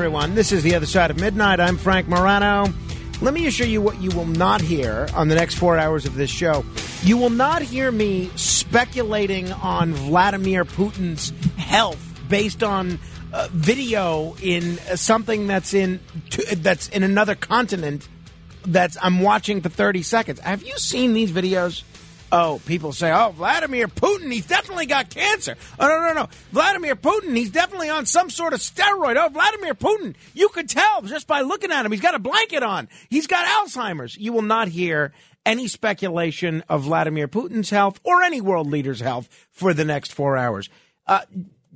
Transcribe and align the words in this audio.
Everyone. 0.00 0.34
This 0.34 0.50
is 0.50 0.62
The 0.62 0.74
Other 0.76 0.86
Side 0.86 1.10
of 1.10 1.20
Midnight. 1.20 1.60
I'm 1.60 1.76
Frank 1.76 2.08
Morano. 2.08 2.72
Let 3.20 3.34
me 3.34 3.46
assure 3.46 3.66
you 3.66 3.82
what 3.82 4.00
you 4.00 4.08
will 4.12 4.24
not 4.24 4.62
hear 4.62 5.06
on 5.14 5.28
the 5.28 5.34
next 5.34 5.56
four 5.56 5.76
hours 5.76 6.06
of 6.06 6.14
this 6.14 6.30
show. 6.30 6.64
You 7.02 7.18
will 7.18 7.28
not 7.28 7.60
hear 7.60 7.92
me 7.92 8.30
speculating 8.34 9.52
on 9.52 9.92
Vladimir 9.92 10.64
Putin's 10.64 11.34
health 11.58 12.02
based 12.30 12.62
on 12.62 12.98
uh, 13.34 13.48
video 13.52 14.36
in 14.42 14.78
uh, 14.78 14.96
something 14.96 15.46
that's 15.46 15.74
in 15.74 16.00
that's 16.56 16.88
in 16.88 17.02
another 17.02 17.34
continent 17.34 18.08
that's 18.62 18.96
I'm 19.02 19.20
watching 19.20 19.60
for 19.60 19.68
30 19.68 20.02
seconds. 20.02 20.40
Have 20.40 20.62
you 20.62 20.78
seen 20.78 21.12
these 21.12 21.30
videos? 21.30 21.82
Oh, 22.32 22.60
people 22.64 22.92
say, 22.92 23.10
oh, 23.12 23.30
Vladimir 23.30 23.88
Putin, 23.88 24.32
he's 24.32 24.46
definitely 24.46 24.86
got 24.86 25.10
cancer. 25.10 25.56
Oh, 25.80 25.88
no, 25.88 25.98
no, 26.00 26.12
no. 26.12 26.28
Vladimir 26.52 26.94
Putin, 26.94 27.36
he's 27.36 27.50
definitely 27.50 27.90
on 27.90 28.06
some 28.06 28.30
sort 28.30 28.52
of 28.52 28.60
steroid. 28.60 29.16
Oh, 29.16 29.28
Vladimir 29.28 29.74
Putin, 29.74 30.14
you 30.32 30.48
could 30.48 30.68
tell 30.68 31.02
just 31.02 31.26
by 31.26 31.40
looking 31.40 31.72
at 31.72 31.84
him. 31.84 31.90
He's 31.90 32.00
got 32.00 32.14
a 32.14 32.20
blanket 32.20 32.62
on. 32.62 32.88
He's 33.08 33.26
got 33.26 33.46
Alzheimer's. 33.46 34.16
You 34.16 34.32
will 34.32 34.42
not 34.42 34.68
hear 34.68 35.12
any 35.44 35.66
speculation 35.66 36.62
of 36.68 36.82
Vladimir 36.82 37.26
Putin's 37.26 37.70
health 37.70 37.98
or 38.04 38.22
any 38.22 38.40
world 38.40 38.68
leader's 38.68 39.00
health 39.00 39.28
for 39.50 39.74
the 39.74 39.84
next 39.84 40.12
four 40.12 40.36
hours. 40.36 40.68
Uh, 41.06 41.22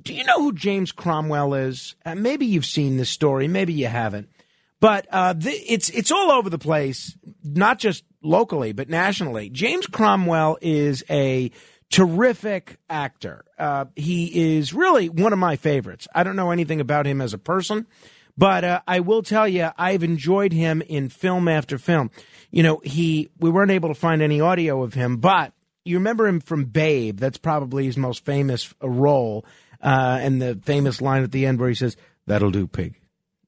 do 0.01 0.13
you 0.13 0.23
know 0.23 0.39
who 0.39 0.53
James 0.53 0.91
Cromwell 0.91 1.53
is? 1.55 1.95
Uh, 2.05 2.15
maybe 2.15 2.45
you've 2.45 2.65
seen 2.65 2.95
this 2.95 3.09
story. 3.09 3.47
Maybe 3.47 3.73
you 3.73 3.87
haven't. 3.87 4.29
But 4.79 5.07
uh, 5.09 5.33
it's 5.41 5.89
it's 5.89 6.11
all 6.11 6.31
over 6.31 6.49
the 6.49 6.59
place, 6.59 7.17
not 7.43 7.79
just 7.79 8.03
locally 8.25 8.73
but 8.73 8.89
nationally. 8.89 9.49
James 9.49 9.87
Cromwell 9.87 10.57
is 10.61 11.03
a 11.09 11.51
terrific 11.89 12.77
actor. 12.89 13.45
Uh, 13.57 13.85
he 13.95 14.55
is 14.55 14.73
really 14.73 15.09
one 15.09 15.33
of 15.33 15.39
my 15.39 15.55
favorites. 15.55 16.07
I 16.13 16.23
don't 16.23 16.35
know 16.35 16.51
anything 16.51 16.81
about 16.81 17.05
him 17.05 17.21
as 17.21 17.33
a 17.33 17.37
person, 17.37 17.87
but 18.37 18.63
uh, 18.63 18.81
I 18.87 18.99
will 18.99 19.23
tell 19.23 19.47
you 19.47 19.69
I've 19.77 20.03
enjoyed 20.03 20.51
him 20.51 20.81
in 20.81 21.09
film 21.09 21.47
after 21.47 21.77
film. 21.77 22.11
You 22.51 22.63
know, 22.63 22.81
he 22.83 23.29
we 23.39 23.49
weren't 23.49 23.71
able 23.71 23.89
to 23.89 23.95
find 23.95 24.21
any 24.21 24.41
audio 24.41 24.83
of 24.83 24.93
him, 24.93 25.17
but 25.17 25.53
you 25.83 25.97
remember 25.97 26.27
him 26.27 26.39
from 26.39 26.65
Babe. 26.65 27.19
That's 27.19 27.37
probably 27.37 27.85
his 27.85 27.97
most 27.97 28.25
famous 28.25 28.73
role, 28.81 29.45
uh, 29.81 30.17
and 30.21 30.41
the 30.41 30.59
famous 30.63 31.01
line 31.01 31.23
at 31.23 31.31
the 31.31 31.45
end 31.45 31.59
where 31.59 31.69
he 31.69 31.75
says, 31.75 31.95
"That'll 32.27 32.51
do, 32.51 32.67
pig." 32.67 32.95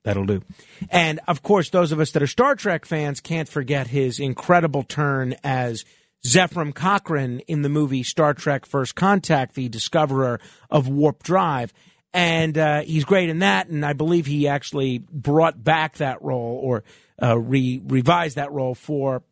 That'll 0.07 0.25
do. 0.25 0.41
And 0.89 1.19
of 1.27 1.43
course, 1.43 1.69
those 1.69 1.91
of 1.91 1.99
us 1.99 2.11
that 2.11 2.23
are 2.23 2.27
Star 2.27 2.55
Trek 2.55 2.85
fans 2.85 3.19
can't 3.19 3.49
forget 3.49 3.87
his 3.87 4.21
incredible 4.21 4.83
turn 4.83 5.35
as 5.43 5.83
Zefram 6.25 6.73
Cochrane 6.73 7.41
in 7.41 7.61
the 7.61 7.67
movie 7.67 8.03
Star 8.03 8.33
Trek 8.33 8.65
First 8.65 8.95
Contact, 8.95 9.53
the 9.55 9.67
discoverer 9.67 10.39
of 10.71 10.87
warp 10.87 11.23
drive. 11.23 11.73
And 12.13 12.57
uh, 12.57 12.83
he's 12.83 13.03
great 13.03 13.27
in 13.27 13.39
that. 13.39 13.67
And 13.67 13.85
I 13.85 13.91
believe 13.91 14.27
he 14.27 14.47
actually 14.47 14.99
brought 14.99 15.61
back 15.61 15.97
that 15.97 16.21
role 16.21 16.57
or 16.63 16.85
uh, 17.21 17.37
re- 17.37 17.81
revised 17.85 18.37
that 18.37 18.53
role 18.53 18.75
for 18.75 19.23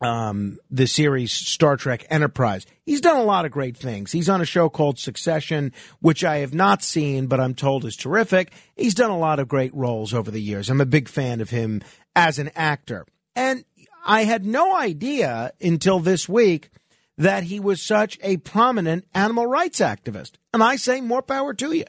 um, 0.00 0.58
the 0.70 0.86
series 0.86 1.32
Star 1.32 1.76
Trek 1.76 2.06
Enterprise. 2.10 2.66
He's 2.84 3.00
done 3.00 3.16
a 3.16 3.24
lot 3.24 3.44
of 3.44 3.52
great 3.52 3.76
things. 3.76 4.12
He's 4.12 4.28
on 4.28 4.40
a 4.40 4.46
show 4.46 4.68
called 4.68 4.98
Succession, 4.98 5.72
which 6.00 6.24
I 6.24 6.38
have 6.38 6.54
not 6.54 6.82
seen, 6.82 7.26
but 7.26 7.40
I'm 7.40 7.54
told 7.54 7.84
is 7.84 7.96
terrific. 7.96 8.52
He's 8.76 8.94
done 8.94 9.10
a 9.10 9.18
lot 9.18 9.38
of 9.38 9.48
great 9.48 9.74
roles 9.74 10.14
over 10.14 10.30
the 10.30 10.40
years. 10.40 10.70
I'm 10.70 10.80
a 10.80 10.86
big 10.86 11.08
fan 11.08 11.40
of 11.40 11.50
him 11.50 11.82
as 12.16 12.38
an 12.38 12.50
actor. 12.56 13.06
And 13.36 13.64
I 14.04 14.24
had 14.24 14.44
no 14.44 14.76
idea 14.76 15.52
until 15.60 16.00
this 16.00 16.28
week 16.28 16.70
that 17.18 17.44
he 17.44 17.60
was 17.60 17.82
such 17.82 18.18
a 18.22 18.38
prominent 18.38 19.06
animal 19.14 19.46
rights 19.46 19.80
activist. 19.80 20.32
And 20.54 20.62
I 20.62 20.76
say 20.76 21.02
more 21.02 21.22
power 21.22 21.52
to 21.54 21.72
you. 21.72 21.84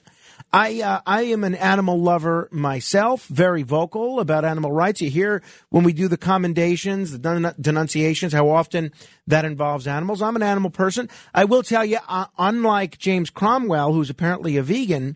I 0.54 0.82
uh, 0.82 1.02
I 1.06 1.24
am 1.24 1.44
an 1.46 1.56
animal 1.56 2.02
lover 2.02 2.50
myself, 2.52 3.26
very 3.28 3.64
vocal 3.64 4.20
about 4.20 4.44
animal 4.44 4.72
rights. 4.72 5.02
You 5.02 5.10
hear 5.10 5.42
when 5.70 5.86
we 5.86 5.94
do 5.94 6.10
the 6.10 6.18
commendations, 6.18 7.18
the 7.18 7.56
denunciations, 7.60 8.34
how 8.34 8.50
often 8.50 8.92
that 9.28 9.46
involves 9.46 9.88
animals. 9.88 10.22
I'm 10.22 10.36
an 10.36 10.44
animal 10.44 10.70
person. 10.70 11.10
I 11.34 11.46
will 11.46 11.64
tell 11.64 11.86
you, 11.86 12.00
uh, 12.08 12.26
unlike 12.38 12.98
James 12.98 13.30
Cromwell, 13.30 13.94
who's 13.94 14.10
apparently 14.10 14.58
a 14.58 14.64
vegan, 14.64 15.16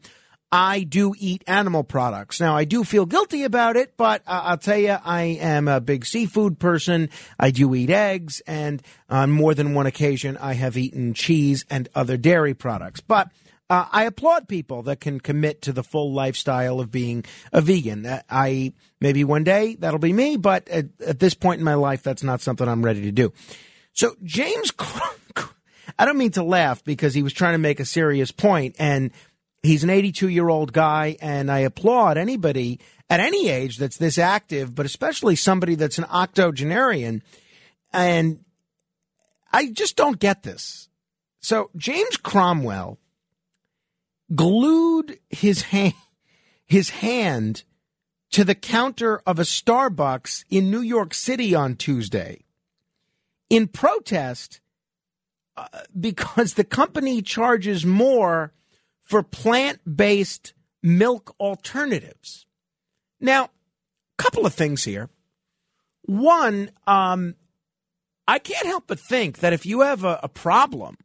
I 0.54 0.84
do 0.84 1.14
eat 1.18 1.44
animal 1.48 1.84
products. 1.84 2.40
Now, 2.40 2.56
I 2.56 2.64
do 2.64 2.86
feel 2.86 3.06
guilty 3.06 3.44
about 3.44 3.76
it, 3.76 3.98
but 3.98 4.22
uh, 4.26 4.42
I'll 4.46 4.58
tell 4.58 4.78
you, 4.78 4.98
I 5.04 5.24
am 5.42 5.68
a 5.68 5.82
big 5.82 6.06
seafood 6.06 6.60
person. 6.60 7.10
I 7.38 7.52
do 7.52 7.76
eat 7.76 7.90
eggs, 7.90 8.42
and 8.48 8.82
on 9.10 9.32
more 9.32 9.54
than 9.54 9.74
one 9.74 9.86
occasion, 9.86 10.38
I 10.38 10.54
have 10.54 10.78
eaten 10.78 11.14
cheese 11.14 11.66
and 11.70 11.90
other 11.94 12.16
dairy 12.16 12.54
products. 12.54 13.02
But 13.02 13.32
uh, 13.70 13.86
I 13.92 14.04
applaud 14.04 14.48
people 14.48 14.84
that 14.84 15.00
can 15.00 15.20
commit 15.20 15.64
to 15.64 15.74
the 15.74 15.84
full 15.84 16.14
lifestyle 16.14 16.80
of 16.80 16.92
being 16.92 17.26
a 17.52 17.62
vegan. 17.62 18.08
I 18.30 18.74
maybe 19.02 19.24
one 19.24 19.44
day 19.44 19.76
that'll 19.80 20.00
be 20.00 20.14
me, 20.14 20.38
but 20.38 20.68
at, 20.70 20.86
at, 21.06 21.20
this 21.20 21.34
point 21.34 21.60
in 21.60 21.66
my 21.66 21.74
life, 21.74 22.04
that's 22.04 22.24
not 22.24 22.42
something 22.42 22.68
I'm 22.68 22.86
ready 22.86 23.02
to 23.04 23.12
do. 23.12 23.34
So 23.94 24.16
James, 24.24 24.72
I 25.98 26.06
don't 26.06 26.18
mean 26.18 26.32
to 26.32 26.44
laugh 26.44 26.84
because 26.84 27.16
he 27.16 27.24
was 27.24 27.34
trying 27.34 27.54
to 27.54 27.60
make 27.60 27.80
a 27.80 27.86
serious 27.86 28.32
point, 28.32 28.76
and 28.78 29.12
he's 29.64 29.84
an 29.84 29.90
82 29.90 30.30
year 30.30 30.48
old 30.48 30.72
guy, 30.72 31.18
and 31.20 31.52
I 31.52 31.60
applaud 31.60 32.18
anybody 32.18 32.80
at 33.10 33.20
any 33.20 33.50
age 33.50 33.78
that's 33.78 33.98
this 33.98 34.20
active, 34.20 34.76
but 34.76 34.86
especially 34.86 35.36
somebody 35.36 35.74
that's 35.74 35.98
an 35.98 36.06
octogenarian, 36.06 37.24
and 37.92 38.42
I 39.52 39.72
just 39.72 39.96
don't 39.96 40.20
get 40.20 40.44
this. 40.44 40.88
So 41.40 41.72
James 41.76 42.18
Cromwell 42.18 43.00
glued 44.34 45.20
his 45.30 45.64
hand, 45.64 45.94
his 46.66 46.90
hand 46.90 47.64
to 48.32 48.44
the 48.44 48.56
counter 48.56 49.22
of 49.26 49.40
a 49.40 49.44
Starbucks 49.44 50.46
in 50.50 50.72
New 50.72 50.82
York 50.82 51.14
City 51.14 51.54
on 51.54 51.76
Tuesday 51.76 52.46
in 53.50 53.68
protest 53.68 54.60
uh, 55.58 55.68
because 55.98 56.56
the 56.56 56.64
company 56.64 57.22
charges 57.22 57.86
more 57.86 58.52
for 59.02 59.24
plant 59.24 59.80
based 59.96 60.54
milk 60.82 61.34
alternatives. 61.40 62.46
Now, 63.20 63.46
a 63.46 63.50
couple 64.18 64.46
of 64.46 64.54
things 64.54 64.84
here. 64.84 65.10
One, 66.04 66.72
um, 66.86 67.36
I 68.28 68.40
can't 68.40 68.68
help 68.68 68.86
but 68.88 69.00
think 69.00 69.40
that 69.40 69.54
if 69.54 69.66
you 69.66 69.82
have 69.82 70.04
a, 70.04 70.20
a 70.24 70.28
problem 70.28 70.98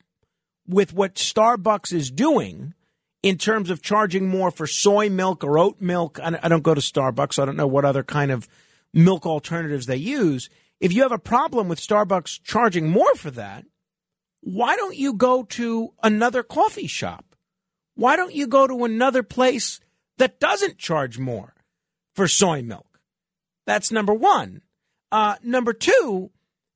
with 0.67 0.93
what 0.93 1.15
Starbucks 1.15 1.93
is 1.93 2.11
doing, 2.11 2.75
in 3.23 3.37
terms 3.37 3.71
of 3.71 3.83
charging 3.83 4.27
more 4.27 4.51
for 4.51 4.67
soy 4.67 5.11
milk 5.11 5.45
or 5.45 5.59
oat 5.59 5.81
milk. 5.81 6.19
I 6.23 6.49
don't 6.49 6.63
go 6.63 6.75
to 6.75 6.81
Starbucks, 6.81 7.35
so 7.35 7.43
I 7.43 7.47
don't 7.47 7.57
know 7.57 7.67
what 7.67 7.85
other 7.85 8.03
kind 8.03 8.31
of 8.31 8.49
milk 8.93 9.27
alternatives 9.27 9.87
they 9.87 9.97
use. 9.97 10.49
If 10.81 10.93
you 10.93 11.03
have 11.03 11.13
a 11.13 11.19
problem 11.19 11.69
with 11.69 11.81
Starbucks 11.81 12.43
charging 12.43 12.89
more 12.89 13.15
for 13.15 13.31
that, 13.33 13.65
why 14.41 14.77
don't 14.77 14.97
you 14.97 15.13
go 15.13 15.43
to 15.43 15.93
another 16.03 16.43
coffee 16.43 16.87
shop? 16.87 17.37
Why 17.95 18.17
don't 18.17 18.35
you 18.35 18.47
go 18.47 18.67
to 18.67 18.85
another 18.85 19.23
place 19.23 19.81
that 20.17 20.41
doesn't 20.41 20.79
charge 20.79 21.19
more 21.19 21.55
for 22.15 22.27
soy 22.27 22.63
milk? 22.63 23.01
That's 23.67 23.93
number 23.93 24.15
one. 24.15 24.63
Uh, 25.13 25.37
number 25.43 25.75
two, 25.75 26.31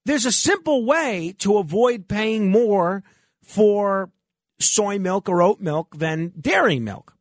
there's 0.05 0.27
a 0.27 0.33
simple 0.33 0.85
way 0.85 1.35
to 1.39 1.57
avoid 1.57 2.09
paying 2.09 2.51
more 2.51 3.03
for 3.43 4.11
soy 4.59 4.99
milk 4.99 5.29
or 5.29 5.43
oat 5.43 5.61
milk 5.61 5.97
than 5.97 6.33
dairy 6.41 6.79
milk. 6.79 7.15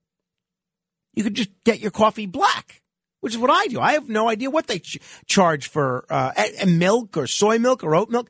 You 1.14 1.24
could 1.24 1.36
just 1.36 1.52
get 1.64 1.80
your 1.80 1.92
coffee 1.92 2.26
black, 2.26 2.82
which 3.22 3.34
is 3.34 3.40
what 3.40 3.52
I 3.52 3.68
do. 3.68 3.80
I 3.80 3.94
have 3.94 4.10
no 4.10 4.28
idea 4.28 4.50
what 4.50 4.68
they 4.68 4.80
ch- 4.80 5.00
charge 5.28 5.68
for 5.68 6.06
uh, 6.10 6.32
a, 6.38 6.64
a 6.64 6.66
milk 6.66 7.18
or 7.18 7.28
soy 7.28 7.60
milk 7.60 7.84
or 7.84 7.96
oat 7.96 8.10
milk. 8.10 8.30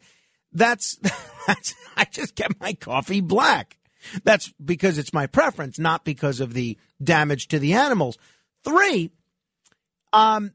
That's, 0.52 0.98
that's 1.48 1.74
I 1.96 2.06
just 2.06 2.36
get 2.36 2.60
my 2.60 2.74
coffee 2.74 3.22
black. 3.22 3.78
That's 4.24 4.54
because 4.64 4.98
it's 4.98 5.14
my 5.14 5.28
preference, 5.28 5.80
not 5.80 6.04
because 6.04 6.42
of 6.42 6.54
the 6.54 6.78
damage 7.02 7.48
to 7.50 7.60
the 7.60 7.74
animals. 7.74 8.18
Three, 8.66 9.12
um, 10.12 10.52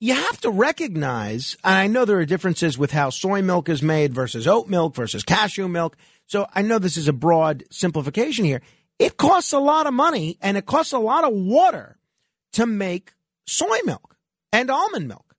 you 0.00 0.14
have 0.14 0.40
to 0.40 0.50
recognize, 0.50 1.56
and 1.62 1.74
I 1.74 1.86
know 1.86 2.04
there 2.04 2.18
are 2.18 2.24
differences 2.24 2.78
with 2.78 2.90
how 2.90 3.10
soy 3.10 3.42
milk 3.42 3.68
is 3.68 3.82
made 3.82 4.14
versus 4.14 4.48
oat 4.48 4.68
milk 4.68 4.94
versus 4.94 5.22
cashew 5.22 5.68
milk. 5.68 5.96
So 6.30 6.46
I 6.54 6.62
know 6.62 6.78
this 6.78 6.96
is 6.96 7.08
a 7.08 7.12
broad 7.12 7.64
simplification 7.72 8.44
here. 8.44 8.62
It 9.00 9.16
costs 9.16 9.52
a 9.52 9.58
lot 9.58 9.88
of 9.88 9.94
money 9.94 10.38
and 10.40 10.56
it 10.56 10.64
costs 10.64 10.92
a 10.92 10.98
lot 11.00 11.24
of 11.24 11.32
water 11.32 11.98
to 12.52 12.66
make 12.66 13.14
soy 13.48 13.78
milk 13.84 14.16
and 14.52 14.70
almond 14.70 15.08
milk. 15.08 15.34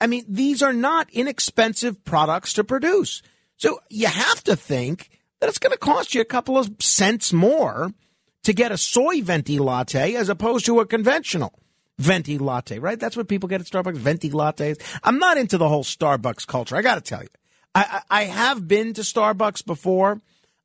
I 0.00 0.06
mean, 0.06 0.24
these 0.26 0.62
are 0.62 0.72
not 0.72 1.10
inexpensive 1.12 2.02
products 2.04 2.54
to 2.54 2.64
produce. 2.64 3.20
So 3.58 3.80
you 3.90 4.06
have 4.06 4.42
to 4.44 4.56
think 4.56 5.10
that 5.40 5.50
it's 5.50 5.58
going 5.58 5.72
to 5.72 5.78
cost 5.78 6.14
you 6.14 6.22
a 6.22 6.24
couple 6.24 6.56
of 6.56 6.76
cents 6.80 7.34
more 7.34 7.92
to 8.44 8.54
get 8.54 8.72
a 8.72 8.78
soy 8.78 9.20
venti 9.20 9.58
latte 9.58 10.14
as 10.14 10.30
opposed 10.30 10.64
to 10.64 10.80
a 10.80 10.86
conventional 10.86 11.52
venti 11.98 12.38
latte, 12.38 12.78
right? 12.78 12.98
That's 12.98 13.18
what 13.18 13.28
people 13.28 13.50
get 13.50 13.60
at 13.60 13.66
Starbucks, 13.66 13.98
venti 13.98 14.30
lattes. 14.30 14.80
I'm 15.04 15.18
not 15.18 15.36
into 15.36 15.58
the 15.58 15.68
whole 15.68 15.84
Starbucks 15.84 16.46
culture. 16.46 16.74
I 16.74 16.80
got 16.80 16.94
to 16.94 17.02
tell 17.02 17.20
you, 17.20 17.28
I, 17.74 18.02
I, 18.10 18.24
have 18.24 18.68
been 18.68 18.92
to 18.94 19.00
Starbucks 19.00 19.64
before. 19.64 20.20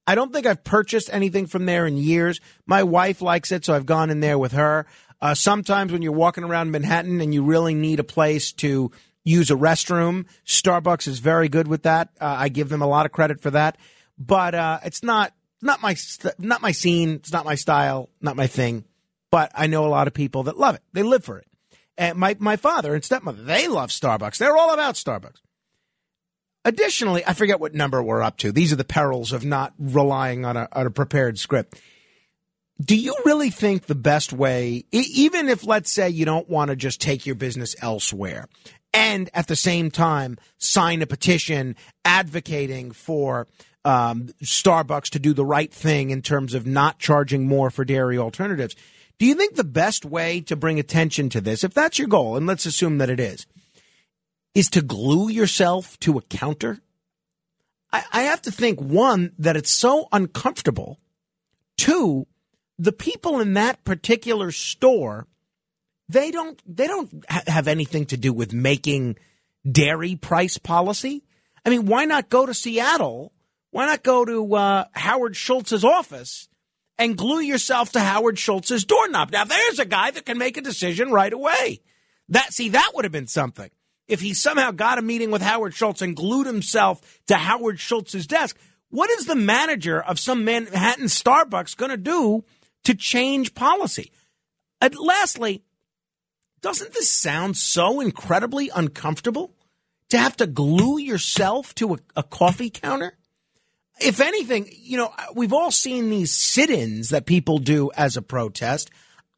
I 0.06 0.15
don't 0.15 0.33
think 0.33 0.45
I've 0.45 0.63
purchased 0.63 1.09
anything 1.12 1.48
from 1.48 1.65
there 1.65 1.86
in 1.86 1.98
years. 1.98 2.39
My 2.65 2.83
wife 2.83 3.21
likes 3.21 3.51
it, 3.51 3.65
so 3.65 3.74
I've 3.74 3.86
gone 3.86 4.09
in 4.09 4.19
there 4.19 4.38
with 4.38 4.54
her. 4.54 4.86
Uh, 5.21 5.33
sometimes 5.33 5.92
when 5.92 6.01
you're 6.01 6.12
walking 6.12 6.44
around 6.44 6.71
Manhattan 6.71 7.21
and 7.21 7.33
you 7.33 7.44
really 7.44 7.74
need 7.74 8.00
a 8.00 8.04
place 8.04 8.51
to 8.54 8.92
use 9.24 9.50
a 9.51 9.56
restroom, 9.56 10.25
Starbucks 10.45 11.07
is 11.07 11.19
very 11.19 11.50
good 11.50 11.68
with 11.68 11.83
that. 11.83 12.09
Uh, 12.19 12.36
I 12.39 12.50
give 12.50 12.69
them 12.69 12.81
a 12.81 12.88
lot 12.88 13.06
of 13.06 13.12
credit 13.12 13.42
for 13.42 13.51
that. 13.51 13.77
But 14.18 14.56
uh, 14.56 14.80
it's 14.83 15.04
not 15.04 15.33
not 15.62 15.81
my 15.81 15.95
not 16.38 16.62
my 16.62 16.71
scene. 16.71 17.15
It's 17.15 17.31
not 17.31 17.45
my 17.45 17.56
style. 17.56 18.09
Not 18.21 18.36
my 18.36 18.48
thing. 18.48 18.86
But 19.31 19.51
I 19.54 19.68
know 19.68 19.86
a 19.86 19.89
lot 19.89 20.07
of 20.07 20.13
people 20.13 20.44
that 20.44 20.57
love 20.57 20.75
it. 20.75 20.81
They 20.94 21.04
live 21.04 21.24
for 21.24 21.38
it. 21.38 21.48
And 21.98 22.18
my 22.18 22.36
my 22.39 22.56
father 22.56 22.94
and 22.94 23.04
stepmother 23.04 23.44
they 23.44 23.68
love 23.68 23.89
Starbucks. 23.89 24.38
They're 24.38 24.57
all 24.57 24.74
about 24.74 24.95
Starbucks. 24.95 25.42
Additionally, 26.68 27.24
I 27.25 27.31
forget 27.31 27.62
what 27.62 27.74
number 27.74 28.04
we're 28.04 28.22
up 28.22 28.36
to. 28.40 28.52
These 28.52 28.74
are 28.74 28.75
the 28.75 28.84
perils 28.84 29.31
of 29.31 29.46
not 29.46 29.74
relying 29.80 30.44
on 30.44 30.58
a, 30.58 30.68
on 30.74 30.86
a 30.86 30.92
prepared 30.92 31.40
script. 31.40 31.80
Do 32.81 32.98
you 32.98 33.16
really 33.24 33.52
think 33.52 33.86
the 33.86 33.96
best 33.96 34.34
way, 34.34 34.84
even 34.92 35.48
if 35.48 35.66
let's 35.66 35.90
say 35.90 36.10
you 36.10 36.25
don't 36.25 36.50
want 36.50 36.68
to 36.69 36.75
just 36.75 37.00
take 37.00 37.25
your 37.25 37.36
business 37.36 37.74
elsewhere 37.81 38.50
and 38.94 39.30
at 39.34 39.48
the 39.48 39.56
same 39.56 39.90
time 39.90 40.38
sign 40.58 41.02
a 41.02 41.08
petition 41.08 41.78
advocating 42.04 42.92
for 42.92 43.48
um, 43.86 44.28
Starbucks 44.44 45.12
to 45.12 45.19
do 45.19 45.34
the 45.34 45.46
right 45.46 45.74
thing 45.74 46.10
in 46.10 46.22
terms 46.22 46.54
of 46.54 46.68
not 46.68 47.00
charging 47.00 47.48
more 47.48 47.69
for 47.69 47.86
dairy 47.86 48.18
alternatives. 48.18 48.75
Do 49.19 49.25
you 49.25 49.36
think 49.36 49.56
the 49.56 49.64
best 49.64 50.04
way 50.04 50.42
to 50.42 50.58
bring 50.58 50.80
attention 50.80 51.30
to 51.30 51.40
this, 51.40 51.64
if 51.64 51.74
that's 51.74 51.98
your 51.98 52.10
goal, 52.10 52.36
and 52.36 52.46
let's 52.46 52.66
assume 52.66 52.98
that 52.98 53.10
it 53.10 53.22
is, 53.22 53.48
is 54.57 54.69
to 54.71 54.81
glue 54.81 55.30
yourself 55.30 56.00
to 56.00 56.18
a 56.18 56.21
counter? 56.21 56.80
I, 57.92 58.04
I 58.12 58.21
have 58.24 58.42
to 58.44 58.51
think, 58.51 58.80
one, 58.80 59.33
that 59.38 59.56
it's 59.56 59.71
so 59.71 60.07
uncomfortable. 60.12 61.00
Two, 61.77 62.27
the 62.80 62.92
people 62.92 63.39
in 63.39 63.54
that 63.54 63.83
particular 63.83 64.51
store, 64.51 65.27
they 66.09 66.31
don't 66.31 66.62
they 66.65 66.88
don't 66.88 67.25
ha- 67.30 67.44
have 67.48 67.68
anything 67.68 68.06
to 68.07 68.18
do 68.18 68.33
with 68.33 68.51
making 68.54 69.18
dairy 69.69 70.15
price 70.15 70.57
policy. 70.57 71.24
I 71.65 71.69
mean, 71.69 71.86
why 71.86 72.06
not 72.06 72.30
go 72.30 72.45
to 72.45 72.54
Seattle 72.54 73.33
why 73.71 73.86
not 73.86 74.01
go 74.01 74.25
to 74.25 74.56
uh, 74.56 74.86
Howard 74.94 75.36
Schultz's 75.36 75.83
office 75.83 76.48
and 76.98 77.18
glue 77.18 77.42
yourself 77.42 77.92
to 77.92 78.00
Howard 78.00 78.39
Schultz's 78.39 78.86
doorknob? 78.86 79.31
Now, 79.31 79.44
there's 79.44 79.80
a 79.80 79.86
guy 79.86 80.09
that 80.12 80.25
can 80.25 80.38
make 80.38 80.57
a 80.57 80.62
decision 80.62 81.12
right 81.12 81.31
away. 81.31 81.81
That 82.30 82.54
see, 82.54 82.69
that 82.69 82.92
would 82.95 83.06
have 83.06 83.12
been 83.12 83.27
something 83.27 83.69
if 84.07 84.21
he 84.21 84.33
somehow 84.33 84.71
got 84.71 84.98
a 84.98 85.01
meeting 85.01 85.31
with 85.31 85.42
Howard 85.42 85.74
Schultz 85.74 86.01
and 86.01 86.15
glued 86.15 86.48
himself 86.48 87.19
to 87.27 87.36
Howard 87.36 87.80
Schultz's 87.80 88.27
desk. 88.27 88.57
What 88.89 89.09
is 89.09 89.25
the 89.25 89.36
manager 89.36 90.01
of 90.01 90.19
some 90.19 90.45
Manhattan 90.45 91.06
Starbucks 91.06 91.75
going 91.75 91.92
to 91.92 91.98
do 91.98 92.45
to 92.86 92.95
change 92.95 93.54
policy? 93.54 94.12
And 94.80 94.95
lastly, 94.98 95.63
doesn't 96.62 96.94
this 96.94 97.09
sound 97.09 97.57
so 97.57 98.00
incredibly 98.00 98.69
uncomfortable 98.74 99.54
to 100.09 100.18
have 100.18 100.38
to 100.38 100.48
glue 100.48 100.98
yourself 100.98 101.75
to 101.75 101.95
a, 101.95 101.98
a 102.15 102.24
coffee 102.24 102.69
counter? 102.69 103.18
if 104.00 104.19
anything, 104.19 104.69
you 104.71 104.98
know, 104.98 105.13
we've 105.33 105.54
all 105.54 105.71
seen 105.71 106.09
these 106.09 106.33
sit 106.33 106.69
ins 106.69 107.09
that 107.09 107.25
people 107.25 107.57
do 107.57 107.92
as 107.95 108.18
a 108.18 108.21
protest. 108.21 108.89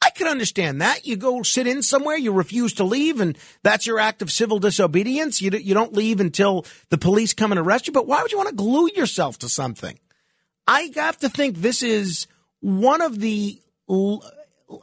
I 0.02 0.12
can 0.12 0.28
understand 0.28 0.82
that. 0.82 1.06
You 1.06 1.18
go 1.18 1.44
sit 1.44 1.68
in 1.68 1.82
somewhere, 1.82 2.18
you 2.18 2.32
refuse 2.32 2.74
to 2.76 2.84
leave, 2.84 3.20
and 3.20 3.38
that's 3.64 3.86
your 3.86 4.00
act 4.00 4.22
of 4.22 4.32
civil 4.32 4.60
disobedience. 4.60 5.42
You, 5.42 5.52
you 5.52 5.74
don't 5.74 5.94
leave 5.94 6.20
until 6.20 6.66
the 6.90 6.98
police 6.98 7.34
come 7.34 7.52
and 7.52 7.60
arrest 7.60 7.88
you. 7.88 7.94
But 7.94 8.08
why 8.08 8.22
would 8.22 8.32
you 8.32 8.38
want 8.38 8.50
to 8.50 8.56
glue 8.56 8.90
yourself 8.96 9.40
to 9.40 9.50
something? 9.50 10.00
I 10.68 10.92
have 10.96 11.18
to 11.20 11.30
think 11.30 11.58
this 11.58 11.84
is 11.84 12.28
one 12.62 13.02
of 13.02 13.20
the. 13.20 13.60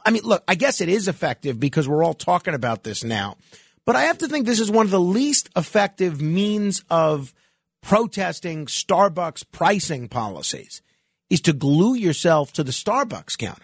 I 0.05 0.11
mean, 0.11 0.23
look, 0.23 0.43
I 0.47 0.55
guess 0.55 0.81
it 0.81 0.89
is 0.89 1.07
effective 1.07 1.59
because 1.59 1.87
we're 1.87 2.03
all 2.03 2.13
talking 2.13 2.53
about 2.53 2.83
this 2.83 3.03
now. 3.03 3.37
But 3.85 3.95
I 3.95 4.03
have 4.03 4.17
to 4.17 4.27
think 4.27 4.45
this 4.45 4.59
is 4.59 4.69
one 4.69 4.85
of 4.85 4.91
the 4.91 4.99
least 4.99 5.49
effective 5.55 6.21
means 6.21 6.83
of 6.89 7.33
protesting 7.81 8.65
Starbucks 8.65 9.45
pricing 9.51 10.09
policies 10.09 10.81
is 11.29 11.39
to 11.41 11.53
glue 11.53 11.95
yourself 11.95 12.51
to 12.53 12.63
the 12.63 12.73
Starbucks 12.73 13.37
counter. 13.37 13.63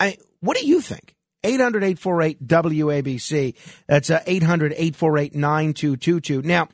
I, 0.00 0.16
what 0.40 0.56
do 0.56 0.66
you 0.66 0.80
think? 0.80 1.14
800 1.42 1.84
848 1.84 2.46
WABC. 2.46 3.54
That's 3.86 4.10
uh, 4.10 4.22
800 4.26 4.72
848 4.72 5.34
9222. 5.34 6.42
Now, 6.42 6.68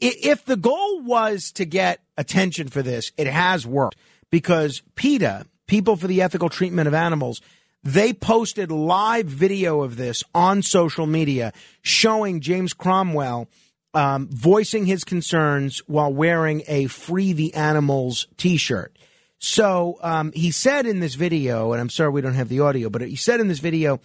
if 0.00 0.44
the 0.44 0.56
goal 0.56 1.02
was 1.02 1.50
to 1.52 1.64
get 1.64 2.00
attention 2.16 2.68
for 2.68 2.82
this, 2.82 3.10
it 3.16 3.26
has 3.26 3.66
worked 3.66 3.98
because 4.30 4.82
PETA, 4.94 5.46
People 5.66 5.96
for 5.96 6.06
the 6.06 6.22
Ethical 6.22 6.48
Treatment 6.48 6.88
of 6.88 6.94
Animals, 6.94 7.42
they 7.82 8.12
posted 8.12 8.70
live 8.70 9.26
video 9.26 9.82
of 9.82 9.96
this 9.96 10.24
on 10.34 10.62
social 10.62 11.06
media 11.06 11.52
showing 11.82 12.40
James 12.40 12.72
Cromwell 12.72 13.48
um, 13.94 14.28
voicing 14.30 14.86
his 14.86 15.04
concerns 15.04 15.80
while 15.86 16.12
wearing 16.12 16.62
a 16.68 16.86
Free 16.86 17.32
the 17.32 17.54
Animals 17.54 18.26
t 18.36 18.56
shirt. 18.56 18.96
So 19.38 19.98
um, 20.02 20.32
he 20.32 20.50
said 20.50 20.86
in 20.86 21.00
this 21.00 21.14
video, 21.14 21.72
and 21.72 21.80
I'm 21.80 21.90
sorry 21.90 22.10
we 22.10 22.20
don't 22.20 22.34
have 22.34 22.48
the 22.48 22.60
audio, 22.60 22.90
but 22.90 23.02
he 23.02 23.16
said 23.16 23.40
in 23.40 23.48
this 23.48 23.60
video, 23.60 24.00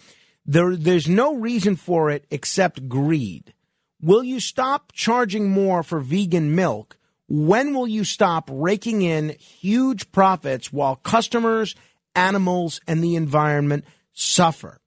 there, 0.45 0.75
there's 0.75 1.07
no 1.07 1.35
reason 1.35 1.75
for 1.75 2.11
it 2.11 2.25
except 2.29 2.87
greed. 2.87 3.53
Will 4.01 4.23
you 4.23 4.39
stop 4.39 4.91
charging 4.91 5.49
more 5.49 5.81
for 5.81 5.99
vegan 5.99 6.55
milk? 6.55 6.97
When 7.27 7.73
will 7.73 7.87
you 7.87 8.03
stop 8.03 8.49
raking 8.51 9.01
in 9.01 9.29
huge 9.39 10.11
profits 10.11 10.73
while 10.73 10.97
customers, 10.97 11.75
animals, 12.13 12.81
and 12.85 13.03
the 13.03 13.15
environment 13.15 13.85
suffer? 14.11 14.81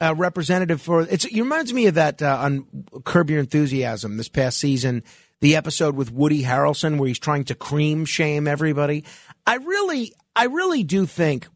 uh, 0.00 0.14
representative 0.16 0.80
for. 0.80 1.02
It 1.02 1.24
reminds 1.32 1.72
me 1.72 1.86
of 1.86 1.94
that 1.94 2.22
uh, 2.22 2.38
on 2.40 2.66
Curb 3.04 3.30
Your 3.30 3.40
Enthusiasm 3.40 4.16
this 4.16 4.28
past 4.28 4.58
season, 4.58 5.02
the 5.40 5.56
episode 5.56 5.96
with 5.96 6.12
Woody 6.12 6.42
Harrelson 6.42 6.98
where 6.98 7.08
he's 7.08 7.18
trying 7.18 7.44
to 7.44 7.54
cream 7.54 8.04
shame 8.04 8.46
everybody. 8.46 9.04
I 9.48 9.54
really, 9.54 10.12
I 10.36 10.44
really 10.44 10.82
do 10.82 11.06
think 11.06 11.48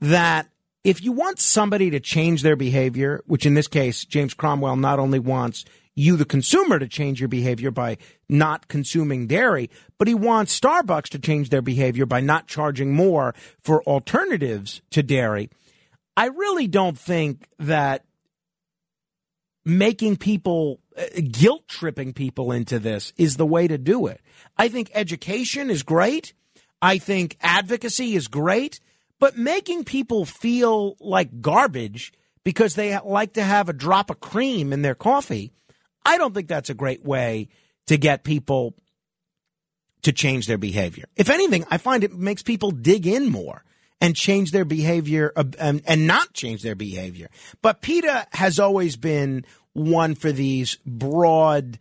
that 0.00 0.48
if 0.82 1.00
you 1.00 1.12
want 1.12 1.38
somebody 1.38 1.90
to 1.90 2.00
change 2.00 2.42
their 2.42 2.56
behavior, 2.56 3.22
which 3.24 3.46
in 3.46 3.54
this 3.54 3.68
case 3.68 4.04
James 4.04 4.34
Cromwell 4.34 4.74
not 4.74 4.98
only 4.98 5.20
wants 5.20 5.64
you, 5.94 6.16
the 6.16 6.24
consumer, 6.24 6.76
to 6.80 6.88
change 6.88 7.20
your 7.20 7.28
behavior 7.28 7.70
by 7.70 7.98
not 8.28 8.66
consuming 8.66 9.28
dairy, 9.28 9.70
but 9.96 10.08
he 10.08 10.14
wants 10.14 10.58
Starbucks 10.58 11.08
to 11.10 11.20
change 11.20 11.50
their 11.50 11.62
behavior 11.62 12.04
by 12.04 12.18
not 12.18 12.48
charging 12.48 12.92
more 12.92 13.32
for 13.60 13.80
alternatives 13.84 14.82
to 14.90 15.04
dairy. 15.04 15.50
I 16.16 16.26
really 16.26 16.66
don't 16.66 16.98
think 16.98 17.46
that 17.60 18.06
making 19.64 20.16
people 20.16 20.80
uh, 20.96 21.04
guilt 21.30 21.68
tripping 21.68 22.12
people 22.12 22.50
into 22.50 22.80
this 22.80 23.12
is 23.16 23.36
the 23.36 23.46
way 23.46 23.68
to 23.68 23.78
do 23.78 24.08
it. 24.08 24.20
I 24.56 24.68
think 24.68 24.90
education 24.94 25.70
is 25.70 25.84
great. 25.84 26.34
I 26.80 26.98
think 26.98 27.36
advocacy 27.40 28.14
is 28.14 28.28
great, 28.28 28.80
but 29.18 29.36
making 29.36 29.84
people 29.84 30.24
feel 30.24 30.96
like 31.00 31.40
garbage 31.40 32.12
because 32.44 32.74
they 32.74 32.98
like 32.98 33.34
to 33.34 33.42
have 33.42 33.68
a 33.68 33.72
drop 33.72 34.10
of 34.10 34.20
cream 34.20 34.72
in 34.72 34.82
their 34.82 34.94
coffee, 34.94 35.52
I 36.04 36.18
don't 36.18 36.34
think 36.34 36.48
that's 36.48 36.70
a 36.70 36.74
great 36.74 37.04
way 37.04 37.48
to 37.86 37.98
get 37.98 38.24
people 38.24 38.74
to 40.02 40.12
change 40.12 40.46
their 40.46 40.58
behavior. 40.58 41.06
If 41.16 41.30
anything, 41.30 41.64
I 41.70 41.78
find 41.78 42.04
it 42.04 42.12
makes 42.12 42.42
people 42.42 42.70
dig 42.70 43.06
in 43.06 43.28
more 43.28 43.64
and 44.00 44.14
change 44.14 44.52
their 44.52 44.64
behavior 44.64 45.32
uh, 45.34 45.44
and, 45.58 45.82
and 45.86 46.06
not 46.06 46.32
change 46.32 46.62
their 46.62 46.76
behavior. 46.76 47.28
But 47.62 47.82
PETA 47.82 48.28
has 48.32 48.58
always 48.58 48.96
been 48.96 49.44
one 49.72 50.14
for 50.14 50.32
these 50.32 50.78
broad 50.86 51.78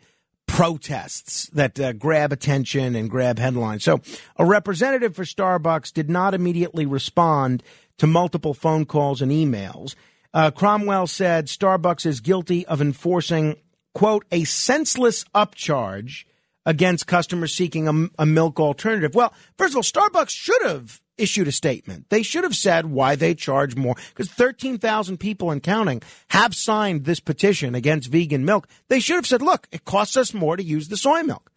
protests 0.48 1.48
that 1.50 1.80
uh, 1.80 1.94
grab 1.94 2.32
attention 2.32 2.96
and 2.96 3.10
grab 3.10 3.38
headlines. 3.38 3.84
So 3.84 4.02
a 4.38 4.46
representative 4.46 5.16
for 5.16 5.24
Starbucks 5.24 5.94
did 5.94 6.10
not 6.10 6.34
immediately 6.34 6.86
respond 6.86 7.62
to 8.00 8.08
multiple 8.08 8.54
phone 8.54 8.86
calls 8.86 9.22
and 9.22 9.32
emails. 9.32 9.96
Uh, 10.34 10.52
Cromwell 10.52 11.08
said 11.08 11.48
Starbucks 11.48 12.06
is 12.06 12.22
guilty 12.22 12.66
of 12.66 12.82
enforcing, 12.82 13.56
quote, 13.94 14.26
a 14.32 14.44
senseless 14.46 15.24
upcharge 15.36 16.26
against 16.66 17.08
customers 17.08 17.54
seeking 17.54 17.88
a, 17.88 18.24
a 18.24 18.26
milk 18.26 18.60
alternative. 18.60 19.16
Well, 19.16 19.34
first 19.58 19.74
of 19.74 19.78
all, 19.78 19.84
Starbucks 19.84 20.30
should 20.30 20.64
have 20.64 21.02
issued 21.18 21.48
a 21.48 21.52
statement. 21.52 22.10
They 22.10 22.24
should 22.24 22.44
have 22.44 22.56
said 22.56 22.88
why 22.88 23.16
they 23.16 23.36
charge 23.36 23.76
more 23.76 23.96
because 24.10 24.30
13,000 24.30 25.18
people 25.18 25.52
and 25.52 25.62
counting 25.62 26.02
have 26.30 26.56
signed 26.56 27.06
this 27.06 27.20
petition 27.20 27.76
against 27.76 28.10
vegan 28.10 28.46
milk. 28.46 28.68
They 28.88 29.00
should 29.00 29.16
have 29.16 29.28
said, 29.28 29.42
look, 29.42 29.68
it 29.72 29.86
costs 29.86 30.18
us 30.18 30.34
more 30.34 30.56
to 30.58 30.64
use 30.64 30.88
the 30.88 30.98
soy 30.98 31.24
milk. 31.24 31.52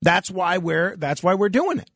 That's 0.00 0.30
why 0.30 0.58
we're, 0.58 0.96
that's 0.96 1.22
why 1.22 1.34
we're 1.34 1.48
doing 1.48 1.78
it 1.78 1.90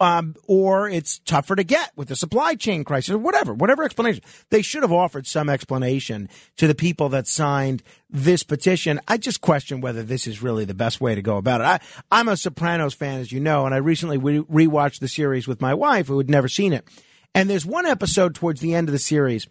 um, 0.00 0.34
or 0.46 0.88
it's 0.88 1.18
tougher 1.20 1.54
to 1.54 1.62
get 1.62 1.92
with 1.94 2.08
the 2.08 2.16
supply 2.16 2.54
chain 2.54 2.84
crisis, 2.84 3.10
or 3.10 3.18
whatever, 3.18 3.52
whatever 3.52 3.84
explanation. 3.84 4.24
They 4.48 4.62
should 4.62 4.82
have 4.82 4.92
offered 4.92 5.26
some 5.26 5.50
explanation 5.50 6.28
to 6.56 6.66
the 6.66 6.74
people 6.74 7.10
that 7.10 7.28
signed 7.28 7.82
this 8.08 8.42
petition. 8.42 8.98
I 9.06 9.18
just 9.18 9.42
question 9.42 9.82
whether 9.82 10.02
this 10.02 10.26
is 10.26 10.42
really 10.42 10.64
the 10.64 10.74
best 10.74 11.00
way 11.00 11.14
to 11.14 11.22
go 11.22 11.36
about 11.36 11.60
it. 11.60 11.64
I, 11.64 11.80
I'm 12.10 12.28
a 12.28 12.36
Sopranos 12.36 12.94
fan, 12.94 13.20
as 13.20 13.30
you 13.30 13.40
know, 13.40 13.66
and 13.66 13.74
I 13.74 13.78
recently 13.78 14.16
re- 14.16 14.40
rewatched 14.40 15.00
the 15.00 15.08
series 15.08 15.46
with 15.46 15.60
my 15.60 15.74
wife, 15.74 16.08
who 16.08 16.18
had 16.18 16.30
never 16.30 16.48
seen 16.48 16.72
it. 16.72 16.88
And 17.34 17.48
there's 17.48 17.66
one 17.66 17.86
episode 17.86 18.34
towards 18.34 18.60
the 18.60 18.74
end 18.74 18.88
of 18.88 18.92
the 18.92 18.98
series, 18.98 19.46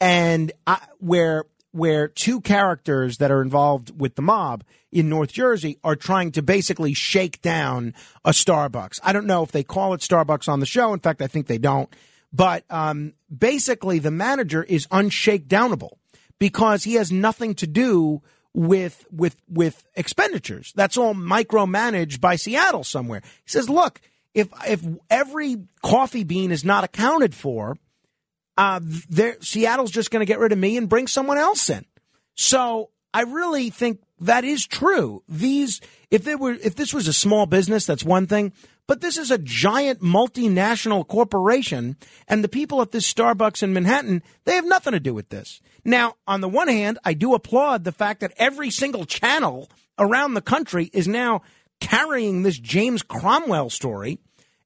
and 0.00 0.52
I, 0.66 0.78
where 0.98 1.44
where 1.72 2.08
two 2.08 2.40
characters 2.40 3.18
that 3.18 3.30
are 3.30 3.42
involved 3.42 3.98
with 4.00 4.16
the 4.16 4.22
mob 4.22 4.64
in 4.90 5.08
North 5.08 5.32
Jersey 5.32 5.78
are 5.84 5.96
trying 5.96 6.32
to 6.32 6.42
basically 6.42 6.94
shake 6.94 7.40
down 7.42 7.94
a 8.24 8.30
Starbucks. 8.30 8.98
I 9.02 9.12
don't 9.12 9.26
know 9.26 9.42
if 9.42 9.52
they 9.52 9.62
call 9.62 9.94
it 9.94 10.00
Starbucks 10.00 10.48
on 10.48 10.60
the 10.60 10.66
show. 10.66 10.92
In 10.92 11.00
fact, 11.00 11.22
I 11.22 11.26
think 11.26 11.46
they 11.46 11.58
don't. 11.58 11.88
But 12.32 12.64
um, 12.70 13.14
basically, 13.36 13.98
the 13.98 14.10
manager 14.10 14.62
is 14.62 14.86
unshakedownable 14.88 15.92
because 16.38 16.84
he 16.84 16.94
has 16.94 17.10
nothing 17.10 17.54
to 17.56 17.66
do 17.66 18.22
with 18.52 19.06
with 19.10 19.36
with 19.48 19.86
expenditures. 19.94 20.72
That's 20.74 20.96
all 20.96 21.14
micromanaged 21.14 22.20
by 22.20 22.36
Seattle 22.36 22.84
somewhere. 22.84 23.22
He 23.44 23.50
says, 23.50 23.68
"Look, 23.68 24.00
if 24.34 24.48
if 24.66 24.84
every 25.08 25.56
coffee 25.82 26.24
bean 26.24 26.50
is 26.50 26.64
not 26.64 26.84
accounted 26.84 27.34
for." 27.34 27.76
Uh, 28.60 28.80
Seattle's 29.40 29.90
just 29.90 30.10
going 30.10 30.20
to 30.20 30.26
get 30.26 30.38
rid 30.38 30.52
of 30.52 30.58
me 30.58 30.76
and 30.76 30.86
bring 30.86 31.06
someone 31.06 31.38
else 31.38 31.70
in. 31.70 31.86
So 32.34 32.90
I 33.14 33.22
really 33.22 33.70
think 33.70 34.02
that 34.20 34.44
is 34.44 34.66
true. 34.66 35.22
These, 35.26 35.80
if 36.10 36.24
they 36.24 36.34
were, 36.34 36.52
if 36.52 36.76
this 36.76 36.92
was 36.92 37.08
a 37.08 37.14
small 37.14 37.46
business, 37.46 37.86
that's 37.86 38.04
one 38.04 38.26
thing. 38.26 38.52
But 38.86 39.00
this 39.00 39.16
is 39.16 39.30
a 39.30 39.38
giant 39.38 40.02
multinational 40.02 41.08
corporation, 41.08 41.96
and 42.28 42.44
the 42.44 42.48
people 42.48 42.82
at 42.82 42.90
this 42.90 43.10
Starbucks 43.10 43.62
in 43.62 43.72
Manhattan, 43.72 44.22
they 44.44 44.56
have 44.56 44.66
nothing 44.66 44.92
to 44.92 45.00
do 45.00 45.14
with 45.14 45.30
this. 45.30 45.62
Now, 45.82 46.16
on 46.26 46.42
the 46.42 46.48
one 46.48 46.68
hand, 46.68 46.98
I 47.02 47.14
do 47.14 47.32
applaud 47.32 47.84
the 47.84 47.92
fact 47.92 48.20
that 48.20 48.34
every 48.36 48.68
single 48.68 49.06
channel 49.06 49.70
around 49.98 50.34
the 50.34 50.42
country 50.42 50.90
is 50.92 51.08
now 51.08 51.40
carrying 51.80 52.42
this 52.42 52.58
James 52.58 53.02
Cromwell 53.02 53.70
story 53.70 54.18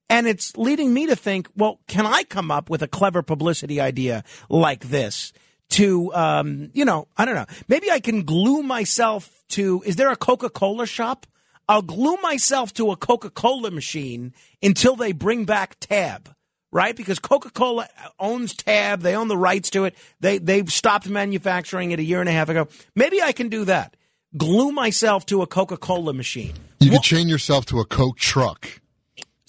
and 0.09 0.27
it's 0.27 0.55
leading 0.57 0.93
me 0.93 1.07
to 1.07 1.15
think, 1.15 1.49
well, 1.55 1.79
can 1.87 2.05
I 2.05 2.23
come 2.23 2.51
up 2.51 2.69
with 2.69 2.81
a 2.81 2.87
clever 2.87 3.21
publicity 3.21 3.81
idea 3.81 4.23
like 4.49 4.89
this 4.89 5.33
to, 5.69 6.13
um, 6.13 6.69
you 6.73 6.85
know, 6.85 7.07
I 7.17 7.25
don't 7.25 7.35
know. 7.35 7.45
Maybe 7.67 7.89
I 7.89 7.99
can 7.99 8.23
glue 8.23 8.61
myself 8.61 9.43
to, 9.49 9.81
is 9.85 9.95
there 9.95 10.11
a 10.11 10.15
Coca 10.15 10.49
Cola 10.49 10.85
shop? 10.85 11.25
I'll 11.67 11.81
glue 11.81 12.17
myself 12.21 12.73
to 12.75 12.91
a 12.91 12.95
Coca 12.95 13.31
Cola 13.31 13.71
machine 13.71 14.33
until 14.61 14.95
they 14.95 15.11
bring 15.11 15.45
back 15.45 15.77
Tab, 15.79 16.29
right? 16.71 16.95
Because 16.95 17.17
Coca 17.17 17.49
Cola 17.49 17.87
owns 18.19 18.53
Tab. 18.53 19.01
They 19.01 19.15
own 19.15 19.27
the 19.27 19.37
rights 19.37 19.71
to 19.71 19.85
it. 19.85 19.95
They, 20.19 20.37
they've 20.37 20.71
stopped 20.71 21.09
manufacturing 21.09 21.89
it 21.91 21.99
a 21.99 22.03
year 22.03 22.19
and 22.19 22.29
a 22.29 22.31
half 22.31 22.49
ago. 22.49 22.67
Maybe 22.95 23.21
I 23.21 23.31
can 23.31 23.49
do 23.49 23.65
that. 23.65 23.97
Glue 24.37 24.71
myself 24.71 25.25
to 25.27 25.41
a 25.41 25.47
Coca 25.47 25.77
Cola 25.77 26.13
machine. 26.13 26.53
You 26.79 26.91
could 26.91 27.01
chain 27.01 27.27
yourself 27.27 27.65
to 27.67 27.79
a 27.79 27.85
Coke 27.85 28.17
truck. 28.17 28.81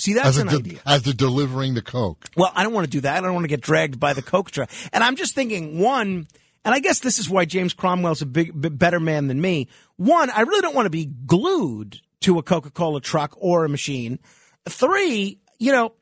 See, 0.06 0.12
that's 0.12 0.28
as 0.28 0.38
an 0.38 0.46
de- 0.46 0.54
idea. 0.54 0.78
As 0.86 1.02
they're 1.02 1.12
delivering 1.12 1.74
the 1.74 1.82
Coke. 1.82 2.26
Well, 2.36 2.52
I 2.54 2.62
don't 2.62 2.72
want 2.72 2.84
to 2.84 2.90
do 2.90 3.00
that. 3.00 3.16
I 3.16 3.20
don't 3.20 3.34
want 3.34 3.42
to 3.42 3.48
get 3.48 3.60
dragged 3.60 3.98
by 3.98 4.12
the 4.12 4.22
Coke 4.22 4.52
truck. 4.52 4.70
And 4.92 5.02
I'm 5.02 5.16
just 5.16 5.34
thinking, 5.34 5.80
one, 5.80 6.28
and 6.64 6.74
I 6.74 6.78
guess 6.78 7.00
this 7.00 7.18
is 7.18 7.28
why 7.28 7.44
James 7.44 7.74
Cromwell's 7.74 8.22
a 8.22 8.26
big, 8.26 8.52
better 8.54 9.00
man 9.00 9.26
than 9.26 9.40
me. 9.40 9.66
One, 9.96 10.30
I 10.30 10.42
really 10.42 10.60
don't 10.60 10.76
want 10.76 10.86
to 10.86 10.90
be 10.90 11.06
glued 11.06 11.98
to 12.20 12.38
a 12.38 12.44
Coca 12.44 12.70
Cola 12.70 13.00
truck 13.00 13.34
or 13.36 13.64
a 13.64 13.68
machine. 13.68 14.20
Three, 14.68 15.40
you 15.58 15.72
know, 15.72 15.92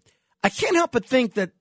I 0.42 0.50
can't 0.50 0.76
help 0.76 0.92
but 0.92 1.06
think 1.06 1.32
that 1.34 1.52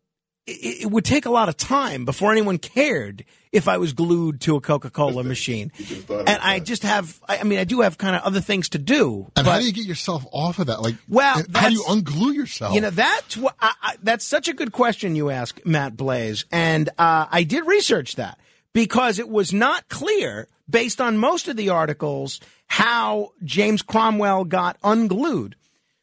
it, 0.45 0.83
it 0.83 0.91
would 0.91 1.05
take 1.05 1.25
a 1.25 1.29
lot 1.29 1.49
of 1.49 1.57
time 1.57 2.05
before 2.05 2.31
anyone 2.31 2.57
cared 2.57 3.25
if 3.51 3.67
I 3.67 3.77
was 3.77 3.93
glued 3.93 4.41
to 4.41 4.55
a 4.55 4.61
Coca 4.61 4.89
Cola 4.89 5.23
machine. 5.23 5.71
And 6.09 6.29
I 6.41 6.59
just 6.59 6.83
have, 6.83 7.19
I 7.29 7.43
mean, 7.43 7.59
I 7.59 7.63
do 7.65 7.81
have 7.81 7.97
kind 7.97 8.15
of 8.15 8.23
other 8.23 8.41
things 8.41 8.69
to 8.69 8.79
do. 8.79 9.31
And 9.35 9.45
but, 9.45 9.51
how 9.51 9.59
do 9.59 9.65
you 9.65 9.71
get 9.71 9.85
yourself 9.85 10.25
off 10.31 10.57
of 10.59 10.67
that? 10.67 10.81
Like, 10.81 10.95
well, 11.07 11.41
how 11.53 11.69
do 11.69 11.73
you 11.73 11.83
unglue 11.83 12.33
yourself? 12.33 12.73
You 12.73 12.81
know, 12.81 12.89
that's 12.89 13.37
what, 13.37 13.55
I, 13.59 13.73
I, 13.81 13.95
that's 14.01 14.25
such 14.25 14.47
a 14.47 14.53
good 14.53 14.71
question 14.71 15.15
you 15.15 15.29
ask, 15.29 15.63
Matt 15.65 15.95
Blaze. 15.95 16.45
And 16.51 16.89
uh, 16.97 17.27
I 17.29 17.43
did 17.43 17.67
research 17.67 18.15
that 18.15 18.39
because 18.73 19.19
it 19.19 19.29
was 19.29 19.53
not 19.53 19.87
clear, 19.87 20.47
based 20.67 20.99
on 20.99 21.17
most 21.17 21.47
of 21.47 21.55
the 21.55 21.69
articles, 21.69 22.39
how 22.65 23.33
James 23.43 23.83
Cromwell 23.83 24.45
got 24.45 24.77
unglued. 24.83 25.55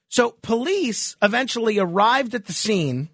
So 0.08 0.36
police 0.42 1.16
eventually 1.20 1.78
arrived 1.78 2.34
at 2.34 2.46
the 2.46 2.52
scene 2.52 3.08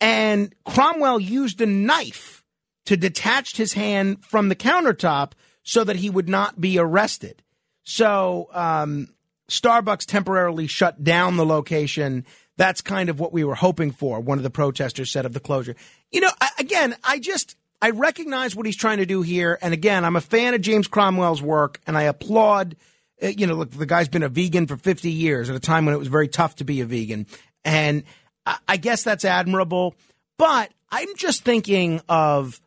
and 0.00 0.54
Cromwell 0.64 1.20
used 1.20 1.60
a 1.60 1.66
knife 1.66 2.44
to 2.86 2.96
detach 2.96 3.56
his 3.56 3.74
hand 3.74 4.24
from 4.24 4.48
the 4.48 4.56
countertop 4.56 5.32
so 5.62 5.84
that 5.84 5.96
he 5.96 6.10
would 6.10 6.28
not 6.28 6.60
be 6.60 6.78
arrested. 6.78 7.42
So 7.82 8.48
um, 8.52 9.08
Starbucks 9.48 10.06
temporarily 10.06 10.66
shut 10.66 11.02
down 11.04 11.36
the 11.36 11.46
location. 11.46 12.24
That's 12.56 12.80
kind 12.80 13.08
of 13.08 13.20
what 13.20 13.32
we 13.32 13.44
were 13.44 13.54
hoping 13.54 13.90
for. 13.90 14.20
One 14.20 14.38
of 14.38 14.44
the 14.44 14.50
protesters 14.50 15.10
said 15.10 15.26
of 15.26 15.32
the 15.32 15.40
closure. 15.40 15.76
You 16.10 16.20
know, 16.20 16.30
I, 16.40 16.50
again, 16.58 16.96
I 17.04 17.18
just 17.18 17.56
I 17.82 17.90
recognize 17.90 18.54
what 18.54 18.66
he's 18.66 18.76
trying 18.76 18.98
to 18.98 19.06
do 19.06 19.22
here, 19.22 19.58
and 19.62 19.72
again, 19.72 20.04
I'm 20.04 20.16
a 20.16 20.20
fan 20.20 20.54
of 20.54 20.60
James 20.60 20.86
Cromwell's 20.86 21.40
work, 21.40 21.80
and 21.86 21.96
I 21.96 22.02
applaud. 22.02 22.76
Uh, 23.22 23.28
you 23.28 23.46
know, 23.46 23.54
look, 23.54 23.70
the 23.70 23.86
guy's 23.86 24.08
been 24.08 24.22
a 24.22 24.28
vegan 24.28 24.66
for 24.66 24.76
50 24.76 25.10
years 25.10 25.48
at 25.48 25.56
a 25.56 25.60
time 25.60 25.84
when 25.84 25.94
it 25.94 25.98
was 25.98 26.08
very 26.08 26.28
tough 26.28 26.56
to 26.56 26.64
be 26.64 26.80
a 26.80 26.86
vegan, 26.86 27.26
and 27.64 28.04
I 28.46 28.76
guess 28.76 29.02
that's 29.02 29.24
admirable, 29.24 29.94
but 30.38 30.72
I'm 30.90 31.14
just 31.16 31.44
thinking 31.44 32.00
of 32.08 32.60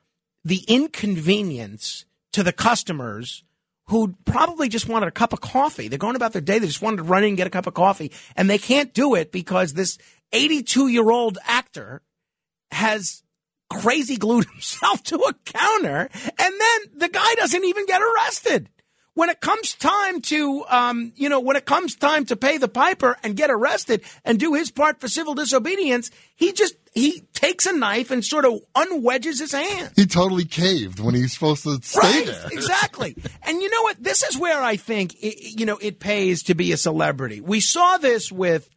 the 0.45 0.63
inconvenience 0.67 2.05
to 2.33 2.43
the 2.43 2.51
customers 2.51 3.43
who 3.87 4.15
probably 4.25 4.69
just 4.69 4.87
wanted 4.87 5.07
a 5.07 5.11
cup 5.11 5.33
of 5.33 5.41
coffee. 5.41 5.87
They're 5.87 5.99
going 5.99 6.15
about 6.15 6.33
their 6.33 6.41
day. 6.41 6.59
They 6.59 6.67
just 6.67 6.81
wanted 6.81 6.97
to 6.97 7.03
run 7.03 7.23
in 7.23 7.29
and 7.29 7.37
get 7.37 7.47
a 7.47 7.51
cup 7.51 7.67
of 7.67 7.73
coffee 7.73 8.11
and 8.35 8.49
they 8.49 8.57
can't 8.57 8.93
do 8.93 9.15
it 9.15 9.31
because 9.31 9.73
this 9.73 9.97
82 10.31 10.87
year 10.87 11.09
old 11.09 11.37
actor 11.45 12.01
has 12.71 13.23
crazy 13.69 14.15
glued 14.15 14.45
himself 14.51 15.03
to 15.03 15.17
a 15.17 15.33
counter 15.45 16.09
and 16.39 16.53
then 16.59 16.79
the 16.95 17.09
guy 17.09 17.35
doesn't 17.35 17.63
even 17.63 17.85
get 17.85 18.01
arrested 18.01 18.69
when 19.15 19.29
it 19.29 19.39
comes 19.41 19.73
time 19.75 20.21
to, 20.21 20.65
um, 20.69 21.13
you 21.15 21.29
know, 21.29 21.39
when 21.39 21.55
it 21.55 21.65
comes 21.65 21.95
time 21.95 22.25
to 22.25 22.35
pay 22.35 22.57
the 22.57 22.67
piper 22.67 23.15
and 23.23 23.35
get 23.35 23.51
arrested 23.51 24.01
and 24.25 24.39
do 24.39 24.53
his 24.53 24.71
part 24.71 24.99
for 24.99 25.07
civil 25.07 25.35
disobedience, 25.35 26.09
he 26.35 26.51
just 26.51 26.75
he 26.93 27.21
takes 27.33 27.65
a 27.65 27.73
knife 27.73 28.11
and 28.11 28.23
sort 28.23 28.45
of 28.45 28.59
unwedges 28.75 29.39
his 29.39 29.51
hand. 29.51 29.91
He 29.95 30.05
totally 30.05 30.45
caved 30.45 30.99
when 30.99 31.15
he's 31.15 31.33
supposed 31.33 31.63
to 31.63 31.79
stay 31.81 31.99
right, 31.99 32.25
there. 32.25 32.47
exactly. 32.51 33.15
And 33.43 33.61
you 33.61 33.69
know 33.69 33.81
what? 33.83 34.01
This 34.01 34.23
is 34.23 34.37
where 34.37 34.61
I 34.61 34.77
think 34.77 35.13
it, 35.21 35.59
you 35.59 35.65
know 35.65 35.77
it 35.77 35.99
pays 35.99 36.43
to 36.43 36.55
be 36.55 36.71
a 36.71 36.77
celebrity. 36.77 37.41
We 37.41 37.59
saw 37.59 37.97
this 37.97 38.31
with 38.31 38.69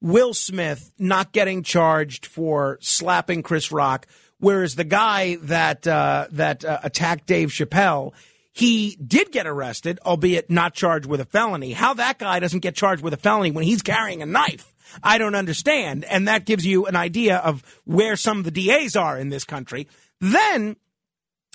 Will 0.00 0.34
Smith 0.34 0.92
not 0.98 1.32
getting 1.32 1.62
charged 1.62 2.26
for 2.26 2.78
slapping 2.80 3.42
Chris 3.42 3.70
Rock, 3.70 4.06
whereas 4.38 4.76
the 4.76 4.84
guy 4.84 5.36
that 5.42 5.86
uh, 5.86 6.28
that 6.32 6.64
uh, 6.64 6.80
attacked 6.82 7.26
Dave 7.26 7.50
Chappelle 7.50 8.12
he 8.54 8.96
did 9.04 9.32
get 9.32 9.48
arrested, 9.48 9.98
albeit 10.06 10.48
not 10.48 10.74
charged 10.74 11.06
with 11.06 11.20
a 11.20 11.24
felony. 11.24 11.72
How 11.72 11.94
that 11.94 12.20
guy 12.20 12.38
doesn't 12.38 12.60
get 12.60 12.76
charged 12.76 13.02
with 13.02 13.12
a 13.12 13.16
felony 13.16 13.50
when 13.50 13.64
he's 13.64 13.82
carrying 13.82 14.22
a 14.22 14.26
knife, 14.26 14.72
I 15.02 15.18
don't 15.18 15.34
understand. 15.34 16.04
And 16.04 16.28
that 16.28 16.46
gives 16.46 16.64
you 16.64 16.86
an 16.86 16.94
idea 16.94 17.38
of 17.38 17.64
where 17.84 18.14
some 18.14 18.38
of 18.38 18.44
the 18.44 18.52
DAs 18.52 18.94
are 18.94 19.18
in 19.18 19.28
this 19.28 19.42
country. 19.42 19.88
Then, 20.20 20.76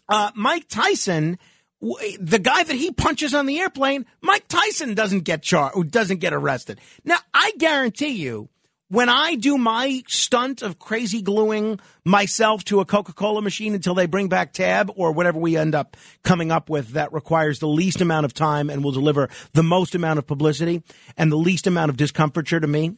uh, 0.09 0.31
Mike 0.35 0.67
Tyson, 0.67 1.39
the 1.79 2.41
guy 2.43 2.63
that 2.63 2.75
he 2.75 2.91
punches 2.91 3.33
on 3.33 3.45
the 3.45 3.61
airplane, 3.61 4.05
Mike 4.19 4.49
Tyson 4.49 4.93
doesn't 4.93 5.21
get 5.21 5.41
charged, 5.41 5.91
doesn't 5.91 6.19
get 6.19 6.33
arrested. 6.33 6.81
Now, 7.05 7.19
I 7.33 7.53
guarantee 7.57 8.09
you, 8.09 8.49
when 8.89 9.07
I 9.07 9.35
do 9.35 9.57
my 9.57 10.03
stunt 10.07 10.61
of 10.61 10.79
crazy 10.79 11.21
gluing 11.21 11.79
myself 12.03 12.63
to 12.65 12.79
a 12.79 12.85
Coca 12.85 13.13
Cola 13.13 13.41
machine 13.41 13.75
until 13.75 13.93
they 13.93 14.07
bring 14.07 14.29
back 14.29 14.51
Tab 14.51 14.91
or 14.95 15.11
whatever 15.11 15.39
we 15.39 15.55
end 15.55 15.75
up 15.75 15.95
coming 16.23 16.51
up 16.51 16.69
with 16.69 16.89
that 16.89 17.13
requires 17.13 17.59
the 17.59 17.67
least 17.67 18.01
amount 18.01 18.25
of 18.25 18.33
time 18.33 18.69
and 18.69 18.83
will 18.83 18.91
deliver 18.91 19.29
the 19.53 19.63
most 19.63 19.93
amount 19.93 20.19
of 20.19 20.25
publicity 20.25 20.83
and 21.17 21.31
the 21.31 21.37
least 21.37 21.67
amount 21.67 21.89
of 21.89 21.97
discomfiture 21.97 22.59
to 22.59 22.67
me. 22.67 22.97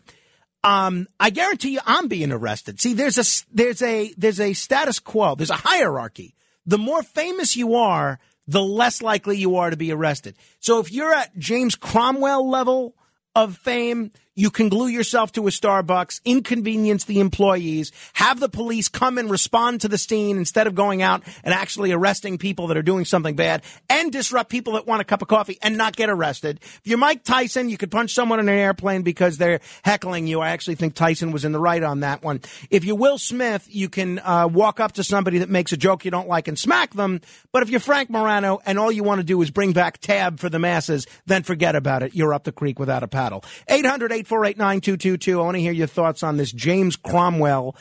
Um, 0.64 1.08
I 1.20 1.30
guarantee 1.30 1.72
you 1.72 1.80
I'm 1.86 2.08
being 2.08 2.32
arrested. 2.32 2.80
See, 2.80 2.94
there's 2.94 3.18
a, 3.18 3.46
there's 3.54 3.82
a, 3.82 4.14
there's 4.18 4.40
a 4.40 4.54
status 4.54 5.00
quo. 5.00 5.36
There's 5.36 5.50
a 5.50 5.56
hierarchy. 5.56 6.36
The 6.66 6.78
more 6.78 7.04
famous 7.04 7.58
you 7.58 7.76
are, 7.76 8.20
the 8.48 8.62
less 8.62 9.02
likely 9.02 9.38
you 9.38 9.58
are 9.58 9.70
to 9.70 9.78
be 9.78 9.92
arrested. 9.92 10.38
So 10.60 10.80
if 10.80 10.92
you're 10.92 11.14
at 11.14 11.38
James 11.38 11.76
Cromwell 11.76 12.50
level 12.50 12.96
of 13.36 13.58
fame, 13.58 14.12
You 14.34 14.50
can 14.50 14.70
glue 14.70 14.88
yourself 14.88 15.34
to 15.34 15.46
a 15.48 15.50
Starbucks, 15.50 16.22
inconvenience 16.24 17.04
the 17.04 17.20
employees, 17.20 17.92
have 18.14 18.40
the 18.40 18.48
police 18.48 18.88
come 18.88 19.18
and 19.18 19.30
respond 19.30 19.82
to 19.82 19.90
the 19.90 19.98
scene 19.98 20.38
instead 20.38 20.68
of 20.68 20.76
going 20.76 21.02
out 21.02 21.24
and 21.44 21.54
actually 21.54 21.92
arresting 21.92 22.38
people 22.38 22.68
that 22.68 22.78
are 22.78 22.82
doing 22.82 23.04
something 23.04 23.36
bad 23.36 23.62
and 23.90 24.10
disrupt 24.10 24.50
people 24.50 24.74
that 24.74 24.88
want 24.88 25.02
a 25.02 25.04
cup 25.04 25.22
of 25.22 25.28
coffee 25.28 25.58
and 25.62 25.78
not 25.78 25.98
get 25.98 26.10
arrested. 26.10 26.60
If 26.62 26.82
you're 26.86 26.98
Mike 26.98 27.26
Tyson, 27.26 27.68
you 27.68 27.78
could 27.78 27.92
punch 27.92 28.14
someone 28.14 28.40
in 28.40 28.48
an 28.48 28.58
airplane 28.58 29.02
because 29.02 29.38
they're 29.38 29.60
heckling 29.84 30.28
you. 30.28 30.40
I 30.40 30.52
actually 30.52 30.76
think 30.76 30.94
Tyson 30.94 31.34
was 31.34 31.44
in 31.44 31.52
the 31.52 31.60
right 31.60 31.84
on 31.84 32.00
that 32.00 32.24
one. 32.24 32.40
If 32.70 32.86
you're 32.86 32.96
Will 32.96 33.18
Smith, 33.18 33.68
you 33.70 33.90
can 33.90 34.20
uh, 34.20 34.48
walk 34.48 34.80
up 34.80 34.94
to 34.94 35.04
somebody 35.04 35.40
that 35.40 35.50
makes 35.50 35.74
a 35.74 35.78
joke 35.78 36.06
you 36.06 36.12
don't 36.12 36.30
like 36.30 36.48
and 36.48 36.58
smack 36.58 36.94
them. 36.94 37.20
But 37.52 37.64
if 37.64 37.70
you're 37.70 37.82
Frank 37.82 38.10
Morano 38.10 38.62
and 38.66 38.80
all 38.80 38.94
you 38.94 39.04
want 39.04 39.20
to 39.20 39.26
do 39.26 39.42
is 39.42 39.52
bring 39.52 39.74
back 39.74 39.98
tab 39.98 40.40
for 40.40 40.48
the 40.48 40.60
masses, 40.60 41.06
then 41.26 41.44
forget 41.44 41.76
about 41.76 42.02
it. 42.02 42.16
You're 42.16 42.34
up 42.34 42.46
the 42.46 42.54
creek 42.54 42.80
without 42.80 43.04
a 43.04 43.10
paddle. 43.10 43.44
800 43.68 44.21
848 44.22 44.58
9222. 44.58 45.42
I 45.42 45.44
want 45.44 45.56
to 45.56 45.62
hear 45.62 45.72
your 45.72 45.88
thoughts 45.88 46.22
on 46.22 46.38
this 46.38 46.52
James 46.52 46.96
Cromwell. 46.96 47.76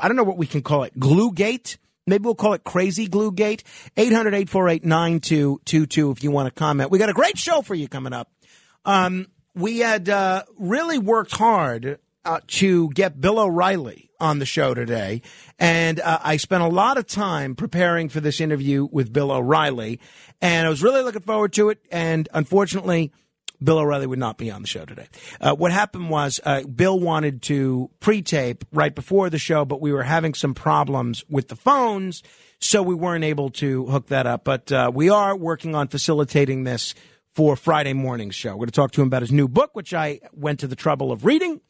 I 0.00 0.08
don't 0.08 0.16
know 0.16 0.24
what 0.24 0.38
we 0.38 0.46
can 0.46 0.62
call 0.62 0.84
it. 0.84 0.98
Glue 0.98 1.32
Gate? 1.32 1.76
Maybe 2.06 2.24
we'll 2.24 2.34
call 2.34 2.54
it 2.54 2.64
Crazy 2.64 3.08
Glue 3.08 3.30
Gate. 3.30 3.62
800 3.98 4.32
848 4.32 4.86
9222 4.86 6.10
if 6.12 6.24
you 6.24 6.30
want 6.30 6.46
to 6.46 6.58
comment. 6.58 6.90
We 6.90 6.98
got 6.98 7.10
a 7.10 7.12
great 7.12 7.36
show 7.36 7.60
for 7.60 7.74
you 7.74 7.88
coming 7.88 8.14
up. 8.14 8.30
Um, 8.86 9.26
we 9.54 9.80
had 9.80 10.08
uh, 10.08 10.44
really 10.56 10.98
worked 10.98 11.32
hard 11.32 11.98
uh, 12.24 12.40
to 12.46 12.88
get 12.90 13.20
Bill 13.20 13.38
O'Reilly 13.38 14.10
on 14.18 14.38
the 14.38 14.46
show 14.46 14.72
today. 14.72 15.20
And 15.58 16.00
uh, 16.00 16.20
I 16.22 16.38
spent 16.38 16.62
a 16.62 16.68
lot 16.68 16.96
of 16.96 17.06
time 17.06 17.54
preparing 17.54 18.08
for 18.08 18.20
this 18.20 18.40
interview 18.40 18.88
with 18.90 19.12
Bill 19.12 19.30
O'Reilly. 19.30 20.00
And 20.40 20.66
I 20.66 20.70
was 20.70 20.82
really 20.82 21.02
looking 21.02 21.20
forward 21.20 21.52
to 21.52 21.68
it. 21.68 21.80
And 21.92 22.30
unfortunately, 22.32 23.12
Bill 23.62 23.78
O'Reilly 23.78 24.06
would 24.06 24.18
not 24.18 24.38
be 24.38 24.50
on 24.50 24.62
the 24.62 24.68
show 24.68 24.84
today. 24.84 25.08
Uh, 25.40 25.54
what 25.54 25.72
happened 25.72 26.10
was 26.10 26.40
uh, 26.44 26.62
Bill 26.62 26.98
wanted 26.98 27.42
to 27.42 27.90
pre-tape 28.00 28.64
right 28.72 28.94
before 28.94 29.30
the 29.30 29.38
show, 29.38 29.64
but 29.64 29.80
we 29.80 29.92
were 29.92 30.02
having 30.02 30.34
some 30.34 30.54
problems 30.54 31.24
with 31.28 31.48
the 31.48 31.56
phones, 31.56 32.22
so 32.60 32.82
we 32.82 32.94
weren't 32.94 33.24
able 33.24 33.50
to 33.50 33.86
hook 33.86 34.08
that 34.08 34.26
up. 34.26 34.44
But 34.44 34.70
uh, 34.72 34.90
we 34.94 35.08
are 35.08 35.36
working 35.36 35.74
on 35.74 35.88
facilitating 35.88 36.64
this 36.64 36.94
for 37.34 37.56
Friday 37.56 37.92
morning's 37.92 38.34
show. 38.34 38.52
We're 38.52 38.60
going 38.60 38.68
to 38.68 38.72
talk 38.72 38.92
to 38.92 39.02
him 39.02 39.08
about 39.08 39.22
his 39.22 39.32
new 39.32 39.48
book, 39.48 39.74
which 39.74 39.92
I 39.92 40.20
went 40.32 40.60
to 40.60 40.66
the 40.66 40.76
trouble 40.76 41.12
of 41.12 41.24
reading, 41.24 41.60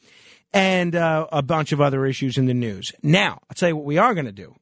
and 0.52 0.94
uh, 0.94 1.26
a 1.32 1.42
bunch 1.42 1.72
of 1.72 1.80
other 1.80 2.06
issues 2.06 2.38
in 2.38 2.46
the 2.46 2.54
news. 2.54 2.92
Now, 3.02 3.40
I'll 3.50 3.54
tell 3.54 3.68
you 3.68 3.76
what 3.76 3.84
we 3.84 3.98
are 3.98 4.14
going 4.14 4.26
to 4.26 4.32
do. 4.32 4.54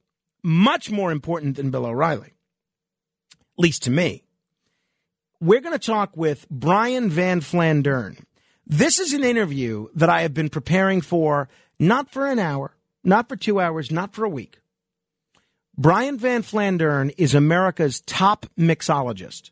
Much 0.43 0.90
more 0.90 1.12
important 1.12 1.57
than 1.57 1.71
Bill 1.71 1.87
O'Reilly, 1.87 2.33
at 3.33 3.59
least 3.59 3.83
to 3.85 3.90
me 3.90 4.24
we're 5.44 5.60
going 5.60 5.78
to 5.78 5.86
talk 5.86 6.16
with 6.16 6.48
Brian 6.48 7.10
Van 7.10 7.42
Flandern. 7.42 8.18
This 8.66 8.98
is 8.98 9.12
an 9.12 9.22
interview 9.22 9.88
that 9.94 10.08
I 10.08 10.22
have 10.22 10.32
been 10.32 10.48
preparing 10.48 11.02
for 11.02 11.50
not 11.78 12.08
for 12.08 12.26
an 12.26 12.38
hour, 12.38 12.74
not 13.04 13.28
for 13.28 13.36
two 13.36 13.60
hours, 13.60 13.90
not 13.90 14.14
for 14.14 14.24
a 14.24 14.28
week. 14.28 14.58
Brian 15.76 16.16
Van 16.16 16.42
Flandern 16.42 17.12
is 17.18 17.34
America's 17.34 18.00
top 18.00 18.46
mixologist, 18.58 19.50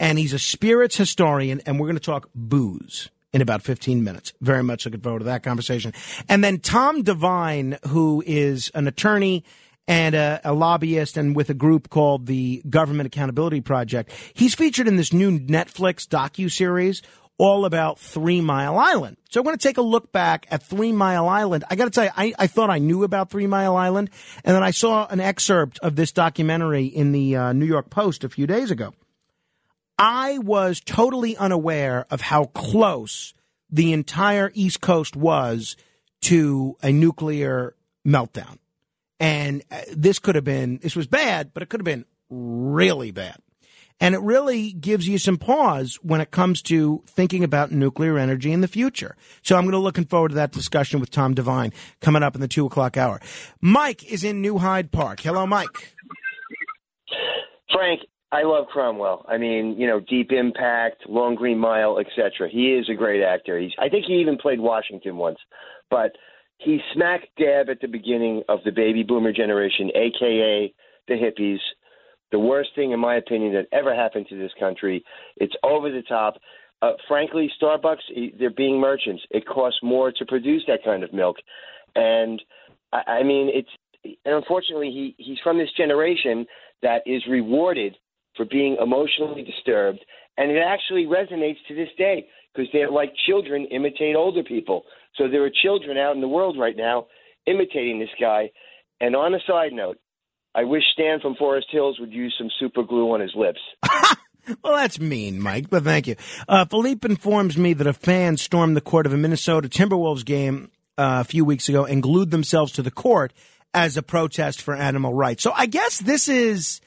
and 0.00 0.18
he's 0.18 0.32
a 0.32 0.40
spirits 0.40 0.96
historian, 0.96 1.60
and 1.66 1.78
we're 1.78 1.86
going 1.86 1.94
to 1.94 2.00
talk 2.00 2.28
booze 2.34 3.10
in 3.32 3.42
about 3.42 3.62
15 3.62 4.02
minutes. 4.02 4.32
Very 4.40 4.64
much 4.64 4.86
looking 4.86 5.02
forward 5.02 5.20
to 5.20 5.26
that 5.26 5.44
conversation. 5.44 5.92
And 6.28 6.42
then 6.42 6.58
Tom 6.58 7.04
Devine, 7.04 7.78
who 7.86 8.24
is 8.26 8.72
an 8.74 8.88
attorney 8.88 9.44
and 9.90 10.14
a, 10.14 10.40
a, 10.44 10.52
lobbyist 10.52 11.16
and 11.16 11.34
with 11.34 11.50
a 11.50 11.54
group 11.54 11.90
called 11.90 12.26
the 12.26 12.62
Government 12.70 13.08
Accountability 13.08 13.60
Project. 13.60 14.12
He's 14.34 14.54
featured 14.54 14.86
in 14.86 14.94
this 14.94 15.12
new 15.12 15.36
Netflix 15.36 16.06
docu 16.06 16.48
series 16.48 17.02
all 17.38 17.64
about 17.64 17.98
Three 17.98 18.40
Mile 18.40 18.78
Island. 18.78 19.16
So 19.30 19.40
I'm 19.40 19.44
going 19.44 19.58
to 19.58 19.68
take 19.68 19.78
a 19.78 19.82
look 19.82 20.12
back 20.12 20.46
at 20.48 20.62
Three 20.62 20.92
Mile 20.92 21.28
Island. 21.28 21.64
I 21.68 21.74
got 21.74 21.86
to 21.86 21.90
tell 21.90 22.04
you, 22.04 22.10
I, 22.16 22.32
I, 22.38 22.46
thought 22.46 22.70
I 22.70 22.78
knew 22.78 23.02
about 23.02 23.30
Three 23.30 23.48
Mile 23.48 23.74
Island, 23.74 24.10
and 24.44 24.54
then 24.54 24.62
I 24.62 24.70
saw 24.70 25.08
an 25.08 25.18
excerpt 25.18 25.80
of 25.80 25.96
this 25.96 26.12
documentary 26.12 26.84
in 26.84 27.10
the 27.10 27.34
uh, 27.34 27.52
New 27.52 27.66
York 27.66 27.90
Post 27.90 28.22
a 28.22 28.28
few 28.28 28.46
days 28.46 28.70
ago. 28.70 28.94
I 29.98 30.38
was 30.38 30.78
totally 30.78 31.36
unaware 31.36 32.06
of 32.10 32.20
how 32.20 32.44
close 32.44 33.34
the 33.68 33.92
entire 33.92 34.52
East 34.54 34.80
Coast 34.80 35.16
was 35.16 35.76
to 36.22 36.76
a 36.80 36.92
nuclear 36.92 37.74
meltdown. 38.06 38.58
And 39.20 39.62
uh, 39.70 39.82
this 39.94 40.18
could 40.18 40.34
have 40.34 40.44
been, 40.44 40.78
this 40.78 40.96
was 40.96 41.06
bad, 41.06 41.52
but 41.54 41.62
it 41.62 41.68
could 41.68 41.80
have 41.80 41.84
been 41.84 42.06
really 42.30 43.10
bad. 43.10 43.36
And 44.02 44.14
it 44.14 44.20
really 44.22 44.72
gives 44.72 45.06
you 45.06 45.18
some 45.18 45.36
pause 45.36 45.98
when 46.02 46.22
it 46.22 46.30
comes 46.30 46.62
to 46.62 47.04
thinking 47.06 47.44
about 47.44 47.70
nuclear 47.70 48.16
energy 48.16 48.50
in 48.50 48.62
the 48.62 48.68
future. 48.68 49.14
So 49.42 49.56
I'm 49.56 49.64
going 49.64 49.72
to 49.72 49.78
looking 49.78 50.06
forward 50.06 50.30
to 50.30 50.36
that 50.36 50.52
discussion 50.52 51.00
with 51.00 51.10
Tom 51.10 51.34
Devine 51.34 51.74
coming 52.00 52.22
up 52.22 52.34
in 52.34 52.40
the 52.40 52.48
two 52.48 52.64
o'clock 52.64 52.96
hour. 52.96 53.20
Mike 53.60 54.10
is 54.10 54.24
in 54.24 54.40
New 54.40 54.56
Hyde 54.56 54.90
Park. 54.90 55.20
Hello, 55.20 55.46
Mike. 55.46 55.94
Frank, 57.70 58.00
I 58.32 58.44
love 58.44 58.68
Cromwell. 58.68 59.26
I 59.28 59.36
mean, 59.36 59.76
you 59.78 59.86
know, 59.86 60.00
Deep 60.00 60.32
Impact, 60.32 61.06
Long 61.06 61.34
Green 61.34 61.58
Mile, 61.58 61.98
etc. 61.98 62.48
He 62.50 62.68
is 62.72 62.88
a 62.88 62.94
great 62.94 63.22
actor. 63.22 63.58
He's, 63.58 63.72
I 63.78 63.90
think 63.90 64.06
he 64.06 64.14
even 64.14 64.38
played 64.38 64.60
Washington 64.60 65.16
once. 65.16 65.38
But 65.90 66.12
He's 66.62 66.80
smack 66.92 67.22
dab 67.38 67.70
at 67.70 67.80
the 67.80 67.88
beginning 67.88 68.42
of 68.48 68.60
the 68.64 68.70
baby 68.70 69.02
boomer 69.02 69.32
generation, 69.32 69.90
aka 69.94 70.72
the 71.08 71.14
hippies. 71.14 71.58
The 72.32 72.38
worst 72.38 72.70
thing, 72.76 72.92
in 72.92 73.00
my 73.00 73.16
opinion, 73.16 73.54
that 73.54 73.66
ever 73.76 73.94
happened 73.94 74.26
to 74.28 74.38
this 74.38 74.52
country. 74.60 75.02
It's 75.36 75.54
over 75.64 75.90
the 75.90 76.02
top. 76.02 76.34
Uh, 76.82 76.92
frankly, 77.08 77.50
Starbucks, 77.60 78.38
they're 78.38 78.50
being 78.50 78.78
merchants. 78.78 79.22
It 79.30 79.46
costs 79.46 79.80
more 79.82 80.12
to 80.12 80.24
produce 80.26 80.62
that 80.68 80.84
kind 80.84 81.02
of 81.02 81.12
milk, 81.12 81.36
and 81.94 82.40
I, 82.92 83.02
I 83.06 83.22
mean, 83.22 83.50
it's 83.52 83.68
and 84.24 84.34
unfortunately, 84.34 84.90
he 84.90 85.14
he's 85.18 85.38
from 85.42 85.58
this 85.58 85.70
generation 85.76 86.46
that 86.82 87.02
is 87.06 87.22
rewarded 87.28 87.96
for 88.36 88.44
being 88.44 88.76
emotionally 88.80 89.42
disturbed, 89.42 90.04
and 90.38 90.50
it 90.50 90.62
actually 90.66 91.04
resonates 91.04 91.58
to 91.68 91.74
this 91.74 91.88
day 91.98 92.26
because 92.54 92.68
they're 92.72 92.90
like 92.90 93.12
children 93.26 93.66
imitate 93.70 94.16
older 94.16 94.42
people. 94.42 94.84
So 95.16 95.28
there 95.28 95.44
are 95.44 95.50
children 95.50 95.98
out 95.98 96.14
in 96.14 96.20
the 96.20 96.28
world 96.28 96.56
right 96.58 96.76
now 96.76 97.06
imitating 97.46 97.98
this 97.98 98.10
guy. 98.20 98.50
And 99.00 99.16
on 99.16 99.34
a 99.34 99.38
side 99.46 99.72
note, 99.72 99.98
I 100.54 100.64
wish 100.64 100.82
Stan 100.92 101.20
from 101.20 101.36
Forest 101.36 101.68
Hills 101.70 101.98
would 102.00 102.12
use 102.12 102.34
some 102.38 102.48
super 102.58 102.82
glue 102.82 103.12
on 103.12 103.20
his 103.20 103.32
lips. 103.34 103.60
well, 104.62 104.76
that's 104.76 104.98
mean, 104.98 105.40
Mike, 105.40 105.70
but 105.70 105.84
thank 105.84 106.06
you. 106.06 106.16
Uh, 106.48 106.64
Philippe 106.64 107.08
informs 107.08 107.56
me 107.56 107.72
that 107.74 107.86
a 107.86 107.92
fan 107.92 108.36
stormed 108.36 108.76
the 108.76 108.80
court 108.80 109.06
of 109.06 109.12
a 109.12 109.16
Minnesota 109.16 109.68
Timberwolves 109.68 110.24
game 110.24 110.70
uh, 110.98 111.18
a 111.20 111.24
few 111.24 111.44
weeks 111.44 111.68
ago 111.68 111.84
and 111.84 112.02
glued 112.02 112.30
themselves 112.30 112.72
to 112.72 112.82
the 112.82 112.90
court 112.90 113.32
as 113.72 113.96
a 113.96 114.02
protest 114.02 114.60
for 114.60 114.74
animal 114.74 115.14
rights. 115.14 115.42
So 115.42 115.52
I 115.54 115.66
guess 115.66 115.98
this 115.98 116.28
is 116.28 116.80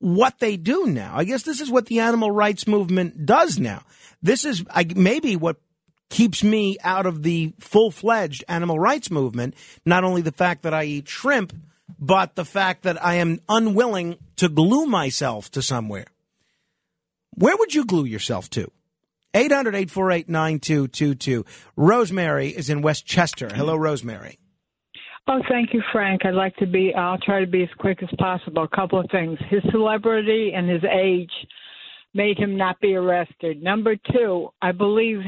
what 0.00 0.38
they 0.38 0.56
do 0.56 0.86
now. 0.86 1.12
I 1.16 1.24
guess 1.24 1.42
this 1.42 1.60
is 1.60 1.70
what 1.70 1.86
the 1.86 2.00
animal 2.00 2.30
rights 2.30 2.66
movement 2.66 3.24
does 3.24 3.58
now. 3.58 3.82
This 4.22 4.44
is 4.44 4.64
I, 4.70 4.86
maybe 4.94 5.34
what 5.36 5.56
keeps 6.08 6.42
me 6.42 6.76
out 6.82 7.06
of 7.06 7.22
the 7.22 7.52
full 7.58 7.90
fledged 7.90 8.44
animal 8.48 8.78
rights 8.78 9.10
movement. 9.10 9.54
Not 9.84 10.04
only 10.04 10.22
the 10.22 10.32
fact 10.32 10.62
that 10.62 10.74
I 10.74 10.84
eat 10.84 11.08
shrimp, 11.08 11.52
but 11.98 12.34
the 12.34 12.44
fact 12.44 12.82
that 12.82 13.02
I 13.04 13.14
am 13.14 13.40
unwilling 13.48 14.18
to 14.36 14.48
glue 14.48 14.86
myself 14.86 15.50
to 15.52 15.62
somewhere. 15.62 16.06
Where 17.34 17.56
would 17.56 17.74
you 17.74 17.84
glue 17.84 18.04
yourself 18.04 18.50
to? 18.50 18.70
800 19.34 19.74
848 19.74 20.28
9222. 20.28 21.44
Rosemary 21.76 22.48
is 22.48 22.70
in 22.70 22.82
Westchester. 22.82 23.48
Hello, 23.54 23.76
Rosemary. 23.76 24.38
Oh, 25.30 25.42
thank 25.48 25.74
you, 25.74 25.82
Frank. 25.92 26.24
I'd 26.24 26.34
like 26.34 26.56
to 26.56 26.66
be, 26.66 26.94
I'll 26.94 27.18
try 27.18 27.40
to 27.40 27.46
be 27.46 27.62
as 27.62 27.68
quick 27.78 28.02
as 28.02 28.08
possible. 28.18 28.64
A 28.64 28.76
couple 28.76 28.98
of 28.98 29.06
things. 29.10 29.38
His 29.50 29.62
celebrity 29.70 30.52
and 30.56 30.68
his 30.68 30.82
age 30.84 31.30
made 32.14 32.38
him 32.38 32.56
not 32.56 32.80
be 32.80 32.94
arrested. 32.94 33.62
Number 33.62 33.96
two, 34.12 34.48
I 34.62 34.72
believe 34.72 35.18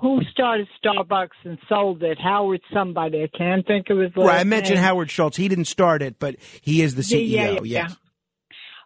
who 0.00 0.20
started 0.32 0.66
Starbucks 0.84 1.28
and 1.44 1.58
sold 1.68 2.02
it? 2.02 2.18
Howard 2.20 2.60
somebody. 2.72 3.22
I 3.22 3.36
can't 3.36 3.66
think 3.66 3.90
of 3.90 3.98
his 3.98 4.10
last 4.16 4.26
Right, 4.26 4.40
I 4.40 4.44
mentioned 4.44 4.76
name. 4.76 4.84
Howard 4.84 5.10
Schultz. 5.10 5.36
He 5.36 5.48
didn't 5.48 5.66
start 5.66 6.02
it, 6.02 6.18
but 6.18 6.36
he 6.60 6.82
is 6.82 6.94
the 6.94 7.02
CEO. 7.02 7.28
Yeah, 7.28 7.50
yeah, 7.50 7.60
yes. 7.62 7.62
yeah. 7.64 7.88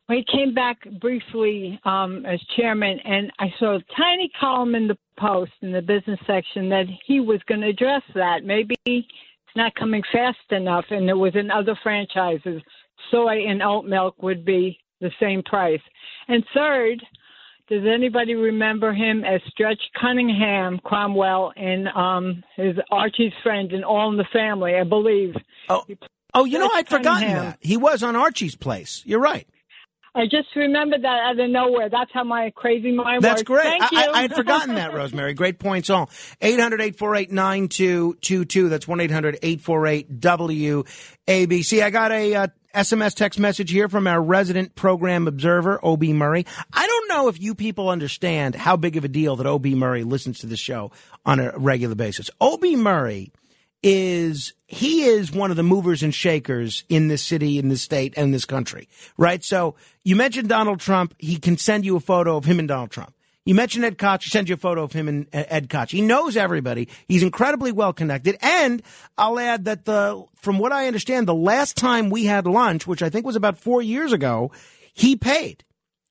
Well, 0.09 0.19
he 0.19 0.39
came 0.39 0.53
back 0.53 0.79
briefly 1.01 1.81
um, 1.85 2.27
as 2.27 2.39
chairman, 2.57 2.99
and 3.05 3.33
I 3.39 3.47
saw 3.59 3.77
a 3.77 3.85
tiny 3.97 4.31
column 4.39 4.75
in 4.75 4.87
the 4.87 4.99
Post 5.19 5.53
in 5.63 5.71
the 5.71 5.81
business 5.81 6.19
section 6.27 6.69
that 6.71 6.87
he 7.07 7.21
was 7.21 7.41
going 7.47 7.61
to 7.61 7.69
address 7.69 8.03
that. 8.15 8.45
Maybe 8.45 8.75
it's 8.85 9.57
not 9.57 9.75
coming 9.77 10.03
fast 10.13 10.37
enough, 10.51 10.85
and 10.91 11.07
there 11.07 11.17
was 11.17 11.35
in 11.37 11.51
other 11.51 11.79
franchises, 11.83 12.61
soy 13.11 13.47
and 13.47 13.63
oat 13.63 13.85
milk 13.85 14.21
would 14.23 14.45
be 14.45 14.79
the 15.05 15.13
same 15.21 15.43
price. 15.43 15.81
And 16.29 16.43
third, 16.55 17.03
does 17.69 17.83
anybody 17.87 18.35
remember 18.35 18.93
him 18.93 19.25
as 19.25 19.41
Stretch 19.49 19.81
Cunningham 20.01 20.81
Cromwell 20.85 21.53
in 21.57 21.87
um, 21.95 22.43
his 22.57 22.77
Archie's 22.91 23.33
friend 23.43 23.73
in 23.73 23.85
All 23.85 24.11
in 24.11 24.17
the 24.17 24.27
Family? 24.33 24.75
I 24.75 24.85
believe. 24.85 25.35
Oh, 25.69 25.85
oh, 26.35 26.45
you 26.45 26.59
know, 26.59 26.71
I'd 26.75 26.89
forgotten 26.89 27.29
that 27.29 27.59
he 27.61 27.77
was 27.77 28.03
on 28.03 28.17
Archie's 28.17 28.57
Place. 28.57 29.03
You're 29.07 29.21
right. 29.21 29.47
I 30.17 30.27
just 30.27 30.55
remembered 30.55 31.03
that 31.03 31.07
out 31.07 31.41
of 31.41 31.51
nowhere. 31.51 31.89
That's 31.91 32.11
how 32.15 32.23
my 32.23 32.53
crazy 32.55 32.93
mind 32.93 33.23
That's 33.23 33.41
works. 33.41 33.43
great. 33.43 33.65
Thank 33.65 33.83
I, 33.83 33.89
you. 33.91 34.11
I, 34.13 34.19
I 34.19 34.23
had 34.23 34.35
forgotten 34.35 34.77
that, 34.77 34.95
Rosemary. 34.95 35.35
Great 35.35 35.59
points 35.59 35.91
all. 35.91 36.09
800 36.41 36.81
848 36.81 37.33
9222. 37.33 38.69
That's 38.69 38.87
1 38.87 39.01
800 39.01 39.39
848 39.43 40.21
WABC. 40.21 41.83
I 41.83 41.91
got 41.91 42.13
a 42.13 42.35
uh, 42.35 42.47
SMS 42.75 43.15
text 43.15 43.39
message 43.39 43.71
here 43.71 43.89
from 43.89 44.09
our 44.09 44.21
resident 44.21 44.75
program 44.75 45.29
observer, 45.29 45.79
O.B. 45.85 46.13
Murray. 46.13 46.45
I 46.73 46.87
don't 46.87 47.09
know 47.09 47.29
if 47.29 47.41
you 47.41 47.55
people 47.55 47.89
understand 47.89 48.57
how 48.57 48.77
big 48.77 48.97
of 48.97 49.05
a 49.05 49.09
deal 49.09 49.37
that 49.37 49.47
O.B. 49.47 49.77
Murray 49.77 50.03
listens 50.03 50.41
to 50.41 50.49
the 50.49 50.57
show 50.57 50.91
on 51.25 51.39
a 51.39 51.57
regular 51.57 51.95
basis. 51.95 52.31
O.B. 52.41 52.75
Murray 52.75 53.33
is 53.85 54.55
he 54.67 55.05
is 55.05 55.31
one 55.31 55.53
of 55.53 55.57
the 55.57 55.63
movers 55.63 56.03
and 56.03 56.13
shakers 56.13 56.85
in 56.89 57.07
this 57.07 57.23
city, 57.23 57.59
in 57.59 57.69
this 57.69 57.83
state, 57.83 58.15
and 58.17 58.35
this 58.35 58.45
country, 58.45 58.89
right? 59.17 59.45
So 59.45 59.77
you 60.03 60.17
mentioned 60.17 60.49
Donald 60.49 60.81
Trump. 60.81 61.15
He 61.19 61.37
can 61.37 61.57
send 61.57 61.85
you 61.85 61.95
a 61.95 62.01
photo 62.01 62.37
of 62.37 62.45
him 62.45 62.59
and 62.59 62.67
Donald 62.67 62.91
Trump. 62.91 63.14
You 63.45 63.55
mentioned 63.55 63.85
Ed 63.85 63.99
Koch. 63.99 64.25
He 64.25 64.31
sends 64.31 64.49
you 64.49 64.55
a 64.55 64.59
photo 64.59 64.83
of 64.83 64.93
him 64.93 65.07
and 65.07 65.27
Ed 65.33 65.69
Koch. 65.69 65.91
He 65.91 66.01
knows 66.01 66.37
everybody. 66.37 66.89
He's 67.09 67.23
incredibly 67.23 67.73
well 67.73 67.93
connected. 67.93 68.39
And 68.41 68.83
I'll 69.19 69.39
add 69.39 69.67
that 69.67 69.85
the, 69.85 70.25
from 70.37 70.59
what 70.59 70.73
I 70.73 70.87
understand, 70.87 71.29
the 71.29 71.35
last 71.35 71.77
time 71.77 72.09
we 72.09 72.25
had 72.25 72.47
lunch, 72.47 72.87
which 72.87 73.03
I 73.03 73.11
think 73.11 73.27
was 73.27 73.37
about 73.37 73.59
four 73.59 73.83
years 73.83 74.13
ago, 74.13 74.51
he 74.95 75.17
paid. 75.17 75.63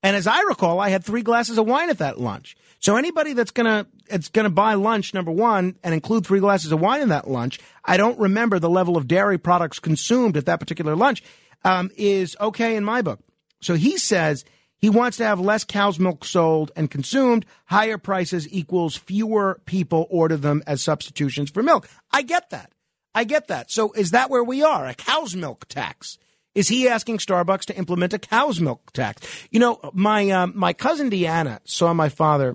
And 0.04 0.14
as 0.14 0.26
I 0.26 0.42
recall, 0.42 0.78
I 0.78 0.90
had 0.90 1.02
three 1.02 1.22
glasses 1.22 1.58
of 1.58 1.66
wine 1.66 1.90
at 1.90 1.98
that 1.98 2.20
lunch. 2.20 2.56
So 2.78 2.96
anybody 2.96 3.32
that's 3.32 3.50
gonna 3.50 3.86
it's 4.10 4.28
gonna 4.28 4.50
buy 4.50 4.74
lunch 4.74 5.14
number 5.14 5.30
one 5.30 5.76
and 5.82 5.94
include 5.94 6.26
three 6.26 6.40
glasses 6.40 6.70
of 6.70 6.80
wine 6.80 7.00
in 7.00 7.08
that 7.08 7.28
lunch, 7.28 7.58
I 7.82 7.96
don't 7.96 8.18
remember 8.18 8.58
the 8.58 8.68
level 8.68 8.98
of 8.98 9.08
dairy 9.08 9.38
products 9.38 9.78
consumed 9.78 10.36
at 10.36 10.44
that 10.44 10.60
particular 10.60 10.94
lunch, 10.94 11.22
um, 11.64 11.90
is 11.96 12.36
okay 12.38 12.76
in 12.76 12.84
my 12.84 13.00
book. 13.00 13.20
So 13.62 13.74
he 13.74 13.96
says 13.96 14.44
he 14.84 14.90
wants 14.90 15.16
to 15.16 15.24
have 15.24 15.40
less 15.40 15.64
cow's 15.64 15.98
milk 15.98 16.26
sold 16.26 16.70
and 16.76 16.90
consumed. 16.90 17.46
Higher 17.64 17.96
prices 17.96 18.46
equals 18.52 18.98
fewer 18.98 19.58
people 19.64 20.06
order 20.10 20.36
them 20.36 20.62
as 20.66 20.82
substitutions 20.82 21.50
for 21.50 21.62
milk. 21.62 21.88
I 22.10 22.20
get 22.20 22.50
that. 22.50 22.70
I 23.14 23.24
get 23.24 23.48
that. 23.48 23.70
So 23.70 23.92
is 23.92 24.10
that 24.10 24.28
where 24.28 24.44
we 24.44 24.62
are? 24.62 24.86
A 24.86 24.92
cow's 24.92 25.34
milk 25.34 25.64
tax? 25.70 26.18
Is 26.54 26.68
he 26.68 26.86
asking 26.86 27.16
Starbucks 27.16 27.64
to 27.64 27.76
implement 27.78 28.12
a 28.12 28.18
cow's 28.18 28.60
milk 28.60 28.92
tax? 28.92 29.22
You 29.50 29.58
know, 29.58 29.80
my 29.94 30.28
um, 30.28 30.52
my 30.54 30.74
cousin 30.74 31.08
Deanna 31.08 31.60
saw 31.64 31.94
my 31.94 32.10
father 32.10 32.54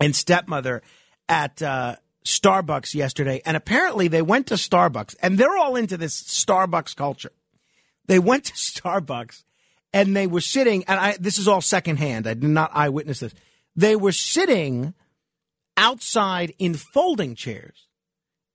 and 0.00 0.16
stepmother 0.16 0.80
at 1.28 1.60
uh, 1.60 1.96
Starbucks 2.24 2.94
yesterday, 2.94 3.42
and 3.44 3.58
apparently 3.58 4.08
they 4.08 4.22
went 4.22 4.46
to 4.46 4.54
Starbucks, 4.54 5.14
and 5.20 5.36
they're 5.36 5.58
all 5.58 5.76
into 5.76 5.98
this 5.98 6.18
Starbucks 6.18 6.96
culture. 6.96 7.32
They 8.06 8.18
went 8.18 8.44
to 8.44 8.52
Starbucks, 8.54 9.42
and 9.96 10.14
they 10.14 10.26
were 10.26 10.42
sitting, 10.42 10.84
and 10.88 11.00
I 11.00 11.16
this 11.18 11.38
is 11.38 11.48
all 11.48 11.62
secondhand. 11.62 12.26
I 12.26 12.34
did 12.34 12.44
not 12.44 12.70
eyewitness 12.74 13.20
this. 13.20 13.32
They 13.74 13.96
were 13.96 14.12
sitting 14.12 14.92
outside 15.78 16.52
in 16.58 16.74
folding 16.74 17.34
chairs, 17.34 17.86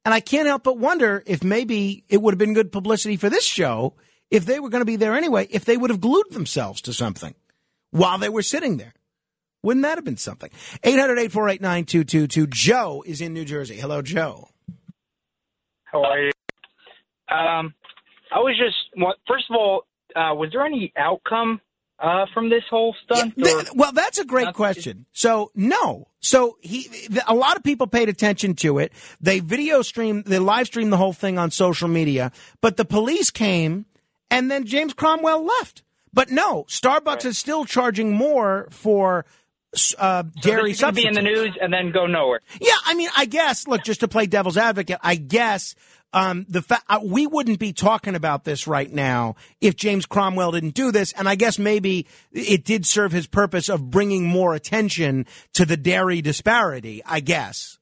and 0.05 0.13
I 0.13 0.19
can't 0.19 0.45
help 0.47 0.63
but 0.63 0.77
wonder 0.77 1.23
if 1.25 1.43
maybe 1.43 2.03
it 2.09 2.21
would 2.21 2.35
have 2.35 2.39
been 2.39 2.53
good 2.53 2.71
publicity 2.71 3.17
for 3.17 3.27
this 3.27 3.43
show 3.43 3.95
if 4.29 4.45
they 4.45 4.59
were 4.59 4.69
going 4.69 4.81
to 4.81 4.85
be 4.85 4.97
there 4.97 5.15
anyway. 5.15 5.47
If 5.49 5.65
they 5.65 5.77
would 5.77 5.89
have 5.89 5.99
glued 5.99 6.29
themselves 6.29 6.79
to 6.81 6.93
something 6.93 7.33
while 7.89 8.19
they 8.19 8.29
were 8.29 8.43
sitting 8.43 8.77
there. 8.77 8.93
Wouldn't 9.63 9.83
that 9.83 9.97
have 9.97 10.05
been 10.05 10.17
something? 10.17 10.51
800 10.83 11.13
848 11.13 11.61
9222. 11.61 12.47
Joe 12.47 13.03
is 13.05 13.19
in 13.19 13.33
New 13.33 13.45
Jersey. 13.45 13.77
Hello, 13.77 14.03
Joe. 14.03 14.49
How 15.85 16.03
are 16.03 16.21
you? 16.21 16.31
Um, 17.29 17.73
I 18.31 18.39
was 18.39 18.55
just 18.59 18.75
first 19.27 19.45
of 19.49 19.55
all, 19.55 19.85
uh, 20.15 20.33
was 20.35 20.49
there 20.51 20.65
any 20.65 20.93
outcome 20.97 21.61
uh, 21.99 22.25
from 22.33 22.49
this 22.49 22.63
whole 22.69 22.95
stunt? 23.03 23.33
Yeah, 23.35 23.45
th- 23.45 23.67
well, 23.75 23.91
that's 23.91 24.17
a 24.17 24.25
great 24.25 24.45
Nothing? 24.45 24.53
question. 24.55 25.05
So, 25.13 25.51
no. 25.55 26.07
So 26.19 26.57
he, 26.61 26.89
a 27.27 27.35
lot 27.35 27.57
of 27.57 27.63
people 27.63 27.87
paid 27.87 28.09
attention 28.09 28.55
to 28.55 28.79
it. 28.79 28.91
They 29.19 29.39
video 29.39 29.81
streamed, 29.81 30.25
they 30.25 30.39
live 30.39 30.67
streamed 30.67 30.91
the 30.91 30.97
whole 30.97 31.13
thing 31.13 31.37
on 31.37 31.51
social 31.51 31.87
media, 31.87 32.31
but 32.61 32.77
the 32.77 32.85
police 32.85 33.29
came 33.29 33.85
and 34.29 34.49
then 34.49 34.65
James 34.65 34.93
Cromwell 34.93 35.43
left. 35.43 35.83
But 36.13 36.29
no, 36.29 36.65
Starbucks 36.67 37.25
is 37.25 37.37
still 37.37 37.65
charging 37.65 38.13
more 38.13 38.67
for 38.69 39.25
uh, 39.97 40.23
dairy 40.41 40.71
is 40.71 40.83
be 40.93 41.05
in 41.05 41.13
the 41.13 41.21
news 41.21 41.57
and 41.61 41.71
then 41.71 41.91
go 41.91 42.05
nowhere. 42.05 42.41
Yeah, 42.59 42.75
I 42.85 42.93
mean, 42.93 43.09
I 43.15 43.25
guess. 43.25 43.67
Look, 43.67 43.83
just 43.83 44.01
to 44.01 44.07
play 44.07 44.25
devil's 44.25 44.57
advocate, 44.57 44.99
I 45.01 45.15
guess 45.15 45.75
um, 46.13 46.45
the 46.49 46.61
fa- 46.61 46.81
uh, 46.89 46.99
we 47.03 47.25
wouldn't 47.27 47.59
be 47.59 47.71
talking 47.73 48.15
about 48.15 48.43
this 48.43 48.67
right 48.67 48.91
now 48.91 49.35
if 49.61 49.75
James 49.75 50.05
Cromwell 50.05 50.51
didn't 50.51 50.73
do 50.73 50.91
this, 50.91 51.13
and 51.13 51.29
I 51.29 51.35
guess 51.35 51.57
maybe 51.57 52.05
it 52.31 52.63
did 52.65 52.85
serve 52.85 53.11
his 53.11 53.27
purpose 53.27 53.69
of 53.69 53.89
bringing 53.89 54.25
more 54.27 54.53
attention 54.53 55.25
to 55.53 55.65
the 55.65 55.77
dairy 55.77 56.21
disparity. 56.21 57.01
I 57.05 57.19
guess. 57.21 57.77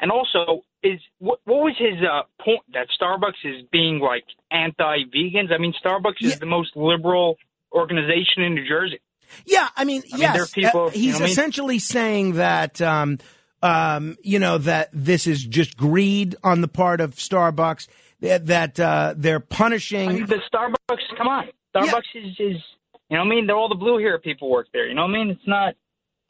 And 0.00 0.10
also, 0.10 0.64
is 0.82 0.98
what, 1.18 1.40
what 1.44 1.56
was 1.62 1.74
his 1.78 1.98
uh, 2.02 2.22
point 2.42 2.60
that 2.72 2.86
Starbucks 3.00 3.44
is 3.44 3.66
being 3.70 3.98
like 4.00 4.24
anti-vegans? 4.50 5.52
I 5.52 5.58
mean, 5.58 5.74
Starbucks 5.84 6.14
Yeah. 6.20 6.28
is 6.30 6.38
the 6.38 6.46
most 6.46 6.74
liberal 6.74 7.36
organization 7.72 8.42
in 8.42 8.54
New 8.54 8.66
Jersey. 8.66 9.00
Yeah, 9.44 9.68
I 9.76 9.84
mean, 9.84 10.02
I 10.12 10.16
mean, 10.16 10.20
yes, 10.22 10.32
there 10.32 10.42
are 10.42 10.46
people- 10.46 10.80
uh, 10.86 10.86
you 10.86 10.90
he's 11.00 11.06
know 11.12 11.12
what 11.12 11.20
I 11.20 11.24
mean? 11.24 11.32
essentially 11.32 11.78
saying 11.78 12.32
that. 12.34 12.80
Um, 12.80 13.18
um, 13.62 14.16
you 14.22 14.38
know 14.38 14.58
that 14.58 14.90
this 14.92 15.26
is 15.26 15.44
just 15.44 15.76
greed 15.76 16.36
on 16.42 16.60
the 16.60 16.68
part 16.68 17.00
of 17.00 17.14
Starbucks. 17.14 17.88
That, 18.20 18.48
that 18.48 18.78
uh, 18.78 19.14
they're 19.16 19.40
punishing. 19.40 20.10
I 20.10 20.12
mean, 20.12 20.26
the 20.26 20.42
Starbucks, 20.52 21.16
come 21.16 21.26
on, 21.26 21.48
Starbucks 21.74 22.02
is, 22.14 22.32
is, 22.32 22.36
you 22.38 23.16
know 23.16 23.20
what 23.20 23.20
I 23.20 23.24
mean? 23.24 23.46
They're 23.46 23.56
all 23.56 23.70
the 23.70 23.74
blue 23.74 23.98
hair 23.98 24.18
people 24.18 24.50
work 24.50 24.66
there. 24.74 24.86
You 24.86 24.94
know 24.94 25.02
what 25.06 25.10
I 25.10 25.24
mean? 25.24 25.30
It's 25.30 25.46
not, 25.46 25.74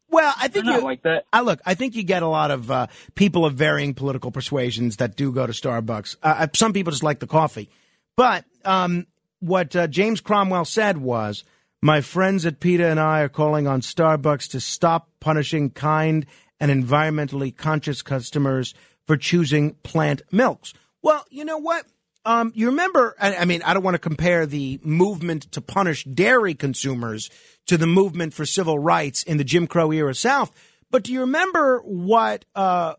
Well, 0.08 0.32
I 0.38 0.46
think 0.46 0.66
you, 0.66 0.80
like 0.82 1.02
that. 1.02 1.24
I 1.32 1.40
look. 1.40 1.60
I 1.66 1.74
think 1.74 1.96
you 1.96 2.04
get 2.04 2.22
a 2.22 2.28
lot 2.28 2.52
of 2.52 2.70
uh, 2.70 2.86
people 3.16 3.44
of 3.44 3.54
varying 3.54 3.94
political 3.94 4.30
persuasions 4.30 4.98
that 4.98 5.16
do 5.16 5.32
go 5.32 5.48
to 5.48 5.52
Starbucks. 5.52 6.16
Uh, 6.22 6.46
some 6.54 6.72
people 6.72 6.92
just 6.92 7.02
like 7.02 7.18
the 7.18 7.26
coffee, 7.26 7.70
but 8.16 8.44
um, 8.64 9.08
what 9.40 9.74
uh, 9.74 9.88
James 9.88 10.20
Cromwell 10.20 10.64
said 10.64 10.98
was, 10.98 11.42
"My 11.82 12.02
friends 12.02 12.46
at 12.46 12.60
PETA 12.60 12.86
and 12.86 13.00
I 13.00 13.22
are 13.22 13.28
calling 13.28 13.66
on 13.66 13.80
Starbucks 13.80 14.48
to 14.50 14.60
stop 14.60 15.08
punishing 15.18 15.70
kind 15.70 16.24
and 16.60 16.70
environmentally 16.70 17.56
conscious 17.56 18.02
customers 18.02 18.74
for 19.06 19.16
choosing 19.16 19.74
plant 19.82 20.22
milks." 20.30 20.74
Well, 21.02 21.24
you 21.30 21.44
know 21.44 21.58
what? 21.58 21.86
Um, 22.24 22.52
you 22.54 22.66
remember? 22.66 23.16
I, 23.18 23.36
I 23.36 23.44
mean, 23.46 23.62
I 23.62 23.72
don't 23.72 23.82
want 23.82 23.94
to 23.94 23.98
compare 23.98 24.46
the 24.46 24.78
movement 24.82 25.50
to 25.52 25.60
punish 25.60 26.04
dairy 26.04 26.54
consumers 26.54 27.30
to 27.66 27.78
the 27.78 27.86
movement 27.86 28.34
for 28.34 28.44
civil 28.44 28.78
rights 28.78 29.22
in 29.22 29.38
the 29.38 29.44
Jim 29.44 29.66
Crow 29.66 29.90
era 29.90 30.14
South. 30.14 30.52
But 30.90 31.04
do 31.04 31.12
you 31.12 31.20
remember 31.20 31.80
what 31.80 32.44
uh, 32.54 32.94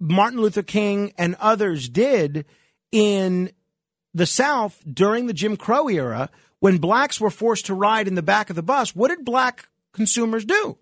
Martin 0.00 0.40
Luther 0.40 0.62
King 0.62 1.12
and 1.16 1.36
others 1.38 1.88
did 1.88 2.46
in 2.90 3.52
the 4.12 4.26
South 4.26 4.82
during 4.90 5.26
the 5.26 5.32
Jim 5.32 5.56
Crow 5.56 5.88
era 5.88 6.30
when 6.60 6.78
blacks 6.78 7.20
were 7.20 7.30
forced 7.30 7.66
to 7.66 7.74
ride 7.74 8.08
in 8.08 8.14
the 8.14 8.22
back 8.22 8.50
of 8.50 8.56
the 8.56 8.62
bus? 8.62 8.96
What 8.96 9.08
did 9.08 9.24
black 9.24 9.68
consumers 9.92 10.44
do? 10.44 10.78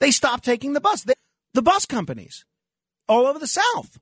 They 0.00 0.10
stopped 0.10 0.44
taking 0.44 0.72
the 0.72 0.80
bus. 0.80 1.02
They, 1.02 1.14
the 1.56 1.62
bus 1.62 1.86
companies 1.86 2.44
all 3.08 3.26
over 3.26 3.38
the 3.38 3.46
South 3.46 3.98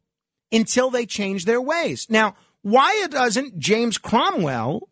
until 0.52 0.90
they 0.90 1.06
change 1.06 1.44
their 1.44 1.60
ways. 1.60 2.06
Now, 2.10 2.34
why 2.62 3.06
doesn't 3.08 3.58
James 3.58 3.96
Cromwell 3.96 4.88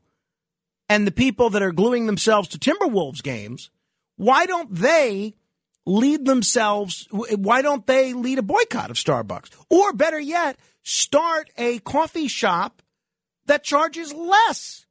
and 0.89 1.07
the 1.07 1.13
people 1.13 1.51
that 1.51 1.63
are 1.63 1.73
gluing 1.73 2.07
themselves 2.07 2.49
to 2.49 2.59
Timberwolves 2.59 3.23
games, 3.23 3.71
why 4.17 4.47
don't 4.47 4.73
they 4.75 5.35
lead 5.85 6.25
themselves? 6.25 7.09
Why 7.11 7.63
don't 7.63 7.87
they 7.87 8.13
lead 8.13 8.39
a 8.39 8.43
boycott 8.43 8.91
of 8.91 8.97
Starbucks? 8.97 9.51
Or 9.69 9.93
better 9.93 10.21
yet, 10.21 10.59
start 10.83 11.51
a 11.59 11.81
coffee 11.81 12.29
shop 12.29 12.83
that 13.47 13.65
charges 13.65 14.13
less 14.13 14.87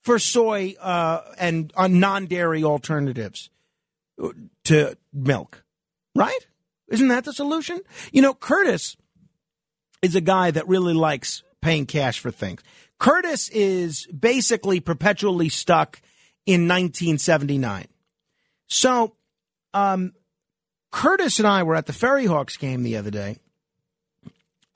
for 0.00 0.18
soy 0.18 0.76
uh, 0.80 1.22
and 1.38 1.72
uh, 1.76 1.88
non 1.88 2.26
dairy 2.26 2.64
alternatives 2.64 3.50
to 4.64 4.96
milk, 5.12 5.64
right? 6.14 6.46
Isn't 6.92 7.08
that 7.08 7.24
the 7.24 7.32
solution? 7.32 7.80
You 8.12 8.20
know, 8.20 8.34
Curtis 8.34 8.98
is 10.02 10.14
a 10.14 10.20
guy 10.20 10.50
that 10.50 10.68
really 10.68 10.92
likes 10.92 11.42
paying 11.62 11.86
cash 11.86 12.20
for 12.20 12.30
things. 12.30 12.62
Curtis 12.98 13.48
is 13.48 14.06
basically 14.06 14.78
perpetually 14.78 15.48
stuck 15.48 16.02
in 16.44 16.68
1979. 16.68 17.86
So, 18.68 19.16
um, 19.72 20.12
Curtis 20.90 21.38
and 21.38 21.48
I 21.48 21.62
were 21.62 21.76
at 21.76 21.86
the 21.86 21.94
Ferry 21.94 22.26
Hawks 22.26 22.58
game 22.58 22.82
the 22.82 22.98
other 22.98 23.10
day, 23.10 23.38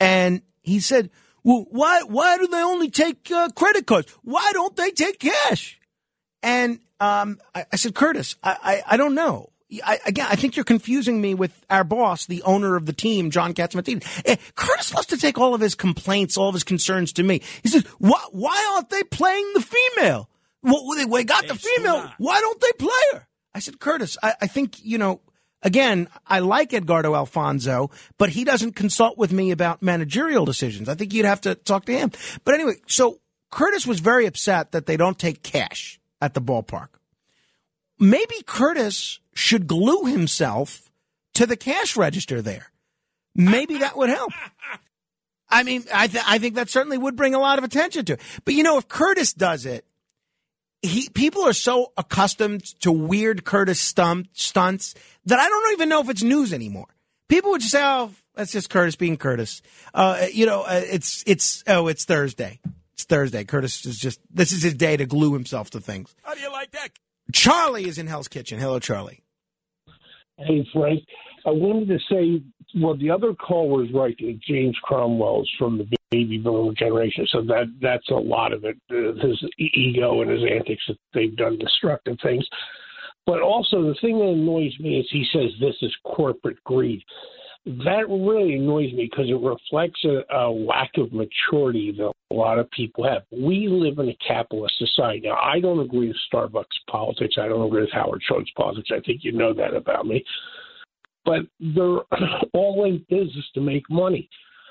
and 0.00 0.40
he 0.62 0.80
said, 0.80 1.10
"Well, 1.44 1.66
why 1.68 2.00
why 2.02 2.38
do 2.38 2.46
they 2.46 2.62
only 2.62 2.88
take 2.88 3.30
uh, 3.30 3.50
credit 3.50 3.86
cards? 3.86 4.10
Why 4.22 4.50
don't 4.54 4.74
they 4.74 4.90
take 4.90 5.20
cash?" 5.20 5.78
And 6.42 6.80
um, 6.98 7.38
I, 7.54 7.66
I 7.70 7.76
said, 7.76 7.94
"Curtis, 7.94 8.36
I, 8.42 8.56
I, 8.62 8.94
I 8.94 8.96
don't 8.96 9.14
know." 9.14 9.50
I, 9.84 9.98
again, 10.06 10.26
I 10.30 10.36
think 10.36 10.56
you're 10.56 10.64
confusing 10.64 11.20
me 11.20 11.34
with 11.34 11.64
our 11.68 11.82
boss, 11.82 12.26
the 12.26 12.42
owner 12.42 12.76
of 12.76 12.86
the 12.86 12.92
team, 12.92 13.30
John 13.30 13.52
Catsimatidis. 13.52 14.22
Eh, 14.24 14.36
Curtis 14.54 14.94
loves 14.94 15.08
to 15.08 15.16
take 15.16 15.38
all 15.38 15.54
of 15.54 15.60
his 15.60 15.74
complaints, 15.74 16.36
all 16.36 16.48
of 16.48 16.54
his 16.54 16.64
concerns 16.64 17.12
to 17.14 17.22
me. 17.22 17.42
He 17.62 17.68
says, 17.68 17.84
why, 17.98 18.22
why 18.30 18.72
aren't 18.74 18.90
they 18.90 19.02
playing 19.02 19.50
the 19.54 19.60
female? 19.60 20.28
Well, 20.62 20.84
they, 20.96 21.04
they 21.04 21.24
got 21.24 21.46
the 21.48 21.54
female. 21.54 22.10
Why 22.18 22.40
don't 22.40 22.60
they 22.60 22.72
play 22.78 23.02
her? 23.12 23.26
I 23.54 23.58
said, 23.58 23.80
Curtis, 23.80 24.16
I, 24.22 24.34
I 24.42 24.46
think, 24.46 24.84
you 24.84 24.98
know, 24.98 25.20
again, 25.62 26.08
I 26.26 26.40
like 26.40 26.72
Edgardo 26.72 27.14
Alfonzo, 27.14 27.90
but 28.18 28.30
he 28.30 28.44
doesn't 28.44 28.72
consult 28.76 29.18
with 29.18 29.32
me 29.32 29.50
about 29.50 29.82
managerial 29.82 30.44
decisions. 30.44 30.88
I 30.88 30.94
think 30.94 31.12
you'd 31.12 31.26
have 31.26 31.40
to 31.42 31.54
talk 31.54 31.86
to 31.86 31.92
him. 31.92 32.12
But 32.44 32.54
anyway, 32.54 32.74
so 32.86 33.20
Curtis 33.50 33.86
was 33.86 34.00
very 34.00 34.26
upset 34.26 34.72
that 34.72 34.86
they 34.86 34.96
don't 34.96 35.18
take 35.18 35.42
cash 35.42 35.98
at 36.20 36.34
the 36.34 36.40
ballpark. 36.40 36.88
Maybe 37.98 38.42
Curtis 38.44 39.20
should 39.34 39.66
glue 39.66 40.04
himself 40.04 40.90
to 41.34 41.46
the 41.46 41.56
cash 41.56 41.96
register 41.96 42.42
there. 42.42 42.72
Maybe 43.34 43.78
that 43.78 43.96
would 43.96 44.08
help. 44.08 44.32
I 45.48 45.62
mean, 45.62 45.84
I, 45.94 46.06
th- 46.08 46.24
I 46.26 46.38
think 46.38 46.56
that 46.56 46.68
certainly 46.68 46.98
would 46.98 47.16
bring 47.16 47.34
a 47.34 47.38
lot 47.38 47.58
of 47.58 47.64
attention 47.64 48.04
to 48.06 48.14
it. 48.14 48.20
But 48.44 48.54
you 48.54 48.62
know, 48.62 48.78
if 48.78 48.88
Curtis 48.88 49.32
does 49.32 49.64
it, 49.66 49.84
he 50.82 51.08
people 51.08 51.42
are 51.42 51.52
so 51.52 51.92
accustomed 51.96 52.64
to 52.80 52.92
weird 52.92 53.44
Curtis 53.44 53.80
stump, 53.80 54.28
stunts 54.32 54.94
that 55.24 55.38
I 55.38 55.48
don't 55.48 55.72
even 55.72 55.88
know 55.88 56.00
if 56.00 56.08
it's 56.08 56.22
news 56.22 56.52
anymore. 56.52 56.86
People 57.28 57.50
would 57.52 57.60
just 57.60 57.72
say, 57.72 57.82
"Oh, 57.82 58.10
that's 58.34 58.52
just 58.52 58.70
Curtis 58.70 58.94
being 58.94 59.16
Curtis." 59.16 59.62
Uh, 59.94 60.26
you 60.32 60.46
know, 60.46 60.62
uh, 60.62 60.82
it's 60.84 61.24
it's 61.26 61.64
oh, 61.66 61.88
it's 61.88 62.04
Thursday. 62.04 62.60
It's 62.94 63.04
Thursday. 63.04 63.44
Curtis 63.44 63.84
is 63.84 63.98
just 63.98 64.20
this 64.30 64.52
is 64.52 64.62
his 64.62 64.74
day 64.74 64.96
to 64.96 65.06
glue 65.06 65.32
himself 65.32 65.70
to 65.70 65.80
things. 65.80 66.14
How 66.22 66.34
do 66.34 66.40
you 66.40 66.52
like 66.52 66.70
that? 66.72 66.90
Charlie 67.32 67.86
is 67.88 67.98
in 67.98 68.06
Hell's 68.06 68.28
Kitchen. 68.28 68.58
Hello, 68.58 68.78
Charlie. 68.78 69.22
Hey, 70.38 70.66
Frank. 70.72 71.02
I 71.46 71.50
wanted 71.50 71.88
to 71.88 71.98
say, 72.10 72.42
well, 72.80 72.96
the 72.96 73.10
other 73.10 73.34
call 73.34 73.68
was 73.68 73.88
right. 73.92 74.16
James 74.46 74.76
Cromwell's 74.82 75.50
from 75.58 75.78
the 75.78 75.86
baby 76.10 76.38
boomer 76.38 76.72
generation, 76.74 77.26
so 77.30 77.42
that 77.42 77.66
that's 77.80 78.08
a 78.10 78.14
lot 78.14 78.52
of 78.52 78.64
it. 78.64 78.76
Uh, 78.90 79.14
his 79.26 79.42
ego 79.58 80.22
and 80.22 80.30
his 80.30 80.42
antics 80.42 80.82
that 80.88 80.98
they've 81.14 81.36
done 81.36 81.58
destructive 81.58 82.16
things. 82.22 82.46
But 83.26 83.40
also, 83.42 83.82
the 83.82 83.96
thing 84.00 84.18
that 84.18 84.26
annoys 84.26 84.78
me 84.78 85.00
is 85.00 85.06
he 85.10 85.26
says 85.32 85.50
this 85.60 85.76
is 85.82 85.94
corporate 86.04 86.62
greed. 86.64 87.02
That 87.66 88.08
really 88.08 88.54
annoys 88.54 88.92
me 88.92 89.08
because 89.10 89.28
it 89.28 89.40
reflects 89.40 90.04
a, 90.04 90.22
a 90.32 90.48
lack 90.48 90.92
of 90.98 91.12
maturity 91.12 91.92
that 91.98 92.12
a 92.30 92.34
lot 92.34 92.60
of 92.60 92.70
people 92.70 93.02
have. 93.04 93.22
We 93.32 93.66
live 93.68 93.98
in 93.98 94.08
a 94.08 94.16
capitalist 94.26 94.78
society. 94.78 95.22
Now, 95.24 95.36
I 95.42 95.58
don't 95.58 95.80
agree 95.80 96.08
with 96.08 96.16
Starbucks 96.32 96.64
politics. 96.88 97.34
I 97.38 97.48
don't 97.48 97.66
agree 97.66 97.80
with 97.82 97.92
Howard 97.92 98.22
Schultz 98.24 98.50
politics. 98.56 98.90
I 98.92 99.00
think 99.00 99.24
you 99.24 99.32
know 99.32 99.52
that 99.52 99.74
about 99.74 100.06
me 100.06 100.24
but 101.26 101.40
they're 101.60 101.98
all 102.54 102.84
in 102.86 103.04
business 103.10 103.44
to 103.52 103.60
make 103.60 103.90
money. 103.90 104.30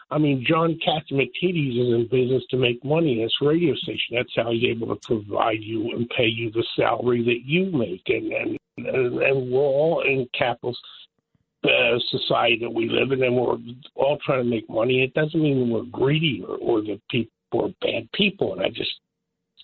I 0.10 0.17
mean, 0.17 0.45
John 0.47 0.79
Catsimatidis 0.86 1.71
is 1.71 1.93
in 1.93 2.08
business 2.10 2.43
to 2.51 2.58
make 2.58 2.84
money 2.86 3.21
at 3.21 3.25
this 3.25 3.34
radio 3.41 3.75
station. 3.75 4.15
That's 4.15 4.31
how 4.36 4.51
he's 4.51 4.63
able 4.63 4.95
to 4.95 5.01
provide 5.01 5.62
you 5.62 5.91
and 5.91 6.10
pay 6.10 6.27
you 6.27 6.51
the 6.51 6.63
salary 6.75 7.23
that 7.23 7.41
you 7.43 7.65
make. 7.71 8.03
And 8.08 8.31
and 8.31 8.58
and, 8.77 9.19
and 9.21 9.51
we're 9.51 9.60
all 9.60 10.01
in 10.01 10.27
capitalist 10.38 10.79
uh, 11.65 11.99
society 12.10 12.60
that 12.62 12.69
we 12.73 12.89
live 12.89 13.12
in, 13.12 13.23
and 13.23 13.36
we're 13.36 13.58
all 13.95 14.17
trying 14.25 14.43
to 14.43 14.49
make 14.49 14.69
money. 14.69 15.04
It 15.04 15.13
doesn't 15.13 15.41
mean 15.41 15.69
we're 15.69 15.84
greedy 15.84 16.43
or, 16.47 16.56
or 16.58 16.82
that 16.84 17.01
people 17.10 17.65
are 17.65 17.73
bad 17.82 18.10
people. 18.13 18.54
And 18.54 18.62
I 18.62 18.69
just, 18.69 18.91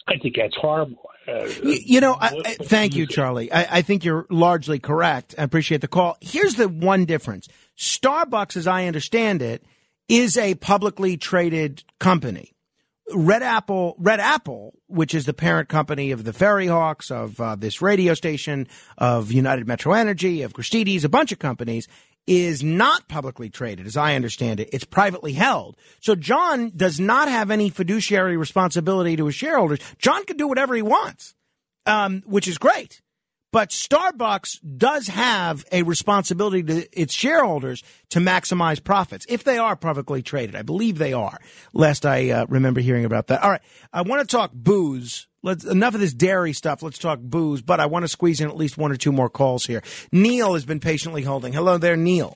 I 0.07 0.17
think 0.17 0.35
that's 0.37 0.55
horrible. 0.55 1.09
Uh, 1.27 1.45
You, 1.63 1.79
you 1.85 2.01
know, 2.01 2.17
I, 2.19 2.41
I, 2.45 2.55
thank 2.55 2.95
you, 2.95 3.05
Charlie. 3.05 3.51
I, 3.51 3.77
I 3.77 3.81
think 3.81 4.03
you're 4.03 4.25
largely 4.29 4.79
correct. 4.79 5.35
I 5.37 5.43
appreciate 5.43 5.81
the 5.81 5.87
call. 5.87 6.17
Here's 6.21 6.55
the 6.55 6.67
one 6.67 7.05
difference 7.05 7.47
Starbucks, 7.77 8.57
as 8.57 8.67
I 8.67 8.85
understand 8.85 9.41
it, 9.41 9.63
is 10.07 10.37
a 10.37 10.55
publicly 10.55 11.17
traded 11.17 11.83
company. 11.99 12.50
Red 13.13 13.43
Apple, 13.43 13.95
Red 13.97 14.19
Apple, 14.19 14.73
which 14.87 15.13
is 15.13 15.25
the 15.25 15.33
parent 15.33 15.69
company 15.69 16.11
of 16.11 16.23
the 16.23 16.33
Ferry 16.33 16.67
Hawks, 16.67 17.11
of 17.11 17.39
uh, 17.39 17.55
this 17.55 17.81
radio 17.81 18.13
station, 18.13 18.67
of 18.97 19.31
United 19.31 19.67
Metro 19.67 19.93
Energy, 19.93 20.41
of 20.41 20.53
Christie's, 20.53 21.03
a 21.03 21.09
bunch 21.09 21.31
of 21.31 21.39
companies, 21.39 21.87
is 22.27 22.63
not 22.63 23.07
publicly 23.07 23.49
traded, 23.49 23.87
as 23.87 23.97
I 23.97 24.15
understand 24.15 24.59
it. 24.59 24.69
It's 24.71 24.83
privately 24.83 25.33
held. 25.33 25.75
So 25.99 26.15
John 26.15 26.71
does 26.75 26.99
not 26.99 27.27
have 27.27 27.51
any 27.51 27.69
fiduciary 27.69 28.37
responsibility 28.37 29.15
to 29.15 29.25
his 29.25 29.35
shareholders. 29.35 29.79
John 29.97 30.25
can 30.25 30.37
do 30.37 30.47
whatever 30.47 30.75
he 30.75 30.81
wants, 30.81 31.33
um, 31.85 32.23
which 32.25 32.47
is 32.47 32.57
great. 32.57 33.01
But 33.51 33.69
Starbucks 33.69 34.59
does 34.77 35.07
have 35.07 35.65
a 35.71 35.83
responsibility 35.83 36.63
to 36.63 36.99
its 36.99 37.13
shareholders 37.13 37.83
to 38.09 38.19
maximize 38.19 38.81
profits 38.81 39.25
if 39.27 39.43
they 39.43 39.57
are 39.57 39.75
publicly 39.75 40.21
traded. 40.21 40.55
I 40.55 40.61
believe 40.61 40.97
they 40.97 41.13
are. 41.13 41.37
Last 41.73 42.05
I 42.05 42.29
uh, 42.29 42.45
remember 42.47 42.79
hearing 42.79 43.05
about 43.05 43.27
that. 43.27 43.43
All 43.43 43.49
right, 43.49 43.61
I 43.91 44.03
want 44.03 44.27
to 44.27 44.35
talk 44.35 44.51
booze. 44.53 45.27
Let's 45.43 45.65
enough 45.65 45.95
of 45.95 45.99
this 45.99 46.13
dairy 46.13 46.53
stuff. 46.53 46.81
Let's 46.81 46.97
talk 46.99 47.19
booze. 47.19 47.61
But 47.61 47.79
I 47.79 47.87
want 47.87 48.03
to 48.03 48.07
squeeze 48.07 48.39
in 48.39 48.47
at 48.47 48.55
least 48.55 48.77
one 48.77 48.91
or 48.91 48.95
two 48.95 49.11
more 49.11 49.29
calls 49.29 49.65
here. 49.65 49.81
Neil 50.11 50.53
has 50.53 50.65
been 50.65 50.79
patiently 50.79 51.23
holding. 51.23 51.51
Hello 51.51 51.77
there, 51.77 51.97
Neil. 51.97 52.35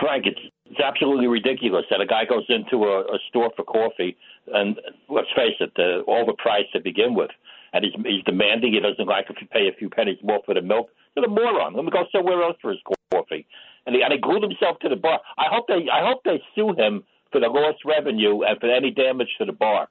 Frank, 0.00 0.26
it's 0.26 0.40
it's 0.66 0.80
absolutely 0.80 1.26
ridiculous 1.26 1.86
that 1.90 2.00
a 2.00 2.06
guy 2.06 2.24
goes 2.28 2.44
into 2.48 2.84
a, 2.84 3.00
a 3.00 3.18
store 3.30 3.50
for 3.56 3.64
coffee 3.64 4.16
and 4.52 4.78
let's 5.08 5.28
face 5.34 5.56
it, 5.60 5.72
all 6.06 6.26
the 6.26 6.32
overpriced 6.32 6.72
to 6.72 6.80
begin 6.80 7.14
with, 7.14 7.30
and 7.72 7.84
he's 7.84 7.94
he's 8.04 8.24
demanding 8.24 8.72
he 8.72 8.80
doesn't 8.80 9.06
like 9.06 9.26
if 9.30 9.36
you 9.40 9.46
pay 9.48 9.68
a 9.68 9.76
few 9.76 9.90
pennies 9.90 10.18
more 10.22 10.40
for 10.44 10.54
the 10.54 10.62
milk. 10.62 10.88
What 11.14 11.26
a 11.26 11.28
moron! 11.28 11.74
Let 11.74 11.84
me 11.84 11.90
go 11.90 12.04
somewhere 12.12 12.42
else 12.42 12.56
for 12.60 12.70
his 12.70 12.80
coffee. 13.12 13.46
And 13.86 13.94
he 13.94 14.02
and 14.02 14.12
he 14.12 14.18
glued 14.18 14.42
himself 14.42 14.78
to 14.80 14.88
the 14.88 14.96
bar. 14.96 15.20
I 15.36 15.46
hope 15.50 15.66
they 15.66 15.88
I 15.90 16.06
hope 16.06 16.22
they 16.24 16.42
sue 16.54 16.74
him 16.76 17.04
for 17.32 17.40
the 17.40 17.48
lost 17.48 17.84
revenue 17.84 18.42
and 18.42 18.58
for 18.60 18.70
any 18.70 18.90
damage 18.90 19.28
to 19.38 19.44
the 19.44 19.52
bar, 19.52 19.88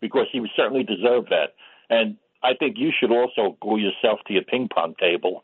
because 0.00 0.26
he 0.32 0.44
certainly 0.56 0.84
deserve 0.84 1.26
that. 1.30 1.54
And 1.90 2.16
I 2.42 2.54
think 2.54 2.76
you 2.78 2.92
should 2.98 3.10
also 3.10 3.56
glue 3.60 3.78
yourself 3.78 4.20
to 4.26 4.32
your 4.32 4.42
ping 4.42 4.68
pong 4.72 4.94
table, 5.00 5.42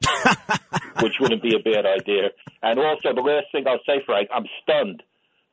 which 1.02 1.14
wouldn't 1.20 1.42
be 1.42 1.54
a 1.54 1.58
bad 1.58 1.86
idea. 1.86 2.30
And 2.62 2.78
also, 2.78 3.14
the 3.14 3.22
last 3.22 3.46
thing 3.50 3.64
I'll 3.66 3.82
say, 3.86 4.02
Frank, 4.06 4.28
I'm 4.32 4.46
stunned 4.62 5.02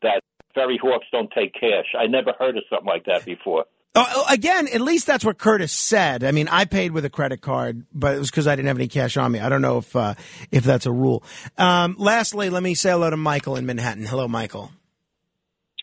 that 0.01 0.21
Ferry 0.53 0.79
Hawks 0.81 1.07
don't 1.11 1.31
take 1.31 1.53
cash. 1.53 1.95
I 1.97 2.07
never 2.07 2.33
heard 2.37 2.57
of 2.57 2.63
something 2.69 2.87
like 2.87 3.05
that 3.05 3.25
before. 3.25 3.65
Oh, 4.07 4.25
again, 4.29 4.67
at 4.67 4.79
least 4.81 5.07
that's 5.07 5.25
what 5.25 5.37
Curtis 5.37 5.73
said. 5.73 6.23
I 6.23 6.31
mean, 6.31 6.47
I 6.47 6.65
paid 6.65 6.91
with 6.91 7.03
a 7.03 7.09
credit 7.09 7.41
card, 7.41 7.85
but 7.93 8.15
it 8.15 8.19
was 8.19 8.31
because 8.31 8.47
I 8.47 8.55
didn't 8.55 8.67
have 8.67 8.77
any 8.77 8.87
cash 8.87 9.17
on 9.17 9.31
me. 9.31 9.39
I 9.39 9.49
don't 9.49 9.61
know 9.61 9.79
if 9.79 9.95
uh, 9.95 10.13
if 10.51 10.63
that's 10.63 10.85
a 10.85 10.91
rule. 10.91 11.23
Um, 11.57 11.95
lastly, 11.97 12.49
let 12.49 12.63
me 12.63 12.75
say 12.75 12.91
hello 12.91 13.09
to 13.09 13.17
Michael 13.17 13.57
in 13.57 13.65
Manhattan. 13.65 14.05
Hello, 14.05 14.27
Michael. 14.27 14.71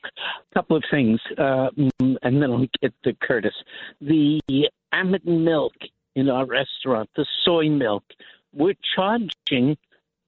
A 0.05 0.55
couple 0.55 0.76
of 0.76 0.85
things, 0.90 1.20
uh, 1.37 1.68
mm, 1.76 2.16
and 2.22 2.42
then 2.42 2.50
I'll 2.50 2.66
get 2.81 2.94
to 3.05 3.12
Curtis. 3.20 3.55
The 4.00 4.40
almond 4.92 5.24
milk 5.26 5.74
in 6.14 6.31
our 6.31 6.46
restaurant, 6.46 7.11
the 7.16 7.26
soy 7.44 7.68
milk, 7.68 8.05
we're 8.55 8.74
charging 8.94 9.76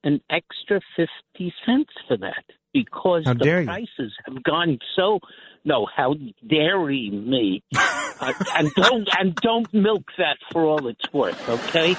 an 0.03 0.21
extra 0.29 0.79
50 0.95 1.53
cents 1.65 1.93
for 2.07 2.17
that 2.17 2.43
because 2.73 3.23
How 3.25 3.33
the 3.33 3.43
dare 3.43 3.61
you. 3.61 3.67
prices 3.67 4.13
have 4.25 4.43
gone 4.43 4.79
so. 4.95 5.19
No, 5.65 5.85
how 5.93 6.15
dare 6.47 6.89
you 6.89 7.11
me? 7.11 7.63
uh, 7.75 8.33
and 8.55 8.71
don't 8.75 9.09
and 9.17 9.35
don't 9.35 9.73
milk 9.73 10.03
that 10.17 10.37
for 10.51 10.65
all 10.65 10.87
it's 10.87 11.11
worth, 11.13 11.49
okay? 11.49 11.95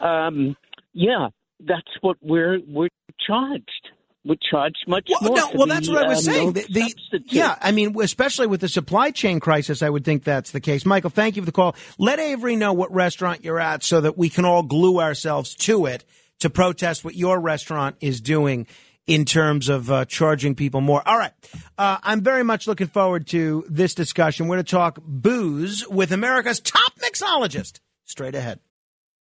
Um, 0.00 0.56
yeah, 0.92 1.28
that's 1.60 1.90
what 2.00 2.16
we're 2.20 2.58
we're 2.66 2.88
charged. 3.26 3.88
We're 4.26 4.36
charged 4.50 4.84
much 4.88 5.06
Well, 5.10 5.20
more. 5.22 5.36
no, 5.36 5.48
for 5.48 5.58
well, 5.58 5.66
that's 5.66 5.86
the, 5.86 5.92
what 5.92 6.04
I 6.04 6.08
was 6.08 6.26
uh, 6.26 6.32
saying. 6.32 6.52
The, 6.54 6.62
the- 6.70 7.22
yeah, 7.26 7.56
I 7.60 7.72
mean, 7.72 7.94
especially 8.00 8.46
with 8.46 8.62
the 8.62 8.68
supply 8.70 9.10
chain 9.10 9.38
crisis, 9.38 9.82
I 9.82 9.90
would 9.90 10.04
think 10.04 10.24
that's 10.24 10.50
the 10.50 10.60
case. 10.60 10.86
Michael, 10.86 11.10
thank 11.10 11.36
you 11.36 11.42
for 11.42 11.46
the 11.46 11.52
call. 11.52 11.76
Let 11.98 12.18
Avery 12.18 12.56
know 12.56 12.72
what 12.72 12.90
restaurant 12.92 13.44
you're 13.44 13.60
at 13.60 13.82
so 13.82 14.00
that 14.00 14.16
we 14.16 14.30
can 14.30 14.46
all 14.46 14.62
glue 14.62 14.98
ourselves 14.98 15.54
to 15.56 15.84
it 15.84 16.04
to 16.40 16.48
protest 16.48 17.04
what 17.04 17.14
your 17.14 17.38
restaurant 17.38 17.96
is 18.00 18.20
doing 18.22 18.66
in 19.06 19.24
terms 19.24 19.68
of 19.68 19.90
uh, 19.90 20.04
charging 20.06 20.54
people 20.54 20.80
more. 20.80 21.06
All 21.06 21.18
right. 21.18 21.32
Uh, 21.76 21.98
I'm 22.02 22.22
very 22.22 22.42
much 22.42 22.66
looking 22.66 22.86
forward 22.86 23.26
to 23.28 23.64
this 23.68 23.94
discussion. 23.94 24.48
We're 24.48 24.56
going 24.56 24.64
to 24.64 24.70
talk 24.70 24.98
booze 25.02 25.86
with 25.88 26.12
America's 26.12 26.60
top 26.60 26.92
mixologist. 27.00 27.80
Straight 28.04 28.34
ahead. 28.34 28.60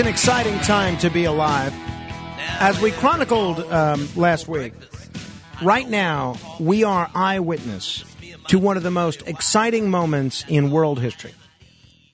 An 0.00 0.06
exciting 0.06 0.58
time 0.60 0.96
to 0.96 1.10
be 1.10 1.24
alive. 1.24 1.74
As 2.58 2.80
we 2.80 2.90
chronicled 2.90 3.60
um, 3.70 4.08
last 4.16 4.48
week, 4.48 4.72
right 5.62 5.86
now 5.86 6.36
we 6.58 6.84
are 6.84 7.10
eyewitness 7.14 8.02
to 8.48 8.58
one 8.58 8.78
of 8.78 8.82
the 8.82 8.90
most 8.90 9.20
exciting 9.28 9.90
moments 9.90 10.42
in 10.48 10.70
world 10.70 11.00
history. 11.00 11.34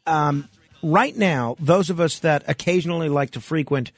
Um, 0.05 0.49
right 0.83 1.17
now, 1.17 1.55
those 1.61 1.89
of 1.89 2.01
us 2.01 2.19
that 2.21 2.43
occasionally 2.49 3.09
like 3.09 3.31
to 3.33 3.41
frequent 3.41 3.93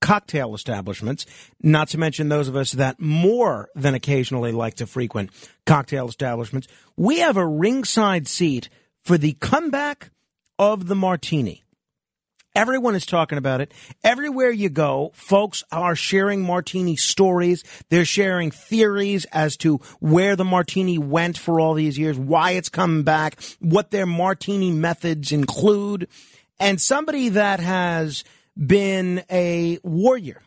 cocktail 0.00 0.52
establishments, 0.52 1.24
not 1.62 1.86
to 1.90 1.98
mention 1.98 2.28
those 2.28 2.48
of 2.48 2.56
us 2.56 2.72
that 2.72 2.98
more 2.98 3.68
than 3.76 3.94
occasionally 3.94 4.50
like 4.50 4.74
to 4.76 4.88
frequent 4.88 5.30
cocktail 5.66 6.08
establishments, 6.08 6.66
we 6.96 7.20
have 7.20 7.36
a 7.36 7.46
ringside 7.46 8.26
seat 8.26 8.68
for 9.04 9.16
the 9.16 9.34
comeback 9.34 10.10
of 10.58 10.88
the 10.88 10.96
martini. 10.96 11.63
Everyone 12.54 12.94
is 12.94 13.04
talking 13.04 13.36
about 13.36 13.60
it. 13.60 13.72
Everywhere 14.04 14.52
you 14.52 14.68
go, 14.68 15.10
folks 15.14 15.64
are 15.72 15.96
sharing 15.96 16.40
martini 16.42 16.94
stories. 16.94 17.64
They're 17.90 18.04
sharing 18.04 18.52
theories 18.52 19.24
as 19.32 19.56
to 19.58 19.78
where 19.98 20.36
the 20.36 20.44
martini 20.44 20.96
went 20.96 21.36
for 21.36 21.58
all 21.58 21.74
these 21.74 21.98
years, 21.98 22.16
why 22.16 22.52
it's 22.52 22.68
coming 22.68 23.02
back, 23.02 23.42
what 23.58 23.90
their 23.90 24.06
martini 24.06 24.70
methods 24.70 25.32
include. 25.32 26.06
And 26.60 26.80
somebody 26.80 27.30
that 27.30 27.58
has 27.58 28.22
been 28.56 29.24
a 29.28 29.80
warrior 29.82 30.40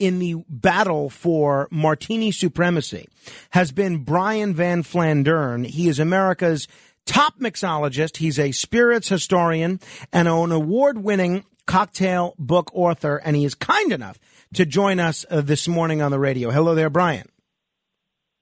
in 0.00 0.18
the 0.18 0.34
battle 0.48 1.08
for 1.08 1.68
martini 1.70 2.32
supremacy 2.32 3.08
has 3.50 3.70
been 3.70 3.98
Brian 3.98 4.54
Van 4.54 4.82
Flandern. 4.82 5.64
He 5.64 5.86
is 5.88 6.00
America's 6.00 6.66
top 7.06 7.38
mixologist. 7.38 8.18
He's 8.18 8.38
a 8.38 8.52
spirits 8.52 9.08
historian 9.08 9.80
and 10.12 10.28
an 10.28 10.52
award 10.52 10.98
winning 10.98 11.44
cocktail 11.66 12.34
book 12.38 12.70
author. 12.74 13.16
And 13.16 13.36
he 13.36 13.44
is 13.44 13.54
kind 13.54 13.92
enough 13.92 14.18
to 14.54 14.66
join 14.66 15.00
us 15.00 15.24
uh, 15.30 15.40
this 15.40 15.68
morning 15.68 16.02
on 16.02 16.10
the 16.10 16.18
radio. 16.18 16.50
Hello 16.50 16.74
there, 16.74 16.90
Brian. 16.90 17.28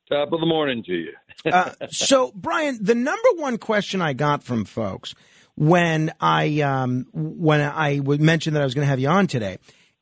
Top 0.08 0.32
of 0.32 0.40
the 0.40 0.46
morning 0.46 0.82
to 0.84 0.92
you. 0.92 1.12
uh, 1.52 1.72
so, 1.90 2.32
Brian, 2.34 2.78
the 2.80 2.94
number 2.94 3.28
one 3.36 3.58
question 3.58 4.02
I 4.02 4.12
got 4.12 4.42
from 4.42 4.64
folks 4.64 5.14
when 5.54 6.12
I 6.20 6.60
um, 6.60 7.06
when 7.12 7.60
I 7.60 7.98
would 8.00 8.20
mention 8.20 8.54
that 8.54 8.62
I 8.62 8.64
was 8.64 8.74
going 8.74 8.84
to 8.84 8.90
have 8.90 9.00
you 9.00 9.08
on 9.08 9.26
today 9.26 9.58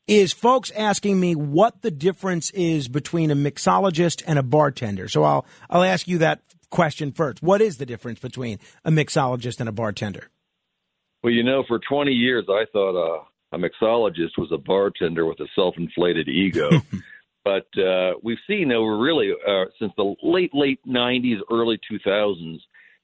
is 0.07 0.33
folks 0.33 0.71
asking 0.71 1.19
me 1.19 1.35
what 1.35 1.81
the 1.81 1.91
difference 1.91 2.49
is 2.51 2.87
between 2.87 3.31
a 3.31 3.35
mixologist 3.35 4.23
and 4.27 4.37
a 4.37 4.43
bartender. 4.43 5.07
So 5.07 5.23
I'll 5.23 5.45
I'll 5.69 5.83
ask 5.83 6.07
you 6.07 6.17
that 6.19 6.41
question 6.71 7.11
first. 7.11 7.43
What 7.43 7.61
is 7.61 7.77
the 7.77 7.85
difference 7.85 8.19
between 8.19 8.57
a 8.83 8.89
mixologist 8.89 9.59
and 9.59 9.69
a 9.69 9.71
bartender? 9.71 10.29
Well, 11.23 11.33
you 11.33 11.43
know, 11.43 11.63
for 11.67 11.79
20 11.87 12.11
years, 12.11 12.45
I 12.49 12.65
thought 12.73 12.95
uh, 12.95 13.23
a 13.51 13.57
mixologist 13.57 14.37
was 14.37 14.49
a 14.51 14.57
bartender 14.57 15.25
with 15.25 15.39
a 15.39 15.47
self-inflated 15.53 16.27
ego. 16.27 16.69
but 17.43 17.67
uh, 17.77 18.13
we've 18.23 18.39
seen 18.47 18.71
over 18.71 18.97
really 18.97 19.31
uh, 19.47 19.65
since 19.79 19.91
the 19.97 20.15
late 20.23 20.51
late 20.53 20.79
90s, 20.87 21.37
early 21.51 21.79
2000s, 21.91 22.59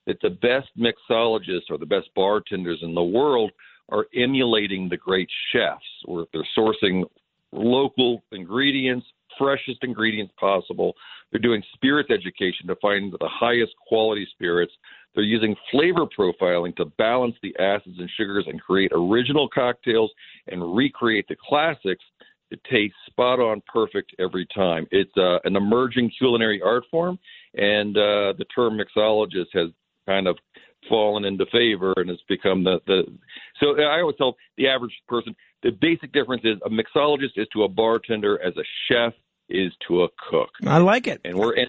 that 0.07 0.19
the 0.21 0.29
best 0.29 0.69
mixologists 0.77 1.69
or 1.69 1.77
the 1.77 1.85
best 1.85 2.09
bartenders 2.15 2.79
in 2.81 2.95
the 2.95 3.03
world 3.03 3.51
are 3.89 4.07
emulating 4.15 4.89
the 4.89 4.97
great 4.97 5.29
chefs, 5.51 5.85
where 6.05 6.25
they're 6.33 6.47
sourcing 6.57 7.03
local 7.51 8.23
ingredients, 8.31 9.05
freshest 9.37 9.83
ingredients 9.83 10.33
possible. 10.39 10.93
They're 11.31 11.41
doing 11.41 11.63
spirits 11.73 12.09
education 12.09 12.67
to 12.67 12.75
find 12.81 13.11
the 13.11 13.29
highest 13.29 13.73
quality 13.87 14.27
spirits. 14.31 14.71
They're 15.13 15.23
using 15.23 15.55
flavor 15.71 16.05
profiling 16.05 16.75
to 16.77 16.85
balance 16.97 17.35
the 17.41 17.55
acids 17.59 17.97
and 17.99 18.09
sugars 18.17 18.45
and 18.47 18.61
create 18.61 18.91
original 18.93 19.49
cocktails 19.49 20.11
and 20.47 20.75
recreate 20.75 21.27
the 21.27 21.35
classics 21.47 22.03
to 22.51 22.57
taste 22.71 22.95
spot 23.07 23.39
on 23.39 23.61
perfect 23.71 24.13
every 24.19 24.47
time. 24.55 24.87
It's 24.91 25.11
uh, 25.17 25.39
an 25.43 25.55
emerging 25.55 26.11
culinary 26.17 26.61
art 26.61 26.85
form, 26.89 27.19
and 27.55 27.97
uh, 27.97 28.33
the 28.37 28.45
term 28.55 28.79
mixologist 28.79 29.47
has 29.53 29.69
kind 30.05 30.27
of 30.27 30.37
fallen 30.87 31.25
into 31.25 31.45
favor 31.51 31.93
and 31.97 32.09
it's 32.09 32.21
become 32.29 32.63
the, 32.63 32.79
the 32.87 33.03
so 33.59 33.81
I 33.81 33.99
always 33.99 34.15
tell 34.15 34.37
the 34.57 34.67
average 34.67 34.93
person 35.07 35.35
the 35.63 35.71
basic 35.71 36.13
difference 36.13 36.43
is 36.45 36.57
a 36.65 36.69
mixologist 36.69 37.35
is 37.35 37.47
to 37.53 37.63
a 37.63 37.67
bartender 37.67 38.41
as 38.41 38.53
a 38.55 38.63
chef 38.87 39.13
is 39.49 39.71
to 39.87 40.03
a 40.03 40.09
cook. 40.29 40.49
I 40.65 40.79
like 40.79 41.07
it. 41.07 41.21
And 41.23 41.37
we're 41.37 41.53
in 41.53 41.67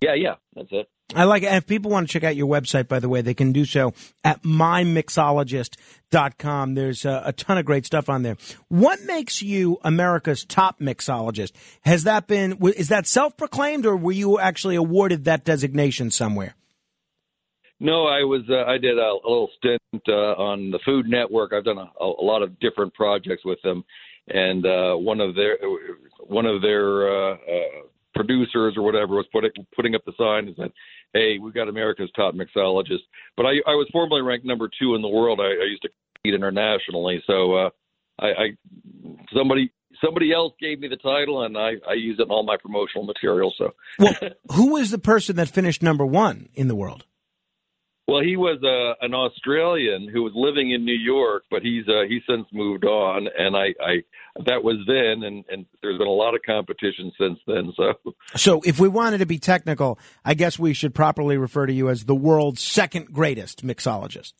yeah, 0.00 0.14
yeah, 0.14 0.36
that's 0.54 0.68
it. 0.70 0.88
I 1.14 1.24
like 1.24 1.42
it. 1.42 1.46
And 1.46 1.56
if 1.56 1.66
people 1.66 1.90
want 1.90 2.06
to 2.06 2.12
check 2.12 2.22
out 2.22 2.36
your 2.36 2.46
website, 2.46 2.86
by 2.86 3.00
the 3.00 3.08
way, 3.08 3.22
they 3.22 3.34
can 3.34 3.50
do 3.50 3.64
so 3.64 3.92
at 4.22 4.44
mymixologist.com. 4.44 6.74
There's 6.74 7.04
a, 7.04 7.22
a 7.26 7.32
ton 7.32 7.58
of 7.58 7.64
great 7.64 7.84
stuff 7.84 8.08
on 8.08 8.22
there. 8.22 8.36
What 8.68 9.02
makes 9.02 9.42
you 9.42 9.80
America's 9.82 10.44
top 10.44 10.78
mixologist? 10.78 11.50
Has 11.80 12.04
that 12.04 12.28
been, 12.28 12.56
is 12.76 12.86
that 12.88 13.08
self 13.08 13.36
proclaimed 13.36 13.86
or 13.86 13.96
were 13.96 14.12
you 14.12 14.38
actually 14.38 14.76
awarded 14.76 15.24
that 15.24 15.44
designation 15.44 16.12
somewhere? 16.12 16.54
No, 17.80 18.06
I 18.06 18.22
was. 18.24 18.42
Uh, 18.48 18.64
I 18.70 18.76
did 18.76 18.98
a, 18.98 19.00
a 19.00 19.18
little 19.24 19.48
stint 19.56 19.80
uh, 20.06 20.34
on 20.36 20.70
the 20.70 20.78
Food 20.84 21.08
Network. 21.08 21.54
I've 21.54 21.64
done 21.64 21.78
a, 21.78 21.90
a 21.98 22.22
lot 22.22 22.42
of 22.42 22.60
different 22.60 22.92
projects 22.92 23.42
with 23.42 23.58
them, 23.62 23.82
and 24.28 24.66
uh, 24.66 24.96
one 24.96 25.18
of 25.18 25.34
their 25.34 25.56
one 26.26 26.46
of 26.46 26.62
their 26.62 27.08
uh, 27.08 27.34
uh, 27.34 27.82
producers 28.14 28.74
or 28.76 28.82
whatever 28.82 29.14
was 29.14 29.26
putting 29.32 29.50
putting 29.74 29.94
up 29.94 30.02
the 30.04 30.12
sign 30.18 30.48
and 30.48 30.56
said, 30.56 30.72
"Hey, 31.12 31.38
we've 31.38 31.54
got 31.54 31.68
America's 31.68 32.10
top 32.16 32.34
mixologist." 32.34 33.04
But 33.36 33.46
I, 33.46 33.52
I 33.66 33.74
was 33.74 33.88
formerly 33.92 34.22
ranked 34.22 34.46
number 34.46 34.68
two 34.80 34.94
in 34.94 35.02
the 35.02 35.08
world. 35.08 35.40
I, 35.40 35.44
I 35.44 35.66
used 35.68 35.82
to 35.82 35.90
compete 36.16 36.34
internationally, 36.34 37.22
so 37.26 37.54
uh, 37.54 37.70
I, 38.18 38.26
I 38.26 38.46
somebody 39.34 39.72
somebody 40.04 40.32
else 40.32 40.54
gave 40.60 40.80
me 40.80 40.88
the 40.88 40.96
title, 40.96 41.42
and 41.44 41.56
I, 41.56 41.72
I 41.88 41.94
use 41.94 42.18
it 42.18 42.22
in 42.22 42.30
all 42.30 42.44
my 42.44 42.56
promotional 42.56 43.04
material. 43.04 43.52
So, 43.56 43.74
well, 43.98 44.14
who 44.52 44.72
was 44.72 44.90
the 44.90 44.98
person 44.98 45.36
that 45.36 45.48
finished 45.48 45.82
number 45.82 46.06
one 46.06 46.48
in 46.54 46.68
the 46.68 46.74
world? 46.74 47.04
Well, 48.10 48.24
he 48.24 48.36
was 48.36 48.58
uh, 48.64 49.06
an 49.06 49.14
Australian 49.14 50.08
who 50.12 50.24
was 50.24 50.32
living 50.34 50.72
in 50.72 50.84
New 50.84 50.98
York, 50.98 51.44
but 51.48 51.62
he's 51.62 51.86
uh, 51.86 52.02
he's 52.08 52.22
since 52.28 52.44
moved 52.52 52.84
on, 52.84 53.28
and 53.38 53.56
I, 53.56 53.66
I 53.80 54.02
that 54.46 54.64
was 54.64 54.78
then, 54.88 55.22
and, 55.22 55.44
and 55.48 55.64
there's 55.80 55.96
been 55.96 56.08
a 56.08 56.10
lot 56.10 56.34
of 56.34 56.40
competition 56.44 57.12
since 57.16 57.38
then. 57.46 57.72
So, 57.76 57.94
so 58.34 58.62
if 58.64 58.80
we 58.80 58.88
wanted 58.88 59.18
to 59.18 59.26
be 59.26 59.38
technical, 59.38 59.96
I 60.24 60.34
guess 60.34 60.58
we 60.58 60.74
should 60.74 60.92
properly 60.92 61.36
refer 61.36 61.66
to 61.66 61.72
you 61.72 61.88
as 61.88 62.06
the 62.06 62.16
world's 62.16 62.60
second 62.60 63.12
greatest 63.12 63.64
mixologist. 63.64 64.32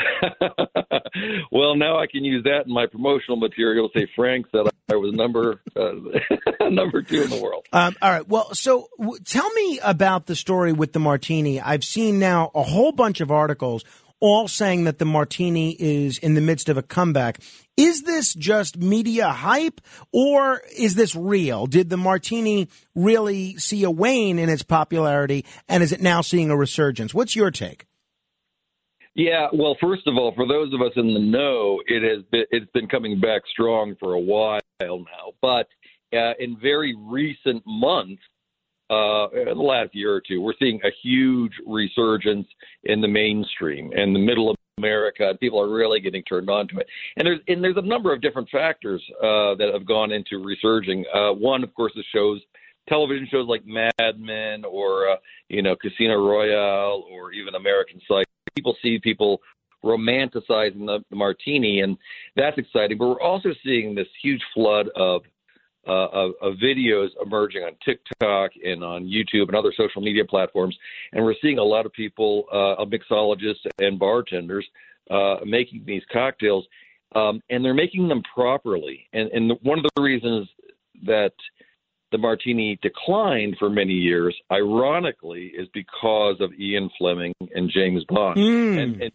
well, 1.52 1.76
now 1.76 1.98
I 1.98 2.06
can 2.06 2.24
use 2.24 2.44
that 2.44 2.66
in 2.66 2.72
my 2.72 2.86
promotional 2.86 3.36
material. 3.36 3.90
Say 3.94 4.06
Frank 4.14 4.46
said 4.52 4.66
I 4.90 4.96
was 4.96 5.12
number 5.14 5.60
uh, 5.76 6.68
number 6.68 7.02
two 7.02 7.22
in 7.22 7.30
the 7.30 7.40
world. 7.40 7.66
Um, 7.72 7.96
all 8.00 8.10
right. 8.10 8.26
Well, 8.28 8.54
so 8.54 8.88
w- 8.98 9.18
tell 9.24 9.50
me 9.52 9.80
about 9.82 10.26
the 10.26 10.36
story 10.36 10.72
with 10.72 10.92
the 10.92 11.00
martini. 11.00 11.60
I've 11.60 11.84
seen 11.84 12.18
now 12.18 12.50
a 12.54 12.62
whole 12.62 12.92
bunch 12.92 13.20
of 13.20 13.30
articles 13.30 13.84
all 14.20 14.48
saying 14.48 14.84
that 14.84 14.98
the 14.98 15.04
martini 15.04 15.74
is 15.78 16.18
in 16.18 16.34
the 16.34 16.40
midst 16.40 16.68
of 16.68 16.76
a 16.76 16.82
comeback. 16.82 17.40
Is 17.76 18.02
this 18.02 18.34
just 18.34 18.76
media 18.76 19.28
hype 19.28 19.80
or 20.12 20.60
is 20.76 20.94
this 20.94 21.16
real? 21.16 21.66
Did 21.66 21.88
the 21.88 21.96
martini 21.96 22.68
really 22.94 23.56
see 23.56 23.82
a 23.84 23.90
wane 23.90 24.38
in 24.38 24.50
its 24.50 24.62
popularity 24.62 25.46
and 25.68 25.82
is 25.82 25.92
it 25.92 26.02
now 26.02 26.20
seeing 26.20 26.50
a 26.50 26.56
resurgence? 26.56 27.14
What's 27.14 27.34
your 27.34 27.50
take? 27.50 27.86
Yeah, 29.14 29.48
well, 29.52 29.76
first 29.80 30.06
of 30.06 30.16
all, 30.16 30.32
for 30.34 30.46
those 30.46 30.72
of 30.72 30.80
us 30.80 30.92
in 30.96 31.12
the 31.12 31.20
know, 31.20 31.82
it 31.86 32.02
has 32.02 32.24
been 32.30 32.44
it's 32.50 32.70
been 32.72 32.86
coming 32.86 33.18
back 33.20 33.42
strong 33.50 33.96
for 33.98 34.14
a 34.14 34.20
while 34.20 34.60
now. 34.80 35.32
But 35.42 35.66
uh, 36.16 36.34
in 36.38 36.56
very 36.60 36.94
recent 36.96 37.62
months, 37.66 38.22
uh, 38.88 39.26
the 39.30 39.54
last 39.54 39.94
year 39.94 40.14
or 40.14 40.20
two, 40.20 40.40
we're 40.40 40.54
seeing 40.58 40.80
a 40.84 40.90
huge 41.02 41.52
resurgence 41.66 42.46
in 42.84 43.00
the 43.00 43.08
mainstream 43.08 43.92
and 43.96 44.14
the 44.14 44.20
middle 44.20 44.50
of 44.50 44.56
America. 44.78 45.36
People 45.40 45.60
are 45.60 45.72
really 45.72 46.00
getting 46.00 46.22
turned 46.22 46.48
on 46.48 46.68
to 46.68 46.78
it, 46.78 46.86
and 47.16 47.26
there's 47.26 47.40
and 47.48 47.62
there's 47.62 47.76
a 47.76 47.86
number 47.86 48.12
of 48.12 48.20
different 48.20 48.48
factors 48.50 49.02
uh, 49.22 49.54
that 49.56 49.70
have 49.72 49.86
gone 49.86 50.12
into 50.12 50.42
resurging. 50.42 51.04
Uh, 51.12 51.32
one, 51.32 51.64
of 51.64 51.74
course, 51.74 51.92
is 51.96 52.04
shows 52.14 52.40
television 52.88 53.28
shows 53.30 53.48
like 53.48 53.62
Mad 53.66 54.18
Men 54.18 54.64
or 54.64 55.10
uh, 55.10 55.16
you 55.48 55.62
know 55.62 55.76
Casino 55.76 56.16
Royale 56.16 57.04
or 57.10 57.32
even 57.32 57.54
American 57.54 58.00
Psycho 58.06 58.24
people 58.54 58.76
see 58.82 58.98
people 58.98 59.40
romanticizing 59.84 60.86
the, 60.86 61.02
the 61.08 61.16
martini, 61.16 61.80
and 61.80 61.96
that's 62.36 62.58
exciting. 62.58 62.98
But 62.98 63.08
we're 63.08 63.20
also 63.20 63.50
seeing 63.64 63.94
this 63.94 64.08
huge 64.22 64.42
flood 64.54 64.88
of 64.96 65.22
uh, 65.88 66.08
of, 66.08 66.32
of, 66.42 66.54
videos 66.62 67.08
emerging 67.24 67.62
on 67.62 67.72
TikTok 67.82 68.50
and 68.62 68.84
on 68.84 69.06
YouTube 69.06 69.48
and 69.48 69.54
other 69.54 69.72
social 69.74 70.02
media 70.02 70.22
platforms, 70.26 70.76
and 71.12 71.24
we're 71.24 71.34
seeing 71.40 71.58
a 71.58 71.64
lot 71.64 71.86
of 71.86 71.92
people, 71.94 72.44
uh, 72.52 72.84
mixologists 72.84 73.66
and 73.78 73.98
bartenders, 73.98 74.66
uh, 75.10 75.36
making 75.46 75.82
these 75.86 76.02
cocktails. 76.12 76.66
um, 77.14 77.42
and 77.48 77.64
they're 77.64 77.72
making 77.72 78.08
them 78.08 78.22
properly. 78.34 79.08
And, 79.14 79.30
and 79.30 79.52
one 79.62 79.78
of 79.78 79.86
the 79.96 80.02
reasons 80.02 80.48
that 81.06 81.32
the 82.12 82.18
martini 82.18 82.78
declined 82.82 83.56
for 83.58 83.70
many 83.70 83.92
years, 83.92 84.36
ironically, 84.50 85.52
is 85.56 85.68
because 85.72 86.36
of 86.40 86.52
Ian 86.54 86.90
Fleming 86.98 87.32
and 87.54 87.70
James 87.70 88.04
Bond. 88.08 88.36
Mm. 88.36 88.82
And, 88.82 89.02
and 89.02 89.12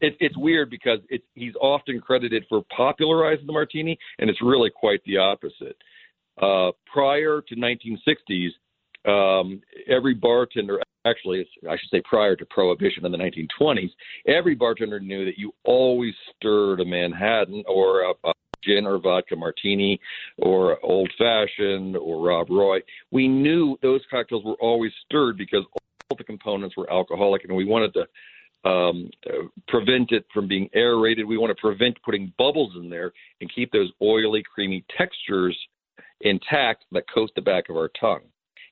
it, 0.00 0.16
it's 0.20 0.36
weird 0.36 0.70
because 0.70 0.98
it's, 1.08 1.24
he's 1.34 1.54
often 1.60 2.00
credited 2.00 2.44
for 2.48 2.62
popularizing 2.74 3.46
the 3.46 3.52
martini, 3.52 3.98
and 4.18 4.28
it's 4.28 4.42
really 4.42 4.70
quite 4.70 5.02
the 5.04 5.18
opposite. 5.18 5.76
Uh, 6.40 6.72
prior 6.92 7.42
to 7.46 7.54
1960s, 7.56 8.50
um, 9.04 9.60
every 9.88 10.14
bartender, 10.14 10.80
actually, 11.06 11.40
it's, 11.40 11.50
I 11.68 11.76
should 11.76 11.90
say 11.90 12.02
prior 12.04 12.36
to 12.36 12.46
Prohibition 12.46 13.04
in 13.04 13.12
the 13.12 13.18
1920s, 13.18 13.90
every 14.26 14.54
bartender 14.54 15.00
knew 15.00 15.24
that 15.24 15.38
you 15.38 15.52
always 15.64 16.14
stirred 16.36 16.80
a 16.80 16.84
Manhattan 16.84 17.64
or 17.68 18.02
a, 18.02 18.12
a 18.24 18.31
gin 18.64 18.86
or 18.86 18.98
vodka 18.98 19.36
martini 19.36 20.00
or 20.38 20.78
old 20.84 21.10
fashioned 21.18 21.96
or 21.96 22.26
Rob 22.26 22.48
Roy. 22.50 22.80
We 23.10 23.28
knew 23.28 23.78
those 23.82 24.00
cocktails 24.10 24.44
were 24.44 24.60
always 24.60 24.92
stirred 25.04 25.36
because 25.36 25.64
all 25.74 26.16
the 26.16 26.24
components 26.24 26.76
were 26.76 26.90
alcoholic, 26.92 27.44
and 27.44 27.56
we 27.56 27.64
wanted 27.64 27.94
to 27.94 28.06
um, 28.64 29.10
prevent 29.68 30.12
it 30.12 30.24
from 30.32 30.46
being 30.46 30.68
aerated. 30.74 31.26
We 31.26 31.38
want 31.38 31.56
to 31.56 31.60
prevent 31.60 32.02
putting 32.04 32.32
bubbles 32.38 32.74
in 32.76 32.88
there 32.88 33.12
and 33.40 33.52
keep 33.52 33.72
those 33.72 33.90
oily, 34.00 34.42
creamy 34.42 34.84
textures 34.96 35.56
intact 36.20 36.84
that 36.92 37.04
coat 37.12 37.30
the 37.34 37.42
back 37.42 37.68
of 37.68 37.76
our 37.76 37.90
tongue. 38.00 38.22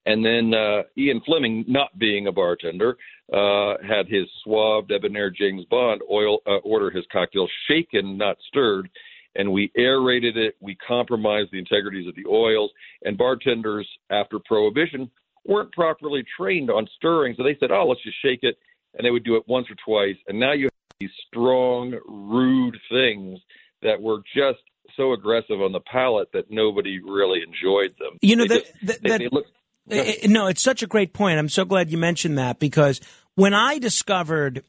And 0.07 0.25
then 0.25 0.55
uh, 0.55 0.83
Ian 0.97 1.21
Fleming, 1.27 1.65
not 1.69 1.99
being 1.99 2.27
a 2.27 2.33
bartender, 2.33 2.97
uh, 3.33 3.75
had 3.87 4.09
his 4.09 4.27
suave, 4.43 4.89
debonair 4.89 5.31
James 5.31 5.65
Bond 5.71 6.01
oil 6.11 6.39
uh, 6.47 6.57
order 6.59 6.91
his 6.91 7.05
cocktail 7.13 7.47
shaken, 7.69 8.17
not 8.17 8.39
stirred, 8.49 8.89
and 9.35 9.53
we 9.53 9.71
aerated 9.77 10.37
it. 10.37 10.57
We 10.61 10.77
compromised 10.77 11.51
the 11.53 11.59
integrities 11.59 12.09
of 12.09 12.15
the 12.15 12.27
oils, 12.29 12.71
and 13.03 13.17
bartenders 13.17 13.89
after 14.11 14.39
Prohibition 14.39 15.11
weren't 15.47 15.73
properly 15.73 16.25
trained 16.37 16.71
on 16.71 16.87
stirring, 16.97 17.35
so 17.37 17.43
they 17.43 17.57
said, 17.59 17.71
"Oh, 17.71 17.87
let's 17.89 18.03
just 18.03 18.21
shake 18.23 18.41
it," 18.43 18.59
and 18.95 19.05
they 19.05 19.11
would 19.11 19.25
do 19.25 19.37
it 19.37 19.45
once 19.47 19.67
or 19.71 19.77
twice, 19.85 20.17
and 20.29 20.39
now 20.39 20.53
you 20.53 20.65
have 20.65 20.73
these 20.99 21.11
strong, 21.27 21.99
rude 22.07 22.79
things 22.91 23.41
that 23.83 24.01
were 24.01 24.19
just 24.37 24.59
so 24.97 25.13
aggressive 25.13 25.63
on 25.63 25.73
the 25.73 25.81
palate 25.81 26.29
that 26.33 26.51
nobody 26.51 27.01
really 27.01 27.41
enjoyed 27.47 27.95
them. 27.99 28.19
You 28.21 28.37
know, 28.37 28.45
They 28.45 28.57
that- 28.57 28.65
just- 28.67 28.87
that- 28.87 29.03
they- 29.03 29.09
that- 29.09 29.19
they 29.21 29.29
look- 29.29 29.47
I- 29.91 30.19
I- 30.25 30.27
no, 30.27 30.47
it's 30.49 30.63
such 30.63 30.83
a 30.83 30.87
great 30.87 31.13
point. 31.15 31.39
I'm 31.39 31.49
so 31.49 31.65
glad 31.65 31.91
you 31.91 31.97
mentioned 31.97 32.37
that 32.39 32.59
because 32.59 33.01
when 33.35 33.55
I 33.55 33.79
discovered 33.79 34.63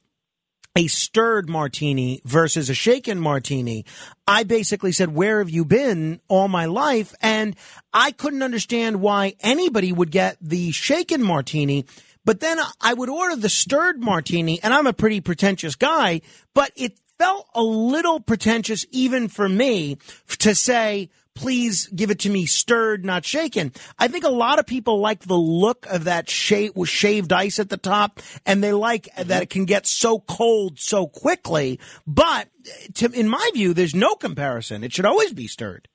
a 0.76 0.88
stirred 0.88 1.50
martini 1.50 2.22
versus 2.24 2.70
a 2.70 2.74
shaken 2.74 3.20
martini, 3.20 3.86
I 4.26 4.44
basically 4.44 4.92
said, 4.92 5.14
Where 5.14 5.40
have 5.40 5.50
you 5.50 5.66
been 5.66 6.22
all 6.28 6.48
my 6.48 6.66
life? 6.66 7.14
And 7.22 7.56
I 7.94 8.12
couldn't 8.12 8.44
understand 8.44 9.02
why 9.02 9.36
anybody 9.42 9.92
would 9.92 10.12
get 10.12 10.38
the 10.42 10.72
shaken 10.72 11.22
martini. 11.22 11.86
But 12.24 12.40
then 12.40 12.60
I 12.80 12.94
would 12.94 13.10
order 13.10 13.36
the 13.36 13.50
stirred 13.50 14.00
martini, 14.00 14.62
and 14.62 14.74
I'm 14.74 14.88
a 14.88 14.94
pretty 14.94 15.22
pretentious 15.22 15.76
guy, 15.76 16.22
but 16.54 16.72
it 16.76 17.00
felt 17.18 17.48
a 17.54 17.64
little 17.64 18.20
pretentious 18.20 18.86
even 18.92 19.28
for 19.28 19.50
me 19.50 19.98
to 20.40 20.56
say, 20.56 21.10
please 21.36 21.88
give 21.88 22.12
it 22.12 22.20
to 22.20 22.30
me 22.30 22.46
stirred, 22.46 23.06
not 23.06 23.26
shaken. 23.26 23.72
I 23.98 24.08
think 24.08 24.24
a 24.24 24.30
lot 24.30 24.60
of 24.60 24.66
people 24.66 25.00
like 25.00 25.22
the 25.22 25.34
look 25.34 25.86
of 25.88 26.06
that 26.06 26.30
shape 26.30 26.76
with 26.76 26.90
shaved 26.90 27.32
ice 27.34 27.60
at 27.60 27.70
the 27.70 27.78
top, 27.78 28.20
and 28.46 28.64
they 28.64 28.74
like 28.74 29.06
mm-hmm. 29.06 29.30
that 29.30 29.44
it 29.44 29.50
can 29.50 29.66
get 29.66 29.88
so 29.88 30.20
cold 30.20 30.80
so 30.80 31.08
quickly. 31.08 31.80
But 32.06 32.50
to, 32.96 33.12
in 33.12 33.30
my 33.30 33.50
view, 33.54 33.74
there's 33.74 33.96
no 33.96 34.16
comparison. 34.16 34.84
It 34.84 34.94
should 34.94 35.06
always 35.06 35.34
be 35.34 35.48
stirred. 35.48 35.88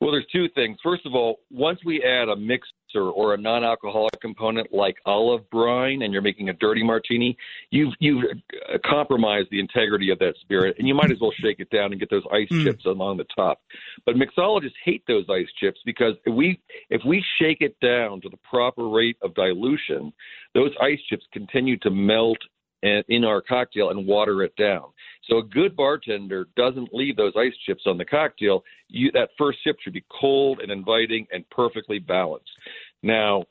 Well, 0.00 0.10
there's 0.10 0.26
two 0.30 0.48
things. 0.54 0.76
First 0.82 1.06
of 1.06 1.14
all, 1.14 1.36
once 1.50 1.80
we 1.84 2.02
add 2.02 2.28
a 2.28 2.36
mixer 2.36 2.66
or 3.02 3.34
a 3.34 3.36
non-alcoholic 3.36 4.20
component 4.20 4.72
like 4.72 4.96
olive 5.06 5.48
brine, 5.50 6.02
and 6.02 6.12
you're 6.12 6.22
making 6.22 6.48
a 6.48 6.52
dirty 6.54 6.82
martini, 6.82 7.36
you've 7.70 7.94
you've 7.98 8.24
compromised 8.84 9.48
the 9.50 9.60
integrity 9.60 10.10
of 10.10 10.18
that 10.18 10.34
spirit, 10.40 10.76
and 10.78 10.88
you 10.88 10.94
might 10.94 11.10
as 11.10 11.18
well 11.20 11.32
shake 11.40 11.60
it 11.60 11.70
down 11.70 11.92
and 11.92 12.00
get 12.00 12.10
those 12.10 12.24
ice 12.32 12.48
hmm. 12.48 12.64
chips 12.64 12.84
along 12.86 13.16
the 13.16 13.26
top. 13.34 13.60
But 14.04 14.16
mixologists 14.16 14.72
hate 14.84 15.04
those 15.06 15.24
ice 15.30 15.48
chips 15.58 15.80
because 15.84 16.14
if 16.24 16.34
we 16.34 16.60
if 16.90 17.02
we 17.06 17.24
shake 17.40 17.58
it 17.60 17.76
down 17.80 18.20
to 18.22 18.28
the 18.28 18.38
proper 18.48 18.88
rate 18.88 19.16
of 19.22 19.34
dilution, 19.34 20.12
those 20.54 20.70
ice 20.80 21.00
chips 21.08 21.24
continue 21.32 21.76
to 21.78 21.90
melt 21.90 22.38
in 22.82 23.24
our 23.24 23.40
cocktail 23.40 23.90
and 23.90 24.06
water 24.06 24.42
it 24.42 24.54
down. 24.56 24.84
So 25.28 25.38
a 25.38 25.42
good 25.42 25.74
bartender 25.74 26.46
doesn't 26.56 26.90
leave 26.92 27.16
those 27.16 27.32
ice 27.36 27.54
chips 27.64 27.82
on 27.86 27.98
the 27.98 28.04
cocktail. 28.04 28.62
You, 28.88 29.10
that 29.12 29.30
first 29.36 29.58
sip 29.64 29.76
should 29.82 29.94
be 29.94 30.04
cold 30.20 30.60
and 30.60 30.70
inviting 30.70 31.26
and 31.32 31.48
perfectly 31.50 31.98
balanced. 31.98 32.50
Now, 33.02 33.44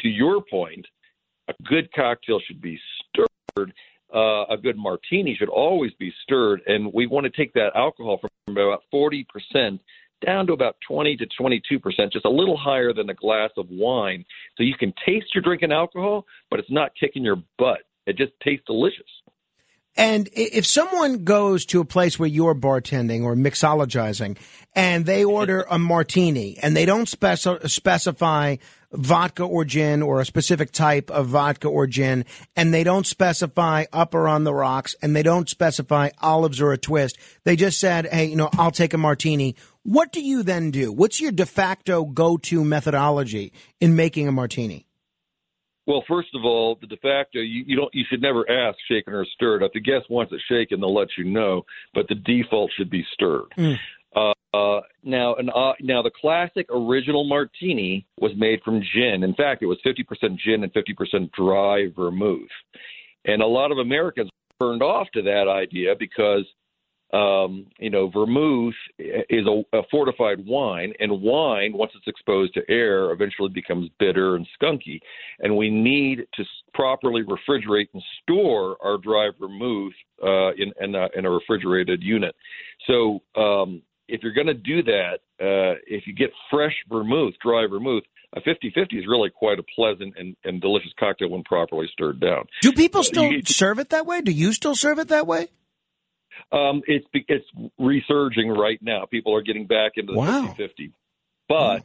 to 0.00 0.08
your 0.08 0.42
point, 0.50 0.86
a 1.48 1.54
good 1.64 1.92
cocktail 1.92 2.40
should 2.46 2.60
be 2.60 2.78
stirred. 3.08 3.72
Uh, 4.14 4.44
a 4.46 4.56
good 4.60 4.76
martini 4.76 5.36
should 5.36 5.48
always 5.48 5.92
be 5.98 6.12
stirred, 6.22 6.62
and 6.66 6.92
we 6.92 7.06
want 7.06 7.24
to 7.24 7.30
take 7.30 7.52
that 7.54 7.70
alcohol 7.76 8.18
from 8.18 8.56
about 8.56 8.82
forty 8.90 9.26
percent 9.32 9.80
down 10.24 10.46
to 10.46 10.52
about 10.52 10.76
20 10.86 11.16
to 11.16 11.26
22 11.38 11.78
percent, 11.78 12.12
just 12.12 12.24
a 12.24 12.30
little 12.30 12.56
higher 12.56 12.92
than 12.92 13.08
a 13.10 13.14
glass 13.14 13.50
of 13.56 13.66
wine. 13.70 14.24
So 14.56 14.62
you 14.62 14.74
can 14.74 14.92
taste 15.06 15.26
you're 15.34 15.42
drinking 15.42 15.72
alcohol, 15.72 16.26
but 16.50 16.60
it's 16.60 16.70
not 16.70 16.92
kicking 16.98 17.24
your 17.24 17.42
butt. 17.58 17.80
It 18.06 18.16
just 18.16 18.32
tastes 18.42 18.64
delicious. 18.66 19.06
And 20.00 20.30
if 20.32 20.64
someone 20.64 21.24
goes 21.24 21.66
to 21.66 21.80
a 21.82 21.84
place 21.84 22.18
where 22.18 22.26
you're 22.26 22.54
bartending 22.54 23.22
or 23.22 23.36
mixologizing 23.36 24.38
and 24.74 25.04
they 25.04 25.26
order 25.26 25.66
a 25.68 25.78
martini 25.78 26.56
and 26.62 26.74
they 26.74 26.86
don't 26.86 27.06
speci- 27.06 27.68
specify 27.68 28.56
vodka 28.92 29.42
or 29.44 29.66
gin 29.66 30.00
or 30.00 30.22
a 30.22 30.24
specific 30.24 30.72
type 30.72 31.10
of 31.10 31.26
vodka 31.26 31.68
or 31.68 31.86
gin 31.86 32.24
and 32.56 32.72
they 32.72 32.82
don't 32.82 33.06
specify 33.06 33.84
up 33.92 34.14
or 34.14 34.26
on 34.26 34.44
the 34.44 34.54
rocks 34.54 34.96
and 35.02 35.14
they 35.14 35.22
don't 35.22 35.50
specify 35.50 36.08
olives 36.22 36.62
or 36.62 36.72
a 36.72 36.78
twist, 36.78 37.18
they 37.44 37.54
just 37.54 37.78
said, 37.78 38.06
hey, 38.06 38.24
you 38.24 38.36
know, 38.36 38.48
I'll 38.56 38.70
take 38.70 38.94
a 38.94 38.98
martini. 38.98 39.54
What 39.82 40.12
do 40.12 40.22
you 40.22 40.42
then 40.42 40.70
do? 40.70 40.90
What's 40.90 41.20
your 41.20 41.30
de 41.30 41.44
facto 41.44 42.06
go 42.06 42.38
to 42.38 42.64
methodology 42.64 43.52
in 43.80 43.96
making 43.96 44.28
a 44.28 44.32
martini? 44.32 44.86
Well, 45.86 46.04
first 46.06 46.28
of 46.34 46.44
all, 46.44 46.76
the 46.80 46.86
de 46.86 46.96
facto 46.98 47.40
you, 47.40 47.64
you 47.66 47.76
don't 47.76 47.92
you 47.94 48.04
should 48.08 48.22
never 48.22 48.48
ask 48.50 48.78
shaken 48.88 49.14
or 49.14 49.24
stirred. 49.34 49.62
If 49.62 49.72
the 49.72 49.80
guest 49.80 50.10
wants 50.10 50.32
it 50.32 50.40
shaken, 50.48 50.80
they'll 50.80 50.94
let 50.94 51.08
you 51.16 51.24
know, 51.24 51.62
but 51.94 52.06
the 52.08 52.14
default 52.14 52.70
should 52.76 52.90
be 52.90 53.04
stirred. 53.14 53.46
Uh, 54.14 54.32
uh, 54.52 54.80
now, 55.04 55.34
an, 55.36 55.48
uh, 55.50 55.72
now 55.80 56.02
the 56.02 56.10
classic 56.20 56.66
original 56.70 57.24
martini 57.24 58.04
was 58.20 58.32
made 58.36 58.60
from 58.64 58.82
gin. 58.92 59.22
In 59.22 59.34
fact, 59.34 59.62
it 59.62 59.66
was 59.66 59.78
50% 59.86 60.36
gin 60.36 60.64
and 60.64 60.72
50% 60.72 61.30
dry 61.32 61.86
vermouth. 61.94 62.48
And 63.24 63.42
a 63.42 63.46
lot 63.46 63.70
of 63.70 63.78
Americans 63.78 64.30
burned 64.58 64.82
off 64.82 65.08
to 65.14 65.22
that 65.22 65.46
idea 65.48 65.94
because, 65.98 66.44
um, 67.12 67.66
you 67.78 67.90
know, 67.90 68.08
vermouth 68.08 68.74
is 68.98 69.46
a, 69.46 69.62
a 69.76 69.82
fortified 69.90 70.44
wine, 70.46 70.92
and 71.00 71.20
wine, 71.22 71.72
once 71.72 71.92
it's 71.96 72.06
exposed 72.06 72.54
to 72.54 72.62
air, 72.68 73.10
eventually 73.10 73.48
becomes 73.48 73.90
bitter 73.98 74.36
and 74.36 74.46
skunky. 74.60 75.00
And 75.40 75.56
we 75.56 75.70
need 75.70 76.26
to 76.34 76.44
properly 76.74 77.22
refrigerate 77.22 77.88
and 77.94 78.02
store 78.22 78.76
our 78.84 78.96
dry 78.98 79.30
vermouth 79.38 79.92
uh, 80.22 80.52
in, 80.52 80.72
in, 80.80 80.94
a, 80.94 81.08
in 81.16 81.24
a 81.26 81.30
refrigerated 81.30 82.02
unit. 82.02 82.34
So, 82.86 83.20
um, 83.36 83.82
if 84.12 84.24
you're 84.24 84.32
going 84.32 84.48
to 84.48 84.54
do 84.54 84.82
that, 84.82 85.18
uh, 85.40 85.78
if 85.86 86.04
you 86.06 86.12
get 86.12 86.30
fresh 86.50 86.74
vermouth, 86.88 87.34
dry 87.40 87.66
vermouth, 87.68 88.02
a 88.34 88.40
50-50 88.40 88.98
is 88.98 89.06
really 89.08 89.30
quite 89.30 89.58
a 89.60 89.62
pleasant 89.62 90.14
and, 90.18 90.36
and 90.44 90.60
delicious 90.60 90.92
cocktail 90.98 91.30
when 91.30 91.42
properly 91.44 91.88
stirred 91.92 92.20
down. 92.20 92.44
Do 92.60 92.72
people 92.72 93.00
Uh, 93.00 93.04
still 93.04 93.30
you- 93.32 93.42
serve 93.44 93.78
it 93.78 93.90
that 93.90 94.06
way? 94.06 94.20
Do 94.20 94.32
you 94.32 94.52
still 94.52 94.74
serve 94.74 94.98
it 94.98 95.08
that 95.08 95.26
way? 95.28 95.48
Um, 96.52 96.82
it's 96.86 97.06
it's 97.12 97.46
resurging 97.78 98.48
right 98.50 98.78
now. 98.82 99.04
People 99.06 99.34
are 99.34 99.42
getting 99.42 99.66
back 99.66 99.92
into 99.96 100.12
the 100.12 100.18
Wow. 100.18 100.54
50-50. 100.58 100.92
But 101.48 101.82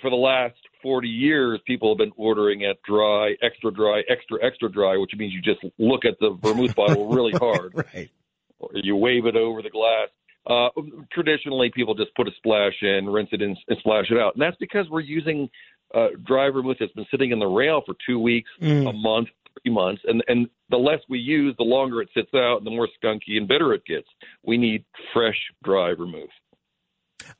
for 0.00 0.10
the 0.10 0.16
last 0.16 0.56
40 0.82 1.08
years, 1.08 1.60
people 1.66 1.90
have 1.90 1.98
been 1.98 2.12
ordering 2.16 2.62
it 2.62 2.80
dry, 2.82 3.34
extra 3.42 3.72
dry, 3.72 4.02
extra 4.08 4.38
extra 4.44 4.70
dry, 4.70 4.96
which 4.96 5.12
means 5.16 5.32
you 5.32 5.40
just 5.42 5.64
look 5.78 6.04
at 6.04 6.18
the 6.20 6.36
vermouth 6.42 6.74
bottle 6.76 7.08
really 7.14 7.32
hard. 7.32 7.74
Right. 7.74 8.10
Or 8.58 8.70
you 8.74 8.96
wave 8.96 9.26
it 9.26 9.36
over 9.36 9.62
the 9.62 9.70
glass. 9.70 10.08
Uh, 10.46 10.68
traditionally, 11.10 11.70
people 11.74 11.94
just 11.94 12.14
put 12.14 12.28
a 12.28 12.30
splash 12.36 12.74
in, 12.82 13.06
rinse 13.06 13.30
it 13.32 13.40
in, 13.40 13.56
and 13.68 13.78
splash 13.78 14.10
it 14.10 14.18
out. 14.18 14.34
And 14.34 14.42
that's 14.42 14.56
because 14.58 14.86
we're 14.90 15.00
using 15.00 15.48
uh, 15.94 16.08
dry 16.26 16.50
vermouth 16.50 16.76
that's 16.78 16.92
been 16.92 17.06
sitting 17.10 17.30
in 17.30 17.38
the 17.38 17.46
rail 17.46 17.82
for 17.86 17.94
two 18.06 18.18
weeks, 18.18 18.50
Mm. 18.60 18.88
a 18.88 18.92
month, 18.92 19.28
three 19.62 19.72
months. 19.72 20.02
And, 20.06 20.22
and 20.28 20.48
the 20.70 20.76
less 20.76 21.00
we 21.08 21.18
use, 21.18 21.54
the 21.58 21.64
longer 21.64 22.00
it 22.00 22.08
sits 22.14 22.30
out, 22.34 22.58
and 22.58 22.66
the 22.66 22.70
more 22.70 22.88
skunky 23.02 23.36
and 23.36 23.48
bitter 23.48 23.72
it 23.72 23.84
gets. 23.86 24.08
We 24.42 24.56
need 24.56 24.84
fresh, 25.12 25.38
dry 25.62 25.94
vermouth. 25.94 26.28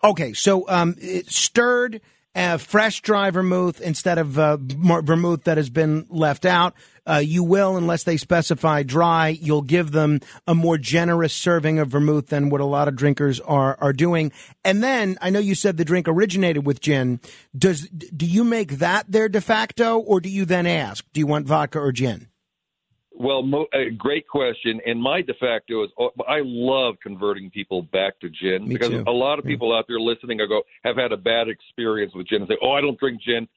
Okay, 0.03 0.33
so 0.33 0.69
um, 0.69 0.97
stirred 1.27 2.01
uh, 2.35 2.59
fresh 2.59 3.01
dry 3.01 3.30
vermouth 3.30 3.80
instead 3.80 4.18
of 4.18 4.39
uh, 4.39 4.57
vermouth 4.59 5.45
that 5.45 5.57
has 5.57 5.70
been 5.70 6.07
left 6.09 6.45
out. 6.45 6.74
Uh, 7.07 7.22
you 7.22 7.45
will, 7.45 7.76
unless 7.76 8.05
they 8.05 8.16
specify 8.16 8.82
dry, 8.82 9.28
you'll 9.28 9.62
give 9.62 9.93
them 9.93 10.20
a 10.47 10.55
more 10.55 10.78
generous 10.78 11.35
serving 11.35 11.78
of 11.78 11.89
vermouth 11.89 12.28
than 12.28 12.49
what 12.49 12.62
a 12.62 12.64
lot 12.64 12.89
of 12.89 12.97
drinkers 12.97 13.41
are 13.41 13.76
are 13.80 13.93
doing. 13.93 14.32
And 14.64 14.82
then 14.82 15.18
I 15.20 15.30
know 15.30 15.39
you 15.39 15.55
said 15.55 15.76
the 15.76 15.85
drink 15.85 16.09
originated 16.09 16.64
with 16.64 16.80
gin. 16.80 17.20
Does 17.57 17.89
do 17.89 18.24
you 18.24 18.43
make 18.43 18.78
that 18.78 19.05
their 19.11 19.28
de 19.28 19.41
facto, 19.41 19.99
or 19.99 20.20
do 20.20 20.30
you 20.30 20.45
then 20.45 20.66
ask, 20.66 21.05
do 21.12 21.20
you 21.20 21.26
want 21.26 21.47
vodka 21.47 21.78
or 21.78 21.93
gin? 21.93 22.28
Well, 23.17 23.43
mo- 23.43 23.69
uh, 23.73 23.91
great 23.97 24.27
question. 24.27 24.81
And 24.87 25.01
my 25.01 25.23
de 25.23 25.35
facto 25.35 25.85
is 25.85 25.91
oh, 25.99 26.11
I 26.27 26.41
love 26.43 26.97
converting 27.03 27.51
people 27.51 27.83
back 27.83 28.19
to 28.21 28.29
gin 28.29 28.67
Me 28.67 28.75
because 28.75 28.91
too. 28.91 29.05
a 29.07 29.12
lot 29.12 29.39
of 29.39 29.45
people 29.45 29.75
out 29.75 29.85
there 29.89 30.01
listening 30.01 30.41
I 30.41 30.47
go 30.47 30.62
have 30.83 30.97
had 30.97 31.12
a 31.12 31.17
bad 31.17 31.49
experience 31.49 32.12
with 32.15 32.27
gin 32.27 32.43
and 32.43 32.49
say, 32.49 32.59
"Oh, 32.61 32.73
I 32.73 32.81
don't 32.81 32.99
drink 32.99 33.21
gin." 33.23 33.49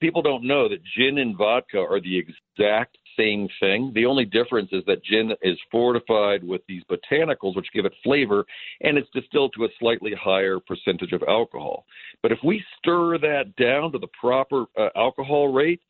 People 0.00 0.22
don't 0.22 0.44
know 0.44 0.68
that 0.68 0.80
gin 0.96 1.18
and 1.18 1.36
vodka 1.36 1.78
are 1.78 2.00
the 2.00 2.18
exact 2.18 2.96
same 3.16 3.48
thing. 3.60 3.92
The 3.94 4.06
only 4.06 4.24
difference 4.24 4.70
is 4.72 4.82
that 4.86 5.04
gin 5.04 5.32
is 5.42 5.58
fortified 5.70 6.42
with 6.42 6.62
these 6.66 6.82
botanicals 6.90 7.56
which 7.56 7.72
give 7.72 7.84
it 7.84 7.92
flavor 8.02 8.44
and 8.80 8.98
it's 8.98 9.08
distilled 9.14 9.52
to 9.56 9.64
a 9.64 9.68
slightly 9.78 10.12
higher 10.14 10.58
percentage 10.58 11.12
of 11.12 11.22
alcohol. 11.28 11.84
But 12.22 12.32
if 12.32 12.38
we 12.44 12.64
stir 12.78 13.18
that 13.18 13.54
down 13.56 13.92
to 13.92 13.98
the 13.98 14.08
proper 14.20 14.64
uh, 14.78 14.88
alcohol 14.96 15.52
rate, 15.52 15.80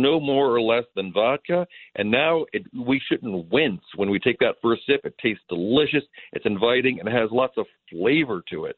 no 0.00 0.20
more 0.20 0.46
or 0.46 0.60
less 0.60 0.84
than 0.96 1.12
vodka. 1.12 1.66
And 1.96 2.10
now 2.10 2.46
it, 2.52 2.62
we 2.74 3.00
shouldn't 3.08 3.50
wince 3.50 3.82
when 3.96 4.10
we 4.10 4.18
take 4.18 4.38
that 4.40 4.56
first 4.62 4.82
sip. 4.86 5.00
It 5.04 5.14
tastes 5.22 5.44
delicious, 5.48 6.04
it's 6.32 6.46
inviting, 6.46 7.00
and 7.00 7.08
it 7.08 7.12
has 7.12 7.30
lots 7.30 7.54
of 7.56 7.66
flavor 7.90 8.42
to 8.50 8.64
it. 8.66 8.76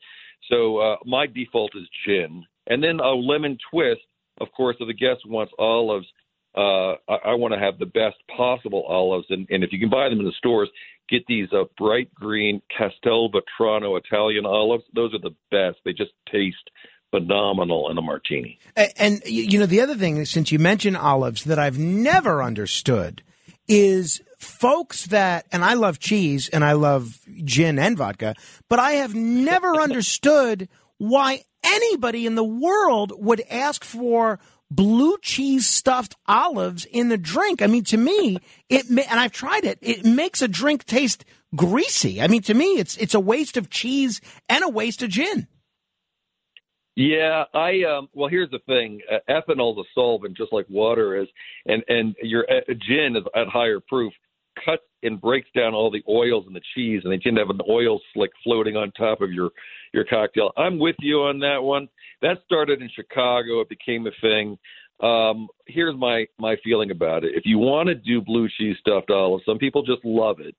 So 0.50 0.78
uh, 0.78 0.96
my 1.04 1.26
default 1.26 1.72
is 1.76 1.88
gin. 2.04 2.44
And 2.66 2.82
then 2.82 3.00
a 3.00 3.10
lemon 3.10 3.58
twist, 3.70 4.02
of 4.40 4.48
course, 4.56 4.76
if 4.80 4.86
the 4.86 4.94
guest 4.94 5.20
wants 5.26 5.52
olives, 5.58 6.06
uh, 6.56 6.92
I, 7.08 7.16
I 7.26 7.34
want 7.34 7.54
to 7.54 7.60
have 7.60 7.78
the 7.78 7.86
best 7.86 8.16
possible 8.36 8.84
olives. 8.84 9.26
And, 9.30 9.46
and 9.50 9.64
if 9.64 9.72
you 9.72 9.78
can 9.78 9.90
buy 9.90 10.08
them 10.08 10.20
in 10.20 10.26
the 10.26 10.32
stores, 10.38 10.68
get 11.08 11.22
these 11.26 11.48
uh, 11.52 11.64
bright 11.78 12.12
green 12.14 12.60
Castelvetrano 12.78 13.98
Italian 13.98 14.46
olives. 14.46 14.84
Those 14.94 15.14
are 15.14 15.18
the 15.18 15.34
best. 15.50 15.78
They 15.84 15.92
just 15.92 16.12
taste 16.30 16.70
phenomenal 17.12 17.88
in 17.90 17.96
a 17.98 18.02
martini. 18.02 18.58
A- 18.76 19.00
And 19.00 19.22
you 19.24 19.58
know, 19.60 19.66
the 19.66 19.80
other 19.80 19.94
thing, 19.94 20.24
since 20.24 20.50
you 20.50 20.58
mentioned 20.58 20.96
olives, 20.96 21.44
that 21.44 21.58
I've 21.60 21.78
never 21.78 22.42
understood 22.42 23.22
is 23.68 24.20
folks 24.38 25.06
that, 25.06 25.46
and 25.52 25.64
I 25.64 25.74
love 25.74 26.00
cheese 26.00 26.48
and 26.48 26.64
I 26.64 26.72
love 26.72 27.20
gin 27.44 27.78
and 27.78 27.96
vodka, 27.96 28.34
but 28.68 28.80
I 28.80 28.92
have 28.92 29.14
never 29.14 29.80
understood 29.80 30.68
why 30.98 31.42
anybody 31.62 32.26
in 32.26 32.34
the 32.34 32.42
world 32.44 33.12
would 33.16 33.40
ask 33.48 33.84
for 33.84 34.40
blue 34.70 35.16
cheese 35.22 35.66
stuffed 35.68 36.16
olives 36.26 36.86
in 36.86 37.08
the 37.08 37.18
drink. 37.18 37.62
I 37.62 37.66
mean, 37.68 37.84
to 37.84 37.96
me, 37.96 38.38
it 38.68 38.88
and 38.88 39.00
I've 39.20 39.32
tried 39.32 39.64
it. 39.64 39.78
It 39.82 40.04
makes 40.04 40.42
a 40.42 40.48
drink 40.48 40.84
taste 40.86 41.24
greasy. 41.54 42.20
I 42.22 42.26
mean, 42.26 42.42
to 42.42 42.54
me, 42.54 42.78
it's 42.78 42.96
it's 42.96 43.14
a 43.14 43.20
waste 43.20 43.56
of 43.56 43.68
cheese 43.70 44.20
and 44.48 44.64
a 44.64 44.68
waste 44.68 45.02
of 45.02 45.10
gin. 45.10 45.46
Yeah, 46.94 47.44
I 47.54 47.82
um 47.84 48.08
well 48.12 48.28
here's 48.28 48.50
the 48.50 48.58
thing. 48.66 49.00
Uh, 49.10 49.18
ethanol 49.30 49.72
is 49.72 49.86
a 49.86 49.88
solvent 49.94 50.36
just 50.36 50.52
like 50.52 50.66
water 50.68 51.20
is 51.20 51.28
and 51.66 51.82
and 51.88 52.14
your 52.22 52.44
uh, 52.50 52.60
gin 52.86 53.16
is 53.16 53.24
at 53.34 53.48
higher 53.48 53.80
proof 53.80 54.12
cuts 54.62 54.82
and 55.02 55.18
breaks 55.18 55.48
down 55.56 55.72
all 55.72 55.90
the 55.90 56.02
oils 56.06 56.44
in 56.46 56.52
the 56.52 56.60
cheese 56.74 57.00
and 57.02 57.12
they 57.12 57.16
tend 57.16 57.36
to 57.36 57.40
have 57.42 57.48
an 57.48 57.60
oil 57.68 57.98
slick 58.12 58.30
floating 58.44 58.76
on 58.76 58.92
top 58.92 59.22
of 59.22 59.32
your 59.32 59.50
your 59.94 60.04
cocktail. 60.04 60.52
I'm 60.58 60.78
with 60.78 60.96
you 61.00 61.22
on 61.22 61.38
that 61.40 61.62
one. 61.62 61.88
That 62.20 62.38
started 62.44 62.82
in 62.82 62.90
Chicago, 62.94 63.60
it 63.60 63.70
became 63.70 64.06
a 64.06 64.10
thing. 64.20 64.58
Um 65.02 65.48
here's 65.66 65.96
my 65.96 66.26
my 66.38 66.56
feeling 66.62 66.90
about 66.90 67.24
it. 67.24 67.34
If 67.34 67.44
you 67.46 67.56
want 67.56 67.88
to 67.88 67.94
do 67.94 68.20
blue 68.20 68.50
cheese 68.58 68.76
stuffed 68.80 69.10
olives, 69.10 69.44
some 69.46 69.56
people 69.56 69.82
just 69.82 70.04
love 70.04 70.40
it. 70.40 70.54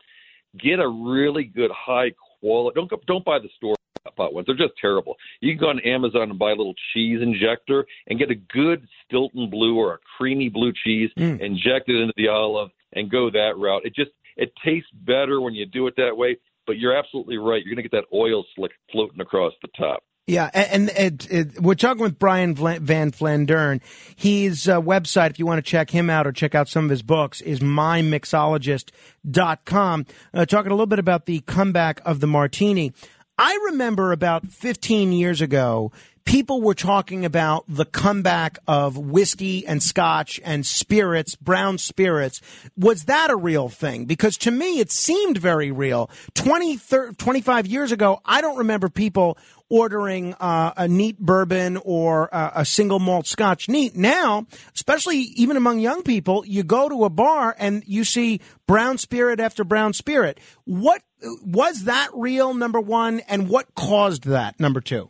Get 0.58 0.80
a 0.80 0.88
really 0.88 1.44
good 1.44 1.70
high 1.72 2.12
quality 2.40 2.74
don't 2.74 2.90
go, 2.90 3.00
don't 3.06 3.24
buy 3.24 3.38
the 3.38 3.50
store 3.56 3.76
pot 4.12 4.34
ones. 4.34 4.48
They're 4.48 4.56
just 4.56 4.78
terrible. 4.80 5.16
You 5.42 5.54
can 5.54 5.60
go 5.60 5.70
on 5.70 5.80
Amazon 5.80 6.30
and 6.30 6.40
buy 6.40 6.52
a 6.52 6.56
little 6.56 6.76
cheese 6.94 7.20
injector 7.22 7.86
and 8.08 8.20
get 8.20 8.32
a 8.32 8.36
good 8.36 8.88
Stilton 9.06 9.50
blue 9.50 9.78
or 9.78 9.96
a 9.96 10.00
creamy 10.18 10.50
blue 10.50 10.74
cheese, 10.84 11.10
inject 11.16 11.90
it 11.90 12.00
into 12.00 12.14
the 12.18 12.28
olive, 12.28 12.70
and 12.94 13.10
go 13.10 13.30
that 13.30 13.54
route. 13.58 13.86
It 13.86 13.96
just 13.96 14.12
it 14.36 14.52
tastes 14.64 14.90
better 14.94 15.42
when 15.42 15.54
you 15.54 15.66
do 15.66 15.88
it 15.88 15.96
that 15.98 16.18
way. 16.18 16.38
But 16.66 16.78
you're 16.78 16.96
absolutely 16.96 17.38
right. 17.38 17.62
You're 17.64 17.76
going 17.76 17.84
to 17.84 17.90
get 17.90 17.92
that 17.92 18.16
oil 18.16 18.46
slick 18.56 18.72
floating 18.90 19.20
across 19.20 19.52
the 19.62 19.68
top. 19.78 20.02
Yeah, 20.26 20.50
and, 20.54 20.90
and 20.90 20.98
it, 20.98 21.30
it, 21.30 21.62
we're 21.62 21.76
talking 21.76 22.02
with 22.02 22.18
Brian 22.18 22.56
Van 22.56 23.12
Flandern. 23.12 23.82
His 24.16 24.70
uh, 24.70 24.80
website, 24.80 25.32
if 25.32 25.40
you 25.40 25.46
want 25.46 25.58
to 25.58 25.70
check 25.70 25.90
him 25.90 26.10
out 26.10 26.26
or 26.26 26.32
check 26.32 26.56
out 26.56 26.70
some 26.70 26.86
of 26.86 26.90
his 26.90 27.02
books, 27.02 27.42
is 27.42 27.60
mymixologist.com. 27.60 30.06
Uh, 30.34 30.46
talking 30.46 30.72
a 30.72 30.76
little 30.76 30.86
bit 30.86 31.00
about 31.00 31.26
the 31.26 31.42
comeback 31.42 32.00
of 32.06 32.22
the 32.22 32.28
martini. 32.28 32.94
I 33.38 33.58
remember 33.66 34.12
about 34.12 34.48
15 34.48 35.12
years 35.12 35.42
ago, 35.42 35.92
people 36.24 36.62
were 36.62 36.76
talking 36.76 37.26
about 37.26 37.66
the 37.68 37.86
comeback 37.86 38.60
of 38.68 38.96
whiskey 38.96 39.66
and 39.66 39.82
scotch 39.82 40.40
and 40.44 40.64
spirits, 40.64 41.36
brown 41.36 41.80
spirits. 41.80 42.42
Was 42.78 43.06
that 43.06 43.32
a 43.32 43.36
real 43.36 43.70
thing? 43.70 44.06
Because 44.06 44.38
to 44.38 44.52
me, 44.52 44.80
it 44.80 44.92
seemed 44.92 45.38
very 45.38 45.72
real. 45.72 46.12
20, 46.36 46.78
30, 46.78 47.16
25 47.16 47.66
years 47.66 47.92
ago, 47.92 48.22
I 48.24 48.42
don't 48.42 48.58
remember 48.58 48.88
people 48.88 49.38
ordering 49.68 50.36
uh, 50.36 50.72
a 50.78 50.88
neat 50.88 51.18
bourbon 51.18 51.78
or 51.84 52.34
uh, 52.34 52.52
a 52.54 52.66
single 52.66 53.00
malt 53.00 53.26
scotch 53.26 53.68
neat. 53.68 53.96
Now, 53.96 54.46
especially 54.76 55.18
even 55.18 55.58
among 55.58 55.80
young 55.80 56.04
people, 56.04 56.46
you 56.46 56.62
go 56.62 56.88
to 56.88 57.06
a 57.06 57.10
bar 57.10 57.56
and 57.58 57.84
you 57.88 58.04
see 58.04 58.42
brown 58.68 59.00
spirit 59.00 59.40
after 59.40 59.64
brown 59.64 59.94
spirit. 59.94 60.40
What 60.66 61.02
was 61.46 61.86
that 61.86 62.10
real? 62.14 62.54
Number 62.54 62.80
one, 62.80 63.22
and 63.22 63.50
what 63.50 63.74
caused 63.76 64.26
that? 64.26 64.60
Number 64.60 64.82
two. 64.82 65.10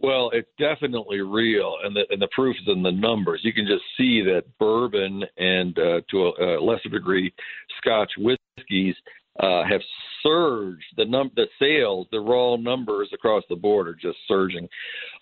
Well, 0.00 0.30
it's 0.34 0.50
definitely 0.58 1.20
real, 1.20 1.76
and 1.82 1.96
the 1.96 2.02
and 2.10 2.20
the 2.20 2.28
proof 2.34 2.56
is 2.60 2.68
in 2.68 2.82
the 2.82 2.92
numbers. 2.92 3.40
You 3.42 3.52
can 3.54 3.66
just 3.66 3.84
see 3.96 4.22
that 4.22 4.44
bourbon 4.58 5.22
and 5.38 5.78
uh, 5.78 6.00
to 6.10 6.26
a, 6.26 6.58
a 6.58 6.62
lesser 6.62 6.90
degree, 6.90 7.32
Scotch 7.78 8.10
whiskeys 8.18 8.96
uh, 9.40 9.62
have 9.64 9.80
surged. 10.22 10.84
The 10.96 11.04
num 11.04 11.30
the 11.36 11.46
sales, 11.58 12.06
the 12.10 12.20
raw 12.20 12.56
numbers 12.56 13.08
across 13.14 13.44
the 13.48 13.56
board 13.56 13.88
are 13.88 13.94
just 13.94 14.18
surging. 14.28 14.68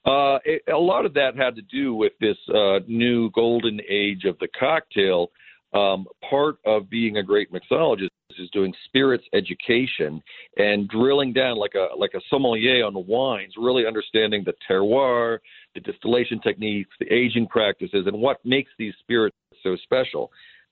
Uh, 0.05 0.39
it, 0.45 0.63
a 0.73 0.77
lot 0.77 1.07
of 1.07 1.15
that 1.15 1.37
had 1.37 1.55
to 1.57 1.63
do 1.63 1.95
with 1.95 2.13
this 2.21 2.37
uh, 2.53 2.81
new 2.89 3.31
golden 3.31 3.81
age 3.89 4.25
of 4.25 4.39
the 4.39 4.49
cocktail. 4.59 5.31
Um, 5.75 6.07
part 6.29 6.57
of 6.67 6.91
being 6.91 7.17
a 7.17 7.23
great 7.23 7.51
mixologist 7.51 8.09
is 8.39 8.51
doing 8.51 8.73
spirits 8.85 9.25
education 9.33 10.23
and 10.57 10.89
drilling 10.89 11.33
down 11.33 11.57
like 11.57 11.75
a 11.75 11.97
like 11.97 12.13
a 12.15 12.21
sommelier 12.29 12.85
on 12.85 12.93
the 12.93 13.01
wines, 13.01 13.55
really 13.57 13.87
understanding 13.87 14.45
the 14.45 14.55
terroir, 14.69 15.39
the 15.75 15.81
distillation 15.81 16.41
techniques, 16.41 16.91
the 17.01 17.13
aging 17.13 17.47
practices, 17.47 18.07
and 18.07 18.21
what 18.21 18.39
makes 18.45 18.71
these 18.79 18.95
spirits 19.01 19.37
so 19.63 19.77
special. 19.83 20.31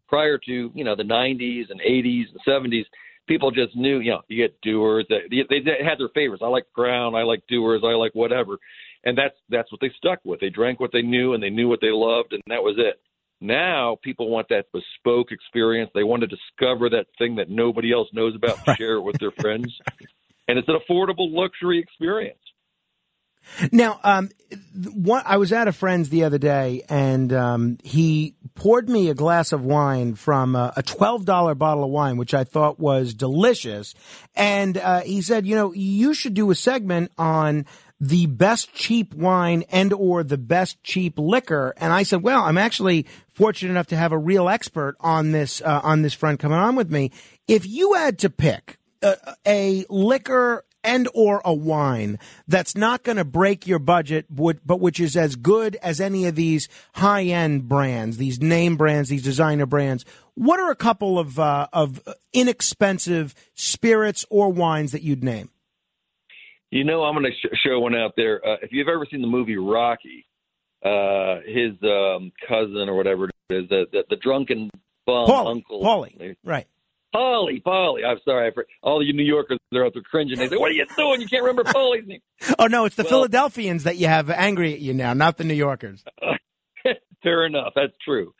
Prior 0.09 0.38
to 0.38 0.70
you 0.74 0.84
know 0.84 0.96
the 0.96 1.03
90s 1.03 1.70
and 1.70 1.80
80s 1.80 2.24
and 2.32 2.40
70s, 2.46 2.84
people 3.26 3.51
just 3.51 3.76
knew 3.76 4.01
you 4.01 4.11
know 4.11 4.20
you 4.28 4.36
get 4.36 4.61
Dewar's 4.62 5.07
They, 5.09 5.44
they, 5.48 5.61
they 5.61 5.84
had 5.84 5.98
their 5.98 6.09
favorites. 6.14 6.42
I 6.44 6.48
like 6.48 6.64
Crown. 6.74 7.14
I 7.14 7.22
like 7.22 7.42
Dewar's, 7.51 7.82
I 7.84 7.94
like 7.94 8.14
whatever, 8.14 8.59
and 9.05 9.16
that's 9.16 9.36
that's 9.48 9.70
what 9.72 9.80
they 9.80 9.90
stuck 9.96 10.18
with. 10.24 10.40
They 10.40 10.51
drank 10.51 10.80
what 10.80 10.92
they 10.92 11.03
knew 11.03 11.34
and 11.34 11.42
they 11.42 11.51
knew 11.51 11.68
what 11.68 11.80
they 11.80 11.90
loved, 11.92 12.32
and 12.32 12.42
that 12.48 12.62
was 12.62 12.76
it. 12.78 13.01
Now 13.41 13.97
people 14.03 14.28
want 14.28 14.49
that 14.51 14.66
bespoke 14.72 15.32
experience. 15.32 15.91
They 15.95 16.05
want 16.05 16.22
to 16.22 16.26
discover 16.26 16.91
that 16.91 17.07
thing 17.18 17.36
that 17.36 17.49
nobody 17.49 17.93
else 17.93 18.09
knows 18.12 18.34
about 18.34 18.59
and 18.66 18.76
share 18.76 18.97
it 18.97 19.03
with 19.03 19.18
their 19.18 19.30
friends. 19.30 19.74
And 20.47 20.59
it's 20.59 20.68
an 20.68 20.76
affordable 20.76 21.32
luxury 21.32 21.78
experience. 21.78 22.38
Now, 23.72 23.99
um, 24.05 24.30
one, 24.74 25.22
I 25.24 25.38
was 25.38 25.53
at 25.53 25.68
a 25.68 25.72
friend's 25.72 26.11
the 26.11 26.24
other 26.24 26.38
day, 26.38 26.82
and 26.88 27.32
um, 27.32 27.78
he 27.82 28.34
poured 28.55 28.88
me 28.88 29.09
a 29.09 29.14
glass 29.14 29.53
of 29.53 29.64
wine 29.64 30.14
from 30.14 30.55
a, 30.55 30.72
a 30.76 30.82
twelve 30.82 31.24
dollar 31.24 31.55
bottle 31.55 31.84
of 31.84 31.91
wine, 31.91 32.16
which 32.16 32.34
I 32.34 32.45
thought 32.45 32.78
was 32.78 33.14
delicious. 33.14 33.95
And 34.34 34.76
uh, 34.76 35.01
he 35.01 35.22
said, 35.22 35.47
"You 35.47 35.57
know, 35.57 35.72
you 35.72 36.14
should 36.14 36.34
do 36.34 36.51
a 36.51 36.55
segment 36.55 37.12
on." 37.18 37.66
The 38.01 38.26
best 38.26 38.72
cheap 38.72 39.14
wine 39.14 39.62
and 39.70 39.92
or 39.92 40.24
the 40.24 40.38
best 40.38 40.82
cheap 40.82 41.18
liquor. 41.18 41.74
And 41.76 41.92
i 41.92 42.03
said 42.03 42.22
well 42.22 42.42
i'm 42.42 42.59
actually 42.59 43.07
fortunate 43.32 43.70
enough 43.70 43.88
to 43.88 43.96
have 43.96 44.12
a 44.12 44.18
real 44.18 44.48
expert 44.48 44.96
on 45.01 45.32
this 45.32 45.61
uh, 45.62 45.80
on 45.82 46.03
this 46.03 46.14
front 46.14 46.40
coming 46.40 46.59
on 46.59 46.76
with 46.76 46.90
me. 46.90 47.11
If 47.46 47.66
you 47.66 47.94
had 47.94 48.18
to 48.20 48.30
pick 48.30 48.78
a, 49.03 49.16
a 49.46 49.84
liquor 49.88 50.64
and 50.82 51.09
or 51.14 51.42
a 51.44 51.53
wine 51.53 52.18
that's 52.48 52.74
not 52.74 53.03
going 53.03 53.16
to 53.16 53.24
break 53.24 53.66
your 53.66 53.78
budget 53.78 54.26
but 54.30 54.80
which 54.80 54.98
is 54.98 55.16
as 55.16 55.36
good 55.36 55.76
as 55.82 56.01
any 56.01 56.26
of 56.26 56.34
these 56.34 56.68
high 56.94 57.24
end 57.24 57.68
brands 57.68 58.16
these 58.16 58.40
name 58.40 58.76
brands 58.76 59.09
these 59.09 59.22
designer 59.22 59.66
brands 59.66 60.05
what 60.34 60.59
are 60.59 60.70
a 60.70 60.76
couple 60.76 61.18
of 61.18 61.38
uh, 61.38 61.66
of 61.72 62.01
inexpensive 62.32 63.34
spirits 63.55 64.24
or 64.30 64.51
wines 64.51 64.92
that 64.92 65.03
you'd 65.03 65.24
name 65.24 65.51
You 66.70 66.84
know, 66.84 67.02
I'm 67.02 67.14
going 67.14 67.24
to 67.26 67.32
sh- 67.32 67.58
show 67.64 67.80
one 67.80 67.94
out 67.94 68.12
there. 68.16 68.44
Uh, 68.46 68.56
if 68.62 68.72
you've 68.72 68.88
ever 68.88 69.06
seen 69.10 69.20
the 69.22 69.26
movie 69.26 69.56
Rocky, 69.56 70.26
uh, 70.84 71.40
his 71.46 71.72
um, 71.82 72.32
cousin 72.48 72.88
or 72.88 72.94
whatever 72.96 73.26
it 73.26 73.34
is, 73.50 73.68
the 73.68 73.86
the, 73.90 74.04
the 74.10 74.16
drunken 74.16 74.70
bum 75.06 75.26
Paulie, 75.28 75.50
uncle, 75.50 75.82
Paulie, 75.82 76.36
right? 76.44 76.66
Polly, 77.12 77.60
Polly. 77.60 78.04
I'm 78.04 78.18
sorry, 78.24 78.48
I 78.48 78.54
for, 78.54 78.66
all 78.82 79.04
you 79.04 79.12
New 79.12 79.24
Yorkers 79.24 79.58
they're 79.72 79.84
out 79.84 79.94
there 79.94 80.02
cringing. 80.02 80.38
They 80.38 80.48
say, 80.48 80.56
"What 80.56 80.70
are 80.70 80.74
you 80.74 80.86
doing? 80.96 81.20
You 81.20 81.26
can't 81.26 81.42
remember 81.42 81.64
Paulie's 81.64 82.06
name." 82.06 82.20
Oh 82.58 82.66
no, 82.66 82.84
it's 82.84 82.96
the 82.96 83.02
Well- 83.02 83.10
Philadelphians 83.10 83.84
that 83.84 83.96
you 83.96 84.06
have 84.06 84.30
angry 84.30 84.72
at 84.72 84.80
you 84.80 84.94
now, 84.94 85.12
not 85.12 85.36
the 85.36 85.44
New 85.44 85.54
Yorkers. 85.54 86.04
Fair 87.22 87.44
enough. 87.46 87.72
That's 87.74 87.92
true. 88.04 88.32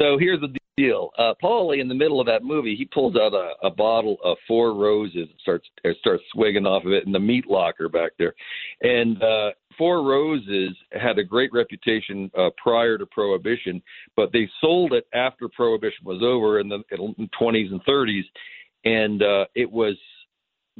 So 0.00 0.16
here's 0.18 0.40
the 0.40 0.54
deal. 0.76 1.10
Uh, 1.18 1.34
Paulie, 1.42 1.80
in 1.80 1.88
the 1.88 1.94
middle 1.94 2.20
of 2.20 2.26
that 2.26 2.42
movie, 2.42 2.74
he 2.74 2.86
pulls 2.86 3.16
out 3.16 3.34
a, 3.34 3.52
a 3.66 3.70
bottle 3.70 4.16
of 4.24 4.38
Four 4.48 4.74
Roses, 4.74 5.28
and 5.28 5.40
starts 5.40 5.68
starts 6.00 6.22
swigging 6.32 6.66
off 6.66 6.84
of 6.84 6.92
it 6.92 7.04
in 7.04 7.12
the 7.12 7.20
meat 7.20 7.46
locker 7.46 7.88
back 7.88 8.12
there, 8.18 8.34
and 8.82 9.22
uh, 9.22 9.50
Four 9.76 10.02
Roses 10.02 10.76
had 10.92 11.18
a 11.18 11.24
great 11.24 11.52
reputation 11.52 12.30
uh, 12.38 12.50
prior 12.62 12.96
to 12.96 13.06
Prohibition, 13.06 13.82
but 14.16 14.32
they 14.32 14.48
sold 14.60 14.92
it 14.92 15.06
after 15.12 15.48
Prohibition 15.48 16.04
was 16.04 16.22
over 16.22 16.60
in 16.60 16.68
the 16.68 16.82
in 16.92 17.28
20s 17.40 17.70
and 17.70 17.84
30s, 17.84 18.24
and 18.84 19.22
uh, 19.22 19.44
it 19.54 19.70
was 19.70 19.96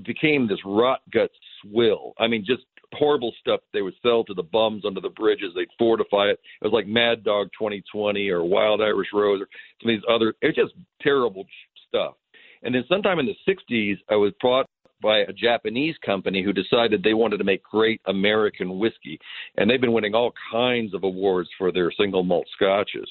became 0.05 0.49
this 0.49 0.61
rot 0.65 1.01
gut 1.13 1.31
swill. 1.61 2.15
I 2.19 2.27
mean, 2.27 2.45
just 2.47 2.63
horrible 2.93 3.33
stuff 3.41 3.61
they 3.73 3.83
would 3.83 3.95
sell 4.03 4.25
to 4.25 4.35
the 4.35 4.43
bums 4.43 4.85
under 4.85 5.01
the 5.01 5.09
bridges. 5.11 5.53
They'd 5.55 5.69
fortify 5.79 6.27
it. 6.27 6.41
It 6.61 6.65
was 6.65 6.73
like 6.73 6.87
Mad 6.87 7.25
Dog 7.25 7.49
2020 7.59 8.29
or 8.31 8.45
Wild 8.45 8.81
Irish 8.81 9.09
Rose 9.13 9.41
or 9.41 9.49
some 9.81 9.91
of 9.91 9.97
these 9.97 10.05
other. 10.09 10.35
It's 10.43 10.57
just 10.57 10.75
terrible 11.01 11.45
stuff. 11.89 12.15
And 12.63 12.75
then 12.75 12.85
sometime 12.89 13.19
in 13.19 13.27
the 13.27 13.37
60s, 13.53 13.99
I 14.11 14.17
was 14.17 14.33
brought 14.41 14.67
by 15.03 15.21
a 15.21 15.33
Japanese 15.33 15.97
company 16.05 16.43
who 16.43 16.53
decided 16.53 17.03
they 17.03 17.15
wanted 17.15 17.39
to 17.39 17.45
make 17.45 17.63
great 17.63 18.01
American 18.07 18.79
whiskey, 18.79 19.19
and 19.57 19.69
they've 19.69 19.81
been 19.81 19.93
winning 19.93 20.15
all 20.15 20.33
kinds 20.53 20.93
of 20.93 21.05
awards 21.05 21.49
for 21.57 21.73
their 21.73 21.91
single 21.93 22.23
malt 22.23 22.47
scotches. 22.55 23.09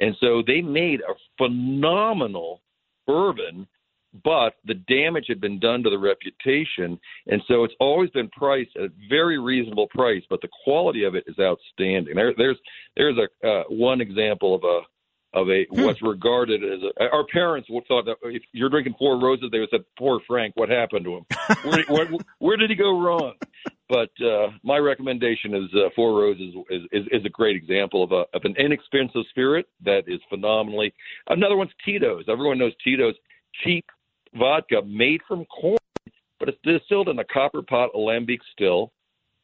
And 0.00 0.16
so 0.20 0.42
they 0.46 0.62
made 0.62 1.00
a 1.00 1.14
phenomenal 1.36 2.62
bourbon 3.06 3.66
but 4.24 4.54
the 4.64 4.74
damage 4.74 5.26
had 5.28 5.40
been 5.40 5.58
done 5.58 5.82
to 5.82 5.90
the 5.90 5.98
reputation, 5.98 6.98
and 7.26 7.42
so 7.46 7.64
it's 7.64 7.74
always 7.78 8.10
been 8.10 8.28
priced 8.30 8.76
at 8.76 8.84
a 8.84 8.88
very 9.08 9.38
reasonable 9.38 9.88
price. 9.88 10.22
But 10.30 10.40
the 10.40 10.48
quality 10.64 11.04
of 11.04 11.14
it 11.14 11.24
is 11.26 11.36
outstanding. 11.38 12.14
There, 12.14 12.32
there's 12.36 12.58
there's 12.96 13.16
a 13.18 13.46
uh, 13.46 13.64
one 13.68 14.00
example 14.00 14.54
of 14.54 14.64
a 14.64 14.80
of 15.34 15.50
a 15.50 15.66
what's 15.70 16.02
regarded 16.02 16.64
as 16.64 16.80
a, 16.98 17.10
our 17.12 17.26
parents 17.26 17.68
thought 17.86 18.06
that 18.06 18.16
if 18.22 18.42
you're 18.52 18.70
drinking 18.70 18.94
Four 18.98 19.20
Roses, 19.20 19.50
they 19.52 19.58
would 19.58 19.70
say, 19.70 19.80
"Poor 19.98 20.20
Frank, 20.26 20.54
what 20.56 20.68
happened 20.68 21.04
to 21.04 21.16
him? 21.16 21.26
Where, 21.64 21.84
where, 21.88 22.08
where 22.38 22.56
did 22.56 22.70
he 22.70 22.76
go 22.76 22.98
wrong?" 22.98 23.34
But 23.88 24.10
uh, 24.24 24.48
my 24.62 24.78
recommendation 24.78 25.54
is 25.54 25.70
uh, 25.74 25.88
Four 25.94 26.18
Roses 26.18 26.54
is, 26.70 26.82
is 26.92 27.06
is 27.10 27.24
a 27.26 27.30
great 27.30 27.56
example 27.56 28.02
of 28.02 28.12
a 28.12 28.24
of 28.34 28.44
an 28.44 28.54
inexpensive 28.58 29.22
spirit 29.30 29.66
that 29.84 30.04
is 30.06 30.20
phenomenally. 30.30 30.94
Another 31.28 31.56
one's 31.56 31.72
Tito's. 31.84 32.24
Everyone 32.28 32.58
knows 32.58 32.72
Tito's 32.82 33.14
cheap 33.64 33.84
vodka 34.34 34.82
made 34.86 35.20
from 35.26 35.44
corn, 35.46 35.78
but 36.38 36.48
it's 36.48 36.58
distilled 36.64 37.08
in 37.08 37.18
a 37.18 37.24
copper 37.24 37.62
pot 37.62 37.90
alembic 37.94 38.40
still. 38.52 38.92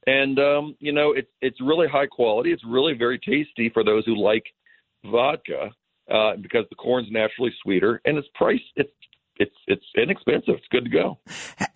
And 0.07 0.39
um, 0.39 0.77
you 0.81 0.93
know, 0.93 1.13
it's 1.13 1.31
it's 1.41 1.61
really 1.61 1.89
high 1.89 2.07
quality. 2.07 2.53
It's 2.53 2.65
really 2.67 2.95
very 2.95 3.19
tasty 3.19 3.71
for 3.73 3.83
those 3.83 4.05
who 4.05 4.17
like 4.17 4.45
vodka 5.05 5.71
uh, 6.11 6.37
because 6.41 6.67
the 6.69 6.77
corn's 6.77 7.09
naturally 7.11 7.53
sweeter, 7.63 8.01
and 8.05 8.19
it's 8.19 8.29
priced. 8.35 8.65
It's 8.77 8.93
it's 9.37 9.55
it's 9.67 9.85
inexpensive. 9.97 10.57
It's 10.57 10.67
good 10.71 10.85
to 10.85 10.91
go. 10.91 11.19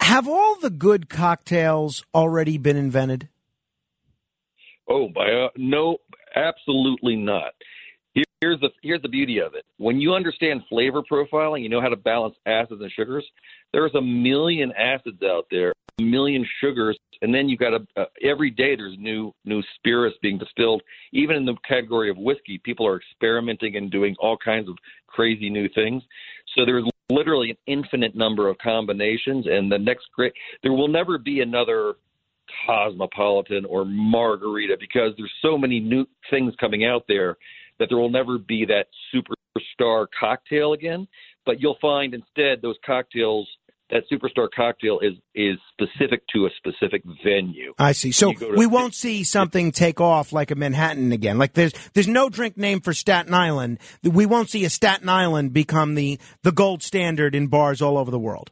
Have 0.00 0.28
all 0.28 0.56
the 0.60 0.70
good 0.70 1.08
cocktails 1.08 2.04
already 2.14 2.58
been 2.58 2.76
invented? 2.76 3.28
Oh, 4.88 5.08
by 5.08 5.30
uh, 5.30 5.48
no, 5.56 5.98
absolutely 6.36 7.16
not. 7.16 7.52
Here- 8.18 8.24
Here's 8.40 8.60
the 8.60 8.70
here's 8.82 9.02
the 9.02 9.08
beauty 9.08 9.40
of 9.40 9.54
it. 9.54 9.64
When 9.78 10.00
you 10.00 10.14
understand 10.14 10.62
flavor 10.68 11.02
profiling, 11.02 11.60
you 11.62 11.68
know 11.68 11.80
how 11.80 11.88
to 11.88 11.96
balance 11.96 12.36
acids 12.46 12.80
and 12.80 12.92
sugars. 12.92 13.26
There's 13.72 13.92
a 13.96 14.00
million 14.00 14.72
acids 14.78 15.20
out 15.24 15.46
there, 15.50 15.72
a 15.98 16.02
million 16.02 16.46
sugars, 16.60 16.96
and 17.20 17.34
then 17.34 17.48
you've 17.48 17.58
got 17.58 17.74
a, 17.74 18.06
every 18.22 18.50
day 18.50 18.76
there's 18.76 18.96
new 18.96 19.34
new 19.44 19.60
spirits 19.74 20.16
being 20.22 20.38
distilled. 20.38 20.82
Even 21.12 21.34
in 21.34 21.44
the 21.46 21.56
category 21.66 22.10
of 22.10 22.16
whiskey, 22.16 22.60
people 22.62 22.86
are 22.86 23.00
experimenting 23.00 23.74
and 23.74 23.90
doing 23.90 24.14
all 24.20 24.36
kinds 24.36 24.68
of 24.68 24.76
crazy 25.08 25.50
new 25.50 25.68
things. 25.74 26.04
So 26.56 26.64
there's 26.64 26.84
literally 27.10 27.50
an 27.50 27.56
infinite 27.66 28.14
number 28.14 28.48
of 28.48 28.56
combinations, 28.58 29.46
and 29.48 29.70
the 29.70 29.78
next 29.78 30.06
great 30.14 30.32
there 30.62 30.72
will 30.72 30.86
never 30.86 31.18
be 31.18 31.40
another 31.40 31.94
cosmopolitan 32.66 33.64
or 33.64 33.84
margarita 33.84 34.76
because 34.78 35.12
there's 35.16 35.32
so 35.42 35.58
many 35.58 35.80
new 35.80 36.06
things 36.30 36.54
coming 36.60 36.84
out 36.84 37.02
there 37.08 37.36
that 37.78 37.88
there 37.88 37.98
will 37.98 38.10
never 38.10 38.38
be 38.38 38.64
that 38.66 38.86
superstar 39.14 40.06
cocktail 40.18 40.72
again 40.72 41.06
but 41.46 41.60
you'll 41.60 41.78
find 41.80 42.14
instead 42.14 42.60
those 42.62 42.76
cocktails 42.84 43.48
that 43.90 44.02
superstar 44.12 44.48
cocktail 44.54 44.98
is 45.00 45.14
is 45.34 45.56
specific 45.72 46.22
to 46.34 46.44
a 46.44 46.50
specific 46.58 47.02
venue 47.24 47.72
I 47.78 47.92
see. 47.92 48.12
So 48.12 48.30
You 48.32 48.36
go 48.38 48.50
to- 48.52 48.58
we 48.58 48.66
won't 48.66 48.94
see 48.94 49.24
something 49.24 49.72
take 49.72 49.98
off 49.98 50.30
like 50.30 50.50
a 50.50 50.54
Manhattan 50.54 51.10
again. 51.10 51.38
Like 51.38 51.54
there's 51.54 51.72
there's 51.94 52.06
no 52.06 52.28
drink 52.28 52.58
name 52.58 52.80
for 52.80 52.92
Staten 52.92 53.32
Island. 53.32 53.78
We 54.02 54.26
won't 54.26 54.50
see 54.50 54.66
a 54.66 54.70
Staten 54.70 55.08
Island 55.08 55.54
become 55.54 55.94
the 55.94 56.18
the 56.42 56.52
gold 56.52 56.82
standard 56.82 57.34
in 57.34 57.46
bars 57.46 57.80
all 57.80 57.96
over 57.96 58.10
the 58.10 58.18
world. 58.18 58.50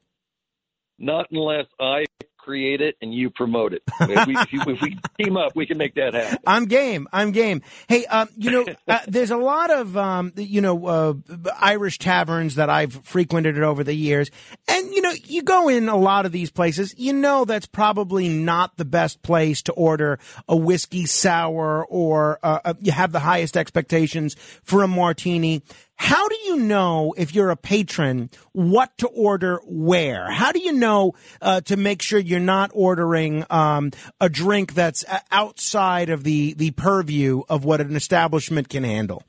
not 0.99 1.27
unless 1.31 1.67
i 1.79 2.07
create 2.47 2.81
it 2.81 2.97
and 3.03 3.13
you 3.13 3.29
promote 3.29 3.73
it 3.75 3.83
if 4.03 4.27
we, 4.27 4.37
if, 4.37 4.81
we 4.81 4.97
team 5.19 5.37
up 5.37 5.57
we 5.57 5.67
can 5.67 5.77
make 5.77 5.95
that 5.97 6.15
happen 6.15 6.39
I'm 6.47 6.67
game. 6.67 7.09
I'm 7.13 7.33
game. 7.33 7.63
Hey, 7.89 8.07
um, 8.07 8.29
you 8.37 8.51
know, 8.51 8.67
uh, 8.89 9.01
there's 9.09 9.31
a 9.31 9.37
lot 9.37 9.71
of 9.71 9.97
um, 9.97 10.33
you 10.37 10.61
know 10.61 10.87
uh, 10.87 11.15
Irish 11.61 11.99
taverns 11.99 12.55
that 12.55 12.71
I've 12.71 12.93
frequented 13.05 13.61
over 13.63 13.83
the 13.83 13.95
years, 13.95 14.31
and 14.69 14.93
you 14.95 15.03
know, 15.03 15.13
you 15.25 15.43
go 15.43 15.69
in 15.69 15.89
a 15.89 15.97
lot 15.97 16.27
of 16.27 16.33
these 16.33 16.51
places. 16.51 16.95
You 16.97 17.13
know, 17.13 17.45
that's 17.45 17.67
probably 17.67 18.29
not 18.29 18.77
the 18.77 18.85
best 18.85 19.23
place 19.23 19.63
to 19.63 19.73
order 19.73 20.19
a 20.49 20.57
whiskey 20.57 21.07
sour, 21.07 21.85
or 21.87 22.39
uh, 22.43 22.61
uh, 22.65 22.75
you 22.81 22.93
have 22.93 23.13
the 23.13 23.21
highest 23.21 23.57
expectations 23.57 24.37
for 24.63 24.83
a 24.83 24.89
martini. 24.89 25.63
How 25.97 26.29
do 26.29 26.37
you 26.45 26.57
know 26.59 27.15
if 27.17 27.35
you're 27.35 27.51
a 27.51 27.57
patron 27.57 28.31
what 28.53 28.97
to 28.99 29.09
order 29.09 29.61
where? 29.65 30.31
How 30.31 30.53
do 30.53 30.61
you 30.61 30.73
know 30.73 31.15
uh, 31.41 31.63
to 31.63 31.77
make 31.77 32.03
sure 32.03 32.19
you're 32.19 32.39
not 32.39 32.71
ordering 32.75 33.45
um, 33.51 33.93
a 34.21 34.29
drink 34.29 34.75
that's 34.75 35.05
uh, 35.09 35.21
outside 35.31 36.11
of 36.11 36.23
the 36.23 36.53
the 36.55 36.71
purview 36.73 37.43
of 37.49 37.65
what 37.65 37.81
an 37.81 37.97
establishment 37.97 38.69
can 38.69 38.85
handle? 38.85 39.23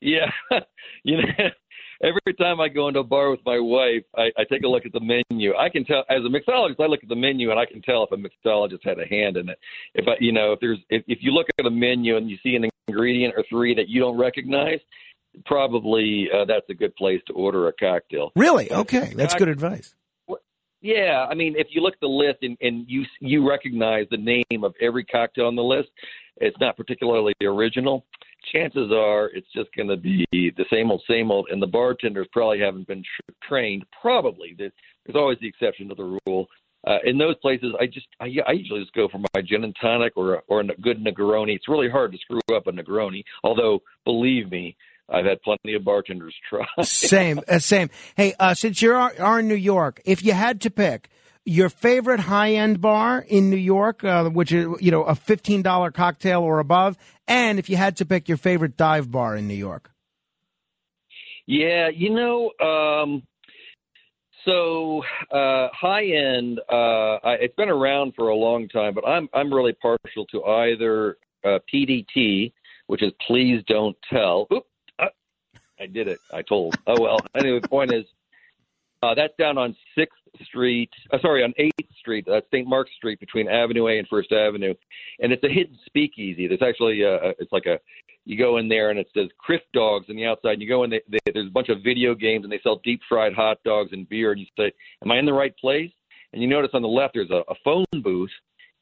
Yeah, 0.00 0.30
you 1.02 1.16
know, 1.16 1.50
every 2.02 2.34
time 2.38 2.60
I 2.60 2.68
go 2.68 2.88
into 2.88 3.00
a 3.00 3.04
bar 3.04 3.30
with 3.30 3.40
my 3.44 3.58
wife, 3.58 4.04
I, 4.16 4.30
I 4.38 4.44
take 4.50 4.62
a 4.62 4.68
look 4.68 4.86
at 4.86 4.92
the 4.92 5.00
menu. 5.00 5.54
I 5.56 5.68
can 5.68 5.84
tell 5.84 6.04
as 6.08 6.20
a 6.24 6.28
mixologist, 6.28 6.80
I 6.80 6.86
look 6.86 7.02
at 7.02 7.08
the 7.08 7.16
menu 7.16 7.50
and 7.50 7.58
I 7.58 7.66
can 7.66 7.82
tell 7.82 8.04
if 8.04 8.12
a 8.12 8.16
mixologist 8.16 8.84
had 8.84 8.98
a 8.98 9.06
hand 9.06 9.36
in 9.36 9.48
it. 9.48 9.58
If 9.94 10.06
I, 10.06 10.12
you 10.20 10.32
know, 10.32 10.52
if 10.52 10.60
there's 10.60 10.78
if, 10.88 11.02
if 11.08 11.18
you 11.20 11.32
look 11.32 11.46
at 11.58 11.66
a 11.66 11.70
menu 11.70 12.16
and 12.16 12.30
you 12.30 12.38
see 12.42 12.54
an 12.54 12.68
ingredient 12.86 13.34
or 13.36 13.44
three 13.48 13.74
that 13.74 13.88
you 13.88 14.00
don't 14.00 14.16
recognize, 14.16 14.78
probably 15.46 16.28
uh, 16.32 16.44
that's 16.44 16.68
a 16.68 16.74
good 16.74 16.94
place 16.96 17.20
to 17.26 17.32
order 17.32 17.68
a 17.68 17.72
cocktail. 17.72 18.32
Really? 18.36 18.70
Okay, 18.70 19.12
that's 19.14 19.34
good 19.34 19.48
advice. 19.48 19.94
Yeah, 20.80 21.26
I 21.28 21.34
mean, 21.34 21.54
if 21.56 21.68
you 21.70 21.80
look 21.80 21.94
at 21.94 22.00
the 22.00 22.06
list 22.06 22.38
and, 22.42 22.56
and 22.60 22.84
you 22.88 23.04
you 23.20 23.48
recognize 23.48 24.06
the 24.10 24.16
name 24.16 24.62
of 24.64 24.74
every 24.80 25.04
cocktail 25.04 25.46
on 25.46 25.56
the 25.56 25.62
list, 25.62 25.88
it's 26.36 26.56
not 26.60 26.76
particularly 26.76 27.34
original. 27.42 28.06
Chances 28.52 28.92
are 28.92 29.26
it's 29.34 29.48
just 29.52 29.74
going 29.74 29.88
to 29.88 29.96
be 29.96 30.24
the 30.32 30.64
same 30.72 30.92
old, 30.92 31.02
same 31.08 31.32
old, 31.32 31.48
and 31.50 31.60
the 31.60 31.66
bartenders 31.66 32.28
probably 32.32 32.60
haven't 32.60 32.86
been 32.86 33.02
tr- 33.02 33.32
trained. 33.48 33.84
Probably 34.00 34.54
there's, 34.56 34.72
there's 35.04 35.16
always 35.16 35.38
the 35.40 35.48
exception 35.48 35.88
to 35.88 35.96
the 35.96 36.18
rule. 36.26 36.46
Uh, 36.86 36.98
in 37.04 37.18
those 37.18 37.34
places, 37.42 37.74
I 37.80 37.86
just 37.86 38.06
I, 38.20 38.32
I 38.46 38.52
usually 38.52 38.80
just 38.80 38.94
go 38.94 39.08
for 39.08 39.18
my 39.18 39.42
gin 39.42 39.64
and 39.64 39.74
tonic 39.80 40.12
or 40.16 40.44
or 40.46 40.60
a 40.60 40.66
good 40.80 41.04
Negroni. 41.04 41.56
It's 41.56 41.68
really 41.68 41.90
hard 41.90 42.12
to 42.12 42.18
screw 42.18 42.56
up 42.56 42.68
a 42.68 42.72
Negroni. 42.72 43.24
Although, 43.42 43.80
believe 44.04 44.48
me, 44.50 44.76
I've 45.10 45.24
had 45.24 45.40
plenty 45.42 45.74
of 45.74 45.84
bartenders 45.84 46.34
try. 46.48 46.66
same, 46.82 47.40
uh, 47.48 47.58
same. 47.58 47.90
Hey, 48.16 48.34
uh, 48.38 48.54
since 48.54 48.82
you 48.82 48.92
are, 48.92 49.12
are 49.18 49.40
in 49.40 49.48
New 49.48 49.54
York, 49.54 50.00
if 50.04 50.24
you 50.24 50.32
had 50.32 50.60
to 50.62 50.70
pick 50.70 51.08
your 51.44 51.70
favorite 51.70 52.20
high 52.20 52.52
end 52.52 52.80
bar 52.80 53.24
in 53.26 53.48
New 53.48 53.56
York, 53.56 54.04
uh, 54.04 54.28
which 54.28 54.52
is 54.52 54.66
you 54.80 54.90
know 54.90 55.02
a 55.04 55.14
fifteen 55.14 55.62
dollar 55.62 55.90
cocktail 55.90 56.42
or 56.42 56.58
above, 56.58 56.96
and 57.26 57.58
if 57.58 57.70
you 57.70 57.76
had 57.76 57.96
to 57.96 58.04
pick 58.04 58.28
your 58.28 58.36
favorite 58.36 58.76
dive 58.76 59.10
bar 59.10 59.34
in 59.34 59.48
New 59.48 59.54
York, 59.54 59.90
Yeah, 61.46 61.88
you 61.88 62.10
know, 62.10 62.52
um, 62.60 63.22
so 64.44 65.02
uh, 65.32 65.68
high 65.72 66.04
end. 66.06 66.60
Uh, 66.70 67.16
I, 67.24 67.32
it's 67.40 67.54
been 67.56 67.70
around 67.70 68.12
for 68.14 68.28
a 68.28 68.34
long 68.36 68.68
time, 68.68 68.92
but 68.94 69.06
I'm 69.08 69.28
I'm 69.32 69.52
really 69.52 69.72
partial 69.72 70.26
to 70.30 70.44
either 70.44 71.16
uh, 71.44 71.58
PDT, 71.72 72.52
which 72.88 73.02
is 73.02 73.12
Please 73.26 73.62
Don't 73.66 73.96
Tell. 74.12 74.46
Oop, 74.52 74.64
I 75.80 75.86
did 75.86 76.08
it. 76.08 76.18
I 76.32 76.42
told. 76.42 76.76
Oh 76.86 77.00
well. 77.00 77.18
Anyway, 77.34 77.60
the 77.60 77.68
point 77.68 77.92
is, 77.92 78.04
uh, 79.02 79.14
that's 79.14 79.34
down 79.38 79.58
on 79.58 79.76
Sixth 79.96 80.18
Street. 80.44 80.90
Uh, 81.12 81.18
sorry, 81.20 81.44
on 81.44 81.54
Eighth 81.56 81.96
Street, 81.98 82.24
that's 82.26 82.46
St. 82.48 82.66
Mark's 82.66 82.90
Street 82.96 83.20
between 83.20 83.48
Avenue 83.48 83.86
A 83.86 83.98
and 83.98 84.08
First 84.08 84.32
Avenue, 84.32 84.74
and 85.20 85.32
it's 85.32 85.44
a 85.44 85.48
hidden 85.48 85.78
speakeasy. 85.86 86.48
There's 86.48 86.62
actually 86.62 87.04
uh, 87.04 87.32
it's 87.38 87.52
like 87.52 87.66
a 87.66 87.78
you 88.28 88.36
go 88.36 88.58
in 88.58 88.68
there 88.68 88.90
and 88.90 88.98
it 88.98 89.08
says 89.14 89.28
Crif 89.48 89.60
Dogs 89.72 90.06
on 90.10 90.16
the 90.16 90.26
outside. 90.26 90.52
And 90.52 90.62
you 90.62 90.68
go 90.68 90.84
in, 90.84 90.90
they, 90.90 91.00
they, 91.08 91.18
there's 91.32 91.46
a 91.46 91.50
bunch 91.50 91.70
of 91.70 91.78
video 91.82 92.14
games 92.14 92.44
and 92.44 92.52
they 92.52 92.60
sell 92.62 92.78
deep 92.84 93.00
fried 93.08 93.32
hot 93.32 93.56
dogs 93.64 93.90
and 93.92 94.06
beer. 94.06 94.32
And 94.32 94.40
you 94.40 94.46
say, 94.56 94.70
"Am 95.02 95.10
I 95.10 95.18
in 95.18 95.24
the 95.24 95.32
right 95.32 95.56
place?" 95.56 95.90
And 96.32 96.42
you 96.42 96.48
notice 96.48 96.70
on 96.74 96.82
the 96.82 96.88
left 96.88 97.14
there's 97.14 97.30
a, 97.30 97.42
a 97.48 97.54
phone 97.64 97.86
booth. 98.02 98.30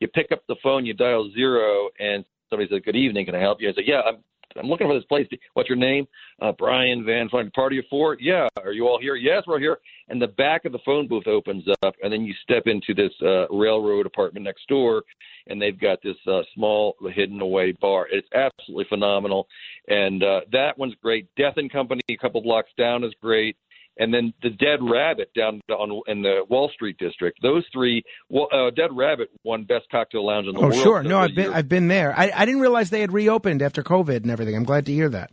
You 0.00 0.08
pick 0.08 0.32
up 0.32 0.42
the 0.48 0.56
phone, 0.62 0.84
you 0.84 0.94
dial 0.94 1.30
zero, 1.32 1.90
and 2.00 2.24
somebody 2.50 2.68
says, 2.68 2.82
"Good 2.84 2.96
evening, 2.96 3.24
can 3.24 3.36
I 3.36 3.40
help 3.40 3.60
you?" 3.60 3.68
I 3.68 3.72
say, 3.72 3.84
"Yeah, 3.86 4.00
I'm 4.00 4.16
I'm 4.58 4.68
looking 4.68 4.86
for 4.86 4.94
this 4.94 5.04
place. 5.04 5.26
What's 5.54 5.68
your 5.68 5.78
name? 5.78 6.06
Uh, 6.40 6.52
Brian 6.52 7.04
Van 7.04 7.28
Flying. 7.28 7.50
Party 7.50 7.78
of 7.78 7.84
four? 7.88 8.16
Yeah. 8.20 8.48
Are 8.62 8.72
you 8.72 8.86
all 8.86 8.98
here? 9.00 9.16
Yes, 9.16 9.44
we're 9.46 9.58
here. 9.58 9.78
And 10.08 10.20
the 10.20 10.28
back 10.28 10.64
of 10.64 10.72
the 10.72 10.78
phone 10.84 11.08
booth 11.08 11.26
opens 11.26 11.64
up, 11.82 11.94
and 12.02 12.12
then 12.12 12.22
you 12.22 12.34
step 12.42 12.64
into 12.66 12.94
this 12.94 13.12
uh, 13.22 13.48
railroad 13.48 14.06
apartment 14.06 14.44
next 14.44 14.66
door, 14.68 15.02
and 15.48 15.60
they've 15.60 15.78
got 15.78 15.98
this 16.02 16.16
uh, 16.26 16.42
small 16.54 16.94
hidden 17.12 17.40
away 17.40 17.72
bar. 17.72 18.06
It's 18.10 18.28
absolutely 18.34 18.86
phenomenal, 18.88 19.48
and 19.88 20.22
uh, 20.22 20.40
that 20.52 20.78
one's 20.78 20.94
great. 21.02 21.28
Death 21.36 21.54
and 21.56 21.72
Company, 21.72 22.02
a 22.10 22.16
couple 22.16 22.40
blocks 22.40 22.70
down, 22.78 23.02
is 23.04 23.12
great. 23.20 23.56
And 23.98 24.12
then 24.12 24.34
the 24.42 24.50
Dead 24.50 24.80
Rabbit 24.82 25.30
down 25.34 25.60
on 25.70 26.02
in 26.06 26.22
the 26.22 26.40
Wall 26.48 26.70
Street 26.74 26.98
district. 26.98 27.38
Those 27.42 27.64
three, 27.72 28.02
well, 28.28 28.48
uh, 28.52 28.70
Dead 28.70 28.90
Rabbit 28.92 29.30
won 29.42 29.64
best 29.64 29.86
cocktail 29.90 30.26
lounge 30.26 30.46
in 30.48 30.52
the 30.54 30.60
Oh, 30.60 30.68
world. 30.68 30.74
sure. 30.82 31.02
No, 31.02 31.18
I've 31.18 31.34
been 31.34 31.52
I've 31.52 31.68
been 31.68 31.88
there. 31.88 32.12
I, 32.16 32.30
I 32.34 32.44
didn't 32.44 32.60
realize 32.60 32.90
they 32.90 33.00
had 33.00 33.12
reopened 33.12 33.62
after 33.62 33.82
COVID 33.82 34.16
and 34.16 34.30
everything. 34.30 34.54
I'm 34.54 34.64
glad 34.64 34.84
to 34.86 34.92
hear 34.92 35.08
that. 35.08 35.30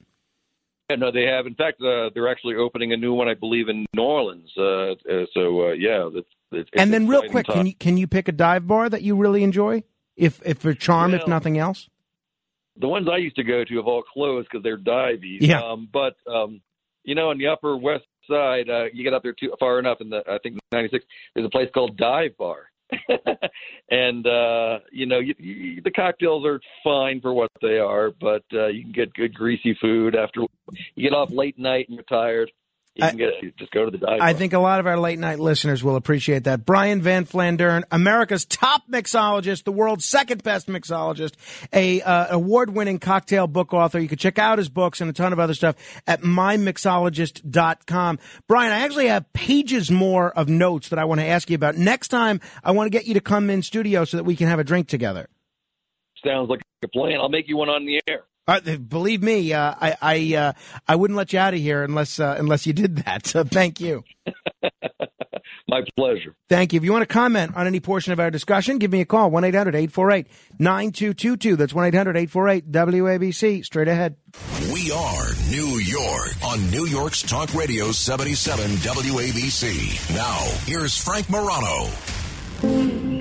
Yeah, 0.89 0.95
no, 0.97 1.11
they 1.11 1.23
have. 1.23 1.45
In 1.45 1.55
fact, 1.55 1.81
uh, 1.81 2.09
they're 2.13 2.29
actually 2.29 2.55
opening 2.55 2.93
a 2.93 2.97
new 2.97 3.13
one, 3.13 3.27
I 3.27 3.33
believe, 3.33 3.67
in 3.67 3.85
New 3.93 4.01
Orleans. 4.01 4.51
Uh, 4.57 4.91
uh, 4.91 5.25
so 5.33 5.67
uh, 5.67 5.71
yeah, 5.73 6.09
that's, 6.13 6.27
it's, 6.51 6.69
it's 6.73 6.81
and 6.81 6.93
then, 6.93 7.07
real 7.07 7.27
quick, 7.29 7.47
time. 7.47 7.55
can 7.57 7.65
you 7.67 7.75
can 7.75 7.97
you 7.97 8.07
pick 8.07 8.27
a 8.27 8.33
dive 8.33 8.65
bar 8.67 8.89
that 8.89 9.01
you 9.01 9.15
really 9.15 9.43
enjoy, 9.43 9.83
if 10.15 10.41
if 10.45 10.59
for 10.59 10.73
charm, 10.73 11.13
if 11.13 11.27
nothing 11.27 11.57
else? 11.57 11.89
the 12.75 12.87
ones 12.87 13.07
I 13.11 13.17
used 13.17 13.35
to 13.35 13.43
go 13.43 13.63
to 13.63 13.75
have 13.75 13.85
all 13.85 14.01
closed 14.01 14.47
because 14.49 14.63
they're 14.63 14.77
divey. 14.79 15.37
Yeah. 15.39 15.61
Um, 15.61 15.87
but 15.91 16.15
um, 16.31 16.61
you 17.03 17.15
know, 17.15 17.31
in 17.31 17.37
the 17.37 17.47
Upper 17.47 17.77
West 17.77 18.05
Side, 18.29 18.69
uh, 18.69 18.85
you 18.93 19.03
get 19.03 19.13
up 19.13 19.23
there 19.23 19.33
too 19.33 19.53
far 19.59 19.79
enough, 19.79 19.99
in 20.01 20.09
the 20.09 20.23
I 20.29 20.37
think 20.43 20.57
'96, 20.71 21.05
there's 21.35 21.45
a 21.45 21.49
place 21.49 21.69
called 21.73 21.97
Dive 21.97 22.37
Bar. 22.37 22.69
and 23.89 24.27
uh 24.27 24.77
you 24.91 25.07
know 25.07 25.17
you, 25.17 25.33
you, 25.39 25.81
the 25.81 25.89
cocktails 25.89 26.45
are 26.45 26.59
fine 26.83 27.19
for 27.21 27.33
what 27.33 27.49
they 27.59 27.79
are 27.79 28.11
but 28.21 28.43
uh 28.53 28.67
you 28.67 28.83
can 28.83 28.91
get 28.91 29.13
good 29.15 29.33
greasy 29.33 29.75
food 29.81 30.15
after 30.15 30.41
you 30.93 31.09
get 31.09 31.15
off 31.15 31.31
late 31.31 31.57
night 31.57 31.87
and 31.87 31.95
you're 31.95 32.03
tired 32.03 32.51
you 32.95 33.07
can 33.07 33.17
get 33.17 33.57
just 33.57 33.71
go 33.71 33.85
to 33.85 33.91
the 33.91 33.97
dive 33.97 34.21
I 34.21 34.33
bar. 34.33 34.39
think 34.39 34.53
a 34.53 34.59
lot 34.59 34.79
of 34.79 34.85
our 34.87 34.99
late 34.99 35.17
night 35.17 35.39
listeners 35.39 35.83
will 35.83 35.95
appreciate 35.95 36.43
that. 36.43 36.65
Brian 36.65 37.01
Van 37.01 37.25
Flandern, 37.25 37.83
America's 37.91 38.45
top 38.45 38.83
mixologist, 38.89 39.63
the 39.63 39.71
world's 39.71 40.05
second 40.05 40.43
best 40.43 40.67
mixologist, 40.67 41.33
a 41.73 42.01
uh, 42.01 42.35
award-winning 42.35 42.99
cocktail 42.99 43.47
book 43.47 43.73
author. 43.73 43.99
You 43.99 44.07
can 44.07 44.19
check 44.19 44.37
out 44.37 44.57
his 44.59 44.69
books 44.69 45.01
and 45.01 45.09
a 45.09 45.13
ton 45.13 45.33
of 45.33 45.39
other 45.39 45.53
stuff 45.55 45.75
at 46.05 46.21
mymixologist.com. 46.21 48.19
Brian, 48.47 48.71
I 48.71 48.79
actually 48.79 49.07
have 49.07 49.31
pages 49.33 49.89
more 49.89 50.31
of 50.31 50.47
notes 50.49 50.89
that 50.89 50.99
I 50.99 51.05
want 51.05 51.19
to 51.21 51.25
ask 51.25 51.49
you 51.49 51.55
about. 51.55 51.75
Next 51.75 52.09
time, 52.09 52.39
I 52.63 52.71
want 52.71 52.85
to 52.87 52.91
get 52.91 53.05
you 53.07 53.15
to 53.15 53.21
come 53.21 53.49
in 53.49 53.61
studio 53.63 54.05
so 54.05 54.17
that 54.17 54.23
we 54.23 54.35
can 54.35 54.47
have 54.47 54.59
a 54.59 54.63
drink 54.63 54.87
together. 54.87 55.29
sounds 56.23 56.49
like 56.49 56.61
a 56.83 56.87
plan 56.89 57.17
i'll 57.19 57.29
make 57.29 57.47
you 57.47 57.55
one 57.57 57.69
on 57.69 57.85
the 57.85 58.01
air 58.07 58.23
Uh, 58.47 58.59
believe 58.77 59.23
me, 59.23 59.53
uh, 59.53 59.73
I 59.79 59.97
I, 60.01 60.35
uh, 60.35 60.53
I 60.87 60.95
wouldn't 60.95 61.17
let 61.17 61.33
you 61.33 61.39
out 61.39 61.53
of 61.53 61.59
here 61.59 61.83
unless 61.83 62.19
uh, 62.19 62.35
unless 62.37 62.67
you 62.67 62.73
did 62.73 62.97
that. 62.97 63.27
So 63.33 63.43
thank 63.43 63.79
you. 63.79 64.03
my 65.67 65.81
pleasure 65.95 66.35
Thank 66.49 66.73
you. 66.73 66.77
If 66.77 66.83
you 66.83 66.91
want 66.91 67.01
to 67.01 67.11
comment 67.11 67.55
on 67.55 67.65
any 67.65 67.79
portion 67.79 68.13
of 68.13 68.19
our 68.19 68.29
discussion, 68.29 68.77
give 68.77 68.91
me 68.91 69.01
a 69.01 69.05
call 69.05 69.31
1 69.31 69.43
800 69.43 69.75
848 69.75 70.27
9222. 70.59 71.55
That's 71.55 71.73
1 71.73 71.85
800 71.85 72.17
848 72.17 72.71
WABC. 72.71 73.65
Straight 73.65 73.87
ahead. 73.87 74.17
We 74.71 74.91
are 74.91 75.25
New 75.49 75.79
York 75.79 76.33
on 76.45 76.69
New 76.69 76.85
York's 76.85 77.23
Talk 77.23 77.53
Radio 77.55 77.91
77 77.91 78.69
WABC. 78.71 80.15
Now, 80.15 80.39
here's 80.65 80.95
Frank 80.97 81.29
Morano. 81.29 83.12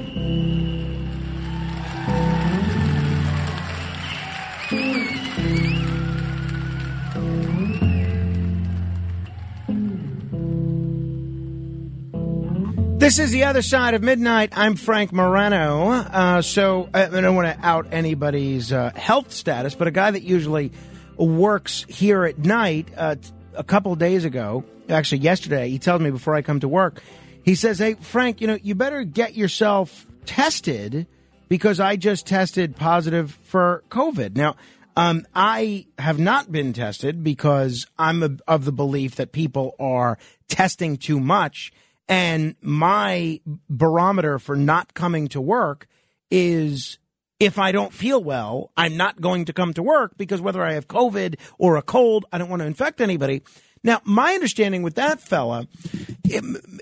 This 13.02 13.18
is 13.18 13.32
the 13.32 13.42
other 13.42 13.62
side 13.62 13.94
of 13.94 14.02
midnight. 14.04 14.50
I'm 14.52 14.76
Frank 14.76 15.12
Morano. 15.12 15.90
Uh, 15.90 16.40
so 16.40 16.88
I, 16.94 17.06
I 17.06 17.20
don't 17.20 17.34
want 17.34 17.48
to 17.48 17.66
out 17.66 17.88
anybody's 17.90 18.72
uh, 18.72 18.92
health 18.94 19.32
status, 19.32 19.74
but 19.74 19.88
a 19.88 19.90
guy 19.90 20.12
that 20.12 20.22
usually 20.22 20.70
works 21.16 21.84
here 21.88 22.22
at 22.22 22.38
night, 22.38 22.90
uh, 22.96 23.16
a 23.56 23.64
couple 23.64 23.92
days 23.96 24.24
ago, 24.24 24.62
actually 24.88 25.18
yesterday, 25.18 25.68
he 25.68 25.80
tells 25.80 26.00
me 26.00 26.10
before 26.12 26.36
I 26.36 26.42
come 26.42 26.60
to 26.60 26.68
work, 26.68 27.02
he 27.42 27.56
says, 27.56 27.80
"Hey 27.80 27.94
Frank, 27.94 28.40
you 28.40 28.46
know 28.46 28.56
you 28.62 28.76
better 28.76 29.02
get 29.02 29.34
yourself 29.34 30.06
tested 30.24 31.08
because 31.48 31.80
I 31.80 31.96
just 31.96 32.24
tested 32.24 32.76
positive 32.76 33.32
for 33.42 33.82
COVID." 33.90 34.36
Now. 34.36 34.54
Um, 34.94 35.26
I 35.34 35.86
have 35.98 36.18
not 36.18 36.52
been 36.52 36.74
tested 36.74 37.24
because 37.24 37.86
I'm 37.98 38.22
a, 38.22 38.36
of 38.46 38.66
the 38.66 38.72
belief 38.72 39.14
that 39.14 39.32
people 39.32 39.74
are 39.80 40.18
testing 40.48 40.98
too 40.98 41.18
much. 41.18 41.72
And 42.08 42.56
my 42.60 43.40
barometer 43.70 44.38
for 44.38 44.56
not 44.56 44.94
coming 44.94 45.28
to 45.28 45.40
work 45.40 45.86
is 46.30 46.98
if 47.40 47.58
I 47.58 47.72
don't 47.72 47.92
feel 47.92 48.22
well, 48.22 48.70
I'm 48.76 48.96
not 48.96 49.20
going 49.20 49.46
to 49.46 49.52
come 49.52 49.72
to 49.74 49.82
work 49.82 50.16
because 50.16 50.40
whether 50.40 50.62
I 50.62 50.74
have 50.74 50.88
COVID 50.88 51.36
or 51.58 51.76
a 51.76 51.82
cold, 51.82 52.24
I 52.32 52.38
don't 52.38 52.48
want 52.48 52.60
to 52.60 52.66
infect 52.66 53.00
anybody. 53.00 53.42
Now, 53.84 54.00
my 54.04 54.32
understanding 54.34 54.82
with 54.82 54.94
that 54.94 55.20
fella 55.20 55.66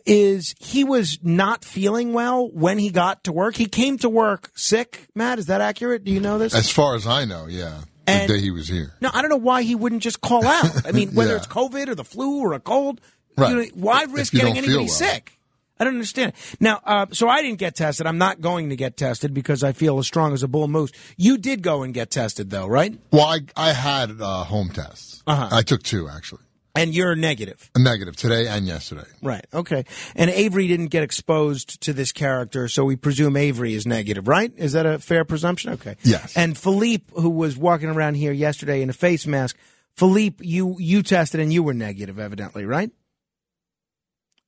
is 0.07 0.55
he 0.59 0.85
was 0.85 1.19
not 1.23 1.65
feeling 1.65 2.13
well 2.13 2.51
when 2.51 2.79
he 2.79 2.91
got 2.91 3.25
to 3.25 3.33
work. 3.33 3.57
He 3.57 3.67
came 3.67 3.99
to 3.99 4.09
work 4.09 4.51
sick. 4.55 5.09
Matt, 5.15 5.39
is 5.39 5.47
that 5.47 5.61
accurate? 5.61 6.05
Do 6.05 6.13
you 6.13 6.21
know 6.21 6.39
this? 6.39 6.55
As 6.55 6.71
far 6.71 6.95
as 6.97 7.07
I 7.07 7.25
know, 7.25 7.47
yeah. 7.47 7.83
And- 8.07 8.29
the 8.29 8.35
day 8.35 8.41
he 8.41 8.51
was 8.51 8.69
here. 8.69 8.93
No, 9.01 9.11
I 9.13 9.23
don't 9.23 9.31
know 9.31 9.37
why 9.37 9.63
he 9.63 9.75
wouldn't 9.75 10.03
just 10.03 10.21
call 10.21 10.47
out. 10.47 10.87
I 10.87 10.93
mean, 10.93 11.11
whether 11.15 11.31
Yeah. 11.33 11.37
it's 11.39 11.47
COVID 11.47 11.89
or 11.89 11.95
the 11.95 12.05
flu 12.05 12.41
or 12.41 12.53
a 12.53 12.61
cold, 12.61 13.01
Right. 13.41 13.51
you 13.51 13.57
know, 13.57 13.65
why 13.75 14.05
risk 14.05 14.33
getting 14.33 14.57
anybody 14.57 14.79
well. 14.79 14.89
sick? 14.89 15.39
I 15.79 15.85
don't 15.85 15.95
understand. 15.95 16.35
Now, 16.61 16.81
uh, 16.85 17.07
so 17.13 17.27
I 17.29 17.41
didn't 17.41 17.59
get 17.59 17.75
tested. 17.75 18.07
I'm 18.07 18.19
not 18.19 18.43
going 18.43 18.69
to 18.69 18.77
get 18.77 18.99
tested 18.99 19.33
because 19.33 19.65
I 19.65 19.73
feel 19.73 19.99
as 19.99 20.07
strong 20.07 20.35
as 20.35 20.43
a 20.43 20.49
bull 20.49 20.69
moose. 20.69 20.93
You 21.17 21.39
did 21.39 21.63
go 21.63 21.83
and 21.83 21.95
get 21.95 22.11
tested, 22.11 22.51
though, 22.51 22.67
right? 22.67 22.99
Well, 23.11 23.25
I, 23.27 23.41
I 23.57 23.73
had 23.73 24.21
uh, 24.21 24.45
home 24.45 24.69
tests. 24.69 25.23
Uh-huh. 25.27 25.49
I 25.51 25.63
took 25.63 25.83
two, 25.83 26.07
actually. 26.07 26.43
And 26.75 26.95
you're 26.95 27.17
negative. 27.17 27.71
A 27.75 27.79
negative 27.79 28.15
today 28.15 28.47
and 28.47 28.67
yesterday. 28.67 29.09
Right. 29.23 29.45
Okay. 29.53 29.85
And 30.15 30.31
Avery 30.31 30.69
didn't 30.69 30.89
get 30.89 31.03
exposed 31.03 31.81
to 31.83 31.93
this 31.95 32.13
character, 32.13 32.69
so 32.69 32.85
we 32.85 32.97
presume 32.97 33.37
Avery 33.37 33.75
is 33.75 33.87
negative, 33.87 34.29
right? 34.29 34.53
Is 34.57 34.73
that 34.75 34.87
a 34.87 34.99
fair 34.99 35.25
presumption? 35.25 35.73
Okay. 35.73 35.97
Yes. 36.03 36.37
And 36.37 36.57
Philippe, 36.57 37.07
who 37.15 37.31
was 37.31 37.57
walking 37.57 37.89
around 37.89 38.15
here 38.15 38.33
yesterday 38.33 38.83
in 38.83 38.91
a 38.91 38.93
face 38.93 39.27
mask, 39.27 39.57
Philippe, 39.97 40.45
you 40.47 40.77
you 40.79 41.03
tested 41.03 41.41
and 41.41 41.53
you 41.53 41.63
were 41.63 41.75
negative, 41.75 42.19
evidently, 42.19 42.65
right? 42.65 42.91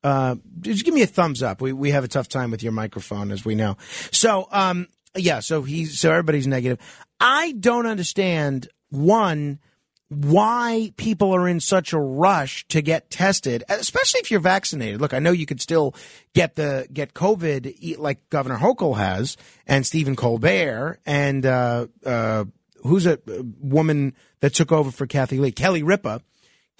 Uh, 0.02 0.36
just 0.60 0.84
give 0.84 0.94
me 0.94 1.02
a 1.02 1.06
thumbs 1.06 1.42
up. 1.42 1.60
We 1.60 1.72
we 1.72 1.90
have 1.90 2.04
a 2.04 2.08
tough 2.08 2.28
time 2.28 2.50
with 2.50 2.62
your 2.62 2.72
microphone, 2.72 3.30
as 3.30 3.44
we 3.44 3.54
know. 3.54 3.76
So, 4.10 4.48
um, 4.50 4.88
yeah. 5.16 5.40
So 5.40 5.62
he's 5.62 5.98
so 6.00 6.10
everybody's 6.10 6.46
negative. 6.46 6.78
I 7.20 7.52
don't 7.52 7.86
understand 7.86 8.68
one 8.90 9.60
why 10.08 10.92
people 10.96 11.34
are 11.34 11.48
in 11.48 11.58
such 11.58 11.92
a 11.92 11.98
rush 11.98 12.66
to 12.68 12.82
get 12.82 13.10
tested, 13.10 13.64
especially 13.68 14.20
if 14.20 14.30
you're 14.30 14.40
vaccinated. 14.40 15.00
Look, 15.00 15.14
I 15.14 15.20
know 15.20 15.30
you 15.30 15.46
could 15.46 15.60
still 15.60 15.94
get 16.34 16.54
the 16.54 16.86
get 16.92 17.14
COVID, 17.14 17.98
like 17.98 18.28
Governor 18.28 18.58
Hochul 18.58 18.96
has, 18.98 19.36
and 19.66 19.86
Stephen 19.86 20.16
Colbert, 20.16 21.00
and 21.06 21.46
uh, 21.46 21.86
uh, 22.04 22.44
who's 22.82 23.06
a 23.06 23.18
a 23.26 23.42
woman 23.60 24.14
that 24.40 24.52
took 24.52 24.72
over 24.72 24.90
for 24.90 25.06
Kathie 25.06 25.38
Lee, 25.38 25.52
Kelly 25.52 25.82
Ripa. 25.82 26.20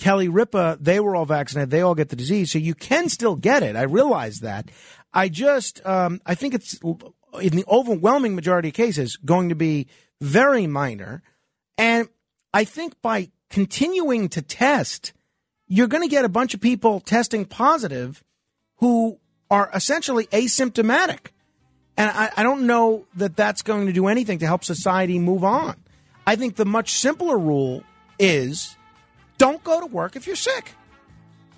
Kelly 0.03 0.29
Ripa, 0.29 0.79
they 0.81 0.99
were 0.99 1.15
all 1.15 1.27
vaccinated. 1.27 1.71
They 1.71 1.81
all 1.81 1.95
get 1.95 2.09
the 2.09 2.17
disease, 2.17 2.51
so 2.51 2.59
you 2.59 2.75
can 2.75 3.09
still 3.09 3.37
get 3.37 3.63
it. 3.63 3.77
I 3.77 3.83
realize 3.83 4.41
that. 4.41 4.69
I 5.15 5.29
just, 5.29 5.81
um, 5.87 6.21
I 6.27 6.35
think 6.35 6.55
it's 6.55 6.81
in 6.83 7.55
the 7.55 7.65
overwhelming 7.69 8.35
majority 8.35 8.71
of 8.71 8.75
cases 8.75 9.17
going 9.17 9.51
to 9.51 9.55
be 9.55 9.87
very 10.21 10.67
minor, 10.67 11.23
and 11.79 12.09
I 12.53 12.65
think 12.65 13.01
by 13.01 13.31
continuing 13.49 14.29
to 14.31 14.43
test, 14.43 15.13
you're 15.69 15.87
going 15.87 16.03
to 16.03 16.09
get 16.09 16.25
a 16.25 16.29
bunch 16.29 16.53
of 16.53 16.61
people 16.61 16.99
testing 16.99 17.45
positive 17.45 18.25
who 18.79 19.21
are 19.53 19.71
essentially 19.73 20.27
asymptomatic. 20.27 21.29
And 21.97 22.11
I, 22.11 22.31
I 22.39 22.43
don't 22.43 22.67
know 22.67 23.07
that 23.15 23.37
that's 23.37 23.63
going 23.63 23.87
to 23.87 23.93
do 23.93 24.09
anything 24.09 24.41
to 24.41 24.47
help 24.47 24.65
society 24.65 25.21
move 25.21 25.45
on. 25.45 25.77
I 26.27 26.35
think 26.35 26.57
the 26.57 26.65
much 26.65 26.91
simpler 26.91 27.39
rule 27.39 27.85
is 28.19 28.77
don't 29.43 29.63
go 29.65 29.81
to 29.81 29.87
work 29.87 30.15
if 30.17 30.27
you're 30.29 30.37
sick. 30.37 30.71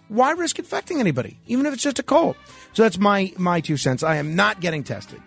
why 0.08 0.30
risk 0.32 0.58
infecting 0.58 1.00
anybody, 1.00 1.38
even 1.46 1.66
if 1.66 1.72
it's 1.74 1.82
just 1.82 1.98
a 1.98 2.02
cold? 2.02 2.36
So 2.72 2.82
that's 2.84 2.98
my 2.98 3.32
my 3.36 3.60
two 3.60 3.76
cents. 3.76 4.02
I 4.02 4.16
am 4.16 4.34
not 4.34 4.60
getting 4.60 4.82
tested 4.84 5.20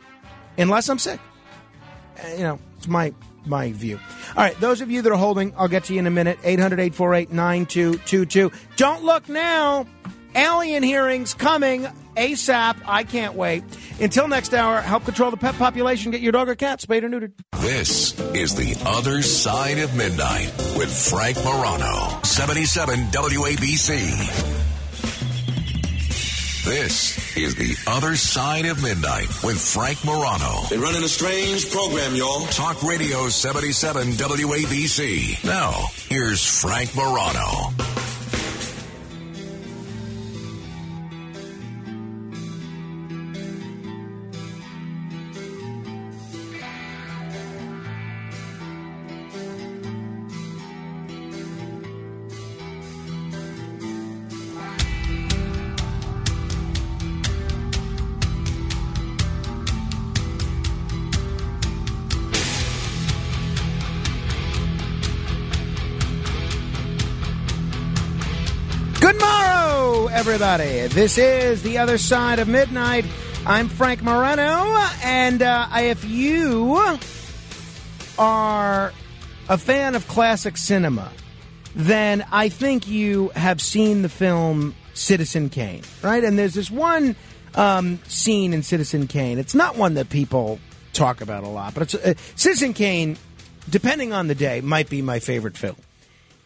unless 0.57 0.89
I'm 0.89 0.97
sick. 0.99 1.19
Uh, 2.23 2.27
You 2.37 2.43
know, 2.47 2.59
it's 2.77 2.87
my 2.87 3.13
my 3.45 3.71
view. 3.73 3.99
All 4.35 4.43
right, 4.43 4.59
those 4.59 4.81
of 4.81 4.89
you 4.91 5.01
that 5.03 5.11
are 5.11 5.17
holding, 5.27 5.53
I'll 5.57 5.67
get 5.69 5.83
to 5.85 5.93
you 5.93 5.99
in 5.99 6.07
a 6.07 6.11
minute. 6.11 6.37
800-848-9222. 6.43 8.51
Don't 8.75 9.03
look 9.03 9.29
now. 9.29 9.85
Alien 10.35 10.83
hearings 10.83 11.33
coming 11.33 11.87
ASAP. 12.17 12.81
I 12.85 13.03
can't 13.03 13.35
wait. 13.35 13.63
Until 13.99 14.27
next 14.27 14.53
hour, 14.53 14.81
help 14.81 15.05
control 15.05 15.31
the 15.31 15.37
pet 15.37 15.55
population. 15.55 16.11
Get 16.11 16.21
your 16.21 16.31
dog 16.31 16.49
or 16.49 16.55
cat 16.55 16.81
spayed 16.81 17.03
or 17.03 17.09
neutered. 17.09 17.33
This 17.61 18.19
is 18.33 18.55
The 18.55 18.75
Other 18.85 19.21
Side 19.21 19.79
of 19.79 19.95
Midnight 19.95 20.51
with 20.77 20.91
Frank 21.09 21.37
Morano, 21.43 22.19
77 22.23 22.99
WABC. 23.11 24.55
This 26.67 27.37
is 27.37 27.55
The 27.55 27.77
Other 27.89 28.17
Side 28.17 28.65
of 28.65 28.83
Midnight 28.83 29.29
with 29.41 29.57
Frank 29.57 30.03
Morano. 30.03 30.63
They're 30.69 30.79
running 30.79 31.01
a 31.01 31.07
strange 31.07 31.71
program, 31.71 32.13
y'all. 32.13 32.45
Talk 32.47 32.83
Radio 32.83 33.29
77 33.29 34.11
WABC. 34.11 35.45
Now, 35.45 35.71
here's 36.09 36.45
Frank 36.61 36.93
Morano. 36.93 37.71
Everybody. 70.37 70.85
This 70.89 71.17
is 71.17 71.63
The 71.63 71.79
Other 71.79 71.97
Side 71.97 72.37
of 72.37 72.47
Midnight. 72.47 73.05
I'm 73.43 73.67
Frank 73.67 74.03
Morano, 74.03 74.77
and 75.03 75.41
uh, 75.41 75.67
if 75.77 76.05
you 76.05 76.79
are 78.19 78.93
a 79.49 79.57
fan 79.57 79.95
of 79.95 80.07
classic 80.07 80.57
cinema, 80.57 81.11
then 81.73 82.23
I 82.31 82.49
think 82.49 82.87
you 82.87 83.29
have 83.29 83.59
seen 83.59 84.03
the 84.03 84.09
film 84.09 84.75
Citizen 84.93 85.49
Kane, 85.49 85.81
right? 86.03 86.23
And 86.23 86.37
there's 86.37 86.53
this 86.53 86.69
one 86.69 87.15
um, 87.55 87.97
scene 88.07 88.53
in 88.53 88.61
Citizen 88.61 89.07
Kane. 89.07 89.39
It's 89.39 89.55
not 89.55 89.75
one 89.75 89.95
that 89.95 90.09
people 90.09 90.59
talk 90.93 91.21
about 91.21 91.45
a 91.45 91.49
lot, 91.49 91.73
but 91.73 91.81
it's 91.81 91.95
uh, 91.95 92.13
Citizen 92.35 92.75
Kane. 92.75 93.17
Depending 93.67 94.13
on 94.13 94.27
the 94.27 94.35
day, 94.35 94.61
might 94.61 94.87
be 94.87 95.01
my 95.01 95.17
favorite 95.17 95.57
film. 95.57 95.77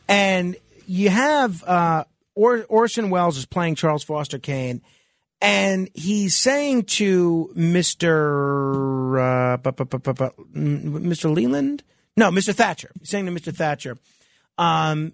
And 0.08 0.56
you 0.88 1.10
have 1.10 1.62
uh, 1.66 2.06
or- 2.36 2.66
Orson 2.70 3.10
Welles 3.10 3.38
is 3.38 3.46
playing 3.46 3.76
Charles 3.76 4.04
Foster 4.04 4.40
Kane, 4.40 4.82
and 5.42 5.90
he's 5.94 6.36
saying 6.36 6.84
to 6.84 7.52
Mister 7.56 9.20
uh, 9.20 9.58
bu- 9.58 9.72
bu- 9.72 9.86
bu- 9.98 10.30
Mister 10.54 11.30
Leland, 11.30 11.84
no, 12.16 12.30
Mister 12.32 12.54
Thatcher. 12.54 12.92
He's 13.00 13.10
saying 13.10 13.26
to 13.26 13.32
Mister 13.32 13.52
Thatcher, 13.52 13.98
um, 14.58 15.14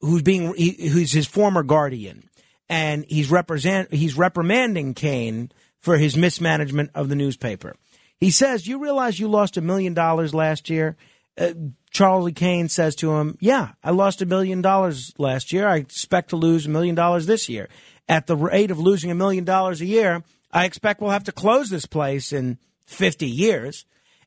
who's 0.00 0.22
being 0.22 0.54
he, 0.54 0.88
who's 0.88 1.12
his 1.12 1.26
former 1.26 1.62
guardian, 1.62 2.28
and 2.68 3.04
he's 3.08 3.30
represent 3.30 3.92
he's 3.94 4.16
reprimanding 4.16 4.94
Kane 4.94 5.52
for 5.80 5.96
his 5.96 6.16
mismanagement 6.16 6.90
of 6.94 7.08
the 7.08 7.14
newspaper. 7.14 7.76
He 8.16 8.30
says, 8.30 8.66
"You 8.66 8.78
realize 8.80 9.20
you 9.20 9.28
lost 9.28 9.56
a 9.56 9.60
million 9.60 9.94
dollars 9.94 10.34
last 10.34 10.68
year." 10.68 10.96
Uh, 11.38 11.52
Charlie 11.90 12.32
Kane 12.32 12.68
says 12.68 12.94
to 12.96 13.12
him, 13.12 13.36
"Yeah, 13.40 13.72
I 13.82 13.90
lost 13.90 14.22
a 14.22 14.26
million 14.26 14.60
dollars 14.60 15.12
last 15.18 15.52
year. 15.52 15.66
I 15.68 15.76
expect 15.76 16.30
to 16.30 16.36
lose 16.36 16.66
a 16.66 16.70
million 16.70 16.94
dollars 16.94 17.26
this 17.26 17.48
year. 17.48 17.68
At 18.08 18.26
the 18.26 18.36
rate 18.36 18.70
of 18.70 18.78
losing 18.78 19.10
a 19.10 19.14
million 19.14 19.44
dollars 19.44 19.80
a 19.80 19.86
year, 19.86 20.24
I 20.50 20.64
expect 20.64 21.00
we'll 21.00 21.10
have 21.10 21.24
to 21.24 21.32
close 21.32 21.70
this 21.70 21.86
place 21.86 22.32
in 22.32 22.58
50 22.86 23.26
years." 23.26 23.84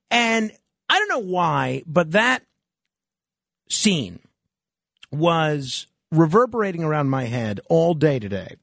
And 0.09 0.51
I 0.89 0.99
don't 0.99 1.09
know 1.09 1.31
why, 1.31 1.83
but 1.85 2.11
that 2.11 2.43
scene 3.69 4.19
was 5.11 5.87
reverberating 6.11 6.83
around 6.83 7.09
my 7.09 7.25
head 7.25 7.59
all 7.69 7.93
day 7.93 8.19
today 8.19 8.55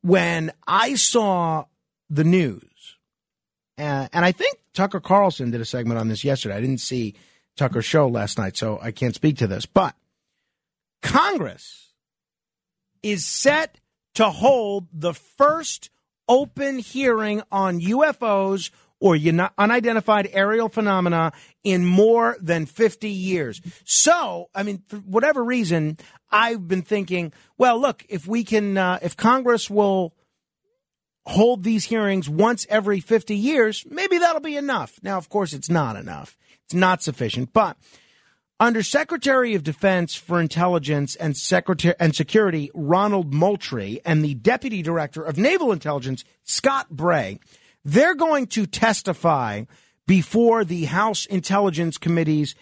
when 0.00 0.52
I 0.66 0.94
saw 0.94 1.64
the 2.08 2.24
news. 2.24 2.62
Uh, 3.76 4.06
and 4.12 4.24
I 4.24 4.32
think 4.32 4.58
Tucker 4.72 5.00
Carlson 5.00 5.50
did 5.50 5.60
a 5.60 5.64
segment 5.64 5.98
on 5.98 6.08
this 6.08 6.22
yesterday. 6.22 6.54
I 6.54 6.60
didn't 6.60 6.78
see 6.78 7.14
Tucker's 7.56 7.84
show 7.84 8.08
last 8.08 8.38
night, 8.38 8.56
so 8.56 8.78
I 8.82 8.90
can't 8.90 9.14
speak 9.14 9.38
to 9.38 9.46
this. 9.46 9.66
But 9.66 9.94
Congress 11.02 11.92
is 13.02 13.24
set 13.26 13.80
to 14.14 14.30
hold 14.30 14.88
the 14.92 15.14
first 15.14 15.90
open 16.28 16.78
hearing 16.78 17.42
on 17.52 17.80
UFOs 17.80 18.70
or 19.00 19.14
uni- 19.14 19.48
unidentified 19.58 20.30
aerial 20.32 20.68
phenomena 20.68 21.32
in 21.62 21.84
more 21.84 22.36
than 22.40 22.64
50 22.64 23.08
years. 23.08 23.60
So, 23.84 24.48
I 24.54 24.62
mean, 24.62 24.82
for 24.88 24.96
whatever 24.96 25.44
reason, 25.44 25.98
I've 26.30 26.66
been 26.66 26.82
thinking, 26.82 27.32
well, 27.58 27.78
look, 27.78 28.04
if 28.08 28.26
we 28.26 28.44
can, 28.44 28.78
uh, 28.78 28.98
if 29.02 29.16
Congress 29.16 29.68
will 29.68 30.14
hold 31.26 31.64
these 31.64 31.84
hearings 31.84 32.28
once 32.28 32.66
every 32.70 33.00
50 33.00 33.36
years, 33.36 33.84
maybe 33.88 34.18
that'll 34.18 34.40
be 34.40 34.56
enough. 34.56 34.98
Now, 35.02 35.18
of 35.18 35.28
course, 35.28 35.52
it's 35.52 35.70
not 35.70 35.96
enough. 35.96 36.36
It's 36.66 36.74
not 36.74 37.02
sufficient. 37.02 37.52
But 37.52 37.76
under 38.60 38.82
Secretary 38.82 39.54
of 39.54 39.64
Defense 39.64 40.14
for 40.14 40.40
Intelligence 40.40 41.16
and 41.16 41.36
Secretary 41.36 41.94
and 41.98 42.14
Security 42.14 42.70
Ronald 42.74 43.34
Moultrie 43.34 44.00
and 44.04 44.24
the 44.24 44.34
Deputy 44.34 44.82
Director 44.82 45.22
of 45.22 45.36
Naval 45.36 45.72
Intelligence 45.72 46.24
Scott 46.44 46.88
Bray, 46.90 47.38
they're 47.84 48.14
going 48.14 48.46
to 48.48 48.66
testify 48.66 49.64
before 50.06 50.64
the 50.64 50.84
House 50.84 51.26
Intelligence 51.26 51.98
Committee's 51.98 52.54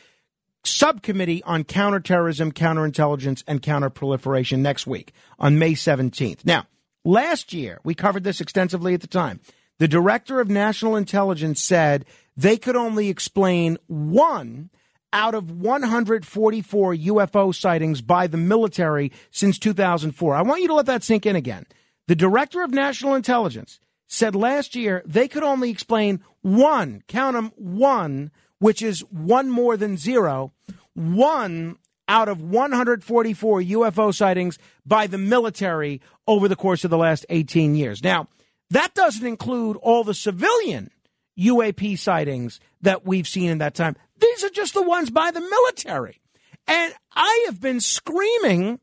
subcommittee 0.65 1.43
on 1.43 1.65
counterterrorism, 1.65 2.53
counterintelligence, 2.53 3.43
and 3.47 3.63
counterproliferation 3.63 4.59
next 4.59 4.87
week 4.87 5.13
on 5.39 5.59
May 5.59 5.73
17th. 5.73 6.45
Now, 6.45 6.67
last 7.05 7.53
year, 7.53 7.81
we 7.85 7.95
covered 7.95 8.25
this 8.25 8.41
extensively 8.41 8.95
at 8.95 9.01
the 9.01 9.07
time. 9.07 9.41
The 9.83 9.89
director 9.89 10.39
of 10.39 10.49
national 10.49 10.95
intelligence 10.95 11.61
said 11.61 12.05
they 12.37 12.57
could 12.57 12.77
only 12.77 13.09
explain 13.09 13.79
one 13.89 14.71
out 15.13 15.35
of 15.35 15.51
144 15.51 16.95
UFO 16.95 17.53
sightings 17.53 18.01
by 18.01 18.29
the 18.29 18.37
military 18.37 19.11
since 19.33 19.59
2004. 19.59 20.37
I 20.37 20.43
want 20.43 20.63
you 20.63 20.69
to 20.69 20.75
let 20.75 20.87
that 20.87 21.03
sink 21.03 21.27
in 21.27 21.35
again. 21.35 21.67
The 22.07 22.15
director 22.15 22.63
of 22.63 22.71
national 22.71 23.17
intelligence 23.17 23.81
said 24.07 24.37
last 24.37 24.77
year 24.77 25.03
they 25.05 25.27
could 25.27 25.43
only 25.43 25.71
explain 25.71 26.21
one, 26.43 27.03
count 27.09 27.35
them, 27.35 27.51
one, 27.57 28.31
which 28.61 28.83
is 28.83 29.01
one 29.11 29.51
more 29.51 29.77
than 29.77 29.97
zero, 29.97 30.53
one 30.95 31.75
out 32.07 32.29
of 32.29 32.41
144 32.41 33.61
UFO 33.61 34.15
sightings 34.15 34.61
by 34.87 35.09
the 35.09 35.19
military 35.19 36.01
over 36.29 36.47
the 36.47 36.55
course 36.55 36.85
of 36.85 36.91
the 36.91 36.99
last 36.99 37.27
18 37.31 37.75
years. 37.75 38.05
Now, 38.05 38.29
that 38.73 38.95
doesn't 38.95 39.27
include 39.27 39.77
all 39.77 40.05
the 40.05 40.15
civilian 40.15 40.91
UAP 41.39 41.99
sightings 41.99 42.61
that 42.81 43.07
we've 43.07 43.29
seen 43.29 43.51
in 43.51 43.59
that 43.59 43.75
time. 43.75 43.97
These 44.19 44.45
are 44.45 44.51
just 44.51 44.75
the 44.75 44.83
ones 44.83 45.11
by 45.11 45.31
the 45.31 45.41
military. 45.41 46.21
And 46.67 46.95
I 47.13 47.45
have 47.47 47.61
been 47.61 47.81
screaming, 47.81 48.81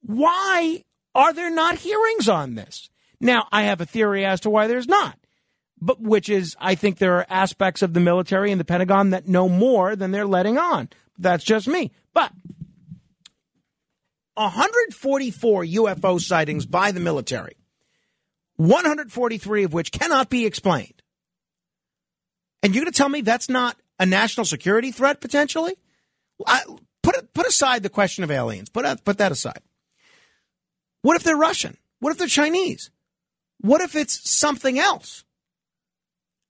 why 0.00 0.84
are 1.14 1.32
there 1.32 1.50
not 1.50 1.78
hearings 1.78 2.28
on 2.28 2.54
this? 2.54 2.88
Now, 3.20 3.48
I 3.52 3.62
have 3.62 3.80
a 3.80 3.86
theory 3.86 4.24
as 4.24 4.40
to 4.40 4.50
why 4.50 4.66
there's 4.66 4.88
not, 4.88 5.18
but 5.80 6.00
which 6.00 6.28
is 6.28 6.56
I 6.60 6.74
think 6.74 6.98
there 6.98 7.16
are 7.18 7.26
aspects 7.28 7.82
of 7.82 7.94
the 7.94 8.00
military 8.00 8.50
and 8.50 8.60
the 8.60 8.64
Pentagon 8.64 9.10
that 9.10 9.28
know 9.28 9.48
more 9.48 9.96
than 9.96 10.10
they're 10.10 10.26
letting 10.26 10.58
on. 10.58 10.88
That's 11.18 11.44
just 11.44 11.68
me. 11.68 11.92
But 12.12 12.32
144 14.34 15.64
UFO 15.64 16.20
sightings 16.20 16.66
by 16.66 16.92
the 16.92 17.00
military, 17.00 17.56
143 18.56 19.64
of 19.64 19.72
which 19.72 19.92
cannot 19.92 20.30
be 20.30 20.46
explained. 20.46 21.02
And 22.62 22.74
you're 22.74 22.84
going 22.84 22.92
to 22.92 22.96
tell 22.96 23.08
me 23.08 23.20
that's 23.20 23.48
not 23.48 23.76
a 23.98 24.06
national 24.06 24.44
security 24.44 24.90
threat 24.92 25.20
potentially? 25.20 25.74
I, 26.46 26.62
put 27.02 27.32
put 27.32 27.46
aside 27.46 27.82
the 27.82 27.88
question 27.88 28.24
of 28.24 28.30
aliens. 28.30 28.68
Put 28.68 29.04
put 29.04 29.18
that 29.18 29.32
aside. 29.32 29.60
What 31.02 31.16
if 31.16 31.22
they're 31.22 31.36
Russian? 31.36 31.76
What 32.00 32.10
if 32.10 32.18
they're 32.18 32.26
Chinese? 32.26 32.90
What 33.60 33.80
if 33.80 33.94
it's 33.94 34.28
something 34.28 34.78
else? 34.78 35.24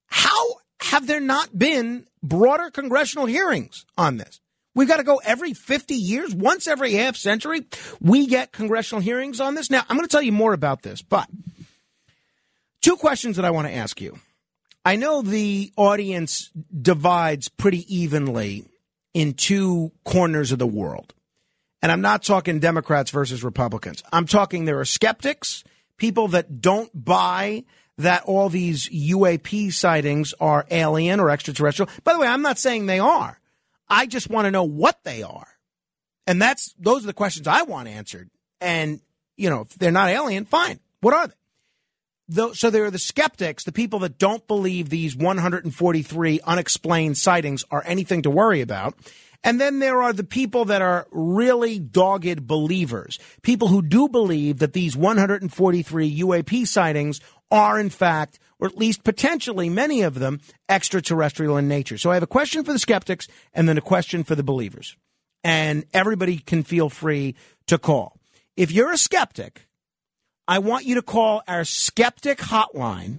How 0.06 0.56
have 0.80 1.06
there 1.06 1.20
not 1.20 1.56
been 1.56 2.06
broader 2.22 2.70
congressional 2.70 3.26
hearings 3.26 3.84
on 3.96 4.16
this? 4.16 4.40
We've 4.74 4.88
got 4.88 4.98
to 4.98 5.04
go 5.04 5.20
every 5.24 5.54
50 5.54 5.94
years, 5.94 6.34
once 6.34 6.66
every 6.66 6.92
half 6.92 7.16
century. 7.16 7.66
We 8.00 8.26
get 8.26 8.52
congressional 8.52 9.00
hearings 9.00 9.40
on 9.40 9.54
this. 9.54 9.70
Now, 9.70 9.82
I'm 9.88 9.96
going 9.96 10.06
to 10.06 10.12
tell 10.12 10.22
you 10.22 10.32
more 10.32 10.52
about 10.52 10.82
this, 10.82 11.00
but 11.00 11.28
two 12.86 12.96
questions 12.96 13.34
that 13.34 13.44
I 13.44 13.50
want 13.50 13.66
to 13.66 13.74
ask 13.74 14.00
you. 14.00 14.16
I 14.84 14.94
know 14.94 15.20
the 15.20 15.72
audience 15.76 16.52
divides 16.80 17.48
pretty 17.48 17.84
evenly 17.92 18.64
in 19.12 19.34
two 19.34 19.90
corners 20.04 20.52
of 20.52 20.60
the 20.60 20.68
world. 20.68 21.12
And 21.82 21.90
I'm 21.90 22.00
not 22.00 22.22
talking 22.22 22.60
Democrats 22.60 23.10
versus 23.10 23.42
Republicans. 23.42 24.04
I'm 24.12 24.26
talking 24.26 24.66
there 24.66 24.78
are 24.78 24.84
skeptics, 24.84 25.64
people 25.96 26.28
that 26.28 26.60
don't 26.60 26.88
buy 26.94 27.64
that 27.98 28.22
all 28.22 28.48
these 28.48 28.88
UAP 28.88 29.72
sightings 29.72 30.32
are 30.38 30.64
alien 30.70 31.18
or 31.18 31.30
extraterrestrial. 31.30 31.90
By 32.04 32.12
the 32.12 32.20
way, 32.20 32.28
I'm 32.28 32.42
not 32.42 32.56
saying 32.56 32.86
they 32.86 33.00
are. 33.00 33.40
I 33.88 34.06
just 34.06 34.30
want 34.30 34.44
to 34.44 34.52
know 34.52 34.62
what 34.62 35.02
they 35.02 35.24
are. 35.24 35.48
And 36.28 36.40
that's 36.40 36.72
those 36.78 37.02
are 37.02 37.08
the 37.08 37.14
questions 37.14 37.48
I 37.48 37.62
want 37.62 37.88
answered. 37.88 38.30
And, 38.60 39.00
you 39.36 39.50
know, 39.50 39.62
if 39.62 39.70
they're 39.70 39.90
not 39.90 40.08
alien, 40.08 40.44
fine. 40.44 40.78
What 41.00 41.14
are 41.14 41.26
they? 41.26 41.34
Though, 42.28 42.52
so 42.52 42.70
there 42.70 42.84
are 42.84 42.90
the 42.90 42.98
skeptics, 42.98 43.64
the 43.64 43.72
people 43.72 44.00
that 44.00 44.18
don't 44.18 44.46
believe 44.48 44.88
these 44.88 45.16
143 45.16 46.40
unexplained 46.44 47.16
sightings 47.16 47.64
are 47.70 47.84
anything 47.86 48.22
to 48.22 48.30
worry 48.30 48.60
about. 48.60 48.94
And 49.44 49.60
then 49.60 49.78
there 49.78 50.02
are 50.02 50.12
the 50.12 50.24
people 50.24 50.64
that 50.64 50.82
are 50.82 51.06
really 51.12 51.78
dogged 51.78 52.48
believers, 52.48 53.20
people 53.42 53.68
who 53.68 53.80
do 53.80 54.08
believe 54.08 54.58
that 54.58 54.72
these 54.72 54.96
143 54.96 56.18
UAP 56.20 56.66
sightings 56.66 57.20
are 57.50 57.78
in 57.78 57.90
fact, 57.90 58.40
or 58.58 58.66
at 58.66 58.76
least 58.76 59.04
potentially 59.04 59.68
many 59.68 60.02
of 60.02 60.18
them, 60.18 60.40
extraterrestrial 60.68 61.56
in 61.56 61.68
nature. 61.68 61.96
So 61.96 62.10
I 62.10 62.14
have 62.14 62.22
a 62.24 62.26
question 62.26 62.64
for 62.64 62.72
the 62.72 62.78
skeptics 62.78 63.28
and 63.54 63.68
then 63.68 63.78
a 63.78 63.82
question 63.82 64.24
for 64.24 64.34
the 64.34 64.42
believers. 64.42 64.96
And 65.44 65.84
everybody 65.94 66.38
can 66.38 66.64
feel 66.64 66.88
free 66.88 67.36
to 67.68 67.78
call. 67.78 68.16
If 68.56 68.72
you're 68.72 68.92
a 68.92 68.98
skeptic, 68.98 69.65
I 70.48 70.58
want 70.60 70.84
you 70.84 70.94
to 70.96 71.02
call 71.02 71.42
our 71.48 71.64
skeptic 71.64 72.38
hotline 72.38 73.18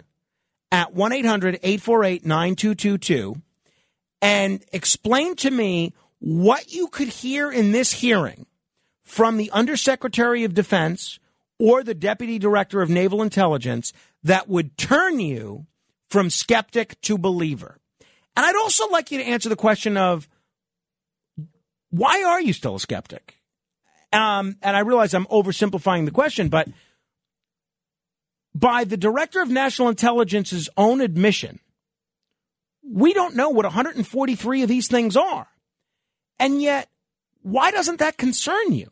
at 0.72 0.94
1 0.94 1.12
800 1.14 1.60
848 1.62 2.26
9222 2.26 3.42
and 4.22 4.64
explain 4.72 5.36
to 5.36 5.52
me 5.52 5.94
what 6.20 6.72
you 6.72 6.88
could 6.88 7.10
hear 7.10 7.52
in 7.52 7.72
this 7.72 7.92
hearing 7.92 8.46
from 9.04 9.38
the 9.38 9.52
Undersecretary 9.52 10.44
of 10.44 10.54
Defense 10.54 11.20
or 11.60 11.84
the 11.84 11.94
Deputy 11.94 12.40
Director 12.40 12.82
of 12.82 12.90
Naval 12.90 13.22
Intelligence 13.22 13.94
that 14.24 14.48
would 14.48 14.78
turn 14.78 15.20
you 15.20 15.66
from 16.10 16.30
skeptic 16.30 17.00
to 17.02 17.18
believer. 17.18 17.78
And 18.36 18.46
I'd 18.46 18.56
also 18.56 18.88
like 18.90 19.12
you 19.12 19.18
to 19.18 19.24
answer 19.24 19.50
the 19.50 19.56
question 19.56 19.98
of 19.98 20.28
why 21.90 22.24
are 22.24 22.42
you 22.42 22.54
still 22.54 22.76
a 22.76 22.80
skeptic? 22.80 23.38
Um, 24.14 24.58
and 24.62 24.76
I 24.76 24.82
realize 24.82 25.14
I'm 25.14 25.26
oversimplifying 25.26 26.06
the 26.06 26.12
question, 26.12 26.50
but 26.50 26.68
by 28.60 28.86
the 28.86 28.98
Director 28.98 29.42
of 29.42 29.50
National 29.50 29.90
Intelligence's 29.90 30.70
own 30.78 31.02
admission, 31.02 31.60
we 32.84 33.14
don't 33.14 33.36
know 33.36 33.50
what 33.50 33.66
143 33.66 34.64
of 34.64 34.70
these 34.70 34.88
things 34.88 35.16
are. 35.16 35.48
And 36.40 36.62
yet, 36.62 36.90
why 37.42 37.72
doesn't 37.72 38.00
that 38.00 38.18
concern 38.18 38.74
you? 38.74 38.92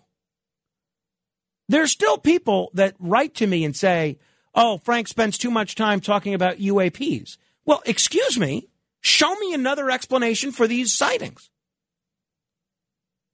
There's 1.68 1.92
still 1.92 2.18
people 2.18 2.70
that 2.74 2.96
write 3.00 3.34
to 3.36 3.48
me 3.48 3.66
and 3.66 3.76
say, 3.76 4.20
oh, 4.54 4.78
Frank 4.78 5.08
spends 5.08 5.38
too 5.38 5.50
much 5.50 5.74
time 5.74 6.00
talking 6.00 6.36
about 6.36 6.58
UAPs. 6.58 7.38
Well, 7.66 7.82
excuse 7.86 8.38
me, 8.38 8.70
show 9.02 9.34
me 9.36 9.54
another 9.54 9.90
explanation 9.90 10.52
for 10.52 10.68
these 10.68 10.94
sightings. 10.94 11.50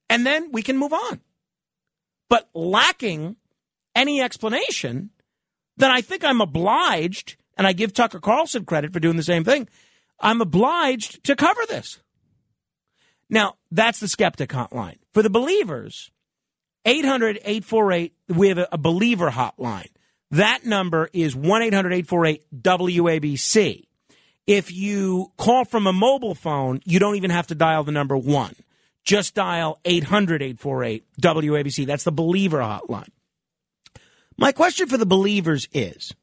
And 0.08 0.26
then 0.26 0.50
we 0.50 0.62
can 0.62 0.78
move 0.78 0.94
on. 0.94 1.20
But 2.30 2.48
lacking 2.54 3.36
any 3.94 4.22
explanation, 4.22 5.10
then 5.76 5.90
I 5.90 6.00
think 6.00 6.24
I'm 6.24 6.40
obliged, 6.40 7.36
and 7.56 7.66
I 7.66 7.72
give 7.72 7.92
Tucker 7.92 8.20
Carlson 8.20 8.64
credit 8.64 8.92
for 8.92 9.00
doing 9.00 9.16
the 9.16 9.22
same 9.22 9.44
thing, 9.44 9.68
I'm 10.20 10.40
obliged 10.40 11.24
to 11.24 11.36
cover 11.36 11.60
this. 11.68 11.98
Now, 13.28 13.54
that's 13.70 14.00
the 14.00 14.08
skeptic 14.08 14.50
hotline. 14.50 14.98
For 15.12 15.22
the 15.22 15.30
believers, 15.30 16.10
800 16.84 17.36
848, 17.38 18.14
we 18.28 18.48
have 18.48 18.66
a 18.70 18.78
believer 18.78 19.30
hotline. 19.30 19.88
That 20.30 20.64
number 20.64 21.08
is 21.12 21.36
1 21.36 21.62
800 21.62 21.92
848 21.92 22.44
WABC. 22.62 23.84
If 24.46 24.72
you 24.72 25.32
call 25.36 25.64
from 25.64 25.86
a 25.86 25.92
mobile 25.92 26.34
phone, 26.34 26.80
you 26.84 26.98
don't 26.98 27.16
even 27.16 27.30
have 27.30 27.46
to 27.48 27.54
dial 27.54 27.84
the 27.84 27.92
number 27.92 28.16
one. 28.16 28.54
Just 29.04 29.34
dial 29.34 29.78
800 29.84 30.42
848 30.42 31.04
WABC. 31.20 31.86
That's 31.86 32.04
the 32.04 32.12
believer 32.12 32.58
hotline. 32.58 33.08
My 34.38 34.52
question 34.52 34.88
for 34.88 34.96
the 34.96 35.06
believers 35.06 35.68
is 35.72 36.14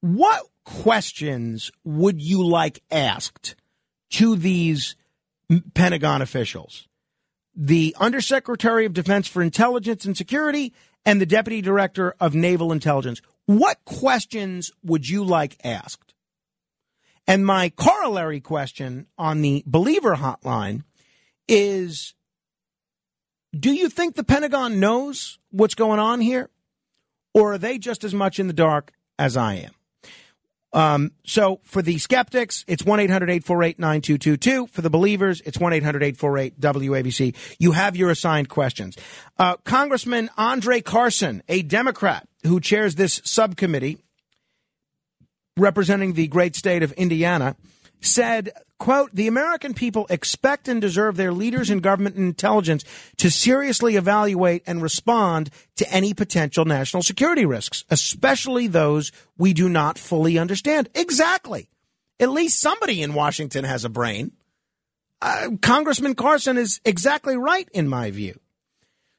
what 0.00 0.44
questions 0.64 1.70
would 1.84 2.20
you 2.20 2.46
like 2.46 2.82
asked 2.90 3.56
to 4.10 4.36
these 4.36 4.96
Pentagon 5.74 6.22
officials? 6.22 6.86
The 7.54 7.96
Undersecretary 7.98 8.86
of 8.86 8.92
Defense 8.92 9.26
for 9.26 9.42
Intelligence 9.42 10.04
and 10.04 10.16
Security 10.16 10.72
and 11.04 11.20
the 11.20 11.26
Deputy 11.26 11.60
Director 11.60 12.14
of 12.20 12.34
Naval 12.34 12.70
Intelligence. 12.70 13.20
What 13.46 13.84
questions 13.84 14.70
would 14.84 15.08
you 15.08 15.24
like 15.24 15.56
asked? 15.64 16.14
And 17.26 17.44
my 17.44 17.70
corollary 17.70 18.40
question 18.40 19.06
on 19.18 19.42
the 19.42 19.62
Believer 19.66 20.16
hotline 20.16 20.84
is 21.48 22.14
Do 23.58 23.72
you 23.72 23.88
think 23.88 24.14
the 24.14 24.24
Pentagon 24.24 24.80
knows 24.80 25.38
what's 25.50 25.74
going 25.74 25.98
on 25.98 26.20
here? 26.20 26.50
Or 27.38 27.52
are 27.52 27.58
they 27.58 27.78
just 27.78 28.02
as 28.02 28.12
much 28.12 28.40
in 28.40 28.48
the 28.48 28.52
dark 28.52 28.90
as 29.16 29.36
I 29.36 29.54
am? 29.54 29.70
Um, 30.72 31.12
so 31.24 31.60
for 31.62 31.82
the 31.82 31.98
skeptics, 31.98 32.64
it's 32.66 32.84
1 32.84 32.98
800 32.98 33.30
848 33.30 33.78
9222. 33.78 34.66
For 34.66 34.82
the 34.82 34.90
believers, 34.90 35.40
it's 35.46 35.56
1 35.56 35.72
800 35.72 36.02
848 36.02 36.60
WABC. 36.60 37.36
You 37.60 37.72
have 37.72 37.94
your 37.94 38.10
assigned 38.10 38.48
questions. 38.48 38.96
Uh, 39.38 39.56
Congressman 39.58 40.30
Andre 40.36 40.80
Carson, 40.80 41.44
a 41.48 41.62
Democrat 41.62 42.26
who 42.42 42.58
chairs 42.58 42.96
this 42.96 43.20
subcommittee 43.24 43.98
representing 45.56 46.14
the 46.14 46.26
great 46.26 46.56
state 46.56 46.82
of 46.82 46.90
Indiana, 46.94 47.54
said, 48.00 48.50
quote, 48.78 49.10
the 49.12 49.26
American 49.26 49.74
people 49.74 50.06
expect 50.08 50.68
and 50.68 50.80
deserve 50.80 51.16
their 51.16 51.32
leaders 51.32 51.70
in 51.70 51.80
government 51.80 52.16
and 52.16 52.26
intelligence 52.26 52.84
to 53.16 53.30
seriously 53.30 53.96
evaluate 53.96 54.62
and 54.66 54.82
respond 54.82 55.50
to 55.76 55.90
any 55.92 56.14
potential 56.14 56.64
national 56.64 57.02
security 57.02 57.44
risks, 57.44 57.84
especially 57.90 58.66
those 58.66 59.12
we 59.36 59.52
do 59.52 59.68
not 59.68 59.98
fully 59.98 60.38
understand. 60.38 60.88
Exactly. 60.94 61.68
At 62.20 62.30
least 62.30 62.60
somebody 62.60 63.02
in 63.02 63.14
Washington 63.14 63.64
has 63.64 63.84
a 63.84 63.88
brain. 63.88 64.32
Uh, 65.20 65.50
Congressman 65.60 66.14
Carson 66.14 66.56
is 66.56 66.80
exactly 66.84 67.36
right 67.36 67.68
in 67.72 67.88
my 67.88 68.10
view. 68.10 68.38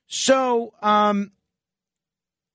So, 0.07 0.73
um, 0.81 1.31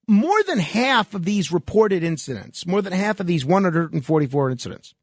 more 0.06 0.42
than 0.42 0.58
half 0.58 1.14
of 1.14 1.24
these 1.24 1.52
reported 1.52 2.02
incidents, 2.02 2.66
more 2.66 2.82
than 2.82 2.92
half 2.92 3.20
of 3.20 3.26
these 3.26 3.44
144 3.44 4.50
incidents, 4.50 4.94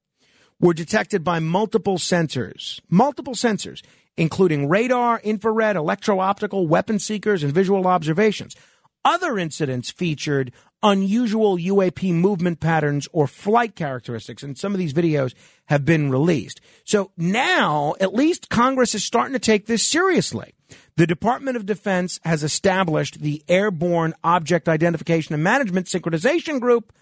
were 0.62 0.74
detected 0.74 1.24
by 1.24 1.40
multiple 1.40 1.98
sensors, 1.98 2.80
multiple 2.88 3.34
sensors, 3.34 3.82
including 4.16 4.70
radar, 4.70 5.20
infrared, 5.24 5.76
electro-optical, 5.76 6.68
weapon 6.68 7.00
seekers, 7.00 7.44
and 7.44 7.52
visual 7.52 7.88
observations. 7.88 8.56
Other 9.04 9.40
incidents 9.40 9.90
featured 9.90 10.52
unusual 10.84 11.58
UAP 11.58 12.14
movement 12.14 12.60
patterns 12.60 13.08
or 13.12 13.26
flight 13.28 13.76
characteristics, 13.76 14.44
and 14.44 14.58
some 14.58 14.74
of 14.74 14.80
these 14.80 14.94
videos 14.94 15.34
have 15.66 15.86
been 15.86 16.12
released. 16.12 16.62
So 16.86 17.12
now, 17.18 17.96
at 18.00 18.14
least 18.14 18.50
Congress 18.50 18.94
is 18.94 19.04
starting 19.04 19.34
to 19.34 19.40
take 19.40 19.66
this 19.66 19.84
seriously. 19.84 20.54
The 20.98 21.08
Department 21.08 21.58
of 21.58 21.66
Defense 21.66 22.20
has 22.24 22.44
established 22.44 23.22
the 23.22 23.44
Airborne 23.48 24.14
Object 24.24 24.70
Identification 24.70 25.34
and 25.34 25.44
Management 25.44 25.88
Synchronization 25.88 26.60
Group 26.60 26.94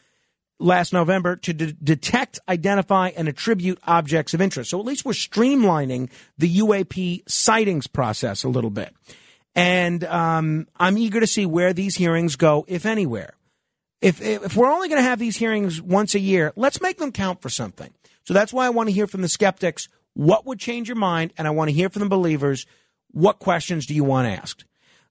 last 0.59 0.93
November 0.93 1.35
to 1.37 1.53
de- 1.53 1.73
detect, 1.73 2.39
identify, 2.47 3.09
and 3.15 3.27
attribute 3.27 3.79
objects 3.87 4.33
of 4.33 4.41
interest. 4.41 4.69
So 4.69 4.79
at 4.79 4.85
least 4.85 5.05
we're 5.05 5.13
streamlining 5.13 6.09
the 6.37 6.57
UAP 6.57 7.29
sightings 7.29 7.87
process 7.87 8.43
a 8.43 8.49
little 8.49 8.69
bit. 8.69 8.93
And 9.55 10.03
um, 10.03 10.67
I'm 10.77 10.97
eager 10.97 11.19
to 11.19 11.27
see 11.27 11.45
where 11.45 11.73
these 11.73 11.95
hearings 11.95 12.35
go, 12.35 12.65
if 12.67 12.85
anywhere. 12.85 13.33
If, 14.01 14.21
if 14.21 14.55
we're 14.55 14.71
only 14.71 14.87
going 14.87 15.01
to 15.01 15.09
have 15.09 15.19
these 15.19 15.35
hearings 15.35 15.81
once 15.81 16.15
a 16.15 16.19
year, 16.19 16.53
let's 16.55 16.81
make 16.81 16.97
them 16.97 17.11
count 17.11 17.41
for 17.41 17.49
something. 17.49 17.93
So 18.23 18.33
that's 18.33 18.53
why 18.53 18.65
I 18.65 18.69
want 18.69 18.87
to 18.87 18.93
hear 18.93 19.07
from 19.07 19.21
the 19.21 19.27
skeptics 19.27 19.89
what 20.13 20.45
would 20.45 20.59
change 20.59 20.87
your 20.87 20.95
mind, 20.95 21.33
and 21.37 21.47
I 21.47 21.51
want 21.51 21.69
to 21.69 21.73
hear 21.73 21.89
from 21.89 22.01
the 22.01 22.09
believers 22.09 22.65
what 23.11 23.39
questions 23.39 23.85
do 23.85 23.93
you 23.93 24.03
want 24.03 24.27
asked. 24.27 24.65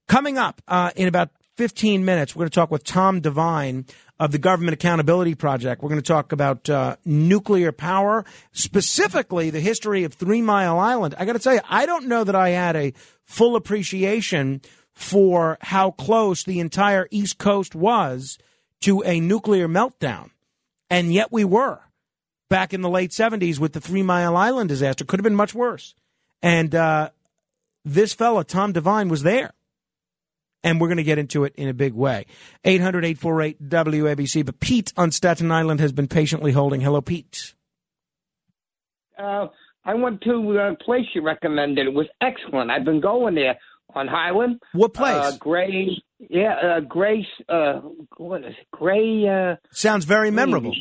Coming 0.07 0.37
up 0.37 0.61
uh, 0.67 0.91
in 0.95 1.07
about 1.07 1.29
15 1.57 2.05
minutes, 2.05 2.35
we're 2.35 2.41
going 2.41 2.49
to 2.49 2.55
talk 2.55 2.71
with 2.71 2.83
Tom 2.83 3.19
Devine 3.19 3.85
of 4.19 4.31
the 4.31 4.37
Government 4.37 4.73
Accountability 4.73 5.33
Project. 5.33 5.81
We're 5.81 5.89
going 5.89 6.01
to 6.01 6.07
talk 6.07 6.31
about 6.31 6.69
uh, 6.69 6.97
nuclear 7.05 7.71
power, 7.71 8.25
specifically 8.51 9.49
the 9.49 9.61
history 9.61 10.03
of 10.03 10.13
Three 10.13 10.41
Mile 10.41 10.77
Island. 10.77 11.15
I 11.17 11.25
got 11.25 11.33
to 11.33 11.39
tell 11.39 11.53
you, 11.53 11.61
I 11.69 11.85
don't 11.85 12.07
know 12.07 12.23
that 12.23 12.35
I 12.35 12.49
had 12.49 12.75
a 12.75 12.93
full 13.23 13.55
appreciation 13.55 14.61
for 14.93 15.57
how 15.61 15.91
close 15.91 16.43
the 16.43 16.59
entire 16.59 17.07
East 17.11 17.37
Coast 17.37 17.73
was 17.73 18.37
to 18.81 19.01
a 19.03 19.19
nuclear 19.21 19.67
meltdown. 19.67 20.31
And 20.89 21.13
yet 21.13 21.31
we 21.31 21.45
were 21.45 21.79
back 22.49 22.73
in 22.73 22.81
the 22.81 22.89
late 22.89 23.11
70s 23.11 23.59
with 23.59 23.73
the 23.73 23.81
Three 23.81 24.03
Mile 24.03 24.35
Island 24.35 24.67
disaster. 24.67 25.05
Could 25.05 25.19
have 25.19 25.23
been 25.23 25.35
much 25.35 25.55
worse. 25.55 25.95
And 26.41 26.75
uh, 26.75 27.11
this 27.85 28.13
fella, 28.13 28.43
Tom 28.43 28.73
Devine, 28.73 29.07
was 29.07 29.23
there. 29.23 29.53
And 30.63 30.81
we're 30.81 30.87
going 30.87 30.97
to 30.97 31.03
get 31.03 31.17
into 31.17 31.45
it 31.45 31.53
in 31.55 31.69
a 31.69 31.73
big 31.73 31.93
way. 31.93 32.25
800 32.65 33.05
848 33.05 33.69
WABC. 33.69 34.45
But 34.45 34.59
Pete 34.59 34.91
on 34.97 35.11
Staten 35.11 35.51
Island 35.51 35.79
has 35.79 35.93
been 35.93 36.07
patiently 36.07 36.51
holding. 36.51 36.81
Hello, 36.81 37.01
Pete. 37.01 37.53
Uh, 39.17 39.47
I 39.85 39.93
went 39.93 40.21
to 40.21 40.57
a 40.57 40.75
place 40.83 41.05
you 41.13 41.21
recommended. 41.21 41.87
It 41.87 41.93
was 41.93 42.07
excellent. 42.21 42.71
I've 42.71 42.85
been 42.85 43.01
going 43.01 43.35
there 43.35 43.57
on 43.95 44.07
Highland. 44.07 44.61
What 44.73 44.93
place? 44.93 45.15
Uh, 45.15 45.37
Gray. 45.39 46.01
Yeah, 46.29 46.55
uh, 46.55 46.79
Gray. 46.81 47.25
Uh, 47.47 47.81
what 48.17 48.41
is 48.41 48.53
it? 48.59 48.67
Gray? 48.71 49.27
Uh, 49.27 49.55
Sounds 49.71 50.05
very 50.05 50.31
memorable. 50.31 50.75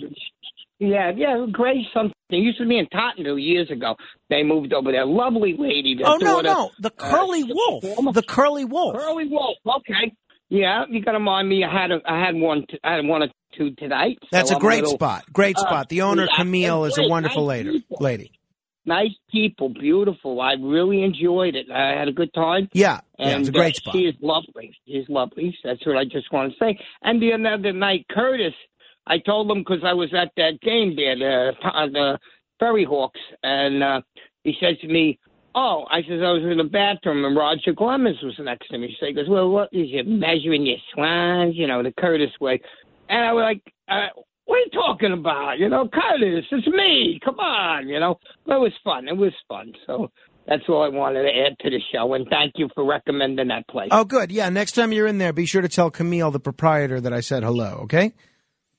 Yeah, 0.79 1.13
yeah, 1.17 1.47
Gray 1.51 1.87
something. 1.93 2.13
It 2.31 2.37
used 2.37 2.59
to 2.59 2.67
be 2.67 2.79
in 2.79 2.87
Tottenville 2.87 3.43
years 3.43 3.71
ago. 3.71 3.97
They 4.31 4.43
moved 4.43 4.73
over 4.73 4.93
there. 4.93 5.07
Lovely 5.07 5.55
lady. 5.59 5.95
the 5.97 6.05
Oh, 6.05 6.17
no, 6.17 6.41
no. 6.41 6.71
The 6.79 6.91
Curly 6.91 7.45
Wolf. 7.45 7.83
The 8.15 8.23
Curly 8.23 8.65
Wolf. 8.65 8.97
Curly 8.97 9.29
Wolf. 9.29 9.57
Okay. 9.67 10.13
Yeah, 10.51 10.85
you 10.89 11.03
got 11.03 11.13
to 11.13 11.21
mind 11.21 11.49
me. 11.49 11.65
I 11.65 11.71
had 11.83 11.91
a, 11.91 12.01
I 12.07 12.19
had 12.25 12.35
one. 12.35 12.65
T- 12.71 12.79
I 12.83 12.95
had 12.97 13.05
one 13.07 13.23
or 13.23 13.29
two 13.57 13.71
tonight. 13.73 14.19
That's 14.33 14.51
so 14.51 14.57
a 14.57 14.61
great 14.61 14.83
little- 14.83 14.95
spot. 14.95 15.25
Great 15.33 15.57
uh, 15.57 15.61
spot. 15.61 15.89
The 15.89 16.03
owner, 16.03 16.23
yeah, 16.31 16.37
Camille, 16.37 16.85
is 16.85 16.97
a 16.99 17.07
wonderful 17.09 17.47
nice 17.47 17.65
lady. 17.65 17.71
people. 17.81 17.97
lady. 18.01 18.33
Nice 18.87 19.11
people, 19.31 19.69
beautiful. 19.69 20.41
I 20.41 20.55
really 20.55 21.03
enjoyed 21.03 21.55
it. 21.55 21.71
I 21.71 21.91
had 21.99 22.09
a 22.09 22.13
good 22.13 22.33
time. 22.33 22.71
Yeah, 22.73 23.01
yeah, 23.19 23.29
and 23.29 23.41
it's 23.41 23.51
a 23.51 23.53
great 23.53 23.75
uh, 23.75 23.81
spot. 23.81 23.95
She 23.95 24.05
is 24.05 24.15
lovely. 24.23 24.75
She 24.87 24.93
is 24.95 25.07
lovely. 25.11 25.55
That's 25.63 25.85
what 25.87 25.99
I 25.99 26.05
just 26.05 26.33
want 26.33 26.53
to 26.53 26.59
say. 26.59 26.79
And 27.03 27.21
the 27.21 27.33
other 27.35 27.73
night, 27.75 28.07
Curtis, 28.11 28.55
I 29.09 29.19
told 29.19 29.51
him 29.51 29.59
because 29.59 29.83
I 29.85 29.95
was 29.95 30.13
at 30.15 30.31
that 30.37 30.61
game 30.61 30.95
there, 30.95 31.17
the, 31.17 31.53
uh, 31.67 31.87
the 31.87 32.19
Ferry 32.61 32.85
Hawks, 32.85 33.21
and 33.43 33.83
uh, 33.83 34.01
he 34.45 34.55
said 34.61 34.79
to 34.83 34.89
me, 34.89 35.19
"Oh," 35.55 35.87
I 35.91 36.03
says 36.03 36.21
I 36.23 36.33
was 36.33 36.43
in 36.43 36.59
the 36.59 36.65
bathroom 36.65 37.25
and 37.25 37.37
Roger 37.37 37.75
Clemens 37.75 38.19
was 38.23 38.35
next 38.39 38.69
to 38.69 38.79
me. 38.79 38.95
So 39.01 39.07
he 39.07 39.13
goes, 39.13 39.29
"Well, 39.29 39.49
what 39.49 39.71
is 39.73 39.89
you 39.89 40.05
measuring 40.05 40.67
your 40.67 40.77
swans?" 40.93 41.57
You 41.57 41.67
know, 41.67 41.83
the 41.83 41.93
Curtis 41.99 42.31
way. 42.41 42.61
And 43.09 43.25
I 43.25 43.33
was 43.33 43.43
like, 43.43 43.63
uh, 43.89 44.09
"What 44.45 44.57
are 44.57 44.59
you 44.59 44.71
talking 44.73 45.13
about? 45.13 45.59
You 45.59 45.69
know, 45.69 45.89
Curtis, 45.89 46.45
it's 46.51 46.67
me. 46.67 47.19
Come 47.25 47.39
on, 47.39 47.89
you 47.89 47.99
know." 47.99 48.19
But 48.47 48.57
it 48.57 48.61
was 48.61 48.73
fun. 48.85 49.09
It 49.09 49.17
was 49.17 49.33
fun. 49.49 49.73
So. 49.87 50.11
That's 50.51 50.63
all 50.67 50.83
I 50.83 50.89
wanted 50.89 51.25
to 51.25 51.29
add 51.29 51.59
to 51.61 51.69
the 51.69 51.79
show, 51.93 52.15
and 52.15 52.27
thank 52.31 52.55
you 52.57 52.71
for 52.75 52.83
recommending 52.83 53.49
that 53.49 53.69
place. 53.69 53.91
Oh, 53.93 54.05
good. 54.05 54.33
Yeah, 54.33 54.49
next 54.49 54.73
time 54.73 54.93
you're 54.93 55.07
in 55.07 55.19
there, 55.19 55.31
be 55.31 55.45
sure 55.45 55.61
to 55.61 55.69
tell 55.69 55.91
Camille, 55.91 56.31
the 56.31 56.41
proprietor, 56.41 57.03
that 57.03 57.13
I 57.13 57.21
said 57.21 57.43
hello, 57.43 57.81
okay? 57.83 58.15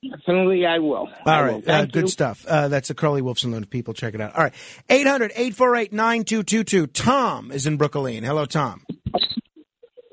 Definitely, 0.01 0.65
I 0.65 0.79
will. 0.79 1.09
I 1.25 1.39
All 1.39 1.45
will. 1.45 1.63
Uh, 1.67 1.85
good 1.85 2.03
you. 2.03 2.07
stuff. 2.07 2.45
Uh, 2.47 2.69
that's 2.69 2.87
the 2.87 2.93
Curly 2.93 3.21
Wolf 3.21 3.39
Saloon. 3.39 3.65
People 3.65 3.93
check 3.93 4.13
it 4.13 4.21
out. 4.21 4.33
All 4.33 4.43
right. 4.43 4.53
800 4.89 5.31
848 5.31 5.91
9222. 5.91 6.87
Tom 6.87 7.51
is 7.51 7.67
in 7.67 7.75
Brooklyn. 7.75 8.23
Hello, 8.23 8.45
Tom. 8.45 8.85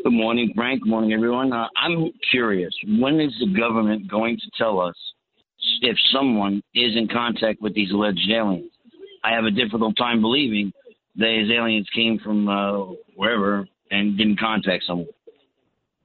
Good 0.02 0.12
morning, 0.12 0.52
Frank. 0.54 0.82
Good 0.82 0.88
morning, 0.90 1.12
everyone. 1.12 1.52
Uh, 1.52 1.66
I'm 1.76 2.10
curious. 2.30 2.72
When 2.86 3.20
is 3.20 3.32
the 3.38 3.58
government 3.58 4.10
going 4.10 4.36
to 4.36 4.50
tell 4.58 4.80
us 4.80 4.94
if 5.82 5.96
someone 6.12 6.62
is 6.74 6.96
in 6.96 7.08
contact 7.08 7.60
with 7.60 7.74
these 7.74 7.90
alleged 7.92 8.28
aliens? 8.30 8.72
I 9.22 9.34
have 9.34 9.44
a 9.44 9.50
difficult 9.50 9.96
time 9.96 10.20
believing 10.20 10.72
these 11.14 11.50
aliens 11.50 11.88
came 11.94 12.18
from 12.18 12.48
uh, 12.48 12.92
wherever 13.14 13.66
and 13.90 14.16
didn't 14.18 14.38
contact 14.38 14.84
someone. 14.86 15.08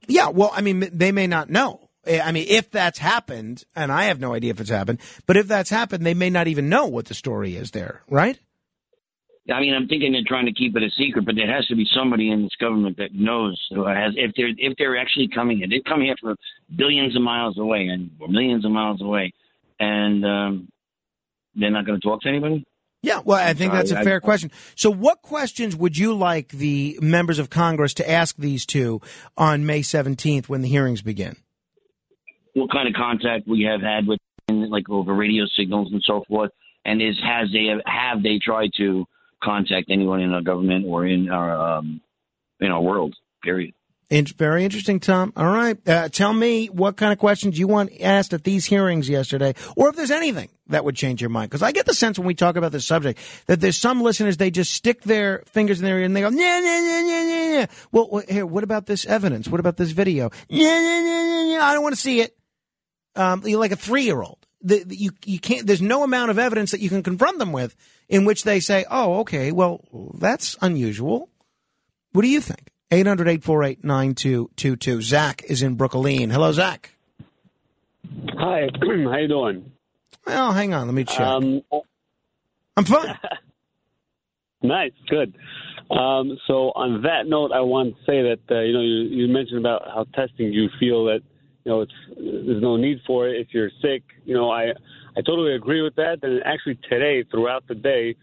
Yeah, 0.08 0.28
well, 0.28 0.50
I 0.52 0.60
mean, 0.62 0.88
they 0.92 1.12
may 1.12 1.26
not 1.26 1.48
know. 1.50 1.81
Eh, 2.06 2.20
I 2.20 2.32
mean, 2.32 2.46
if 2.48 2.70
that's 2.70 2.98
happened, 2.98 3.64
and 3.76 3.92
I 3.92 4.04
have 4.04 4.20
no 4.20 4.34
idea 4.34 4.50
if 4.50 4.60
it's 4.60 4.70
happened, 4.70 5.00
but 5.26 5.36
if 5.36 5.46
that's 5.46 5.70
happened, 5.70 6.04
they 6.04 6.14
may 6.14 6.30
not 6.30 6.48
even 6.48 6.68
know 6.68 6.86
what 6.86 7.06
the 7.06 7.14
story 7.14 7.56
is 7.56 7.70
there, 7.70 8.02
right? 8.08 8.38
I 9.52 9.60
mean, 9.60 9.74
I'm 9.74 9.88
thinking 9.88 10.12
they're 10.12 10.22
trying 10.26 10.46
to 10.46 10.52
keep 10.52 10.76
it 10.76 10.82
a 10.84 10.90
secret, 10.90 11.24
but 11.24 11.34
there 11.34 11.52
has 11.52 11.66
to 11.66 11.74
be 11.74 11.84
somebody 11.92 12.30
in 12.30 12.42
this 12.42 12.54
government 12.60 12.96
that 12.98 13.12
knows 13.12 13.60
who 13.70 13.84
has 13.86 14.12
if 14.16 14.32
they're 14.36 14.52
if 14.56 14.74
they're 14.78 14.96
actually 14.96 15.28
coming 15.34 15.58
here. 15.58 15.66
They're 15.68 15.80
coming 15.80 16.06
here 16.06 16.16
from 16.20 16.36
billions 16.76 17.16
of 17.16 17.22
miles 17.22 17.58
away 17.58 17.88
and 17.88 18.10
millions 18.28 18.64
of 18.64 18.70
miles 18.70 19.00
away, 19.00 19.32
and 19.80 20.24
um, 20.24 20.68
they're 21.56 21.72
not 21.72 21.86
going 21.86 22.00
to 22.00 22.06
talk 22.06 22.22
to 22.22 22.28
anybody. 22.28 22.64
Yeah, 23.02 23.20
well, 23.24 23.38
I 23.38 23.52
think 23.52 23.72
that's 23.72 23.90
a 23.90 24.04
fair 24.04 24.20
question. 24.20 24.52
So, 24.76 24.88
what 24.88 25.22
questions 25.22 25.74
would 25.74 25.98
you 25.98 26.14
like 26.14 26.50
the 26.50 26.96
members 27.02 27.40
of 27.40 27.50
Congress 27.50 27.94
to 27.94 28.08
ask 28.08 28.36
these 28.36 28.64
two 28.64 29.00
on 29.36 29.66
May 29.66 29.80
17th 29.80 30.48
when 30.48 30.62
the 30.62 30.68
hearings 30.68 31.02
begin? 31.02 31.36
What 32.54 32.70
kind 32.70 32.88
of 32.88 32.94
contact 32.94 33.46
we 33.46 33.62
have 33.62 33.80
had 33.80 34.06
with 34.06 34.18
like 34.48 34.88
over 34.90 35.14
radio 35.14 35.44
signals 35.56 35.90
and 35.92 36.02
so 36.04 36.24
forth 36.28 36.50
and 36.84 37.00
is 37.00 37.16
has 37.22 37.48
they 37.52 37.68
have 37.86 38.22
they 38.22 38.38
tried 38.38 38.70
to 38.76 39.06
contact 39.42 39.86
anyone 39.90 40.20
in 40.20 40.32
our 40.32 40.42
government 40.42 40.84
or 40.86 41.06
in 41.06 41.30
our 41.30 41.78
um 41.78 42.00
in 42.60 42.70
our 42.70 42.80
world 42.80 43.14
period 43.42 43.72
very 44.20 44.64
interesting, 44.64 45.00
Tom. 45.00 45.32
All 45.36 45.46
right. 45.46 45.76
Uh, 45.88 46.08
tell 46.10 46.34
me 46.34 46.66
what 46.66 46.96
kind 46.96 47.12
of 47.12 47.18
questions 47.18 47.58
you 47.58 47.66
want 47.66 47.92
asked 48.00 48.34
at 48.34 48.44
these 48.44 48.66
hearings 48.66 49.08
yesterday, 49.08 49.54
or 49.74 49.88
if 49.88 49.96
there's 49.96 50.10
anything 50.10 50.50
that 50.68 50.84
would 50.84 50.96
change 50.96 51.22
your 51.22 51.30
mind. 51.30 51.48
Because 51.50 51.62
I 51.62 51.72
get 51.72 51.86
the 51.86 51.94
sense 51.94 52.18
when 52.18 52.26
we 52.26 52.34
talk 52.34 52.56
about 52.56 52.72
this 52.72 52.86
subject 52.86 53.18
that 53.46 53.60
there's 53.60 53.78
some 53.78 54.02
listeners, 54.02 54.36
they 54.36 54.50
just 54.50 54.74
stick 54.74 55.02
their 55.02 55.42
fingers 55.46 55.80
in 55.80 55.86
their 55.86 55.98
ear 55.98 56.04
and 56.04 56.14
they 56.14 56.20
go, 56.20 56.28
yeah, 56.28 56.60
yeah, 56.60 56.80
yeah, 56.82 57.00
yeah, 57.00 57.52
yeah. 57.52 57.66
Well, 57.90 58.22
here, 58.28 58.44
what 58.44 58.64
about 58.64 58.84
this 58.84 59.06
evidence? 59.06 59.48
What 59.48 59.60
about 59.60 59.78
this 59.78 59.92
video? 59.92 60.30
Yeah, 60.48 60.78
yeah, 60.78 61.00
yeah, 61.00 61.22
yeah, 61.22 61.54
yeah. 61.54 61.64
I 61.64 61.72
don't 61.72 61.82
want 61.82 61.94
to 61.94 62.00
see 62.00 62.20
it. 62.20 62.36
Um, 63.14 63.42
you're 63.44 63.60
like 63.60 63.72
a 63.72 63.76
three 63.76 64.02
year 64.02 64.22
old. 64.22 64.38
You, 64.64 65.10
you 65.24 65.40
can't, 65.40 65.66
there's 65.66 65.82
no 65.82 66.04
amount 66.04 66.30
of 66.30 66.38
evidence 66.38 66.70
that 66.70 66.80
you 66.80 66.88
can 66.88 67.02
confront 67.02 67.38
them 67.38 67.52
with 67.52 67.74
in 68.08 68.24
which 68.24 68.44
they 68.44 68.60
say, 68.60 68.84
oh, 68.90 69.20
okay, 69.20 69.50
well, 69.50 69.84
that's 70.14 70.56
unusual. 70.60 71.28
What 72.12 72.22
do 72.22 72.28
you 72.28 72.40
think? 72.40 72.70
800 72.92 73.26
848 73.26 73.84
9222. 73.84 75.02
Zach 75.02 75.42
is 75.48 75.62
in 75.62 75.74
Brooklyn. 75.74 76.30
Hello, 76.30 76.52
Zach. 76.52 76.94
Hi, 78.38 78.68
how 78.80 79.16
you 79.16 79.28
doing? 79.28 79.72
Well, 80.26 80.52
hang 80.52 80.74
on. 80.74 80.86
Let 80.86 80.94
me 80.94 81.04
check. 81.04 81.20
Um, 81.20 81.62
I'm 82.76 82.84
fine. 82.84 83.18
nice, 84.62 84.92
good. 85.08 85.34
Um, 85.90 86.38
so 86.46 86.72
on 86.74 87.02
that 87.02 87.26
note, 87.26 87.50
I 87.52 87.60
want 87.60 87.96
to 87.96 88.00
say 88.04 88.22
that 88.22 88.40
uh, 88.50 88.60
you 88.60 88.72
know 88.72 88.80
you, 88.80 89.24
you 89.24 89.28
mentioned 89.28 89.58
about 89.58 89.82
how 89.86 90.04
testing 90.14 90.52
you 90.52 90.68
feel 90.78 91.06
that 91.06 91.22
you 91.64 91.72
know 91.72 91.80
it's 91.82 91.92
there's 92.16 92.62
no 92.62 92.76
need 92.76 93.00
for 93.06 93.28
it 93.28 93.40
if 93.40 93.48
you're 93.52 93.70
sick. 93.80 94.02
You 94.24 94.34
know, 94.34 94.50
I 94.50 94.72
I 95.16 95.20
totally 95.24 95.54
agree 95.54 95.82
with 95.82 95.94
that. 95.96 96.18
And 96.22 96.42
actually 96.44 96.78
today, 96.88 97.24
throughout 97.30 97.66
the 97.68 97.74
day, 97.74 98.16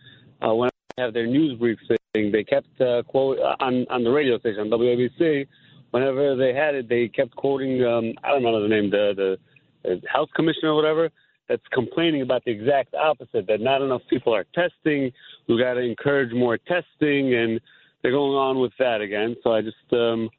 uh, 0.46 0.54
when 0.54 0.70
I 0.98 1.02
have 1.02 1.14
their 1.14 1.28
news 1.28 1.58
brief 1.58 1.80
thing, 2.14 2.32
they 2.32 2.44
kept 2.44 2.80
uh, 2.82 3.04
quote 3.04 3.40
uh, 3.40 3.56
on 3.60 3.86
on 3.90 4.04
the 4.04 4.12
radio 4.12 4.40
station 4.40 4.62
on 4.62 4.70
WABC. 4.70 5.48
Whenever 5.92 6.36
they 6.36 6.54
had 6.54 6.76
it, 6.76 6.90
they 6.90 7.08
kept 7.08 7.36
quoting 7.36 7.84
um, 7.84 8.14
I 8.24 8.30
don't 8.30 8.44
know 8.44 8.62
the 8.62 8.68
name 8.68 8.90
the 8.90 9.14
the, 9.16 9.38
the 9.84 10.02
health 10.12 10.30
commissioner 10.36 10.72
or 10.72 10.76
whatever 10.76 11.10
that's 11.48 11.64
complaining 11.74 12.22
about 12.22 12.44
the 12.46 12.52
exact 12.52 12.94
opposite 12.94 13.48
that 13.48 13.60
not 13.60 13.82
enough 13.82 14.02
people 14.10 14.36
are 14.36 14.46
testing. 14.54 15.12
We 15.48 15.60
got 15.60 15.74
to 15.74 15.80
encourage 15.80 16.32
more 16.32 16.58
testing, 16.60 17.34
and 17.34 17.60
they're 18.02 18.12
going 18.12 18.36
on 18.36 18.60
with 18.60 18.72
that 18.78 19.02
again. 19.02 19.36
So 19.44 19.54
I 19.54 19.62
just 19.62 19.76
um, 19.94 20.30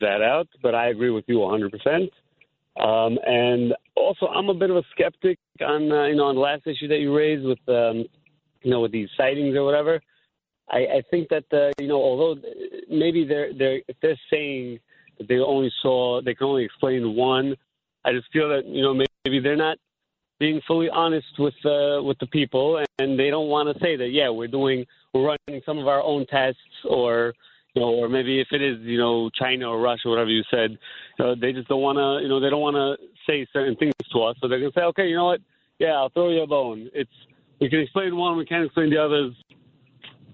that 0.00 0.20
out, 0.22 0.48
but 0.62 0.74
I 0.74 0.88
agree 0.88 1.10
with 1.10 1.24
you 1.28 1.38
100. 1.38 1.70
percent 1.70 2.10
um, 2.80 3.18
and 3.26 3.74
also, 3.94 4.26
I'm 4.26 4.48
a 4.48 4.54
bit 4.54 4.70
of 4.70 4.76
a 4.76 4.82
skeptic 4.92 5.38
on 5.60 5.92
uh, 5.92 6.06
you 6.06 6.16
know 6.16 6.24
on 6.24 6.34
the 6.34 6.40
last 6.40 6.66
issue 6.66 6.88
that 6.88 6.98
you 6.98 7.14
raised 7.14 7.44
with 7.44 7.58
um, 7.68 8.06
you 8.62 8.70
know 8.70 8.80
with 8.80 8.92
these 8.92 9.08
sightings 9.16 9.54
or 9.54 9.64
whatever. 9.64 10.00
I, 10.70 10.78
I 10.78 11.02
think 11.10 11.28
that 11.28 11.44
uh, 11.52 11.72
you 11.78 11.88
know 11.88 11.96
although 11.96 12.40
maybe 12.88 13.24
they're 13.24 13.52
they're 13.52 13.80
if 13.86 13.96
they're 14.00 14.18
saying 14.30 14.78
that 15.18 15.28
they 15.28 15.38
only 15.38 15.70
saw 15.82 16.22
they 16.22 16.34
can 16.34 16.46
only 16.46 16.64
explain 16.64 17.14
one, 17.14 17.54
I 18.04 18.12
just 18.12 18.32
feel 18.32 18.48
that 18.48 18.66
you 18.66 18.82
know 18.82 18.94
maybe 18.94 19.40
they're 19.40 19.56
not 19.56 19.76
being 20.38 20.62
fully 20.66 20.88
honest 20.88 21.26
with 21.38 21.54
uh, 21.66 22.02
with 22.02 22.18
the 22.18 22.28
people, 22.32 22.82
and 22.98 23.18
they 23.18 23.28
don't 23.28 23.48
want 23.48 23.74
to 23.74 23.84
say 23.84 23.96
that 23.96 24.08
yeah 24.08 24.30
we're 24.30 24.48
doing 24.48 24.86
we're 25.12 25.36
running 25.48 25.62
some 25.66 25.76
of 25.76 25.86
our 25.86 26.02
own 26.02 26.24
tests 26.26 26.60
or 26.88 27.34
you 27.74 27.82
know 27.82 27.88
or 27.88 28.08
maybe 28.08 28.40
if 28.40 28.48
it 28.52 28.62
is 28.62 28.78
you 28.80 28.98
know 28.98 29.30
China 29.38 29.68
or 29.70 29.80
Russia 29.80 30.08
whatever 30.08 30.30
you 30.30 30.42
said, 30.50 30.78
uh, 31.18 31.34
they 31.40 31.52
just 31.52 31.68
don't 31.68 31.82
want 31.82 31.96
to 31.98 32.22
you 32.22 32.28
know 32.28 32.40
they 32.40 32.50
don't 32.50 32.60
want 32.60 32.76
to 32.76 32.96
say 33.28 33.46
certain 33.52 33.76
things 33.76 33.92
to 34.12 34.22
us, 34.22 34.36
so 34.40 34.48
they're 34.48 34.58
gonna 34.60 34.72
say 34.74 34.82
okay 34.82 35.06
you 35.08 35.16
know 35.16 35.26
what 35.26 35.40
yeah 35.78 35.92
I'll 35.92 36.10
throw 36.10 36.30
you 36.30 36.42
a 36.42 36.46
bone. 36.46 36.90
It's 36.94 37.10
we 37.60 37.68
can 37.68 37.80
explain 37.80 38.16
one 38.16 38.36
we 38.36 38.46
can't 38.46 38.64
explain 38.64 38.90
the 38.90 38.98
others, 38.98 39.34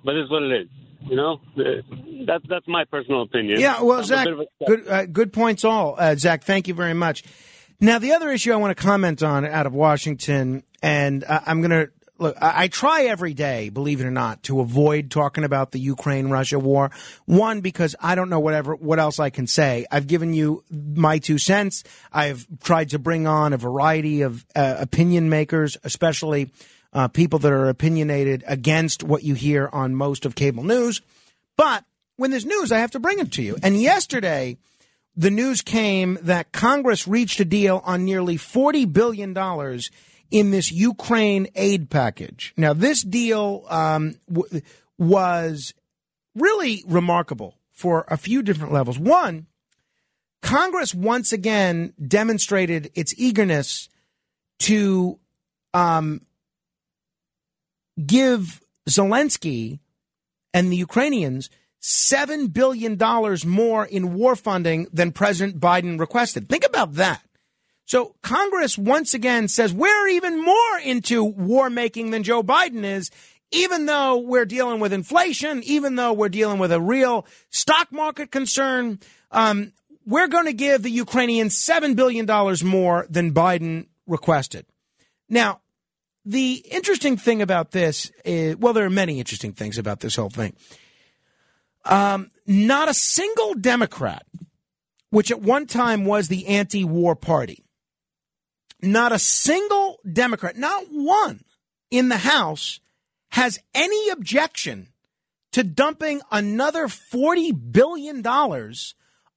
but 0.05 0.15
it's 0.15 0.31
what 0.31 0.43
it 0.43 0.63
is. 0.63 0.69
You 1.09 1.15
know, 1.15 1.41
Uh, 1.57 1.63
that's 2.27 2.45
that's 2.49 2.67
my 2.67 2.85
personal 2.85 3.23
opinion. 3.23 3.61
Yeah, 3.61 3.81
well, 3.83 3.99
I'm 3.99 4.05
Zach, 4.05 4.27
a- 4.27 4.65
good 4.67 4.89
uh, 4.89 5.07
good 5.07 5.33
points 5.33 5.65
all. 5.65 5.95
Uh, 5.97 6.17
Zach, 6.17 6.43
thank 6.43 6.67
you 6.67 6.75
very 6.75 6.95
much. 6.95 7.23
Now, 7.81 7.99
the 7.99 8.13
other 8.13 8.31
issue 8.31 8.53
I 8.53 8.57
want 8.57 8.77
to 8.77 8.83
comment 8.83 9.23
on 9.23 9.45
out 9.45 9.67
of 9.67 9.73
Washington, 9.75 10.65
and 10.83 11.23
uh, 11.23 11.41
I'm 11.47 11.61
going 11.61 11.71
to 11.71 11.91
look. 12.19 12.37
I, 12.41 12.65
I 12.65 12.69
try 12.69 13.05
every 13.05 13.35
day, 13.35 13.69
believe 13.69 14.01
it 14.01 14.07
or 14.07 14.11
not, 14.11 14.43
to 14.45 14.61
avoid 14.61 15.11
talking 15.11 15.45
about 15.45 15.73
the 15.73 15.79
Ukraine 15.79 16.29
Russia 16.29 16.59
war. 16.59 16.91
One, 17.25 17.61
because 17.61 17.95
I 18.01 18.15
don't 18.15 18.31
know 18.31 18.41
whatever 18.41 18.75
what 18.75 18.99
else 18.99 19.19
I 19.19 19.31
can 19.31 19.47
say. 19.47 19.87
I've 19.91 20.07
given 20.07 20.33
you 20.33 20.65
my 20.71 21.19
two 21.19 21.39
cents. 21.39 21.85
I've 22.13 22.47
tried 22.63 22.91
to 22.91 22.99
bring 22.99 23.27
on 23.27 23.53
a 23.53 23.59
variety 23.59 24.23
of 24.23 24.45
uh, 24.55 24.77
opinion 24.79 25.29
makers, 25.29 25.77
especially 25.85 26.51
uh, 26.93 27.09
people 27.09 27.39
that 27.41 27.53
are 27.53 27.69
opinionated 27.69 28.45
against 28.47 29.03
what 29.03 29.23
you 29.23 29.35
hear 29.35 29.69
on 29.73 29.95
most 29.95 30.25
of 30.25 30.35
cable 30.35 30.65
news. 30.65 31.03
But 31.57 31.85
when 32.17 32.31
there's 32.31 32.47
news, 32.47 32.73
I 32.73 32.79
have 32.79 32.93
to 32.93 33.01
bring 33.01 33.19
it 33.19 33.33
to 33.33 33.43
you. 33.43 33.57
And 33.63 33.81
yesterday, 33.81 34.57
the 35.17 35.31
news 35.31 35.63
came 35.63 36.19
that 36.23 36.53
Congress 36.53 37.09
reached 37.09 37.41
a 37.41 37.45
deal 37.45 37.81
on 37.85 38.05
nearly 38.05 38.37
$40 38.37 38.91
billion 38.93 39.35
in 40.31 40.51
this 40.51 40.73
Ukraine 40.73 41.49
aid 41.55 41.91
package. 41.91 42.53
Now, 42.57 42.73
this 42.73 43.03
deal 43.03 43.65
um, 43.69 44.15
w- 44.31 44.63
was 44.99 45.75
really 46.35 46.83
remarkable 46.87 47.55
for 47.73 48.05
a 48.09 48.17
few 48.17 48.43
different 48.43 48.73
levels. 48.73 48.99
One, 48.99 49.47
Congress 50.43 50.95
once 50.95 51.33
again 51.33 51.93
demonstrated 52.07 52.91
its 52.95 53.15
eagerness 53.17 53.89
to 54.61 55.19
um, 55.75 56.23
give 58.05 58.61
Zelensky 58.89 59.81
and 60.55 60.73
the 60.73 60.77
Ukrainians 60.77 61.51
$7 61.83 62.53
billion 62.53 62.97
more 63.47 63.85
in 63.85 64.15
war 64.15 64.35
funding 64.35 64.87
than 64.93 65.13
President 65.13 65.61
Biden 65.61 66.01
requested. 66.01 66.49
Think 66.49 66.65
about 66.65 66.95
that. 66.95 67.23
So 67.87 68.17
Congress 68.23 68.77
once 68.77 69.15
again 69.15 69.49
says 69.49 69.73
we're 69.73 70.09
even 70.09 70.45
more 70.45 70.79
into 70.85 71.25
war 71.25 71.71
making 71.71 72.11
than 72.11 72.25
Joe 72.25 72.43
Biden 72.43 72.85
is, 72.85 73.11
even 73.53 73.87
though 73.87 74.19
we're 74.19 74.45
dealing 74.45 74.81
with 74.81 74.93
inflation, 74.93 75.63
even 75.63 75.95
though 75.95 76.13
we're 76.13 76.29
dealing 76.29 76.59
with 76.59 76.73
a 76.73 76.81
real 76.81 77.27
stock 77.51 77.91
market 77.93 78.31
concern. 78.31 78.99
Um, 79.31 79.73
we're 80.05 80.29
going 80.29 80.47
to 80.47 80.53
give 80.53 80.83
the 80.83 80.91
Ukrainians 80.91 81.57
$7 81.57 81.97
billion 81.97 82.27
more 82.65 83.07
than 83.09 83.33
Biden 83.33 83.87
requested. 84.07 84.67
Now, 85.29 85.61
the 86.25 86.65
interesting 86.71 87.17
thing 87.17 87.43
about 87.43 87.71
this 87.71 88.11
is, 88.25 88.57
well, 88.57 88.73
there 88.73 88.85
are 88.85 88.91
many 88.91 89.19
interesting 89.19 89.53
things 89.53 89.79
about 89.79 90.01
this 90.01 90.17
whole 90.17 90.31
thing. 90.31 90.55
Um, 91.85 92.31
not 92.47 92.89
a 92.89 92.95
single 92.95 93.55
Democrat, 93.55 94.25
which 95.11 95.31
at 95.31 95.41
one 95.41 95.67
time 95.67 96.05
was 96.05 96.29
the 96.29 96.47
anti 96.49 96.85
war 96.85 97.15
party, 97.15 97.66
not 98.83 99.13
a 99.13 99.19
single 99.19 99.99
Democrat, 100.11 100.57
not 100.57 100.87
one 100.91 101.45
in 101.91 102.09
the 102.09 102.19
House 102.19 102.81
has 103.31 103.61
any 103.75 104.09
objection 104.11 104.89
to 105.53 105.65
dumping 105.65 106.21
another 106.31 106.87
$40 106.87 107.73
billion 107.73 108.27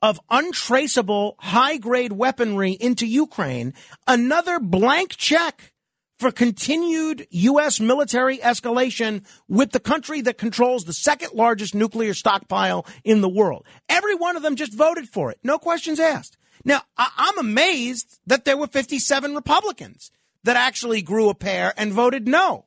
of 0.02 0.20
untraceable 0.30 1.36
high 1.40 1.78
grade 1.78 2.14
weaponry 2.14 2.72
into 2.72 3.06
Ukraine, 3.06 3.74
another 4.08 4.60
blank 4.60 5.12
check 5.12 5.74
for 6.18 6.32
continued 6.32 7.26
U.S. 7.30 7.80
military 7.80 8.38
escalation 8.40 9.26
with 9.48 9.72
the 9.72 9.80
country 9.80 10.22
that 10.22 10.38
controls 10.38 10.84
the 10.84 10.94
second 10.94 11.34
largest 11.34 11.74
nuclear 11.74 12.14
stockpile 12.14 12.86
in 13.06 13.22
the 13.22 13.30
world. 13.30 13.66
Every 13.88 14.16
one 14.16 14.36
of 14.36 14.44
them 14.44 14.58
just 14.58 14.74
voted 14.74 15.08
for 15.08 15.32
it. 15.32 15.40
No 15.44 15.58
questions 15.58 16.00
asked. 16.00 16.38
Now, 16.66 16.82
I'm 16.98 17.38
amazed 17.38 18.20
that 18.28 18.46
there 18.46 18.58
were 18.58 18.68
57 18.68 19.36
Republicans 19.36 20.12
that 20.44 20.56
actually 20.56 21.02
grew 21.02 21.30
a 21.30 21.36
pair 21.36 21.74
and 21.78 21.94
voted 21.94 22.28
no. 22.28 22.66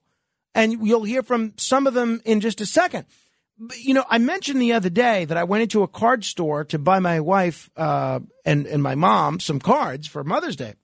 And 0.54 0.86
you'll 0.86 1.04
hear 1.04 1.22
from 1.22 1.54
some 1.56 1.86
of 1.86 1.94
them 1.94 2.20
in 2.24 2.40
just 2.40 2.60
a 2.60 2.66
second. 2.66 3.06
But, 3.58 3.78
you 3.78 3.94
know, 3.94 4.04
I 4.08 4.18
mentioned 4.18 4.60
the 4.60 4.72
other 4.72 4.90
day 4.90 5.24
that 5.24 5.36
I 5.36 5.44
went 5.44 5.62
into 5.62 5.82
a 5.82 5.88
card 5.88 6.24
store 6.24 6.64
to 6.64 6.78
buy 6.78 6.98
my 6.98 7.20
wife 7.20 7.70
uh, 7.76 8.20
and, 8.44 8.66
and 8.66 8.82
my 8.82 8.94
mom 8.94 9.40
some 9.40 9.60
cards 9.60 10.06
for 10.06 10.24
Mother's 10.24 10.56
Day 10.56 10.74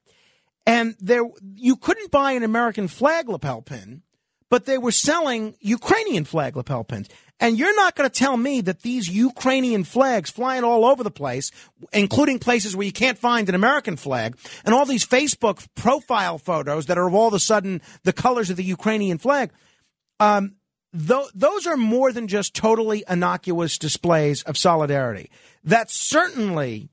and 0.68 0.97
there 1.01 1.24
you 1.55 1.76
couldn't 1.76 2.10
buy 2.10 2.32
an 2.32 2.43
American 2.43 2.89
flag 2.89 3.26
lapel 3.30 3.62
pin, 3.62 4.02
but 4.51 4.66
they 4.66 4.76
were 4.76 4.93
selling 4.93 5.55
Ukrainian 5.60 6.26
flag 6.26 6.56
lapel 6.56 6.85
pins. 6.85 7.09
And 7.40 7.59
you're 7.59 7.77
not 7.77 7.94
going 7.94 8.09
to 8.09 8.15
tell 8.19 8.36
me 8.36 8.60
that 8.62 8.82
these 8.82 9.09
Ukrainian 9.09 9.85
flags 9.85 10.31
flying 10.31 10.65
all 10.65 10.85
over 10.85 11.05
the 11.05 11.10
place, 11.10 11.52
including 11.93 12.39
places 12.39 12.74
where 12.74 12.86
you 12.86 12.93
can't 12.93 13.19
find 13.19 13.48
an 13.48 13.55
American 13.55 13.97
flag, 13.97 14.36
and 14.65 14.74
all 14.74 14.85
these 14.85 15.06
Facebook 15.06 15.66
profile 15.77 16.39
photos 16.39 16.86
that 16.86 16.98
are 16.98 17.09
all 17.09 17.28
of 17.28 17.35
a 17.35 17.39
sudden 17.39 17.81
the 18.02 18.12
colors 18.12 18.51
of 18.51 18.56
the 18.56 18.65
Ukrainian 18.65 19.19
flag, 19.19 19.52
um, 20.19 20.56
th- 20.93 21.31
those 21.35 21.66
are 21.66 21.77
more 21.77 22.12
than 22.12 22.27
just 22.27 22.55
totally 22.55 23.05
innocuous 23.09 23.78
displays 23.78 24.43
of 24.43 24.56
solidarity. 24.56 25.31
That 25.62 25.90
certainly 25.90 26.90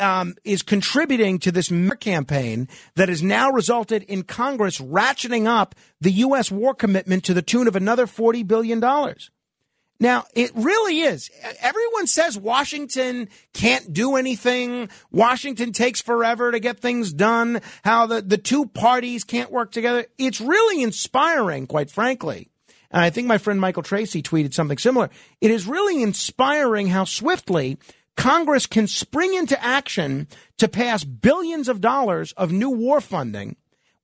um, 0.00 0.36
is 0.44 0.62
contributing 0.62 1.38
to 1.40 1.52
this 1.52 1.72
campaign 2.00 2.68
that 2.94 3.08
has 3.08 3.22
now 3.22 3.50
resulted 3.50 4.02
in 4.04 4.22
Congress 4.22 4.78
ratcheting 4.78 5.46
up 5.46 5.74
the 6.00 6.12
U.S. 6.12 6.50
war 6.50 6.74
commitment 6.74 7.24
to 7.24 7.34
the 7.34 7.42
tune 7.42 7.68
of 7.68 7.76
another 7.76 8.06
$40 8.06 8.46
billion. 8.46 8.80
Now, 9.98 10.24
it 10.34 10.52
really 10.54 11.00
is. 11.00 11.30
Everyone 11.60 12.06
says 12.06 12.38
Washington 12.38 13.28
can't 13.54 13.92
do 13.92 14.16
anything. 14.16 14.90
Washington 15.10 15.72
takes 15.72 16.02
forever 16.02 16.52
to 16.52 16.60
get 16.60 16.80
things 16.80 17.12
done. 17.12 17.60
How 17.82 18.06
the, 18.06 18.20
the 18.20 18.36
two 18.36 18.66
parties 18.66 19.24
can't 19.24 19.50
work 19.50 19.72
together. 19.72 20.06
It's 20.18 20.40
really 20.40 20.82
inspiring, 20.82 21.66
quite 21.66 21.90
frankly. 21.90 22.50
And 22.90 23.02
I 23.02 23.10
think 23.10 23.26
my 23.26 23.38
friend 23.38 23.60
Michael 23.60 23.82
Tracey 23.82 24.22
tweeted 24.22 24.54
something 24.54 24.78
similar. 24.78 25.10
It 25.40 25.50
is 25.50 25.66
really 25.66 26.02
inspiring 26.02 26.88
how 26.88 27.04
swiftly 27.04 27.78
Congress 28.16 28.66
can 28.66 28.86
spring 28.86 29.34
into 29.34 29.62
action 29.62 30.28
to 30.58 30.68
pass 30.68 31.04
billions 31.04 31.68
of 31.68 31.80
dollars 31.80 32.32
of 32.32 32.52
new 32.52 32.70
war 32.70 33.00
funding 33.00 33.56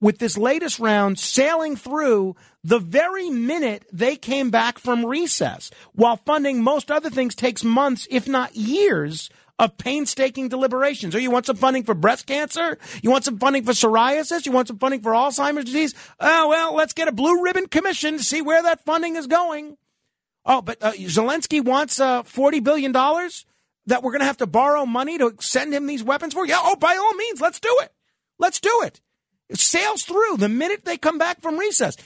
with 0.03 0.19
this 0.19 0.37
latest 0.37 0.81
round 0.81 1.19
sailing 1.19 1.77
through 1.77 2.37
the 2.65 2.81
very 2.81 3.31
minute 3.31 3.87
they 3.93 4.17
came 4.17 4.51
back 4.51 4.79
from 4.79 5.07
recess, 5.07 5.71
while 5.93 6.17
funding 6.17 6.63
most 6.63 6.91
other 6.91 7.09
things 7.09 7.35
takes 7.35 7.65
months, 7.65 8.07
if 8.11 8.29
not 8.29 8.55
years, 8.57 9.31
of 9.61 9.79
painstaking 9.79 10.49
deliberations. 10.49 11.15
Or 11.15 11.21
you 11.21 11.31
want 11.31 11.47
some 11.47 11.57
funding 11.57 11.85
for 11.85 11.95
breast 11.95 12.27
cancer? 12.27 12.79
You 13.01 13.11
want 13.11 13.25
some 13.25 13.39
funding 13.39 13.63
for 13.63 13.73
psoriasis? 13.73 14.45
You 14.45 14.51
want 14.51 14.67
some 14.67 14.79
funding 14.79 15.03
for 15.03 15.13
Alzheimer's 15.13 15.67
disease? 15.67 15.95
Oh, 16.19 16.49
well, 16.49 16.75
let's 16.75 16.95
get 16.95 17.07
a 17.07 17.13
blue 17.13 17.41
ribbon 17.41 17.69
commission 17.69 18.19
to 18.19 18.25
see 18.25 18.43
where 18.43 18.63
that 18.65 18.85
funding 18.85 19.15
is 19.15 19.29
going. 19.29 19.77
Oh, 20.45 20.63
but 20.63 20.83
uh, 20.83 20.93
Zelensky 20.93 21.65
wants 21.65 22.01
uh, 22.01 22.25
$40 22.25 22.65
billion 22.65 22.93
that 22.93 24.03
we're 24.03 24.11
going 24.11 24.21
to 24.21 24.27
have 24.27 24.39
to 24.39 24.47
borrow 24.47 24.85
money 24.85 25.17
to 25.19 25.37
send 25.39 25.73
him 25.73 25.87
these 25.87 26.03
weapons 26.03 26.35
for? 26.35 26.45
Yeah, 26.45 26.59
oh, 26.61 26.75
by 26.75 26.97
all 26.97 27.15
means, 27.15 27.41
let's 27.41 27.61
do 27.61 27.77
it. 27.83 27.93
Let's 28.41 28.59
do 28.59 28.83
it. 28.83 29.01
Sails 29.55 30.03
through 30.03 30.37
the 30.39 30.49
minute 30.49 30.85
they 30.85 30.97
come 30.97 31.19
back 31.19 31.41
from 31.41 31.59
recess. 31.59 31.97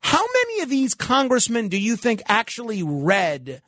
How 0.00 0.22
many 0.22 0.62
of 0.62 0.68
these 0.68 0.94
congressmen 0.94 1.68
do 1.68 1.78
you 1.78 1.96
think 1.96 2.22
actually 2.26 2.82
read 2.82 3.62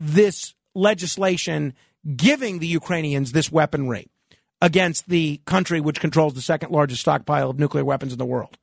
this 0.00 0.54
legislation 0.74 1.74
giving 2.16 2.58
the 2.58 2.66
Ukrainians 2.66 3.32
this 3.32 3.50
weaponry 3.50 4.08
against 4.60 5.08
the 5.08 5.40
country 5.46 5.80
which 5.80 6.00
controls 6.00 6.34
the 6.34 6.42
second 6.42 6.72
largest 6.72 7.00
stockpile 7.00 7.50
of 7.50 7.58
nuclear 7.58 7.84
weapons 7.84 8.12
in 8.12 8.18
the 8.18 8.26
world? 8.26 8.58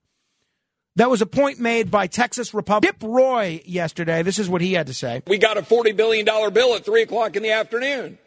That 0.96 1.10
was 1.10 1.22
a 1.22 1.26
point 1.26 1.60
made 1.60 1.90
by 1.90 2.06
Texas 2.06 2.54
Republican 2.54 2.94
Chip 2.94 3.10
Roy 3.10 3.62
yesterday. 3.66 4.22
This 4.22 4.38
is 4.38 4.48
what 4.48 4.62
he 4.62 4.74
had 4.74 4.88
to 4.88 4.94
say. 4.94 5.24
We 5.26 5.40
got 5.40 5.58
a 5.58 5.64
$40 5.64 5.96
billion 5.96 6.26
bill 6.26 6.76
at 6.76 6.86
3 6.86 7.02
o'clock 7.02 7.36
in 7.36 7.42
the 7.42 7.52
afternoon. 7.52 8.20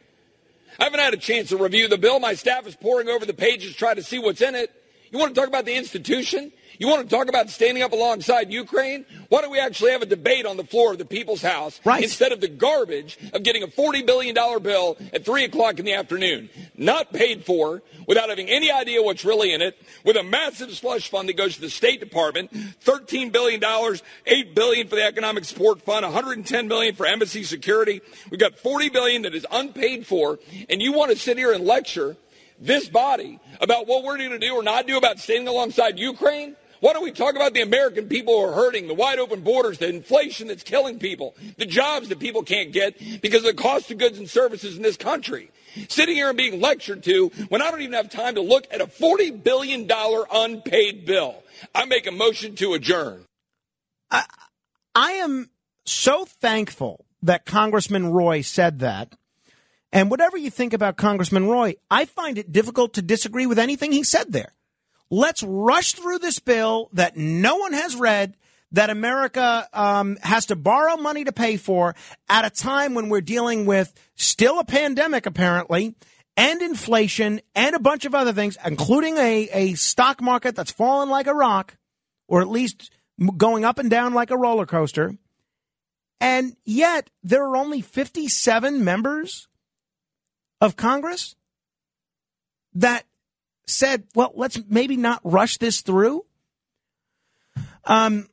I 0.79 0.85
haven't 0.85 1.01
had 1.01 1.15
a 1.15 1.19
chance 1.19 1.51
to 1.51 1.57
review 1.57 1.87
the 1.87 1.97
bill. 1.97 2.19
My 2.19 2.35
staff 2.35 2.67
is 2.67 2.75
poring 2.75 3.09
over 3.09 3.25
the 3.25 3.35
pages 3.35 3.75
trying 3.75 3.97
to 3.97 4.03
see 4.03 4.19
what's 4.19 4.43
in 4.43 4.55
it. 4.55 4.73
You 5.17 5.21
want 5.21 5.35
to 5.35 5.41
talk 5.41 5.49
about 5.49 5.65
the 5.65 5.75
institution? 5.75 6.53
You 6.79 6.89
want 6.89 7.09
to 7.09 7.17
talk 7.17 7.31
about 7.31 7.49
standing 7.49 7.83
up 7.83 7.93
alongside 7.93 8.53
Ukraine? 8.53 9.07
Why 9.31 9.41
don't 9.41 9.51
we 9.51 9.59
actually 9.59 9.93
have 9.93 10.03
a 10.03 10.07
debate 10.07 10.45
on 10.45 10.59
the 10.59 10.65
floor 10.65 10.93
of 10.93 10.99
the 10.99 11.07
People's 11.07 11.41
House 11.41 11.81
right. 11.87 12.03
instead 12.03 12.33
of 12.33 12.43
the 12.43 12.49
garbage 12.49 13.17
of 13.33 13.43
getting 13.43 13.63
a 13.63 13.67
$40 13.67 14.05
billion 14.05 14.35
bill 14.63 14.99
at 15.15 15.25
3 15.25 15.45
o'clock 15.45 15.79
in 15.79 15.87
the 15.87 15.95
afternoon? 15.95 16.51
Not 16.77 17.15
paid 17.15 17.47
for, 17.47 17.81
without 18.07 18.29
having 18.29 18.51
any 18.51 18.71
idea 18.71 19.03
what's 19.03 19.25
really 19.25 19.55
in 19.55 19.63
it, 19.63 19.83
with 20.05 20.19
a 20.19 20.23
massive 20.23 20.71
slush 20.73 21.09
fund 21.09 21.31
that 21.31 21.39
goes 21.39 21.55
to 21.55 21.63
the 21.63 21.71
State 21.71 21.99
Department, 21.99 22.53
$13 22.85 23.33
billion, 23.33 23.65
8 24.27 24.55
billion 24.55 24.87
for 24.87 24.97
the 24.97 25.05
Economic 25.05 25.47
Support 25.47 25.81
Fund, 25.81 26.03
110 26.05 26.69
million 26.69 26.95
for 26.95 27.07
embassy 27.07 27.43
security. 27.43 28.03
We've 28.31 28.39
got 28.39 28.59
40 28.59 28.91
billion 28.91 29.23
that 29.23 29.35
is 29.35 29.47
unpaid 29.51 30.07
for, 30.07 30.39
and 30.69 30.83
you 30.83 30.93
want 30.93 31.11
to 31.11 31.17
sit 31.17 31.39
here 31.39 31.55
and 31.55 31.65
lecture 31.65 32.19
this 32.59 32.89
body 32.89 33.39
about 33.61 33.87
what 33.87 34.05
we're 34.05 34.19
going 34.19 34.31
to 34.31 34.39
do 34.39 34.55
or 34.55 34.63
not 34.63 34.87
do 34.87 34.97
about 34.97 35.19
standing 35.19 35.49
alongside 35.49 35.99
Ukraine? 35.99 36.57
Why 36.81 36.93
don't 36.93 37.03
we 37.03 37.13
talk 37.13 37.37
about 37.37 37.55
the 37.55 37.63
American 37.63 38.07
people 38.07 38.35
who 38.35 38.51
are 38.51 38.53
hurting, 38.53 38.87
the 38.87 38.95
wide 38.95 39.19
open 39.19 39.41
borders, 39.41 39.79
the 39.79 39.89
inflation 39.89 40.49
that's 40.49 40.63
killing 40.63 40.99
people, 40.99 41.35
the 41.57 41.67
jobs 41.67 42.09
that 42.11 42.19
people 42.19 42.43
can't 42.43 42.73
get 42.73 42.99
because 43.23 43.45
of 43.45 43.57
the 43.57 43.63
cost 43.63 43.91
of 43.91 43.99
goods 43.99 44.19
and 44.19 44.29
services 44.29 44.77
in 44.77 44.83
this 44.83 44.97
country? 44.97 45.51
Sitting 45.89 46.15
here 46.15 46.29
and 46.29 46.39
being 46.39 46.61
lectured 46.61 47.03
to 47.05 47.29
when 47.49 47.61
I 47.61 47.71
don't 47.71 47.81
even 47.83 47.95
have 47.95 48.11
time 48.11 48.35
to 48.37 48.41
look 48.41 48.67
at 48.71 48.81
a 48.81 48.87
$40 48.87 49.43
billion 49.43 49.91
unpaid 49.91 51.07
bill. 51.07 51.43
I 51.75 51.85
make 51.87 52.07
a 52.07 52.13
motion 52.13 52.55
to 52.57 52.75
adjourn. 52.75 53.25
I 54.11 55.13
am 55.13 55.51
so 55.85 56.25
thankful 56.25 57.05
that 57.23 57.45
Congressman 57.45 58.07
Roy 58.11 58.41
said 58.41 58.79
that. 58.81 59.15
And 59.93 60.11
whatever 60.11 60.37
you 60.37 60.51
think 60.51 60.73
about 60.73 60.97
Congressman 60.97 61.47
Roy, 61.47 61.77
I 61.91 62.05
find 62.05 62.39
it 62.39 62.53
difficult 62.53 62.95
to 62.95 63.03
disagree 63.03 63.47
with 63.47 63.59
anything 63.59 63.93
he 63.93 64.03
said 64.03 64.33
there. 64.33 64.53
Let's 65.11 65.43
rush 65.43 65.93
through 65.93 66.19
this 66.19 66.39
bill 66.41 66.89
that 66.93 67.17
no 67.17 67.57
one 67.57 67.73
has 67.73 67.95
read, 67.95 68.37
that 68.73 68.91
America 68.91 69.69
um, 69.73 70.19
has 70.23 70.47
to 70.47 70.57
borrow 70.57 70.97
money 70.97 71.25
to 71.25 71.33
pay 71.33 71.57
for 71.57 71.95
at 72.29 72.45
a 72.45 72.51
time 72.51 72.95
when 72.95 73.09
we're 73.09 73.21
dealing 73.21 73.67
with 73.67 73.95
still 74.17 74.59
a 74.59 74.65
pandemic, 74.65 75.27
apparently, 75.27 75.95
and 76.37 76.61
inflation 76.61 77.41
and 77.55 77.77
a 77.77 77.81
bunch 77.81 78.05
of 78.05 78.15
other 78.15 78.33
things, 78.33 78.59
including 78.65 79.17
a, 79.17 79.49
a 79.53 79.75
stock 79.75 80.21
market 80.21 80.57
that's 80.57 80.73
fallen 80.73 81.09
like 81.09 81.29
a 81.29 81.35
rock, 81.35 81.77
or 82.27 82.41
at 82.41 82.49
least 82.49 82.91
going 83.37 83.65
up 83.65 83.79
and 83.79 83.89
down 83.89 84.13
like 84.13 84.31
a 84.31 84.37
roller 84.37 84.67
coaster. 84.67 85.17
And 86.21 86.57
yet, 86.65 87.11
there 87.23 87.45
are 87.45 87.57
only 87.57 87.81
57 87.81 88.83
members 88.83 89.49
of 90.61 90.77
Congress 90.77 91.35
that 92.75 93.05
said, 93.67 94.05
well, 94.15 94.33
let's 94.35 94.61
maybe 94.69 94.97
not 94.97 95.21
rush 95.25 95.59
this 95.59 95.81
through. 95.81 96.25
Um, 97.85 98.29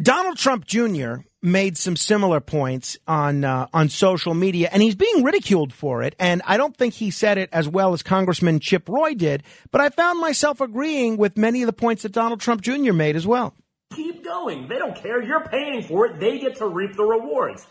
Donald 0.00 0.38
Trump 0.38 0.66
Jr. 0.66 1.16
made 1.42 1.76
some 1.76 1.96
similar 1.96 2.40
points 2.40 2.98
on 3.06 3.44
uh, 3.44 3.66
on 3.72 3.88
social 3.88 4.34
media, 4.34 4.68
and 4.72 4.82
he's 4.82 4.94
being 4.94 5.22
ridiculed 5.22 5.72
for 5.72 6.02
it. 6.02 6.14
And 6.18 6.42
I 6.46 6.56
don't 6.56 6.76
think 6.76 6.94
he 6.94 7.10
said 7.10 7.38
it 7.38 7.50
as 7.52 7.68
well 7.68 7.92
as 7.92 8.02
Congressman 8.02 8.60
Chip 8.60 8.88
Roy 8.88 9.14
did, 9.14 9.42
but 9.70 9.80
I 9.80 9.90
found 9.90 10.20
myself 10.20 10.60
agreeing 10.60 11.18
with 11.18 11.36
many 11.36 11.62
of 11.62 11.66
the 11.66 11.72
points 11.72 12.02
that 12.02 12.12
Donald 12.12 12.40
Trump 12.40 12.62
Jr. 12.62 12.92
made 12.92 13.16
as 13.16 13.26
well. 13.26 13.54
Keep 13.94 14.24
going. 14.24 14.68
They 14.68 14.78
don't 14.78 14.96
care. 14.96 15.22
You're 15.22 15.46
paying 15.46 15.82
for 15.82 16.06
it. 16.06 16.20
They 16.20 16.38
get 16.38 16.56
to 16.56 16.66
reap 16.66 16.96
the 16.96 17.04
rewards. 17.04 17.66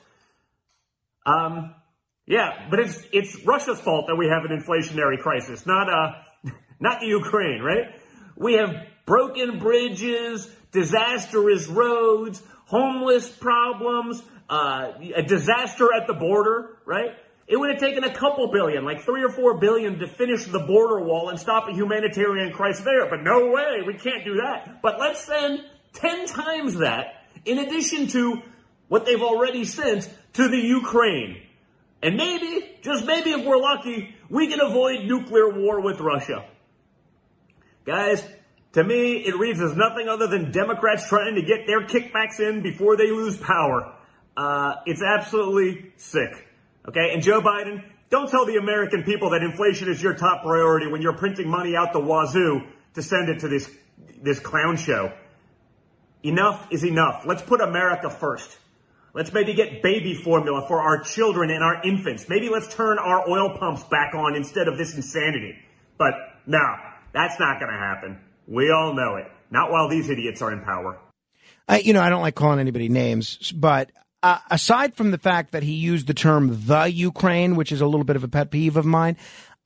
Um, 1.25 1.73
yeah, 2.31 2.67
but 2.69 2.79
it's 2.79 2.97
it's 3.11 3.45
Russia's 3.45 3.81
fault 3.81 4.05
that 4.07 4.15
we 4.15 4.27
have 4.27 4.45
an 4.49 4.57
inflationary 4.57 5.19
crisis, 5.19 5.65
not 5.65 5.89
uh, 5.89 6.13
not 6.79 7.01
Ukraine, 7.01 7.61
right? 7.61 7.93
We 8.37 8.53
have 8.53 8.73
broken 9.05 9.59
bridges, 9.59 10.49
disastrous 10.71 11.67
roads, 11.67 12.41
homeless 12.67 13.29
problems, 13.29 14.23
uh, 14.49 14.93
a 15.13 15.23
disaster 15.23 15.89
at 15.93 16.07
the 16.07 16.13
border, 16.13 16.77
right? 16.85 17.17
It 17.47 17.57
would 17.57 17.71
have 17.71 17.81
taken 17.81 18.05
a 18.05 18.13
couple 18.13 18.49
billion, 18.49 18.85
like 18.85 19.01
three 19.01 19.25
or 19.25 19.29
four 19.29 19.57
billion, 19.57 19.99
to 19.99 20.07
finish 20.07 20.45
the 20.45 20.59
border 20.59 21.03
wall 21.03 21.27
and 21.27 21.37
stop 21.37 21.67
a 21.67 21.73
humanitarian 21.73 22.53
crisis 22.53 22.85
there. 22.85 23.09
But 23.09 23.23
no 23.23 23.47
way, 23.51 23.81
we 23.85 23.95
can't 23.95 24.23
do 24.23 24.35
that. 24.35 24.81
But 24.81 25.01
let's 25.01 25.19
send 25.19 25.65
10 25.95 26.27
times 26.27 26.77
that 26.77 27.25
in 27.43 27.57
addition 27.57 28.07
to 28.07 28.41
what 28.87 29.05
they've 29.05 29.21
already 29.21 29.65
sent 29.65 30.09
to 30.33 30.47
the 30.47 30.57
Ukraine. 30.57 31.40
And 32.03 32.17
maybe, 32.17 32.77
just 32.81 33.05
maybe 33.05 33.31
if 33.31 33.45
we're 33.45 33.57
lucky, 33.57 34.15
we 34.29 34.47
can 34.47 34.59
avoid 34.59 35.05
nuclear 35.05 35.49
war 35.49 35.81
with 35.81 35.99
Russia. 35.99 36.45
Guys, 37.85 38.23
to 38.73 38.83
me, 38.83 39.17
it 39.17 39.37
reads 39.37 39.59
as 39.61 39.75
nothing 39.75 40.07
other 40.07 40.27
than 40.27 40.51
Democrats 40.51 41.07
trying 41.07 41.35
to 41.35 41.41
get 41.41 41.67
their 41.67 41.81
kickbacks 41.81 42.39
in 42.39 42.61
before 42.61 42.97
they 42.97 43.11
lose 43.11 43.37
power. 43.37 43.93
Uh, 44.35 44.75
it's 44.85 45.01
absolutely 45.01 45.91
sick. 45.97 46.47
Okay? 46.87 47.11
And 47.13 47.21
Joe 47.21 47.41
Biden, 47.41 47.83
don't 48.09 48.29
tell 48.29 48.45
the 48.45 48.55
American 48.55 49.03
people 49.03 49.31
that 49.31 49.43
inflation 49.43 49.89
is 49.89 50.01
your 50.01 50.13
top 50.13 50.43
priority 50.43 50.87
when 50.87 51.01
you're 51.01 51.17
printing 51.17 51.49
money 51.49 51.75
out 51.75 51.93
the 51.93 51.99
wazoo 51.99 52.61
to 52.95 53.03
send 53.03 53.29
it 53.29 53.39
to 53.41 53.47
this, 53.47 53.69
this 54.21 54.39
clown 54.39 54.77
show. 54.77 55.11
Enough 56.23 56.67
is 56.71 56.83
enough. 56.83 57.23
Let's 57.25 57.41
put 57.41 57.61
America 57.61 58.09
first. 58.09 58.57
Let's 59.13 59.33
maybe 59.33 59.53
get 59.53 59.81
baby 59.81 60.13
formula 60.13 60.65
for 60.67 60.81
our 60.81 61.01
children 61.03 61.49
and 61.49 61.63
our 61.63 61.81
infants. 61.83 62.27
Maybe 62.29 62.49
let's 62.49 62.73
turn 62.73 62.97
our 62.97 63.29
oil 63.29 63.57
pumps 63.57 63.83
back 63.83 64.15
on 64.15 64.35
instead 64.35 64.67
of 64.67 64.77
this 64.77 64.95
insanity. 64.95 65.55
But 65.97 66.13
no, 66.45 66.75
that's 67.13 67.39
not 67.39 67.59
going 67.59 67.71
to 67.71 67.77
happen. 67.77 68.19
We 68.47 68.71
all 68.71 68.93
know 68.93 69.17
it. 69.17 69.25
Not 69.49 69.69
while 69.69 69.89
these 69.89 70.09
idiots 70.09 70.41
are 70.41 70.51
in 70.51 70.61
power. 70.61 70.97
Uh, 71.67 71.79
you 71.83 71.93
know, 71.93 72.01
I 72.01 72.09
don't 72.09 72.21
like 72.21 72.35
calling 72.35 72.59
anybody 72.59 72.89
names, 72.89 73.51
but 73.51 73.91
uh, 74.23 74.39
aside 74.49 74.95
from 74.95 75.11
the 75.11 75.17
fact 75.17 75.51
that 75.51 75.63
he 75.63 75.73
used 75.73 76.07
the 76.07 76.13
term 76.13 76.65
the 76.67 76.85
Ukraine, 76.85 77.55
which 77.55 77.71
is 77.71 77.81
a 77.81 77.85
little 77.85 78.03
bit 78.03 78.15
of 78.15 78.23
a 78.23 78.27
pet 78.27 78.51
peeve 78.51 78.77
of 78.77 78.85
mine, 78.85 79.17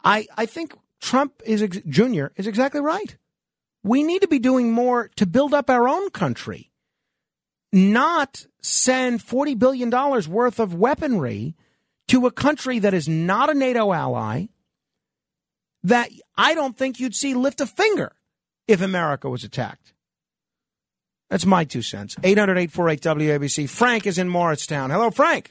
I, 0.04 0.28
I 0.36 0.46
think 0.46 0.76
Trump 1.00 1.42
is 1.46 1.62
ex- 1.62 1.82
Jr. 1.88 2.28
is 2.36 2.48
exactly 2.48 2.82
right. 2.82 3.16
We 3.84 4.04
need 4.04 4.22
to 4.22 4.28
be 4.28 4.40
doing 4.40 4.72
more 4.72 5.10
to 5.18 5.26
build 5.26 5.54
up 5.54 5.70
our 5.70 5.88
own 5.88 6.10
country, 6.10 6.72
not 7.72 8.46
send 8.62 9.20
$40 9.22 9.58
billion 9.60 9.90
worth 9.90 10.60
of 10.60 10.74
weaponry 10.74 11.56
to 12.08 12.26
a 12.26 12.32
country 12.32 12.80
that 12.80 12.94
is 12.94 13.08
not 13.08 13.50
a 13.50 13.54
NATO 13.54 13.92
ally, 13.94 14.46
that 15.84 16.10
I 16.38 16.56
don't 16.56 16.78
think 16.78 17.00
you'd 17.00 17.16
see 17.16 17.34
lift 17.34 17.62
a 17.62 17.66
finger 17.66 18.12
if 18.68 18.82
America 18.82 19.30
was 19.30 19.44
attacked. 19.44 19.94
That's 21.30 21.46
my 21.46 21.64
two 21.66 21.82
cents. 21.82 22.16
800 22.24 22.58
848 22.58 23.02
WABC. 23.02 23.70
Frank 23.70 24.06
is 24.06 24.18
in 24.18 24.30
Morristown. 24.30 24.92
Hello, 24.92 25.10
Frank. 25.10 25.50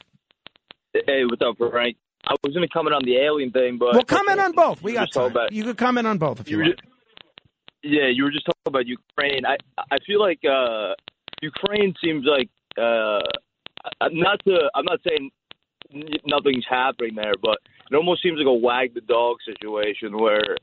Hey, 0.92 1.24
what's 1.28 1.42
up, 1.42 1.56
Frank? 1.58 1.96
I 2.26 2.34
was 2.44 2.54
going 2.54 2.66
to 2.66 2.72
comment 2.72 2.94
on 2.94 3.02
the 3.04 3.16
alien 3.16 3.50
thing, 3.50 3.76
but 3.78 3.92
Well, 3.92 4.04
comment 4.04 4.38
on 4.40 4.52
both. 4.52 4.82
We 4.82 4.92
got 4.94 5.06
just 5.08 5.14
time. 5.14 5.30
about- 5.32 5.52
You 5.52 5.64
could 5.64 5.76
comment 5.76 6.06
on 6.06 6.18
both 6.18 6.40
if 6.40 6.48
you 6.48 6.58
You 6.58 6.62
want. 6.64 6.80
yeah, 7.82 8.06
you 8.08 8.22
were 8.24 8.30
just 8.30 8.46
talking 8.46 8.62
about 8.66 8.86
Ukraine. 8.86 9.44
I 9.44 9.56
I 9.76 9.98
feel 10.06 10.20
like 10.20 10.40
uh, 10.44 10.94
Ukraine 11.44 11.94
seems 12.02 12.24
like 12.26 12.50
uh, 12.78 13.20
not 14.10 14.38
to 14.46 14.70
I'm 14.74 14.84
not 14.84 15.00
saying 15.06 15.30
nothing's 16.26 16.64
happening 16.68 17.14
there, 17.14 17.34
but 17.40 17.58
it 17.90 17.94
almost 17.94 18.22
seems 18.22 18.38
like 18.38 18.46
a 18.46 18.52
wag 18.52 18.94
the 18.94 19.00
dog 19.02 19.36
situation 19.44 20.18
where 20.18 20.56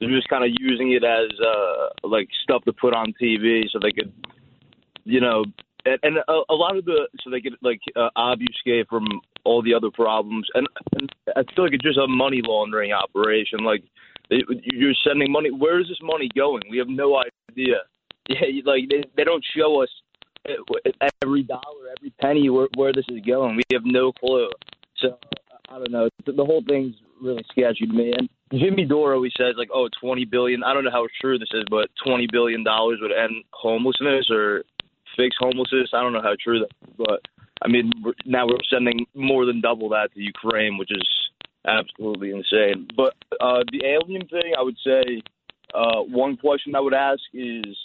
they're 0.00 0.10
just 0.10 0.28
kind 0.28 0.44
of 0.44 0.50
using 0.58 0.92
it 0.92 1.04
as 1.04 1.30
uh, 1.44 2.08
like 2.08 2.28
stuff 2.42 2.62
to 2.64 2.72
put 2.72 2.94
on 2.94 3.12
TV 3.20 3.62
so 3.70 3.78
they 3.82 3.92
could, 3.92 4.12
you 5.04 5.20
know, 5.20 5.44
and, 5.84 5.98
and 6.02 6.16
a, 6.28 6.40
a 6.50 6.54
lot 6.54 6.76
of 6.76 6.84
the 6.84 7.08
so 7.22 7.30
they 7.30 7.40
could 7.40 7.56
like 7.62 7.80
uh, 7.96 8.10
obfuscate 8.16 8.88
from 8.88 9.06
all 9.44 9.62
the 9.62 9.74
other 9.74 9.90
problems, 9.90 10.46
and, 10.54 10.66
and 10.98 11.10
I 11.36 11.42
feel 11.54 11.64
like 11.64 11.74
it's 11.74 11.84
just 11.84 11.98
a 11.98 12.06
money 12.06 12.42
laundering 12.44 12.92
operation. 12.92 13.60
Like 13.60 13.82
you're 14.30 14.94
sending 15.06 15.32
money. 15.32 15.50
Where 15.50 15.80
is 15.80 15.88
this 15.88 15.98
money 16.02 16.28
going? 16.36 16.62
We 16.70 16.78
have 16.78 16.88
no 16.88 17.16
idea. 17.16 17.76
Yeah, 18.30 18.60
like 18.66 18.90
they, 18.90 19.02
they 19.16 19.24
don't 19.24 19.42
show 19.56 19.82
us 19.82 19.88
every 21.22 21.42
dollar, 21.42 21.92
every 21.96 22.10
penny 22.20 22.50
where, 22.50 22.68
where 22.76 22.92
this 22.92 23.06
is 23.08 23.20
going. 23.26 23.56
We 23.56 23.62
have 23.72 23.82
no 23.84 24.12
clue. 24.12 24.50
So 24.98 25.18
I 25.68 25.78
don't 25.78 25.92
know. 25.92 26.08
The 26.26 26.44
whole 26.44 26.62
thing's 26.66 26.94
really 27.20 27.44
sketchy 27.50 27.86
to 27.86 27.92
me. 27.92 28.12
And 28.16 28.28
Jimmy 28.52 28.84
Dore 28.84 29.14
always 29.14 29.32
says 29.36 29.54
like, 29.56 29.68
"Oh, 29.72 29.88
twenty 30.00 30.24
billion. 30.24 30.64
I 30.64 30.72
don't 30.72 30.84
know 30.84 30.90
how 30.90 31.06
true 31.20 31.38
this 31.38 31.50
is, 31.52 31.64
but 31.70 31.88
twenty 32.04 32.26
billion 32.30 32.64
dollars 32.64 32.98
would 33.02 33.12
end 33.12 33.44
homelessness 33.50 34.30
or 34.30 34.64
fix 35.16 35.36
homelessness. 35.38 35.90
I 35.92 36.00
don't 36.00 36.12
know 36.12 36.22
how 36.22 36.36
true 36.42 36.60
that, 36.60 36.96
but 36.96 37.20
I 37.62 37.68
mean, 37.68 37.92
we're, 38.02 38.14
now 38.24 38.46
we're 38.46 38.58
sending 38.70 39.06
more 39.14 39.44
than 39.44 39.60
double 39.60 39.88
that 39.90 40.14
to 40.14 40.20
Ukraine, 40.20 40.78
which 40.78 40.90
is 40.90 41.06
absolutely 41.66 42.30
insane. 42.30 42.88
But 42.96 43.14
uh, 43.40 43.64
the 43.70 43.84
alien 43.84 44.26
thing, 44.28 44.54
I 44.58 44.62
would 44.62 44.76
say, 44.84 45.22
uh, 45.74 46.02
one 46.02 46.36
question 46.36 46.74
I 46.74 46.80
would 46.80 46.94
ask 46.94 47.20
is, 47.34 47.76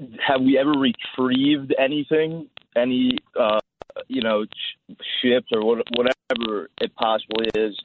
have 0.00 0.40
we 0.40 0.58
ever 0.58 0.72
retrieved 0.72 1.74
anything, 1.78 2.48
any, 2.76 3.18
uh, 3.38 3.60
you 4.08 4.22
know, 4.22 4.44
sh- 4.44 4.94
ships 5.22 5.48
or 5.52 5.64
what, 5.64 5.78
whatever 5.96 6.68
it 6.80 6.94
possibly 6.96 7.48
is? 7.54 7.78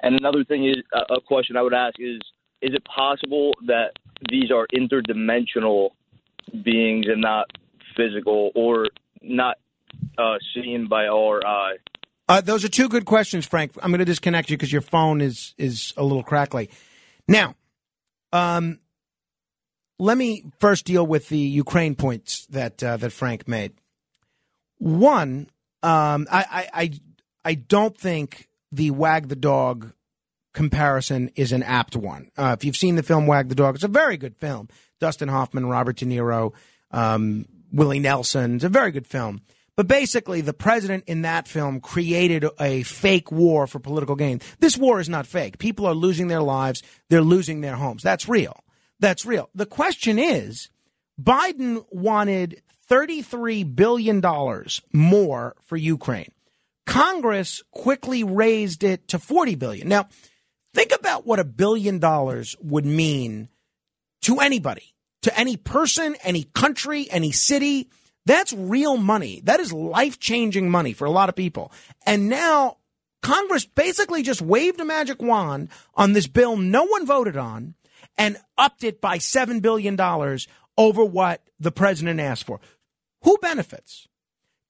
And 0.00 0.14
another 0.16 0.44
thing 0.44 0.68
is, 0.68 0.76
a 0.92 1.20
question 1.20 1.56
I 1.56 1.62
would 1.62 1.74
ask 1.74 1.94
is, 1.98 2.20
is 2.60 2.74
it 2.74 2.84
possible 2.84 3.52
that 3.66 3.92
these 4.30 4.50
are 4.50 4.66
interdimensional 4.74 5.90
beings 6.62 7.06
and 7.08 7.20
not 7.20 7.46
physical 7.96 8.50
or 8.54 8.88
not 9.22 9.58
uh, 10.18 10.36
seen 10.54 10.86
by 10.88 11.06
our 11.06 11.46
eye? 11.46 11.76
Uh, 12.28 12.40
those 12.40 12.64
are 12.64 12.68
two 12.68 12.88
good 12.88 13.04
questions, 13.04 13.46
Frank. 13.46 13.72
I'm 13.82 13.90
going 13.90 13.98
to 13.98 14.04
disconnect 14.04 14.50
you 14.50 14.56
because 14.56 14.72
your 14.72 14.80
phone 14.80 15.20
is 15.20 15.54
is 15.58 15.92
a 15.96 16.02
little 16.02 16.22
crackly. 16.22 16.70
Now, 17.28 17.54
um, 18.32 18.80
let 19.98 20.16
me 20.16 20.44
first 20.58 20.84
deal 20.84 21.06
with 21.06 21.28
the 21.28 21.38
Ukraine 21.38 21.94
points 21.94 22.46
that 22.46 22.82
uh, 22.82 22.96
that 22.96 23.10
Frank 23.10 23.46
made. 23.46 23.72
One, 24.78 25.50
um, 25.82 26.26
I, 26.30 26.44
I 26.50 26.82
I 26.82 26.90
I 27.44 27.54
don't 27.54 27.96
think 27.96 28.48
the 28.72 28.90
wag 28.90 29.28
the 29.28 29.36
dog 29.36 29.92
comparison 30.54 31.30
is 31.34 31.52
an 31.52 31.62
apt 31.62 31.96
one. 31.96 32.30
Uh, 32.38 32.56
if 32.58 32.64
you've 32.64 32.76
seen 32.76 32.94
the 32.94 33.02
film 33.02 33.26
Wag 33.26 33.48
the 33.48 33.54
Dog, 33.54 33.74
it's 33.74 33.84
a 33.84 33.88
very 33.88 34.16
good 34.16 34.36
film. 34.36 34.68
Dustin 35.00 35.28
Hoffman, 35.28 35.66
Robert 35.66 35.96
De 35.96 36.06
Niro, 36.06 36.54
um, 36.92 37.44
Willie 37.72 37.98
Nelson. 37.98 38.54
It's 38.54 38.64
a 38.64 38.68
very 38.68 38.92
good 38.92 39.06
film. 39.06 39.42
But 39.76 39.88
basically, 39.88 40.40
the 40.40 40.52
president 40.52 41.04
in 41.08 41.22
that 41.22 41.48
film 41.48 41.80
created 41.80 42.46
a 42.60 42.84
fake 42.84 43.32
war 43.32 43.66
for 43.66 43.80
political 43.80 44.14
gain. 44.14 44.40
This 44.60 44.78
war 44.78 45.00
is 45.00 45.08
not 45.08 45.26
fake. 45.26 45.58
People 45.58 45.86
are 45.86 45.94
losing 45.94 46.28
their 46.28 46.42
lives. 46.42 46.84
They're 47.10 47.20
losing 47.20 47.60
their 47.60 47.74
homes. 47.74 48.04
That's 48.04 48.28
real. 48.28 48.63
That's 49.04 49.26
real. 49.26 49.50
The 49.54 49.66
question 49.66 50.18
is, 50.18 50.70
Biden 51.20 51.84
wanted 51.90 52.62
$33 52.90 53.76
billion 53.76 54.22
more 54.94 55.54
for 55.60 55.76
Ukraine. 55.76 56.32
Congress 56.86 57.62
quickly 57.70 58.24
raised 58.24 58.82
it 58.82 59.06
to 59.08 59.18
40 59.18 59.56
billion. 59.56 59.88
Now, 59.88 60.08
think 60.72 60.90
about 60.98 61.26
what 61.26 61.38
a 61.38 61.44
billion 61.44 61.98
dollars 61.98 62.56
would 62.62 62.86
mean 62.86 63.50
to 64.22 64.40
anybody, 64.40 64.94
to 65.20 65.38
any 65.38 65.58
person, 65.58 66.16
any 66.24 66.44
country, 66.44 67.06
any 67.10 67.30
city. 67.30 67.90
That's 68.24 68.54
real 68.54 68.96
money. 68.96 69.42
That 69.44 69.60
is 69.60 69.70
life 69.70 70.18
changing 70.18 70.70
money 70.70 70.94
for 70.94 71.04
a 71.04 71.10
lot 71.10 71.28
of 71.28 71.36
people. 71.36 71.72
And 72.06 72.30
now 72.30 72.78
Congress 73.20 73.66
basically 73.66 74.22
just 74.22 74.40
waved 74.40 74.80
a 74.80 74.84
magic 74.86 75.20
wand 75.20 75.68
on 75.94 76.14
this 76.14 76.26
bill 76.26 76.56
no 76.56 76.84
one 76.84 77.04
voted 77.04 77.36
on 77.36 77.74
and 78.16 78.36
upped 78.56 78.84
it 78.84 79.00
by 79.00 79.18
$7 79.18 79.60
billion 79.62 79.98
over 80.76 81.04
what 81.04 81.42
the 81.58 81.72
president 81.72 82.20
asked 82.20 82.44
for. 82.44 82.60
Who 83.22 83.38
benefits? 83.38 84.06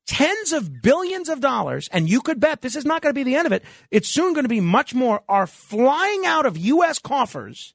Tens 0.06 0.52
of 0.52 0.82
billions 0.82 1.28
of 1.28 1.40
dollars, 1.40 1.88
and 1.92 2.08
you 2.08 2.20
could 2.20 2.38
bet 2.38 2.60
this 2.60 2.76
is 2.76 2.84
not 2.84 3.00
going 3.00 3.14
to 3.14 3.18
be 3.18 3.22
the 3.22 3.36
end 3.36 3.46
of 3.46 3.52
it. 3.52 3.64
It's 3.90 4.08
soon 4.08 4.34
going 4.34 4.44
to 4.44 4.48
be 4.48 4.60
much 4.60 4.94
more, 4.94 5.22
are 5.28 5.46
flying 5.46 6.26
out 6.26 6.44
of 6.46 6.58
U.S. 6.58 6.98
coffers 6.98 7.74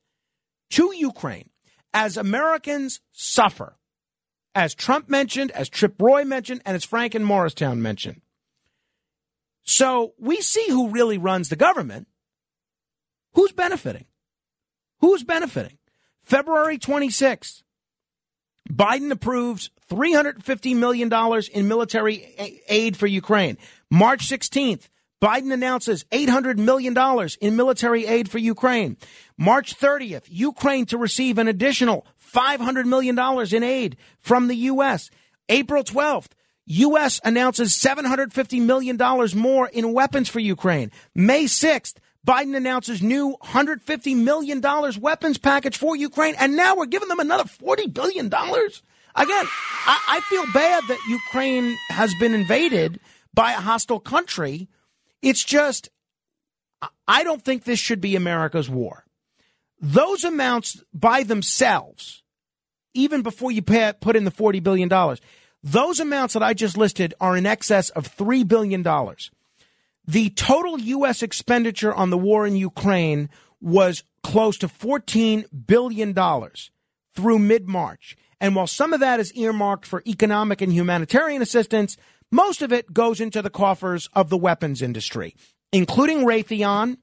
to 0.71 0.93
Ukraine 0.95 1.49
as 1.93 2.17
Americans 2.17 3.01
suffer 3.11 3.75
as 4.55 4.75
Trump 4.75 5.09
mentioned, 5.09 5.51
as 5.51 5.69
Chip 5.69 5.95
Roy 5.99 6.23
mentioned, 6.23 6.61
and 6.65 6.75
as 6.75 6.83
Frank 6.83 7.15
in 7.15 7.23
Morristown 7.23 7.81
mentioned. 7.81 8.21
So 9.63 10.13
we 10.17 10.41
see 10.41 10.65
who 10.67 10.89
really 10.89 11.17
runs 11.17 11.49
the 11.49 11.55
government. 11.55 12.07
Who's 13.33 13.51
benefiting? 13.51 14.05
Who's 14.99 15.23
benefiting? 15.23 15.77
February 16.23 16.77
26th, 16.77 17.63
Biden 18.71 19.11
approves 19.11 19.71
$350 19.89 20.75
million 20.75 21.11
in 21.53 21.67
military 21.67 22.61
aid 22.67 22.95
for 22.95 23.07
Ukraine. 23.07 23.57
March 23.89 24.29
16th, 24.29 24.89
Biden 25.21 25.51
announces 25.51 26.05
$800 26.05 26.57
million 26.57 26.95
in 27.41 27.55
military 27.55 28.05
aid 28.05 28.29
for 28.29 28.37
Ukraine. 28.37 28.97
March 29.37 29.77
30th, 29.77 30.25
Ukraine 30.27 30.85
to 30.87 30.97
receive 30.97 31.37
an 31.37 31.47
additional 31.47 32.05
$500 32.33 32.85
million 32.85 33.17
in 33.53 33.63
aid 33.63 33.97
from 34.19 34.47
the 34.47 34.55
U.S. 34.55 35.09
April 35.49 35.83
12th, 35.83 36.27
U.S. 36.67 37.19
announces 37.25 37.73
$750 37.73 38.61
million 38.61 38.97
more 39.35 39.67
in 39.67 39.93
weapons 39.93 40.29
for 40.29 40.39
Ukraine. 40.39 40.91
May 41.15 41.45
6th, 41.45 41.95
Biden 42.29 42.55
announces 42.55 43.01
new 43.01 43.35
$150 43.43 44.15
million 44.15 44.61
weapons 45.01 45.39
package 45.39 45.75
for 45.75 45.95
Ukraine. 45.95 46.35
And 46.37 46.55
now 46.55 46.75
we're 46.75 46.85
giving 46.85 47.07
them 47.07 47.19
another 47.19 47.45
$40 47.45 47.91
billion. 47.91 48.27
Again, 48.27 48.43
I, 49.15 49.99
I 50.07 50.21
feel 50.29 50.45
bad 50.53 50.83
that 50.89 50.99
Ukraine 51.09 51.75
has 51.89 52.13
been 52.19 52.35
invaded 52.35 52.99
by 53.33 53.53
a 53.53 53.59
hostile 53.59 53.99
country. 53.99 54.69
It's 55.23 55.43
just, 55.43 55.89
I 57.07 57.23
don't 57.23 57.43
think 57.43 57.63
this 57.63 57.79
should 57.79 57.99
be 57.99 58.15
America's 58.15 58.69
war. 58.69 59.05
Those 59.81 60.23
amounts 60.23 60.83
by 60.93 61.23
themselves, 61.23 62.21
even 62.93 63.23
before 63.23 63.51
you 63.51 63.63
pay, 63.63 63.91
put 63.99 64.15
in 64.15 64.25
the 64.25 64.31
$40 64.31 64.61
billion, 64.61 65.17
those 65.63 65.99
amounts 65.99 66.35
that 66.35 66.43
I 66.43 66.53
just 66.53 66.77
listed 66.77 67.15
are 67.19 67.35
in 67.35 67.47
excess 67.47 67.89
of 67.89 68.15
$3 68.15 68.47
billion. 68.47 68.83
The 70.09 70.31
total 70.31 70.79
U.S. 70.79 71.21
expenditure 71.21 71.93
on 71.93 72.09
the 72.09 72.17
war 72.17 72.47
in 72.47 72.55
Ukraine 72.55 73.29
was 73.61 74.03
close 74.23 74.57
to 74.57 74.67
$14 74.67 75.45
billion 75.67 76.15
through 77.15 77.37
mid 77.37 77.67
March. 77.67 78.17
And 78.41 78.55
while 78.55 78.65
some 78.65 78.91
of 78.93 79.01
that 79.01 79.19
is 79.19 79.31
earmarked 79.33 79.85
for 79.85 80.01
economic 80.07 80.61
and 80.61 80.73
humanitarian 80.73 81.43
assistance, 81.43 81.95
most 82.31 82.63
of 82.63 82.73
it 82.73 82.91
goes 82.91 83.21
into 83.21 83.43
the 83.43 83.51
coffers 83.51 84.09
of 84.13 84.31
the 84.31 84.37
weapons 84.37 84.81
industry, 84.81 85.35
including 85.71 86.25
Raytheon, 86.25 86.97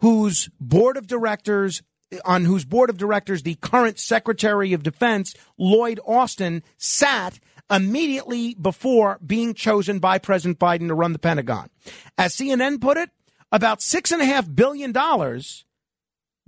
whose 0.00 0.50
board 0.58 0.96
of 0.96 1.06
directors 1.06 1.80
on 2.24 2.44
whose 2.44 2.64
board 2.64 2.90
of 2.90 2.98
directors 2.98 3.44
the 3.44 3.54
current 3.54 4.00
Secretary 4.00 4.72
of 4.72 4.82
Defense, 4.82 5.32
Lloyd 5.58 6.00
Austin, 6.04 6.64
sat 6.76 7.38
immediately 7.70 8.54
before 8.54 9.18
being 9.24 9.54
chosen 9.54 9.98
by 9.98 10.18
President 10.18 10.58
Biden 10.58 10.88
to 10.88 10.94
run 10.94 11.12
the 11.12 11.18
Pentagon. 11.18 11.68
As 12.16 12.34
CNN 12.36 12.80
put 12.80 12.96
it, 12.96 13.10
about 13.52 13.82
six 13.82 14.12
and 14.12 14.22
a 14.22 14.26
half 14.26 14.52
billion 14.52 14.92
dollars 14.92 15.64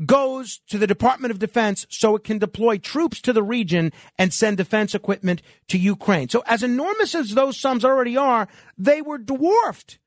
goes 0.07 0.61
to 0.69 0.79
the 0.79 0.87
Department 0.87 1.33
of 1.33 1.39
Defense 1.39 1.87
so 1.91 2.15
it 2.15 2.25
can 2.25 2.39
deploy 2.39 2.79
troops 2.79 3.21
to 3.23 3.33
the 3.33 3.43
region 3.43 3.93
and 4.17 4.33
send 4.33 4.57
defense 4.57 4.95
equipment 4.95 5.43
to 5.69 5.79
Ukraine. 5.79 6.29
So 6.29 6.43
as 6.47 6.63
enormous 6.63 7.15
as 7.15 7.35
those 7.35 7.59
sums 7.59 7.85
already 7.85 8.17
are, 8.17 8.49
they 8.77 9.03
were 9.03 9.19
dwarfed 9.19 9.99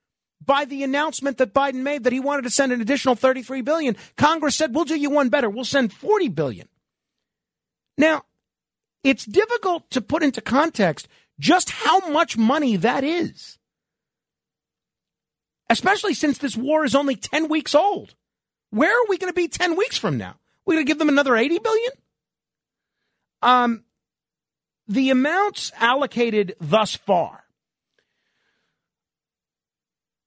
by 0.43 0.65
the 0.65 0.83
announcement 0.83 1.37
that 1.37 1.53
Biden 1.53 1.83
made 1.83 2.03
that 2.03 2.13
he 2.13 2.19
wanted 2.19 2.43
to 2.43 2.49
send 2.49 2.71
an 2.71 2.81
additional 2.81 3.15
33 3.15 3.61
billion. 3.61 3.95
Congress 4.15 4.55
said, 4.55 4.73
"We'll 4.73 4.85
do 4.85 4.95
you 4.95 5.09
one 5.09 5.29
better. 5.29 5.49
We'll 5.49 5.65
send 5.65 5.93
40 5.93 6.29
billion." 6.29 6.67
Now, 7.97 8.23
it's 9.03 9.25
difficult 9.25 9.89
to 9.91 10.01
put 10.01 10.23
into 10.23 10.41
context 10.41 11.07
just 11.39 11.69
how 11.69 12.09
much 12.09 12.37
money 12.37 12.75
that 12.77 13.03
is. 13.03 13.57
Especially 15.69 16.13
since 16.13 16.37
this 16.37 16.55
war 16.55 16.83
is 16.83 16.95
only 16.95 17.15
10 17.15 17.47
weeks 17.47 17.73
old. 17.73 18.13
Where 18.69 18.91
are 18.91 19.05
we 19.09 19.17
going 19.17 19.31
to 19.31 19.35
be 19.35 19.47
10 19.47 19.75
weeks 19.75 19.97
from 19.97 20.17
now? 20.17 20.35
We're 20.65 20.75
going 20.75 20.85
to 20.85 20.89
give 20.89 20.99
them 20.99 21.09
another 21.09 21.35
80 21.35 21.59
billion? 21.59 21.91
Um 23.41 23.83
the 24.87 25.09
amounts 25.09 25.71
allocated 25.79 26.55
thus 26.59 26.95
far 26.95 27.45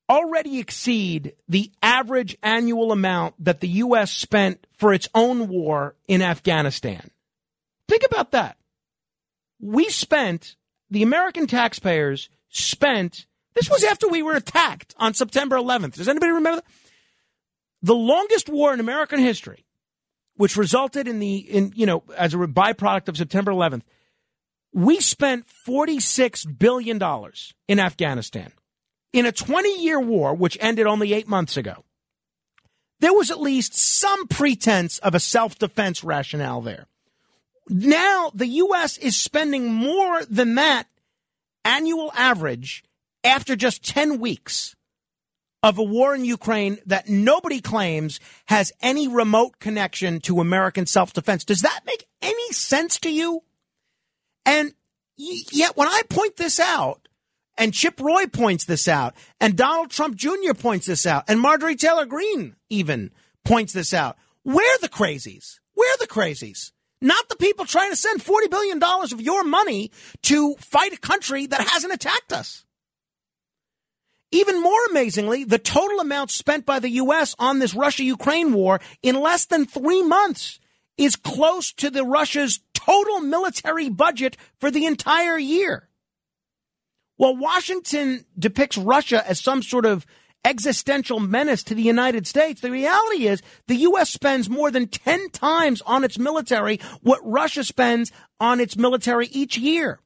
already 0.08 0.58
exceed 0.58 1.34
the 1.48 1.70
average 1.82 2.36
annual 2.42 2.92
amount 2.92 3.34
that 3.44 3.60
the 3.60 3.68
U.S. 3.68 4.10
spent 4.10 4.66
for 4.76 4.92
its 4.92 5.08
own 5.14 5.48
war 5.48 5.94
in 6.06 6.22
Afghanistan. 6.22 7.10
Think 7.88 8.04
about 8.04 8.32
that. 8.32 8.56
We 9.64 9.88
spent, 9.88 10.56
the 10.90 11.02
American 11.02 11.46
taxpayers 11.46 12.28
spent, 12.50 13.24
this 13.54 13.70
was 13.70 13.82
after 13.82 14.06
we 14.08 14.22
were 14.22 14.34
attacked 14.34 14.94
on 14.98 15.14
September 15.14 15.56
11th. 15.56 15.94
Does 15.94 16.06
anybody 16.06 16.32
remember 16.32 16.60
that? 16.60 16.70
The 17.80 17.94
longest 17.94 18.50
war 18.50 18.74
in 18.74 18.80
American 18.80 19.20
history, 19.20 19.64
which 20.36 20.58
resulted 20.58 21.08
in 21.08 21.18
the, 21.18 21.36
in, 21.36 21.72
you 21.74 21.86
know, 21.86 22.02
as 22.14 22.34
a 22.34 22.36
byproduct 22.36 23.08
of 23.08 23.16
September 23.16 23.52
11th, 23.52 23.80
we 24.74 25.00
spent 25.00 25.46
$46 25.66 26.58
billion 26.58 27.00
in 27.66 27.80
Afghanistan 27.80 28.52
in 29.14 29.24
a 29.24 29.32
20 29.32 29.82
year 29.82 29.98
war, 29.98 30.34
which 30.34 30.58
ended 30.60 30.86
only 30.86 31.14
eight 31.14 31.26
months 31.26 31.56
ago, 31.56 31.84
there 33.00 33.14
was 33.14 33.30
at 33.30 33.40
least 33.40 33.74
some 33.74 34.26
pretense 34.26 34.98
of 34.98 35.14
a 35.14 35.20
self 35.20 35.58
defense 35.58 36.04
rationale 36.04 36.60
there. 36.60 36.86
Now 37.68 38.30
the 38.34 38.46
U.S. 38.46 38.98
is 38.98 39.16
spending 39.16 39.72
more 39.72 40.24
than 40.24 40.54
that 40.56 40.86
annual 41.64 42.12
average 42.14 42.84
after 43.22 43.56
just 43.56 43.84
10 43.84 44.20
weeks 44.20 44.76
of 45.62 45.78
a 45.78 45.82
war 45.82 46.14
in 46.14 46.26
Ukraine 46.26 46.78
that 46.84 47.08
nobody 47.08 47.60
claims 47.60 48.20
has 48.46 48.70
any 48.82 49.08
remote 49.08 49.58
connection 49.60 50.20
to 50.20 50.40
American 50.40 50.84
self 50.84 51.14
defense. 51.14 51.44
Does 51.44 51.62
that 51.62 51.80
make 51.86 52.06
any 52.20 52.52
sense 52.52 52.98
to 53.00 53.10
you? 53.10 53.42
And 54.44 54.74
yet, 55.16 55.74
when 55.74 55.88
I 55.88 56.02
point 56.10 56.36
this 56.36 56.60
out, 56.60 57.08
and 57.56 57.72
Chip 57.72 58.00
Roy 58.00 58.26
points 58.26 58.64
this 58.64 58.88
out. 58.88 59.14
And 59.40 59.56
Donald 59.56 59.90
Trump 59.90 60.16
Jr. 60.16 60.54
points 60.58 60.86
this 60.86 61.06
out. 61.06 61.24
And 61.28 61.40
Marjorie 61.40 61.76
Taylor 61.76 62.04
Greene 62.04 62.56
even 62.68 63.12
points 63.44 63.72
this 63.72 63.94
out. 63.94 64.16
We're 64.44 64.78
the 64.80 64.88
crazies. 64.88 65.60
We're 65.76 65.96
the 66.00 66.06
crazies. 66.06 66.72
Not 67.04 67.28
the 67.28 67.36
people 67.36 67.66
trying 67.66 67.90
to 67.90 67.96
send 67.96 68.24
$40 68.24 68.48
billion 68.50 68.82
of 68.82 69.20
your 69.20 69.44
money 69.44 69.90
to 70.22 70.54
fight 70.54 70.94
a 70.94 70.98
country 70.98 71.46
that 71.46 71.68
hasn't 71.68 71.92
attacked 71.92 72.32
us. 72.32 72.64
Even 74.32 74.62
more 74.62 74.86
amazingly, 74.88 75.44
the 75.44 75.58
total 75.58 76.00
amount 76.00 76.30
spent 76.30 76.64
by 76.64 76.78
the 76.78 76.88
U.S. 76.92 77.34
on 77.38 77.58
this 77.58 77.74
Russia 77.74 78.04
Ukraine 78.04 78.54
war 78.54 78.80
in 79.02 79.20
less 79.20 79.44
than 79.44 79.66
three 79.66 80.02
months 80.02 80.58
is 80.96 81.14
close 81.14 81.74
to 81.74 81.90
the 81.90 82.04
Russia's 82.04 82.60
total 82.72 83.20
military 83.20 83.90
budget 83.90 84.38
for 84.58 84.70
the 84.70 84.86
entire 84.86 85.36
year. 85.36 85.90
Well, 87.18 87.36
Washington 87.36 88.24
depicts 88.38 88.78
Russia 88.78 89.22
as 89.28 89.38
some 89.38 89.62
sort 89.62 89.84
of 89.84 90.06
existential 90.44 91.20
menace 91.20 91.62
to 91.64 91.74
the 91.74 91.82
United 91.82 92.26
States. 92.26 92.60
The 92.60 92.70
reality 92.70 93.26
is 93.26 93.42
the 93.66 93.76
U.S. 93.76 94.10
spends 94.10 94.50
more 94.50 94.70
than 94.70 94.86
10 94.86 95.30
times 95.30 95.82
on 95.82 96.04
its 96.04 96.18
military 96.18 96.80
what 97.00 97.20
Russia 97.24 97.64
spends 97.64 98.12
on 98.38 98.60
its 98.60 98.76
military 98.76 99.26
each 99.28 99.56
year. 99.56 100.00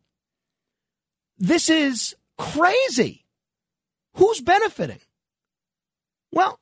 This 1.39 1.69
is 1.69 2.15
crazy. 2.37 3.25
Who's 4.15 4.41
benefiting? 4.41 5.01
Well, 6.33 6.59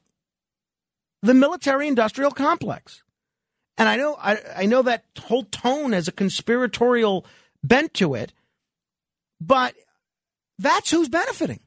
the 1.22 1.34
military 1.34 1.88
industrial 1.88 2.30
complex. 2.30 3.02
And 3.78 3.88
I 3.88 3.96
know 3.96 4.16
I, 4.18 4.38
I 4.56 4.66
know 4.66 4.82
that 4.82 5.04
whole 5.18 5.44
tone 5.44 5.92
has 5.92 6.08
a 6.08 6.12
conspiratorial 6.12 7.26
bent 7.62 7.94
to 7.94 8.14
it, 8.14 8.32
but 9.40 9.74
that's 10.58 10.90
who's 10.90 11.08
benefiting. 11.08 11.60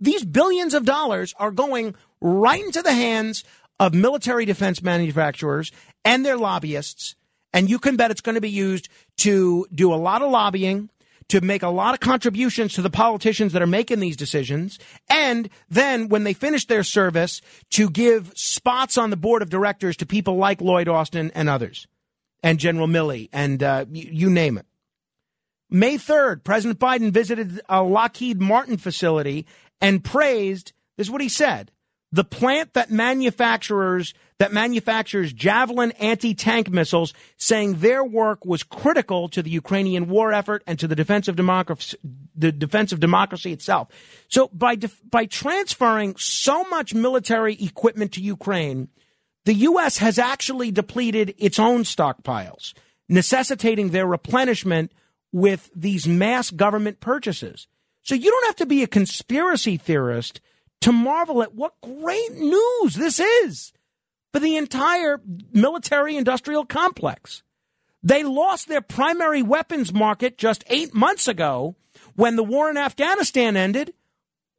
These 0.00 0.24
billions 0.24 0.74
of 0.74 0.84
dollars 0.84 1.34
are 1.38 1.50
going 1.50 1.94
right 2.20 2.64
into 2.64 2.82
the 2.82 2.92
hands 2.92 3.44
of 3.78 3.94
military 3.94 4.44
defense 4.44 4.82
manufacturers 4.82 5.72
and 6.04 6.24
their 6.24 6.36
lobbyists. 6.36 7.14
And 7.52 7.68
you 7.68 7.78
can 7.78 7.96
bet 7.96 8.10
it's 8.10 8.20
going 8.20 8.34
to 8.34 8.40
be 8.40 8.50
used 8.50 8.88
to 9.18 9.66
do 9.74 9.92
a 9.92 9.96
lot 9.96 10.22
of 10.22 10.30
lobbying, 10.30 10.90
to 11.28 11.40
make 11.40 11.62
a 11.62 11.68
lot 11.68 11.94
of 11.94 12.00
contributions 12.00 12.74
to 12.74 12.82
the 12.82 12.90
politicians 12.90 13.52
that 13.52 13.62
are 13.62 13.66
making 13.66 14.00
these 14.00 14.16
decisions. 14.16 14.78
And 15.08 15.48
then 15.68 16.08
when 16.08 16.24
they 16.24 16.32
finish 16.32 16.66
their 16.66 16.82
service, 16.82 17.40
to 17.70 17.88
give 17.88 18.32
spots 18.34 18.98
on 18.98 19.10
the 19.10 19.16
board 19.16 19.42
of 19.42 19.50
directors 19.50 19.96
to 19.98 20.06
people 20.06 20.36
like 20.36 20.60
Lloyd 20.60 20.88
Austin 20.88 21.30
and 21.34 21.48
others, 21.48 21.86
and 22.42 22.58
General 22.58 22.88
Milley, 22.88 23.28
and 23.32 23.62
uh, 23.62 23.84
you, 23.90 24.08
you 24.10 24.30
name 24.30 24.58
it. 24.58 24.66
May 25.70 25.98
3rd, 25.98 26.42
President 26.42 26.80
Biden 26.80 27.12
visited 27.12 27.60
a 27.68 27.82
Lockheed 27.82 28.40
Martin 28.40 28.76
facility 28.76 29.46
and 29.80 30.04
praised, 30.04 30.72
this 30.96 31.06
is 31.06 31.10
what 31.10 31.20
he 31.20 31.28
said, 31.28 31.70
the 32.12 32.24
plant 32.24 32.74
that 32.74 32.90
manufacturers 32.90 34.14
that 34.38 34.52
manufactures 34.54 35.34
Javelin 35.34 35.92
anti-tank 35.92 36.70
missiles, 36.70 37.12
saying 37.36 37.74
their 37.74 38.02
work 38.02 38.46
was 38.46 38.62
critical 38.62 39.28
to 39.28 39.42
the 39.42 39.50
Ukrainian 39.50 40.08
war 40.08 40.32
effort 40.32 40.62
and 40.66 40.78
to 40.78 40.88
the 40.88 40.96
defense 40.96 41.28
of 41.28 41.36
democracy, 41.36 41.98
the 42.34 42.50
defense 42.50 42.90
of 42.90 43.00
democracy 43.00 43.52
itself. 43.52 43.88
So 44.28 44.48
by 44.48 44.76
def- 44.76 45.02
by 45.08 45.26
transferring 45.26 46.16
so 46.16 46.64
much 46.64 46.94
military 46.94 47.54
equipment 47.62 48.12
to 48.12 48.22
Ukraine, 48.22 48.88
the 49.44 49.54
U.S. 49.54 49.98
has 49.98 50.18
actually 50.18 50.70
depleted 50.70 51.34
its 51.36 51.58
own 51.58 51.82
stockpiles, 51.82 52.72
necessitating 53.10 53.90
their 53.90 54.06
replenishment 54.06 54.90
with 55.32 55.70
these 55.76 56.08
mass 56.08 56.50
government 56.50 57.00
purchases. 57.00 57.68
So 58.10 58.16
you 58.16 58.28
don't 58.28 58.46
have 58.46 58.56
to 58.56 58.66
be 58.66 58.82
a 58.82 58.88
conspiracy 58.88 59.76
theorist 59.76 60.40
to 60.80 60.90
marvel 60.90 61.44
at 61.44 61.54
what 61.54 61.80
great 61.80 62.32
news 62.32 62.96
this 62.96 63.20
is 63.20 63.72
for 64.32 64.40
the 64.40 64.56
entire 64.56 65.20
military 65.52 66.16
industrial 66.16 66.64
complex. 66.64 67.44
They 68.02 68.24
lost 68.24 68.66
their 68.66 68.80
primary 68.80 69.44
weapons 69.44 69.92
market 69.94 70.38
just 70.38 70.64
eight 70.66 70.92
months 70.92 71.28
ago 71.28 71.76
when 72.16 72.34
the 72.34 72.42
war 72.42 72.68
in 72.68 72.76
Afghanistan 72.76 73.56
ended. 73.56 73.94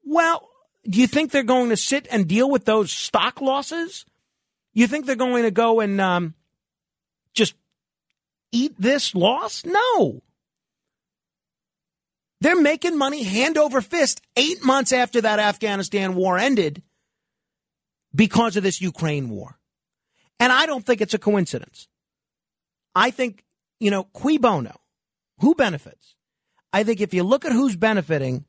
Well, 0.05 0.47
do 0.89 1.01
you 1.01 1.07
think 1.07 1.31
they're 1.31 1.43
going 1.43 1.71
to 1.71 1.77
sit 1.77 2.07
and 2.09 2.29
deal 2.29 2.49
with 2.49 2.63
those 2.63 2.89
stock 2.89 3.41
losses? 3.41 4.05
You 4.71 4.87
think 4.87 5.05
they're 5.05 5.17
going 5.17 5.43
to 5.43 5.51
go 5.51 5.81
and 5.81 5.99
um, 5.99 6.35
just 7.33 7.55
eat 8.53 8.75
this 8.79 9.13
loss? 9.13 9.65
No. 9.65 10.21
They're 12.41 12.59
making 12.59 12.97
money 12.97 13.23
hand 13.23 13.57
over 13.57 13.81
fist 13.81 14.19
eight 14.35 14.63
months 14.63 14.91
after 14.91 15.21
that 15.21 15.39
Afghanistan 15.39 16.15
war 16.15 16.39
ended 16.39 16.81
because 18.13 18.57
of 18.57 18.63
this 18.63 18.81
Ukraine 18.81 19.29
war. 19.29 19.59
And 20.39 20.51
I 20.51 20.65
don't 20.65 20.83
think 20.83 21.01
it's 21.01 21.13
a 21.13 21.19
coincidence. 21.19 21.87
I 22.95 23.11
think, 23.11 23.45
you 23.79 23.91
know, 23.91 24.05
cui 24.05 24.39
bono, 24.39 24.75
who 25.39 25.53
benefits? 25.53 26.15
I 26.73 26.83
think 26.83 26.99
if 26.99 27.13
you 27.13 27.23
look 27.23 27.45
at 27.45 27.51
who's 27.51 27.75
benefiting, 27.75 28.45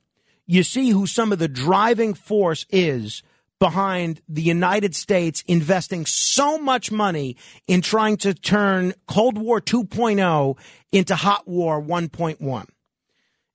you 0.47 0.63
see 0.63 0.89
who 0.91 1.07
some 1.07 1.31
of 1.31 1.39
the 1.39 1.49
driving 1.49 2.15
force 2.15 2.65
is 2.71 3.23
behind 3.59 4.23
the 4.27 4.43
United 4.43 4.97
States 4.97 5.45
investing 5.47 6.07
so 6.07 6.57
much 6.57 6.91
money 6.91 7.37
in 7.69 7.83
trying 7.83 8.17
to 8.17 8.33
turn 8.33 8.95
Cold 9.07 9.37
War 9.37 9.61
2.0 9.61 10.59
into 10.93 11.15
Hot 11.15 11.47
War 11.47 11.81
1.1. 11.81 12.67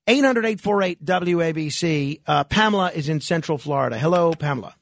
800 0.07 0.45
848 0.45 1.05
WABC. 1.05 2.21
Uh, 2.25 2.43
Pamela 2.45 2.91
is 2.91 3.09
in 3.09 3.19
Central 3.19 3.57
Florida. 3.57 3.99
Hello, 3.99 4.33
Pamela. 4.33 4.75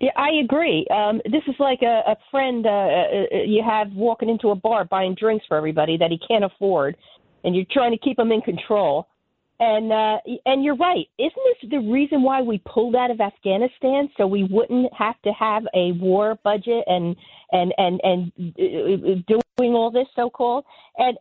Yeah, 0.00 0.10
I 0.14 0.28
agree. 0.44 0.86
Um, 0.90 1.22
this 1.24 1.42
is 1.48 1.54
like 1.58 1.80
a, 1.82 2.02
a 2.06 2.16
friend 2.30 2.66
uh, 2.66 2.68
uh, 2.68 3.42
you 3.46 3.62
have 3.66 3.90
walking 3.92 4.28
into 4.28 4.50
a 4.50 4.54
bar 4.54 4.84
buying 4.84 5.14
drinks 5.14 5.46
for 5.48 5.56
everybody 5.56 5.96
that 5.96 6.10
he 6.10 6.18
can't 6.18 6.44
afford, 6.44 6.96
and 7.44 7.56
you're 7.56 7.64
trying 7.70 7.92
to 7.92 7.98
keep 7.98 8.18
him 8.18 8.30
in 8.30 8.42
control. 8.42 9.08
And 9.58 9.90
uh, 9.90 10.18
and 10.44 10.62
you're 10.62 10.76
right. 10.76 11.06
Isn't 11.18 11.32
this 11.62 11.70
the 11.70 11.78
reason 11.78 12.22
why 12.22 12.42
we 12.42 12.60
pulled 12.66 12.94
out 12.94 13.10
of 13.10 13.22
Afghanistan 13.22 14.10
so 14.18 14.26
we 14.26 14.44
wouldn't 14.44 14.92
have 14.92 15.14
to 15.22 15.32
have 15.32 15.62
a 15.74 15.92
war 15.92 16.38
budget 16.44 16.84
and 16.86 17.16
and 17.52 17.72
and 17.78 17.98
and 18.02 18.32
uh, 18.38 19.22
doing 19.56 19.72
all 19.72 19.90
this 19.90 20.08
so 20.14 20.28
called? 20.28 20.66
And 20.98 21.16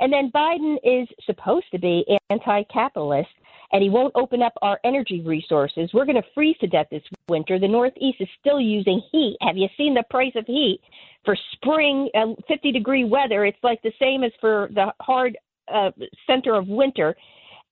and 0.00 0.12
then 0.12 0.30
Biden 0.34 0.76
is 0.82 1.08
supposed 1.26 1.66
to 1.72 1.78
be 1.78 2.04
anti 2.30 2.62
capitalist 2.64 3.28
and 3.72 3.82
he 3.82 3.90
won't 3.90 4.12
open 4.16 4.42
up 4.42 4.52
our 4.62 4.80
energy 4.84 5.22
resources. 5.24 5.90
We're 5.94 6.04
going 6.04 6.20
to 6.20 6.28
freeze 6.34 6.56
to 6.58 6.66
death 6.66 6.88
this 6.90 7.02
winter. 7.28 7.58
The 7.58 7.68
Northeast 7.68 8.16
is 8.20 8.28
still 8.40 8.60
using 8.60 9.00
heat. 9.12 9.36
Have 9.42 9.56
you 9.56 9.68
seen 9.76 9.94
the 9.94 10.02
price 10.10 10.32
of 10.34 10.44
heat 10.46 10.80
for 11.24 11.36
spring, 11.52 12.10
uh, 12.14 12.34
50 12.48 12.72
degree 12.72 13.04
weather? 13.04 13.44
It's 13.44 13.62
like 13.62 13.80
the 13.82 13.92
same 14.00 14.24
as 14.24 14.32
for 14.40 14.70
the 14.74 14.92
hard 15.00 15.38
uh, 15.72 15.90
center 16.26 16.54
of 16.54 16.66
winter. 16.66 17.14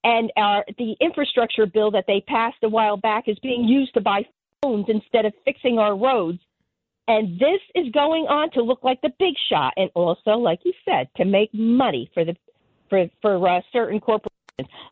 And 0.04 0.30
our, 0.36 0.64
the 0.78 0.94
infrastructure 1.00 1.66
bill 1.66 1.90
that 1.90 2.04
they 2.06 2.22
passed 2.28 2.58
a 2.62 2.68
while 2.68 2.96
back 2.96 3.24
is 3.26 3.36
being 3.40 3.64
used 3.64 3.92
to 3.94 4.00
buy 4.00 4.22
phones 4.62 4.86
instead 4.88 5.24
of 5.24 5.32
fixing 5.44 5.78
our 5.78 5.96
roads. 5.96 6.38
And 7.08 7.38
this 7.40 7.60
is 7.74 7.90
going 7.92 8.26
on 8.26 8.50
to 8.50 8.62
look 8.62 8.84
like 8.84 9.00
the 9.00 9.10
big 9.18 9.34
shot, 9.50 9.72
and 9.78 9.90
also, 9.94 10.32
like 10.32 10.60
you 10.64 10.74
said, 10.84 11.08
to 11.16 11.24
make 11.24 11.48
money 11.54 12.10
for 12.12 12.22
the 12.22 12.36
for 12.90 13.06
for 13.22 13.48
uh, 13.48 13.62
certain 13.72 13.98
corporations. 13.98 14.34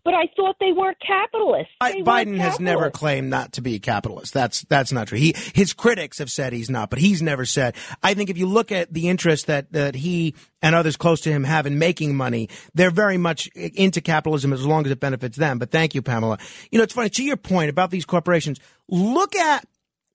But 0.05 0.15
I 0.15 0.29
thought 0.37 0.57
they 0.61 0.73
weren't 0.73 0.97
capitalists. 1.05 1.75
They 1.83 2.01
Biden 2.01 2.05
weren't 2.05 2.39
has 2.39 2.61
never 2.61 2.89
claimed 2.91 3.29
not 3.29 3.53
to 3.55 3.61
be 3.61 3.75
a 3.75 3.79
capitalist. 3.81 4.33
That's 4.33 4.63
that's 4.63 4.93
not 4.93 5.09
true. 5.09 5.19
He 5.19 5.35
his 5.55 5.75
critics 5.75 6.19
have 6.19 6.31
said 6.31 6.55
he's 6.55 6.71
not, 6.71 6.89
but 6.89 7.01
he's 7.01 7.21
never 7.21 7.45
said. 7.45 7.75
I 8.03 8.15
think 8.15 8.31
if 8.31 8.39
you 8.39 8.47
look 8.47 8.73
at 8.73 8.95
the 8.95 9.09
interest 9.09 9.49
that 9.49 9.73
that 9.73 9.95
he 9.95 10.35
and 10.63 10.75
others 10.75 10.97
close 10.97 11.21
to 11.23 11.31
him 11.31 11.45
have 11.45 11.67
in 11.67 11.79
making 11.79 12.17
money, 12.17 12.49
they're 12.75 12.91
very 12.91 13.19
much 13.19 13.49
into 13.49 14.01
capitalism 14.01 14.55
as 14.55 14.65
long 14.65 14.87
as 14.87 14.93
it 14.93 15.01
benefits 15.01 15.37
them. 15.37 15.59
But 15.59 15.71
thank 15.71 15.95
you, 15.95 16.01
Pamela. 16.01 16.39
You 16.71 16.79
know, 16.79 16.85
it's 16.85 16.95
funny 16.95 17.11
to 17.11 17.25
your 17.25 17.37
point 17.37 17.69
about 17.69 17.91
these 17.91 18.07
corporations. 18.07 18.61
Look 18.89 19.35
at 19.35 19.67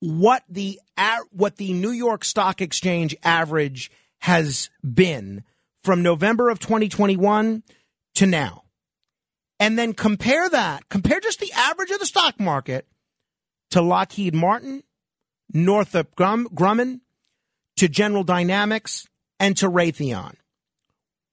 what 0.02 0.44
the 0.50 0.80
what 1.32 1.56
the 1.56 1.74
New 1.74 1.92
York 1.92 2.26
Stock 2.26 2.62
Exchange 2.62 3.16
average 3.24 3.90
has 4.20 4.70
been 4.84 5.44
from 5.84 6.04
November 6.04 6.50
of 6.50 6.60
2021 6.60 7.64
to 8.16 8.26
now. 8.26 8.64
And 9.60 9.78
then 9.78 9.94
compare 9.94 10.50
that, 10.50 10.90
compare 10.90 11.20
just 11.20 11.40
the 11.40 11.52
average 11.54 11.92
of 11.92 12.00
the 12.00 12.06
stock 12.06 12.40
market 12.40 12.88
to 13.70 13.82
Lockheed 13.82 14.34
Martin, 14.34 14.84
Northrop 15.54 16.16
Grumman, 16.16 17.02
to 17.78 17.88
General 17.88 18.24
Dynamics, 18.24 19.08
and 19.40 19.56
to 19.58 19.70
Raytheon. 19.70 20.34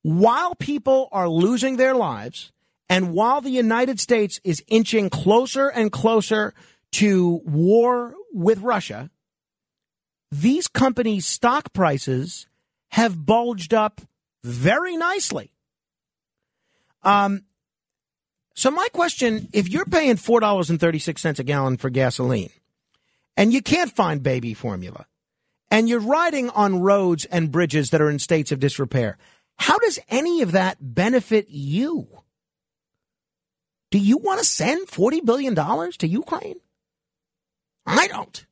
While 0.02 0.54
people 0.54 1.08
are 1.10 1.28
losing 1.28 1.76
their 1.76 1.94
lives, 1.94 2.52
and 2.88 3.12
while 3.12 3.40
the 3.40 3.50
United 3.50 3.98
States 3.98 4.40
is 4.44 4.62
inching 4.66 5.10
closer 5.10 5.68
and 5.68 5.90
closer 5.90 6.54
to 6.92 7.40
war 7.44 8.14
with 8.32 8.60
Russia, 8.60 9.10
these 10.30 10.68
companies' 10.68 11.26
stock 11.26 11.72
prices 11.72 12.46
have 12.90 13.24
bulged 13.24 13.72
up 13.72 14.00
very 14.44 14.96
nicely. 14.96 15.52
Um, 17.02 17.44
so 18.54 18.70
my 18.70 18.88
question, 18.92 19.48
if 19.52 19.68
you're 19.68 19.84
paying 19.84 20.16
$4.36 20.16 21.38
a 21.38 21.44
gallon 21.44 21.76
for 21.76 21.90
gasoline 21.90 22.50
and 23.36 23.52
you 23.52 23.62
can't 23.62 23.94
find 23.94 24.22
baby 24.22 24.52
formula 24.52 25.06
and 25.70 25.88
you're 25.88 26.00
riding 26.00 26.50
on 26.50 26.80
roads 26.80 27.24
and 27.26 27.52
bridges 27.52 27.90
that 27.90 28.00
are 28.00 28.10
in 28.10 28.18
states 28.18 28.50
of 28.50 28.58
disrepair, 28.58 29.16
how 29.58 29.78
does 29.78 29.98
any 30.08 30.42
of 30.42 30.52
that 30.52 30.76
benefit 30.80 31.46
you? 31.48 32.08
Do 33.90 33.98
you 33.98 34.18
want 34.18 34.40
to 34.40 34.44
send 34.44 34.88
$40 34.88 35.24
billion 35.24 35.54
to 35.54 36.08
Ukraine? 36.08 36.60
I 37.88 38.06
don't. 38.08 38.44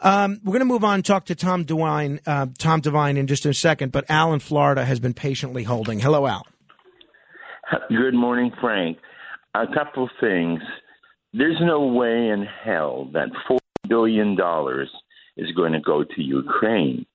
Um, 0.00 0.40
we're 0.44 0.52
going 0.52 0.60
to 0.60 0.66
move 0.66 0.84
on 0.84 0.96
and 0.96 1.04
talk 1.04 1.26
to 1.26 1.34
Tom 1.34 1.64
Devine, 1.64 2.20
uh, 2.26 2.46
Tom 2.58 2.80
Devine 2.80 3.16
in 3.16 3.26
just 3.26 3.46
a 3.46 3.54
second, 3.54 3.92
but 3.92 4.04
Al 4.10 4.32
in 4.32 4.40
Florida 4.40 4.84
has 4.84 5.00
been 5.00 5.14
patiently 5.14 5.64
holding. 5.64 5.98
Hello, 6.00 6.26
Al. 6.26 6.46
Good 7.88 8.14
morning, 8.14 8.52
Frank. 8.60 8.98
A 9.54 9.64
couple 9.74 10.08
things. 10.20 10.60
there's 11.32 11.60
no 11.60 11.86
way 11.86 12.28
in 12.28 12.46
hell 12.64 13.10
that 13.14 13.28
$4 13.50 13.58
billion 13.88 14.36
is 15.36 15.52
going 15.56 15.72
to 15.72 15.80
go 15.80 16.04
to 16.04 16.22
Ukraine. 16.22 17.06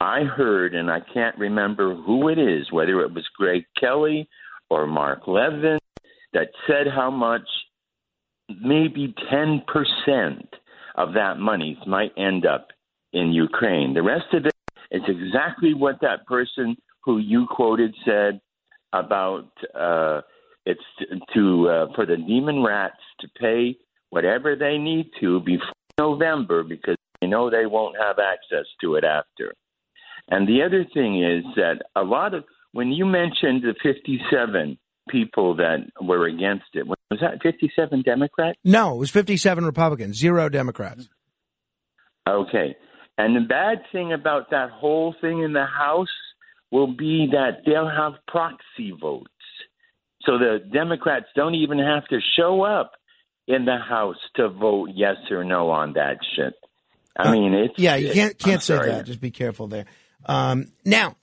I 0.00 0.20
heard, 0.24 0.74
and 0.74 0.90
I 0.90 1.00
can't 1.12 1.36
remember 1.38 1.94
who 1.94 2.28
it 2.28 2.38
is, 2.38 2.70
whether 2.70 3.00
it 3.00 3.12
was 3.12 3.26
Greg 3.36 3.64
Kelly 3.78 4.28
or 4.70 4.86
Mark 4.86 5.26
Levin, 5.26 5.78
that 6.32 6.48
said 6.66 6.86
how 6.94 7.10
much 7.10 7.42
maybe 8.62 9.14
10% 9.32 9.60
of 10.96 11.14
that 11.14 11.38
money 11.38 11.78
might 11.86 12.12
end 12.16 12.46
up 12.46 12.68
in 13.12 13.32
Ukraine. 13.32 13.94
The 13.94 14.02
rest 14.02 14.32
of 14.32 14.46
it 14.46 14.52
is 14.90 15.02
exactly 15.08 15.74
what 15.74 16.00
that 16.00 16.26
person 16.26 16.76
who 17.04 17.18
you 17.18 17.46
quoted 17.48 17.94
said 18.04 18.40
about 18.92 19.50
uh, 19.74 20.20
it's 20.66 20.80
to 21.34 21.68
uh, 21.68 21.86
for 21.94 22.04
the 22.06 22.16
demon 22.16 22.62
rats 22.62 23.00
to 23.20 23.28
pay 23.40 23.76
whatever 24.10 24.56
they 24.56 24.76
need 24.76 25.10
to 25.20 25.40
before 25.40 25.72
November 25.98 26.62
because 26.62 26.96
they 27.20 27.26
know 27.26 27.50
they 27.50 27.66
won't 27.66 27.96
have 27.96 28.18
access 28.18 28.66
to 28.80 28.96
it 28.96 29.04
after. 29.04 29.54
And 30.28 30.46
the 30.46 30.62
other 30.62 30.84
thing 30.92 31.22
is 31.22 31.44
that 31.56 31.82
a 31.96 32.02
lot 32.02 32.34
of 32.34 32.44
when 32.72 32.90
you 32.92 33.06
mentioned 33.06 33.62
the 33.62 33.74
57 33.82 34.78
people 35.10 35.56
that 35.56 35.78
were 36.00 36.26
against 36.26 36.66
it, 36.74 36.86
was 36.86 36.96
that 37.20 37.42
57 37.42 38.02
Democrats? 38.02 38.58
No, 38.64 38.94
it 38.94 38.98
was 38.98 39.10
57 39.10 39.64
Republicans, 39.64 40.16
zero 40.16 40.48
Democrats. 40.48 41.08
Okay. 42.28 42.76
And 43.18 43.36
the 43.36 43.46
bad 43.46 43.78
thing 43.92 44.12
about 44.12 44.50
that 44.50 44.70
whole 44.70 45.14
thing 45.20 45.42
in 45.42 45.52
the 45.52 45.66
House 45.66 46.08
will 46.70 46.94
be 46.94 47.28
that 47.32 47.62
they'll 47.66 47.88
have 47.88 48.14
proxy 48.28 48.92
votes. 48.98 49.28
So 50.22 50.38
the 50.38 50.58
Democrats 50.72 51.26
don't 51.34 51.54
even 51.54 51.78
have 51.78 52.06
to 52.08 52.20
show 52.36 52.62
up 52.62 52.92
in 53.46 53.64
the 53.64 53.78
House 53.78 54.16
to 54.36 54.48
vote 54.48 54.90
yes 54.94 55.16
or 55.30 55.44
no 55.44 55.70
on 55.70 55.94
that 55.94 56.18
shit. 56.36 56.54
I 57.16 57.32
mean, 57.32 57.52
it's 57.52 57.74
yeah, 57.76 57.96
you 57.96 58.12
can't 58.12 58.38
can't 58.38 58.54
I'm 58.54 58.60
say 58.60 58.76
sorry. 58.76 58.88
that. 58.90 59.06
Just 59.06 59.20
be 59.20 59.30
careful 59.30 59.66
there. 59.66 59.86
Um, 60.24 60.72
now, 60.84 61.16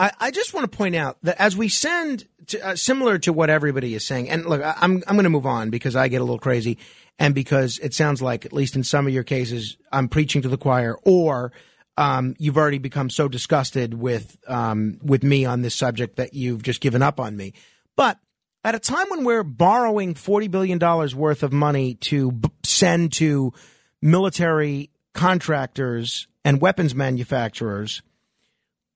I, 0.00 0.12
I 0.18 0.30
just 0.30 0.54
want 0.54 0.70
to 0.70 0.74
point 0.74 0.96
out 0.96 1.18
that 1.24 1.38
as 1.38 1.54
we 1.54 1.68
send, 1.68 2.26
to, 2.46 2.68
uh, 2.68 2.74
similar 2.74 3.18
to 3.18 3.34
what 3.34 3.50
everybody 3.50 3.94
is 3.94 4.06
saying, 4.06 4.30
and 4.30 4.46
look, 4.46 4.62
I, 4.62 4.74
I'm 4.78 5.02
I'm 5.06 5.14
going 5.14 5.24
to 5.24 5.30
move 5.30 5.44
on 5.44 5.68
because 5.68 5.94
I 5.94 6.08
get 6.08 6.22
a 6.22 6.24
little 6.24 6.38
crazy, 6.38 6.78
and 7.18 7.34
because 7.34 7.78
it 7.80 7.92
sounds 7.92 8.22
like, 8.22 8.46
at 8.46 8.54
least 8.54 8.76
in 8.76 8.82
some 8.82 9.06
of 9.06 9.12
your 9.12 9.24
cases, 9.24 9.76
I'm 9.92 10.08
preaching 10.08 10.40
to 10.40 10.48
the 10.48 10.56
choir, 10.56 10.96
or 11.04 11.52
um, 11.98 12.34
you've 12.38 12.56
already 12.56 12.78
become 12.78 13.10
so 13.10 13.28
disgusted 13.28 13.92
with 13.92 14.38
um, 14.48 14.98
with 15.02 15.22
me 15.22 15.44
on 15.44 15.60
this 15.60 15.74
subject 15.74 16.16
that 16.16 16.32
you've 16.32 16.62
just 16.62 16.80
given 16.80 17.02
up 17.02 17.20
on 17.20 17.36
me. 17.36 17.52
But 17.94 18.18
at 18.64 18.74
a 18.74 18.78
time 18.78 19.06
when 19.10 19.24
we're 19.24 19.44
borrowing 19.44 20.14
forty 20.14 20.48
billion 20.48 20.78
dollars 20.78 21.14
worth 21.14 21.42
of 21.42 21.52
money 21.52 21.96
to 21.96 22.32
b- 22.32 22.48
send 22.64 23.12
to 23.14 23.52
military 24.00 24.88
contractors 25.12 26.26
and 26.42 26.58
weapons 26.58 26.94
manufacturers, 26.94 28.00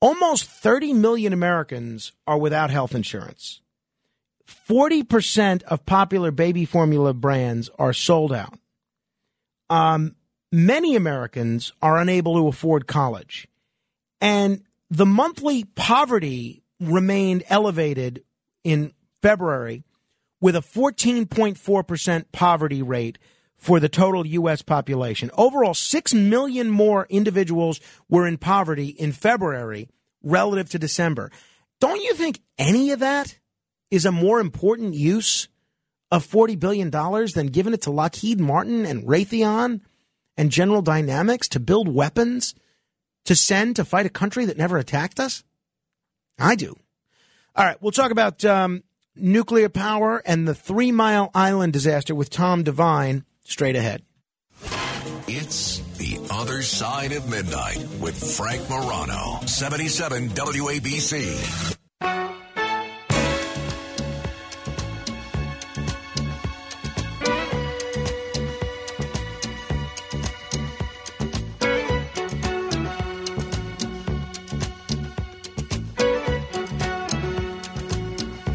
almost 0.04 0.44
30 0.44 0.92
million 0.92 1.32
Americans 1.32 2.12
are 2.26 2.36
without 2.36 2.68
health 2.68 2.94
insurance. 2.94 3.62
40% 4.68 5.62
of 5.62 5.86
popular 5.86 6.30
baby 6.30 6.66
formula 6.66 7.14
brands 7.14 7.70
are 7.78 7.94
sold 7.94 8.30
out. 8.30 8.58
Um, 9.70 10.14
many 10.52 10.94
Americans 10.94 11.72
are 11.80 11.96
unable 11.96 12.34
to 12.34 12.48
afford 12.48 12.86
college. 12.86 13.48
And 14.20 14.64
the 14.90 15.06
monthly 15.06 15.64
poverty 15.64 16.62
remained 16.78 17.42
elevated 17.48 18.24
in 18.62 18.92
February 19.22 19.84
with 20.38 20.54
a 20.54 20.60
14.4% 20.60 22.26
poverty 22.30 22.82
rate 22.82 23.16
for 23.64 23.80
the 23.80 23.88
total 23.88 24.26
U.S. 24.26 24.60
population. 24.60 25.30
Overall, 25.38 25.72
6 25.72 26.12
million 26.12 26.68
more 26.68 27.06
individuals 27.08 27.80
were 28.10 28.26
in 28.26 28.36
poverty 28.36 28.88
in 28.88 29.10
February 29.10 29.88
relative 30.22 30.68
to 30.68 30.78
December. 30.78 31.30
Don't 31.80 32.02
you 32.02 32.12
think 32.12 32.40
any 32.58 32.90
of 32.90 32.98
that 32.98 33.38
is 33.90 34.04
a 34.04 34.12
more 34.12 34.38
important 34.38 34.92
use 34.92 35.48
of 36.10 36.26
$40 36.26 36.60
billion 36.60 36.90
than 36.90 37.46
giving 37.46 37.72
it 37.72 37.80
to 37.82 37.90
Lockheed 37.90 38.38
Martin 38.38 38.84
and 38.84 39.04
Raytheon 39.04 39.80
and 40.36 40.50
General 40.50 40.82
Dynamics 40.82 41.48
to 41.48 41.58
build 41.58 41.88
weapons 41.88 42.54
to 43.24 43.34
send 43.34 43.76
to 43.76 43.84
fight 43.86 44.04
a 44.04 44.10
country 44.10 44.44
that 44.44 44.58
never 44.58 44.76
attacked 44.76 45.18
us? 45.18 45.42
I 46.38 46.54
do. 46.54 46.76
All 47.56 47.64
right, 47.64 47.80
we'll 47.80 47.92
talk 47.92 48.10
about 48.10 48.44
um, 48.44 48.82
nuclear 49.16 49.70
power 49.70 50.22
and 50.26 50.46
the 50.46 50.54
Three 50.54 50.92
Mile 50.92 51.30
Island 51.34 51.72
disaster 51.72 52.14
with 52.14 52.28
Tom 52.28 52.62
Devine 52.62 53.24
straight 53.44 53.76
ahead. 53.76 54.02
It's 55.26 55.78
The 55.98 56.18
Other 56.30 56.62
Side 56.62 57.12
of 57.12 57.28
Midnight 57.28 57.78
with 58.00 58.36
Frank 58.36 58.68
Morano, 58.68 59.40
77 59.46 60.30
WABC. 60.30 61.76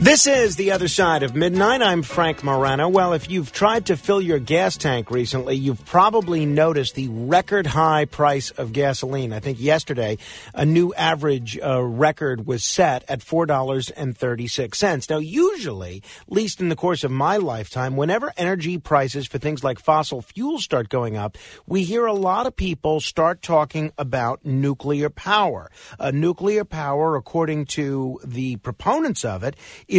This 0.10 0.26
is 0.26 0.56
The 0.56 0.72
Other 0.72 0.88
Side 0.88 1.22
of 1.22 1.36
Midnight. 1.36 1.84
I'm 1.84 2.02
Frank 2.02 2.44
Morano. 2.44 2.90
Well, 2.90 3.14
if 3.14 3.30
you've 3.30 3.52
tried 3.52 3.86
to 3.86 3.96
fill 3.96 4.20
your 4.20 4.40
gas 4.40 4.76
tank 4.76 5.12
recently, 5.12 5.54
you've 5.56 5.86
probably 5.86 6.48
noticed 6.48 6.96
the 6.96 7.10
record 7.10 7.68
high 7.68 8.06
price 8.06 8.50
of 8.50 8.74
gasoline. 8.74 9.32
I 9.32 9.40
think 9.40 9.60
yesterday 9.60 10.18
a 10.56 10.66
new 10.66 10.96
average 10.96 11.60
uh, 11.60 11.84
record 11.84 12.48
was 12.48 12.64
set 12.64 13.06
at 13.08 13.20
$4.36. 13.20 15.10
Now, 15.12 15.20
usually, 15.20 16.02
at 16.22 16.32
least 16.34 16.60
in 16.60 16.70
the 16.70 16.76
course 16.76 17.04
of 17.04 17.12
my 17.12 17.38
lifetime, 17.38 17.96
whenever 17.96 18.34
energy 18.36 18.80
prices 18.80 19.28
for 19.28 19.38
things 19.38 19.64
like 19.64 19.78
fossil 19.78 20.24
fuels 20.24 20.64
start 20.64 20.90
going 20.90 21.18
up, 21.18 21.38
we 21.68 21.84
hear 21.84 22.08
a 22.08 22.14
lot 22.14 22.48
of 22.48 22.56
people 22.56 23.00
start 23.00 23.44
talking 23.44 23.92
about 23.96 24.44
nuclear 24.44 25.12
power. 25.12 25.70
Uh, 26.00 26.10
nuclear 26.10 26.66
power, 26.66 27.16
according 27.16 27.66
to 27.66 28.20
the 28.26 28.56
proponents 28.56 29.24
of 29.24 29.44
it, 29.44 29.56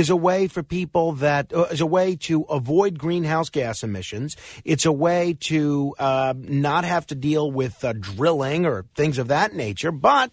a 0.08 0.16
way 0.16 0.48
for 0.48 0.62
people 0.62 1.12
that 1.14 1.52
uh, 1.52 1.64
is 1.64 1.82
a 1.82 1.86
way 1.86 2.16
to 2.16 2.42
avoid 2.44 2.98
greenhouse 2.98 3.50
gas 3.50 3.82
emissions. 3.82 4.36
It's 4.64 4.86
a 4.86 4.92
way 4.92 5.36
to 5.40 5.94
uh, 5.98 6.32
not 6.38 6.84
have 6.84 7.06
to 7.08 7.14
deal 7.14 7.50
with 7.50 7.84
uh, 7.84 7.92
drilling 7.92 8.64
or 8.64 8.86
things 8.94 9.18
of 9.18 9.28
that 9.28 9.54
nature. 9.54 9.92
But 9.92 10.30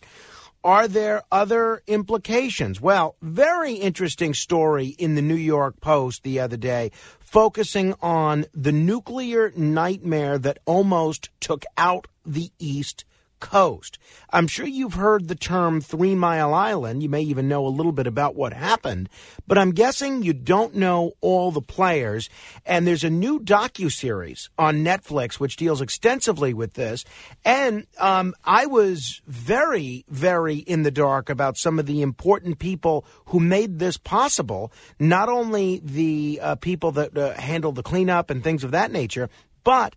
are 0.63 0.87
there 0.87 1.23
other 1.31 1.81
implications? 1.87 2.79
Well, 2.79 3.15
very 3.21 3.73
interesting 3.73 4.33
story 4.33 4.87
in 4.87 5.15
the 5.15 5.21
New 5.21 5.35
York 5.35 5.81
Post 5.81 6.23
the 6.23 6.39
other 6.39 6.57
day 6.57 6.91
focusing 7.19 7.93
on 8.01 8.45
the 8.53 8.71
nuclear 8.71 9.51
nightmare 9.55 10.37
that 10.37 10.59
almost 10.65 11.29
took 11.41 11.65
out 11.77 12.07
the 12.25 12.49
East 12.57 13.03
Coast. 13.39 13.97
I'm 14.31 14.47
sure 14.47 14.67
you've 14.67 14.95
heard 14.95 15.27
the 15.27 15.35
term 15.35 15.81
Three 15.81 16.15
Mile 16.15 16.53
Island. 16.53 17.03
You 17.03 17.09
may 17.09 17.21
even 17.21 17.47
know 17.47 17.65
a 17.65 17.69
little 17.69 17.91
bit 17.91 18.07
about 18.07 18.35
what 18.35 18.53
happened, 18.53 19.09
but 19.47 19.57
I'm 19.57 19.71
guessing 19.71 20.23
you 20.23 20.33
don't 20.33 20.75
know 20.75 21.13
all 21.21 21.51
the 21.51 21.61
players. 21.61 22.29
And 22.65 22.85
there's 22.85 23.03
a 23.03 23.09
new 23.09 23.39
docu-series 23.39 24.49
on 24.57 24.83
Netflix 24.83 25.35
which 25.35 25.55
deals 25.55 25.81
extensively 25.81 26.53
with 26.53 26.73
this. 26.73 27.05
And 27.45 27.87
um, 27.97 28.33
I 28.43 28.65
was 28.65 29.21
very, 29.27 30.05
very 30.09 30.57
in 30.57 30.83
the 30.83 30.91
dark 30.91 31.29
about 31.29 31.57
some 31.57 31.79
of 31.79 31.85
the 31.85 32.01
important 32.01 32.59
people 32.59 33.05
who 33.25 33.39
made 33.39 33.79
this 33.79 33.97
possible. 33.97 34.71
Not 34.99 35.29
only 35.29 35.81
the 35.83 36.39
uh, 36.41 36.55
people 36.55 36.91
that 36.93 37.17
uh, 37.17 37.33
handled 37.33 37.75
the 37.75 37.83
cleanup 37.83 38.29
and 38.29 38.43
things 38.43 38.63
of 38.63 38.71
that 38.71 38.91
nature, 38.91 39.29
but 39.63 39.95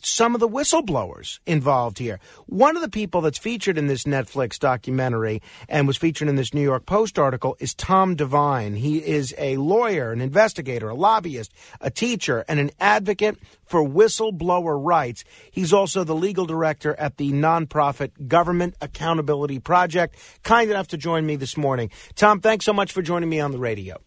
some 0.00 0.34
of 0.34 0.40
the 0.40 0.48
whistleblowers 0.48 1.40
involved 1.46 1.98
here. 1.98 2.20
One 2.46 2.76
of 2.76 2.82
the 2.82 2.88
people 2.88 3.20
that's 3.20 3.38
featured 3.38 3.78
in 3.78 3.86
this 3.86 4.04
Netflix 4.04 4.58
documentary 4.58 5.42
and 5.68 5.86
was 5.86 5.96
featured 5.96 6.28
in 6.28 6.36
this 6.36 6.54
New 6.54 6.62
York 6.62 6.86
Post 6.86 7.18
article 7.18 7.56
is 7.58 7.74
Tom 7.74 8.14
Devine. 8.14 8.74
He 8.74 8.98
is 8.98 9.34
a 9.38 9.56
lawyer, 9.56 10.12
an 10.12 10.20
investigator, 10.20 10.88
a 10.88 10.94
lobbyist, 10.94 11.52
a 11.80 11.90
teacher, 11.90 12.44
and 12.48 12.60
an 12.60 12.70
advocate 12.78 13.38
for 13.64 13.86
whistleblower 13.86 14.78
rights. 14.82 15.24
He's 15.50 15.72
also 15.72 16.04
the 16.04 16.14
legal 16.14 16.46
director 16.46 16.94
at 16.98 17.16
the 17.16 17.32
nonprofit 17.32 18.28
Government 18.28 18.74
Accountability 18.80 19.58
Project. 19.58 20.16
Kind 20.42 20.70
enough 20.70 20.88
to 20.88 20.96
join 20.96 21.26
me 21.26 21.36
this 21.36 21.56
morning. 21.56 21.90
Tom, 22.14 22.40
thanks 22.40 22.64
so 22.64 22.72
much 22.72 22.92
for 22.92 23.02
joining 23.02 23.28
me 23.28 23.40
on 23.40 23.50
the 23.50 23.58
radio. 23.58 23.98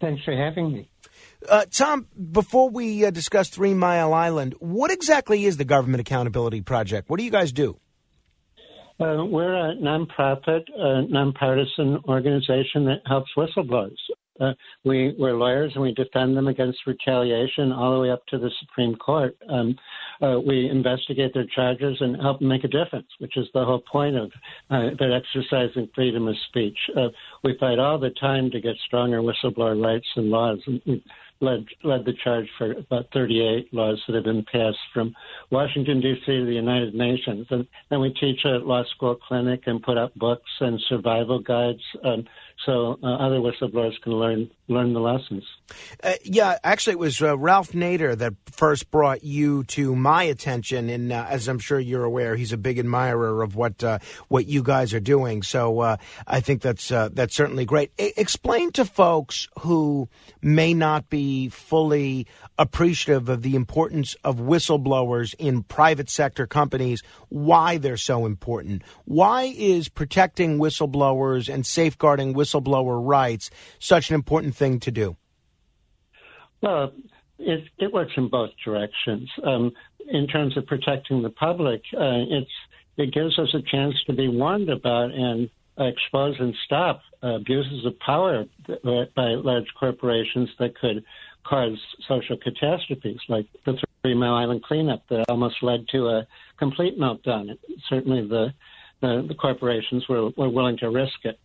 Thanks 0.00 0.24
for 0.24 0.34
having 0.34 0.72
me. 0.72 0.89
Uh, 1.48 1.64
Tom, 1.70 2.06
before 2.32 2.68
we 2.68 3.04
uh, 3.04 3.10
discuss 3.10 3.48
Three 3.48 3.74
Mile 3.74 4.12
Island, 4.12 4.54
what 4.58 4.90
exactly 4.90 5.46
is 5.46 5.56
the 5.56 5.64
Government 5.64 6.00
Accountability 6.00 6.60
Project? 6.60 7.08
What 7.08 7.18
do 7.18 7.24
you 7.24 7.30
guys 7.30 7.52
do? 7.52 7.78
Uh, 9.00 9.24
we're 9.24 9.54
a 9.54 9.74
nonprofit, 9.76 10.64
uh, 10.78 11.00
nonpartisan 11.08 11.98
organization 12.06 12.84
that 12.84 13.00
helps 13.06 13.30
whistleblowers. 13.36 13.96
Uh, 14.38 14.52
we, 14.84 15.14
we're 15.18 15.36
lawyers 15.36 15.72
and 15.74 15.82
we 15.82 15.92
defend 15.92 16.36
them 16.36 16.48
against 16.48 16.78
retaliation 16.86 17.72
all 17.72 17.94
the 17.94 18.00
way 18.00 18.10
up 18.10 18.24
to 18.26 18.38
the 18.38 18.50
Supreme 18.60 18.94
Court. 18.96 19.36
Um, 19.48 19.76
uh, 20.22 20.38
we 20.40 20.68
investigate 20.68 21.32
their 21.34 21.46
charges 21.54 21.96
and 22.00 22.20
help 22.20 22.38
them 22.38 22.48
make 22.48 22.64
a 22.64 22.68
difference, 22.68 23.08
which 23.18 23.36
is 23.36 23.46
the 23.52 23.64
whole 23.64 23.82
point 23.90 24.16
of 24.16 24.30
uh, 24.70 24.90
their 24.98 25.14
exercising 25.14 25.88
freedom 25.94 26.26
of 26.26 26.36
speech. 26.48 26.76
Uh, 26.96 27.08
we 27.44 27.56
fight 27.58 27.78
all 27.78 27.98
the 27.98 28.10
time 28.20 28.50
to 28.50 28.60
get 28.60 28.76
stronger 28.86 29.20
whistleblower 29.20 29.82
rights 29.82 30.08
and 30.16 30.30
laws. 30.30 30.58
And 30.66 31.02
led 31.40 31.64
led 31.82 32.04
the 32.04 32.12
charge 32.22 32.46
for 32.58 32.72
about 32.72 33.06
38 33.12 33.72
laws 33.72 34.00
that 34.06 34.14
have 34.14 34.24
been 34.24 34.44
passed 34.44 34.78
from 34.92 35.14
Washington 35.50 36.00
D.C. 36.00 36.24
to 36.26 36.44
the 36.44 36.52
United 36.52 36.94
Nations, 36.94 37.46
and 37.50 37.66
then 37.88 38.00
we 38.00 38.12
teach 38.14 38.40
a 38.44 38.58
law 38.58 38.84
school 38.94 39.16
clinic 39.16 39.62
and 39.66 39.82
put 39.82 39.98
up 39.98 40.14
books 40.14 40.50
and 40.60 40.80
survival 40.88 41.40
guides, 41.40 41.82
um, 42.04 42.24
so 42.66 42.98
uh, 43.02 43.06
other 43.06 43.36
whistleblowers 43.36 44.00
can 44.02 44.12
learn 44.12 44.50
learn 44.68 44.92
the 44.92 45.00
lessons. 45.00 45.42
Uh, 46.02 46.12
yeah, 46.22 46.58
actually, 46.62 46.92
it 46.92 46.98
was 46.98 47.20
uh, 47.20 47.36
Ralph 47.36 47.72
Nader 47.72 48.16
that 48.16 48.34
first 48.46 48.90
brought 48.90 49.24
you 49.24 49.64
to 49.64 49.96
my 49.96 50.24
attention, 50.24 50.88
and 50.88 51.12
uh, 51.12 51.26
as 51.28 51.48
I'm 51.48 51.58
sure 51.58 51.80
you're 51.80 52.04
aware, 52.04 52.36
he's 52.36 52.52
a 52.52 52.56
big 52.56 52.78
admirer 52.78 53.42
of 53.42 53.56
what 53.56 53.82
uh, 53.82 53.98
what 54.28 54.46
you 54.46 54.62
guys 54.62 54.94
are 54.94 55.00
doing. 55.00 55.42
So 55.42 55.80
uh, 55.80 55.96
I 56.26 56.40
think 56.40 56.62
that's 56.62 56.88
that's 56.88 57.34
certainly 57.34 57.64
great. 57.64 57.92
I- 57.98 58.12
explain 58.16 58.72
to 58.72 58.84
folks 58.84 59.48
who 59.60 60.08
may 60.42 60.74
not 60.74 61.08
be 61.08 61.48
fully 61.48 62.26
appreciative 62.58 63.28
of 63.28 63.42
the 63.42 63.56
importance 63.56 64.16
of 64.22 64.36
whistleblowers 64.36 65.34
in 65.38 65.62
private 65.62 66.10
sector 66.10 66.46
companies 66.46 67.02
why 67.30 67.78
they're 67.78 67.96
so 67.96 68.26
important. 68.26 68.82
Why 69.04 69.44
is 69.56 69.88
protecting 69.88 70.58
whistleblowers 70.58 71.52
and 71.52 71.64
safeguarding 71.64 72.34
whistleblower 72.50 73.00
rights 73.04 73.50
such 73.78 74.10
an 74.10 74.14
important 74.14 74.54
thing 74.54 74.80
to 74.80 74.90
do? 74.90 75.16
Well, 76.60 76.92
it, 77.38 77.64
it 77.78 77.92
works 77.92 78.12
in 78.16 78.28
both 78.28 78.50
directions. 78.64 79.28
Um, 79.44 79.72
in 80.08 80.26
terms 80.26 80.56
of 80.56 80.66
protecting 80.66 81.22
the 81.22 81.30
public, 81.30 81.82
uh, 81.94 82.24
it's 82.28 82.50
it 82.96 83.14
gives 83.14 83.38
us 83.38 83.54
a 83.54 83.62
chance 83.62 83.94
to 84.06 84.12
be 84.12 84.28
warned 84.28 84.68
about 84.68 85.12
and 85.12 85.48
expose 85.78 86.36
and 86.38 86.54
stop 86.66 87.00
abuses 87.22 87.86
of 87.86 87.98
power 88.00 88.44
by 89.16 89.28
large 89.34 89.68
corporations 89.78 90.50
that 90.58 90.78
could 90.78 91.02
cause 91.46 91.78
social 92.06 92.36
catastrophes, 92.36 93.20
like 93.28 93.46
the 93.64 93.78
Three 94.02 94.14
Mile 94.14 94.34
Island 94.34 94.62
cleanup 94.62 95.02
that 95.08 95.24
almost 95.28 95.56
led 95.62 95.86
to 95.92 96.08
a 96.08 96.26
complete 96.58 96.98
meltdown. 96.98 97.56
Certainly, 97.88 98.28
the 98.28 98.52
the, 99.00 99.24
the 99.26 99.34
corporations 99.34 100.06
were, 100.08 100.30
were 100.36 100.50
willing 100.50 100.76
to 100.78 100.90
risk 100.90 101.24
it. 101.24 101.38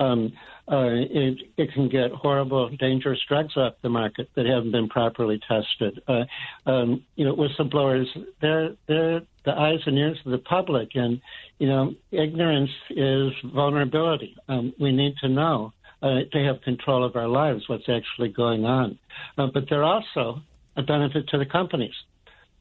Um, 0.00 0.32
uh, 0.70 0.86
it, 0.86 1.38
it 1.56 1.72
can 1.74 1.88
get 1.88 2.10
horrible, 2.12 2.70
dangerous 2.78 3.18
drugs 3.28 3.56
off 3.56 3.74
the 3.82 3.88
market 3.88 4.30
that 4.34 4.46
haven't 4.46 4.72
been 4.72 4.88
properly 4.88 5.40
tested. 5.46 6.00
Uh, 6.08 6.24
um, 6.64 7.04
you 7.16 7.24
know, 7.24 7.34
whistleblowers, 7.34 8.06
they're 8.40 8.70
they're 8.88 9.20
the 9.44 9.52
eyes 9.52 9.80
and 9.86 9.98
ears 9.98 10.18
of 10.24 10.32
the 10.32 10.38
public, 10.38 10.90
and 10.94 11.20
you 11.58 11.68
know, 11.68 11.94
ignorance 12.10 12.70
is 12.90 13.32
vulnerability. 13.52 14.36
Um, 14.48 14.72
we 14.80 14.92
need 14.92 15.14
to 15.22 15.28
know 15.28 15.72
uh, 16.02 16.20
to 16.32 16.44
have 16.44 16.62
control 16.62 17.04
of 17.04 17.16
our 17.16 17.28
lives, 17.28 17.68
what's 17.68 17.88
actually 17.88 18.28
going 18.28 18.64
on. 18.64 18.98
Uh, 19.36 19.48
but 19.52 19.64
they're 19.68 19.84
also 19.84 20.40
a 20.76 20.82
benefit 20.82 21.28
to 21.28 21.38
the 21.38 21.46
companies. 21.46 21.94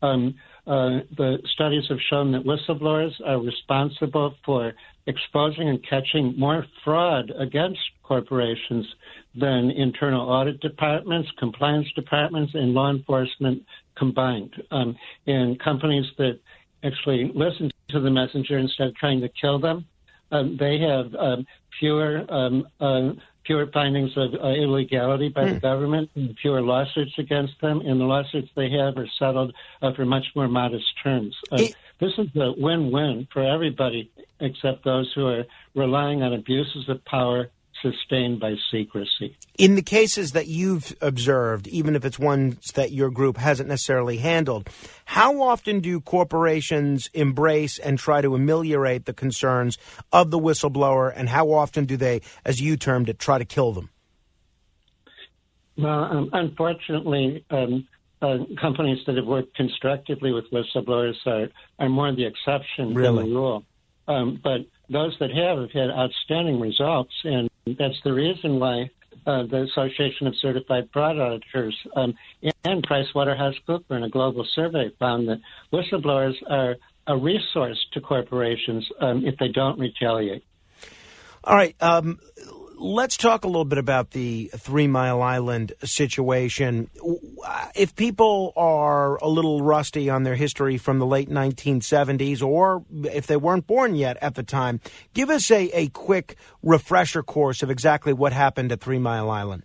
Um, 0.01 0.35
uh, 0.69 0.99
the 1.17 1.39
studies 1.51 1.83
have 1.89 1.97
shown 2.11 2.31
that 2.31 2.43
whistleblowers 2.43 3.13
are 3.25 3.41
responsible 3.41 4.35
for 4.45 4.73
exposing 5.07 5.67
and 5.67 5.83
catching 5.89 6.37
more 6.37 6.63
fraud 6.83 7.31
against 7.39 7.79
corporations 8.03 8.85
than 9.33 9.71
internal 9.71 10.29
audit 10.29 10.59
departments, 10.61 11.27
compliance 11.39 11.87
departments, 11.95 12.53
and 12.53 12.75
law 12.75 12.91
enforcement 12.91 13.63
combined. 13.97 14.53
Um, 14.69 14.95
and 15.25 15.59
companies 15.59 16.05
that 16.19 16.39
actually 16.83 17.31
listen 17.33 17.71
to 17.89 17.99
the 17.99 18.11
messenger 18.11 18.59
instead 18.59 18.89
of 18.89 18.95
trying 18.95 19.21
to 19.21 19.29
kill 19.41 19.57
them, 19.57 19.85
um, 20.31 20.55
they 20.59 20.77
have 20.79 21.15
um, 21.15 21.47
fewer 21.79 22.25
um, 22.29 22.67
uh, 22.79 23.13
fewer 23.45 23.67
findings 23.73 24.11
of 24.15 24.33
uh, 24.33 24.47
illegality 24.49 25.29
by 25.29 25.51
the 25.51 25.59
government 25.59 26.09
and 26.15 26.37
fewer 26.41 26.61
lawsuits 26.61 27.13
against 27.17 27.53
them, 27.61 27.81
and 27.81 27.99
the 27.99 28.05
lawsuits 28.05 28.49
they 28.55 28.69
have 28.69 28.97
are 28.97 29.07
settled 29.17 29.53
uh, 29.81 29.93
for 29.93 30.05
much 30.05 30.25
more 30.35 30.47
modest 30.47 30.85
terms. 31.03 31.35
Uh, 31.51 31.63
this 31.99 32.11
is 32.17 32.27
a 32.35 32.53
win-win 32.57 33.27
for 33.33 33.43
everybody 33.43 34.11
except 34.39 34.83
those 34.85 35.11
who 35.15 35.27
are 35.27 35.43
relying 35.75 36.23
on 36.23 36.33
abuses 36.33 36.87
of 36.87 37.03
power 37.05 37.49
sustained 37.81 38.39
by 38.39 38.55
secrecy. 38.71 39.37
In 39.57 39.75
the 39.75 39.81
cases 39.81 40.31
that 40.33 40.47
you've 40.47 40.95
observed, 41.01 41.67
even 41.67 41.95
if 41.95 42.05
it's 42.05 42.19
ones 42.19 42.71
that 42.73 42.91
your 42.91 43.09
group 43.09 43.37
hasn't 43.37 43.69
necessarily 43.69 44.17
handled, 44.17 44.69
how 45.05 45.41
often 45.41 45.79
do 45.79 45.99
corporations 45.99 47.09
embrace 47.13 47.79
and 47.79 47.97
try 47.97 48.21
to 48.21 48.35
ameliorate 48.35 49.05
the 49.05 49.13
concerns 49.13 49.77
of 50.11 50.31
the 50.31 50.39
whistleblower, 50.39 51.11
and 51.15 51.29
how 51.29 51.51
often 51.51 51.85
do 51.85 51.97
they, 51.97 52.21
as 52.45 52.61
you 52.61 52.77
termed 52.77 53.09
it, 53.09 53.19
try 53.19 53.37
to 53.37 53.45
kill 53.45 53.73
them? 53.73 53.89
Well, 55.77 56.03
um, 56.03 56.29
unfortunately, 56.33 57.45
um, 57.49 57.87
uh, 58.21 58.39
companies 58.59 58.99
that 59.07 59.15
have 59.15 59.25
worked 59.25 59.55
constructively 59.55 60.33
with 60.33 60.45
whistleblowers 60.51 61.15
are, 61.25 61.47
are 61.79 61.89
more 61.89 62.13
the 62.13 62.25
exception 62.25 62.93
Really? 62.93 63.23
than 63.23 63.33
the 63.33 63.39
rule. 63.39 63.63
Um, 64.07 64.39
but 64.43 64.61
those 64.89 65.15
that 65.19 65.31
have 65.31 65.59
have 65.59 65.71
had 65.71 65.89
outstanding 65.89 66.59
results, 66.59 67.13
and 67.23 67.49
that's 67.77 67.99
the 68.03 68.13
reason 68.13 68.59
why 68.59 68.89
uh, 69.25 69.43
the 69.43 69.63
Association 69.63 70.27
of 70.27 70.35
Certified 70.37 70.89
Fraud 70.91 71.19
Auditors 71.19 71.75
um, 71.95 72.15
and 72.63 72.85
PricewaterhouseCooper 72.87 73.91
in 73.91 74.03
a 74.03 74.09
global 74.09 74.45
survey 74.55 74.89
found 74.99 75.27
that 75.27 75.39
whistleblowers 75.71 76.35
are 76.49 76.77
a 77.07 77.17
resource 77.17 77.77
to 77.93 78.01
corporations 78.01 78.87
um, 78.99 79.25
if 79.25 79.37
they 79.37 79.49
don't 79.49 79.79
retaliate. 79.79 80.43
All 81.43 81.55
right. 81.55 81.75
Um, 81.81 82.19
let's 82.79 83.17
talk 83.17 83.43
a 83.43 83.47
little 83.47 83.65
bit 83.65 83.77
about 83.77 84.11
the 84.11 84.49
Three 84.55 84.87
Mile 84.87 85.21
Island 85.21 85.73
situation. 85.83 86.89
Uh, 87.45 87.67
if 87.75 87.95
people 87.95 88.53
are 88.55 89.17
a 89.17 89.27
little 89.27 89.61
rusty 89.61 90.09
on 90.09 90.23
their 90.23 90.35
history 90.35 90.77
from 90.77 90.99
the 90.99 91.05
late 91.05 91.29
1970s, 91.29 92.41
or 92.41 92.83
if 93.03 93.27
they 93.27 93.37
weren't 93.37 93.67
born 93.67 93.95
yet 93.95 94.17
at 94.21 94.35
the 94.35 94.43
time, 94.43 94.79
give 95.13 95.29
us 95.29 95.51
a, 95.51 95.69
a 95.73 95.87
quick 95.89 96.37
refresher 96.63 97.21
course 97.21 97.61
of 97.61 97.69
exactly 97.69 98.13
what 98.13 98.33
happened 98.33 98.71
at 98.71 98.81
Three 98.81 98.99
Mile 98.99 99.29
Island. 99.29 99.63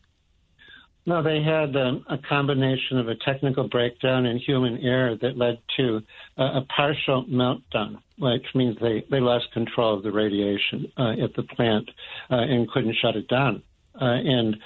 No, 1.06 1.22
they 1.22 1.42
had 1.42 1.76
um, 1.76 2.04
a 2.08 2.16
combination 2.16 2.98
of 2.98 3.08
a 3.08 3.14
technical 3.14 3.68
breakdown 3.68 4.24
and 4.24 4.40
human 4.40 4.78
error 4.78 5.16
that 5.20 5.36
led 5.36 5.58
to 5.76 6.00
uh, 6.38 6.60
a 6.60 6.66
partial 6.74 7.24
meltdown, 7.26 7.98
which 8.18 8.46
means 8.54 8.78
they, 8.80 9.04
they 9.10 9.20
lost 9.20 9.52
control 9.52 9.98
of 9.98 10.02
the 10.02 10.10
radiation 10.10 10.90
uh, 10.96 11.12
at 11.22 11.34
the 11.36 11.42
plant 11.42 11.90
uh, 12.30 12.36
and 12.36 12.70
couldn't 12.70 12.96
shut 13.02 13.16
it 13.16 13.28
down. 13.28 13.62
Uh, 14.00 14.04
and 14.04 14.56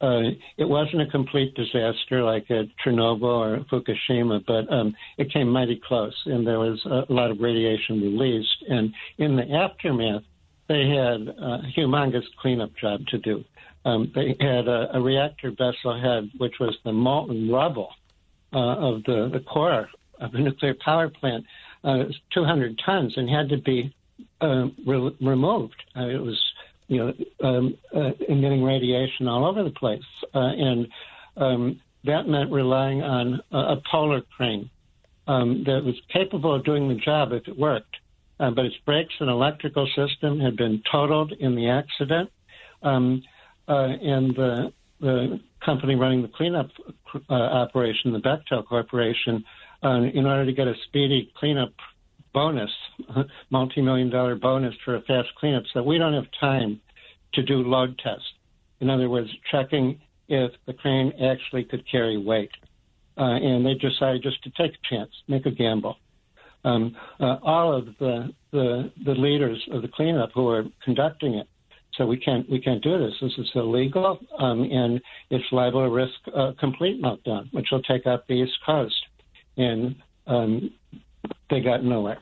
uh, 0.00 0.34
it 0.58 0.68
wasn't 0.68 1.00
a 1.00 1.06
complete 1.06 1.54
disaster 1.54 2.24
like 2.24 2.50
at 2.50 2.66
Chernobyl 2.84 3.22
or 3.22 3.64
Fukushima, 3.70 4.44
but 4.44 4.70
um, 4.72 4.94
it 5.16 5.32
came 5.32 5.48
mighty 5.48 5.80
close, 5.86 6.14
and 6.26 6.44
there 6.44 6.58
was 6.58 6.84
a 6.86 7.12
lot 7.12 7.30
of 7.30 7.38
radiation 7.40 8.00
released. 8.00 8.64
And 8.68 8.92
in 9.18 9.36
the 9.36 9.48
aftermath, 9.52 10.22
they 10.68 10.88
had 10.88 11.28
a 11.28 11.62
humongous 11.76 12.24
cleanup 12.40 12.70
job 12.76 13.06
to 13.08 13.18
do. 13.18 13.44
Um, 13.84 14.10
they 14.14 14.36
had 14.40 14.68
a, 14.68 14.96
a 14.96 15.00
reactor 15.00 15.50
vessel 15.50 16.00
head, 16.00 16.30
which 16.38 16.54
was 16.58 16.76
the 16.84 16.92
molten 16.92 17.50
rubble 17.50 17.90
uh, 18.52 18.58
of 18.58 19.04
the, 19.04 19.30
the 19.32 19.40
core 19.40 19.88
of 20.20 20.34
a 20.34 20.38
nuclear 20.38 20.74
power 20.84 21.08
plant, 21.08 21.44
uh, 21.82 22.04
200 22.32 22.80
tons, 22.84 23.12
and 23.16 23.28
had 23.28 23.48
to 23.48 23.58
be 23.58 23.94
uh, 24.40 24.66
re- 24.86 25.16
removed. 25.20 25.74
Uh, 25.96 26.06
it 26.06 26.22
was, 26.22 26.40
you 26.88 26.98
know, 26.98 27.12
um, 27.46 27.76
uh, 27.94 28.10
emitting 28.28 28.62
radiation 28.62 29.28
all 29.28 29.44
over 29.44 29.64
the 29.64 29.70
place, 29.70 30.02
uh, 30.34 30.38
and 30.38 30.88
um, 31.36 31.80
that 32.04 32.28
meant 32.28 32.50
relying 32.52 33.02
on 33.02 33.40
a, 33.52 33.58
a 33.58 33.82
polar 33.90 34.22
crane 34.36 34.70
um, 35.26 35.64
that 35.66 35.82
was 35.84 35.94
capable 36.12 36.54
of 36.54 36.64
doing 36.64 36.88
the 36.88 36.94
job 36.94 37.32
if 37.32 37.46
it 37.48 37.58
worked. 37.58 37.96
Uh, 38.40 38.50
but 38.50 38.64
its 38.64 38.76
brakes 38.84 39.14
and 39.20 39.30
electrical 39.30 39.86
system 39.94 40.40
had 40.40 40.56
been 40.56 40.82
totaled 40.90 41.32
in 41.38 41.54
the 41.54 41.68
accident. 41.68 42.30
Um, 42.82 43.22
and 43.72 44.34
the, 44.34 44.72
the 45.00 45.40
company 45.64 45.94
running 45.94 46.22
the 46.22 46.28
cleanup 46.28 46.70
uh, 47.30 47.32
operation, 47.32 48.12
the 48.12 48.20
Bechtel 48.20 48.66
Corporation, 48.66 49.44
uh, 49.82 50.02
in 50.02 50.26
order 50.26 50.44
to 50.46 50.52
get 50.52 50.66
a 50.66 50.74
speedy 50.86 51.32
cleanup 51.36 51.72
bonus, 52.32 52.70
multi-million 53.50 54.10
dollar 54.10 54.34
bonus 54.34 54.74
for 54.84 54.96
a 54.96 55.00
fast 55.02 55.28
cleanup, 55.38 55.64
so 55.72 55.82
we 55.82 55.98
don't 55.98 56.14
have 56.14 56.26
time 56.40 56.80
to 57.34 57.42
do 57.42 57.56
load 57.56 57.98
tests. 57.98 58.26
In 58.80 58.90
other 58.90 59.08
words, 59.08 59.30
checking 59.50 60.00
if 60.28 60.52
the 60.66 60.72
crane 60.72 61.12
actually 61.22 61.64
could 61.64 61.88
carry 61.90 62.16
weight. 62.16 62.50
Uh, 63.16 63.36
and 63.36 63.64
they 63.64 63.74
decided 63.74 64.22
just 64.22 64.42
to 64.42 64.50
take 64.50 64.72
a 64.72 64.94
chance, 64.94 65.10
make 65.28 65.46
a 65.46 65.50
gamble. 65.50 65.96
Um, 66.64 66.96
uh, 67.20 67.36
all 67.42 67.72
of 67.72 67.86
the, 67.98 68.34
the 68.50 68.90
the 69.04 69.12
leaders 69.12 69.62
of 69.70 69.82
the 69.82 69.88
cleanup 69.88 70.30
who 70.34 70.44
were 70.44 70.64
conducting 70.82 71.34
it 71.34 71.46
So 71.96 72.06
we 72.06 72.16
can't 72.16 72.48
we 72.50 72.60
can't 72.60 72.82
do 72.82 72.98
this. 72.98 73.14
This 73.20 73.32
is 73.38 73.50
illegal, 73.54 74.18
um, 74.38 74.62
and 74.62 75.00
it's 75.30 75.44
liable 75.52 75.84
to 75.84 75.90
risk 75.90 76.14
a 76.34 76.52
complete 76.58 77.00
meltdown, 77.00 77.52
which 77.52 77.68
will 77.70 77.82
take 77.82 78.06
out 78.06 78.26
the 78.26 78.34
East 78.34 78.58
Coast. 78.66 79.06
And 79.56 79.96
um, 80.26 80.72
they 81.50 81.60
got 81.60 81.84
nowhere. 81.84 82.18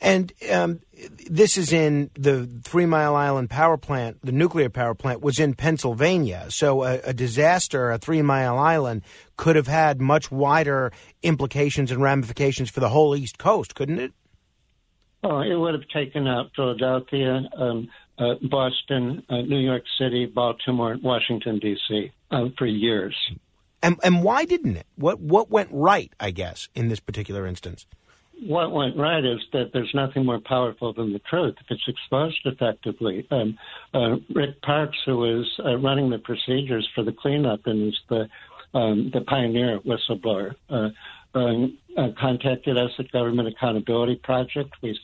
And 0.00 0.32
um, 0.52 0.80
this 1.28 1.56
is 1.56 1.72
in 1.72 2.10
the 2.14 2.46
Three 2.64 2.86
Mile 2.86 3.16
Island 3.16 3.48
power 3.48 3.76
plant, 3.76 4.18
the 4.22 4.32
nuclear 4.32 4.68
power 4.68 4.94
plant 4.94 5.22
was 5.22 5.38
in 5.38 5.54
Pennsylvania. 5.54 6.46
So 6.50 6.82
a, 6.82 6.98
a 6.98 7.14
disaster 7.14 7.90
at 7.90 8.02
Three 8.02 8.22
Mile 8.22 8.58
Island 8.58 9.02
could 9.36 9.56
have 9.56 9.66
had 9.66 10.00
much 10.00 10.30
wider 10.30 10.92
implications 11.22 11.90
and 11.90 12.02
ramifications 12.02 12.70
for 12.70 12.80
the 12.80 12.90
whole 12.90 13.16
East 13.16 13.38
Coast, 13.38 13.74
couldn't 13.74 13.98
it? 13.98 14.12
Oh, 15.24 15.40
it 15.40 15.54
would 15.54 15.74
have 15.74 15.88
taken 15.88 16.28
out 16.28 16.50
Philadelphia, 16.54 17.40
um, 17.56 17.88
uh, 18.18 18.34
Boston, 18.42 19.22
uh, 19.28 19.42
New 19.42 19.58
York 19.58 19.84
City, 19.98 20.26
Baltimore, 20.26 20.96
Washington 21.02 21.58
D.C. 21.58 22.12
Uh, 22.30 22.46
for 22.56 22.66
years. 22.66 23.14
And 23.82 23.98
and 24.02 24.22
why 24.22 24.44
didn't 24.44 24.76
it? 24.76 24.86
What 24.96 25.20
what 25.20 25.50
went 25.50 25.68
right? 25.72 26.12
I 26.18 26.30
guess 26.30 26.68
in 26.74 26.88
this 26.88 27.00
particular 27.00 27.46
instance. 27.46 27.86
What 28.42 28.70
went 28.72 28.96
right 28.96 29.24
is 29.24 29.40
that 29.52 29.70
there's 29.72 29.92
nothing 29.94 30.26
more 30.26 30.40
powerful 30.40 30.92
than 30.92 31.12
the 31.12 31.20
truth 31.20 31.54
if 31.58 31.66
it's 31.70 31.88
exposed 31.88 32.40
effectively. 32.44 33.26
Um, 33.30 33.58
uh, 33.94 34.16
Rick 34.34 34.60
Parks, 34.60 34.98
who 35.06 35.16
was 35.16 35.50
uh, 35.64 35.76
running 35.78 36.10
the 36.10 36.18
procedures 36.18 36.86
for 36.94 37.02
the 37.02 37.12
cleanup 37.12 37.60
and 37.66 37.88
is 37.88 37.98
the 38.08 38.28
um, 38.74 39.10
the 39.12 39.22
pioneer 39.22 39.80
whistleblower, 39.80 40.54
uh, 40.68 40.88
contacted 42.18 42.76
us 42.76 42.90
at 42.98 43.10
Government 43.12 43.48
Accountability 43.48 44.16
Project. 44.16 44.74
We 44.82 44.98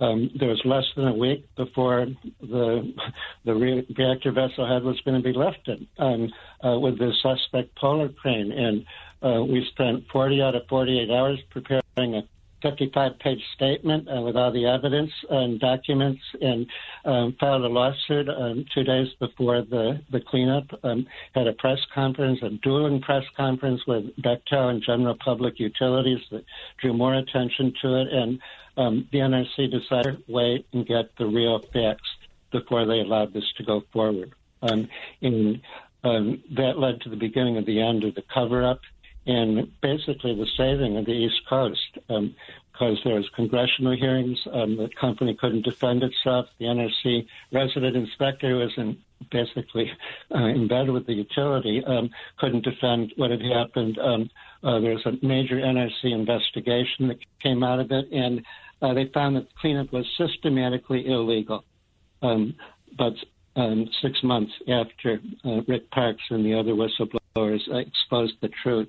um, 0.00 0.30
there 0.38 0.48
was 0.48 0.60
less 0.64 0.84
than 0.96 1.08
a 1.08 1.14
week 1.14 1.44
before 1.56 2.06
the 2.40 2.94
the 3.44 3.54
re- 3.54 3.86
reactor 3.96 4.32
vessel 4.32 4.66
head 4.66 4.84
was 4.84 5.00
going 5.04 5.20
to 5.20 5.22
be 5.22 5.36
lifted 5.36 5.86
um, 5.98 6.32
uh, 6.64 6.78
with 6.78 6.98
the 6.98 7.12
suspect 7.22 7.74
polar 7.76 8.08
crane, 8.08 8.52
and 8.52 8.84
uh, 9.22 9.42
we 9.42 9.66
spent 9.72 10.04
40 10.12 10.42
out 10.42 10.54
of 10.54 10.62
48 10.68 11.10
hours 11.10 11.38
preparing 11.50 12.14
a 12.14 12.22
55 12.62 13.18
page 13.18 13.42
statement 13.54 14.08
uh, 14.08 14.20
with 14.20 14.36
all 14.36 14.52
the 14.52 14.66
evidence 14.66 15.10
and 15.30 15.60
documents 15.60 16.20
and 16.40 16.66
um, 17.04 17.36
filed 17.38 17.64
a 17.64 17.68
lawsuit 17.68 18.28
um, 18.28 18.64
two 18.74 18.84
days 18.84 19.08
before 19.18 19.62
the, 19.62 20.00
the 20.10 20.20
cleanup. 20.20 20.66
Um, 20.82 21.06
had 21.34 21.46
a 21.46 21.52
press 21.52 21.78
conference, 21.94 22.40
a 22.42 22.50
dueling 22.62 23.00
press 23.00 23.24
conference 23.36 23.80
with 23.86 24.04
Bechtel 24.16 24.70
and 24.70 24.82
General 24.82 25.16
Public 25.24 25.58
Utilities 25.58 26.20
that 26.30 26.44
drew 26.80 26.92
more 26.92 27.14
attention 27.14 27.72
to 27.82 28.00
it. 28.00 28.08
And 28.12 28.40
um, 28.76 29.08
the 29.12 29.18
NRC 29.18 29.70
decided 29.70 30.26
to 30.26 30.32
wait 30.32 30.66
and 30.72 30.86
get 30.86 31.16
the 31.18 31.26
real 31.26 31.60
facts 31.72 32.08
before 32.50 32.86
they 32.86 33.00
allowed 33.00 33.32
this 33.32 33.44
to 33.56 33.64
go 33.64 33.82
forward. 33.92 34.32
Um, 34.62 34.88
and 35.22 35.60
um, 36.04 36.42
that 36.56 36.78
led 36.78 37.00
to 37.02 37.10
the 37.10 37.16
beginning 37.16 37.56
of 37.56 37.66
the 37.66 37.80
end 37.80 38.04
of 38.04 38.14
the 38.14 38.22
cover 38.32 38.64
up 38.64 38.80
and 39.28 39.70
basically 39.82 40.34
the 40.34 40.46
saving 40.56 40.96
of 40.96 41.04
the 41.04 41.12
East 41.12 41.42
Coast 41.48 41.98
um, 42.08 42.34
because 42.72 42.98
there 43.04 43.16
was 43.16 43.28
congressional 43.36 43.94
hearings. 43.94 44.38
Um, 44.50 44.76
the 44.76 44.88
company 44.98 45.36
couldn't 45.38 45.62
defend 45.62 46.02
itself. 46.02 46.46
The 46.58 46.64
NRC 46.66 47.26
resident 47.52 47.96
inspector 47.96 48.56
was 48.56 48.72
in, 48.76 48.96
basically 49.30 49.92
uh, 50.34 50.44
in 50.44 50.66
bed 50.66 50.88
with 50.88 51.06
the 51.06 51.12
utility, 51.12 51.84
um, 51.84 52.10
couldn't 52.38 52.64
defend 52.64 53.12
what 53.16 53.30
had 53.30 53.42
happened. 53.42 53.98
Um, 53.98 54.30
uh, 54.62 54.80
there 54.80 54.94
was 54.94 55.04
a 55.04 55.24
major 55.24 55.56
NRC 55.56 56.04
investigation 56.04 57.08
that 57.08 57.18
came 57.42 57.62
out 57.62 57.80
of 57.80 57.92
it, 57.92 58.10
and 58.10 58.42
uh, 58.80 58.94
they 58.94 59.10
found 59.12 59.36
that 59.36 59.48
the 59.48 59.54
cleanup 59.60 59.92
was 59.92 60.06
systematically 60.16 61.06
illegal. 61.06 61.64
Um, 62.22 62.54
but 62.96 63.14
um, 63.58 63.88
six 64.00 64.18
months 64.22 64.52
after 64.68 65.20
uh, 65.44 65.60
Rick 65.66 65.90
Parks 65.90 66.22
and 66.30 66.44
the 66.44 66.54
other 66.58 66.72
whistleblowers 66.72 67.60
exposed 67.68 68.34
the 68.40 68.50
truth, 68.62 68.88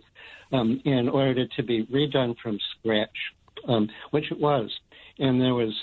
um, 0.52 0.82
in 0.86 1.10
order 1.10 1.46
to 1.56 1.64
be 1.64 1.86
redone 1.86 2.36
from 2.42 2.60
scratch, 2.78 3.10
um, 3.68 3.90
which 4.12 4.32
it 4.32 4.40
was. 4.40 4.70
And 5.18 5.42
there 5.42 5.56
was 5.56 5.74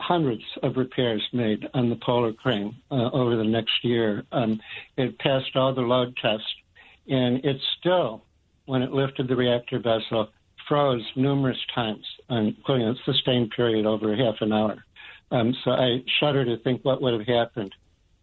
hundreds 0.00 0.42
of 0.62 0.76
repairs 0.76 1.22
made 1.32 1.66
on 1.74 1.90
the 1.90 1.96
Polar 2.04 2.32
Crane 2.32 2.74
uh, 2.90 3.10
over 3.12 3.36
the 3.36 3.44
next 3.44 3.72
year. 3.82 4.24
Um, 4.32 4.60
it 4.96 5.18
passed 5.18 5.54
all 5.54 5.74
the 5.74 5.80
load 5.80 6.16
tests, 6.20 6.46
and 7.08 7.44
it 7.44 7.56
still, 7.78 8.24
when 8.66 8.82
it 8.82 8.92
lifted 8.92 9.28
the 9.28 9.36
reactor 9.36 9.78
vessel, 9.78 10.28
froze 10.68 11.04
numerous 11.16 11.58
times, 11.74 12.04
including 12.28 12.88
a 12.88 12.94
sustained 13.04 13.50
period 13.56 13.86
over 13.86 14.14
half 14.14 14.34
an 14.40 14.52
hour. 14.52 14.84
Um, 15.30 15.54
so 15.64 15.70
I 15.72 16.02
shudder 16.20 16.44
to 16.44 16.58
think 16.62 16.84
what 16.84 17.02
would 17.02 17.14
have 17.14 17.26
happened 17.26 17.74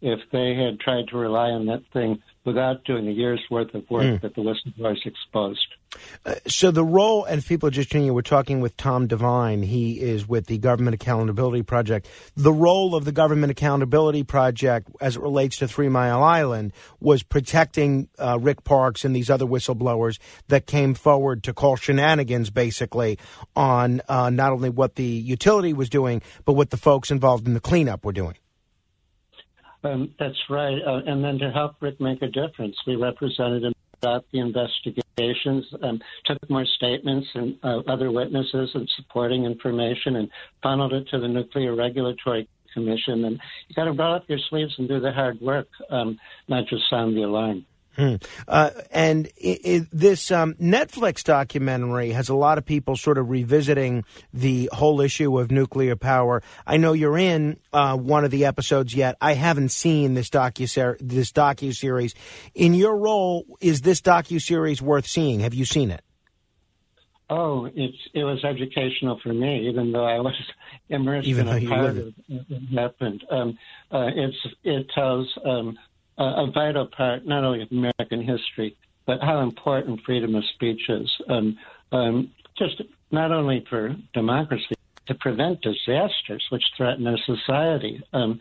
if 0.02 0.20
they 0.32 0.56
had 0.56 0.80
tried 0.80 1.08
to 1.10 1.18
rely 1.18 1.52
on 1.52 1.66
that 1.68 1.84
thing 1.94 2.22
without 2.46 2.84
doing 2.86 3.08
a 3.08 3.12
year's 3.12 3.42
worth 3.50 3.74
of 3.74 3.90
work 3.90 4.04
Mm. 4.04 4.22
that 4.22 4.36
the 4.36 4.42
whistleblowers 4.42 5.06
exposed. 5.06 5.68
Uh, 6.26 6.36
so 6.46 6.72
the 6.72 6.84
role, 6.84 7.24
and 7.24 7.40
if 7.40 7.48
people 7.48 7.68
are 7.68 7.72
just 7.72 7.90
tuning 7.90 8.08
in, 8.08 8.14
we're 8.14 8.22
talking 8.22 8.60
with 8.60 8.76
Tom 8.76 9.08
Devine. 9.08 9.64
He 9.64 9.94
is 10.02 10.28
with 10.28 10.48
the 10.48 10.58
Government 10.58 10.94
Accountability 10.94 11.64
Project. 11.64 12.08
The 12.36 12.52
role 12.52 12.96
of 12.96 13.06
the 13.06 13.14
Government 13.14 13.50
Accountability 13.52 14.24
Project, 14.24 14.90
as 15.00 15.16
it 15.16 15.22
relates 15.22 15.58
to 15.58 15.68
Three 15.70 15.88
Mile 15.88 16.22
Island, 16.22 16.74
was 17.00 17.24
protecting 17.24 18.10
uh, 18.20 18.38
Rick 18.42 18.66
Parks 18.66 19.06
and 19.06 19.16
these 19.16 19.30
other 19.30 19.46
whistleblowers 19.46 20.20
that 20.50 20.68
came 20.68 20.96
forward 20.96 21.44
to 21.44 21.54
call 21.54 21.78
shenanigans, 21.78 22.50
basically, 22.50 23.18
on 23.56 24.02
uh, 24.10 24.30
not 24.30 24.52
only 24.52 24.70
what 24.70 24.96
the 24.96 25.06
utility 25.06 25.72
was 25.72 25.90
doing, 25.90 26.22
but 26.44 26.54
what 26.54 26.72
the 26.72 26.78
folks 26.78 27.10
involved 27.10 27.48
in 27.48 27.54
the 27.54 27.62
cleanup 27.62 28.04
were 28.04 28.12
doing. 28.12 28.36
Um, 29.86 30.14
that's 30.20 30.38
right. 30.50 30.80
Uh, 30.86 31.02
and 31.06 31.24
then 31.24 31.38
to 31.40 31.52
help 31.52 31.76
Rick 31.80 32.02
make 32.02 32.22
a 32.22 32.28
difference, 32.28 32.76
we 32.88 32.96
represented 32.96 33.64
him 33.64 33.74
about 34.02 34.26
the 34.34 34.40
investigations, 34.40 35.66
um, 35.84 36.02
took 36.26 36.38
more 36.50 36.66
statements 36.66 37.28
and 37.36 37.56
uh, 37.64 37.80
other 37.88 38.12
witnesses 38.12 38.72
and 38.74 38.90
supporting 38.98 39.46
information, 39.46 40.18
and 40.18 40.30
funneled 40.64 40.94
it 40.94 41.08
to 41.10 41.20
the 41.20 41.28
Nuclear 41.28 41.76
Regulatory 41.76 42.48
Commission. 42.74 43.26
And 43.26 43.40
you 43.68 43.76
got 43.76 43.86
to 43.86 43.92
roll 43.92 44.16
up 44.16 44.26
your 44.28 44.40
sleeves 44.50 44.74
and 44.78 44.88
do 44.88 45.00
the 45.00 45.12
hard 45.12 45.40
work, 45.40 45.68
um, 45.90 46.18
not 46.48 46.66
just 46.68 46.90
sound 46.90 47.16
the 47.16 47.24
alarm. 47.24 47.66
Hmm. 47.96 48.16
Uh, 48.48 48.72
and 48.92 49.30
i 49.44 49.60
i 49.66 49.88
this 49.92 50.32
um, 50.32 50.54
Netflix 50.56 51.24
documentary 51.24 52.12
has 52.12 52.30
a 52.30 52.36
lot 52.36 52.58
of 52.58 52.66
people 52.66 52.96
sort 52.96 53.18
of 53.18 53.30
revisiting 53.30 54.04
the 54.34 54.70
whole 54.74 55.02
issue 55.02 55.40
of 55.40 55.52
nuclear 55.52 55.96
power. 55.96 56.44
I 56.68 56.78
know 56.78 56.94
you're 56.94 57.18
in 57.18 57.58
uh, 57.72 57.98
one 57.98 58.26
of 58.26 58.32
the 58.32 58.46
episodes 58.46 58.94
yet. 58.94 59.16
I 59.22 59.34
haven't 59.34 59.70
seen 59.70 60.14
this 60.14 60.30
docu 60.30 60.98
this 61.00 61.32
docu 61.32 61.74
series. 61.74 62.14
In 62.54 62.74
your 62.74 62.98
role, 62.98 63.46
is 63.62 63.82
this 63.82 64.02
docu 64.02 64.42
series 64.42 64.82
worth 64.82 65.08
seeing? 65.08 65.40
Have 65.42 65.54
you 65.54 65.66
seen 65.66 65.92
it? 65.92 66.02
Oh, 67.30 67.66
it's 67.74 67.98
it 68.14 68.24
was 68.24 68.44
educational 68.44 69.20
for 69.24 69.34
me, 69.34 69.68
even 69.68 69.92
though 69.92 70.06
I 70.06 70.20
was 70.20 70.36
immersed 70.90 71.28
Even 71.28 71.48
in 71.48 71.66
a 71.66 71.70
part 71.70 71.98
of 71.98 72.14
what 72.28 72.62
happened. 72.74 73.24
Um, 73.32 73.58
uh, 73.92 74.10
it's 74.16 74.38
it 74.64 74.88
tells 74.94 75.28
um, 75.44 75.78
a, 76.18 76.24
a 76.24 76.52
vital 76.54 76.88
part 76.88 77.26
not 77.26 77.44
only 77.44 77.62
of 77.62 77.72
American 77.72 78.22
history, 78.22 78.76
but 79.06 79.22
how 79.22 79.42
important 79.42 80.02
freedom 80.06 80.36
of 80.36 80.44
speech 80.56 80.82
is. 80.90 81.10
Um, 81.30 81.58
um, 81.92 82.32
just 82.58 82.82
not 83.12 83.32
only 83.32 83.66
for 83.70 83.96
democracy, 84.14 84.76
to 85.08 85.16
prevent 85.16 85.62
disasters 85.62 86.44
which 86.50 86.64
threaten 86.76 87.06
our 87.08 87.18
society. 87.26 88.02
Um, 88.14 88.40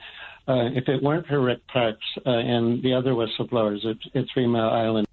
uh, 0.48 0.68
if 0.74 0.88
it 0.88 1.02
weren't 1.02 1.26
for 1.26 1.40
Rick 1.40 1.66
Parks 1.68 2.04
uh, 2.26 2.30
and 2.30 2.82
the 2.82 2.94
other 2.94 3.12
whistleblowers 3.12 3.84
at, 3.84 3.96
at 4.18 4.26
Three 4.32 4.46
Mile 4.46 4.70
Island, 4.70 5.06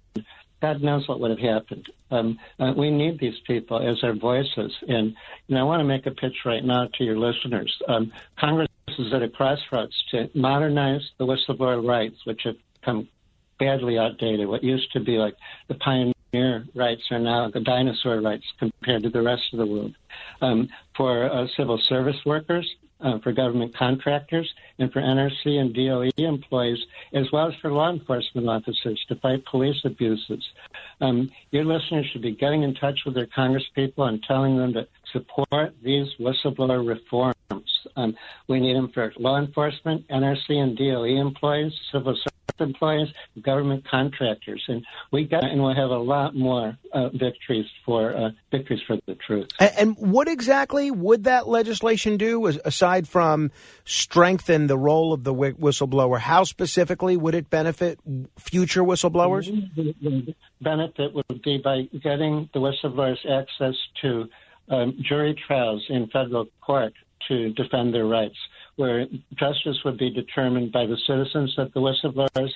God 0.60 0.82
knows 0.82 1.08
what 1.08 1.20
would 1.20 1.30
have 1.30 1.40
happened. 1.40 1.88
Um, 2.10 2.38
uh, 2.60 2.72
we 2.76 2.90
need 2.90 3.18
these 3.18 3.38
people 3.46 3.78
as 3.78 4.02
our 4.04 4.14
voices. 4.14 4.72
And 4.88 5.14
know, 5.48 5.60
I 5.60 5.64
want 5.64 5.80
to 5.80 5.84
make 5.84 6.06
a 6.06 6.10
pitch 6.12 6.36
right 6.44 6.64
now 6.64 6.88
to 6.98 7.04
your 7.04 7.18
listeners. 7.18 7.74
Um, 7.88 8.12
Congress 8.38 8.68
is 8.98 9.12
at 9.12 9.22
a 9.22 9.28
crossroads 9.28 9.94
to 10.10 10.30
modernize 10.34 11.10
the 11.18 11.26
whistleblower 11.26 11.86
rights, 11.86 12.16
which 12.24 12.42
have 12.44 12.56
become 12.80 13.08
badly 13.58 13.98
outdated. 13.98 14.48
What 14.48 14.64
used 14.64 14.92
to 14.92 15.00
be 15.00 15.18
like 15.18 15.36
the 15.68 15.74
pioneer 15.74 16.66
rights 16.74 17.02
are 17.10 17.18
now 17.18 17.50
the 17.50 17.60
dinosaur 17.60 18.20
rights 18.20 18.44
compared 18.58 19.02
to 19.04 19.10
the 19.10 19.22
rest 19.22 19.44
of 19.52 19.58
the 19.58 19.66
world. 19.66 19.94
Um, 20.40 20.68
for 20.96 21.30
uh, 21.30 21.46
civil 21.56 21.78
service 21.78 22.16
workers, 22.24 22.68
uh, 23.02 23.18
for 23.18 23.32
government 23.32 23.74
contractors, 23.76 24.52
and 24.78 24.92
for 24.92 25.00
NRC 25.00 25.58
and 25.58 25.74
DOE 25.74 26.10
employees, 26.16 26.78
as 27.12 27.30
well 27.32 27.48
as 27.48 27.54
for 27.60 27.72
law 27.72 27.90
enforcement 27.90 28.48
officers 28.48 29.04
to 29.08 29.16
fight 29.16 29.44
police 29.44 29.84
abuses. 29.84 30.44
Um, 31.00 31.30
your 31.50 31.64
listeners 31.64 32.06
should 32.12 32.22
be 32.22 32.34
getting 32.34 32.62
in 32.62 32.74
touch 32.74 33.00
with 33.04 33.14
their 33.14 33.26
congresspeople 33.26 34.08
and 34.08 34.22
telling 34.22 34.56
them 34.56 34.72
to 34.74 34.86
support 35.12 35.74
these 35.82 36.08
whistleblower 36.20 36.86
reforms. 36.86 37.71
Um, 37.96 38.14
we 38.48 38.60
need 38.60 38.76
them 38.76 38.90
for 38.92 39.12
law 39.18 39.38
enforcement, 39.38 40.08
NRC 40.08 40.50
and 40.50 40.76
DOE 40.76 41.20
employees, 41.20 41.72
civil 41.90 42.14
service 42.14 42.32
employees, 42.60 43.08
government 43.42 43.84
contractors, 43.88 44.62
and 44.68 44.84
we 45.10 45.24
got 45.24 45.44
and 45.44 45.62
we'll 45.62 45.74
have 45.74 45.90
a 45.90 45.98
lot 45.98 46.34
more 46.34 46.76
uh, 46.92 47.08
victories 47.10 47.66
for 47.84 48.16
uh, 48.16 48.30
victories 48.50 48.80
for 48.86 48.96
the 49.06 49.14
truth. 49.14 49.48
And, 49.58 49.72
and 49.78 49.96
what 49.98 50.28
exactly 50.28 50.90
would 50.90 51.24
that 51.24 51.48
legislation 51.48 52.16
do, 52.16 52.46
aside 52.46 53.08
from 53.08 53.50
strengthen 53.84 54.66
the 54.66 54.78
role 54.78 55.12
of 55.12 55.24
the 55.24 55.34
whistleblower? 55.34 56.18
How 56.18 56.44
specifically 56.44 57.16
would 57.16 57.34
it 57.34 57.50
benefit 57.50 57.98
future 58.38 58.82
whistleblowers? 58.82 59.46
The, 59.74 59.94
the 60.00 60.34
benefit 60.60 61.14
would 61.14 61.42
be 61.42 61.58
by 61.58 61.88
getting 62.02 62.48
the 62.54 62.60
whistleblowers 62.60 63.18
access 63.28 63.74
to 64.02 64.28
um, 64.68 64.96
jury 65.02 65.34
trials 65.46 65.84
in 65.88 66.08
federal 66.08 66.46
court 66.60 66.94
to 67.28 67.50
defend 67.52 67.94
their 67.94 68.06
rights, 68.06 68.36
where 68.76 69.06
justice 69.34 69.78
would 69.84 69.98
be 69.98 70.10
determined 70.10 70.72
by 70.72 70.86
the 70.86 70.96
citizens 71.06 71.54
that 71.56 71.72
the 71.74 71.80
whistleblowers 71.80 72.50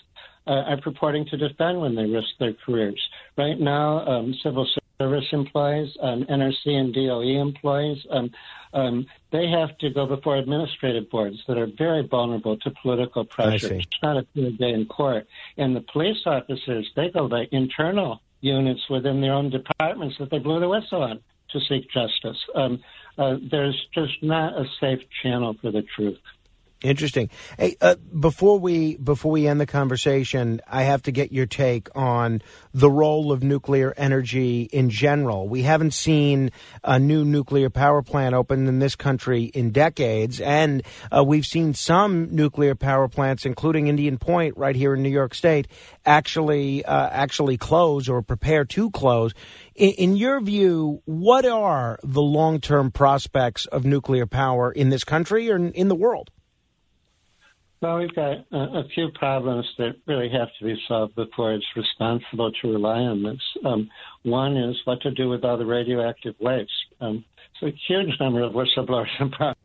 uh, 0.46 0.50
are 0.50 0.80
purporting 0.80 1.26
to 1.26 1.36
defend 1.36 1.80
when 1.80 1.94
they 1.94 2.04
risk 2.04 2.28
their 2.38 2.54
careers. 2.64 3.00
Right 3.36 3.58
now, 3.58 4.06
um, 4.06 4.34
civil 4.42 4.66
service 4.98 5.24
employees, 5.32 5.90
um, 6.00 6.24
NRC 6.30 6.66
and 6.66 6.94
DOE 6.94 7.40
employees, 7.40 7.98
um, 8.10 8.30
um, 8.72 9.06
they 9.32 9.48
have 9.48 9.76
to 9.78 9.90
go 9.90 10.06
before 10.06 10.36
administrative 10.36 11.10
boards 11.10 11.36
that 11.48 11.58
are 11.58 11.68
very 11.78 12.06
vulnerable 12.06 12.56
to 12.58 12.70
political 12.82 13.24
pressure. 13.24 13.74
It's 13.74 13.86
not 14.02 14.16
a 14.16 14.26
fair 14.34 14.50
day 14.52 14.72
in 14.72 14.86
court. 14.86 15.26
And 15.56 15.74
the 15.74 15.84
police 15.92 16.18
officers, 16.26 16.88
they 16.96 17.10
go 17.10 17.28
by 17.28 17.46
internal 17.52 18.20
units 18.40 18.80
within 18.88 19.20
their 19.20 19.32
own 19.32 19.50
departments 19.50 20.16
that 20.18 20.30
they 20.30 20.38
blew 20.38 20.60
the 20.60 20.68
whistle 20.68 21.02
on 21.02 21.20
to 21.50 21.60
seek 21.68 21.90
justice. 21.90 22.38
Um, 22.54 22.80
uh, 23.18 23.36
there's 23.50 23.86
just 23.94 24.22
not 24.22 24.54
a 24.54 24.64
safe 24.80 25.00
channel 25.22 25.54
for 25.60 25.70
the 25.70 25.82
truth. 25.96 26.18
Interesting. 26.82 27.30
Hey, 27.58 27.76
uh, 27.80 27.96
before 27.96 28.58
we 28.58 28.96
before 28.98 29.32
we 29.32 29.48
end 29.48 29.58
the 29.58 29.66
conversation, 29.66 30.60
I 30.68 30.82
have 30.82 31.02
to 31.04 31.10
get 31.10 31.32
your 31.32 31.46
take 31.46 31.88
on 31.96 32.42
the 32.74 32.90
role 32.90 33.32
of 33.32 33.42
nuclear 33.42 33.94
energy 33.96 34.64
in 34.64 34.90
general. 34.90 35.48
We 35.48 35.62
haven't 35.62 35.94
seen 35.94 36.50
a 36.84 36.98
new 36.98 37.24
nuclear 37.24 37.70
power 37.70 38.02
plant 38.02 38.34
open 38.34 38.68
in 38.68 38.78
this 38.78 38.94
country 38.94 39.44
in 39.44 39.70
decades, 39.70 40.38
and 40.38 40.82
uh, 41.10 41.24
we've 41.24 41.46
seen 41.46 41.72
some 41.72 42.34
nuclear 42.36 42.74
power 42.74 43.08
plants, 43.08 43.46
including 43.46 43.86
Indian 43.86 44.18
Point, 44.18 44.58
right 44.58 44.76
here 44.76 44.94
in 44.94 45.02
New 45.02 45.08
York 45.08 45.34
State, 45.34 45.68
actually 46.04 46.84
uh, 46.84 47.08
actually 47.08 47.56
close 47.56 48.06
or 48.06 48.20
prepare 48.20 48.66
to 48.66 48.90
close. 48.90 49.32
In, 49.76 49.90
in 49.90 50.16
your 50.16 50.40
view, 50.40 51.02
what 51.04 51.44
are 51.44 51.98
the 52.02 52.22
long 52.22 52.60
term 52.60 52.90
prospects 52.90 53.66
of 53.66 53.84
nuclear 53.84 54.26
power 54.26 54.72
in 54.72 54.88
this 54.88 55.04
country 55.04 55.50
or 55.50 55.56
in, 55.56 55.72
in 55.72 55.88
the 55.88 55.94
world? 55.94 56.30
Well, 57.82 57.98
we've 57.98 58.14
got 58.14 58.38
a, 58.52 58.56
a 58.56 58.84
few 58.94 59.10
problems 59.14 59.66
that 59.76 59.96
really 60.06 60.30
have 60.30 60.48
to 60.58 60.64
be 60.64 60.76
solved 60.88 61.14
before 61.14 61.52
it's 61.52 61.66
responsible 61.76 62.50
to 62.50 62.68
rely 62.68 63.00
on 63.00 63.22
this. 63.22 63.40
Um, 63.64 63.90
one 64.22 64.56
is 64.56 64.76
what 64.86 65.02
to 65.02 65.10
do 65.10 65.28
with 65.28 65.44
all 65.44 65.58
the 65.58 65.66
radioactive 65.66 66.34
waste. 66.40 66.70
Um, 67.00 67.24
a 67.62 67.72
huge 67.86 68.18
number 68.20 68.42
of 68.42 68.52
whistleblowers 68.52 69.06
about 69.20 69.56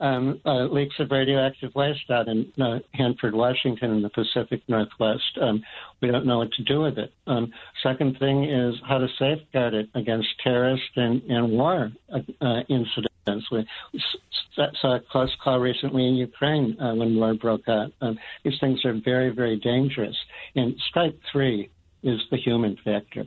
um, 0.00 0.40
uh, 0.44 0.64
leaks 0.64 0.94
of 0.98 1.10
radioactive 1.10 1.74
waste 1.74 2.10
out 2.10 2.28
in 2.28 2.52
uh, 2.60 2.78
Hanford, 2.94 3.34
Washington, 3.34 3.90
in 3.92 4.02
the 4.02 4.10
Pacific 4.10 4.62
Northwest. 4.68 5.38
Um, 5.40 5.62
we 6.00 6.10
don't 6.10 6.26
know 6.26 6.38
what 6.38 6.52
to 6.52 6.62
do 6.64 6.80
with 6.80 6.98
it. 6.98 7.12
Um, 7.26 7.52
second 7.82 8.18
thing 8.18 8.44
is 8.44 8.74
how 8.88 8.98
to 8.98 9.08
safeguard 9.18 9.74
it 9.74 9.88
against 9.94 10.28
terrorist 10.42 10.90
and, 10.96 11.22
and 11.24 11.52
war 11.52 11.92
uh, 12.12 12.18
uh, 12.40 12.60
incidents. 12.68 13.50
We 13.50 13.66
saw 14.54 14.96
a 14.96 15.00
close 15.00 15.34
call 15.42 15.60
recently 15.60 16.08
in 16.08 16.14
Ukraine 16.14 16.76
uh, 16.80 16.94
when 16.94 17.16
war 17.16 17.34
broke 17.34 17.68
out. 17.68 17.92
Um, 18.00 18.18
these 18.44 18.58
things 18.60 18.84
are 18.84 19.00
very, 19.04 19.30
very 19.30 19.58
dangerous. 19.58 20.16
And 20.56 20.74
strike 20.88 21.16
three 21.30 21.70
is 22.02 22.20
the 22.30 22.36
human 22.36 22.76
factor. 22.84 23.24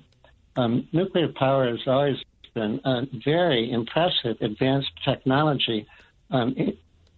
Um, 0.57 0.87
nuclear 0.93 1.27
power 1.35 1.73
is 1.73 1.81
always 1.85 2.17
been 2.55 2.81
very 3.23 3.71
impressive 3.71 4.37
advanced 4.41 4.91
technology 5.03 5.85
um, 6.31 6.55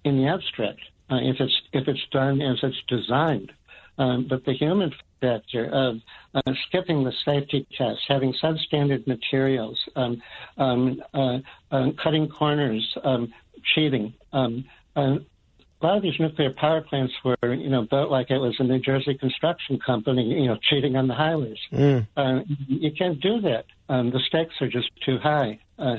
in, 0.04 0.18
the 0.18 0.28
abstract 0.28 0.80
uh, 1.10 1.20
if 1.22 1.38
it's 1.40 1.62
if 1.72 1.88
it's 1.88 2.06
done 2.12 2.42
as 2.42 2.58
it's 2.64 2.82
designed. 2.88 3.52
Um, 3.98 4.28
but 4.30 4.46
the 4.46 4.54
human 4.54 4.94
factor 5.22 5.66
of 5.66 5.98
uh, 6.36 6.54
skipping 6.68 7.04
the 7.04 7.14
safety 7.26 7.66
tests, 7.76 8.04
having 8.08 8.34
substandard 8.34 9.08
materials, 9.08 9.80
um, 9.96 10.22
um, 10.58 11.02
uh, 11.14 11.40
uh, 11.72 11.88
cutting 12.04 12.30
corners, 12.30 12.96
um, 13.04 13.34
cheating. 13.74 14.14
A 15.80 15.86
lot 15.86 15.98
of 15.98 16.04
these 16.04 16.20
nuclear 16.20 16.52
power 16.52 16.82
plants 16.82 17.14
were, 17.24 17.54
you 17.54 17.70
know, 17.70 17.84
built 17.84 18.10
like 18.10 18.32
it 18.32 18.40
was 18.40 18.56
a 18.60 18.64
New 18.64 18.80
Jersey 18.80 19.14
construction 19.14 19.78
company, 19.86 20.24
you 20.24 20.48
know, 20.48 20.58
cheating 20.70 20.96
on 20.96 21.08
the 21.08 21.14
highways. 21.14 21.60
Mm. 21.72 22.08
Uh, 22.18 22.40
you 22.68 22.92
can't 22.98 23.22
do 23.22 23.42
that. 23.42 23.66
Um, 23.88 24.10
the 24.10 24.20
stakes 24.28 24.56
are 24.62 24.70
just 24.70 24.90
too 25.06 25.20
high. 25.20 25.60
Uh, 25.78 25.98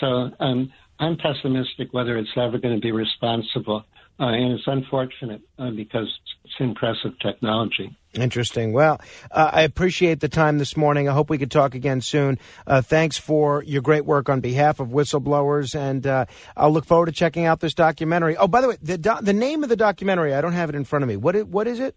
so 0.00 0.30
um, 0.40 0.72
I'm 0.98 1.18
pessimistic 1.18 1.92
whether 1.92 2.16
it's 2.16 2.30
ever 2.36 2.58
going 2.58 2.74
to 2.74 2.80
be 2.80 2.92
responsible. 2.92 3.84
Uh, 4.20 4.28
and 4.28 4.52
it's 4.54 4.66
unfortunate 4.66 5.42
uh, 5.58 5.70
because 5.70 6.08
it's 6.44 6.54
impressive 6.58 7.12
technology. 7.20 7.94
Interesting. 8.14 8.72
Well, 8.72 9.00
uh, 9.30 9.50
I 9.52 9.62
appreciate 9.62 10.20
the 10.20 10.28
time 10.30 10.58
this 10.58 10.76
morning. 10.76 11.08
I 11.08 11.12
hope 11.12 11.28
we 11.28 11.36
could 11.38 11.50
talk 11.50 11.74
again 11.74 12.00
soon. 12.00 12.38
Uh, 12.66 12.80
thanks 12.80 13.18
for 13.18 13.62
your 13.64 13.82
great 13.82 14.06
work 14.06 14.28
on 14.28 14.40
behalf 14.40 14.80
of 14.80 14.88
whistleblowers, 14.88 15.78
and 15.78 16.06
uh, 16.06 16.24
I'll 16.56 16.70
look 16.72 16.86
forward 16.86 17.06
to 17.06 17.12
checking 17.12 17.44
out 17.44 17.60
this 17.60 17.74
documentary. 17.74 18.36
Oh, 18.36 18.48
by 18.48 18.60
the 18.62 18.68
way, 18.68 18.76
the 18.82 18.96
do- 18.96 19.20
the 19.20 19.34
name 19.34 19.62
of 19.62 19.68
the 19.68 19.76
documentary 19.76 20.34
I 20.34 20.40
don't 20.40 20.52
have 20.54 20.70
it 20.70 20.74
in 20.74 20.84
front 20.84 21.02
of 21.02 21.08
me. 21.08 21.16
What 21.16 21.36
i- 21.36 21.42
what 21.42 21.66
is 21.68 21.80
it? 21.80 21.96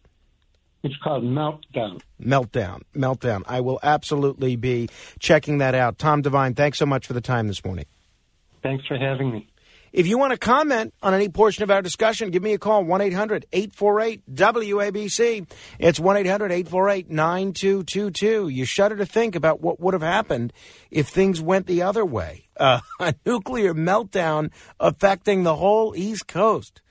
It's 0.84 0.98
called 0.98 1.24
Meltdown. 1.24 2.02
Meltdown. 2.22 2.82
Meltdown. 2.96 3.44
I 3.46 3.62
will 3.62 3.80
absolutely 3.84 4.56
be 4.56 4.90
checking 5.20 5.60
that 5.60 5.76
out. 5.76 5.98
Tom 6.00 6.22
Devine, 6.24 6.56
thanks 6.56 6.80
so 6.80 6.86
much 6.88 7.06
for 7.08 7.14
the 7.14 7.22
time 7.22 7.48
this 7.48 7.64
morning. 7.64 7.86
Thanks 8.64 8.86
for 8.88 8.98
having 8.98 9.32
me. 9.32 9.48
If 9.92 10.08
you 10.08 10.18
want 10.18 10.32
to 10.32 10.38
comment 10.38 10.94
on 11.04 11.14
any 11.14 11.28
portion 11.28 11.64
of 11.64 11.72
our 11.72 11.82
discussion, 11.82 12.32
give 12.32 12.42
me 12.42 12.54
a 12.54 12.58
call 12.58 12.84
1 12.84 13.02
800 13.02 13.46
848 13.52 14.34
WABC. 14.34 15.52
It's 15.80 16.00
1 16.00 16.18
800 16.18 16.52
848 16.52 17.10
9222. 17.10 18.48
You 18.48 18.66
shudder 18.66 18.96
to 18.98 19.06
think 19.06 19.36
about 19.36 19.62
what 19.62 19.80
would 19.82 19.94
have 19.94 20.02
happened 20.02 20.54
if 20.90 21.10
things 21.10 21.42
went 21.42 21.68
the 21.68 21.82
other 21.82 22.06
way. 22.06 22.48
Uh, 22.56 22.80
a 23.00 23.14
nuclear 23.26 23.74
meltdown 23.74 24.52
affecting 24.80 25.44
the 25.44 25.56
whole 25.56 25.94
East 25.96 26.28
Coast. 26.28 26.82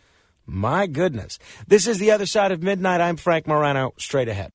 My 0.45 0.87
goodness. 0.87 1.39
This 1.67 1.87
is 1.87 1.99
The 1.99 2.11
Other 2.11 2.27
Side 2.27 2.53
of 2.53 2.63
Midnight. 2.63 3.01
I'm 3.01 3.17
Frank 3.17 3.47
Morano. 3.47 3.95
Straight 3.99 4.29
ahead. 4.29 4.51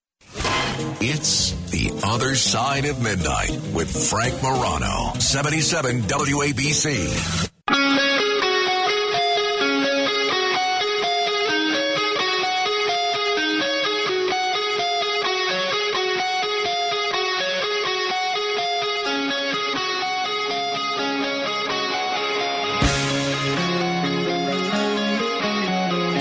It's 1.00 1.52
The 1.72 2.00
Other 2.04 2.36
Side 2.36 2.86
of 2.86 3.02
Midnight 3.02 3.52
with 3.74 4.10
Frank 4.10 4.42
Morano, 4.44 5.14
77 5.20 6.02
WABC. 6.02 7.52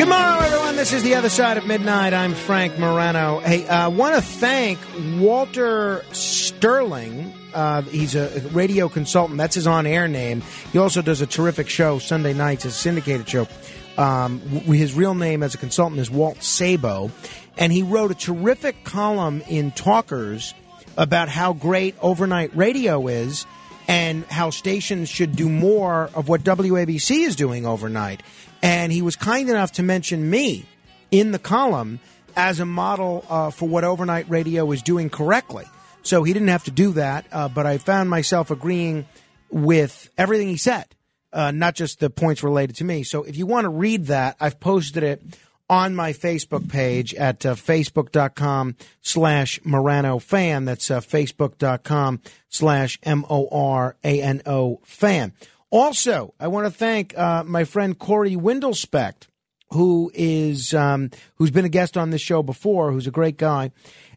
Good 0.05 0.11
morning, 0.11 0.53
everyone. 0.53 0.77
This 0.77 0.93
is 0.93 1.03
the 1.03 1.15
other 1.15 1.31
side 1.31 1.57
of 1.57 1.67
midnight. 1.67 2.13
I'm 2.13 2.35
Frank 2.35 2.79
Morano. 2.79 3.39
Hey, 3.39 3.67
I 3.67 3.85
uh, 3.85 3.91
want 3.91 4.15
to 4.15 4.21
thank 4.21 4.79
Walter 5.17 6.05
Sterling. 6.13 7.33
Uh, 7.55 7.81
he's 7.81 8.15
a 8.15 8.29
radio 8.51 8.91
consultant. 8.91 9.39
That's 9.39 9.55
his 9.55 9.67
on-air 9.67 10.07
name. 10.07 10.43
He 10.75 10.79
also 10.79 11.01
does 11.01 11.23
a 11.23 11.27
terrific 11.27 11.71
show 11.71 11.99
Sunday 11.99 12.35
nights, 12.35 12.67
a 12.67 12.71
syndicated 12.71 13.27
show. 13.27 13.49
Um, 13.97 14.41
his 14.41 14.93
real 14.93 15.15
name 15.15 15.43
as 15.43 15.55
a 15.55 15.59
consultant 15.59 15.99
is 15.99 16.11
Walt 16.11 16.43
Sabo, 16.43 17.11
and 17.57 17.73
he 17.73 17.83
wrote 17.83 18.11
a 18.11 18.15
terrific 18.15 18.85
column 18.85 19.43
in 19.49 19.71
Talkers 19.71 20.53
about 20.99 21.31
how 21.31 21.55
great 21.55 21.95
overnight 22.03 22.55
radio 22.55 23.07
is 23.07 23.47
and 23.89 24.25
how 24.27 24.51
stations 24.51 25.09
should 25.09 25.37
do 25.37 25.49
more 25.49 26.11
of 26.15 26.29
what 26.29 26.43
WABC 26.43 27.27
is 27.27 27.37
doing 27.37 27.67
overnight. 27.67 28.23
And 28.65 28.91
he 28.91 29.03
was 29.03 29.15
kind 29.15 29.51
enough 29.51 29.73
to 29.73 29.83
mention 29.83 30.31
me 30.31 30.65
in 31.11 31.33
the 31.33 31.39
column 31.39 32.01
as 32.35 32.61
a 32.61 32.65
model 32.65 33.23
uh, 33.29 33.51
for 33.51 33.69
what 33.69 33.85
overnight 33.85 34.29
radio 34.31 34.73
is 34.73 34.83
doing 34.83 35.11
correctly. 35.11 35.67
So 36.03 36.23
he 36.23 36.33
didn't 36.33 36.49
have 36.49 36.65
to 36.65 36.71
do 36.71 36.93
that, 36.93 37.27
uh, 37.31 37.49
but 37.49 37.67
I 37.67 37.77
found 37.77 38.09
myself 38.09 38.51
agreeing 38.51 39.07
with 39.51 40.09
everything 40.17 40.49
he 40.49 40.57
said, 40.57 40.87
uh, 41.31 41.51
not 41.51 41.75
just 41.75 42.01
the 42.01 42.09
points 42.09 42.43
related 42.43 42.77
to 42.77 42.85
me. 42.85 43.03
So 43.03 43.23
if 43.23 43.37
you 43.37 43.45
want 43.45 43.67
to 43.67 43.69
read 43.69 44.07
that, 44.07 44.37
I've 44.41 44.61
posted 44.61 45.03
it 45.03 45.23
on 45.69 45.95
my 45.95 46.15
Facebook 46.15 46.69
page 46.69 47.15
at 47.15 47.45
uh, 47.45 47.55
facebook.com 47.55 48.77
slash 49.03 49.61
Morano 49.65 50.19
fan. 50.19 50.65
That's 50.65 50.91
uh, 50.91 51.01
facebook.com 51.01 52.21
slash 52.49 52.99
M 53.03 53.25
O 53.29 53.49
R 53.51 53.97
A 54.03 54.23
N 54.23 54.43
O 54.47 54.81
fan. 54.85 55.33
Also, 55.75 56.35
I 56.39 56.47
want 56.47 56.67
to 56.67 56.71
thank 56.71 57.19
uh, 57.19 57.43
my 57.43 57.65
friend 57.65 57.99
Corey 57.99 58.37
Windelspect 58.37 59.27
who 59.71 60.11
is 60.15 60.73
um, 60.73 61.11
who's 61.35 61.51
been 61.51 61.65
a 61.65 61.69
guest 61.69 61.97
on 61.97 62.11
this 62.11 62.23
show 62.23 62.45
before, 62.45 62.93
who's 62.93 63.09
a 63.09 63.11
great 63.11 63.37
guy, 63.37 63.73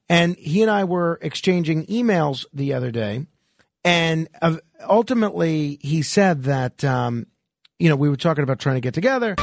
and 0.08 0.36
he 0.36 0.62
and 0.62 0.70
I 0.70 0.84
were 0.84 1.18
exchanging 1.22 1.88
emails 1.88 2.46
the 2.54 2.74
other 2.74 2.92
day, 2.92 3.26
and 3.84 4.28
uh, 4.40 4.58
ultimately 4.88 5.80
he 5.82 6.04
said 6.04 6.44
that 6.44 6.84
um, 6.84 7.26
you 7.80 7.90
know 7.90 7.96
we 7.96 8.08
were 8.08 8.18
talking 8.18 8.44
about 8.44 8.60
trying 8.60 8.76
to 8.76 8.82
get 8.82 8.94
together, 8.94 9.36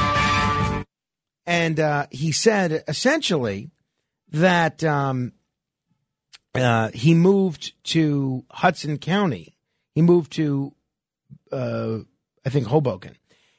and 1.45 1.79
uh, 1.81 2.07
he 2.11 2.31
said 2.31 2.83
essentially 2.87 3.71
that 4.29 4.85
um, 4.85 5.33
uh, 6.53 6.91
he 6.93 7.13
moved 7.13 7.73
to 7.83 8.45
Hudson 8.51 8.99
County. 8.99 9.57
He 9.93 10.01
moved 10.01 10.31
to 10.33 10.74
uh, 11.55 11.99
I 12.45 12.49
think 12.49 12.67
Hoboken. 12.67 13.17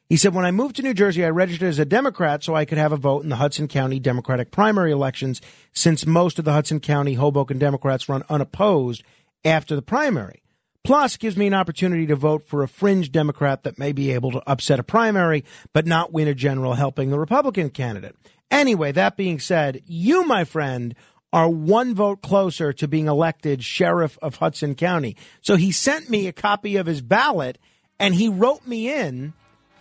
He 0.09 0.17
said, 0.17 0.35
When 0.35 0.45
I 0.45 0.53
moved 0.53 0.77
to 0.77 0.83
New 0.83 0.95
Jersey, 0.95 1.25
I 1.25 1.31
registered 1.31 1.69
as 1.69 1.79
a 1.79 1.85
Democrat 1.85 2.45
so 2.45 2.55
I 2.55 2.65
could 2.65 2.79
have 2.79 2.93
a 2.93 2.97
vote 2.97 3.25
in 3.25 3.29
the 3.29 3.37
Hudson 3.37 3.67
County 3.67 3.99
Democratic 3.99 4.51
primary 4.51 4.93
elections, 4.93 5.41
since 5.73 6.07
most 6.07 6.39
of 6.39 6.45
the 6.45 6.53
Hudson 6.53 6.81
County 6.81 7.15
Hoboken 7.15 7.59
Democrats 7.59 8.09
run 8.09 8.23
unopposed 8.29 9.03
after 9.45 9.75
the 9.75 9.83
primary. 9.83 10.43
Plus, 10.85 11.17
gives 11.17 11.37
me 11.37 11.49
an 11.49 11.55
opportunity 11.55 12.07
to 12.07 12.15
vote 12.15 12.45
for 12.45 12.63
a 12.63 12.69
fringe 12.69 13.11
Democrat 13.11 13.65
that 13.65 13.77
may 13.79 13.91
be 13.91 14.13
able 14.13 14.31
to 14.31 14.43
upset 14.49 14.79
a 14.79 14.85
primary, 14.85 15.45
but 15.73 15.85
not 15.85 16.13
win 16.13 16.29
a 16.29 16.35
general, 16.35 16.75
helping 16.75 17.11
the 17.11 17.19
Republican 17.19 17.71
candidate. 17.71 18.15
Anyway, 18.53 18.93
that 18.93 19.17
being 19.17 19.41
said, 19.41 19.83
you, 19.87 20.25
my 20.25 20.45
friend, 20.45 20.95
are 21.33 21.49
one 21.49 21.93
vote 21.93 22.23
closer 22.23 22.73
to 22.73 22.87
being 22.87 23.09
elected 23.09 23.65
sheriff 23.65 24.17
of 24.23 24.37
Hudson 24.37 24.77
County. 24.77 25.17
So 25.41 25.57
he 25.57 25.73
sent 25.73 26.09
me 26.09 26.29
a 26.29 26.33
copy 26.33 26.77
of 26.77 26.87
his 26.87 27.01
ballot 27.01 27.59
and 27.99 28.15
he 28.15 28.29
wrote 28.29 28.67
me 28.67 28.93
in 28.93 29.33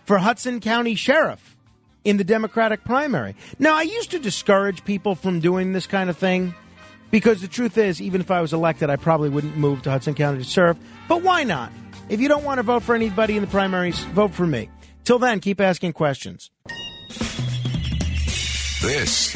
for 0.04 0.18
Hudson 0.18 0.60
County 0.60 0.94
Sheriff 0.94 1.56
in 2.04 2.16
the 2.16 2.24
Democratic 2.24 2.84
primary. 2.84 3.34
Now, 3.58 3.76
I 3.76 3.82
used 3.82 4.12
to 4.12 4.18
discourage 4.18 4.84
people 4.84 5.14
from 5.14 5.40
doing 5.40 5.72
this 5.72 5.86
kind 5.86 6.08
of 6.08 6.16
thing 6.16 6.54
because 7.10 7.40
the 7.40 7.48
truth 7.48 7.76
is, 7.78 8.00
even 8.00 8.20
if 8.20 8.30
I 8.30 8.40
was 8.40 8.52
elected, 8.52 8.90
I 8.90 8.96
probably 8.96 9.28
wouldn't 9.28 9.56
move 9.56 9.82
to 9.82 9.90
Hudson 9.90 10.14
County 10.14 10.38
to 10.38 10.44
serve. 10.44 10.78
But 11.08 11.22
why 11.22 11.44
not? 11.44 11.72
If 12.08 12.20
you 12.20 12.28
don't 12.28 12.44
want 12.44 12.58
to 12.58 12.62
vote 12.62 12.82
for 12.82 12.94
anybody 12.94 13.36
in 13.36 13.42
the 13.42 13.50
primaries, 13.50 13.98
vote 13.98 14.32
for 14.32 14.46
me. 14.46 14.70
Till 15.04 15.18
then, 15.18 15.40
keep 15.40 15.60
asking 15.60 15.92
questions. 15.92 16.50
This 18.82 19.35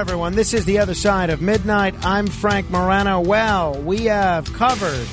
Everyone. 0.00 0.34
This 0.34 0.54
is 0.54 0.64
the 0.64 0.78
other 0.78 0.94
side 0.94 1.28
of 1.28 1.42
midnight. 1.42 1.94
I'm 2.06 2.26
Frank 2.26 2.70
Morano. 2.70 3.20
Well, 3.20 3.74
we 3.74 4.06
have 4.06 4.50
covered 4.54 5.06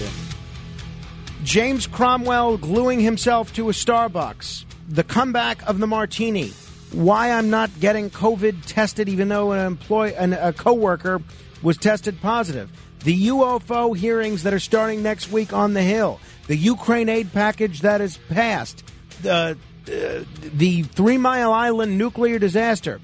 James 1.44 1.86
Cromwell 1.86 2.56
gluing 2.58 3.02
himself 3.02 3.54
to 3.56 3.68
a 3.68 3.74
Starbucks, 3.74 4.64
the 4.88 5.04
comeback 5.04 5.62
of 5.68 5.80
the 5.80 5.88
martini, 5.88 6.54
why 6.94 7.32
I'm 7.32 7.50
not 7.50 7.70
getting 7.82 8.10
COVID 8.10 8.66
tested, 8.66 9.10
even 9.10 9.28
though 9.28 9.52
an 9.52 9.60
employee, 9.60 10.16
an, 10.16 10.32
a 10.32 10.54
coworker 10.54 11.22
was 11.62 11.76
tested 11.76 12.22
positive, 12.22 12.72
the 13.04 13.28
UFO 13.28 13.94
hearings 13.96 14.44
that 14.44 14.54
are 14.54 14.60
starting 14.60 15.04
next 15.04 15.30
week 15.30 15.52
on 15.52 15.74
the 15.74 15.82
Hill, 15.84 16.22
the 16.48 16.56
Ukraine 16.56 17.10
aid 17.10 17.34
package 17.34 17.82
that 17.82 18.00
is 18.00 18.18
passed, 18.30 18.86
the 19.22 19.58
uh, 19.86 20.24
the 20.56 20.84
Three 20.84 21.18
Mile 21.18 21.52
Island 21.52 21.98
nuclear 21.98 22.40
disaster 22.40 23.02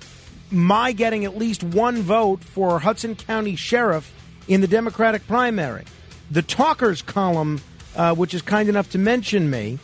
my 0.53 0.91
getting 0.91 1.25
at 1.25 1.38
least 1.38 1.63
one 1.63 2.01
vote 2.01 2.43
for 2.43 2.80
Hudson 2.80 3.15
County 3.15 3.55
Sheriff 3.55 4.13
in 4.47 4.61
the 4.61 4.67
Democratic 4.67 5.25
primary. 5.27 5.84
The 6.31 6.41
Talkers 6.41 7.01
column, 7.01 7.61
uh, 7.95 8.15
which 8.15 8.34
is 8.34 8.41
kind 8.41 8.69
enough 8.69 8.91
to 8.91 8.97
mention 8.97 9.49
me. 9.49 9.80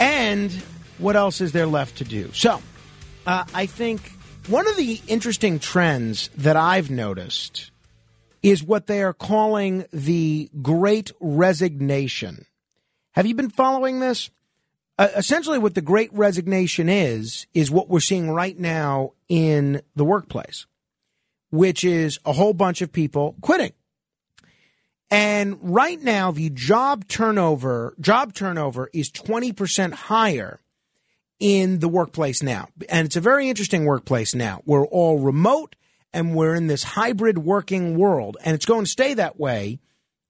And 0.00 0.52
what 0.98 1.16
else 1.16 1.40
is 1.40 1.52
there 1.52 1.66
left 1.66 1.98
to 1.98 2.04
do? 2.04 2.32
So, 2.32 2.62
uh, 3.26 3.44
I 3.52 3.66
think 3.66 4.12
one 4.48 4.66
of 4.66 4.76
the 4.76 5.00
interesting 5.06 5.58
trends 5.58 6.28
that 6.36 6.56
I've 6.56 6.90
noticed 6.90 7.70
is 8.42 8.62
what 8.62 8.86
they 8.86 9.02
are 9.02 9.12
calling 9.12 9.84
the 9.92 10.48
Great 10.62 11.12
Resignation. 11.20 12.46
Have 13.12 13.26
you 13.26 13.34
been 13.34 13.50
following 13.50 14.00
this? 14.00 14.30
Uh, 14.98 15.08
essentially, 15.16 15.58
what 15.58 15.74
the 15.74 15.80
Great 15.80 16.12
Resignation 16.12 16.88
is 16.88 17.46
is 17.54 17.70
what 17.70 17.88
we're 17.88 18.00
seeing 18.00 18.30
right 18.30 18.58
now 18.58 19.12
in 19.28 19.80
the 19.94 20.04
workplace, 20.04 20.66
which 21.50 21.84
is 21.84 22.18
a 22.24 22.32
whole 22.32 22.52
bunch 22.52 22.82
of 22.82 22.92
people 22.92 23.36
quitting. 23.40 23.72
And 25.10 25.56
right 25.62 26.02
now, 26.02 26.32
the 26.32 26.50
job 26.50 27.06
turnover 27.06 27.94
job 28.00 28.34
turnover 28.34 28.90
is 28.92 29.10
twenty 29.10 29.52
percent 29.52 29.94
higher 29.94 30.60
in 31.38 31.78
the 31.78 31.88
workplace 31.88 32.42
now, 32.42 32.68
and 32.88 33.06
it's 33.06 33.16
a 33.16 33.20
very 33.20 33.48
interesting 33.48 33.84
workplace 33.84 34.34
now. 34.34 34.62
We're 34.66 34.84
all 34.84 35.20
remote, 35.20 35.76
and 36.12 36.34
we're 36.34 36.56
in 36.56 36.66
this 36.66 36.82
hybrid 36.82 37.38
working 37.38 37.96
world, 37.96 38.36
and 38.44 38.56
it's 38.56 38.66
going 38.66 38.84
to 38.84 38.90
stay 38.90 39.14
that 39.14 39.38
way 39.38 39.78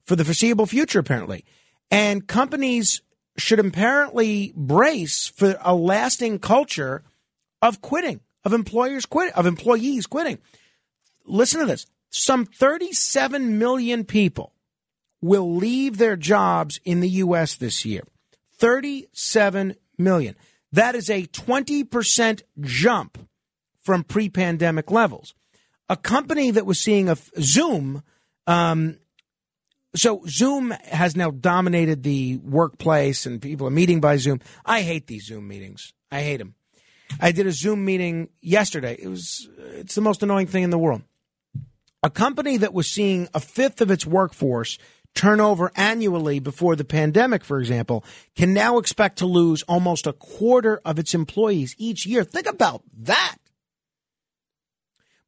for 0.04 0.14
the 0.14 0.24
foreseeable 0.26 0.66
future, 0.66 0.98
apparently. 0.98 1.46
And 1.90 2.26
companies 2.26 3.00
should 3.38 3.60
apparently 3.60 4.52
brace 4.56 5.28
for 5.28 5.56
a 5.60 5.74
lasting 5.74 6.38
culture 6.38 7.02
of 7.62 7.80
quitting, 7.80 8.20
of 8.44 8.52
employers 8.52 9.06
quit, 9.06 9.32
of 9.36 9.46
employees 9.46 10.06
quitting. 10.06 10.38
Listen 11.24 11.60
to 11.60 11.66
this. 11.66 11.86
Some 12.10 12.46
37 12.46 13.58
million 13.58 14.04
people 14.04 14.52
will 15.20 15.56
leave 15.56 15.98
their 15.98 16.16
jobs 16.16 16.80
in 16.84 17.00
the 17.00 17.08
U.S. 17.08 17.56
this 17.56 17.84
year. 17.84 18.02
37 18.56 19.76
million. 19.96 20.34
That 20.72 20.94
is 20.94 21.10
a 21.10 21.24
20% 21.26 22.42
jump 22.60 23.18
from 23.80 24.04
pre 24.04 24.28
pandemic 24.28 24.90
levels. 24.90 25.34
A 25.88 25.96
company 25.96 26.50
that 26.50 26.66
was 26.66 26.78
seeing 26.78 27.08
a 27.08 27.16
Zoom, 27.40 28.02
um, 28.46 28.98
so 29.94 30.22
Zoom 30.26 30.70
has 30.70 31.16
now 31.16 31.30
dominated 31.30 32.02
the 32.02 32.36
workplace 32.38 33.26
and 33.26 33.40
people 33.40 33.66
are 33.66 33.70
meeting 33.70 34.00
by 34.00 34.16
Zoom. 34.16 34.40
I 34.64 34.82
hate 34.82 35.06
these 35.06 35.26
Zoom 35.26 35.48
meetings. 35.48 35.92
I 36.10 36.22
hate 36.22 36.38
them. 36.38 36.54
I 37.20 37.32
did 37.32 37.46
a 37.46 37.52
Zoom 37.52 37.84
meeting 37.84 38.28
yesterday. 38.40 38.96
It 39.00 39.08
was 39.08 39.48
it's 39.58 39.94
the 39.94 40.00
most 40.00 40.22
annoying 40.22 40.46
thing 40.46 40.62
in 40.62 40.70
the 40.70 40.78
world. 40.78 41.02
A 42.02 42.10
company 42.10 42.58
that 42.58 42.74
was 42.74 42.86
seeing 42.86 43.28
a 43.34 43.40
fifth 43.40 43.80
of 43.80 43.90
its 43.90 44.06
workforce 44.06 44.78
turnover 45.14 45.72
annually 45.74 46.38
before 46.38 46.76
the 46.76 46.84
pandemic, 46.84 47.42
for 47.42 47.58
example, 47.58 48.04
can 48.36 48.54
now 48.54 48.78
expect 48.78 49.18
to 49.18 49.26
lose 49.26 49.62
almost 49.62 50.06
a 50.06 50.12
quarter 50.12 50.80
of 50.84 50.98
its 50.98 51.14
employees 51.14 51.74
each 51.78 52.06
year. 52.06 52.24
Think 52.24 52.46
about 52.46 52.82
that. 52.98 53.36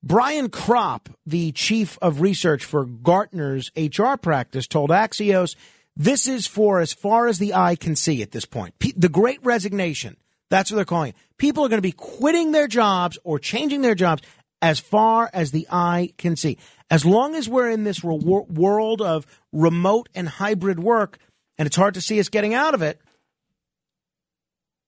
Brian 0.03 0.49
Kropp, 0.49 1.15
the 1.27 1.53
chief 1.53 1.99
of 2.01 2.21
research 2.21 2.65
for 2.65 2.85
Gartner's 2.87 3.71
HR 3.77 4.17
practice, 4.17 4.67
told 4.67 4.91
Axios, 4.91 5.57
this 5.97 6.27
is 6.27 6.47
for 6.47 6.81
as 6.81 6.93
far 6.93 7.27
as 7.27 7.39
the 7.39 7.55
eye 7.55 7.77
can 7.77 7.97
see 7.97 8.23
at 8.23 8.31
this 8.31 8.47
point. 8.47 8.75
The 8.97 9.09
great 9.09 9.41
resignation. 9.45 10.17
That's 10.49 10.71
what 10.71 10.77
they're 10.77 10.85
calling 10.85 11.11
it. 11.11 11.17
People 11.37 11.65
are 11.65 11.69
going 11.69 11.79
to 11.79 11.83
be 11.83 11.93
quitting 11.93 12.53
their 12.53 12.67
jobs 12.67 13.19
or 13.25 13.39
changing 13.39 13.83
their 13.83 13.95
jobs 13.95 14.23
as 14.63 14.81
far 14.81 15.31
as 15.33 15.51
the 15.51 15.67
eye 15.71 16.13
can 16.17 16.37
see. 16.37 16.59
As 16.91 17.05
long 17.05 17.35
as 17.35 17.49
we're 17.49 17.71
in 17.71 17.85
this 17.85 18.03
re- 18.03 18.19
world 18.19 19.01
of 19.01 19.27
remote 19.53 20.09
and 20.15 20.29
hybrid 20.29 20.81
work, 20.81 21.19
and 21.59 21.67
it's 21.67 21.77
hard 21.77 21.95
to 21.95 22.01
see 22.01 22.19
us 22.19 22.29
getting 22.29 22.55
out 22.55 22.75
of 22.75 22.83
it, 22.83 23.01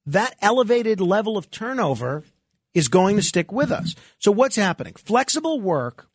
that 0.06 0.34
elevated 0.40 1.00
level 1.00 1.36
of 1.36 1.50
turnover 1.50 2.24
is 2.74 2.88
going 2.88 3.16
to 3.16 3.22
stick 3.22 3.52
with 3.52 3.70
us. 3.70 3.94
So 4.18 4.32
what's 4.32 4.56
happening? 4.56 4.94
Flexible 4.94 5.60
work 5.60 6.08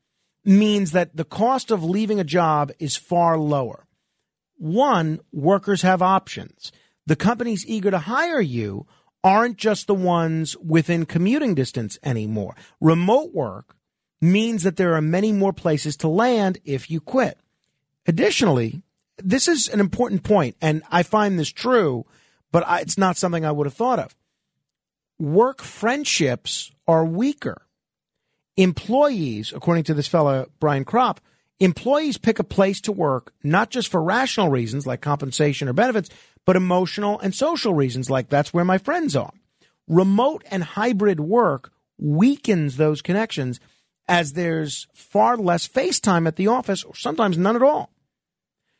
means 0.43 0.91
that 0.91 1.15
the 1.15 1.25
cost 1.25 1.71
of 1.71 1.83
leaving 1.83 2.19
a 2.19 2.23
job 2.23 2.71
is 2.79 2.95
far 2.95 3.37
lower. 3.37 3.85
One, 4.57 5.19
workers 5.31 5.81
have 5.83 6.01
options. 6.01 6.71
The 7.05 7.15
companies 7.15 7.65
eager 7.67 7.91
to 7.91 7.99
hire 7.99 8.41
you 8.41 8.87
aren't 9.23 9.57
just 9.57 9.87
the 9.87 9.93
ones 9.93 10.55
within 10.57 11.05
commuting 11.05 11.53
distance 11.53 11.99
anymore. 12.03 12.55
Remote 12.79 13.33
work 13.33 13.75
means 14.21 14.63
that 14.63 14.77
there 14.77 14.95
are 14.95 15.01
many 15.01 15.31
more 15.31 15.53
places 15.53 15.97
to 15.97 16.07
land 16.07 16.59
if 16.65 16.89
you 16.89 16.99
quit. 16.99 17.37
Additionally, 18.07 18.81
this 19.17 19.47
is 19.47 19.67
an 19.67 19.79
important 19.79 20.23
point, 20.23 20.55
and 20.61 20.81
I 20.89 21.03
find 21.03 21.37
this 21.37 21.49
true, 21.49 22.05
but 22.51 22.65
I, 22.67 22.79
it's 22.79 22.97
not 22.97 23.17
something 23.17 23.45
I 23.45 23.51
would 23.51 23.67
have 23.67 23.73
thought 23.73 23.99
of 23.99 24.15
work 25.19 25.61
friendships 25.61 26.71
are 26.87 27.05
weaker. 27.05 27.61
Employees, 28.55 29.53
according 29.55 29.83
to 29.85 29.93
this 29.93 30.07
fellow, 30.07 30.49
Brian 30.59 30.85
Kropp, 30.85 31.17
employees 31.59 32.17
pick 32.17 32.39
a 32.39 32.43
place 32.43 32.81
to 32.81 32.91
work 32.91 33.33
not 33.43 33.69
just 33.69 33.89
for 33.89 34.01
rational 34.01 34.49
reasons 34.49 34.87
like 34.87 35.01
compensation 35.01 35.67
or 35.67 35.73
benefits, 35.73 36.09
but 36.45 36.55
emotional 36.55 37.19
and 37.19 37.35
social 37.35 37.73
reasons 37.73 38.09
like 38.09 38.29
that's 38.29 38.53
where 38.53 38.65
my 38.65 38.77
friends 38.77 39.15
are. 39.15 39.33
Remote 39.87 40.43
and 40.49 40.63
hybrid 40.63 41.19
work 41.19 41.71
weakens 41.97 42.77
those 42.77 43.01
connections 43.01 43.59
as 44.07 44.33
there's 44.33 44.87
far 44.93 45.37
less 45.37 45.67
face 45.67 45.99
time 45.99 46.27
at 46.27 46.35
the 46.35 46.47
office, 46.47 46.83
or 46.83 46.95
sometimes 46.95 47.37
none 47.37 47.55
at 47.55 47.63
all. 47.63 47.91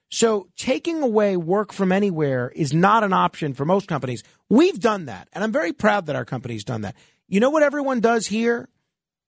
So 0.10 0.48
taking 0.56 1.02
away 1.02 1.36
work 1.36 1.74
from 1.74 1.92
anywhere 1.92 2.52
is 2.56 2.74
not 2.74 3.04
an 3.04 3.14
option 3.14 3.54
for 3.54 3.66
most 3.66 3.88
companies. 3.88 4.24
We've 4.50 4.80
done 4.80 5.06
that, 5.06 5.28
and 5.34 5.44
I'm 5.44 5.52
very 5.52 5.74
proud 5.74 6.06
that 6.06 6.16
our 6.16 6.26
company's 6.26 6.64
done 6.64 6.82
that. 6.82 6.96
You 7.28 7.40
know 7.40 7.50
what 7.50 7.64
everyone 7.64 8.00
does 8.00 8.28
here? 8.28 8.70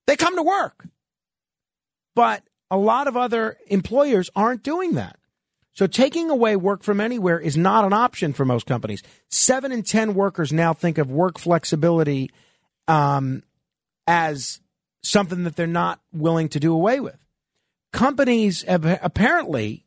They 0.07 0.15
come 0.15 0.35
to 0.37 0.43
work. 0.43 0.87
But 2.15 2.43
a 2.71 2.77
lot 2.77 3.07
of 3.07 3.17
other 3.17 3.57
employers 3.67 4.29
aren't 4.35 4.63
doing 4.63 4.93
that. 4.93 5.17
So 5.73 5.87
taking 5.87 6.29
away 6.29 6.55
work 6.55 6.83
from 6.83 6.99
anywhere 6.99 7.39
is 7.39 7.55
not 7.55 7.85
an 7.85 7.93
option 7.93 8.33
for 8.33 8.43
most 8.45 8.65
companies. 8.65 9.03
Seven 9.29 9.71
in 9.71 9.83
10 9.83 10.13
workers 10.13 10.51
now 10.51 10.73
think 10.73 10.97
of 10.97 11.11
work 11.11 11.39
flexibility 11.39 12.31
um, 12.87 13.43
as 14.07 14.59
something 15.03 15.43
that 15.43 15.55
they're 15.55 15.67
not 15.67 16.01
willing 16.11 16.49
to 16.49 16.59
do 16.59 16.73
away 16.73 16.99
with. 16.99 17.17
Companies 17.93 18.63
have, 18.63 18.85
apparently 19.01 19.85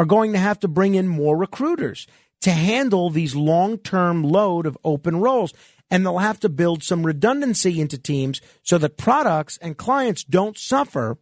are 0.00 0.06
going 0.06 0.32
to 0.32 0.38
have 0.38 0.58
to 0.58 0.66
bring 0.66 0.94
in 0.94 1.06
more 1.06 1.36
recruiters 1.36 2.06
to 2.40 2.50
handle 2.50 3.10
these 3.10 3.36
long 3.36 3.76
term 3.76 4.24
load 4.24 4.64
of 4.64 4.78
open 4.82 5.20
roles. 5.20 5.52
And 5.90 6.06
they'll 6.06 6.18
have 6.18 6.40
to 6.40 6.48
build 6.48 6.82
some 6.82 7.04
redundancy 7.04 7.78
into 7.78 7.98
teams 7.98 8.40
so 8.62 8.78
that 8.78 8.96
products 8.96 9.58
and 9.58 9.76
clients 9.76 10.24
don't 10.24 10.56
suffer 10.56 11.18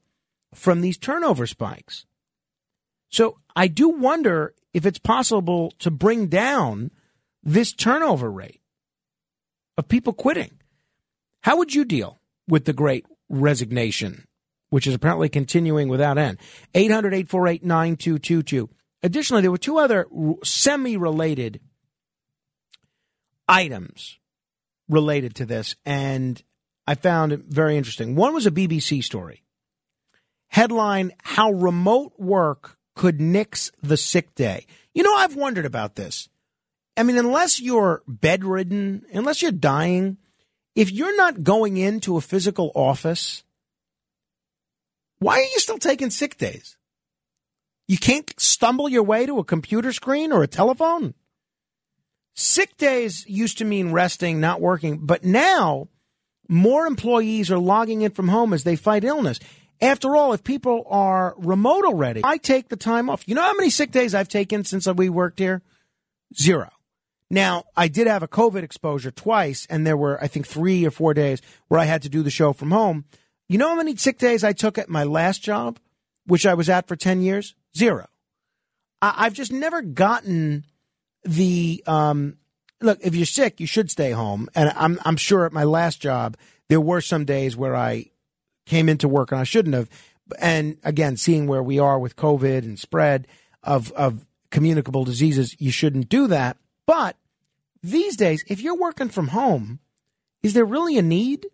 from 0.55 0.81
these 0.81 0.97
turnover 0.97 1.45
spikes. 1.49 2.07
So 3.09 3.39
I 3.57 3.67
do 3.67 3.89
wonder 3.89 4.55
if 4.73 4.87
it's 4.87 5.01
possible 5.01 5.73
to 5.81 5.91
bring 5.91 6.29
down 6.29 6.93
this 7.43 7.73
turnover 7.73 8.31
rate 8.31 8.61
of 9.77 9.89
people 9.89 10.13
quitting. 10.13 10.53
How 11.41 11.57
would 11.57 11.75
you 11.75 11.85
deal 11.85 12.21
with 12.47 12.65
the 12.65 12.73
great 12.73 13.07
resignation 13.29 14.28
which 14.71 14.87
is 14.87 14.95
apparently 14.95 15.29
continuing 15.29 15.89
without 15.89 16.19
end. 16.19 16.39
800 16.75 17.15
848 17.15 17.65
9222. 17.65 18.69
Additionally, 19.03 19.43
there 19.43 19.51
were 19.51 19.59
two 19.59 19.79
other 19.79 20.07
semi 20.43 20.97
related 20.97 21.61
items 23.49 24.19
related 24.89 25.35
to 25.37 25.47
this, 25.47 25.77
and 25.87 26.43
I 26.87 26.95
found 26.95 27.33
it 27.33 27.45
very 27.47 27.77
interesting. 27.77 28.17
One 28.17 28.35
was 28.35 28.47
a 28.47 28.51
BBC 28.51 29.05
story. 29.05 29.43
Headline 30.49 31.13
How 31.23 31.53
Remote 31.53 32.15
Work 32.19 32.79
Could 32.95 33.21
Nix 33.21 33.71
the 33.83 33.97
Sick 33.97 34.35
Day. 34.35 34.67
You 34.95 35.03
know, 35.03 35.15
I've 35.15 35.37
wondered 35.37 35.67
about 35.67 35.95
this. 35.95 36.29
I 36.97 37.05
mean, 37.05 37.19
unless 37.19 37.61
you're 37.61 38.03
bedridden, 38.09 39.05
unless 39.13 39.41
you're 39.41 39.53
dying, 39.53 40.17
if 40.75 40.91
you're 40.91 41.17
not 41.17 41.45
going 41.45 41.77
into 41.77 42.17
a 42.17 42.21
physical 42.21 42.73
office, 42.75 43.45
why 45.19 45.39
are 45.39 45.43
you 45.43 45.59
still 45.59 45.79
taking 45.79 46.11
sick 46.11 46.39
days? 46.39 46.77
You 47.87 47.99
can't 47.99 48.33
stumble 48.39 48.89
your 48.89 49.03
way 49.03 49.27
to 49.27 49.39
a 49.39 49.45
computer 49.45 49.93
screen 49.93 50.33
or 50.33 50.43
a 50.43 50.49
telephone? 50.49 51.15
Sick 52.35 52.77
days 52.77 53.25
used 53.27 53.59
to 53.59 53.65
mean 53.65 53.93
resting, 53.93 54.41
not 54.41 54.61
working, 54.61 54.99
but 54.99 55.25
now 55.25 55.89
more 56.49 56.87
employees 56.87 57.51
are 57.51 57.59
logging 57.59 58.03
in 58.03 58.13
from 58.13 58.29
home 58.29 58.53
as 58.53 58.65
they 58.65 58.77
fight 58.77 59.05
illness. 59.05 59.41
After 59.81 60.17
all, 60.17 60.33
if 60.33 60.43
people 60.45 60.85
are 60.89 61.35
remote 61.39 61.85
already, 61.85 62.21
I 62.25 62.39
take 62.39 62.69
the 62.69 62.77
time 62.77 63.09
off. 63.11 63.27
You 63.29 63.35
know 63.35 63.43
how 63.43 63.55
many 63.55 63.71
sick 63.71 63.91
days 63.91 64.15
I've 64.15 64.29
taken 64.29 64.65
since 64.65 64.87
we 64.87 65.09
worked 65.09 65.39
here? 65.39 65.63
Zero. 66.37 66.69
Now, 67.31 67.65
I 67.77 67.89
did 67.89 68.07
have 68.07 68.23
a 68.23 68.29
COVID 68.29 68.63
exposure 68.63 69.11
twice, 69.11 69.67
and 69.69 69.87
there 69.87 69.97
were, 69.97 70.23
I 70.23 70.29
think, 70.29 70.47
three 70.47 70.87
or 70.87 70.91
four 70.91 71.15
days 71.15 71.43
where 71.69 71.79
I 71.79 71.85
had 71.85 72.03
to 72.03 72.09
do 72.09 72.23
the 72.23 72.31
show 72.31 72.53
from 72.53 72.71
home. 72.71 73.05
You 73.49 73.57
know 73.57 73.69
how 73.69 73.77
many 73.77 73.97
sick 73.97 74.19
days 74.19 74.45
I 74.45 74.53
took 74.53 74.77
at 74.77 74.91
my 74.91 75.05
last 75.05 75.43
job, 75.43 75.79
which 76.27 76.45
I 76.45 76.55
was 76.55 76.69
at 76.69 76.87
for 76.87 76.97
10 76.97 77.23
years? 77.23 77.55
Zero. 77.77 78.09
I- 79.01 79.25
have 79.25 79.33
just 79.33 79.53
never 79.53 79.81
gotten 79.81 80.65
the, 81.25 81.83
um, 81.87 82.37
look, 82.81 82.99
if 83.03 83.15
you're 83.15 83.27
sick, 83.27 83.61
you 83.61 83.67
should 83.67 83.91
stay 83.91 84.11
home. 84.11 84.49
And 84.55 84.73
I'm, 84.77 84.99
I'm 85.05 85.17
sure 85.17 85.47
at 85.47 85.53
my 85.53 85.65
last 85.65 86.01
job, 86.01 86.37
there 86.69 86.81
were 86.81 87.01
some 87.01 87.25
days 87.25 87.57
where 87.57 87.75
I 87.75 88.11
came 88.67 88.89
into 88.89 89.09
work 89.09 89.33
and 89.33 89.41
I 89.41 89.45
shouldn't 89.45 89.75
have. 89.75 89.89
And 90.39 90.77
again, 90.85 91.17
seeing 91.17 91.47
where 91.47 91.63
we 91.63 91.79
are 91.79 91.99
with 91.99 92.17
COVID 92.17 92.59
and 92.59 92.79
spread 92.79 93.27
of, 93.63 93.93
of 93.93 94.27
communicable 94.51 95.05
diseases, 95.05 95.57
you 95.59 95.71
shouldn't 95.71 96.11
do 96.11 96.27
that. 96.27 96.59
But 96.85 97.17
these 97.83 98.17
days, 98.17 98.45
if 98.49 98.61
you're 98.61 98.77
working 98.77 99.09
from 99.09 99.29
home, 99.29 99.79
is 100.43 100.53
there 100.53 100.67
really 100.67 100.99
a 100.99 101.03
need? 101.03 101.47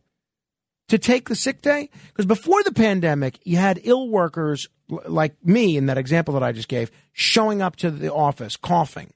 To 0.88 0.98
take 0.98 1.28
the 1.28 1.36
sick 1.36 1.62
day? 1.62 1.90
Because 2.08 2.26
before 2.26 2.62
the 2.62 2.72
pandemic, 2.72 3.38
you 3.44 3.56
had 3.56 3.80
ill 3.84 4.08
workers 4.08 4.68
like 4.88 5.34
me 5.44 5.76
in 5.76 5.86
that 5.86 5.98
example 5.98 6.34
that 6.34 6.42
I 6.42 6.52
just 6.52 6.68
gave 6.68 6.90
showing 7.12 7.62
up 7.62 7.76
to 7.76 7.90
the 7.90 8.12
office 8.12 8.56
coughing, 8.56 9.12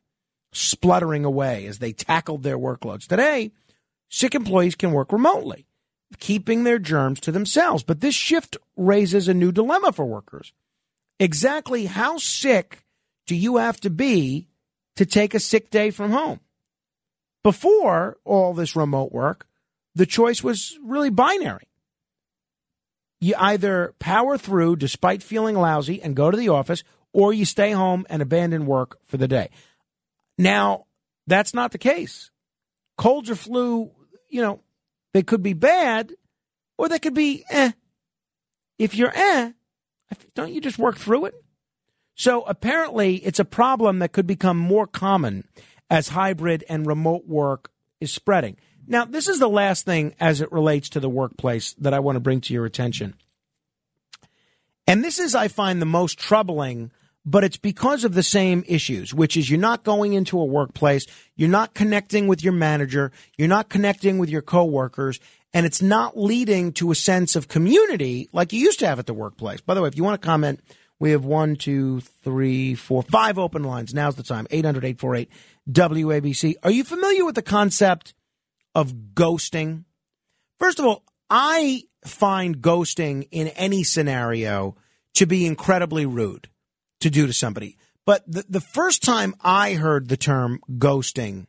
spluttering 0.52 1.24
away 1.24 1.66
as 1.66 1.78
they 1.78 1.92
tackled 1.92 2.42
their 2.42 2.58
workloads. 2.58 3.06
Today, 3.06 3.52
sick 4.08 4.34
employees 4.34 4.74
can 4.74 4.92
work 4.92 5.12
remotely, 5.12 5.66
keeping 6.18 6.64
their 6.64 6.78
germs 6.78 7.20
to 7.20 7.32
themselves. 7.32 7.82
But 7.82 8.00
this 8.00 8.14
shift 8.14 8.56
raises 8.76 9.28
a 9.28 9.34
new 9.34 9.52
dilemma 9.52 9.92
for 9.92 10.06
workers. 10.06 10.52
Exactly 11.20 11.86
how 11.86 12.16
sick 12.18 12.84
do 13.26 13.34
you 13.34 13.56
have 13.56 13.80
to 13.80 13.90
be 13.90 14.46
to 14.96 15.04
take 15.04 15.34
a 15.34 15.40
sick 15.40 15.70
day 15.70 15.90
from 15.90 16.12
home? 16.12 16.40
Before 17.42 18.16
all 18.24 18.54
this 18.54 18.76
remote 18.76 19.12
work, 19.12 19.47
the 19.98 20.06
choice 20.06 20.44
was 20.44 20.78
really 20.84 21.10
binary. 21.10 21.66
You 23.20 23.34
either 23.36 23.94
power 23.98 24.38
through 24.38 24.76
despite 24.76 25.24
feeling 25.24 25.56
lousy 25.56 26.00
and 26.00 26.14
go 26.14 26.30
to 26.30 26.36
the 26.36 26.50
office, 26.50 26.84
or 27.12 27.32
you 27.32 27.44
stay 27.44 27.72
home 27.72 28.06
and 28.08 28.22
abandon 28.22 28.64
work 28.64 28.98
for 29.04 29.16
the 29.16 29.26
day. 29.26 29.50
Now, 30.38 30.86
that's 31.26 31.52
not 31.52 31.72
the 31.72 31.78
case. 31.78 32.30
Colds 32.96 33.28
or 33.28 33.34
flu, 33.34 33.90
you 34.28 34.40
know, 34.40 34.60
they 35.14 35.24
could 35.24 35.42
be 35.42 35.52
bad 35.52 36.12
or 36.76 36.88
they 36.88 37.00
could 37.00 37.14
be 37.14 37.44
eh. 37.50 37.72
If 38.78 38.94
you're 38.94 39.12
eh, 39.12 39.50
don't 40.36 40.52
you 40.52 40.60
just 40.60 40.78
work 40.78 40.96
through 40.96 41.24
it? 41.24 41.34
So 42.14 42.42
apparently, 42.42 43.16
it's 43.16 43.40
a 43.40 43.44
problem 43.44 43.98
that 43.98 44.12
could 44.12 44.28
become 44.28 44.58
more 44.58 44.86
common 44.86 45.42
as 45.90 46.10
hybrid 46.10 46.62
and 46.68 46.86
remote 46.86 47.26
work 47.26 47.72
is 48.00 48.12
spreading. 48.12 48.58
Now, 48.90 49.05
this 49.05 49.28
is 49.28 49.39
the 49.39 49.51
last 49.51 49.85
thing 49.85 50.15
as 50.19 50.40
it 50.40 50.51
relates 50.51 50.89
to 50.90 51.01
the 51.01 51.10
workplace 51.10 51.74
that 51.74 51.93
I 51.93 52.01
want 52.01 52.16
to 52.16 52.20
bring 52.20 52.40
to 52.43 52.55
your 52.55 52.65
attention. 52.65 53.15
And 54.86 55.05
this 55.05 55.19
is, 55.19 55.35
I 55.35 55.48
find, 55.48 55.82
the 55.82 55.86
most 55.86 56.19
troubling, 56.19 56.90
but 57.27 57.44
it's 57.44 57.59
because 57.59 58.05
of 58.05 58.15
the 58.15 58.23
same 58.23 58.65
issues, 58.66 59.12
which 59.12 59.36
is 59.36 59.51
you're 59.51 59.60
not 59.60 59.85
going 59.85 60.15
into 60.15 60.40
a 60.40 60.44
workplace, 60.44 61.06
you're 61.36 61.51
not 61.51 61.74
connecting 61.74 62.27
with 62.27 62.43
your 62.43 62.55
manager, 62.55 63.12
you're 63.36 63.47
not 63.47 63.69
connecting 63.69 64.16
with 64.16 64.31
your 64.31 64.40
coworkers, 64.40 65.20
and 65.52 65.66
it's 65.66 65.82
not 65.82 66.19
leading 66.19 66.73
to 66.73 66.90
a 66.90 66.94
sense 66.94 67.36
of 67.36 67.47
community 67.47 68.31
like 68.32 68.55
you 68.55 68.60
used 68.60 68.78
to 68.78 68.86
have 68.86 68.98
at 68.98 69.05
the 69.05 69.12
workplace. 69.12 69.60
By 69.60 69.74
the 69.74 69.82
way, 69.82 69.89
if 69.89 69.97
you 69.98 70.05
want 70.05 70.19
to 70.20 70.27
comment, 70.27 70.60
we 70.98 71.10
have 71.10 71.27
one, 71.27 71.56
two, 71.56 72.01
three, 72.01 72.74
four, 72.74 73.02
five 73.02 73.39
open 73.39 73.65
lines. 73.65 73.93
Now's 73.93 74.16
the 74.16 74.23
time. 74.23 74.47
800 74.51 74.85
848 74.85 75.31
WABC. 75.70 76.55
Are 76.62 76.70
you 76.70 76.82
familiar 76.82 77.27
with 77.27 77.35
the 77.35 77.43
concept 77.43 78.15
of 78.74 78.92
ghosting. 79.14 79.84
First 80.58 80.78
of 80.78 80.86
all, 80.86 81.04
I 81.30 81.84
find 82.04 82.58
ghosting 82.58 83.28
in 83.30 83.48
any 83.48 83.84
scenario 83.84 84.76
to 85.14 85.26
be 85.26 85.46
incredibly 85.46 86.06
rude 86.06 86.48
to 87.00 87.10
do 87.10 87.26
to 87.26 87.32
somebody. 87.32 87.76
But 88.06 88.24
the, 88.26 88.44
the 88.48 88.60
first 88.60 89.02
time 89.02 89.34
I 89.42 89.74
heard 89.74 90.08
the 90.08 90.16
term 90.16 90.60
ghosting, 90.78 91.46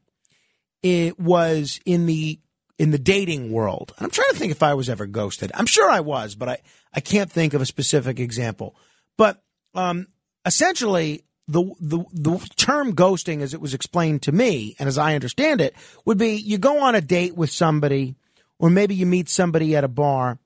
it 0.83 1.19
was 1.19 1.79
in 1.85 2.05
the 2.05 2.39
in 2.77 2.91
the 2.91 2.99
dating 2.99 3.51
world. 3.51 3.93
And 3.97 4.05
I'm 4.05 4.11
trying 4.11 4.29
to 4.29 4.37
think 4.37 4.51
if 4.51 4.63
I 4.63 4.73
was 4.73 4.89
ever 4.89 5.05
ghosted. 5.05 5.51
I'm 5.53 5.65
sure 5.65 5.89
I 5.89 5.99
was, 5.99 6.35
but 6.35 6.47
I, 6.47 6.57
I 6.93 7.01
can't 7.01 7.29
think 7.29 7.53
of 7.53 7.61
a 7.61 7.65
specific 7.65 8.19
example. 8.19 8.75
But 9.17 9.43
um, 9.75 10.07
essentially, 10.45 11.25
the, 11.49 11.63
the 11.79 12.05
the 12.13 12.37
term 12.55 12.95
ghosting, 12.95 13.41
as 13.41 13.53
it 13.53 13.61
was 13.61 13.73
explained 13.73 14.21
to 14.23 14.31
me, 14.31 14.75
and 14.77 14.87
as 14.87 14.97
I 14.97 15.15
understand 15.15 15.61
it, 15.61 15.73
would 16.05 16.17
be 16.17 16.35
you 16.35 16.59
go 16.59 16.83
on 16.83 16.93
a 16.93 17.01
date 17.01 17.35
with 17.35 17.49
somebody, 17.49 18.15
or 18.59 18.69
maybe 18.69 18.93
you 18.93 19.07
meet 19.07 19.29
somebody 19.29 19.75
at 19.75 19.83
a 19.83 19.87
bar, 19.87 20.37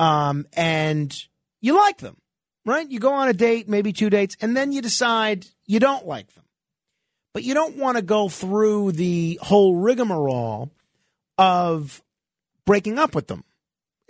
um, 0.00 0.46
and 0.54 1.16
you 1.60 1.76
like 1.76 1.98
them, 1.98 2.16
right? 2.66 2.90
You 2.90 2.98
go 2.98 3.12
on 3.12 3.28
a 3.28 3.32
date, 3.32 3.68
maybe 3.68 3.92
two 3.92 4.10
dates, 4.10 4.36
and 4.40 4.56
then 4.56 4.72
you 4.72 4.82
decide 4.82 5.46
you 5.64 5.78
don't 5.78 6.06
like 6.06 6.32
them, 6.34 6.44
but 7.32 7.44
you 7.44 7.54
don't 7.54 7.76
want 7.76 7.96
to 7.96 8.02
go 8.02 8.28
through 8.28 8.92
the 8.92 9.38
whole 9.42 9.76
rigmarole 9.76 10.72
of 11.38 12.02
breaking 12.64 12.98
up 12.98 13.14
with 13.14 13.28
them. 13.28 13.44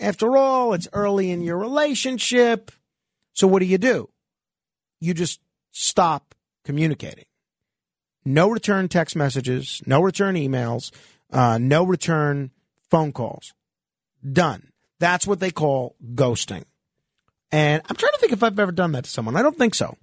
After 0.01 0.37
all, 0.37 0.73
it's 0.73 0.89
early 0.95 1.31
in 1.31 1.43
your 1.43 1.59
relationship. 1.59 2.73
So 3.35 3.47
what 3.47 3.61
do 3.61 3.67
you 3.67 3.79
do? 3.79 4.09
You 4.99 5.15
just 5.15 5.41
stop 5.73 6.35
communicating. 6.65 7.25
No 8.25 8.49
return 8.49 8.89
text 8.89 9.17
messages, 9.17 9.83
no 9.85 10.01
return 10.01 10.37
emails, 10.37 10.93
uh, 11.33 11.59
no 11.59 11.85
return 11.85 12.51
phone 12.89 13.13
calls. 13.13 13.53
Done. 14.31 14.69
That's 15.01 15.27
what 15.27 15.41
they 15.41 15.51
call 15.51 15.97
ghosting. 16.15 16.65
And 17.51 17.83
I'm 17.89 17.97
trying 17.97 18.13
to 18.13 18.19
think 18.19 18.33
if 18.33 18.43
I've 18.43 18.59
ever 18.59 18.71
done 18.71 18.93
that 18.93 19.05
to 19.05 19.11
someone. 19.11 19.37
I 19.37 19.43
don't 19.43 19.59
think 19.59 19.75
so. 19.75 19.97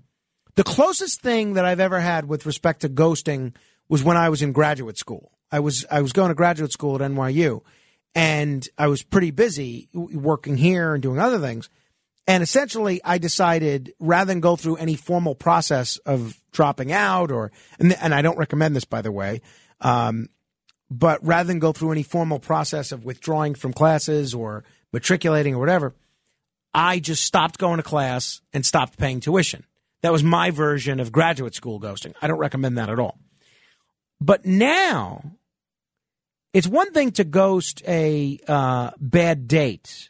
The 0.55 0.63
closest 0.63 1.21
thing 1.21 1.53
that 1.53 1.63
I've 1.63 1.79
ever 1.79 1.99
had 1.99 2.27
with 2.27 2.45
respect 2.45 2.81
to 2.81 2.89
ghosting 2.89 3.55
was 3.87 4.03
when 4.03 4.17
I 4.17 4.29
was 4.29 4.41
in 4.41 4.51
graduate 4.51 4.97
school. 4.97 5.31
I 5.51 5.61
was 5.61 5.85
I 5.89 6.01
was 6.01 6.11
going 6.11 6.29
to 6.29 6.35
graduate 6.35 6.71
school 6.71 6.95
at 6.95 7.11
NYU, 7.11 7.61
and 8.13 8.67
I 8.77 8.87
was 8.87 9.01
pretty 9.01 9.31
busy 9.31 9.87
working 9.93 10.57
here 10.57 10.93
and 10.93 11.01
doing 11.01 11.19
other 11.19 11.39
things. 11.39 11.69
And 12.29 12.43
essentially, 12.43 13.01
I 13.03 13.17
decided 13.17 13.91
rather 13.97 14.27
than 14.27 14.39
go 14.39 14.55
through 14.55 14.75
any 14.75 14.95
formal 14.95 15.33
process 15.33 15.97
of 16.05 16.39
dropping 16.51 16.91
out, 16.91 17.31
or 17.31 17.51
and, 17.79 17.91
and 17.93 18.13
I 18.13 18.21
don't 18.21 18.37
recommend 18.37 18.75
this, 18.75 18.85
by 18.85 19.01
the 19.01 19.11
way, 19.11 19.41
um, 19.81 20.29
but 20.91 21.25
rather 21.25 21.47
than 21.47 21.57
go 21.57 21.73
through 21.73 21.91
any 21.91 22.03
formal 22.03 22.37
process 22.37 22.91
of 22.91 23.03
withdrawing 23.03 23.55
from 23.55 23.73
classes 23.73 24.35
or 24.35 24.63
matriculating 24.93 25.55
or 25.55 25.59
whatever, 25.59 25.95
I 26.71 26.99
just 26.99 27.23
stopped 27.23 27.57
going 27.57 27.77
to 27.77 27.83
class 27.83 28.41
and 28.53 28.63
stopped 28.63 28.99
paying 28.99 29.21
tuition. 29.21 29.65
That 30.03 30.11
was 30.11 30.21
my 30.21 30.51
version 30.51 30.99
of 30.99 31.11
graduate 31.11 31.55
school 31.55 31.79
ghosting. 31.79 32.13
I 32.21 32.27
don't 32.27 32.37
recommend 32.37 32.77
that 32.77 32.89
at 32.89 32.99
all. 32.99 33.17
But 34.21 34.45
now, 34.45 35.31
it's 36.53 36.67
one 36.67 36.91
thing 36.93 37.09
to 37.13 37.23
ghost 37.23 37.81
a 37.87 38.39
uh, 38.47 38.91
bad 38.99 39.47
date 39.47 40.08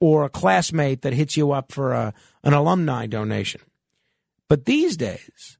or 0.00 0.24
a 0.24 0.30
classmate 0.30 1.02
that 1.02 1.12
hits 1.12 1.36
you 1.36 1.52
up 1.52 1.72
for 1.72 1.92
a, 1.92 2.14
an 2.44 2.52
alumni 2.52 3.06
donation. 3.06 3.60
But 4.48 4.64
these 4.64 4.96
days, 4.96 5.58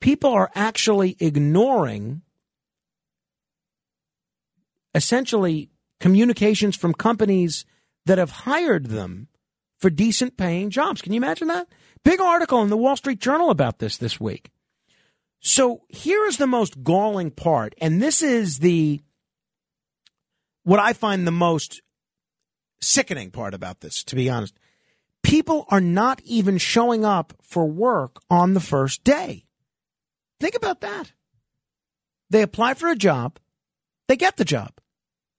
people 0.00 0.30
are 0.30 0.50
actually 0.54 1.16
ignoring 1.20 2.22
essentially 4.94 5.70
communications 6.00 6.76
from 6.76 6.94
companies 6.94 7.64
that 8.06 8.18
have 8.18 8.30
hired 8.30 8.86
them 8.86 9.28
for 9.78 9.90
decent 9.90 10.36
paying 10.36 10.70
jobs. 10.70 11.02
Can 11.02 11.12
you 11.12 11.18
imagine 11.18 11.48
that? 11.48 11.68
Big 12.02 12.20
article 12.20 12.62
in 12.62 12.70
the 12.70 12.76
Wall 12.76 12.96
Street 12.96 13.18
Journal 13.18 13.50
about 13.50 13.78
this 13.78 13.96
this 13.96 14.20
week. 14.20 14.50
So 15.40 15.82
here 15.88 16.24
is 16.26 16.38
the 16.38 16.46
most 16.46 16.82
galling 16.82 17.30
part, 17.30 17.74
and 17.80 18.02
this 18.02 18.22
is 18.22 18.60
the 18.60 19.00
what 20.64 20.80
I 20.80 20.92
find 20.92 21.26
the 21.26 21.32
most 21.32 21.82
sickening 22.80 23.30
part 23.30 23.54
about 23.54 23.80
this, 23.80 24.04
to 24.04 24.16
be 24.16 24.28
honest. 24.28 24.54
People 25.22 25.66
are 25.70 25.80
not 25.80 26.20
even 26.24 26.58
showing 26.58 27.04
up 27.04 27.34
for 27.42 27.66
work 27.66 28.20
on 28.30 28.54
the 28.54 28.60
first 28.60 29.02
day. 29.02 29.44
Think 30.40 30.54
about 30.54 30.80
that. 30.82 31.12
They 32.30 32.42
apply 32.42 32.74
for 32.74 32.88
a 32.88 32.96
job, 32.96 33.38
they 34.08 34.16
get 34.16 34.36
the 34.36 34.44
job, 34.44 34.72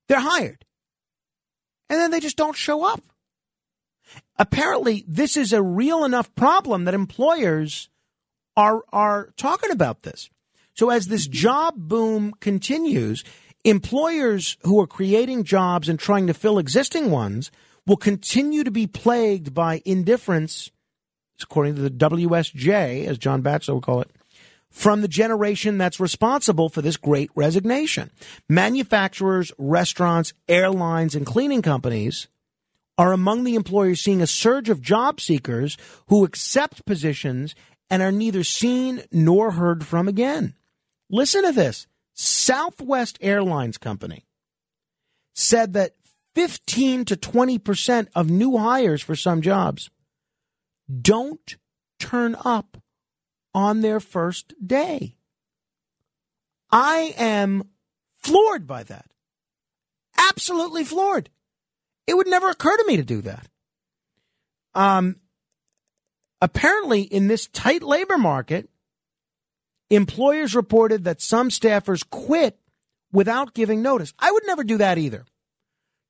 they're 0.08 0.20
hired, 0.20 0.66
and 1.90 2.00
then 2.00 2.12
they 2.12 2.20
just 2.20 2.38
don't 2.38 2.56
show 2.56 2.86
up. 2.86 3.02
Apparently, 4.38 5.04
this 5.08 5.36
is 5.36 5.52
a 5.52 5.62
real 5.62 6.06
enough 6.06 6.34
problem 6.36 6.86
that 6.86 6.94
employers 6.94 7.90
are 8.56 8.84
are 8.92 9.30
talking 9.38 9.72
about 9.72 10.04
this. 10.04 10.30
So 10.74 10.90
as 10.90 11.08
this 11.08 11.28
job 11.28 11.76
boom 11.78 12.34
continues, 12.40 13.24
employers 13.64 14.58
who 14.64 14.80
are 14.80 14.88
creating 14.88 15.44
jobs 15.44 15.90
and 15.90 16.00
trying 16.00 16.28
to 16.28 16.34
fill 16.34 16.60
existing 16.60 17.12
ones 17.12 17.52
will 17.86 17.98
continue 17.98 18.64
to 18.64 18.72
be 18.72 18.88
plagued 18.88 19.54
by 19.54 19.82
indifference, 19.86 20.72
according 21.42 21.76
to 21.76 21.82
the 21.82 21.90
WSJ, 21.90 23.06
as 23.06 23.18
John 23.18 23.42
Batchelor 23.42 23.76
would 23.76 23.84
call 23.84 24.02
it, 24.02 24.12
from 24.70 25.02
the 25.02 25.08
generation 25.08 25.78
that's 25.78 26.00
responsible 26.00 26.70
for 26.70 26.82
this 26.82 26.98
great 26.98 27.32
resignation. 27.34 28.12
Manufacturers, 28.50 29.52
restaurants, 29.58 30.34
airlines, 30.48 31.16
and 31.16 31.26
cleaning 31.26 31.62
companies 31.62 32.28
are 32.98 33.14
among 33.14 33.44
the 33.44 33.56
employers 33.56 34.02
seeing 34.02 34.22
a 34.22 34.28
surge 34.28 34.70
of 34.70 34.82
job 34.82 35.22
seekers 35.22 35.78
who 36.08 36.26
accept 36.26 36.86
positions 36.86 37.56
and 37.90 38.02
are 38.02 38.12
neither 38.12 38.44
seen 38.44 39.04
nor 39.12 39.52
heard 39.52 39.86
from 39.86 40.08
again. 40.08 40.54
Listen 41.10 41.44
to 41.44 41.52
this. 41.52 41.88
Southwest 42.18 43.20
Airlines 43.22 43.78
Company 43.78 44.26
said 45.36 45.74
that 45.74 45.94
15 46.34 47.06
to 47.06 47.16
20% 47.16 48.08
of 48.16 48.30
new 48.30 48.58
hires 48.58 49.04
for 49.04 49.16
some 49.16 49.42
jobs 49.42 49.92
don't 51.02 51.58
turn 52.00 52.36
up 52.44 52.78
on 53.54 53.82
their 53.82 54.00
first 54.00 54.54
day. 54.66 55.16
I 56.72 57.14
am 57.18 57.64
floored 58.18 58.66
by 58.66 58.84
that. 58.84 59.06
Absolutely 60.18 60.84
floored. 60.84 61.30
It 62.08 62.16
would 62.16 62.28
never 62.28 62.50
occur 62.50 62.76
to 62.76 62.86
me 62.88 62.98
to 62.98 63.04
do 63.04 63.22
that. 63.22 63.48
Um, 64.74 65.18
apparently, 66.42 67.02
in 67.02 67.28
this 67.28 67.48
tight 67.48 67.84
labor 67.84 68.18
market, 68.18 68.70
employers 69.90 70.56
reported 70.56 71.06
that 71.06 71.22
some 71.22 71.50
staffers 71.50 72.08
quit 72.10 72.60
without 73.12 73.54
giving 73.54 73.82
notice. 73.82 74.14
I 74.20 74.32
would 74.32 74.44
never 74.46 74.64
do 74.64 74.78
that 74.78 74.98
either. 74.98 75.26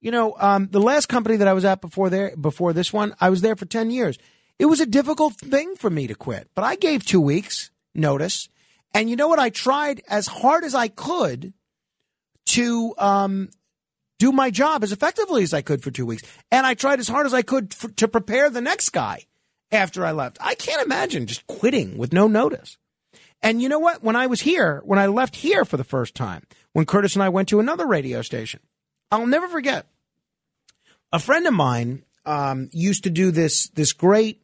You 0.02 0.12
know, 0.12 0.36
um, 0.40 0.68
the 0.72 0.80
last 0.80 1.08
company 1.08 1.38
that 1.38 1.48
I 1.48 1.54
was 1.54 1.66
at 1.66 1.82
before 1.82 2.10
there, 2.10 2.36
before 2.36 2.74
this 2.74 2.94
one, 2.94 3.16
I 3.20 3.30
was 3.30 3.42
there 3.42 3.56
for 3.56 3.66
10 3.66 3.90
years. 3.90 4.18
It 4.60 4.66
was 4.66 4.80
a 4.80 4.86
difficult 4.86 5.36
thing 5.36 5.76
for 5.76 5.90
me 5.90 6.08
to 6.08 6.16
quit, 6.16 6.50
but 6.56 6.64
I 6.64 6.76
gave 6.76 7.06
two 7.06 7.22
weeks 7.22 7.72
notice. 7.94 8.50
And 8.94 9.10
you 9.10 9.16
know 9.16 9.28
what? 9.28 9.40
I 9.40 9.50
tried 9.50 10.02
as 10.08 10.28
hard 10.28 10.64
as 10.64 10.74
I 10.74 10.88
could 10.88 11.54
to 12.48 12.94
um, 12.98 13.50
do 14.20 14.32
my 14.32 14.50
job 14.50 14.84
as 14.84 14.92
effectively 14.92 15.44
as 15.44 15.54
I 15.54 15.62
could 15.62 15.84
for 15.84 15.92
two 15.92 16.06
weeks. 16.06 16.24
And 16.52 16.66
I 16.66 16.74
tried 16.74 17.00
as 17.00 17.08
hard 17.08 17.26
as 17.26 17.34
I 17.34 17.42
could 17.42 17.74
for, 17.74 17.90
to 17.90 18.08
prepare 18.08 18.50
the 18.50 18.62
next 18.62 18.90
guy 18.90 19.26
after 19.72 20.06
I 20.06 20.12
left. 20.12 20.38
I 20.42 20.56
can't 20.56 20.84
imagine 20.84 21.28
just 21.28 21.46
quitting 21.48 21.98
with 21.98 22.14
no 22.14 22.28
notice. 22.28 22.78
And 23.42 23.62
you 23.62 23.70
know 23.70 23.80
what? 23.80 24.04
When 24.04 24.16
I 24.16 24.28
was 24.28 24.42
here, 24.42 24.82
when 24.84 25.00
I 25.00 25.08
left 25.08 25.36
here 25.36 25.64
for 25.64 25.78
the 25.78 25.84
first 25.84 26.16
time, 26.16 26.44
when 26.74 26.86
Curtis 26.86 27.16
and 27.16 27.24
I 27.24 27.30
went 27.30 27.50
to 27.50 27.60
another 27.60 27.86
radio 27.86 28.22
station, 28.22 28.60
I'll 29.12 29.28
never 29.28 29.48
forget. 29.48 29.88
A 31.12 31.20
friend 31.20 31.48
of 31.48 31.54
mine 31.54 32.04
um, 32.26 32.70
used 32.72 33.04
to 33.04 33.10
do 33.10 33.32
this 33.32 33.70
this 33.70 33.94
great 33.94 34.42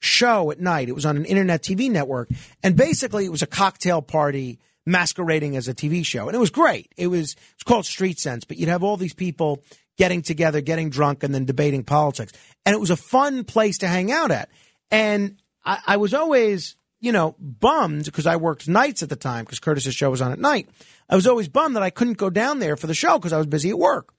show 0.00 0.50
at 0.50 0.60
night. 0.60 0.88
It 0.88 0.94
was 0.94 1.06
on 1.06 1.16
an 1.16 1.24
internet 1.24 1.62
TV 1.62 1.90
network, 1.90 2.28
and 2.62 2.76
basically 2.76 3.24
it 3.24 3.30
was 3.30 3.42
a 3.42 3.46
cocktail 3.46 4.02
party 4.02 4.58
masquerading 4.86 5.56
as 5.56 5.66
a 5.66 5.74
TV 5.74 6.04
show, 6.04 6.26
and 6.26 6.36
it 6.36 6.40
was 6.40 6.50
great. 6.50 6.92
It 6.96 7.06
was 7.06 7.36
it's 7.54 7.64
called 7.64 7.86
Street 7.86 8.18
Sense, 8.18 8.44
but 8.44 8.58
you'd 8.58 8.68
have 8.68 8.82
all 8.82 8.96
these 8.96 9.14
people 9.14 9.62
getting 9.96 10.22
together, 10.22 10.60
getting 10.60 10.90
drunk, 10.90 11.22
and 11.22 11.32
then 11.32 11.44
debating 11.44 11.84
politics, 11.84 12.32
and 12.66 12.74
it 12.74 12.80
was 12.80 12.90
a 12.90 12.96
fun 12.96 13.44
place 13.44 13.78
to 13.78 13.88
hang 13.88 14.12
out 14.12 14.30
at. 14.30 14.50
And 14.90 15.38
I, 15.64 15.78
I 15.86 15.96
was 15.96 16.12
always, 16.12 16.76
you 17.04 17.12
know, 17.12 17.36
bummed 17.38 18.06
because 18.06 18.26
I 18.26 18.36
worked 18.36 18.66
nights 18.66 19.02
at 19.02 19.10
the 19.10 19.16
time 19.16 19.44
because 19.44 19.58
Curtis's 19.58 19.94
show 19.94 20.10
was 20.10 20.22
on 20.22 20.32
at 20.32 20.38
night. 20.38 20.68
I 21.08 21.14
was 21.14 21.26
always 21.26 21.48
bummed 21.48 21.76
that 21.76 21.82
I 21.82 21.90
couldn't 21.90 22.16
go 22.16 22.30
down 22.30 22.58
there 22.58 22.76
for 22.76 22.86
the 22.86 22.94
show 22.94 23.18
because 23.18 23.32
I 23.32 23.38
was 23.38 23.46
busy 23.46 23.70
at 23.70 23.78
work. 23.78 24.14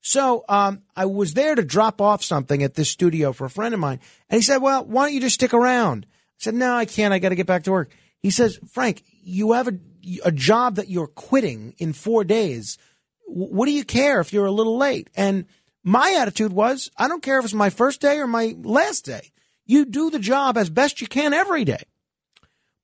So 0.00 0.44
um, 0.48 0.82
I 0.96 1.04
was 1.04 1.34
there 1.34 1.54
to 1.54 1.62
drop 1.62 2.00
off 2.00 2.24
something 2.24 2.62
at 2.62 2.74
this 2.74 2.88
studio 2.88 3.34
for 3.34 3.44
a 3.44 3.50
friend 3.50 3.74
of 3.74 3.80
mine, 3.80 4.00
and 4.30 4.38
he 4.38 4.42
said, 4.42 4.58
"Well, 4.58 4.84
why 4.86 5.04
don't 5.04 5.14
you 5.14 5.20
just 5.20 5.34
stick 5.34 5.52
around?" 5.52 6.06
I 6.08 6.38
said, 6.38 6.54
"No, 6.54 6.74
I 6.74 6.86
can't. 6.86 7.12
I 7.12 7.18
got 7.18 7.28
to 7.28 7.34
get 7.34 7.46
back 7.46 7.64
to 7.64 7.72
work." 7.72 7.90
He 8.20 8.30
says, 8.30 8.58
"Frank, 8.70 9.02
you 9.22 9.52
have 9.52 9.68
a 9.68 9.78
a 10.24 10.32
job 10.32 10.76
that 10.76 10.88
you're 10.88 11.06
quitting 11.06 11.74
in 11.76 11.92
four 11.92 12.24
days. 12.24 12.78
What 13.26 13.66
do 13.66 13.72
you 13.72 13.84
care 13.84 14.20
if 14.20 14.32
you're 14.32 14.46
a 14.46 14.50
little 14.50 14.78
late?" 14.78 15.10
And 15.14 15.44
my 15.82 16.16
attitude 16.18 16.52
was, 16.52 16.90
I 16.96 17.08
don't 17.08 17.22
care 17.22 17.38
if 17.38 17.44
it's 17.44 17.54
my 17.54 17.70
first 17.70 18.00
day 18.00 18.18
or 18.18 18.26
my 18.26 18.54
last 18.62 19.04
day. 19.04 19.32
You 19.64 19.84
do 19.84 20.10
the 20.10 20.18
job 20.18 20.58
as 20.58 20.68
best 20.68 21.00
you 21.00 21.06
can 21.06 21.32
every 21.32 21.64
day. 21.64 21.84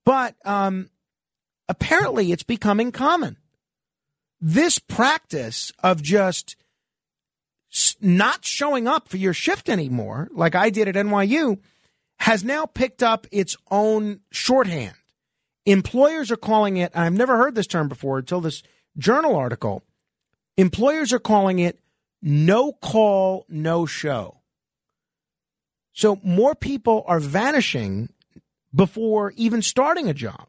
But 0.07 0.37
um, 0.45 0.89
apparently, 1.69 2.33
it's 2.33 2.45
becoming 2.45 2.93
common. 2.93 3.37
This 4.41 4.79
practice 4.79 5.73
of 5.83 6.01
just 6.01 6.57
not 8.01 8.45
showing 8.45 8.87
up 8.87 9.09
for 9.09 9.17
your 9.17 9.35
shift 9.35 9.69
anymore, 9.69 10.29
like 10.33 10.55
I 10.55 10.71
did 10.71 10.89
at 10.89 10.95
NYU, 10.95 11.59
has 12.21 12.45
now 12.45 12.65
picked 12.67 13.03
up 13.03 13.27
its 13.31 13.57
own 13.71 14.21
shorthand. 14.31 14.95
Employers 15.67 16.31
are 16.31 16.37
calling 16.37 16.77
it, 16.77 16.93
I've 16.95 17.13
never 17.13 17.37
heard 17.37 17.57
this 17.57 17.67
term 17.67 17.89
before 17.89 18.19
until 18.19 18.41
this 18.41 18.63
journal 18.97 19.35
article. 19.35 19.83
Employers 20.57 21.13
are 21.13 21.19
calling 21.19 21.59
it 21.59 21.81
no 22.23 22.73
call, 22.73 23.45
no 23.49 23.85
show. 23.85 24.41
So 25.93 26.21
more 26.23 26.55
people 26.55 27.05
are 27.09 27.21
vanishing 27.21 28.11
before 28.77 29.33
even 29.37 29.63
starting 29.63 30.09
a 30.09 30.15
job. 30.15 30.47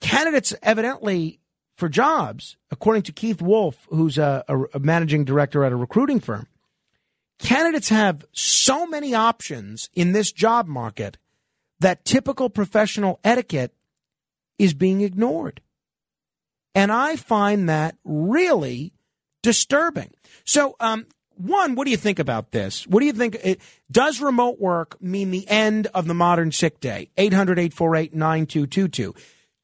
Candidates 0.00 0.54
evidently 0.62 1.40
for 1.76 1.88
jobs, 1.88 2.56
according 2.70 3.02
to 3.04 3.12
Keith 3.12 3.40
Wolf, 3.40 3.88
who's 3.90 4.18
a, 4.18 4.44
a, 4.74 4.78
managing 4.78 5.24
director 5.24 5.64
at 5.64 5.72
a 5.72 5.76
recruiting 5.76 6.20
firm, 6.20 6.46
candidates 7.38 7.88
have 7.88 8.24
so 8.32 8.86
many 8.86 9.14
options 9.14 9.88
in 9.94 10.12
this 10.12 10.30
job 10.30 10.68
market 10.68 11.16
that 11.80 12.04
typical 12.04 12.50
professional 12.50 13.18
etiquette 13.24 13.74
is 14.58 14.74
being 14.74 15.00
ignored. 15.00 15.60
And 16.74 16.92
I 16.92 17.16
find 17.16 17.68
that 17.68 17.96
really 18.04 18.92
disturbing. 19.42 20.12
So, 20.44 20.76
um, 20.80 21.06
one, 21.36 21.74
what 21.74 21.84
do 21.84 21.90
you 21.90 21.96
think 21.96 22.18
about 22.18 22.52
this? 22.52 22.86
What 22.86 23.00
do 23.00 23.06
you 23.06 23.12
think? 23.12 23.60
Does 23.90 24.20
remote 24.20 24.60
work 24.60 25.00
mean 25.02 25.30
the 25.30 25.48
end 25.48 25.88
of 25.88 26.06
the 26.06 26.14
modern 26.14 26.52
sick 26.52 26.80
day? 26.80 27.10
800 27.16 27.58
848 27.58 28.14
9222. 28.14 29.14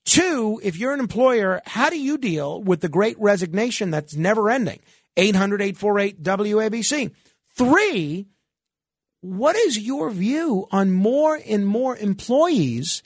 Two, 0.05 0.61
if 0.63 0.77
you're 0.77 0.95
an 0.95 1.01
employer, 1.01 1.61
how 1.67 1.91
do 1.91 1.99
you 1.99 2.19
deal 2.19 2.63
with 2.63 2.81
the 2.81 2.89
great 2.89 3.19
resignation 3.21 3.91
that's 3.91 4.17
never 4.17 4.51
ending? 4.51 4.81
800 5.17 5.63
848 5.63 6.23
WABC. 6.23 7.13
Three, 7.57 8.27
what 9.21 9.57
is 9.57 9.79
your 9.79 10.11
view 10.11 10.67
on 10.71 10.91
more 10.91 11.39
and 11.47 11.67
more 11.67 11.97
employees 11.97 13.03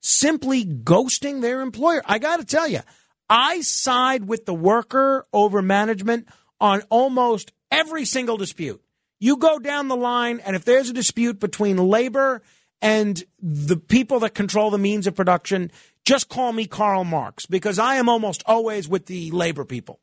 simply 0.00 0.64
ghosting 0.64 1.40
their 1.40 1.62
employer? 1.62 2.02
I 2.04 2.18
got 2.18 2.38
to 2.38 2.44
tell 2.44 2.68
you, 2.68 2.80
I 3.28 3.62
side 3.62 4.28
with 4.28 4.44
the 4.44 4.54
worker 4.54 5.26
over 5.32 5.62
management 5.62 6.28
on 6.60 6.82
almost 6.90 7.52
every 7.74 8.04
single 8.04 8.36
dispute. 8.36 8.80
You 9.18 9.36
go 9.36 9.58
down 9.58 9.88
the 9.88 9.96
line, 9.96 10.40
and 10.40 10.54
if 10.54 10.64
there's 10.64 10.90
a 10.90 10.94
dispute 10.94 11.40
between 11.40 11.76
labor 11.76 12.42
and 12.80 13.22
the 13.40 13.76
people 13.76 14.20
that 14.20 14.34
control 14.34 14.70
the 14.70 14.78
means 14.78 15.06
of 15.06 15.14
production, 15.14 15.70
just 16.04 16.28
call 16.28 16.52
me 16.52 16.66
Karl 16.66 17.04
Marx 17.04 17.46
because 17.46 17.78
I 17.78 17.96
am 17.96 18.08
almost 18.08 18.42
always 18.46 18.88
with 18.88 19.06
the 19.06 19.30
labor 19.30 19.64
people. 19.64 20.00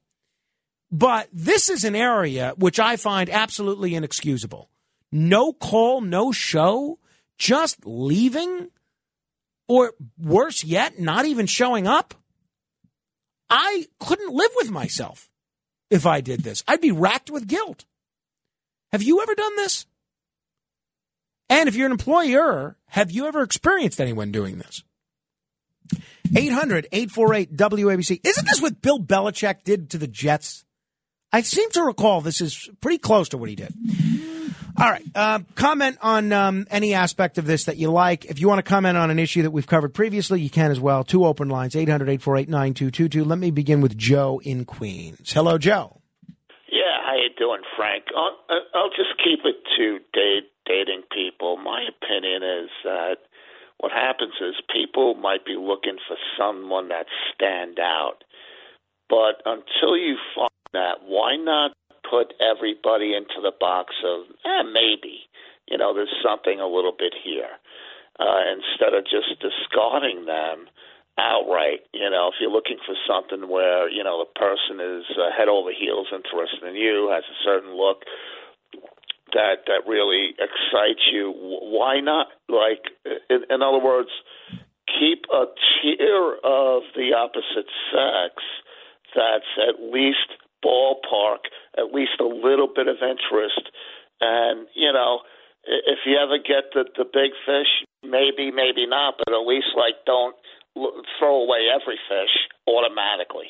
But 0.92 1.30
this 1.32 1.70
is 1.70 1.84
an 1.84 1.96
area 1.96 2.54
which 2.58 2.80
I 2.80 2.98
find 2.98 3.30
absolutely 3.30 3.96
inexcusable. 3.96 4.70
No 5.12 5.54
call, 5.54 6.02
no 6.02 6.32
show, 6.32 7.00
just 7.38 7.86
leaving, 7.86 8.70
or 9.68 9.94
worse 10.18 10.64
yet, 10.64 11.00
not 11.00 11.26
even 11.26 11.46
showing 11.46 11.88
up. 11.88 12.14
I 13.50 13.88
couldn't 14.00 14.34
live 14.34 14.52
with 14.56 14.72
myself 14.72 15.31
if 15.92 16.08
I 16.08 16.22
did 16.22 16.40
this. 16.40 16.64
I'd 16.68 16.82
be 16.82 16.92
racked 16.92 17.30
with 17.30 17.48
guilt. 17.48 17.86
Have 18.92 19.04
you 19.04 19.22
ever 19.22 19.36
done 19.36 19.56
this? 19.58 19.86
And 21.50 21.70
if 21.70 21.76
you're 21.76 21.86
an 21.86 21.92
employer, 21.92 22.78
have 22.88 23.12
you 23.12 23.28
ever 23.28 23.44
experienced 23.44 24.02
anyone 24.02 24.32
doing 24.32 24.58
this? 24.58 24.84
800 26.36 26.88
848 26.92 27.56
WABC. 27.58 28.22
Isn't 28.24 28.48
this 28.48 28.62
what 28.62 28.82
Bill 28.82 29.00
Belichick 29.00 29.64
did 29.64 29.90
to 29.92 29.98
the 29.98 30.08
Jets? 30.08 30.64
I 31.34 31.42
seem 31.42 31.70
to 31.72 31.84
recall 31.84 32.22
this 32.22 32.42
is 32.42 32.70
pretty 32.80 32.98
close 32.98 33.30
to 33.30 33.38
what 33.38 33.50
he 33.50 33.56
did. 33.56 33.74
All 34.78 34.90
right. 34.90 35.04
Uh, 35.14 35.40
comment 35.56 35.98
on 36.02 36.32
um, 36.32 36.68
any 36.70 36.94
aspect 36.94 37.38
of 37.38 37.46
this 37.46 37.66
that 37.66 37.78
you 37.78 37.92
like. 37.92 38.26
If 38.26 38.40
you 38.40 38.48
want 38.48 38.60
to 38.60 38.70
comment 38.70 38.98
on 38.98 39.12
an 39.12 39.20
issue 39.20 39.42
that 39.44 39.52
we've 39.52 39.68
covered 39.68 39.94
previously, 39.94 40.42
you 40.42 40.50
can 40.50 40.72
as 40.72 40.80
well. 40.80 41.04
Two 41.04 41.26
open 41.26 41.50
lines, 41.50 41.76
800 41.76 42.06
848 42.10 42.50
9222. 42.50 43.24
Let 43.24 43.38
me 43.40 43.52
begin 43.52 43.82
with 43.82 43.98
Joe 43.98 44.42
in 44.44 44.66
Queens. 44.66 45.32
Hello, 45.32 45.58
Joe. 45.58 46.02
Yeah, 46.72 47.04
how 47.06 47.16
you 47.16 47.30
doing, 47.38 47.62
Frank? 47.76 48.06
I'll, 48.16 48.38
I'll 48.74 48.90
just 48.90 49.18
keep 49.24 49.40
it 49.44 49.58
to 49.78 50.00
date, 50.14 50.50
dating 50.66 51.04
people. 51.14 51.58
My 51.58 51.84
opinion 51.88 52.44
is 52.44 52.70
that 52.84 53.18
what 53.80 53.92
happens 53.92 54.34
is 54.40 54.56
people 54.72 55.16
might 55.16 55.46
be 55.46 55.56
looking 55.60 55.98
for 56.08 56.16
someone 56.38 56.90
that 56.90 57.08
stand 57.34 57.80
out, 57.80 58.24
but 59.10 59.42
until 59.46 59.98
you 59.98 60.18
find 60.36 60.50
that, 60.74 61.04
why 61.04 61.36
not 61.36 61.72
put 62.08 62.34
everybody 62.42 63.14
into 63.14 63.42
the 63.42 63.54
box 63.58 63.96
of 64.06 64.26
eh, 64.46 64.64
maybe 64.64 65.28
you 65.68 65.78
know 65.78 65.94
there's 65.94 66.14
something 66.24 66.60
a 66.60 66.68
little 66.68 66.94
bit 66.98 67.14
here 67.24 67.60
uh, 68.20 68.42
instead 68.52 68.94
of 68.94 69.04
just 69.06 69.40
discarding 69.40 70.26
them 70.26 70.68
outright. 71.18 71.82
You 71.94 72.10
know, 72.10 72.30
if 72.30 72.36
you're 72.40 72.52
looking 72.52 72.78
for 72.86 72.96
something 73.08 73.50
where 73.50 73.90
you 73.90 74.04
know 74.04 74.24
the 74.24 74.32
person 74.40 74.80
is 74.80 75.06
uh, 75.18 75.32
head 75.36 75.48
over 75.48 75.72
heels 75.72 76.08
interested 76.14 76.64
in 76.68 76.76
you, 76.76 77.10
has 77.12 77.24
a 77.26 77.44
certain 77.44 77.76
look 77.76 78.04
that 79.34 79.64
that 79.68 79.88
really 79.88 80.36
excites 80.40 81.08
you, 81.12 81.32
why 81.32 82.00
not? 82.00 82.28
Like, 82.50 82.92
in, 83.30 83.44
in 83.50 83.62
other 83.62 83.80
words, 83.80 84.10
keep 85.00 85.26
a 85.32 85.46
tier 85.82 86.36
of 86.44 86.84
the 86.96 87.14
opposite 87.16 87.70
sex 87.92 88.44
that's 89.16 89.52
at 89.58 89.82
least 89.82 90.40
ballpark 90.64 91.50
at 91.78 91.94
least 91.94 92.20
a 92.20 92.26
little 92.26 92.68
bit 92.74 92.88
of 92.88 92.98
interest. 93.02 93.70
And, 94.20 94.68
you 94.76 94.92
know, 94.94 95.20
if 95.64 96.00
you 96.06 96.18
ever 96.18 96.38
get 96.38 96.72
the, 96.74 96.86
the 96.98 97.06
big 97.06 97.32
fish, 97.46 97.88
maybe, 98.04 98.52
maybe 98.52 98.86
not, 98.88 99.16
but 99.18 99.34
at 99.34 99.46
least, 99.46 99.68
like, 99.76 99.96
don't 100.06 100.36
throw 101.20 101.44
away 101.44 101.68
every 101.74 102.00
fish 102.08 102.34
automatically. 102.68 103.48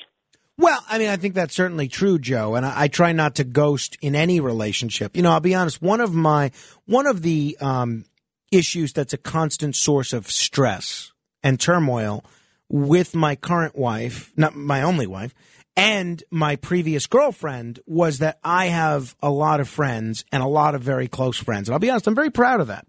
Well, 0.57 0.83
I 0.87 0.97
mean, 0.99 1.09
I 1.09 1.17
think 1.17 1.33
that's 1.33 1.55
certainly 1.55 1.87
true, 1.87 2.19
Joe, 2.19 2.55
and 2.55 2.65
I, 2.65 2.83
I, 2.83 2.87
try 2.87 3.13
not 3.13 3.35
to 3.35 3.43
ghost 3.43 3.97
in 4.01 4.15
any 4.15 4.39
relationship. 4.39 5.15
You 5.15 5.23
know, 5.23 5.31
I'll 5.31 5.39
be 5.39 5.55
honest. 5.55 5.81
One 5.81 6.01
of 6.01 6.13
my 6.13 6.51
one 6.85 7.07
of 7.07 7.23
the 7.23 7.57
um, 7.61 8.05
issues 8.51 8.93
that's 8.93 9.13
a 9.13 9.17
constant 9.17 9.75
source 9.75 10.13
of 10.13 10.29
stress 10.29 11.13
and 11.41 11.59
turmoil 11.59 12.23
with 12.69 13.15
my 13.15 13.35
current 13.35 13.75
wife, 13.75 14.31
not 14.37 14.55
my 14.55 14.81
only 14.81 15.07
wife, 15.07 15.33
and 15.75 16.23
my 16.29 16.57
previous 16.57 17.07
girlfriend 17.07 17.79
was 17.85 18.19
that 18.19 18.39
I 18.43 18.67
have 18.67 19.15
a 19.21 19.29
lot 19.29 19.59
of 19.59 19.69
friends 19.69 20.25
and 20.31 20.43
a 20.43 20.47
lot 20.47 20.75
of 20.75 20.81
very 20.81 21.07
close 21.07 21.37
friends. 21.37 21.67
And 21.67 21.73
I'll 21.73 21.79
be 21.79 21.89
honest, 21.89 22.07
I'm 22.07 22.15
very 22.15 22.29
proud 22.29 22.59
of 22.59 22.67
that. 22.67 22.85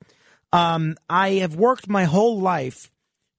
Um, 0.52 0.96
I 1.08 1.34
have 1.34 1.54
worked 1.54 1.88
my 1.88 2.04
whole 2.04 2.40
life 2.40 2.90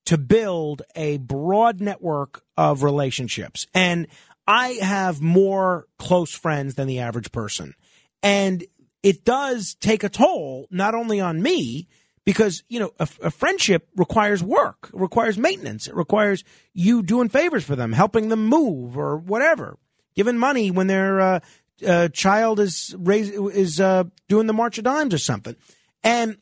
to 0.05 0.17
build 0.17 0.81
a 0.95 1.17
broad 1.17 1.81
network 1.81 2.43
of 2.57 2.83
relationships. 2.83 3.67
And 3.73 4.07
I 4.47 4.69
have 4.81 5.21
more 5.21 5.87
close 5.97 6.31
friends 6.31 6.75
than 6.75 6.87
the 6.87 6.99
average 6.99 7.31
person. 7.31 7.75
And 8.21 8.63
it 9.01 9.25
does 9.25 9.75
take 9.75 10.03
a 10.03 10.09
toll, 10.09 10.67
not 10.71 10.95
only 10.95 11.19
on 11.19 11.41
me, 11.41 11.87
because 12.25 12.63
you 12.69 12.79
know 12.79 12.91
a, 12.99 13.07
a, 13.23 13.31
friendship 13.31 13.87
requires 13.95 14.43
work, 14.43 14.89
requires 14.93 15.37
maintenance, 15.37 15.87
it 15.87 15.95
requires 15.95 16.43
you 16.73 17.03
doing 17.03 17.29
favors 17.29 17.63
for 17.63 17.75
them, 17.75 17.93
helping 17.93 18.29
them 18.29 18.45
move 18.45 18.97
or 18.97 19.17
whatever, 19.17 19.77
giving 20.15 20.37
money 20.37 20.71
when 20.71 20.87
their 20.87 21.19
uh, 21.19 21.39
uh, 21.85 22.07
child 22.09 22.59
is 22.59 22.95
raise, 22.97 23.29
is 23.29 23.79
uh, 23.79 24.03
doing 24.27 24.47
the 24.47 24.53
March 24.53 24.77
of 24.77 24.83
Dimes 24.83 25.13
or 25.13 25.19
something. 25.19 25.55
And 26.03 26.37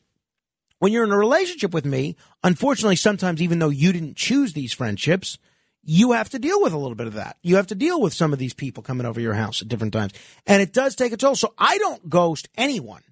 when 0.78 0.92
you're 0.92 1.04
in 1.04 1.12
a 1.12 1.18
relationship 1.18 1.72
with 1.72 1.84
me, 1.84 2.16
unfortunately, 2.42 2.96
sometimes 2.96 3.40
even 3.40 3.58
though 3.58 3.68
you 3.68 3.92
didn't 3.92 4.16
choose 4.16 4.52
these 4.52 4.72
friendships, 4.72 5.38
you 5.84 6.12
have 6.12 6.30
to 6.30 6.38
deal 6.38 6.60
with 6.62 6.72
a 6.72 6.78
little 6.78 6.94
bit 6.94 7.06
of 7.06 7.14
that. 7.14 7.36
You 7.42 7.56
have 7.56 7.68
to 7.68 7.74
deal 7.74 8.00
with 8.00 8.14
some 8.14 8.32
of 8.32 8.38
these 8.38 8.54
people 8.54 8.82
coming 8.82 9.06
over 9.06 9.20
your 9.20 9.34
house 9.34 9.62
at 9.62 9.68
different 9.68 9.92
times, 9.92 10.12
and 10.46 10.62
it 10.62 10.72
does 10.72 10.94
take 10.94 11.12
a 11.12 11.16
toll. 11.16 11.34
So 11.34 11.54
I 11.58 11.78
don't 11.78 12.08
ghost 12.08 12.48
anyone 12.56 13.02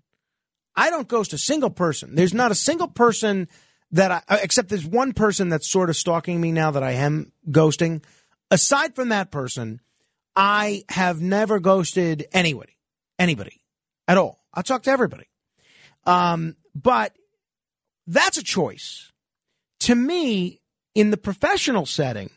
I 0.80 0.88
don't 0.88 1.06
ghost 1.06 1.34
a 1.34 1.38
single 1.38 1.68
person. 1.68 2.14
There's 2.14 2.32
not 2.32 2.52
a 2.52 2.54
single 2.54 2.88
person 2.88 3.48
that 3.92 4.10
I, 4.10 4.22
uh, 4.30 4.38
except 4.42 4.70
there's 4.70 4.86
one 4.86 5.12
person 5.12 5.50
that's 5.50 5.70
sort 5.70 5.90
of 5.90 5.96
stalking 5.96 6.40
me 6.40 6.52
now 6.52 6.70
that 6.70 6.82
I 6.82 6.92
am 6.92 7.32
ghosting. 7.50 8.02
Aside 8.50 8.94
from 8.94 9.10
that 9.10 9.30
person, 9.30 9.82
I 10.34 10.84
have 10.88 11.20
never 11.20 11.60
ghosted 11.60 12.28
anybody, 12.32 12.78
anybody 13.18 13.60
at 14.08 14.16
all. 14.16 14.42
I 14.54 14.62
talk 14.62 14.84
to 14.84 14.90
everybody. 14.90 15.26
Um, 16.06 16.56
but 16.74 17.14
that's 18.06 18.38
a 18.38 18.42
choice. 18.42 19.12
To 19.80 19.94
me, 19.94 20.62
in 20.94 21.10
the 21.10 21.18
professional 21.18 21.84
setting, 21.84 22.30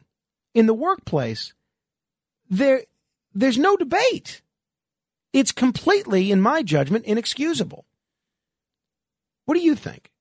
in 0.54 0.66
the 0.66 0.74
workplace, 0.74 1.54
there, 2.50 2.84
there's 3.34 3.58
no 3.58 3.78
debate. 3.78 4.42
It's 5.32 5.54
completely, 5.54 6.30
in 6.30 6.42
my 6.42 6.62
judgment, 6.62 7.06
inexcusable. 7.06 7.86
What 9.46 9.56
do 9.56 9.62
you 9.62 9.76
think? 9.76 10.12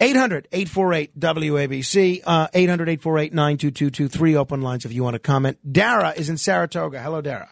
800 0.00 0.48
848 0.50 1.18
WABC, 1.18 2.22
uh, 2.24 2.48
800 2.54 2.88
848 2.88 3.34
9222, 3.34 4.08
three 4.08 4.34
open 4.34 4.62
lines 4.62 4.84
if 4.84 4.92
you 4.92 5.04
want 5.04 5.14
to 5.14 5.18
comment. 5.18 5.58
Dara 5.70 6.10
is 6.16 6.30
in 6.30 6.38
Saratoga. 6.38 7.00
Hello, 7.02 7.20
Dara. 7.20 7.50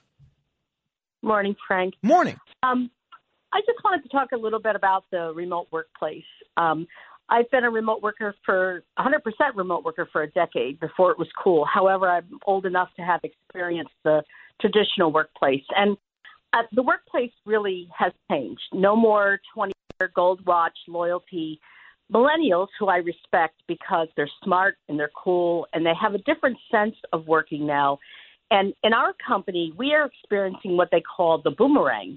Morning, 1.22 1.56
Frank. 1.66 1.94
Morning. 2.02 2.38
Um, 2.62 2.90
I 3.52 3.60
just 3.60 3.82
wanted 3.84 4.02
to 4.04 4.08
talk 4.08 4.32
a 4.32 4.36
little 4.36 4.60
bit 4.60 4.76
about 4.76 5.04
the 5.10 5.32
remote 5.34 5.68
workplace. 5.70 6.24
Um, 6.56 6.86
I've 7.28 7.50
been 7.50 7.64
a 7.64 7.70
remote 7.70 8.02
worker 8.02 8.34
for 8.46 8.82
100% 8.98 9.20
remote 9.54 9.84
worker 9.84 10.08
for 10.10 10.22
a 10.22 10.30
decade 10.30 10.80
before 10.80 11.10
it 11.10 11.18
was 11.18 11.28
cool. 11.42 11.66
However, 11.66 12.08
I'm 12.08 12.38
old 12.46 12.64
enough 12.64 12.88
to 12.96 13.02
have 13.02 13.20
experienced 13.22 13.92
the 14.04 14.22
traditional 14.60 15.12
workplace. 15.12 15.64
And 15.76 15.96
uh, 16.52 16.62
the 16.72 16.82
workplace 16.82 17.32
really 17.44 17.88
has 17.96 18.12
changed. 18.30 18.62
No 18.72 18.96
more 18.96 19.40
20 19.54 19.68
year 19.68 19.77
gold 20.06 20.44
watch 20.46 20.76
loyalty. 20.86 21.60
Millennials, 22.12 22.68
who 22.78 22.86
I 22.86 22.98
respect 22.98 23.56
because 23.66 24.08
they're 24.16 24.30
smart 24.44 24.78
and 24.88 24.98
they're 24.98 25.10
cool 25.14 25.66
and 25.72 25.84
they 25.84 25.92
have 26.00 26.14
a 26.14 26.18
different 26.18 26.56
sense 26.70 26.94
of 27.12 27.26
working 27.26 27.66
now. 27.66 27.98
And 28.50 28.72
in 28.82 28.92
our 28.92 29.12
company, 29.26 29.74
we 29.76 29.92
are 29.92 30.06
experiencing 30.06 30.76
what 30.76 30.88
they 30.90 31.02
call 31.02 31.42
the 31.42 31.50
boomerang. 31.50 32.16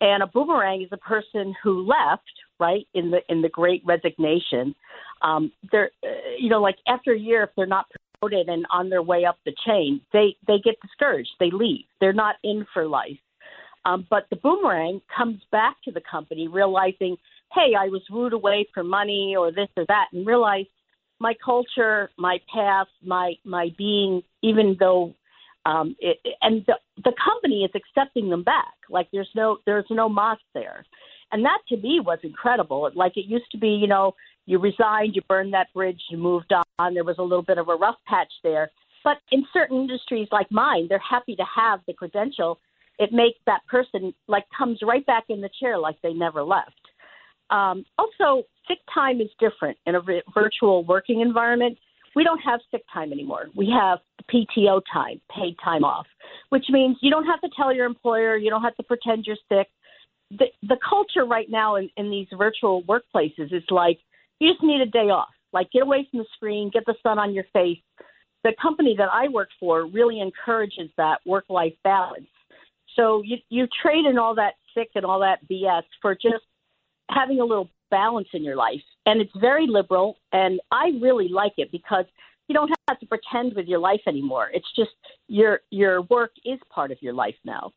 And 0.00 0.22
a 0.22 0.26
boomerang 0.26 0.82
is 0.82 0.88
a 0.92 0.98
person 0.98 1.54
who 1.62 1.86
left, 1.86 2.30
right, 2.60 2.86
in 2.92 3.10
the 3.10 3.20
in 3.30 3.40
the 3.40 3.48
great 3.48 3.82
resignation. 3.86 4.74
Um, 5.22 5.50
they're, 5.72 5.90
uh, 6.04 6.08
you 6.38 6.50
know, 6.50 6.60
like 6.60 6.76
after 6.86 7.12
a 7.12 7.18
year, 7.18 7.44
if 7.44 7.50
they're 7.56 7.64
not 7.64 7.86
promoted 8.20 8.48
and 8.48 8.66
on 8.70 8.90
their 8.90 9.02
way 9.02 9.24
up 9.24 9.38
the 9.46 9.54
chain, 9.66 10.02
they 10.12 10.36
they 10.46 10.58
get 10.62 10.74
discouraged. 10.82 11.30
They 11.40 11.50
leave. 11.50 11.84
They're 12.00 12.12
not 12.12 12.36
in 12.44 12.66
for 12.74 12.86
life. 12.86 13.16
Um, 13.86 14.06
but 14.10 14.26
the 14.30 14.36
boomerang 14.36 15.00
comes 15.16 15.40
back 15.52 15.76
to 15.84 15.92
the 15.92 16.00
company, 16.10 16.48
realizing, 16.48 17.16
hey, 17.54 17.74
I 17.78 17.86
was 17.86 18.02
wooed 18.10 18.32
away 18.32 18.66
for 18.74 18.82
money 18.82 19.36
or 19.38 19.52
this 19.52 19.68
or 19.76 19.84
that, 19.86 20.06
and 20.12 20.26
realize 20.26 20.66
my 21.20 21.34
culture, 21.42 22.10
my 22.18 22.38
path, 22.52 22.88
my 23.04 23.34
my 23.44 23.68
being, 23.78 24.22
even 24.42 24.76
though 24.78 25.14
um, 25.64 25.94
it, 26.00 26.18
and 26.42 26.64
the, 26.66 26.74
the 27.04 27.12
company 27.24 27.62
is 27.62 27.70
accepting 27.74 28.28
them 28.28 28.42
back. 28.42 28.74
Like 28.90 29.08
there's 29.12 29.30
no 29.36 29.58
there's 29.66 29.86
no 29.88 30.08
moss 30.08 30.38
there, 30.52 30.84
and 31.30 31.44
that 31.44 31.58
to 31.68 31.76
me 31.76 32.00
was 32.04 32.18
incredible. 32.24 32.90
Like 32.94 33.16
it 33.16 33.26
used 33.26 33.50
to 33.52 33.58
be, 33.58 33.68
you 33.68 33.86
know, 33.86 34.14
you 34.46 34.58
resigned, 34.58 35.14
you 35.14 35.22
burned 35.28 35.54
that 35.54 35.72
bridge, 35.72 36.00
you 36.10 36.18
moved 36.18 36.52
on. 36.52 36.94
There 36.94 37.04
was 37.04 37.18
a 37.18 37.22
little 37.22 37.42
bit 37.42 37.58
of 37.58 37.68
a 37.68 37.76
rough 37.76 37.96
patch 38.06 38.32
there, 38.42 38.70
but 39.04 39.18
in 39.30 39.46
certain 39.52 39.78
industries 39.78 40.28
like 40.32 40.50
mine, 40.50 40.86
they're 40.88 40.98
happy 40.98 41.36
to 41.36 41.44
have 41.54 41.80
the 41.86 41.92
credential. 41.92 42.58
It 42.98 43.12
makes 43.12 43.38
that 43.46 43.60
person 43.68 44.14
like 44.28 44.44
comes 44.56 44.78
right 44.82 45.04
back 45.06 45.24
in 45.28 45.40
the 45.40 45.50
chair 45.60 45.78
like 45.78 45.96
they 46.02 46.12
never 46.12 46.42
left. 46.42 46.72
Um, 47.50 47.84
also, 47.98 48.44
sick 48.66 48.78
time 48.92 49.20
is 49.20 49.28
different 49.38 49.76
in 49.86 49.94
a 49.94 50.00
virtual 50.34 50.84
working 50.84 51.20
environment. 51.20 51.78
We 52.14 52.24
don't 52.24 52.38
have 52.38 52.60
sick 52.70 52.82
time 52.92 53.12
anymore. 53.12 53.46
We 53.54 53.72
have 53.78 53.98
PTO 54.32 54.80
time, 54.92 55.20
paid 55.34 55.56
time 55.62 55.84
off, 55.84 56.06
which 56.48 56.64
means 56.70 56.96
you 57.02 57.10
don't 57.10 57.26
have 57.26 57.40
to 57.42 57.48
tell 57.56 57.72
your 57.72 57.86
employer, 57.86 58.36
you 58.36 58.50
don't 58.50 58.62
have 58.62 58.74
to 58.76 58.82
pretend 58.82 59.26
you're 59.26 59.36
sick. 59.48 59.68
The, 60.30 60.46
the 60.62 60.78
culture 60.88 61.24
right 61.24 61.46
now 61.48 61.76
in, 61.76 61.88
in 61.96 62.10
these 62.10 62.26
virtual 62.36 62.82
workplaces 62.84 63.52
is 63.52 63.62
like 63.70 63.98
you 64.40 64.50
just 64.50 64.62
need 64.62 64.80
a 64.80 64.86
day 64.86 65.10
off. 65.10 65.28
Like 65.52 65.70
get 65.70 65.82
away 65.82 66.08
from 66.10 66.20
the 66.20 66.26
screen, 66.34 66.70
get 66.72 66.84
the 66.86 66.94
sun 67.02 67.18
on 67.18 67.32
your 67.32 67.44
face. 67.52 67.78
The 68.44 68.52
company 68.60 68.94
that 68.98 69.08
I 69.12 69.28
work 69.28 69.48
for 69.58 69.86
really 69.86 70.20
encourages 70.20 70.90
that 70.96 71.18
work 71.26 71.44
life 71.48 71.74
balance. 71.84 72.26
So 72.96 73.22
you 73.22 73.36
you 73.48 73.66
trade 73.82 74.06
in 74.06 74.18
all 74.18 74.34
that 74.36 74.54
sick 74.74 74.90
and 74.94 75.04
all 75.04 75.20
that 75.20 75.46
BS 75.48 75.82
for 76.02 76.14
just 76.14 76.44
having 77.10 77.40
a 77.40 77.44
little 77.44 77.70
balance 77.90 78.28
in 78.32 78.42
your 78.42 78.56
life. 78.56 78.82
And 79.04 79.20
it's 79.20 79.32
very 79.40 79.66
liberal, 79.68 80.16
and 80.32 80.60
I 80.72 80.90
really 81.00 81.28
like 81.28 81.52
it 81.56 81.70
because 81.70 82.04
you 82.48 82.54
don't 82.54 82.72
have 82.88 82.98
to 83.00 83.06
pretend 83.06 83.54
with 83.54 83.66
your 83.66 83.78
life 83.78 84.00
anymore. 84.06 84.48
It's 84.52 84.66
just 84.76 84.90
your 85.28 85.60
your 85.70 86.02
work 86.02 86.32
is 86.44 86.58
part 86.70 86.90
of 86.90 86.98
your 87.00 87.12
life 87.12 87.36
now. 87.44 87.72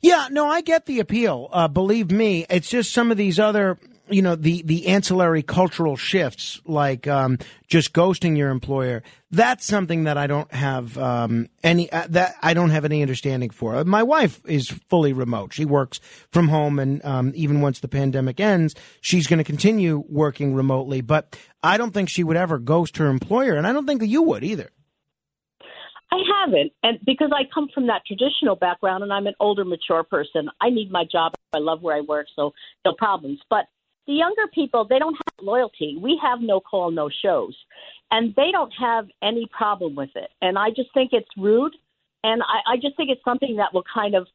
Yeah, 0.00 0.28
no, 0.30 0.48
I 0.48 0.60
get 0.60 0.86
the 0.86 1.00
appeal. 1.00 1.48
Uh, 1.52 1.68
believe 1.68 2.10
me, 2.10 2.44
it's 2.50 2.68
just 2.68 2.92
some 2.92 3.10
of 3.12 3.16
these 3.16 3.38
other, 3.38 3.78
you 4.08 4.22
know, 4.22 4.36
the 4.36 4.62
the 4.62 4.86
ancillary 4.86 5.42
cultural 5.42 5.96
shifts, 5.96 6.60
like 6.64 7.06
um, 7.06 7.38
just 7.66 7.92
ghosting 7.92 8.36
your 8.36 8.50
employer. 8.50 9.02
That's 9.30 9.66
something 9.66 10.04
that 10.04 10.16
I 10.16 10.26
don't 10.26 10.52
have 10.52 10.96
um, 10.96 11.48
any 11.62 11.90
uh, 11.90 12.06
that 12.10 12.36
I 12.42 12.54
don't 12.54 12.70
have 12.70 12.84
any 12.84 13.02
understanding 13.02 13.50
for. 13.50 13.76
Uh, 13.76 13.84
My 13.84 14.02
wife 14.02 14.40
is 14.46 14.68
fully 14.88 15.12
remote; 15.12 15.52
she 15.52 15.64
works 15.64 16.00
from 16.30 16.48
home, 16.48 16.78
and 16.78 17.04
um, 17.04 17.32
even 17.34 17.60
once 17.60 17.80
the 17.80 17.88
pandemic 17.88 18.40
ends, 18.40 18.74
she's 19.00 19.26
going 19.26 19.38
to 19.38 19.44
continue 19.44 20.04
working 20.08 20.54
remotely. 20.54 21.00
But 21.00 21.38
I 21.62 21.76
don't 21.76 21.92
think 21.92 22.08
she 22.08 22.24
would 22.24 22.36
ever 22.36 22.58
ghost 22.58 22.96
her 22.98 23.06
employer, 23.06 23.54
and 23.54 23.66
I 23.66 23.72
don't 23.72 23.86
think 23.86 24.00
that 24.00 24.08
you 24.08 24.22
would 24.22 24.44
either. 24.44 24.70
I 26.12 26.18
haven't, 26.40 26.72
and 26.84 26.98
because 27.04 27.30
I 27.34 27.42
come 27.52 27.68
from 27.74 27.88
that 27.88 28.02
traditional 28.06 28.54
background, 28.54 29.02
and 29.02 29.12
I'm 29.12 29.26
an 29.26 29.34
older, 29.40 29.64
mature 29.64 30.04
person, 30.04 30.48
I 30.60 30.70
need 30.70 30.90
my 30.90 31.04
job. 31.10 31.32
I 31.52 31.58
love 31.58 31.82
where 31.82 31.96
I 31.96 32.00
work, 32.00 32.28
so 32.36 32.52
no 32.84 32.92
problems. 32.96 33.40
But 33.50 33.66
the 34.06 34.14
younger 34.14 34.46
people, 34.54 34.86
they 34.88 34.98
don't 34.98 35.14
have 35.14 35.44
loyalty. 35.44 35.98
We 36.00 36.18
have 36.22 36.40
no 36.40 36.60
call, 36.60 36.90
no 36.90 37.10
shows, 37.22 37.56
and 38.10 38.34
they 38.36 38.50
don't 38.52 38.72
have 38.78 39.06
any 39.22 39.48
problem 39.56 39.94
with 39.94 40.10
it. 40.14 40.30
And 40.40 40.58
I 40.58 40.70
just 40.70 40.92
think 40.94 41.10
it's 41.12 41.28
rude, 41.36 41.74
and 42.22 42.42
I, 42.42 42.74
I 42.74 42.76
just 42.76 42.96
think 42.96 43.10
it's 43.10 43.24
something 43.24 43.56
that 43.56 43.74
will 43.74 43.84
kind 43.92 44.14
of 44.14 44.26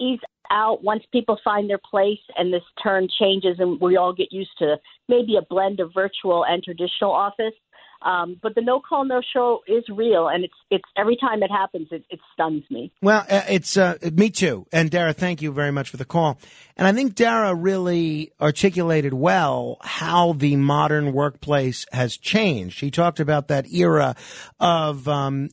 ease 0.00 0.20
out 0.50 0.82
once 0.82 1.02
people 1.12 1.38
find 1.44 1.68
their 1.68 1.80
place 1.90 2.20
and 2.36 2.52
this 2.52 2.62
turn 2.82 3.08
changes, 3.18 3.56
and 3.58 3.80
we 3.80 3.96
all 3.96 4.12
get 4.12 4.32
used 4.32 4.56
to 4.58 4.76
maybe 5.08 5.36
a 5.36 5.42
blend 5.42 5.80
of 5.80 5.92
virtual 5.92 6.44
and 6.44 6.62
traditional 6.62 7.12
office. 7.12 7.54
Um, 8.00 8.38
but 8.40 8.54
the 8.54 8.60
no 8.60 8.80
call 8.80 9.04
no 9.04 9.20
show 9.32 9.60
is 9.66 9.84
real, 9.88 10.28
and 10.28 10.44
it's 10.44 10.54
it's 10.70 10.84
every 10.96 11.16
time 11.16 11.42
it 11.42 11.50
happens, 11.50 11.88
it, 11.90 12.04
it 12.10 12.20
stuns 12.32 12.62
me. 12.70 12.92
Well, 13.02 13.26
uh, 13.28 13.42
it's 13.48 13.76
uh, 13.76 13.96
me 14.12 14.30
too. 14.30 14.66
And 14.72 14.88
Dara, 14.88 15.12
thank 15.12 15.42
you 15.42 15.50
very 15.50 15.72
much 15.72 15.90
for 15.90 15.96
the 15.96 16.04
call. 16.04 16.38
And 16.76 16.86
I 16.86 16.92
think 16.92 17.16
Dara 17.16 17.56
really 17.56 18.30
articulated 18.40 19.14
well 19.14 19.78
how 19.80 20.32
the 20.34 20.54
modern 20.54 21.12
workplace 21.12 21.86
has 21.90 22.16
changed. 22.16 22.80
He 22.80 22.92
talked 22.92 23.18
about 23.18 23.48
that 23.48 23.68
era 23.72 24.14
of 24.60 25.08
um, 25.08 25.48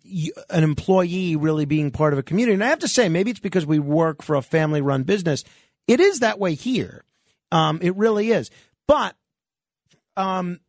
an 0.52 0.64
employee 0.64 1.36
really 1.36 1.66
being 1.66 1.90
part 1.90 2.14
of 2.14 2.20
a 2.20 2.24
community. 2.24 2.54
And 2.54 2.64
I 2.64 2.68
have 2.68 2.80
to 2.80 2.88
say, 2.88 3.10
maybe 3.10 3.32
it's 3.32 3.40
because 3.40 3.66
we 3.66 3.80
work 3.80 4.22
for 4.22 4.36
a 4.36 4.44
family-run 4.44 5.02
business. 5.02 5.44
It 5.88 6.00
is 6.00 6.20
that 6.20 6.38
way 6.38 6.54
here. 6.54 7.04
Um, 7.52 7.80
it 7.82 7.96
really 7.96 8.30
is. 8.30 8.52
But 8.88 9.16
um, 10.16 10.60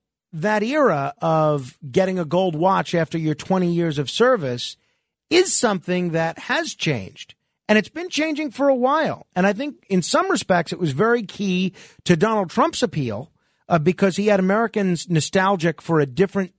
that 0.40 0.62
era 0.62 1.14
of 1.20 1.78
getting 1.90 2.18
a 2.18 2.24
gold 2.24 2.54
watch 2.54 2.94
after 2.94 3.16
your 3.16 3.34
20 3.34 3.72
years 3.72 3.98
of 3.98 4.10
service 4.10 4.76
is 5.30 5.56
something 5.56 6.10
that 6.10 6.38
has 6.38 6.74
changed. 6.74 7.34
And 7.68 7.78
it's 7.78 7.88
been 7.88 8.10
changing 8.10 8.50
for 8.50 8.68
a 8.68 8.74
while. 8.74 9.26
And 9.34 9.46
I 9.46 9.52
think 9.52 9.84
in 9.88 10.02
some 10.02 10.30
respects, 10.30 10.72
it 10.72 10.78
was 10.78 10.92
very 10.92 11.22
key 11.22 11.72
to 12.04 12.16
Donald 12.16 12.50
Trump's 12.50 12.82
appeal 12.82 13.32
uh, 13.68 13.78
because 13.78 14.16
he 14.16 14.28
had 14.28 14.38
Americans 14.38 15.08
nostalgic 15.08 15.82
for 15.82 16.00
a 16.00 16.06
different 16.06 16.52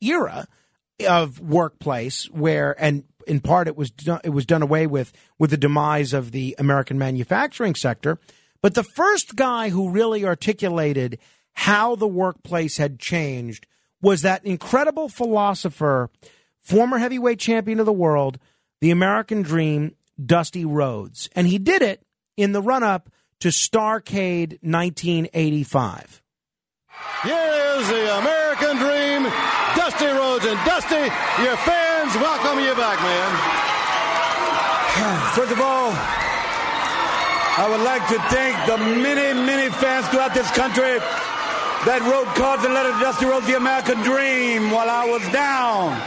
era 0.00 0.48
of 1.06 1.38
workplace 1.38 2.24
where, 2.30 2.74
and 2.82 3.04
in 3.26 3.40
part, 3.40 3.68
it 3.68 3.76
was 3.76 3.92
it 4.24 4.30
was 4.30 4.46
done 4.46 4.62
away 4.62 4.86
with 4.88 5.12
with 5.38 5.50
the 5.50 5.56
demise 5.56 6.12
of 6.12 6.32
the 6.32 6.56
American 6.58 6.98
manufacturing 6.98 7.76
sector. 7.76 8.18
But 8.62 8.74
the 8.74 8.82
first 8.82 9.36
guy 9.36 9.68
who 9.68 9.90
really 9.90 10.24
articulated 10.24 11.18
how 11.54 11.94
the 11.96 12.08
workplace 12.08 12.76
had 12.76 12.98
changed 12.98 13.66
was 14.00 14.22
that 14.22 14.44
incredible 14.44 15.08
philosopher, 15.08 16.10
former 16.60 16.98
heavyweight 16.98 17.38
champion 17.38 17.80
of 17.80 17.86
the 17.86 17.92
world, 17.92 18.38
the 18.80 18.90
American 18.90 19.42
dream, 19.42 19.94
Dusty 20.24 20.64
Rhodes. 20.64 21.30
And 21.34 21.46
he 21.46 21.58
did 21.58 21.82
it 21.82 22.02
in 22.36 22.52
the 22.52 22.62
run 22.62 22.82
up 22.82 23.08
to 23.40 23.48
Starrcade 23.48 24.58
1985. 24.62 26.22
Here's 27.22 27.88
the 27.88 28.18
American 28.18 28.76
Dream, 28.76 29.22
Dusty 29.74 30.06
Rhodes. 30.06 30.44
And 30.44 30.58
Dusty, 30.64 31.02
your 31.42 31.56
fans 31.56 32.14
welcome 32.16 32.58
you 32.58 32.74
back, 32.74 33.00
man. 33.00 33.30
First 35.34 35.52
of 35.52 35.60
all, 35.60 35.90
I 37.54 37.68
would 37.68 37.80
like 37.80 38.06
to 38.08 38.18
thank 38.30 38.56
the 38.66 38.78
many, 38.78 39.38
many 39.46 39.70
fans 39.70 40.08
throughout 40.08 40.34
this 40.34 40.50
country 40.50 40.98
that 41.86 41.98
wrote 42.06 42.30
cards 42.38 42.62
and 42.62 42.74
letters 42.74 42.94
to 42.94 43.02
Dusty 43.02 43.26
Rhodes, 43.26 43.46
the 43.50 43.56
American 43.58 43.98
Dream, 44.06 44.70
while 44.70 44.86
I 44.86 45.02
was 45.02 45.22
down. 45.34 45.98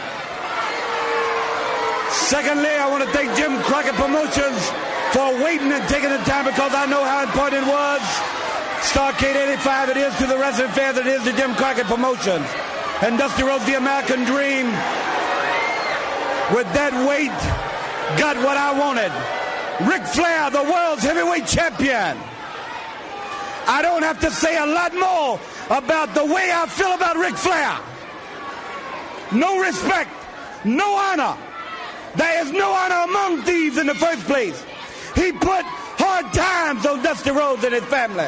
Secondly, 2.31 2.71
I 2.71 2.87
want 2.87 3.03
to 3.03 3.11
thank 3.11 3.35
Jim 3.35 3.59
Crockett 3.67 3.99
Promotions 3.99 4.55
for 5.11 5.35
waiting 5.43 5.67
and 5.75 5.83
taking 5.91 6.09
the 6.09 6.23
time 6.23 6.47
because 6.47 6.71
I 6.71 6.87
know 6.87 7.03
how 7.03 7.27
important 7.27 7.63
it 7.63 7.67
was. 7.67 7.99
Starrcade 8.87 9.35
85 9.35 9.89
it 9.89 9.97
is 9.97 10.15
to 10.23 10.25
the 10.27 10.37
wrestling 10.39 10.71
fans, 10.71 10.97
it 10.97 11.07
is 11.07 11.23
to 11.27 11.33
Jim 11.35 11.51
Crockett 11.55 11.91
Promotions. 11.91 12.47
And 13.03 13.19
Dusty 13.19 13.43
Rhodes, 13.43 13.67
the 13.67 13.75
American 13.75 14.23
Dream, 14.23 14.71
with 16.55 16.71
that 16.71 16.95
weight, 17.03 17.35
got 18.15 18.39
what 18.39 18.55
I 18.55 18.71
wanted. 18.79 19.11
Ric 19.83 20.07
Flair, 20.07 20.49
the 20.51 20.63
world's 20.63 21.03
heavyweight 21.03 21.47
champion. 21.47 22.15
I 23.67 23.81
don't 23.81 24.03
have 24.03 24.19
to 24.21 24.31
say 24.31 24.57
a 24.57 24.65
lot 24.65 24.93
more 24.93 25.39
about 25.69 26.13
the 26.13 26.25
way 26.25 26.51
I 26.53 26.67
feel 26.67 26.93
about 26.93 27.17
Ric 27.17 27.35
Flair. 27.35 27.79
No 29.31 29.59
respect, 29.59 30.11
no 30.63 30.95
honor. 30.95 31.35
There 32.15 32.45
is 32.45 32.51
no 32.51 32.71
honor 32.71 33.03
among 33.09 33.41
thieves 33.43 33.77
in 33.77 33.87
the 33.87 33.95
first 33.95 34.23
place. 34.25 34.63
He 35.15 35.31
put 35.31 35.65
hard 35.97 36.31
times 36.33 36.85
on 36.85 37.01
Dusty 37.01 37.31
Rhodes 37.31 37.63
and 37.63 37.73
his 37.73 37.83
family. 37.85 38.27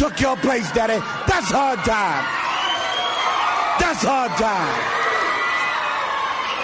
took 0.00 0.18
your 0.18 0.36
place, 0.38 0.72
daddy. 0.72 0.96
That's 1.28 1.50
hard 1.50 1.78
time. 1.80 2.24
That's 3.78 4.02
hard 4.02 4.32
time. 4.40 4.80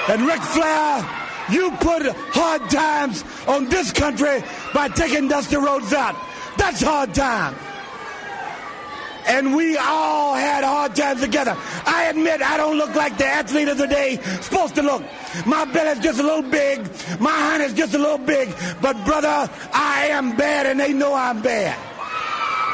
And 0.09 0.27
Ric 0.27 0.41
Flair, 0.41 1.05
you 1.51 1.71
put 1.73 2.17
hard 2.33 2.71
times 2.71 3.23
on 3.47 3.69
this 3.69 3.93
country 3.93 4.43
by 4.73 4.89
taking 4.89 5.29
Dusty 5.29 5.57
Rhodes 5.57 5.93
out. 5.93 6.17
That's 6.57 6.81
hard 6.81 7.13
time. 7.13 7.55
And 9.27 9.55
we 9.55 9.77
all 9.77 10.35
had 10.35 10.65
hard 10.65 10.97
times 10.97 11.21
together. 11.21 11.55
I 11.85 12.05
admit 12.05 12.41
I 12.41 12.57
don't 12.57 12.79
look 12.79 12.95
like 12.95 13.19
the 13.19 13.27
athlete 13.27 13.69
of 13.69 13.77
the 13.77 13.87
day 13.87 14.19
supposed 14.41 14.77
to 14.77 14.83
look. 14.83 15.03
My 15.45 15.67
belly's 15.67 16.03
just 16.03 16.19
a 16.19 16.23
little 16.23 16.49
big. 16.51 16.89
My 17.21 17.37
hand 17.37 17.63
is 17.65 17.75
just 17.75 17.93
a 17.93 17.99
little 17.99 18.17
big. 18.17 18.49
But 18.81 19.05
brother, 19.05 19.51
I 19.75 20.09
am 20.11 20.39
bad 20.39 20.65
and 20.65 20.81
they 20.81 20.95
know 20.95 21.13
I'm 21.13 21.43
bad. 21.43 21.96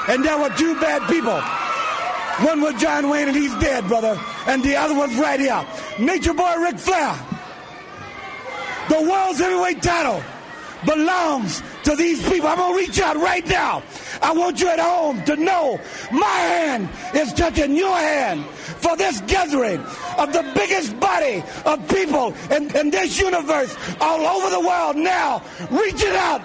And 0.09 0.25
there 0.25 0.39
were 0.39 0.51
two 0.51 0.75
bad 0.81 1.09
people. 1.09 1.41
One 2.47 2.61
was 2.61 2.81
John 2.81 3.09
Wayne 3.09 3.29
and 3.29 3.37
he's 3.37 3.55
dead, 3.57 3.87
brother. 3.87 4.19
And 4.47 4.63
the 4.65 4.77
other 4.77 4.95
one's 4.95 5.17
right 5.17 5.39
here. 5.39 5.65
Nature 5.99 6.35
Boy 6.35 6.57
Ric 6.59 6.79
Flair. 6.79 7.15
The 8.89 9.01
world's 9.09 9.39
heavyweight 9.39 9.83
title 9.83 10.23
belongs 10.85 11.63
to 11.85 11.95
these 11.95 12.23
people. 12.29 12.49
I'm 12.49 12.59
going 12.59 12.73
to 12.73 12.79
reach 12.79 13.01
out 13.01 13.17
right 13.17 13.47
now. 13.47 13.83
I 14.21 14.33
want 14.33 14.61
you 14.61 14.69
at 14.69 14.81
home 14.81 15.23
to 15.25 15.37
know 15.37 15.81
my 16.11 16.27
hand 16.27 16.89
is 17.15 17.33
touching 17.33 17.77
your 17.77 17.97
hand 17.97 18.45
for 18.47 18.97
this 18.97 19.21
gathering 19.23 19.81
of 20.19 20.33
the 20.33 20.51
biggest 20.55 20.99
body 20.99 21.43
of 21.65 21.89
people 21.89 22.35
in, 22.51 22.75
in 22.77 22.91
this 22.91 23.21
universe 23.21 23.77
all 24.01 24.21
over 24.21 24.51
the 24.51 24.61
world 24.61 24.97
now. 24.97 25.43
Reach 25.71 26.03
it 26.03 26.17
out 26.17 26.43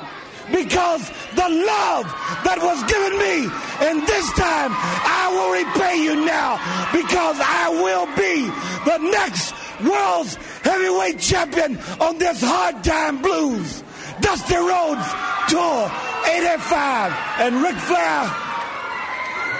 because 0.51 1.09
the 1.35 1.49
love 1.49 2.05
that 2.43 2.57
was 2.61 2.79
given 2.87 3.13
me 3.19 3.49
and 3.83 4.01
this 4.07 4.27
time 4.33 4.71
I 4.73 5.27
will 5.33 5.51
repay 5.59 6.01
you 6.01 6.15
now 6.25 6.57
because 6.91 7.37
I 7.39 7.69
will 7.69 8.07
be 8.15 8.47
the 8.85 8.97
next 9.11 9.53
world's 9.83 10.35
heavyweight 10.63 11.19
champion 11.19 11.77
on 11.99 12.17
this 12.17 12.41
hard 12.41 12.83
time 12.83 13.21
blues. 13.21 13.83
Dusty 14.21 14.55
Rhodes 14.55 15.07
Tour 15.49 15.91
85 16.25 17.13
and 17.39 17.61
Ric 17.61 17.75
Flair, 17.75 18.35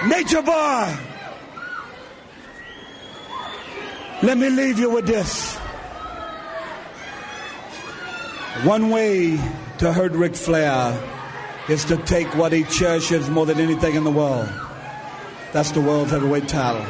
Nature 0.08 0.42
Boy. 0.42 0.96
Let 4.22 4.36
me 4.36 4.50
leave 4.50 4.78
you 4.78 4.90
with 4.90 5.06
this. 5.06 5.56
One 8.64 8.90
way 8.90 9.38
to 9.78 9.92
hurt 9.92 10.12
Ric 10.12 10.34
Flair 10.34 11.00
is 11.68 11.84
to 11.84 11.96
take 11.98 12.26
what 12.34 12.52
he 12.52 12.64
cherishes 12.64 13.30
more 13.30 13.46
than 13.46 13.60
anything 13.60 13.94
in 13.94 14.02
the 14.02 14.10
world. 14.10 14.48
That's 15.52 15.70
the 15.70 15.80
world 15.80 16.08
heavyweight 16.08 16.48
title. 16.48 16.84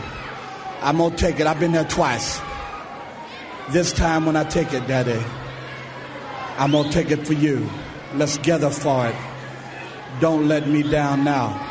I'm 0.80 0.96
gonna 0.96 1.14
take 1.14 1.38
it. 1.38 1.46
I've 1.46 1.60
been 1.60 1.72
there 1.72 1.84
twice. 1.84 2.40
This 3.70 3.92
time 3.92 4.24
when 4.24 4.36
I 4.36 4.44
take 4.44 4.72
it, 4.72 4.86
Daddy, 4.86 5.22
I'm 6.56 6.72
gonna 6.72 6.90
take 6.90 7.10
it 7.10 7.26
for 7.26 7.34
you. 7.34 7.68
Let's 8.14 8.38
gather 8.38 8.70
for 8.70 9.08
it. 9.08 9.16
Don't 10.20 10.48
let 10.48 10.66
me 10.66 10.82
down 10.82 11.24
now. 11.24 11.64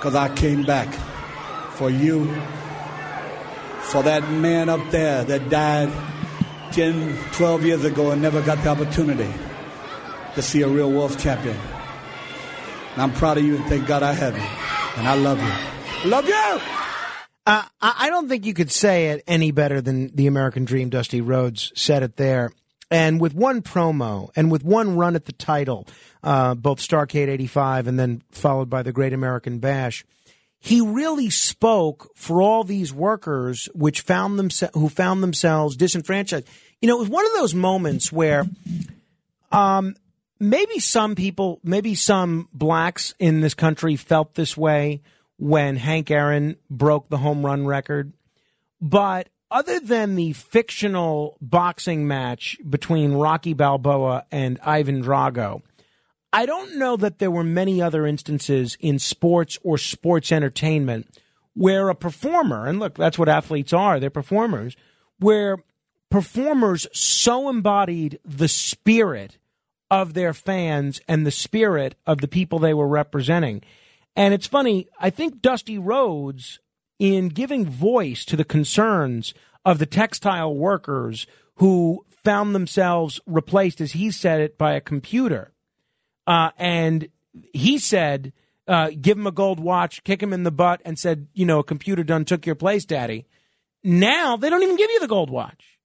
Cause 0.00 0.14
I 0.14 0.34
came 0.34 0.62
back 0.62 0.92
for 1.72 1.90
you. 1.90 2.34
For 3.82 4.02
that 4.02 4.30
man 4.30 4.70
up 4.70 4.90
there 4.90 5.22
that 5.24 5.50
died 5.50 5.92
10, 6.72 7.18
12 7.32 7.64
years 7.64 7.84
ago 7.84 8.10
and 8.10 8.22
never 8.22 8.40
got 8.40 8.62
the 8.64 8.70
opportunity 8.70 9.30
to 10.34 10.42
see 10.42 10.62
a 10.62 10.68
real 10.68 10.90
Wolf 10.90 11.18
champion. 11.18 11.56
And 12.94 13.02
I'm 13.02 13.12
proud 13.12 13.38
of 13.38 13.44
you 13.44 13.56
and 13.56 13.64
thank 13.66 13.86
God 13.86 14.02
I 14.02 14.12
have 14.12 14.36
you. 14.36 14.44
And 14.96 15.08
I 15.08 15.14
love 15.14 15.40
you. 15.40 16.10
Love 16.10 16.28
you! 16.28 16.60
Uh, 17.46 17.62
I 17.80 18.08
don't 18.08 18.28
think 18.28 18.46
you 18.46 18.54
could 18.54 18.70
say 18.70 19.08
it 19.08 19.22
any 19.26 19.50
better 19.50 19.80
than 19.80 20.14
the 20.14 20.26
American 20.26 20.64
Dream. 20.64 20.88
Dusty 20.88 21.20
Rhodes 21.20 21.72
said 21.74 22.02
it 22.02 22.16
there. 22.16 22.52
And 22.90 23.20
with 23.20 23.34
one 23.34 23.60
promo 23.62 24.30
and 24.36 24.50
with 24.50 24.64
one 24.64 24.96
run 24.96 25.16
at 25.16 25.24
the 25.24 25.32
title, 25.32 25.86
uh, 26.22 26.54
both 26.54 26.78
Starrcade 26.78 27.28
85 27.28 27.86
and 27.86 27.98
then 27.98 28.22
followed 28.30 28.70
by 28.70 28.82
the 28.82 28.92
Great 28.92 29.12
American 29.12 29.58
Bash, 29.58 30.04
he 30.58 30.80
really 30.80 31.28
spoke 31.28 32.10
for 32.14 32.40
all 32.40 32.64
these 32.64 32.92
workers 32.92 33.68
which 33.74 34.00
found 34.00 34.38
themse- 34.38 34.72
who 34.72 34.88
found 34.88 35.22
themselves 35.22 35.76
disenfranchised. 35.76 36.46
You 36.80 36.88
know, 36.88 36.96
it 36.96 37.00
was 37.00 37.08
one 37.08 37.26
of 37.26 37.32
those 37.32 37.54
moments 37.54 38.12
where 38.12 38.46
um, 39.52 39.96
maybe 40.40 40.78
some 40.78 41.14
people, 41.14 41.60
maybe 41.62 41.94
some 41.94 42.48
blacks 42.52 43.14
in 43.18 43.40
this 43.40 43.54
country 43.54 43.96
felt 43.96 44.34
this 44.34 44.56
way 44.56 45.02
when 45.38 45.76
Hank 45.76 46.10
Aaron 46.10 46.56
broke 46.70 47.08
the 47.08 47.18
home 47.18 47.44
run 47.44 47.66
record. 47.66 48.12
But 48.80 49.28
other 49.50 49.80
than 49.80 50.14
the 50.14 50.32
fictional 50.32 51.36
boxing 51.40 52.06
match 52.06 52.58
between 52.68 53.12
Rocky 53.12 53.54
Balboa 53.54 54.26
and 54.30 54.58
Ivan 54.62 55.02
Drago, 55.02 55.62
I 56.32 56.46
don't 56.46 56.78
know 56.78 56.96
that 56.96 57.20
there 57.20 57.30
were 57.30 57.44
many 57.44 57.80
other 57.80 58.06
instances 58.06 58.76
in 58.80 58.98
sports 58.98 59.58
or 59.62 59.78
sports 59.78 60.32
entertainment 60.32 61.06
where 61.54 61.88
a 61.88 61.94
performer, 61.94 62.66
and 62.66 62.80
look, 62.80 62.96
that's 62.96 63.18
what 63.18 63.28
athletes 63.28 63.72
are, 63.72 64.00
they're 64.00 64.10
performers, 64.10 64.76
where 65.20 65.58
performers 66.10 66.88
so 66.92 67.48
embodied 67.48 68.18
the 68.24 68.48
spirit 68.48 69.38
of 69.94 70.14
their 70.14 70.34
fans 70.34 71.00
and 71.06 71.24
the 71.24 71.30
spirit 71.30 71.94
of 72.04 72.20
the 72.20 72.26
people 72.26 72.58
they 72.58 72.74
were 72.74 72.88
representing. 72.88 73.62
And 74.16 74.34
it's 74.34 74.48
funny, 74.48 74.88
I 74.98 75.10
think 75.10 75.40
Dusty 75.40 75.78
Rhodes, 75.78 76.58
in 76.98 77.28
giving 77.28 77.64
voice 77.64 78.24
to 78.24 78.36
the 78.36 78.44
concerns 78.44 79.34
of 79.64 79.78
the 79.78 79.86
textile 79.86 80.52
workers 80.52 81.28
who 81.56 82.04
found 82.24 82.56
themselves 82.56 83.20
replaced, 83.24 83.80
as 83.80 83.92
he 83.92 84.10
said 84.10 84.40
it, 84.40 84.58
by 84.58 84.72
a 84.72 84.80
computer, 84.80 85.52
uh, 86.26 86.50
and 86.58 87.08
he 87.52 87.78
said, 87.78 88.32
uh, 88.66 88.90
give 89.00 89.16
him 89.16 89.28
a 89.28 89.32
gold 89.32 89.60
watch, 89.60 90.02
kick 90.02 90.20
him 90.20 90.32
in 90.32 90.42
the 90.42 90.50
butt, 90.50 90.80
and 90.84 90.98
said, 90.98 91.28
you 91.34 91.46
know, 91.46 91.60
a 91.60 91.64
computer 91.64 92.02
done 92.02 92.24
took 92.24 92.46
your 92.46 92.56
place, 92.56 92.84
daddy. 92.84 93.26
Now 93.84 94.36
they 94.36 94.50
don't 94.50 94.62
even 94.64 94.76
give 94.76 94.90
you 94.90 94.98
the 94.98 95.06
gold 95.06 95.30
watch. 95.30 95.78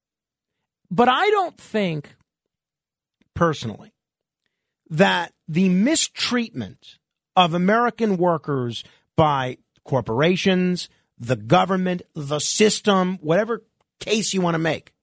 But 0.90 1.10
I 1.10 1.30
don't 1.30 1.58
think, 1.58 2.16
personally, 3.36 3.92
that 4.90 5.34
the 5.48 5.70
mistreatment 5.70 6.98
of 7.36 7.54
American 7.54 8.18
workers 8.18 8.84
by 9.16 9.58
corporations, 9.84 10.90
the 11.18 11.36
government, 11.36 12.02
the 12.16 12.40
system, 12.40 13.18
whatever 13.22 13.64
case 14.00 14.34
you 14.34 14.42
want 14.42 14.56
to 14.56 14.60
make, 14.60 14.94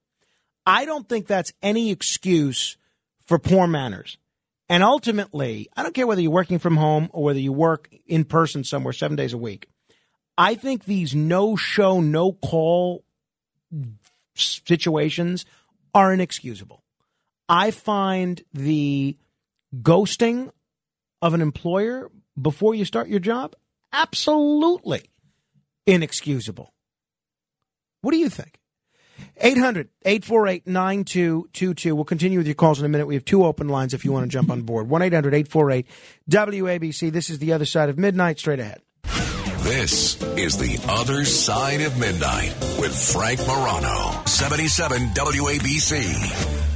I 0.65 0.85
don't 0.85 1.07
think 1.07 1.27
that's 1.27 1.53
any 1.61 1.91
excuse 1.91 2.77
for 3.25 3.39
poor 3.39 3.67
manners. 3.67 4.17
And 4.69 4.83
ultimately, 4.83 5.69
I 5.77 5.83
don't 5.83 5.95
care 5.95 6.07
whether 6.07 6.21
you're 6.21 6.31
working 6.31 6.59
from 6.59 6.75
home 6.75 7.09
or 7.13 7.23
whether 7.23 7.39
you 7.39 7.53
work 7.53 7.89
in 8.05 8.25
person 8.25 8.63
somewhere 8.63 8.93
seven 8.93 9.15
days 9.15 9.33
a 9.33 9.37
week. 9.37 9.69
I 10.37 10.55
think 10.55 10.83
these 10.83 11.15
no 11.15 11.55
show, 11.55 12.01
no 12.01 12.33
call 12.33 13.03
situations 14.35 15.45
are 15.93 16.13
inexcusable. 16.13 16.83
I 17.49 17.71
find 17.71 18.43
the 18.53 19.17
ghosting 19.81 20.51
of 21.21 21.33
an 21.33 21.41
employer 21.41 22.09
before 22.39 22.75
you 22.75 22.85
start 22.85 23.07
your 23.07 23.19
job 23.19 23.55
absolutely 23.91 25.09
inexcusable. 25.85 26.73
What 28.01 28.11
do 28.11 28.17
you 28.17 28.29
think? 28.29 28.59
800 29.37 29.89
848 30.05 30.67
9222. 30.67 31.95
We'll 31.95 32.05
continue 32.05 32.37
with 32.37 32.47
your 32.47 32.55
calls 32.55 32.79
in 32.79 32.85
a 32.85 32.89
minute. 32.89 33.07
We 33.07 33.15
have 33.15 33.25
two 33.25 33.45
open 33.45 33.67
lines 33.67 33.93
if 33.93 34.05
you 34.05 34.11
want 34.11 34.25
to 34.25 34.29
jump 34.29 34.51
on 34.51 34.61
board. 34.61 34.89
1 34.89 35.01
800 35.01 35.33
848 35.33 35.87
WABC. 36.29 37.11
This 37.11 37.29
is 37.29 37.39
the 37.39 37.53
other 37.53 37.65
side 37.65 37.89
of 37.89 37.97
midnight, 37.97 38.39
straight 38.39 38.59
ahead. 38.59 38.81
This 39.63 40.21
is 40.37 40.57
The 40.57 40.79
Other 40.87 41.25
Side 41.25 41.81
of 41.81 41.99
Midnight 41.99 42.55
with 42.79 42.95
Frank 42.95 43.39
Morano, 43.45 44.23
77 44.25 45.09
WABC. 45.09 46.66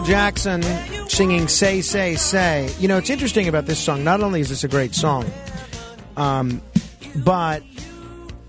Michael 0.00 0.14
Jackson 0.14 0.62
singing 1.10 1.46
"Say, 1.46 1.82
Say, 1.82 2.16
Say." 2.16 2.72
You 2.78 2.88
know, 2.88 2.96
it's 2.96 3.10
interesting 3.10 3.48
about 3.48 3.66
this 3.66 3.78
song. 3.78 4.02
Not 4.02 4.22
only 4.22 4.40
is 4.40 4.48
this 4.48 4.64
a 4.64 4.68
great 4.68 4.94
song, 4.94 5.30
um, 6.16 6.62
but 7.16 7.62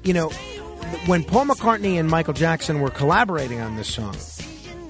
you 0.04 0.14
know, 0.14 0.30
when 1.08 1.26
Paul 1.26 1.48
McCartney 1.48 2.00
and 2.00 2.10
Michael 2.10 2.34
Jackson 2.34 2.80
were 2.80 2.90
collaborating 2.90 3.60
on 3.60 3.76
this 3.76 3.94
song, 3.94 4.16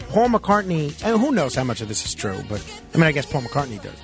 Paul 0.10 0.30
McCartney, 0.30 0.94
and 1.04 1.20
who 1.20 1.32
knows 1.32 1.56
how 1.56 1.64
much 1.64 1.82
of 1.82 1.88
this 1.88 2.06
is 2.06 2.14
true, 2.14 2.40
but 2.48 2.64
I 2.94 2.98
mean, 2.98 3.08
I 3.08 3.12
guess 3.12 3.26
Paul 3.26 3.42
McCartney 3.42 3.82
does. 3.82 4.00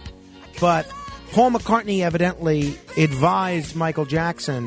But 0.60 0.92
Paul 1.34 1.52
McCartney 1.52 2.00
evidently 2.00 2.76
advised 2.98 3.76
Michael 3.76 4.06
Jackson 4.06 4.66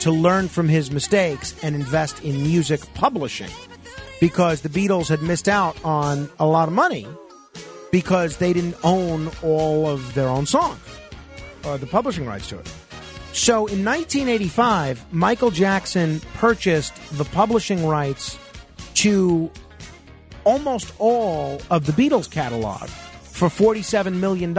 to 0.00 0.10
learn 0.10 0.48
from 0.48 0.66
his 0.66 0.90
mistakes 0.90 1.54
and 1.62 1.74
invest 1.74 2.24
in 2.24 2.42
music 2.42 2.80
publishing 2.94 3.50
because 4.20 4.62
the 4.62 4.68
Beatles 4.68 5.08
had 5.08 5.22
missed 5.22 5.48
out 5.48 5.82
on 5.84 6.28
a 6.38 6.46
lot 6.46 6.68
of 6.68 6.74
money 6.74 7.06
because 7.90 8.36
they 8.36 8.52
didn't 8.52 8.76
own 8.84 9.30
all 9.42 9.88
of 9.88 10.14
their 10.14 10.28
own 10.28 10.46
songs 10.46 10.80
or 11.64 11.72
uh, 11.72 11.76
the 11.76 11.86
publishing 11.86 12.26
rights 12.26 12.48
to 12.48 12.58
it. 12.58 12.66
So 13.32 13.66
in 13.66 13.84
1985, 13.84 15.12
Michael 15.12 15.50
Jackson 15.50 16.20
purchased 16.34 16.94
the 17.16 17.24
publishing 17.24 17.86
rights 17.86 18.38
to 18.94 19.50
almost 20.44 20.92
all 20.98 21.60
of 21.70 21.86
the 21.86 21.92
Beatles 21.92 22.30
catalog 22.30 22.88
for 22.88 23.48
$47 23.48 24.14
million. 24.14 24.56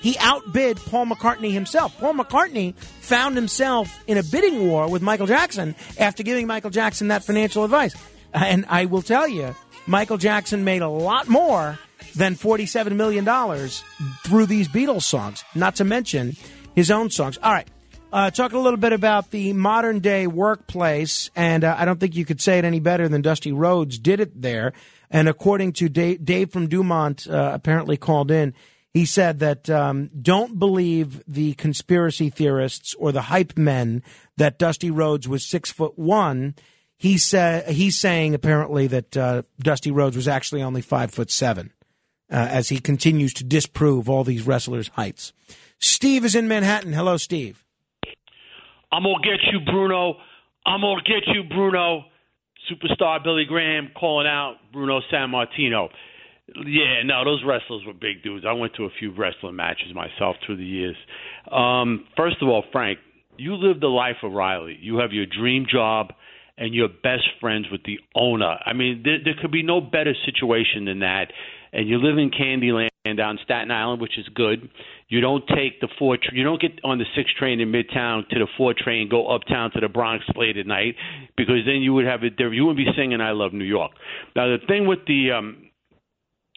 He 0.00 0.16
outbid 0.18 0.76
Paul 0.78 1.06
McCartney 1.06 1.52
himself. 1.52 1.96
Paul 1.98 2.14
McCartney 2.14 2.74
found 2.74 3.36
himself 3.36 4.02
in 4.06 4.18
a 4.18 4.22
bidding 4.22 4.68
war 4.68 4.90
with 4.90 5.00
Michael 5.00 5.26
Jackson 5.26 5.74
after 5.98 6.22
giving 6.22 6.46
Michael 6.46 6.70
Jackson 6.70 7.08
that 7.08 7.24
financial 7.24 7.64
advice. 7.64 7.94
And 8.32 8.64
I 8.68 8.86
will 8.86 9.02
tell 9.02 9.28
you, 9.28 9.54
Michael 9.86 10.18
Jackson 10.18 10.64
made 10.64 10.82
a 10.82 10.88
lot 10.88 11.28
more 11.28 11.78
than 12.14 12.34
$47 12.34 12.92
million 12.92 13.24
through 14.24 14.46
these 14.46 14.68
Beatles 14.68 15.02
songs, 15.02 15.44
not 15.54 15.76
to 15.76 15.84
mention 15.84 16.36
his 16.74 16.90
own 16.90 17.10
songs. 17.10 17.38
All 17.42 17.52
right. 17.52 17.68
Uh, 18.12 18.30
talking 18.30 18.58
a 18.58 18.60
little 18.60 18.78
bit 18.78 18.92
about 18.92 19.30
the 19.30 19.52
modern 19.52 20.00
day 20.00 20.26
workplace, 20.26 21.30
and 21.36 21.62
uh, 21.62 21.76
I 21.78 21.84
don't 21.84 22.00
think 22.00 22.16
you 22.16 22.24
could 22.24 22.40
say 22.40 22.58
it 22.58 22.64
any 22.64 22.80
better 22.80 23.08
than 23.08 23.22
Dusty 23.22 23.52
Rhodes 23.52 23.98
did 24.00 24.18
it 24.18 24.42
there. 24.42 24.72
And 25.12 25.28
according 25.28 25.74
to 25.74 25.88
Dave, 25.88 26.24
Dave 26.24 26.50
from 26.50 26.68
Dumont, 26.68 27.28
uh, 27.28 27.52
apparently 27.54 27.96
called 27.96 28.32
in, 28.32 28.54
he 28.92 29.04
said 29.04 29.38
that 29.38 29.70
um, 29.70 30.10
don't 30.20 30.58
believe 30.58 31.22
the 31.28 31.54
conspiracy 31.54 32.30
theorists 32.30 32.94
or 32.94 33.12
the 33.12 33.22
hype 33.22 33.56
men 33.56 34.02
that 34.36 34.58
Dusty 34.58 34.90
Rhodes 34.90 35.28
was 35.28 35.48
six 35.48 35.70
foot 35.70 35.96
one. 35.96 36.56
He 37.00 37.16
said 37.16 37.66
he's 37.66 37.98
saying 37.98 38.34
apparently 38.34 38.86
that 38.88 39.16
uh, 39.16 39.42
Dusty 39.58 39.90
Rhodes 39.90 40.16
was 40.16 40.28
actually 40.28 40.62
only 40.62 40.82
five 40.82 41.10
foot 41.10 41.30
seven, 41.30 41.72
uh, 42.30 42.34
as 42.34 42.68
he 42.68 42.78
continues 42.78 43.32
to 43.34 43.44
disprove 43.44 44.10
all 44.10 44.22
these 44.22 44.46
wrestlers' 44.46 44.88
heights. 44.88 45.32
Steve 45.78 46.26
is 46.26 46.34
in 46.34 46.46
Manhattan. 46.46 46.92
Hello, 46.92 47.16
Steve. 47.16 47.64
I'm 48.92 49.04
gonna 49.04 49.14
get 49.22 49.40
you, 49.50 49.60
Bruno. 49.64 50.16
I'm 50.66 50.82
gonna 50.82 51.00
get 51.00 51.26
you, 51.34 51.44
Bruno. 51.44 52.04
Superstar 52.70 53.24
Billy 53.24 53.46
Graham 53.48 53.88
calling 53.98 54.26
out 54.26 54.56
Bruno 54.70 55.00
Sammartino. 55.10 55.88
Yeah, 56.54 57.02
no, 57.06 57.24
those 57.24 57.42
wrestlers 57.46 57.82
were 57.86 57.94
big 57.94 58.22
dudes. 58.22 58.44
I 58.46 58.52
went 58.52 58.74
to 58.74 58.84
a 58.84 58.90
few 58.98 59.10
wrestling 59.16 59.56
matches 59.56 59.94
myself 59.94 60.36
through 60.44 60.58
the 60.58 60.66
years. 60.66 60.96
Um, 61.50 62.04
first 62.14 62.42
of 62.42 62.48
all, 62.48 62.62
Frank, 62.72 62.98
you 63.38 63.54
live 63.54 63.80
the 63.80 63.86
life 63.86 64.16
of 64.22 64.32
Riley. 64.32 64.76
You 64.82 64.98
have 64.98 65.12
your 65.12 65.24
dream 65.24 65.64
job, 65.72 66.12
and 66.60 66.74
you're 66.74 66.88
best 66.88 67.24
friends 67.40 67.66
with 67.72 67.82
the 67.84 67.98
owner. 68.14 68.58
I 68.64 68.74
mean, 68.74 69.00
there, 69.02 69.16
there 69.24 69.34
could 69.40 69.50
be 69.50 69.62
no 69.62 69.80
better 69.80 70.14
situation 70.26 70.84
than 70.84 71.00
that. 71.00 71.32
And 71.72 71.88
you 71.88 71.98
live 71.98 72.18
in 72.18 72.30
Candyland 72.30 72.90
down 73.16 73.38
Staten 73.42 73.70
Island, 73.70 74.02
which 74.02 74.18
is 74.18 74.28
good. 74.34 74.68
You 75.08 75.22
don't 75.22 75.42
take 75.48 75.80
the 75.80 75.88
four. 75.98 76.18
Tra- 76.18 76.34
you 76.34 76.44
don't 76.44 76.60
get 76.60 76.72
on 76.84 76.98
the 76.98 77.06
six 77.16 77.30
train 77.38 77.60
in 77.60 77.72
Midtown 77.72 78.28
to 78.28 78.38
the 78.38 78.46
four 78.58 78.74
train, 78.76 79.08
go 79.08 79.28
uptown 79.28 79.70
to 79.72 79.80
the 79.80 79.88
Bronx 79.88 80.24
late 80.36 80.58
at 80.58 80.66
night, 80.66 80.96
because 81.36 81.64
then 81.64 81.76
you 81.76 81.94
would 81.94 82.04
have 82.04 82.22
it 82.24 82.34
there. 82.36 82.52
You 82.52 82.66
wouldn't 82.66 82.86
be 82.86 82.92
singing 82.94 83.20
"I 83.20 83.30
Love 83.30 83.54
New 83.54 83.64
York." 83.64 83.92
Now 84.36 84.48
the 84.48 84.58
thing 84.66 84.86
with 84.86 85.00
the 85.06 85.30
um, 85.32 85.70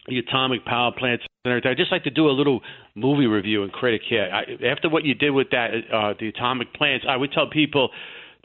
the 0.07 0.19
atomic 0.19 0.65
power 0.65 0.91
plants 0.97 1.23
and 1.45 1.51
everything, 1.51 1.71
I 1.71 1.75
just 1.75 1.91
like 1.91 2.03
to 2.03 2.09
do 2.11 2.27
a 2.27 2.35
little 2.35 2.59
movie 2.93 3.27
review 3.27 3.63
and 3.63 3.71
critic 3.71 4.01
here. 4.07 4.29
I, 4.31 4.65
after 4.65 4.89
what 4.89 5.05
you 5.05 5.13
did 5.15 5.31
with 5.31 5.49
that, 5.51 5.69
uh, 5.93 6.13
the 6.19 6.27
atomic 6.27 6.73
plants, 6.73 7.05
I 7.07 7.15
would 7.15 7.31
tell 7.31 7.49
people 7.49 7.89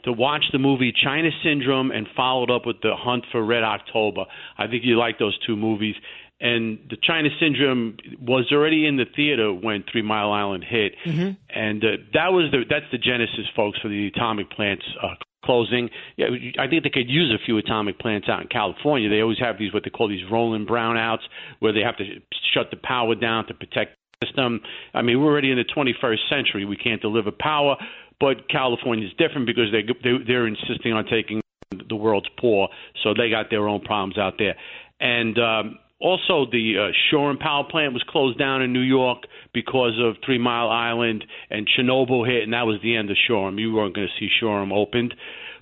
to 0.03 0.11
watch 0.13 0.45
the 0.51 0.59
movie 0.59 0.93
China 0.93 1.29
Syndrome 1.43 1.91
and 1.91 2.07
followed 2.15 2.49
up 2.49 2.65
with 2.65 2.77
The 2.81 2.95
Hunt 2.95 3.25
for 3.31 3.43
Red 3.43 3.63
October. 3.63 4.25
I 4.57 4.67
think 4.67 4.83
you 4.85 4.97
like 4.97 5.19
those 5.19 5.37
two 5.45 5.55
movies. 5.55 5.95
And 6.41 6.79
the 6.89 6.95
China 7.03 7.27
Syndrome 7.37 7.97
was 8.21 8.45
already 8.53 8.85
in 8.87 8.95
the 8.95 9.05
theater 9.13 9.51
when 9.53 9.83
Three 9.91 10.01
Mile 10.01 10.31
Island 10.31 10.63
hit, 10.63 10.93
Mm-hmm. 11.05 11.31
and 11.53 11.83
uh, 11.83 11.87
that 12.13 12.29
was 12.31 12.49
the 12.51 12.63
that's 12.69 12.85
the 12.93 12.97
genesis, 12.97 13.45
folks, 13.57 13.77
for 13.81 13.89
the 13.89 14.07
atomic 14.07 14.49
plants 14.49 14.85
uh, 15.03 15.15
closing. 15.43 15.89
Yeah, 16.15 16.27
I 16.57 16.67
think 16.69 16.83
they 16.83 16.89
could 16.91 17.09
use 17.09 17.29
a 17.33 17.43
few 17.45 17.57
atomic 17.57 17.99
plants 17.99 18.29
out 18.29 18.41
in 18.41 18.47
California. 18.47 19.09
They 19.09 19.19
always 19.19 19.39
have 19.39 19.57
these 19.59 19.73
what 19.73 19.83
they 19.83 19.89
call 19.89 20.07
these 20.07 20.23
rolling 20.31 20.65
brownouts, 20.65 21.23
where 21.59 21.73
they 21.73 21.81
have 21.81 21.97
to 21.97 22.05
shut 22.53 22.71
the 22.71 22.77
power 22.77 23.15
down 23.15 23.45
to 23.47 23.53
protect 23.53 23.97
the 24.21 24.27
system. 24.27 24.61
I 24.93 25.01
mean, 25.01 25.19
we're 25.19 25.29
already 25.29 25.51
in 25.51 25.57
the 25.57 25.65
21st 25.65 26.29
century. 26.29 26.63
We 26.63 26.77
can't 26.77 27.01
deliver 27.01 27.31
power, 27.37 27.75
but 28.19 28.49
California's 28.49 29.11
different 29.17 29.45
because 29.45 29.71
they 29.71 29.83
they 30.03 30.17
they're 30.25 30.47
insisting 30.47 30.93
on 30.93 31.05
taking 31.05 31.41
the 31.71 31.95
world's 31.95 32.29
poor, 32.39 32.69
so 33.03 33.13
they 33.13 33.29
got 33.29 33.49
their 33.49 33.67
own 33.67 33.81
problems 33.81 34.17
out 34.17 34.35
there, 34.37 34.55
and. 34.99 35.37
um 35.39 35.79
also, 36.01 36.45
the 36.49 36.75
uh, 36.79 36.91
Shoreham 37.11 37.37
power 37.37 37.65
plant 37.69 37.91
was 37.91 38.03
closed 38.07 38.39
down 38.39 38.61
in 38.61 38.71
New 38.71 38.79
York 38.79 39.23
because 39.53 39.99
of 39.99 40.15
Three 40.25 40.37
Mile 40.37 40.69
Island 40.69 41.25
and 41.49 41.67
Chernobyl 41.67 42.25
hit, 42.25 42.43
and 42.43 42.53
that 42.53 42.65
was 42.65 42.79
the 42.81 42.95
end 42.95 43.11
of 43.11 43.17
Shoreham. 43.27 43.59
You 43.59 43.73
weren't 43.73 43.95
going 43.95 44.07
to 44.07 44.13
see 44.17 44.29
Shoreham 44.39 44.71
opened. 44.71 45.13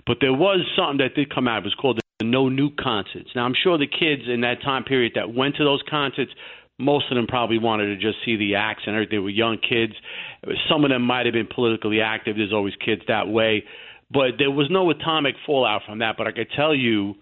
But 0.06 0.18
there 0.20 0.32
was 0.32 0.60
something 0.76 0.98
that 0.98 1.16
did 1.16 1.34
come 1.34 1.48
out. 1.48 1.58
It 1.58 1.64
was 1.64 1.74
called 1.74 2.00
the 2.20 2.24
No 2.24 2.44
Nuke 2.44 2.76
concerts. 2.76 3.30
Now, 3.34 3.46
I'm 3.46 3.54
sure 3.60 3.78
the 3.78 3.88
kids 3.88 4.22
in 4.28 4.42
that 4.42 4.62
time 4.62 4.84
period 4.84 5.12
that 5.16 5.34
went 5.34 5.56
to 5.56 5.64
those 5.64 5.82
concerts, 5.90 6.30
most 6.78 7.10
of 7.10 7.16
them 7.16 7.26
probably 7.26 7.58
wanted 7.58 7.86
to 7.86 7.96
just 7.96 8.18
see 8.24 8.36
the 8.36 8.54
acts 8.56 8.82
and. 8.86 9.06
They 9.10 9.18
were 9.18 9.30
young 9.30 9.58
kids. 9.58 9.94
Some 10.70 10.84
of 10.84 10.90
them 10.90 11.02
might 11.02 11.26
have 11.26 11.32
been 11.32 11.48
politically 11.52 12.00
active. 12.00 12.36
There's 12.36 12.52
always 12.52 12.74
kids 12.84 13.02
that 13.08 13.28
way. 13.28 13.64
But 14.10 14.38
there 14.38 14.50
was 14.50 14.68
no 14.70 14.90
atomic 14.90 15.34
fallout 15.44 15.82
from 15.86 15.98
that. 15.98 16.16
But 16.16 16.26
I 16.26 16.32
could 16.32 16.48
tell 16.54 16.74
you, 16.74 17.14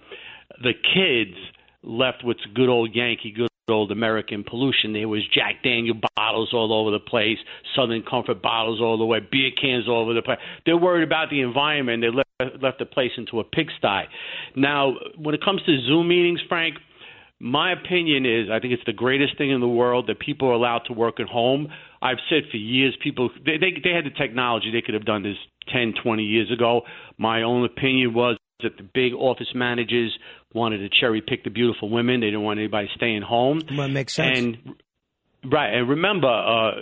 the 0.63 0.73
kids– 0.73 1.37
left 1.87 2.25
with 2.25 2.37
good 2.55 2.69
old 2.69 2.95
Yankee, 2.95 3.33
good 3.35 3.49
old 3.69 3.91
American 3.91 4.45
pollution. 4.45 4.93
There 4.93 5.09
was 5.09 5.23
Jack 5.33 5.63
Daniel 5.63 5.97
bottles 6.17 6.51
all 6.53 6.73
over 6.73 6.91
the 6.91 7.01
place, 7.01 7.39
Southern 7.75 8.03
Comfort 8.03 8.43
bottles 8.43 8.81
all 8.81 8.99
the 8.99 9.07
way, 9.07 9.21
beer 9.21 9.51
cans 9.61 9.89
all 9.89 10.03
over 10.03 10.15
the 10.15 10.23
place. 10.23 10.39
They're 10.67 10.77
worried 10.77 11.07
about 11.07 11.31
the 11.31 11.41
environment. 11.41 12.03
They 12.03 12.11
left, 12.11 12.63
left 12.63 12.79
the 12.79 12.87
place 12.87 13.13
into 13.17 13.41
a 13.41 13.45
pigsty. 13.45 14.09
Now, 14.55 14.95
when 15.17 15.35
it 15.35 15.43
comes 15.43 15.63
to 15.65 15.81
Zoom 15.87 16.09
meetings, 16.09 16.41
Frank, 16.49 16.77
my 17.41 17.73
opinion 17.73 18.25
is 18.25 18.49
I 18.51 18.61
think 18.61 18.73
it's 18.73 18.85
the 18.87 18.93
greatest 18.93 19.37
thing 19.37 19.51
in 19.51 19.61
the 19.61 19.69
world 19.69 20.07
that 20.09 20.19
people 20.19 20.49
are 20.49 20.53
allowed 20.53 20.83
to 20.87 20.93
work 20.93 21.21
at 21.21 21.27
home. 21.27 21.69
I've 22.01 22.19
said 22.31 22.45
for 22.51 22.57
years, 22.57 22.97
people 23.03 23.31
they 23.45 23.59
they, 23.59 23.81
they 23.83 23.91
had 23.91 24.05
the 24.05 24.17
technology; 24.17 24.71
they 24.73 24.83
could 24.83 24.95
have 24.95 25.05
done 25.05 25.23
this 25.23 25.37
10, 25.73 25.95
20 26.03 26.23
years 26.23 26.51
ago. 26.51 26.83
My 27.19 27.43
own 27.43 27.65
opinion 27.65 28.15
was 28.15 28.39
that 28.63 28.77
the 28.79 28.89
big 28.95 29.13
office 29.13 29.49
managers 29.55 30.17
wanted 30.55 30.79
to 30.79 30.89
cherry 30.89 31.21
pick 31.21 31.45
the 31.45 31.51
beautiful 31.51 31.91
women. 31.91 32.21
They 32.21 32.29
didn't 32.29 32.43
want 32.43 32.59
anybody 32.59 32.89
staying 32.95 33.23
home. 33.23 33.61
Well, 33.77 33.89
makes 33.89 34.15
sense. 34.15 34.39
And 34.39 34.75
right, 35.51 35.75
and 35.75 35.89
remember, 35.89 36.29
uh, 36.29 36.73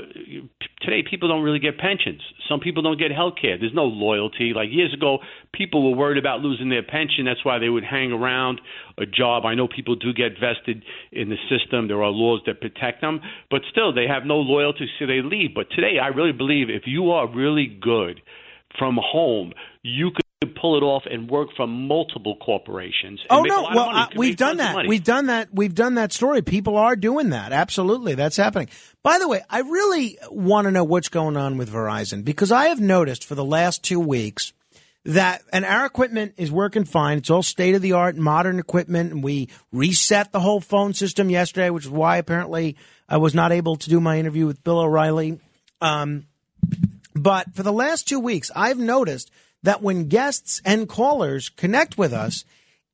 today 0.80 1.02
people 1.08 1.28
don't 1.28 1.42
really 1.42 1.58
get 1.58 1.78
pensions. 1.78 2.20
Some 2.48 2.60
people 2.60 2.82
don't 2.82 2.98
get 2.98 3.10
health 3.10 3.34
care. 3.40 3.58
There's 3.58 3.74
no 3.74 3.84
loyalty. 3.84 4.52
Like 4.54 4.68
years 4.70 4.92
ago, 4.92 5.18
people 5.52 5.90
were 5.90 5.96
worried 5.96 6.18
about 6.18 6.40
losing 6.40 6.68
their 6.68 6.82
pension. 6.82 7.24
That's 7.24 7.44
why 7.44 7.58
they 7.58 7.68
would 7.68 7.84
hang 7.84 8.12
around 8.12 8.60
a 8.98 9.06
job. 9.06 9.44
I 9.46 9.54
know 9.54 9.68
people 9.68 9.96
do 9.96 10.12
get 10.12 10.32
vested 10.40 10.82
in 11.12 11.30
the 11.30 11.36
system. 11.48 11.88
There 11.88 12.02
are 12.02 12.10
laws 12.10 12.40
that 12.46 12.60
protect 12.60 13.00
them, 13.00 13.20
but 13.50 13.62
still, 13.70 13.92
they 13.92 14.06
have 14.06 14.24
no 14.24 14.36
loyalty, 14.36 14.88
so 14.98 15.06
they 15.06 15.20
leave. 15.22 15.54
But 15.54 15.70
today, 15.70 15.98
I 16.02 16.08
really 16.08 16.32
believe 16.32 16.70
if 16.70 16.82
you 16.86 17.10
are 17.10 17.28
really 17.28 17.66
good 17.66 18.20
from 18.78 18.98
home, 19.00 19.52
you 19.82 20.10
could 20.10 20.23
pull 20.46 20.76
it 20.76 20.82
off 20.82 21.04
and 21.10 21.28
work 21.28 21.48
for 21.56 21.66
multiple 21.66 22.36
corporations. 22.36 23.20
And 23.28 23.40
Oh 23.40 23.42
no! 23.42 23.62
Well, 23.74 23.88
uh, 23.90 24.08
we've 24.16 24.36
done 24.36 24.58
that. 24.58 24.86
We've 24.86 25.04
done 25.04 25.26
that. 25.26 25.48
We've 25.52 25.74
done 25.74 25.94
that 25.94 26.12
story. 26.12 26.42
People 26.42 26.76
are 26.76 26.96
doing 26.96 27.30
that. 27.30 27.52
Absolutely, 27.52 28.14
that's 28.14 28.36
happening. 28.36 28.68
By 29.02 29.18
the 29.18 29.28
way, 29.28 29.42
I 29.50 29.60
really 29.60 30.18
want 30.30 30.66
to 30.66 30.70
know 30.70 30.84
what's 30.84 31.08
going 31.08 31.36
on 31.36 31.58
with 31.58 31.70
Verizon 31.70 32.24
because 32.24 32.50
I 32.52 32.66
have 32.66 32.80
noticed 32.80 33.24
for 33.24 33.34
the 33.34 33.44
last 33.44 33.82
two 33.82 34.00
weeks 34.00 34.52
that 35.04 35.42
and 35.52 35.64
our 35.64 35.84
equipment 35.84 36.34
is 36.36 36.50
working 36.50 36.84
fine. 36.84 37.18
It's 37.18 37.30
all 37.30 37.42
state 37.42 37.74
of 37.74 37.82
the 37.82 37.92
art, 37.92 38.16
modern 38.16 38.58
equipment, 38.58 39.12
and 39.12 39.22
we 39.22 39.48
reset 39.72 40.32
the 40.32 40.40
whole 40.40 40.60
phone 40.60 40.94
system 40.94 41.30
yesterday, 41.30 41.70
which 41.70 41.84
is 41.84 41.90
why 41.90 42.16
apparently 42.16 42.76
I 43.08 43.18
was 43.18 43.34
not 43.34 43.52
able 43.52 43.76
to 43.76 43.90
do 43.90 44.00
my 44.00 44.18
interview 44.18 44.46
with 44.46 44.64
Bill 44.64 44.80
O'Reilly. 44.80 45.38
Um, 45.80 46.26
but 47.14 47.54
for 47.54 47.62
the 47.62 47.72
last 47.72 48.08
two 48.08 48.18
weeks, 48.18 48.50
I've 48.56 48.78
noticed 48.78 49.30
that 49.64 49.82
when 49.82 50.08
guests 50.08 50.62
and 50.64 50.88
callers 50.88 51.48
connect 51.48 51.98
with 51.98 52.12
us, 52.12 52.44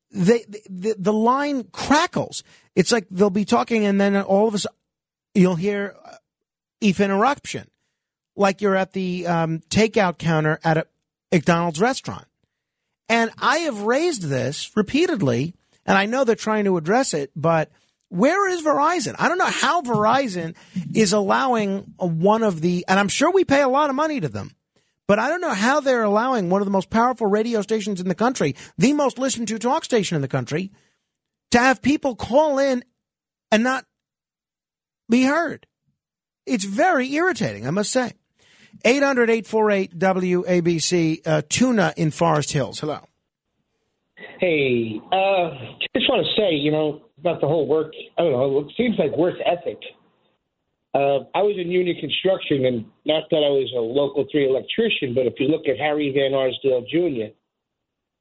they 0.09 0.45
the, 0.69 0.95
the 0.97 1.13
line 1.13 1.65
crackles. 1.65 2.43
It's 2.75 2.91
like 2.91 3.07
they'll 3.11 3.29
be 3.29 3.45
talking, 3.45 3.85
and 3.85 4.01
then 4.01 4.15
all 4.21 4.47
of 4.47 4.55
a 4.55 4.59
sudden 4.59 4.77
you'll 5.35 5.55
hear 5.55 5.95
uh, 6.03 6.15
if 6.79 6.99
interruption, 6.99 7.69
like 8.35 8.61
you're 8.61 8.75
at 8.75 8.93
the 8.93 9.27
um, 9.27 9.59
takeout 9.69 10.17
counter 10.17 10.59
at 10.63 10.77
a 10.77 10.85
McDonald's 11.31 11.79
restaurant. 11.79 12.25
And 13.07 13.31
I 13.37 13.59
have 13.59 13.81
raised 13.81 14.23
this 14.23 14.71
repeatedly, 14.75 15.53
and 15.85 15.97
I 15.97 16.05
know 16.05 16.23
they're 16.23 16.35
trying 16.35 16.65
to 16.65 16.77
address 16.77 17.13
it, 17.13 17.31
but 17.35 17.69
where 18.07 18.49
is 18.49 18.61
Verizon? 18.61 19.15
I 19.19 19.27
don't 19.27 19.37
know 19.37 19.45
how 19.45 19.81
Verizon 19.81 20.55
is 20.93 21.13
allowing 21.13 21.93
one 21.97 22.43
of 22.43 22.61
the, 22.61 22.85
and 22.87 22.99
I'm 22.99 23.09
sure 23.09 23.31
we 23.31 23.43
pay 23.45 23.61
a 23.61 23.69
lot 23.69 23.89
of 23.89 23.95
money 23.95 24.19
to 24.21 24.29
them, 24.29 24.55
but 25.11 25.19
I 25.19 25.27
don't 25.27 25.41
know 25.41 25.53
how 25.53 25.81
they're 25.81 26.03
allowing 26.03 26.49
one 26.49 26.61
of 26.61 26.65
the 26.65 26.71
most 26.71 26.89
powerful 26.89 27.27
radio 27.27 27.61
stations 27.61 27.99
in 27.99 28.07
the 28.07 28.15
country, 28.15 28.55
the 28.77 28.93
most 28.93 29.19
listened 29.19 29.49
to 29.49 29.59
talk 29.59 29.83
station 29.83 30.15
in 30.15 30.21
the 30.21 30.27
country, 30.29 30.71
to 31.49 31.59
have 31.59 31.81
people 31.81 32.15
call 32.15 32.59
in 32.59 32.81
and 33.51 33.61
not 33.61 33.83
be 35.09 35.23
heard. 35.23 35.67
It's 36.45 36.63
very 36.63 37.11
irritating, 37.11 37.67
I 37.67 37.71
must 37.71 37.91
say. 37.91 38.13
800 38.85 39.29
848 39.29 39.99
WABC, 39.99 41.27
uh, 41.27 41.41
Tuna 41.49 41.93
in 41.97 42.11
Forest 42.11 42.53
Hills. 42.53 42.79
Hello. 42.79 42.99
Hey, 44.39 45.01
uh, 45.11 45.49
just 45.93 46.07
want 46.07 46.25
to 46.25 46.41
say, 46.41 46.55
you 46.55 46.71
know, 46.71 47.01
about 47.19 47.41
the 47.41 47.47
whole 47.47 47.67
work. 47.67 47.91
I 48.17 48.21
don't 48.21 48.31
know. 48.31 48.59
It 48.59 48.71
seems 48.77 48.97
like 48.97 49.11
work 49.17 49.35
ethic. 49.45 49.79
Uh, 50.93 51.23
I 51.33 51.41
was 51.41 51.55
in 51.57 51.71
union 51.71 51.95
construction, 51.99 52.65
and 52.65 52.85
not 53.05 53.29
that 53.31 53.37
I 53.37 53.49
was 53.49 53.71
a 53.75 53.79
local 53.79 54.25
three 54.29 54.47
electrician, 54.47 55.13
but 55.13 55.25
if 55.25 55.35
you 55.39 55.47
look 55.47 55.67
at 55.67 55.77
Harry 55.77 56.11
Van 56.11 56.33
Arsdale 56.33 56.83
Jr., 56.91 57.31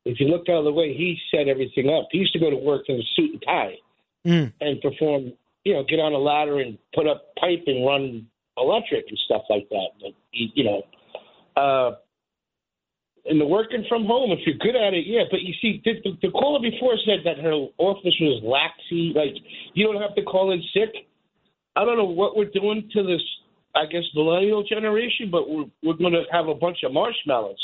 if 0.04 0.20
you 0.20 0.28
look 0.28 0.48
at 0.48 0.62
the 0.62 0.72
way 0.72 0.94
he 0.94 1.18
set 1.30 1.48
everything 1.48 1.90
up, 1.90 2.08
he 2.12 2.18
used 2.18 2.32
to 2.32 2.38
go 2.38 2.48
to 2.48 2.56
work 2.56 2.84
in 2.88 2.96
a 2.96 3.02
suit 3.16 3.32
and 3.32 3.42
tie 3.42 3.76
Mm. 4.26 4.52
and 4.60 4.80
perform, 4.82 5.32
you 5.64 5.72
know, 5.72 5.82
get 5.82 5.98
on 5.98 6.12
a 6.12 6.18
ladder 6.18 6.60
and 6.60 6.76
put 6.94 7.06
up 7.06 7.34
pipe 7.36 7.64
and 7.66 7.86
run 7.86 8.26
electric 8.58 9.06
and 9.08 9.18
stuff 9.24 9.42
like 9.48 9.66
that. 9.70 9.88
But 9.98 10.12
you, 10.30 10.48
you 10.54 10.64
know, 10.64 10.82
uh, 11.56 11.96
and 13.24 13.40
the 13.40 13.46
working 13.46 13.84
from 13.88 14.04
home, 14.04 14.30
if 14.30 14.40
you're 14.46 14.58
good 14.58 14.76
at 14.76 14.92
it, 14.92 15.06
yeah. 15.06 15.24
But 15.30 15.40
you 15.40 15.54
see, 15.62 15.80
the, 15.84 15.94
the, 16.04 16.28
the 16.28 16.30
caller 16.32 16.60
before 16.60 16.96
said 17.06 17.20
that 17.24 17.38
her 17.38 17.52
office 17.78 18.14
was 18.20 18.42
laxy, 18.44 19.14
like 19.14 19.34
you 19.72 19.86
don't 19.86 20.00
have 20.02 20.14
to 20.16 20.22
call 20.22 20.52
in 20.52 20.62
sick. 20.74 21.06
I 21.76 21.84
don't 21.84 21.96
know 21.96 22.04
what 22.04 22.36
we're 22.36 22.50
doing 22.50 22.88
to 22.92 23.02
this, 23.02 23.22
I 23.74 23.86
guess, 23.86 24.02
millennial 24.14 24.62
generation, 24.62 25.30
but 25.30 25.48
we're 25.48 25.66
we're 25.82 25.94
going 25.94 26.12
to 26.12 26.24
have 26.32 26.48
a 26.48 26.54
bunch 26.54 26.78
of 26.84 26.92
marshmallows. 26.92 27.60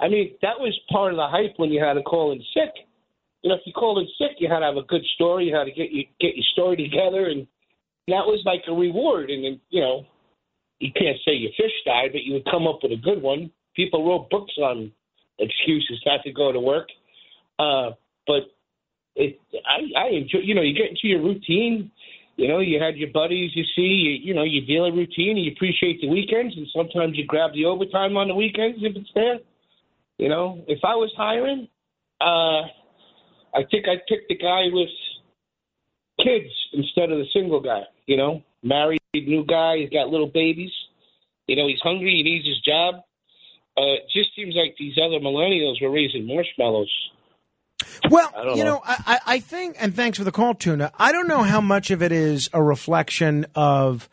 I 0.00 0.08
mean, 0.08 0.34
that 0.42 0.58
was 0.58 0.78
part 0.90 1.12
of 1.12 1.16
the 1.16 1.28
hype 1.28 1.54
when 1.58 1.70
you 1.70 1.82
had 1.82 1.94
to 1.94 2.02
call 2.02 2.32
in 2.32 2.42
sick. 2.52 2.72
You 3.42 3.50
know, 3.50 3.56
if 3.56 3.62
you 3.64 3.72
called 3.72 3.98
in 3.98 4.08
sick, 4.18 4.36
you 4.38 4.48
had 4.48 4.60
to 4.60 4.66
have 4.66 4.76
a 4.76 4.82
good 4.82 5.04
story. 5.14 5.46
You 5.46 5.54
had 5.54 5.64
to 5.64 5.72
get 5.72 5.90
you 5.90 6.04
get 6.20 6.36
your 6.36 6.44
story 6.52 6.76
together, 6.76 7.26
and 7.26 7.46
that 8.08 8.26
was 8.26 8.42
like 8.44 8.62
a 8.68 8.72
reward. 8.72 9.30
And 9.30 9.44
then, 9.44 9.60
you 9.70 9.80
know, 9.80 10.04
you 10.78 10.92
can't 10.92 11.16
say 11.24 11.32
your 11.32 11.52
fish 11.56 11.72
died, 11.84 12.10
but 12.12 12.24
you 12.24 12.34
would 12.34 12.44
come 12.50 12.66
up 12.66 12.80
with 12.82 12.92
a 12.92 13.02
good 13.02 13.22
one. 13.22 13.50
People 13.74 14.06
wrote 14.06 14.30
books 14.30 14.54
on 14.58 14.92
excuses 15.38 16.00
not 16.06 16.22
to 16.24 16.32
go 16.32 16.52
to 16.52 16.60
work. 16.60 16.88
Uh, 17.58 17.90
but 18.26 18.42
it, 19.14 19.38
I, 19.54 20.00
I 20.00 20.08
enjoy, 20.08 20.38
you 20.42 20.54
know, 20.54 20.62
you 20.62 20.74
get 20.74 20.90
into 20.90 21.08
your 21.08 21.22
routine. 21.22 21.90
You 22.36 22.48
know, 22.48 22.60
you 22.60 22.80
had 22.80 22.96
your 22.96 23.10
buddies 23.12 23.52
you 23.54 23.64
see, 23.74 23.82
you, 23.82 24.10
you 24.28 24.34
know, 24.34 24.42
your 24.42 24.64
daily 24.66 24.90
routine, 24.90 25.36
and 25.36 25.44
you 25.44 25.52
appreciate 25.52 26.00
the 26.00 26.08
weekends, 26.08 26.54
and 26.56 26.66
sometimes 26.74 27.16
you 27.16 27.26
grab 27.26 27.52
the 27.54 27.64
overtime 27.64 28.16
on 28.16 28.28
the 28.28 28.34
weekends 28.34 28.78
if 28.82 28.94
it's 28.94 29.10
there. 29.14 29.38
You 30.18 30.28
know, 30.28 30.62
if 30.68 30.80
I 30.84 30.94
was 30.94 31.12
hiring, 31.16 31.68
uh, 32.20 32.68
I 33.56 33.64
think 33.70 33.88
I'd 33.88 34.06
pick 34.06 34.28
the 34.28 34.36
guy 34.36 34.64
with 34.70 34.88
kids 36.18 36.52
instead 36.72 37.10
of 37.10 37.18
the 37.18 37.26
single 37.32 37.60
guy. 37.60 37.82
You 38.06 38.16
know, 38.16 38.42
married 38.62 39.00
new 39.14 39.44
guy, 39.44 39.78
he's 39.78 39.90
got 39.90 40.08
little 40.08 40.26
babies. 40.28 40.72
You 41.46 41.56
know, 41.56 41.68
he's 41.68 41.80
hungry, 41.82 42.16
he 42.16 42.22
needs 42.22 42.46
his 42.46 42.60
job. 42.60 42.96
Uh, 43.78 44.00
it 44.00 44.04
just 44.12 44.34
seems 44.34 44.54
like 44.54 44.74
these 44.78 44.98
other 44.98 45.20
millennials 45.20 45.80
were 45.80 45.90
raising 45.90 46.26
marshmallows. 46.26 46.90
Well, 48.10 48.30
you 48.56 48.64
know. 48.64 48.76
know, 48.76 48.82
I, 48.84 48.96
I 49.06 49.18
I 49.26 49.40
think, 49.40 49.76
and 49.78 49.94
thanks 49.94 50.18
for 50.18 50.24
the 50.24 50.32
call, 50.32 50.54
Tuna. 50.54 50.92
I 50.98 51.12
don't 51.12 51.28
know 51.28 51.42
how 51.42 51.60
much 51.60 51.90
of 51.90 52.02
it 52.02 52.12
is 52.12 52.48
a 52.52 52.62
reflection 52.62 53.46
of 53.54 54.08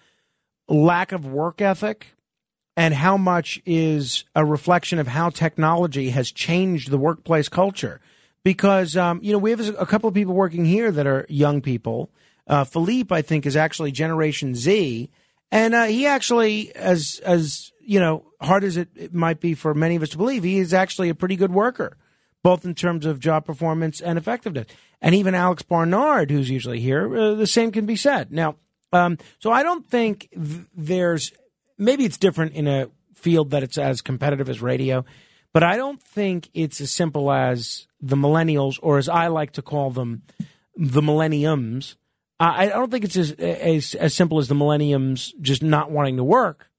lack 0.67 1.11
of 1.11 1.25
work 1.25 1.61
ethic 1.61 2.13
and 2.75 2.93
how 2.93 3.17
much 3.17 3.61
is 3.65 4.25
a 4.35 4.43
reflection 4.43 4.99
of 4.99 5.07
how 5.07 5.29
technology 5.29 6.09
has 6.09 6.31
changed 6.31 6.89
the 6.89 6.97
workplace 6.97 7.49
culture. 7.49 8.01
Because, 8.43 8.97
um, 8.97 9.19
you 9.23 9.31
know, 9.31 9.37
we 9.37 9.51
have 9.51 9.79
a 9.79 9.85
couple 9.85 10.09
of 10.09 10.13
people 10.13 10.33
working 10.33 10.65
here 10.65 10.91
that 10.91 11.07
are 11.07 11.25
young 11.29 11.61
people. 11.61 12.09
Uh, 12.45 12.65
Philippe, 12.65 13.15
I 13.15 13.21
think, 13.21 13.45
is 13.45 13.55
actually 13.55 13.91
Generation 13.91 14.53
Z. 14.53 15.09
And 15.49 15.73
uh, 15.73 15.85
he 15.85 16.07
actually, 16.07 16.75
as, 16.75 17.21
as, 17.23 17.71
you 17.79 17.99
know, 17.99 18.25
hard 18.41 18.63
as 18.65 18.75
it, 18.75 18.89
it 18.95 19.13
might 19.13 19.39
be 19.39 19.53
for 19.53 19.73
many 19.73 19.95
of 19.95 20.03
us 20.03 20.09
to 20.09 20.17
believe, 20.17 20.43
he 20.43 20.57
is 20.57 20.73
actually 20.73 21.09
a 21.09 21.15
pretty 21.15 21.37
good 21.37 21.53
worker 21.53 21.95
both 22.43 22.65
in 22.65 22.75
terms 22.75 23.05
of 23.05 23.19
job 23.19 23.45
performance 23.45 24.01
and 24.01 24.17
effectiveness. 24.17 24.67
And 25.01 25.15
even 25.15 25.33
Alex 25.33 25.63
Barnard, 25.63 26.29
who's 26.29 26.49
usually 26.49 26.79
here, 26.79 27.15
uh, 27.15 27.33
the 27.33 27.47
same 27.47 27.71
can 27.71 27.85
be 27.85 27.95
said. 27.95 28.31
Now, 28.31 28.55
um, 28.91 29.17
so 29.39 29.51
I 29.51 29.63
don't 29.63 29.85
think 29.85 30.29
th- 30.31 30.67
there's 30.75 31.31
maybe 31.77 32.05
it's 32.05 32.17
different 32.17 32.53
in 32.53 32.67
a 32.67 32.89
field 33.15 33.51
that 33.51 33.63
it's 33.63 33.77
as 33.77 34.01
competitive 34.01 34.49
as 34.49 34.61
radio, 34.61 35.05
but 35.53 35.63
I 35.63 35.77
don't 35.77 36.01
think 36.01 36.49
it's 36.53 36.81
as 36.81 36.91
simple 36.91 37.31
as 37.31 37.87
the 38.01 38.17
millennials, 38.17 38.77
or 38.81 38.97
as 38.97 39.07
I 39.07 39.27
like 39.27 39.53
to 39.53 39.61
call 39.61 39.91
them, 39.91 40.23
the 40.75 41.01
millenniums. 41.01 41.95
I 42.39 42.67
don't 42.67 42.91
think 42.91 43.05
it's 43.05 43.15
as, 43.15 43.31
as 43.31 43.95
as 43.95 44.13
simple 44.13 44.37
as 44.37 44.49
the 44.49 44.55
millenniums 44.55 45.33
just 45.39 45.63
not 45.63 45.91
wanting 45.91 46.17
to 46.17 46.25
work. 46.25 46.69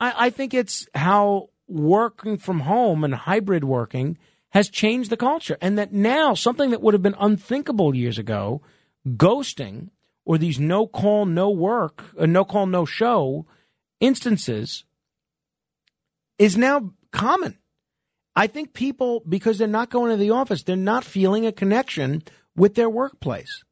I, 0.00 0.26
I 0.26 0.30
think 0.30 0.54
it's 0.54 0.88
how 0.94 1.50
working 1.68 2.38
from 2.38 2.60
home 2.60 3.04
and 3.04 3.14
hybrid 3.14 3.64
working 3.64 4.16
has 4.50 4.68
changed 4.68 5.10
the 5.10 5.16
culture, 5.16 5.58
and 5.60 5.78
that 5.78 5.92
now 5.92 6.34
something 6.34 6.70
that 6.70 6.80
would 6.80 6.94
have 6.94 7.02
been 7.02 7.16
unthinkable 7.18 7.94
years 7.94 8.18
ago, 8.18 8.62
ghosting 9.06 9.90
or 10.24 10.38
these 10.38 10.58
no 10.58 10.86
call, 10.86 11.26
no 11.26 11.50
work, 11.50 12.04
uh, 12.18 12.26
no 12.26 12.44
call, 12.44 12.66
no 12.66 12.84
show 12.84 13.46
instances, 14.00 14.84
is 16.38 16.56
now 16.56 16.92
common. 17.12 17.58
I 18.34 18.46
think 18.46 18.74
people, 18.74 19.22
because 19.26 19.56
they're 19.56 19.68
not 19.68 19.90
going 19.90 20.10
to 20.10 20.16
the 20.16 20.30
office, 20.30 20.62
they're 20.62 20.76
not 20.76 21.04
feeling 21.04 21.46
a 21.46 21.52
connection 21.52 22.22
with 22.54 22.74
their 22.74 22.90
workplace. 22.90 23.64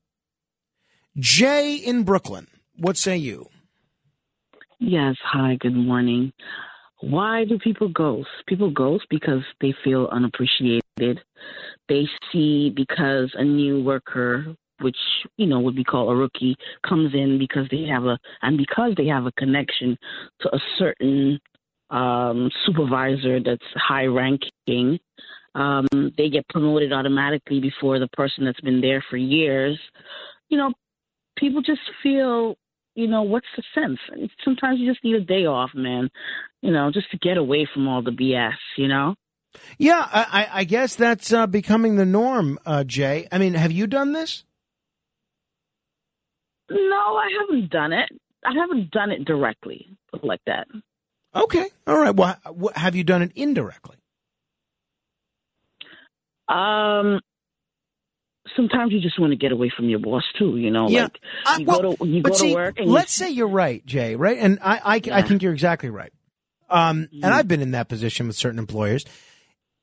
Jay 1.19 1.77
in 1.77 2.03
Brooklyn, 2.05 2.47
what 2.77 2.97
say 2.97 3.17
you? 3.17 3.49
Yes, 4.78 5.17
hi, 5.23 5.57
good 5.61 5.75
morning. 5.75 6.33
Why 7.10 7.44
do 7.44 7.58
people 7.58 7.89
ghost? 7.89 8.28
People 8.47 8.70
ghost 8.70 9.05
because 9.10 9.42
they 9.60 9.74
feel 9.84 10.08
unappreciated. 10.10 11.20
They 11.89 12.08
see 12.33 12.73
because 12.74 13.31
a 13.34 13.44
new 13.44 13.83
worker, 13.83 14.55
which, 14.81 14.97
you 15.36 15.47
know, 15.47 15.60
would 15.60 15.76
be 15.76 15.84
called 15.84 16.12
a 16.12 16.16
rookie, 16.16 16.57
comes 16.86 17.12
in 17.12 17.39
because 17.39 17.66
they 17.70 17.84
have 17.84 18.05
a, 18.05 18.18
and 18.41 18.57
because 18.57 18.94
they 18.97 19.07
have 19.07 19.26
a 19.26 19.33
connection 19.33 19.99
to 20.41 20.55
a 20.55 20.58
certain 20.78 21.39
um, 21.91 22.50
supervisor 22.65 23.39
that's 23.39 23.62
high 23.74 24.07
ranking, 24.07 24.99
um, 25.55 25.86
they 26.16 26.31
get 26.31 26.49
promoted 26.49 26.92
automatically 26.92 27.60
before 27.60 27.99
the 27.99 28.08
person 28.08 28.47
that's 28.47 28.60
been 28.62 28.81
there 28.81 29.05
for 29.10 29.18
years. 29.18 29.78
You 30.49 30.57
know, 30.57 30.73
people 31.36 31.60
just 31.60 31.83
feel 32.02 32.57
you 32.95 33.07
know, 33.09 33.23
what's 33.23 33.47
the 33.57 33.63
sense? 33.75 33.99
Sometimes 34.45 34.79
you 34.81 34.91
just 34.91 35.05
need 35.05 35.15
a 35.17 35.21
day 35.25 35.47
off, 35.47 35.71
man. 35.75 36.11
You 36.63 36.71
know, 36.73 36.91
just 36.93 37.11
to 37.11 37.19
get 37.19 37.37
away 37.37 37.69
from 37.73 37.89
all 37.89 38.03
the 38.03 38.11
BS. 38.11 38.53
You 38.77 38.89
know. 38.89 39.15
Yeah, 39.79 40.07
I, 40.13 40.49
I- 40.53 40.65
guess 40.65 40.97
that's 40.97 41.33
uh, 41.33 41.47
becoming 41.47 41.95
the 41.97 42.05
norm, 42.07 42.59
uh, 42.67 42.83
Jay. 42.85 43.29
I 43.31 43.39
mean, 43.39 43.55
have 43.55 43.71
you 43.71 43.87
done 43.87 44.13
this? 44.13 44.45
No, 46.71 46.77
I 46.97 47.29
haven't 47.41 47.71
done 47.71 47.93
it. 47.93 48.09
I 48.45 48.53
haven't 48.55 48.91
done 48.91 49.11
it 49.13 49.25
directly, 49.25 49.97
like 50.23 50.41
that. 50.47 50.67
Okay, 51.35 51.67
all 51.87 51.99
right. 51.99 52.15
Well, 52.15 52.37
have 52.75 52.95
you 52.97 53.05
done 53.05 53.23
it 53.23 53.33
indirectly? 53.37 53.97
Um, 56.49 57.21
sometimes 58.57 58.93
you 58.93 59.01
just 59.01 59.19
want 59.19 59.33
to 59.33 59.37
get 59.37 59.53
away 59.53 59.73
from 59.75 59.89
your 59.89 59.99
boss 59.99 60.23
too. 60.39 60.57
You 60.57 60.71
know, 60.71 60.89
Yeah. 60.89 61.03
like 61.05 61.19
I- 61.47 61.57
you 61.59 61.65
well, 61.67 61.83
go 61.83 61.97
to 61.97 62.07
you 62.07 62.23
go 62.23 62.33
see, 62.35 62.49
to 62.49 62.55
work 62.55 62.79
and 62.79 62.89
let's 62.91 63.13
say 63.13 63.31
you're 63.31 63.49
right, 63.49 63.85
Jay. 63.87 64.17
Right, 64.17 64.39
and 64.39 64.59
I, 64.63 64.81
I, 64.97 65.01
I 65.19 65.23
think 65.23 65.43
you're 65.43 65.53
exactly 65.53 65.91
right. 65.91 66.13
Um, 66.71 67.03
Mm-hmm. 67.05 67.25
and 67.25 67.35
I've 67.35 67.49
been 67.49 67.61
in 67.63 67.73
that 67.73 67.89
position 67.89 68.27
with 68.27 68.37
certain 68.37 68.59
employers. 68.59 69.05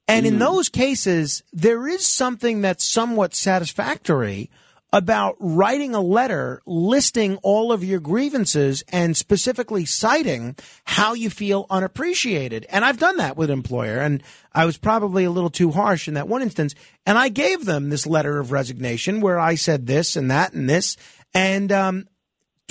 And 0.08 0.26
Mm-hmm. 0.26 0.34
in 0.36 0.40
those 0.40 0.68
cases, 0.70 1.44
there 1.54 1.88
is 1.88 2.06
something 2.06 2.62
that's 2.62 2.84
somewhat 2.84 3.34
satisfactory 3.36 4.50
about 4.94 5.38
writing 5.40 5.96
a 5.96 6.02
letter 6.02 6.62
listing 6.66 7.38
all 7.38 7.72
of 7.72 7.84
your 7.84 8.00
grievances 8.00 8.84
and 8.90 9.16
specifically 9.16 9.86
citing 9.86 10.56
how 10.84 11.14
you 11.14 11.30
feel 11.30 11.66
unappreciated. 11.70 12.66
And 12.70 12.84
I've 12.84 13.00
done 13.00 13.18
that 13.18 13.38
with 13.38 13.50
an 13.50 13.58
employer 13.58 14.00
and 14.00 14.22
I 14.54 14.66
was 14.66 14.78
probably 14.78 15.24
a 15.24 15.32
little 15.32 15.50
too 15.50 15.72
harsh 15.72 16.08
in 16.08 16.16
that 16.16 16.28
one 16.28 16.42
instance. 16.42 16.76
And 17.06 17.18
I 17.18 17.30
gave 17.30 17.66
them 17.66 17.90
this 17.90 18.06
letter 18.06 18.40
of 18.40 18.52
resignation 18.52 19.22
where 19.22 19.40
I 19.40 19.56
said 19.56 19.88
this 19.88 20.16
and 20.16 20.30
that 20.30 20.54
and 20.54 20.70
this. 20.70 20.98
And, 21.34 21.72
um, 21.72 22.08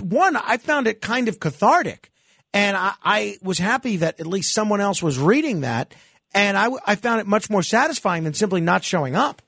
one, 0.02 0.36
I 0.36 0.57
found 0.57 0.86
it 0.86 1.00
kind 1.00 1.28
of 1.28 1.40
cathartic. 1.40 2.10
And 2.52 2.76
I, 2.76 2.94
I 3.02 3.39
was 3.42 3.58
happy 3.58 3.99
that 3.99 4.20
at 4.20 4.26
least 4.26 4.52
someone 4.52 4.81
else 4.81 5.02
was 5.02 5.18
reading 5.18 5.60
that. 5.60 5.94
And 6.32 6.57
I, 6.57 6.70
I 6.86 6.94
found 6.94 7.20
it 7.20 7.26
much 7.26 7.50
more 7.50 7.62
satisfying 7.62 8.24
than 8.24 8.34
simply 8.34 8.60
not 8.60 8.84
showing 8.84 9.16
up. 9.16 9.42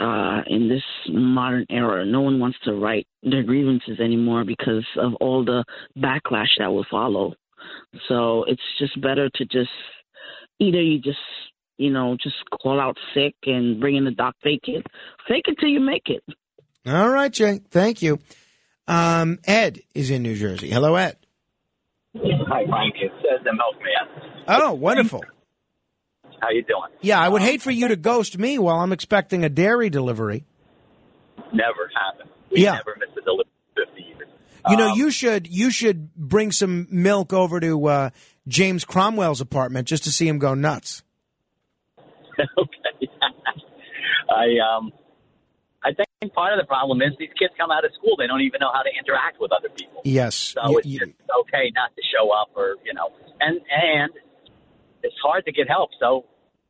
Uh, 0.00 0.42
in 0.46 0.68
this 0.68 0.82
modern 1.08 1.66
era, 1.70 2.04
no 2.04 2.20
one 2.20 2.38
wants 2.38 2.58
to 2.64 2.74
write 2.74 3.06
their 3.22 3.42
grievances 3.42 3.98
anymore 4.00 4.44
because 4.44 4.86
of 4.98 5.14
all 5.20 5.44
the 5.44 5.64
backlash 5.98 6.48
that 6.58 6.68
will 6.68 6.86
follow. 6.90 7.34
So 8.08 8.44
it's 8.44 8.62
just 8.78 9.00
better 9.00 9.30
to 9.34 9.44
just 9.44 9.70
either 10.58 10.80
you 10.80 10.98
just 10.98 11.18
you 11.78 11.90
know 11.90 12.16
just 12.22 12.36
call 12.62 12.80
out 12.80 12.96
sick 13.14 13.34
and 13.44 13.80
bring 13.80 13.96
in 13.96 14.04
the 14.04 14.10
doc, 14.10 14.34
fake 14.42 14.64
it, 14.64 14.86
fake 15.28 15.44
it 15.46 15.56
till 15.58 15.68
you 15.68 15.80
make 15.80 16.06
it. 16.06 16.22
All 16.86 17.10
right, 17.10 17.32
Jay. 17.32 17.60
Thank 17.70 18.02
you. 18.02 18.20
Um, 18.86 19.38
Ed 19.46 19.80
is 19.94 20.10
in 20.10 20.22
New 20.22 20.36
Jersey. 20.36 20.70
Hello, 20.70 20.94
Ed. 20.94 21.16
Hi, 22.14 22.64
Frank. 22.68 22.94
It's 23.00 23.14
uh, 23.14 23.42
the 23.42 23.52
milkman. 23.52 24.32
Oh, 24.48 24.72
wonderful. 24.74 25.24
How 26.40 26.50
you 26.50 26.62
doing? 26.62 26.90
Yeah, 27.00 27.20
I 27.20 27.28
would 27.28 27.42
hate 27.42 27.62
for 27.62 27.70
you 27.70 27.88
to 27.88 27.96
ghost 27.96 28.38
me 28.38 28.58
while 28.58 28.76
I'm 28.80 28.92
expecting 28.92 29.44
a 29.44 29.48
dairy 29.48 29.90
delivery. 29.90 30.44
Never 31.52 31.90
happened. 31.94 32.30
We 32.50 32.62
Yeah. 32.62 32.74
never 32.74 32.96
missed 32.98 33.16
a 33.18 33.22
delivery 33.22 33.50
50 33.76 34.02
years. 34.02 34.28
You 34.68 34.76
know, 34.76 34.94
you 34.94 35.10
should 35.10 35.46
you 35.46 35.70
should 35.70 36.14
bring 36.14 36.50
some 36.52 36.86
milk 36.90 37.32
over 37.32 37.60
to 37.60 37.86
uh, 37.86 38.10
James 38.48 38.84
Cromwell's 38.84 39.40
apartment 39.40 39.86
just 39.88 40.04
to 40.04 40.10
see 40.10 40.26
him 40.28 40.38
go 40.38 40.54
nuts. 40.54 41.02
okay. 42.40 43.08
I 44.30 44.58
um, 44.58 44.92
I 45.84 45.92
think 45.92 46.34
part 46.34 46.52
of 46.52 46.58
the 46.60 46.66
problem 46.66 47.00
is 47.00 47.12
these 47.18 47.30
kids 47.38 47.54
come 47.56 47.70
out 47.70 47.84
of 47.84 47.92
school, 47.94 48.16
they 48.18 48.26
don't 48.26 48.40
even 48.40 48.58
know 48.60 48.70
how 48.74 48.82
to 48.82 48.90
interact 48.90 49.40
with 49.40 49.52
other 49.52 49.68
people. 49.68 50.02
Yes. 50.04 50.34
So 50.34 50.60
Y- 50.64 50.80
it's 50.82 50.88
just 50.88 51.12
okay 51.46 51.70
not 51.74 51.94
to 51.94 52.02
show 52.10 52.30
up, 52.32 52.50
or 52.56 52.74
you 52.84 52.92
know, 52.92 53.10
and 53.40 53.60
and 53.70 54.10
it's 55.06 55.20
hard 55.22 55.44
to 55.46 55.52
get 55.52 55.68
help. 55.70 55.90
So 56.02 56.26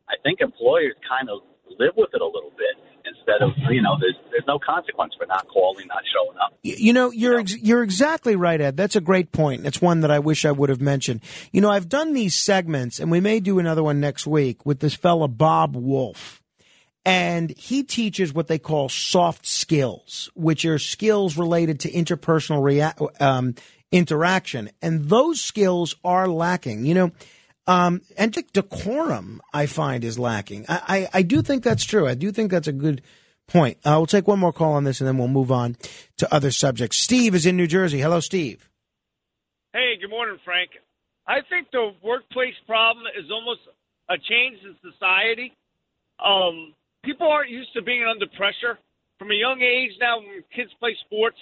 I 0.08 0.15
think 0.23 0.40
employers 0.40 0.94
kind 1.08 1.28
of 1.32 1.40
live 1.81 1.97
with 1.97 2.12
it 2.12 2.20
a 2.20 2.31
little 2.31 2.52
bit 2.56 2.76
instead 3.06 3.42
of 3.42 3.50
you 3.70 3.82
know, 3.82 3.97
there's 4.00 4.16
there's 4.31 4.44
no 4.47 4.58
consequence 4.58 5.15
for 5.18 5.26
not 5.26 5.47
calling, 5.48 5.86
not 5.86 6.02
showing 6.12 6.36
up. 6.39 6.58
You 6.62 6.92
know, 6.92 7.10
you're 7.10 7.39
ex- 7.39 7.56
you're 7.56 7.82
exactly 7.82 8.36
right, 8.36 8.60
Ed. 8.60 8.76
That's 8.76 8.97
a 8.97 9.00
great 9.00 9.32
point. 9.32 9.66
It's 9.66 9.81
one 9.81 10.00
that 10.00 10.10
I 10.10 10.18
wish 10.18 10.44
I 10.44 10.52
would 10.52 10.68
have 10.68 10.81
mentioned. 10.81 11.20
You 11.52 11.60
know, 11.60 11.70
I've 11.70 11.89
done 11.89 12.12
these 12.12 12.34
segments, 12.34 12.98
and 12.98 13.10
we 13.10 13.20
may 13.20 13.40
do 13.40 13.58
another 13.58 13.82
one 13.82 14.00
next 14.00 14.26
week 14.26 14.65
with 14.66 14.81
this 14.81 14.94
fella 14.94 15.28
Bob 15.28 15.76
Wolf, 15.76 16.42
and 17.05 17.50
he 17.56 17.82
teaches 17.82 18.32
what 18.32 18.48
they 18.48 18.58
call 18.58 18.89
soft 18.89 19.47
skills, 19.47 20.31
which 20.34 20.65
are 20.65 20.78
skills 20.78 21.36
related 21.36 21.81
to 21.81 21.90
interpersonal 21.90 22.62
rea- 22.62 23.24
um, 23.24 23.55
interaction, 23.92 24.70
and 24.82 25.08
those 25.08 25.40
skills 25.40 25.97
are 26.05 26.28
lacking. 26.28 26.84
You 26.84 26.94
know. 26.94 27.10
Um, 27.66 28.02
and 28.16 28.32
de- 28.32 28.42
decorum, 28.52 29.42
I 29.52 29.66
find, 29.66 30.04
is 30.04 30.18
lacking. 30.18 30.66
I, 30.68 31.08
I, 31.12 31.18
I 31.18 31.22
do 31.22 31.42
think 31.42 31.64
that's 31.64 31.84
true. 31.84 32.06
I 32.06 32.14
do 32.14 32.30
think 32.30 32.50
that's 32.50 32.68
a 32.68 32.72
good 32.72 33.02
point. 33.46 33.78
Uh, 33.84 33.94
we'll 33.96 34.06
take 34.06 34.28
one 34.28 34.38
more 34.38 34.52
call 34.52 34.74
on 34.74 34.84
this 34.84 35.00
and 35.00 35.08
then 35.08 35.18
we'll 35.18 35.28
move 35.28 35.50
on 35.50 35.76
to 36.18 36.32
other 36.32 36.50
subjects. 36.50 36.98
Steve 36.98 37.34
is 37.34 37.46
in 37.46 37.56
New 37.56 37.66
Jersey. 37.66 38.00
Hello, 38.00 38.20
Steve. 38.20 38.68
Hey, 39.72 39.94
good 40.00 40.10
morning, 40.10 40.38
Frank. 40.44 40.70
I 41.26 41.40
think 41.50 41.68
the 41.72 41.92
workplace 42.02 42.54
problem 42.66 43.04
is 43.18 43.30
almost 43.30 43.60
a 44.08 44.14
change 44.16 44.58
in 44.62 44.76
society. 44.80 45.52
Um, 46.24 46.72
people 47.04 47.26
aren't 47.26 47.50
used 47.50 47.72
to 47.74 47.82
being 47.82 48.04
under 48.04 48.26
pressure. 48.36 48.78
From 49.18 49.30
a 49.30 49.34
young 49.34 49.60
age 49.60 49.92
now, 50.00 50.18
when 50.18 50.44
kids 50.54 50.70
play 50.78 50.96
sports, 51.06 51.38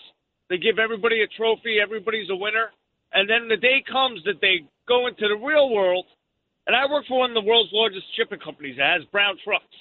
they 0.49 0.57
give 0.59 0.79
everybody 0.79 1.23
a 1.23 1.29
trophy, 1.37 1.79
everybody's 1.83 2.31
a 2.31 2.37
winner. 2.37 2.71
And 3.13 3.29
then 3.29 3.49
the 3.49 3.57
day 3.57 3.85
comes 3.91 4.23
that 4.25 4.41
they 4.41 4.67
go 4.87 5.07
into 5.07 5.29
the 5.29 5.37
real 5.37 5.71
world. 5.71 6.07
And 6.67 6.75
I 6.75 6.87
work 6.91 7.05
for 7.07 7.19
one 7.19 7.31
of 7.31 7.35
the 7.35 7.47
world's 7.47 7.71
largest 7.73 8.07
shipping 8.17 8.41
companies 8.41 8.77
that 8.79 9.01
has 9.01 9.05
brown 9.13 9.37
trucks. 9.45 9.77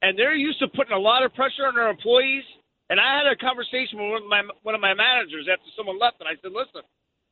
And 0.00 0.18
they're 0.18 0.34
used 0.34 0.58
to 0.60 0.68
putting 0.68 0.92
a 0.92 0.98
lot 0.98 1.22
of 1.22 1.34
pressure 1.34 1.66
on 1.66 1.74
their 1.74 1.88
employees. 1.88 2.44
And 2.88 3.00
I 3.00 3.18
had 3.18 3.26
a 3.26 3.36
conversation 3.36 4.00
with 4.00 4.10
one 4.12 4.22
of 4.22 4.28
my, 4.28 4.42
one 4.62 4.74
of 4.74 4.80
my 4.80 4.94
managers 4.94 5.48
after 5.50 5.68
someone 5.76 5.98
left, 5.98 6.20
and 6.20 6.28
I 6.28 6.36
said, 6.40 6.52
listen, 6.52 6.82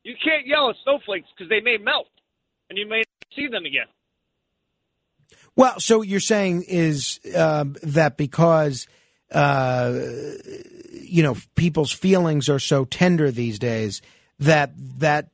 you 0.03 0.15
can't 0.23 0.47
yell 0.47 0.71
at 0.71 0.77
snowflakes 0.83 1.29
because 1.37 1.49
they 1.49 1.61
may 1.61 1.77
melt, 1.77 2.09
and 2.69 2.79
you 2.79 2.89
may 2.89 2.99
not 2.99 3.37
see 3.37 3.49
them 3.49 3.65
again. 3.65 3.87
Well, 5.55 5.79
so 5.81 6.03
you're 6.03 6.21
saying 6.21 6.65
is 6.67 7.21
um, 7.37 7.77
that 7.83 8.17
because 8.17 8.87
uh, 9.31 9.93
you 10.93 11.23
know 11.23 11.37
people's 11.55 11.93
feelings 11.93 12.49
are 12.49 12.59
so 12.59 12.85
tender 12.85 13.31
these 13.31 13.59
days 13.59 14.01
that 14.39 14.73
that 14.99 15.29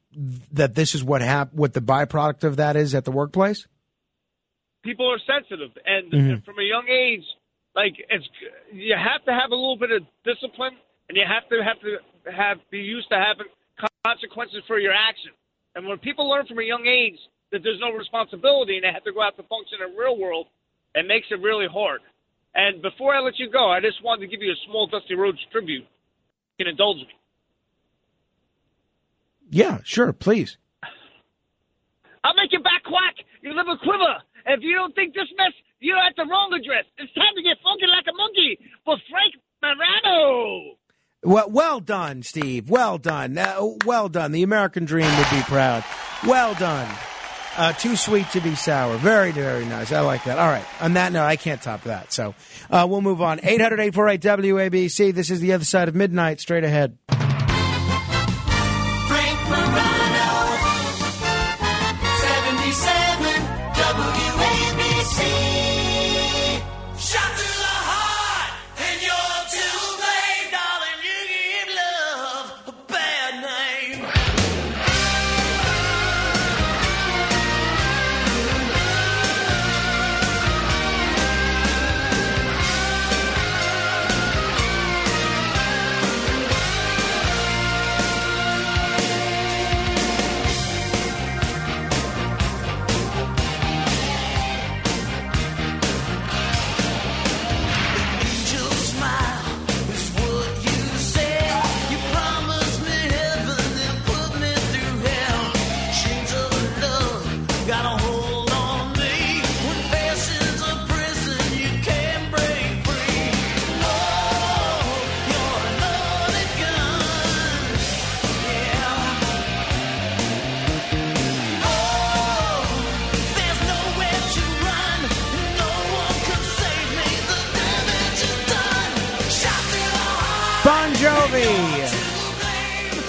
that 0.53 0.75
this 0.75 0.95
is 0.95 1.05
what 1.05 1.21
hap- 1.21 1.53
what 1.53 1.75
the 1.75 1.81
byproduct 1.81 2.45
of 2.45 2.57
that 2.57 2.77
is 2.77 2.95
at 2.95 3.05
the 3.05 3.11
workplace. 3.11 3.67
People 4.83 5.11
are 5.11 5.19
sensitive, 5.19 5.77
and 5.85 6.13
Mhm. 6.13 6.45
from 6.45 6.59
a 6.59 6.63
young 6.63 6.89
age, 6.89 7.25
like 7.75 7.95
it's 8.09 8.27
you 8.73 8.97
have 8.97 9.25
to 9.25 9.33
have 9.33 9.51
a 9.51 9.55
little 9.55 9.77
bit 9.77 9.91
of 9.91 10.07
discipline, 10.25 10.77
and 11.09 11.17
you 11.17 11.25
have 11.27 11.49
to 11.51 11.63
have 11.63 11.81
to 11.81 11.99
have 12.33 12.59
be 12.71 12.81
used 12.81 13.09
to 13.11 13.17
having 13.17 13.47
consequences 14.05 14.63
for 14.67 14.79
your 14.79 14.93
action. 14.93 15.33
And 15.75 15.87
when 15.87 15.99
people 15.99 16.29
learn 16.29 16.47
from 16.47 16.59
a 16.59 16.63
young 16.63 16.87
age 16.87 17.19
that 17.51 17.63
there's 17.63 17.81
no 17.81 17.91
responsibility 17.93 18.77
and 18.77 18.85
they 18.85 18.93
have 18.93 19.05
to 19.05 19.13
go 19.13 19.23
out 19.23 19.37
to 19.37 19.43
function 19.45 19.79
in 19.83 19.93
the 19.93 19.99
real 20.01 20.17
world, 20.17 20.47
it 20.95 21.07
makes 21.07 21.27
it 21.31 21.41
really 21.41 21.67
hard. 21.67 22.01
And 22.55 22.81
before 22.81 23.15
I 23.15 23.21
let 23.21 23.39
you 23.39 23.51
go, 23.51 23.71
I 23.71 23.81
just 23.81 24.03
wanted 24.03 24.23
to 24.23 24.27
give 24.29 24.43
you 24.43 24.53
a 24.53 24.57
small 24.67 24.87
Dusty 24.87 25.15
Rhodes 25.15 25.39
tribute. 25.53 25.87
You 26.59 26.65
can 26.65 26.69
indulge 26.69 26.99
me. 26.99 27.15
Yeah, 29.51 29.79
sure, 29.85 30.13
please. 30.13 30.59
I'll 32.25 32.35
make 32.35 32.53
your 32.53 32.63
back 32.63 32.83
quack. 32.85 33.15
You 33.43 33.55
live 33.55 33.67
a 33.69 33.79
quiver. 33.79 34.17
If 34.47 34.61
you 34.63 34.75
don't 34.75 34.95
think 34.95 35.15
this 35.15 35.29
mess, 35.37 35.53
you're 35.81 35.99
at 35.99 36.15
the 36.17 36.25
wrong 36.25 36.53
address. 36.53 36.85
It's 36.99 37.13
time 37.15 37.35
to 37.37 37.43
get 37.43 37.57
funky 37.63 37.87
like 37.87 38.07
a 38.09 38.17
monkey 38.17 38.59
for 38.85 38.97
Frank 39.11 39.35
Morano. 39.63 40.77
Well, 41.23 41.51
well 41.51 41.81
done, 41.81 42.23
Steve. 42.23 42.71
Well 42.71 42.99
done. 42.99 43.37
Uh, 43.39 43.75
well 43.85 44.09
done. 44.09 44.33
The 44.33 44.43
American 44.43 44.85
dream 44.85 45.11
would 45.17 45.31
be 45.31 45.43
proud. 45.43 45.85
Well 46.27 46.55
done. 46.55 46.89
Uh, 47.57 47.73
too 47.73 47.97
sweet 47.97 48.29
to 48.31 48.41
be 48.41 48.55
sour. 48.55 48.97
Very, 48.99 49.33
very 49.33 49.65
nice. 49.65 49.91
I 49.91 50.01
like 50.01 50.25
that. 50.25 50.39
All 50.39 50.47
right. 50.47 50.65
On 50.81 50.95
that 50.95 51.13
note, 51.13 51.25
I 51.25 51.35
can't 51.35 51.61
top 51.61 51.83
that. 51.85 52.13
So 52.13 52.37
uh, 52.71 52.87
we'll 52.89 53.01
move 53.01 53.21
on. 53.21 53.41
800 53.43 53.81
848 53.81 54.21
WABC. 54.53 55.13
This 55.13 55.31
is 55.31 55.41
the 55.41 55.55
other 55.55 55.65
side 55.65 55.89
of 55.89 55.97
midnight. 55.97 56.41
Straight 56.41 56.63
ahead. 56.63 56.97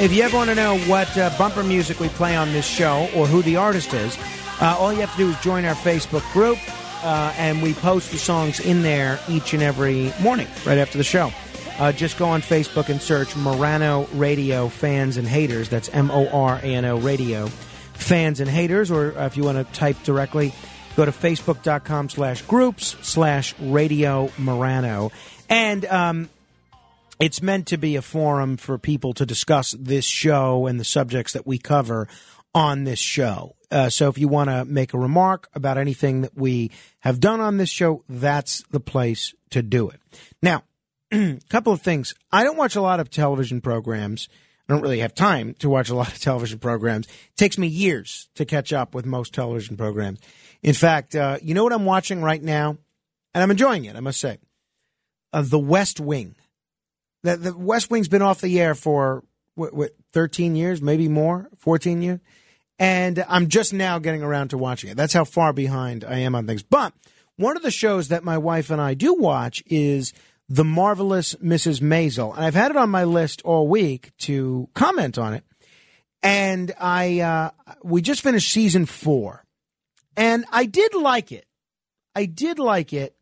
If 0.10 0.16
you 0.16 0.24
ever 0.24 0.38
want 0.38 0.50
to 0.50 0.56
know 0.56 0.80
what 0.80 1.16
uh, 1.20 1.30
bumper 1.38 1.62
music 1.64 2.00
we 2.00 2.10
play 2.10 2.36
on 2.36 2.52
this 2.52 2.66
show 2.66 3.08
or 3.16 3.28
who 3.28 3.44
the 3.44 3.58
artist 3.58 3.94
is, 3.94 4.18
uh, 4.60 4.76
all 4.76 4.92
you 4.92 5.02
have 5.02 5.12
to 5.12 5.18
do 5.20 5.30
is 5.30 5.40
join 5.42 5.66
our 5.66 5.76
Facebook 5.76 6.24
group, 6.34 6.58
uh, 7.06 7.32
and 7.38 7.62
we 7.62 7.76
post 7.76 8.10
the 8.10 8.18
songs 8.18 8.60
in 8.60 8.82
there 8.82 9.20
each 9.30 9.54
and 9.54 9.62
every 9.62 10.12
morning 10.20 10.48
right 10.66 10.80
after 10.80 10.98
the 10.98 11.04
show. 11.04 11.32
Uh, 11.78 11.92
just 11.92 12.18
go 12.18 12.26
on 12.26 12.42
Facebook 12.42 12.90
and 12.90 13.00
search 13.00 13.36
Morano 13.36 14.08
Radio 14.14 14.68
Fans 14.68 15.18
and 15.18 15.28
Haters. 15.28 15.70
That's 15.70 15.90
M 15.90 16.10
O 16.10 16.28
R 16.28 16.56
A 16.56 16.66
N 16.66 16.86
O 16.86 16.98
Radio 16.98 17.46
Fans 17.46 18.40
and 18.40 18.50
Haters. 18.50 18.90
Or 18.90 19.16
uh, 19.16 19.28
if 19.28 19.38
you 19.38 19.44
want 19.44 19.60
to 19.60 19.74
type 19.76 20.02
directly, 20.02 20.56
go 20.96 21.06
to 21.06 21.12
facebook.com 21.12 22.10
slash 22.10 22.42
groups 22.42 22.96
slash 23.04 23.54
Radio 23.60 24.32
Morano. 24.40 25.12
And 25.50 25.86
um, 25.86 26.30
it's 27.20 27.42
meant 27.42 27.68
to 27.68 27.78
be 27.78 27.96
a 27.96 28.02
forum 28.02 28.58
for 28.58 28.78
people 28.78 29.14
to 29.14 29.26
discuss 29.26 29.76
this 29.78 30.06
show 30.06 30.68
and 30.68 30.80
the 30.80 30.86
subjects 30.86 31.34
that 31.34 31.46
we 31.46 31.58
cover 31.58 32.08
on 32.54 32.84
this 32.84 33.00
show. 33.00 33.56
Uh, 33.72 33.90
so 33.90 34.10
if 34.10 34.18
you 34.18 34.28
want 34.28 34.50
to 34.50 34.66
make 34.66 34.94
a 34.94 34.98
remark 34.98 35.48
about 35.54 35.78
anything 35.78 36.22
that 36.22 36.36
we 36.36 36.72
have 37.00 37.20
done 37.20 37.40
on 37.40 37.58
this 37.58 37.70
show, 37.70 38.04
that's 38.10 38.64
the 38.72 38.80
place 38.80 39.34
to 39.52 39.62
do 39.62 39.90
it. 39.90 40.00
Now, 40.42 40.64
a 41.12 41.40
couple 41.50 41.74
of 41.74 41.82
things. 41.82 42.14
I 42.32 42.44
don't 42.44 42.58
watch 42.58 42.76
a 42.76 42.82
lot 42.82 43.00
of 43.00 43.10
television 43.10 43.62
programs. 43.62 44.30
I 44.68 44.74
don't 44.74 44.82
really 44.82 45.00
have 45.00 45.16
time 45.16 45.56
to 45.56 45.70
watch 45.70 45.90
a 45.90 45.96
lot 45.96 46.08
of 46.08 46.20
television 46.20 46.60
programs. 46.60 47.08
It 47.08 47.38
takes 47.38 47.58
me 47.58 47.68
years 47.68 48.30
to 48.36 48.46
catch 48.46 48.74
up 48.74 48.96
with 48.96 49.06
most 49.06 49.34
television 49.34 49.78
programs. 49.78 50.20
In 50.62 50.74
fact, 50.74 51.16
uh, 51.16 51.38
you 51.42 51.54
know 51.54 51.64
what 51.64 51.74
I'm 51.74 51.86
watching 51.86 52.22
right 52.22 52.42
now? 52.42 52.78
And 53.34 53.44
I'm 53.44 53.52
enjoying 53.52 53.86
it, 53.86 53.96
I 53.96 54.00
must 54.00 54.20
say. 54.20 54.38
Uh, 55.32 55.44
the 55.44 55.60
West 55.60 56.00
Wing. 56.00 56.36
The, 57.24 57.38
the 57.38 57.58
West 57.58 57.92
Wing's 57.92 58.08
been 58.08 58.22
off 58.22 58.42
the 58.42 58.60
air 58.60 58.76
for 58.76 59.24
what, 59.56 59.74
what 59.74 59.92
13 60.14 60.56
years, 60.56 60.82
maybe 60.82 61.08
more, 61.08 61.50
14 61.58 62.02
years. 62.02 62.20
And 62.80 63.24
I'm 63.28 63.50
just 63.50 63.74
now 63.74 64.00
getting 64.00 64.24
around 64.24 64.50
to 64.50 64.58
watching 64.58 64.90
it. 64.90 64.98
That's 64.98 65.14
how 65.14 65.26
far 65.26 65.52
behind 65.52 66.06
I 66.06 66.20
am 66.20 66.34
on 66.34 66.48
things. 66.48 66.64
But 66.64 66.94
one 67.36 67.58
of 67.58 67.64
the 67.64 67.72
shows 67.72 68.08
that 68.08 68.24
my 68.24 68.38
wife 68.38 68.70
and 68.70 68.82
I 68.82 68.94
do 68.94 69.14
watch 69.14 69.62
is 69.68 70.14
The 70.48 70.64
Marvelous 70.64 71.36
Mrs. 71.36 71.82
Maisel. 71.82 72.34
And 72.36 72.46
I've 72.46 72.56
had 72.56 72.72
it 72.72 72.78
on 72.78 72.90
my 72.90 73.04
list 73.04 73.42
all 73.44 73.68
week 73.68 74.12
to 74.20 74.70
comment 74.74 75.18
on 75.18 75.34
it. 75.34 75.44
And 76.24 76.74
I, 76.80 77.20
uh, 77.20 77.52
we 77.84 78.02
just 78.02 78.22
finished 78.22 78.52
season 78.52 78.86
four. 78.86 79.46
And 80.16 80.46
I 80.52 80.66
did 80.66 80.94
like 80.94 81.32
it. 81.32 81.46
I 82.16 82.26
did 82.26 82.60
like 82.60 82.94
it. 82.94 83.16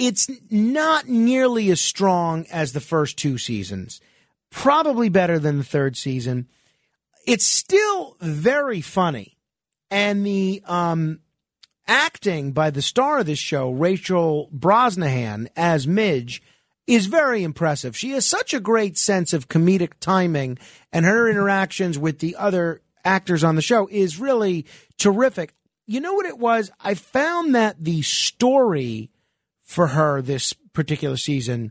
It's 0.00 0.30
not 0.50 1.08
nearly 1.08 1.70
as 1.70 1.78
strong 1.78 2.46
as 2.50 2.72
the 2.72 2.80
first 2.80 3.18
two 3.18 3.36
seasons. 3.36 4.00
Probably 4.50 5.10
better 5.10 5.38
than 5.38 5.58
the 5.58 5.64
third 5.64 5.94
season. 5.94 6.48
It's 7.26 7.44
still 7.44 8.16
very 8.18 8.80
funny. 8.80 9.36
And 9.90 10.24
the 10.24 10.62
um, 10.64 11.20
acting 11.86 12.52
by 12.52 12.70
the 12.70 12.80
star 12.80 13.18
of 13.18 13.26
this 13.26 13.38
show, 13.38 13.70
Rachel 13.70 14.48
Brosnahan, 14.56 15.48
as 15.54 15.86
Midge, 15.86 16.42
is 16.86 17.04
very 17.04 17.42
impressive. 17.42 17.94
She 17.94 18.12
has 18.12 18.26
such 18.26 18.54
a 18.54 18.58
great 18.58 18.96
sense 18.96 19.34
of 19.34 19.48
comedic 19.48 19.92
timing, 20.00 20.58
and 20.94 21.04
her 21.04 21.28
interactions 21.28 21.98
with 21.98 22.20
the 22.20 22.36
other 22.36 22.80
actors 23.04 23.44
on 23.44 23.54
the 23.54 23.60
show 23.60 23.86
is 23.90 24.18
really 24.18 24.64
terrific. 24.96 25.52
You 25.86 26.00
know 26.00 26.14
what 26.14 26.24
it 26.24 26.38
was? 26.38 26.70
I 26.80 26.94
found 26.94 27.54
that 27.54 27.84
the 27.84 28.00
story 28.00 29.09
for 29.70 29.86
her 29.86 30.20
this 30.20 30.52
particular 30.72 31.16
season 31.16 31.70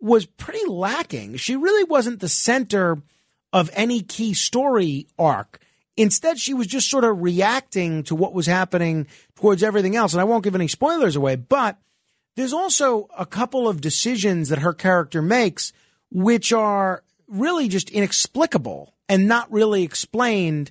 was 0.00 0.26
pretty 0.26 0.64
lacking. 0.68 1.34
She 1.34 1.56
really 1.56 1.82
wasn't 1.82 2.20
the 2.20 2.28
center 2.28 3.02
of 3.52 3.68
any 3.72 4.00
key 4.00 4.32
story 4.32 5.08
arc. 5.18 5.58
Instead, 5.96 6.38
she 6.38 6.54
was 6.54 6.68
just 6.68 6.88
sort 6.88 7.02
of 7.02 7.20
reacting 7.20 8.04
to 8.04 8.14
what 8.14 8.32
was 8.32 8.46
happening 8.46 9.08
towards 9.34 9.64
everything 9.64 9.96
else. 9.96 10.12
And 10.12 10.20
I 10.20 10.24
won't 10.24 10.44
give 10.44 10.54
any 10.54 10.68
spoilers 10.68 11.16
away, 11.16 11.34
but 11.34 11.78
there's 12.36 12.52
also 12.52 13.08
a 13.18 13.26
couple 13.26 13.66
of 13.66 13.80
decisions 13.80 14.48
that 14.50 14.60
her 14.60 14.72
character 14.72 15.20
makes 15.20 15.72
which 16.12 16.52
are 16.52 17.02
really 17.26 17.66
just 17.66 17.90
inexplicable 17.90 18.94
and 19.08 19.26
not 19.26 19.50
really 19.50 19.82
explained 19.82 20.70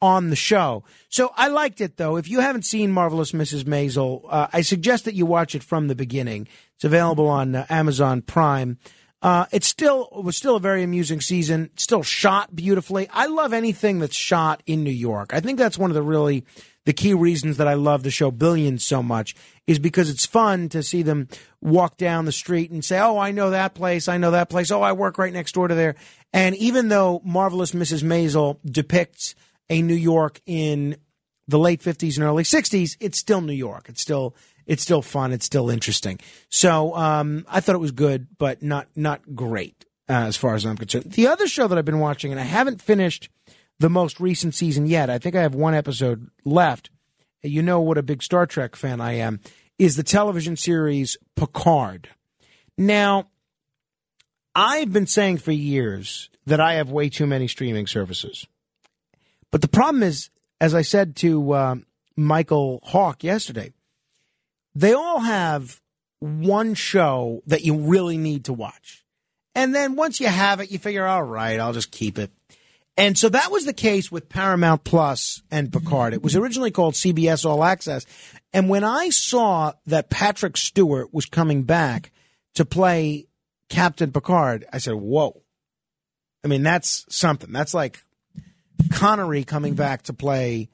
on 0.00 0.30
the 0.30 0.36
show. 0.36 0.84
So 1.08 1.32
I 1.36 1.48
liked 1.48 1.80
it 1.80 1.96
though. 1.96 2.16
If 2.16 2.28
you 2.28 2.40
haven't 2.40 2.64
seen 2.64 2.90
Marvelous 2.92 3.32
Mrs. 3.32 3.64
Maisel, 3.64 4.22
uh, 4.28 4.48
I 4.52 4.60
suggest 4.60 5.04
that 5.04 5.14
you 5.14 5.26
watch 5.26 5.54
it 5.54 5.62
from 5.62 5.88
the 5.88 5.94
beginning. 5.94 6.48
It's 6.74 6.84
available 6.84 7.28
on 7.28 7.54
uh, 7.54 7.66
Amazon 7.68 8.22
Prime. 8.22 8.78
Uh, 9.22 9.46
it's 9.50 9.66
still 9.66 10.08
it 10.16 10.22
was 10.22 10.36
still 10.36 10.56
a 10.56 10.60
very 10.60 10.82
amusing 10.82 11.20
season. 11.20 11.70
Still 11.76 12.02
shot 12.02 12.54
beautifully. 12.54 13.08
I 13.10 13.26
love 13.26 13.52
anything 13.52 13.98
that's 13.98 14.16
shot 14.16 14.62
in 14.66 14.84
New 14.84 14.90
York. 14.90 15.32
I 15.32 15.40
think 15.40 15.58
that's 15.58 15.78
one 15.78 15.90
of 15.90 15.94
the 15.94 16.02
really 16.02 16.44
the 16.84 16.92
key 16.92 17.14
reasons 17.14 17.56
that 17.56 17.66
I 17.66 17.74
love 17.74 18.02
the 18.02 18.10
show 18.10 18.30
Billions 18.30 18.84
so 18.84 19.02
much 19.02 19.34
is 19.66 19.78
because 19.78 20.08
it's 20.10 20.26
fun 20.26 20.68
to 20.68 20.82
see 20.82 21.02
them 21.02 21.28
walk 21.60 21.96
down 21.96 22.26
the 22.26 22.32
street 22.32 22.70
and 22.70 22.84
say, 22.84 23.00
"Oh, 23.00 23.18
I 23.18 23.32
know 23.32 23.50
that 23.50 23.74
place. 23.74 24.06
I 24.06 24.18
know 24.18 24.30
that 24.32 24.50
place. 24.50 24.70
Oh, 24.70 24.82
I 24.82 24.92
work 24.92 25.18
right 25.18 25.32
next 25.32 25.52
door 25.52 25.66
to 25.66 25.74
there." 25.74 25.96
And 26.32 26.54
even 26.56 26.88
though 26.88 27.22
Marvelous 27.24 27.72
Mrs. 27.72 28.04
Maisel 28.04 28.58
depicts 28.64 29.34
a 29.68 29.82
New 29.82 29.94
York 29.94 30.40
in 30.46 30.96
the 31.48 31.58
late 31.58 31.80
50s 31.80 32.16
and 32.16 32.24
early 32.24 32.42
60s, 32.42 32.96
it's 33.00 33.18
still 33.18 33.40
New 33.40 33.52
York. 33.52 33.88
It's 33.88 34.00
still 34.00 34.34
it's 34.66 34.82
still 34.82 35.02
fun. 35.02 35.32
It's 35.32 35.46
still 35.46 35.70
interesting. 35.70 36.18
So 36.48 36.94
um, 36.96 37.46
I 37.48 37.60
thought 37.60 37.76
it 37.76 37.78
was 37.78 37.92
good, 37.92 38.26
but 38.36 38.62
not 38.62 38.88
not 38.96 39.34
great 39.34 39.84
uh, 40.08 40.12
as 40.12 40.36
far 40.36 40.54
as 40.54 40.64
I'm 40.64 40.76
concerned. 40.76 41.12
The 41.12 41.28
other 41.28 41.46
show 41.46 41.68
that 41.68 41.78
I've 41.78 41.84
been 41.84 42.00
watching, 42.00 42.32
and 42.32 42.40
I 42.40 42.44
haven't 42.44 42.82
finished 42.82 43.28
the 43.78 43.90
most 43.90 44.20
recent 44.20 44.54
season 44.54 44.86
yet. 44.86 45.10
I 45.10 45.18
think 45.18 45.36
I 45.36 45.42
have 45.42 45.54
one 45.54 45.74
episode 45.74 46.28
left. 46.44 46.90
You 47.42 47.62
know 47.62 47.80
what 47.80 47.98
a 47.98 48.02
big 48.02 48.22
Star 48.22 48.46
Trek 48.46 48.74
fan 48.74 49.00
I 49.00 49.12
am. 49.14 49.40
Is 49.78 49.96
the 49.96 50.02
television 50.02 50.56
series 50.56 51.16
Picard. 51.36 52.08
Now, 52.78 53.28
I've 54.54 54.92
been 54.92 55.06
saying 55.06 55.38
for 55.38 55.52
years 55.52 56.30
that 56.46 56.60
I 56.60 56.74
have 56.74 56.90
way 56.90 57.08
too 57.08 57.26
many 57.26 57.46
streaming 57.46 57.86
services. 57.86 58.46
But 59.56 59.62
the 59.62 59.68
problem 59.68 60.02
is, 60.02 60.28
as 60.60 60.74
I 60.74 60.82
said 60.82 61.16
to 61.16 61.52
uh, 61.52 61.76
Michael 62.14 62.80
Hawk 62.84 63.24
yesterday, 63.24 63.72
they 64.74 64.92
all 64.92 65.20
have 65.20 65.80
one 66.18 66.74
show 66.74 67.40
that 67.46 67.64
you 67.64 67.74
really 67.74 68.18
need 68.18 68.44
to 68.44 68.52
watch. 68.52 69.06
And 69.54 69.74
then 69.74 69.96
once 69.96 70.20
you 70.20 70.26
have 70.26 70.60
it, 70.60 70.70
you 70.70 70.78
figure, 70.78 71.06
all 71.06 71.22
right, 71.22 71.58
I'll 71.58 71.72
just 71.72 71.90
keep 71.90 72.18
it. 72.18 72.30
And 72.98 73.16
so 73.16 73.30
that 73.30 73.50
was 73.50 73.64
the 73.64 73.72
case 73.72 74.12
with 74.12 74.28
Paramount 74.28 74.84
Plus 74.84 75.40
and 75.50 75.72
Picard. 75.72 76.12
It 76.12 76.22
was 76.22 76.36
originally 76.36 76.70
called 76.70 76.92
CBS 76.92 77.46
All 77.46 77.64
Access. 77.64 78.04
And 78.52 78.68
when 78.68 78.84
I 78.84 79.08
saw 79.08 79.72
that 79.86 80.10
Patrick 80.10 80.58
Stewart 80.58 81.14
was 81.14 81.24
coming 81.24 81.62
back 81.62 82.12
to 82.56 82.66
play 82.66 83.26
Captain 83.70 84.12
Picard, 84.12 84.66
I 84.70 84.76
said, 84.76 84.96
whoa. 84.96 85.40
I 86.44 86.48
mean, 86.48 86.62
that's 86.62 87.06
something. 87.08 87.52
That's 87.52 87.72
like 87.72 88.02
Connery 88.92 89.44
coming 89.44 89.74
back 89.74 90.02
to 90.04 90.12
play 90.12 90.68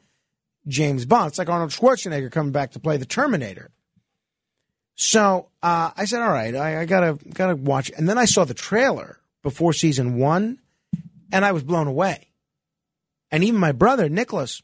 James 0.67 1.05
Bond. 1.05 1.29
It's 1.29 1.39
like 1.39 1.49
Arnold 1.49 1.71
Schwarzenegger 1.71 2.31
coming 2.31 2.53
back 2.53 2.73
to 2.73 2.81
play 2.81 2.97
the 2.97 3.07
Terminator. 3.07 3.71
So 4.95 5.49
uh, 5.63 5.91
I 5.97 6.05
said, 6.05 6.23
"All 6.23 6.31
right, 6.31 6.55
I, 6.55 6.83
I, 6.83 6.85
gotta 6.85 7.19
gotta 7.33 7.57
watch." 7.57 7.91
And 7.97 8.09
then 8.09 8.19
I 8.19 8.27
saw 8.27 8.45
the 8.45 8.55
trailer 8.55 9.19
before 9.43 9.73
season 9.73 10.19
one, 10.19 10.59
and 11.33 11.45
I 11.45 11.53
was 11.53 11.63
blown 11.63 11.87
away. 11.87 12.29
And 13.31 13.43
even 13.43 13.59
my 13.59 13.73
brother 13.73 14.09
Nicholas, 14.09 14.63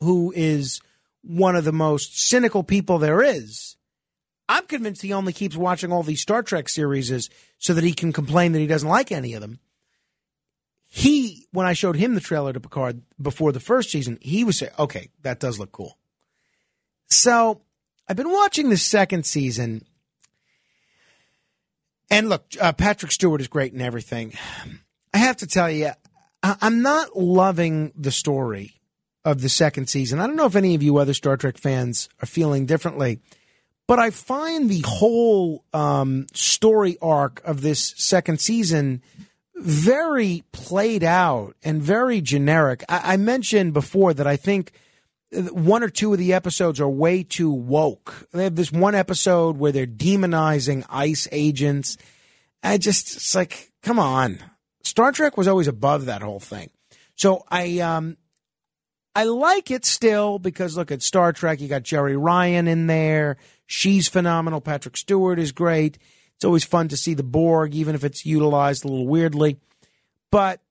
who 0.00 0.32
is 0.36 0.80
one 1.22 1.56
of 1.56 1.64
the 1.64 1.72
most 1.72 2.20
cynical 2.20 2.62
people 2.62 2.98
there 2.98 3.22
is, 3.22 3.76
I'm 4.48 4.66
convinced 4.66 5.02
he 5.02 5.12
only 5.12 5.32
keeps 5.32 5.56
watching 5.56 5.92
all 5.92 6.02
these 6.02 6.20
Star 6.20 6.42
Trek 6.42 6.68
series 6.68 7.30
so 7.58 7.72
that 7.74 7.84
he 7.84 7.94
can 7.94 8.12
complain 8.12 8.52
that 8.52 8.58
he 8.58 8.66
doesn't 8.66 8.88
like 8.88 9.10
any 9.10 9.34
of 9.34 9.40
them 9.40 9.60
he 10.92 11.46
when 11.52 11.66
I 11.66 11.72
showed 11.72 11.94
him 11.96 12.14
the 12.14 12.20
trailer 12.20 12.52
to 12.52 12.60
Picard 12.60 13.00
before 13.22 13.52
the 13.52 13.60
first 13.60 13.90
season, 13.90 14.18
he 14.20 14.42
was 14.42 14.58
saying, 14.58 14.72
"Okay, 14.76 15.08
that 15.22 15.38
does 15.38 15.58
look 15.58 15.70
cool." 15.70 15.96
So 17.08 17.62
I've 18.08 18.16
been 18.16 18.32
watching 18.32 18.70
the 18.70 18.76
second 18.76 19.24
season, 19.24 19.86
and 22.10 22.28
look, 22.28 22.44
uh, 22.60 22.72
Patrick 22.72 23.12
Stewart 23.12 23.40
is 23.40 23.46
great 23.46 23.72
and 23.72 23.80
everything. 23.80 24.32
I 25.14 25.18
have 25.18 25.36
to 25.38 25.46
tell 25.46 25.70
you, 25.70 25.92
I- 26.42 26.56
I'm 26.60 26.82
not 26.82 27.16
loving 27.16 27.92
the 27.96 28.10
story 28.12 28.80
of 29.24 29.42
the 29.42 29.48
second 29.48 29.88
season. 29.88 30.18
I 30.18 30.26
don't 30.26 30.36
know 30.36 30.46
if 30.46 30.56
any 30.56 30.74
of 30.74 30.82
you 30.82 30.96
other 30.96 31.14
Star 31.14 31.36
Trek 31.36 31.56
fans 31.56 32.08
are 32.20 32.26
feeling 32.26 32.66
differently, 32.66 33.20
but 33.86 34.00
I 34.00 34.10
find 34.10 34.68
the 34.68 34.82
whole 34.84 35.64
um, 35.72 36.26
story 36.34 36.98
arc 37.00 37.40
of 37.44 37.60
this 37.60 37.94
second 37.96 38.40
season 38.40 39.02
very 39.60 40.42
played 40.52 41.04
out 41.04 41.54
and 41.62 41.82
very 41.82 42.20
generic. 42.20 42.84
I, 42.88 43.14
I 43.14 43.16
mentioned 43.16 43.72
before 43.72 44.14
that 44.14 44.26
I 44.26 44.36
think 44.36 44.72
one 45.32 45.82
or 45.82 45.88
two 45.88 46.12
of 46.12 46.18
the 46.18 46.32
episodes 46.32 46.80
are 46.80 46.88
way 46.88 47.22
too 47.22 47.50
woke. 47.50 48.26
They 48.32 48.44
have 48.44 48.56
this 48.56 48.72
one 48.72 48.94
episode 48.94 49.58
where 49.58 49.72
they're 49.72 49.86
demonizing 49.86 50.84
ICE 50.88 51.28
agents. 51.30 51.96
I 52.62 52.78
just, 52.78 53.16
it's 53.16 53.34
like, 53.34 53.70
come 53.82 53.98
on. 53.98 54.38
Star 54.82 55.12
Trek 55.12 55.36
was 55.36 55.46
always 55.46 55.68
above 55.68 56.06
that 56.06 56.22
whole 56.22 56.40
thing. 56.40 56.70
So 57.14 57.44
I 57.50 57.80
um 57.80 58.16
I 59.14 59.24
like 59.24 59.70
it 59.70 59.84
still 59.84 60.38
because 60.38 60.76
look 60.76 60.90
at 60.90 61.02
Star 61.02 61.32
Trek, 61.32 61.60
you 61.60 61.68
got 61.68 61.82
Jeri 61.82 62.16
Ryan 62.18 62.66
in 62.66 62.86
there. 62.86 63.36
She's 63.66 64.08
phenomenal. 64.08 64.60
Patrick 64.60 64.96
Stewart 64.96 65.38
is 65.38 65.52
great. 65.52 65.98
It's 66.40 66.44
always 66.46 66.64
fun 66.64 66.88
to 66.88 66.96
see 66.96 67.12
the 67.12 67.22
Borg, 67.22 67.74
even 67.74 67.94
if 67.94 68.02
it's 68.02 68.24
utilized 68.24 68.82
a 68.82 68.88
little 68.88 69.06
weirdly. 69.06 69.58
But 70.30 70.62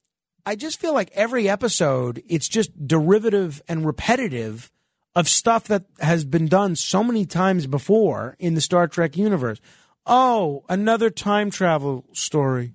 I 0.44 0.56
just 0.56 0.80
feel 0.80 0.96
like 0.96 1.12
every 1.14 1.48
episode, 1.48 2.24
it's 2.28 2.48
just 2.48 2.88
derivative 2.88 3.62
and 3.68 3.86
repetitive 3.86 4.72
of 5.14 5.30
stuff 5.30 5.66
that 5.66 5.84
has 6.00 6.26
been 6.26 6.48
done 6.48 6.76
so 6.76 7.04
many 7.04 7.24
times 7.24 7.68
before 7.68 8.36
in 8.40 8.56
the 8.56 8.62
Star 8.62 8.88
Trek 8.88 9.16
universe. 9.16 9.62
Oh, 10.08 10.64
another 10.70 11.12
time 11.12 11.52
travel 11.52 12.04
story. 12.14 12.74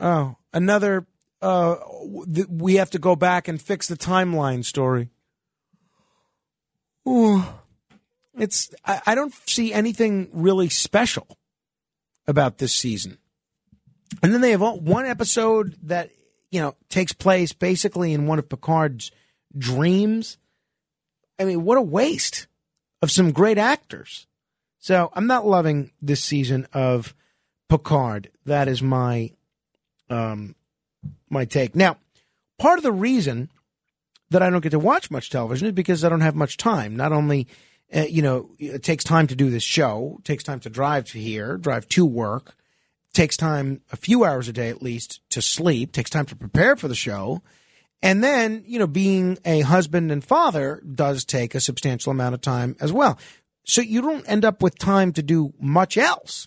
Oh, 0.00 0.36
another. 0.52 1.06
Uh, 1.40 1.76
th- 2.34 2.48
we 2.48 2.74
have 2.74 2.90
to 2.90 2.98
go 2.98 3.14
back 3.14 3.46
and 3.46 3.62
fix 3.62 3.86
the 3.86 3.96
timeline 3.96 4.64
story. 4.64 5.10
It's. 8.38 8.70
I, 8.84 9.00
I 9.06 9.14
don't 9.14 9.34
see 9.48 9.72
anything 9.72 10.28
really 10.32 10.68
special 10.68 11.26
about 12.26 12.58
this 12.58 12.74
season. 12.74 13.18
And 14.22 14.32
then 14.32 14.40
they 14.40 14.52
have 14.52 14.60
one 14.60 15.06
episode 15.06 15.76
that 15.84 16.10
you 16.50 16.60
know 16.60 16.74
takes 16.88 17.12
place 17.12 17.52
basically 17.52 18.12
in 18.12 18.26
one 18.26 18.38
of 18.38 18.48
Picard's 18.48 19.10
dreams. 19.56 20.38
I 21.38 21.44
mean, 21.44 21.64
what 21.64 21.78
a 21.78 21.82
waste 21.82 22.46
of 23.02 23.10
some 23.10 23.32
great 23.32 23.58
actors. 23.58 24.26
So 24.78 25.10
I'm 25.14 25.26
not 25.26 25.46
loving 25.46 25.92
this 26.02 26.22
season 26.22 26.66
of 26.72 27.14
Picard. 27.68 28.30
That 28.46 28.68
is 28.68 28.82
my 28.82 29.32
um 30.10 30.54
my 31.28 31.44
take. 31.44 31.74
Now, 31.74 31.96
part 32.58 32.78
of 32.78 32.82
the 32.82 32.92
reason 32.92 33.50
that 34.30 34.42
I 34.42 34.50
don't 34.50 34.62
get 34.62 34.70
to 34.70 34.78
watch 34.78 35.10
much 35.10 35.30
television 35.30 35.68
is 35.68 35.74
because 35.74 36.04
I 36.04 36.08
don't 36.08 36.20
have 36.20 36.34
much 36.34 36.56
time. 36.56 36.96
Not 36.96 37.12
only 37.12 37.46
uh, 37.94 38.00
you 38.02 38.22
know, 38.22 38.50
it 38.58 38.82
takes 38.82 39.04
time 39.04 39.26
to 39.26 39.36
do 39.36 39.50
this 39.50 39.62
show, 39.62 40.20
takes 40.24 40.44
time 40.44 40.60
to 40.60 40.70
drive 40.70 41.06
to 41.06 41.18
here, 41.18 41.56
drive 41.56 41.88
to 41.88 42.06
work, 42.06 42.54
takes 43.12 43.36
time 43.36 43.80
a 43.92 43.96
few 43.96 44.24
hours 44.24 44.48
a 44.48 44.52
day 44.52 44.68
at 44.68 44.82
least 44.82 45.20
to 45.30 45.40
sleep, 45.40 45.92
takes 45.92 46.10
time 46.10 46.26
to 46.26 46.36
prepare 46.36 46.76
for 46.76 46.88
the 46.88 46.94
show. 46.94 47.42
And 48.02 48.22
then, 48.22 48.64
you 48.66 48.78
know, 48.78 48.86
being 48.86 49.38
a 49.44 49.60
husband 49.60 50.12
and 50.12 50.22
father 50.22 50.82
does 50.94 51.24
take 51.24 51.54
a 51.54 51.60
substantial 51.60 52.10
amount 52.12 52.34
of 52.34 52.40
time 52.40 52.76
as 52.80 52.92
well. 52.92 53.18
So 53.64 53.80
you 53.80 54.02
don't 54.02 54.28
end 54.28 54.44
up 54.44 54.62
with 54.62 54.78
time 54.78 55.12
to 55.14 55.22
do 55.22 55.54
much 55.58 55.96
else. 55.96 56.46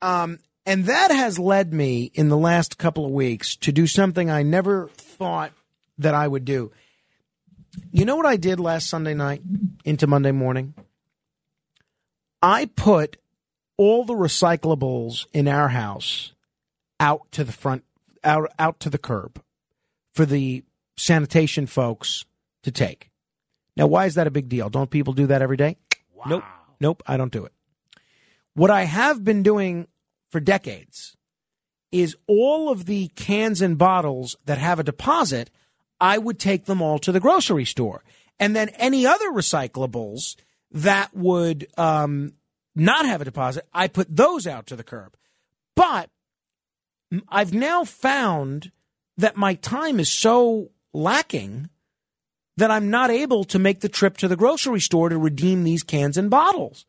Um, 0.00 0.38
and 0.64 0.86
that 0.86 1.10
has 1.10 1.38
led 1.38 1.72
me 1.72 2.10
in 2.14 2.28
the 2.28 2.36
last 2.36 2.78
couple 2.78 3.04
of 3.04 3.12
weeks 3.12 3.54
to 3.56 3.72
do 3.72 3.86
something 3.86 4.30
I 4.30 4.42
never 4.42 4.88
thought 4.88 5.52
that 5.98 6.14
I 6.14 6.26
would 6.26 6.44
do. 6.44 6.72
You 7.90 8.04
know 8.04 8.16
what 8.16 8.26
I 8.26 8.36
did 8.36 8.60
last 8.60 8.88
Sunday 8.88 9.14
night 9.14 9.42
into 9.84 10.06
Monday 10.06 10.32
morning? 10.32 10.74
I 12.42 12.66
put 12.66 13.16
all 13.76 14.04
the 14.04 14.14
recyclables 14.14 15.26
in 15.32 15.48
our 15.48 15.68
house 15.68 16.32
out 17.00 17.30
to 17.32 17.44
the 17.44 17.52
front, 17.52 17.84
out, 18.24 18.50
out 18.58 18.80
to 18.80 18.90
the 18.90 18.98
curb 18.98 19.42
for 20.14 20.24
the 20.24 20.64
sanitation 20.96 21.66
folks 21.66 22.24
to 22.62 22.70
take. 22.70 23.10
Now, 23.76 23.86
why 23.86 24.06
is 24.06 24.14
that 24.14 24.26
a 24.26 24.30
big 24.30 24.48
deal? 24.48 24.70
Don't 24.70 24.90
people 24.90 25.12
do 25.12 25.26
that 25.26 25.42
every 25.42 25.56
day? 25.56 25.76
Nope. 26.26 26.44
Nope. 26.80 27.02
I 27.06 27.16
don't 27.16 27.32
do 27.32 27.44
it. 27.44 27.52
What 28.54 28.70
I 28.70 28.84
have 28.84 29.22
been 29.22 29.42
doing 29.42 29.86
for 30.30 30.40
decades 30.40 31.16
is 31.92 32.16
all 32.26 32.70
of 32.70 32.86
the 32.86 33.08
cans 33.08 33.60
and 33.60 33.78
bottles 33.78 34.36
that 34.46 34.58
have 34.58 34.78
a 34.78 34.84
deposit, 34.84 35.50
I 36.00 36.18
would 36.18 36.38
take 36.38 36.66
them 36.66 36.82
all 36.82 36.98
to 37.00 37.12
the 37.12 37.20
grocery 37.20 37.64
store. 37.64 38.04
And 38.38 38.54
then 38.54 38.68
any 38.70 39.06
other 39.06 39.30
recyclables 39.30 40.36
that 40.70 41.14
would 41.16 41.66
um, 41.78 42.32
not 42.74 43.06
have 43.06 43.20
a 43.20 43.24
deposit, 43.24 43.66
I 43.72 43.88
put 43.88 44.14
those 44.14 44.46
out 44.46 44.66
to 44.66 44.76
the 44.76 44.84
curb. 44.84 45.16
But 45.74 46.10
I've 47.28 47.54
now 47.54 47.84
found 47.84 48.72
that 49.16 49.36
my 49.36 49.54
time 49.54 50.00
is 50.00 50.12
so 50.12 50.70
lacking 50.92 51.70
that 52.56 52.70
I'm 52.70 52.90
not 52.90 53.10
able 53.10 53.44
to 53.44 53.58
make 53.58 53.80
the 53.80 53.88
trip 53.88 54.16
to 54.18 54.28
the 54.28 54.36
grocery 54.36 54.80
store 54.80 55.08
to 55.08 55.18
redeem 55.18 55.62
these 55.64 55.82
cans 55.82 56.16
and 56.16 56.30
bottles. 56.30 56.86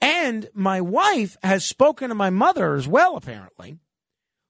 And 0.00 0.48
my 0.54 0.80
wife 0.80 1.36
has 1.42 1.64
spoken 1.64 2.08
to 2.08 2.14
my 2.14 2.30
mother 2.30 2.74
as 2.74 2.88
well, 2.88 3.16
apparently, 3.16 3.78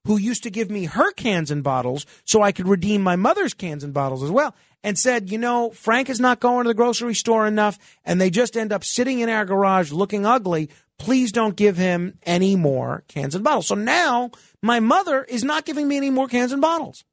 who 0.05 0.17
used 0.17 0.43
to 0.45 0.51
give 0.51 0.71
me 0.71 0.87
her 0.87 1.13
cans 1.13 1.51
and 1.51 1.63
bottles 1.63 2.07
so 2.25 2.43
I 2.43 2.53
could 2.53 2.69
redeem 2.69 3.03
my 3.03 3.17
mother's 3.17 3.55
cans 3.55 3.85
and 3.85 3.93
bottles 3.93 4.23
as 4.23 4.31
well, 4.31 4.55
and 4.83 4.99
said, 4.99 5.31
you 5.31 5.39
know, 5.39 5.71
Frank 5.71 6.09
is 6.09 6.21
not 6.21 6.41
going 6.41 6.65
to 6.65 6.69
the 6.69 6.75
grocery 6.75 7.15
store 7.15 7.47
enough, 7.47 7.79
and 8.05 8.21
they 8.21 8.31
just 8.31 8.57
end 8.57 8.73
up 8.73 8.85
sitting 8.85 9.21
in 9.21 9.29
our 9.29 9.45
garage 9.45 9.93
looking 9.93 10.25
ugly. 10.25 10.71
Please 10.99 11.33
don't 11.33 11.57
give 11.57 11.77
him 11.77 12.19
any 12.25 12.57
more 12.57 13.05
cans 13.09 13.35
and 13.35 13.45
bottles. 13.45 13.67
So 13.67 13.75
now 13.75 14.31
my 14.63 14.81
mother 14.81 15.25
is 15.25 15.45
not 15.45 15.65
giving 15.65 15.87
me 15.87 15.97
any 15.97 16.11
more 16.11 16.29
cans 16.29 16.53
and 16.53 16.63
bottles. 16.63 17.05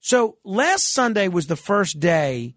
So 0.00 0.38
last 0.44 0.92
Sunday 0.92 1.28
was 1.28 1.46
the 1.46 1.56
first 1.56 1.98
day 1.98 2.54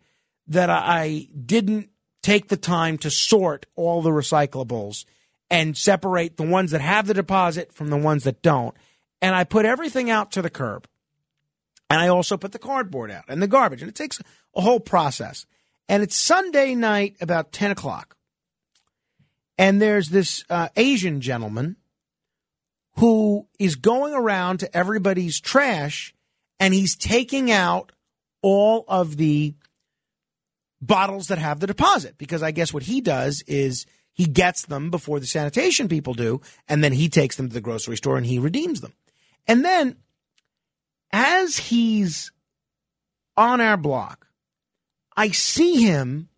that 0.48 0.70
I 0.70 1.28
didn't 1.46 1.90
take 2.22 2.48
the 2.50 2.58
time 2.58 2.98
to 3.00 3.10
sort 3.10 3.66
all 3.76 4.02
the 4.02 4.10
recyclables 4.10 5.06
and 5.50 5.78
separate 5.78 6.38
the 6.38 6.44
ones 6.44 6.72
that 6.72 6.82
have 6.82 7.08
the 7.08 7.14
deposit 7.14 7.72
from 7.72 7.90
the 7.90 7.98
ones 7.98 8.24
that 8.26 8.42
don't. 8.42 8.76
And 9.22 9.36
I 9.36 9.44
put 9.44 9.66
everything 9.66 10.10
out 10.10 10.32
to 10.34 10.42
the 10.42 10.50
curb. 10.50 10.88
And 11.90 12.00
I 12.02 12.10
also 12.10 12.38
put 12.38 12.52
the 12.52 12.60
cardboard 12.60 13.12
out 13.12 13.26
and 13.28 13.42
the 13.42 13.48
garbage. 13.48 13.82
And 13.82 13.90
it 13.90 13.96
takes 13.96 14.20
a 14.56 14.62
whole 14.62 14.80
process. 14.80 15.46
And 15.90 16.04
it's 16.04 16.16
Sunday 16.16 16.76
night 16.76 17.16
about 17.22 17.52
10 17.52 17.72
o'clock. 17.72 18.16
And 19.58 19.82
there's 19.82 20.10
this 20.10 20.44
uh, 20.50 20.70
Asian 20.76 21.22
gentleman 21.22 21.78
who 22.98 23.48
is 23.60 23.76
going 23.76 24.14
around 24.14 24.60
to 24.60 24.78
everybody's 24.78 25.40
trash 25.40 26.14
and 26.60 26.74
he's 26.74 26.96
taking 26.96 27.52
out 27.52 27.92
all 28.42 28.86
of 28.88 29.18
the 29.18 29.56
bottles 30.82 31.28
that 31.28 31.38
have 31.38 31.60
the 31.60 31.68
deposit 31.68 32.18
because 32.18 32.44
I 32.44 32.52
guess 32.52 32.74
what 32.74 32.84
he 32.84 33.02
does 33.02 33.44
is 33.48 33.86
he 34.14 34.26
gets 34.26 34.66
them 34.66 34.90
before 34.90 35.20
the 35.20 35.26
sanitation 35.26 35.88
people 35.88 36.14
do 36.14 36.42
and 36.68 36.84
then 36.84 36.92
he 36.92 37.10
takes 37.10 37.36
them 37.36 37.50
to 37.50 37.54
the 37.54 37.62
grocery 37.62 37.98
store 37.98 38.18
and 38.18 38.26
he 38.26 38.40
redeems 38.40 38.82
them. 38.82 38.94
And 39.48 39.64
then 39.64 39.96
as 41.12 41.58
he's 41.58 42.32
on 43.36 43.62
our 43.62 43.78
block, 43.78 44.28
I 45.16 45.30
see 45.30 45.84
him 45.84 46.30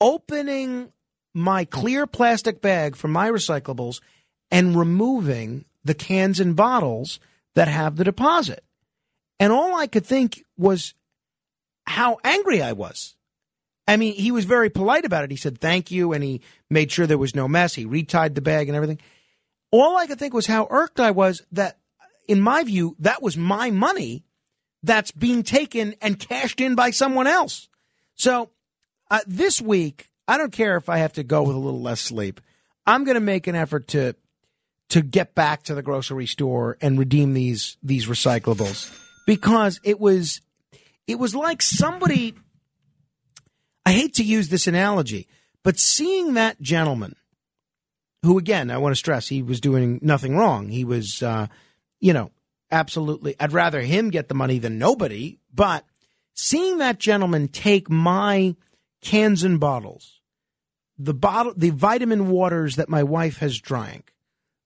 opening 0.00 0.92
my 1.34 1.64
clear 1.64 2.06
plastic 2.06 2.60
bag 2.60 2.96
from 2.96 3.12
my 3.12 3.30
recyclables 3.30 4.00
and 4.50 4.76
removing 4.76 5.64
the 5.84 5.94
cans 5.94 6.40
and 6.40 6.56
bottles 6.56 7.20
that 7.54 7.68
have 7.68 7.96
the 7.96 8.04
deposit. 8.04 8.64
And 9.38 9.52
all 9.52 9.76
I 9.76 9.86
could 9.86 10.06
think 10.06 10.44
was 10.56 10.94
how 11.86 12.18
angry 12.24 12.62
I 12.62 12.72
was. 12.72 13.14
I 13.88 13.96
mean, 13.96 14.14
he 14.14 14.32
was 14.32 14.44
very 14.44 14.70
polite 14.70 15.04
about 15.04 15.24
it. 15.24 15.30
He 15.30 15.36
said 15.36 15.58
thank 15.58 15.90
you 15.90 16.12
and 16.12 16.24
he 16.24 16.40
made 16.70 16.90
sure 16.90 17.06
there 17.06 17.18
was 17.18 17.36
no 17.36 17.46
mess. 17.46 17.74
He 17.74 17.86
retied 17.86 18.34
the 18.34 18.40
bag 18.40 18.68
and 18.68 18.76
everything. 18.76 18.98
All 19.70 19.96
I 19.96 20.06
could 20.06 20.18
think 20.18 20.34
was 20.34 20.46
how 20.46 20.66
irked 20.70 21.00
I 21.00 21.10
was 21.10 21.42
that, 21.52 21.78
in 22.28 22.40
my 22.40 22.64
view, 22.64 22.96
that 22.98 23.22
was 23.22 23.36
my 23.36 23.70
money 23.70 24.24
that's 24.82 25.10
being 25.10 25.42
taken 25.42 25.94
and 26.00 26.18
cashed 26.18 26.60
in 26.60 26.74
by 26.74 26.90
someone 26.90 27.26
else. 27.26 27.68
So 28.14 28.50
uh, 29.10 29.20
this 29.26 29.60
week, 29.60 30.08
I 30.28 30.38
don't 30.38 30.52
care 30.52 30.76
if 30.76 30.88
I 30.88 30.98
have 30.98 31.14
to 31.14 31.22
go 31.22 31.42
with 31.42 31.56
a 31.56 31.58
little 31.60 31.82
less 31.82 32.00
sleep. 32.00 32.40
I'm 32.86 33.04
going 33.04 33.16
to 33.16 33.20
make 33.20 33.46
an 33.46 33.54
effort 33.54 33.88
to 33.88 34.14
to 34.88 35.02
get 35.02 35.34
back 35.34 35.64
to 35.64 35.74
the 35.74 35.82
grocery 35.82 36.26
store 36.26 36.78
and 36.80 36.98
redeem 36.98 37.34
these 37.34 37.76
these 37.82 38.06
recyclables 38.06 38.92
because 39.26 39.80
it 39.82 39.98
was 39.98 40.40
it 41.06 41.18
was 41.18 41.34
like 41.34 41.60
somebody 41.60 42.34
I 43.84 43.92
hate 43.92 44.14
to 44.14 44.24
use 44.24 44.48
this 44.48 44.66
analogy, 44.66 45.28
but 45.62 45.78
seeing 45.78 46.34
that 46.34 46.60
gentleman 46.60 47.16
who 48.22 48.38
again, 48.38 48.70
I 48.70 48.78
want 48.78 48.92
to 48.92 48.96
stress 48.96 49.28
he 49.28 49.42
was 49.42 49.60
doing 49.60 49.98
nothing 50.02 50.36
wrong. 50.36 50.68
He 50.68 50.84
was 50.84 51.22
uh, 51.22 51.46
you 52.00 52.12
know, 52.12 52.30
absolutely 52.70 53.36
I'd 53.38 53.52
rather 53.52 53.80
him 53.80 54.10
get 54.10 54.28
the 54.28 54.34
money 54.34 54.58
than 54.58 54.78
nobody, 54.78 55.38
but 55.52 55.84
seeing 56.34 56.78
that 56.78 56.98
gentleman 56.98 57.48
take 57.48 57.90
my 57.90 58.56
cans 59.00 59.42
and 59.44 59.60
bottles, 59.60 60.20
the 60.98 61.14
bottle 61.14 61.54
the 61.56 61.70
vitamin 61.70 62.28
waters 62.28 62.76
that 62.76 62.88
my 62.88 63.02
wife 63.02 63.38
has 63.38 63.60
drank, 63.60 64.12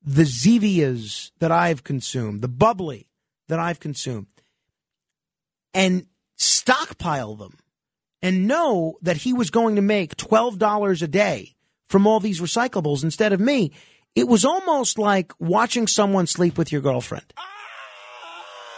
the 0.02 0.22
Zevias 0.22 1.30
that 1.40 1.52
I've 1.52 1.84
consumed, 1.84 2.40
the 2.40 2.48
bubbly 2.48 3.08
that 3.48 3.58
I've 3.58 3.80
consumed, 3.80 4.26
and 5.74 6.06
stockpile 6.36 7.34
them 7.34 7.58
and 8.22 8.46
know 8.46 8.96
that 9.02 9.18
he 9.18 9.32
was 9.32 9.50
going 9.50 9.76
to 9.76 9.82
make 9.82 10.16
$12 10.16 11.02
a 11.02 11.06
day 11.06 11.54
from 11.86 12.06
all 12.06 12.20
these 12.20 12.40
recyclables 12.40 13.02
instead 13.02 13.32
of 13.32 13.40
me. 13.40 13.72
It 14.14 14.26
was 14.26 14.44
almost 14.44 14.98
like 14.98 15.32
watching 15.38 15.86
someone 15.86 16.26
sleep 16.26 16.58
with 16.58 16.72
your 16.72 16.80
girlfriend. 16.80 17.32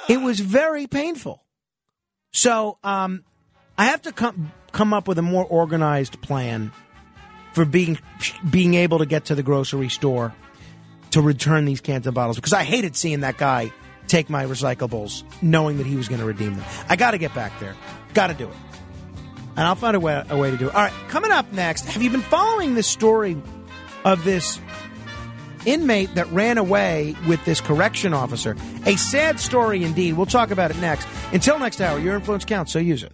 It 0.09 0.21
was 0.21 0.41
very 0.41 0.87
painful. 0.87 1.43
So 2.33 2.79
um, 2.83 3.25
I 3.79 3.87
have 3.87 4.03
to 4.03 4.13
come 4.13 4.53
come 4.73 4.95
up 4.95 5.07
with 5.07 5.19
a 5.19 5.23
more 5.23 5.45
organized 5.45 6.21
plan 6.23 6.73
for 7.53 7.65
being 7.65 7.99
being 8.49 8.75
able 8.75 8.99
to 8.99 9.07
get 9.07 9.27
to 9.27 9.35
the 9.35 9.43
grocery 9.43 9.89
store 9.89 10.35
to 11.11 11.21
return 11.21 11.67
these 11.67 11.81
cans 11.81 12.07
and 12.07 12.15
bottles 12.15 12.37
because 12.37 12.55
I 12.55 12.65
hated 12.65 12.97
seeing 12.97 13.21
that 13.21 13.37
guy 13.37 13.73
take 14.09 14.29
my 14.29 14.45
recyclables 14.45 15.25
knowing 15.43 15.79
that 15.79 15.87
he 15.87 15.97
was 15.97 16.09
going 16.09 16.21
to 16.21 16.27
redeem 16.27 16.55
them. 16.57 16.65
I 16.89 16.97
got 16.97 17.13
to 17.13 17.19
get 17.19 17.35
back 17.35 17.59
there. 17.61 17.77
Got 18.15 18.29
to 18.29 18.35
do 18.35 18.49
it. 18.49 18.57
And 19.55 19.67
I'll 19.67 19.75
find 19.75 19.95
a 19.95 20.01
way, 20.01 20.25
a 20.29 20.37
way 20.37 20.51
to 20.51 20.57
do 20.57 20.69
it. 20.69 20.75
All 20.75 20.83
right, 20.83 20.93
coming 21.09 21.31
up 21.31 21.53
next, 21.53 21.85
have 21.85 22.03
you 22.03 22.11
been 22.11 22.23
following 22.23 22.75
this 22.75 22.87
story 22.87 23.37
of 24.05 24.25
this 24.25 24.59
inmate 25.67 26.15
that 26.15 26.31
ran 26.33 26.59
away 26.59 27.15
with 27.27 27.45
this 27.45 27.61
correction 27.61 28.15
officer? 28.15 28.57
A 28.87 28.97
sad 28.97 29.41
story 29.41 29.85
indeed. 29.85 30.15
We'll 30.15 30.27
talk 30.27 30.51
about 30.51 30.71
it 30.71 30.79
next. 30.79 31.07
Until 31.33 31.59
next 31.59 31.81
hour, 31.81 31.99
your 31.99 32.15
influence 32.15 32.45
counts, 32.45 32.73
so 32.73 32.79
use 32.79 33.03
it. 33.03 33.13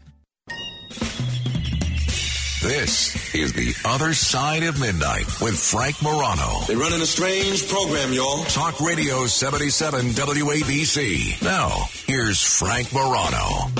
This 2.61 3.35
is 3.37 3.53
The 3.53 3.73
Other 3.89 4.13
Side 4.13 4.65
of 4.65 4.81
Midnight 4.81 5.27
with 5.41 5.57
Frank 5.57 6.03
Morano. 6.03 6.61
They're 6.67 6.77
running 6.77 7.01
a 7.01 7.07
strange 7.07 7.69
program, 7.69 8.13
y'all. 8.13 8.43
Talk 8.47 8.81
Radio 8.81 9.27
77 9.27 10.07
WABC. 10.07 11.41
Now, 11.41 11.85
here's 12.07 12.43
Frank 12.43 12.93
Morano. 12.93 13.71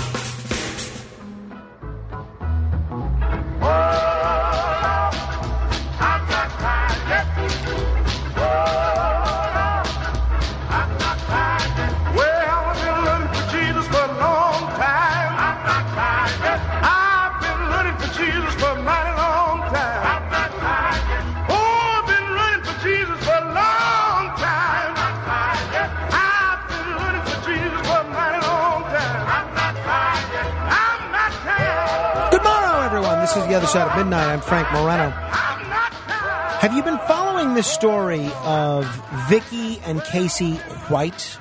The 33.49 33.55
Other 33.55 33.67
Side 33.67 33.89
of 33.89 33.97
Midnight. 33.97 34.27
I'm 34.27 34.43
Frank 34.43 34.71
Morano. 34.73 35.09
Have 35.09 36.75
you 36.75 36.83
been 36.83 36.99
following 37.09 37.55
the 37.55 37.63
story 37.63 38.31
of 38.43 38.85
Vicky 39.31 39.79
and 39.87 40.05
Casey 40.05 40.57
White? 40.91 41.39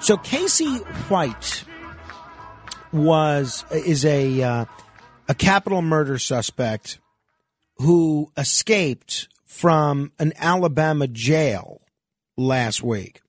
So 0.00 0.16
Casey 0.16 0.78
White 1.08 1.62
was 2.90 3.64
is 3.70 4.04
a 4.04 4.42
uh, 4.42 4.64
a 5.28 5.34
capital 5.36 5.82
murder 5.82 6.18
suspect 6.18 6.98
who 7.76 8.32
escaped 8.36 9.28
from 9.44 10.10
an 10.18 10.32
Alabama 10.36 11.06
jail 11.06 11.80
last 12.36 12.82
week. 12.82 13.20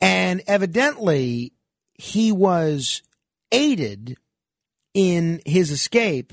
And 0.00 0.42
evidently 0.48 1.52
he 1.94 2.32
was 2.32 3.02
aided 3.52 4.16
in 4.94 5.40
his 5.46 5.70
escape 5.70 6.32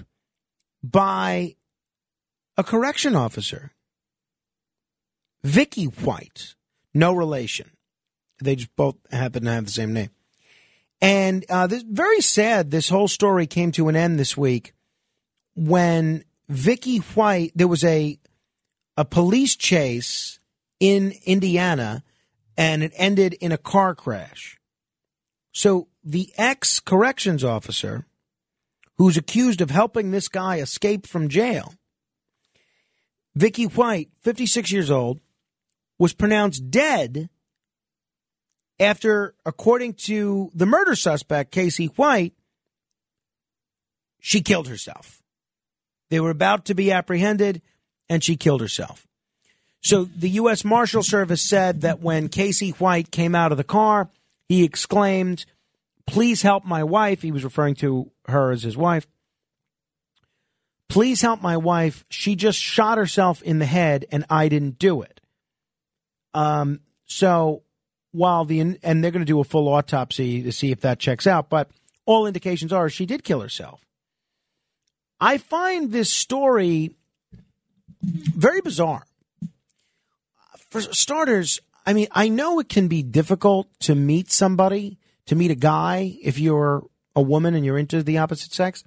by 0.83 1.55
a 2.57 2.63
correction 2.63 3.15
officer. 3.15 3.71
Vicky 5.43 5.85
White, 5.85 6.55
no 6.93 7.13
relation. 7.13 7.69
They 8.41 8.55
just 8.55 8.75
both 8.75 8.95
happen 9.11 9.43
to 9.43 9.51
have 9.51 9.65
the 9.65 9.71
same 9.71 9.93
name. 9.93 10.09
And 11.01 11.45
uh, 11.49 11.67
this 11.67 11.83
very 11.83 12.21
sad. 12.21 12.71
This 12.71 12.89
whole 12.89 13.07
story 13.07 13.45
came 13.45 13.71
to 13.73 13.87
an 13.87 13.95
end 13.95 14.19
this 14.19 14.35
week 14.35 14.73
when 15.55 16.23
Vicky 16.49 16.97
White. 16.97 17.51
There 17.55 17.67
was 17.67 17.83
a 17.83 18.19
a 18.95 19.05
police 19.05 19.55
chase 19.55 20.39
in 20.79 21.13
Indiana, 21.25 22.03
and 22.57 22.83
it 22.83 22.93
ended 22.95 23.33
in 23.35 23.51
a 23.51 23.57
car 23.57 23.93
crash. 23.93 24.59
So 25.51 25.87
the 26.03 26.33
ex 26.35 26.79
corrections 26.79 27.43
officer, 27.43 28.07
who's 28.97 29.17
accused 29.17 29.61
of 29.61 29.69
helping 29.69 30.11
this 30.11 30.27
guy 30.27 30.57
escape 30.57 31.07
from 31.07 31.29
jail, 31.29 31.73
Vicky 33.35 33.65
White, 33.65 34.09
56 34.21 34.71
years 34.71 34.89
old, 34.89 35.19
was 35.99 36.13
pronounced 36.13 36.71
dead 36.71 37.29
after, 38.79 39.35
according 39.45 39.93
to 39.93 40.51
the 40.53 40.65
murder 40.65 40.95
suspect, 40.95 41.51
Casey 41.51 41.87
White, 41.87 42.33
she 44.19 44.41
killed 44.41 44.67
herself. 44.67 45.21
They 46.09 46.19
were 46.19 46.29
about 46.29 46.65
to 46.65 46.75
be 46.75 46.91
apprehended, 46.91 47.61
and 48.09 48.23
she 48.23 48.35
killed 48.35 48.61
herself. 48.61 49.07
So 49.81 50.05
the 50.05 50.29
U.S. 50.31 50.63
Marshal 50.63 51.03
Service 51.03 51.47
said 51.47 51.81
that 51.81 52.01
when 52.01 52.29
Casey 52.29 52.71
White 52.71 53.11
came 53.11 53.35
out 53.35 53.51
of 53.51 53.57
the 53.57 53.63
car, 53.63 54.09
he 54.47 54.63
exclaimed, 54.63 55.45
Please 56.07 56.41
help 56.41 56.65
my 56.65 56.83
wife. 56.83 57.21
He 57.21 57.31
was 57.31 57.43
referring 57.43 57.75
to 57.75 58.11
her 58.25 58.51
as 58.51 58.63
his 58.63 58.75
wife. 58.75 59.05
Please 60.89 61.21
help 61.21 61.41
my 61.41 61.57
wife. 61.57 62.05
She 62.09 62.35
just 62.35 62.57
shot 62.57 62.97
herself 62.97 63.41
in 63.43 63.59
the 63.59 63.65
head, 63.65 64.05
and 64.11 64.25
I 64.29 64.47
didn't 64.47 64.79
do 64.79 65.01
it. 65.01 65.19
Um, 66.33 66.79
so 67.05 67.63
while 68.11 68.45
the 68.45 68.59
and 68.59 69.03
they're 69.03 69.11
going 69.11 69.25
to 69.25 69.25
do 69.25 69.39
a 69.39 69.43
full 69.43 69.67
autopsy 69.67 70.41
to 70.43 70.51
see 70.51 70.71
if 70.71 70.81
that 70.81 70.99
checks 70.99 71.27
out, 71.27 71.49
but 71.49 71.69
all 72.05 72.25
indications 72.25 72.73
are 72.73 72.89
she 72.89 73.05
did 73.05 73.23
kill 73.23 73.41
herself. 73.41 73.85
I 75.19 75.37
find 75.37 75.91
this 75.91 76.11
story 76.11 76.95
very 78.01 78.61
bizarre. 78.61 79.05
For 80.69 80.81
starters, 80.81 81.59
I 81.85 81.93
mean, 81.93 82.07
I 82.11 82.29
know 82.29 82.59
it 82.59 82.69
can 82.69 82.87
be 82.87 83.03
difficult 83.03 83.67
to 83.81 83.95
meet 83.95 84.31
somebody, 84.31 84.99
to 85.27 85.35
meet 85.35 85.51
a 85.51 85.55
guy 85.55 86.17
if 86.21 86.39
you're 86.39 86.83
a 87.15 87.21
woman 87.21 87.55
and 87.55 87.65
you're 87.65 87.77
into 87.77 88.03
the 88.03 88.17
opposite 88.17 88.53
sex. 88.53 88.83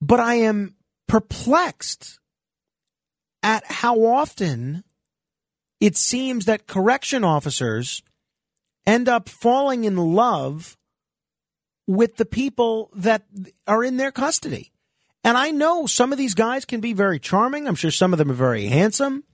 But 0.00 0.20
I 0.20 0.34
am 0.34 0.74
perplexed 1.08 2.18
at 3.42 3.64
how 3.64 4.04
often 4.04 4.84
it 5.80 5.96
seems 5.96 6.46
that 6.46 6.66
correction 6.66 7.24
officers 7.24 8.02
end 8.86 9.08
up 9.08 9.28
falling 9.28 9.84
in 9.84 9.96
love 9.96 10.76
with 11.86 12.16
the 12.16 12.24
people 12.24 12.90
that 12.94 13.24
are 13.66 13.84
in 13.84 13.96
their 13.96 14.12
custody. 14.12 14.72
And 15.22 15.36
I 15.36 15.50
know 15.50 15.86
some 15.86 16.12
of 16.12 16.18
these 16.18 16.34
guys 16.34 16.64
can 16.64 16.80
be 16.80 16.92
very 16.92 17.18
charming. 17.18 17.66
I'm 17.66 17.74
sure 17.74 17.90
some 17.90 18.12
of 18.12 18.18
them 18.18 18.30
are 18.30 18.34
very 18.34 18.66
handsome. 18.66 19.24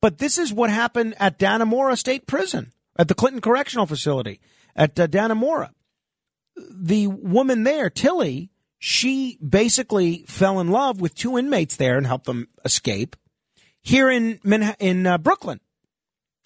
But 0.00 0.18
this 0.18 0.38
is 0.38 0.52
what 0.52 0.70
happened 0.70 1.14
at 1.18 1.38
Dannemora 1.38 1.98
State 1.98 2.26
Prison, 2.26 2.72
at 2.98 3.08
the 3.08 3.14
Clinton 3.14 3.40
Correctional 3.40 3.86
Facility 3.86 4.40
at 4.74 4.98
uh, 4.98 5.06
Dannemora. 5.06 5.70
The 6.56 7.06
woman 7.06 7.62
there, 7.62 7.88
Tilly, 7.88 8.50
she 8.78 9.38
basically 9.46 10.24
fell 10.26 10.60
in 10.60 10.68
love 10.68 11.00
with 11.00 11.14
two 11.14 11.38
inmates 11.38 11.76
there 11.76 11.96
and 11.96 12.06
helped 12.06 12.26
them 12.26 12.48
escape. 12.64 13.16
Here 13.82 14.10
in 14.10 14.38
Manha- 14.44 14.76
in 14.80 15.06
uh, 15.06 15.18
Brooklyn, 15.18 15.60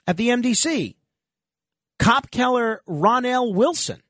at 0.06 0.16
the 0.16 0.28
MDC, 0.28 0.96
cop 1.98 2.30
killer 2.30 2.82
Ronell 2.86 3.54
Wilson 3.54 4.02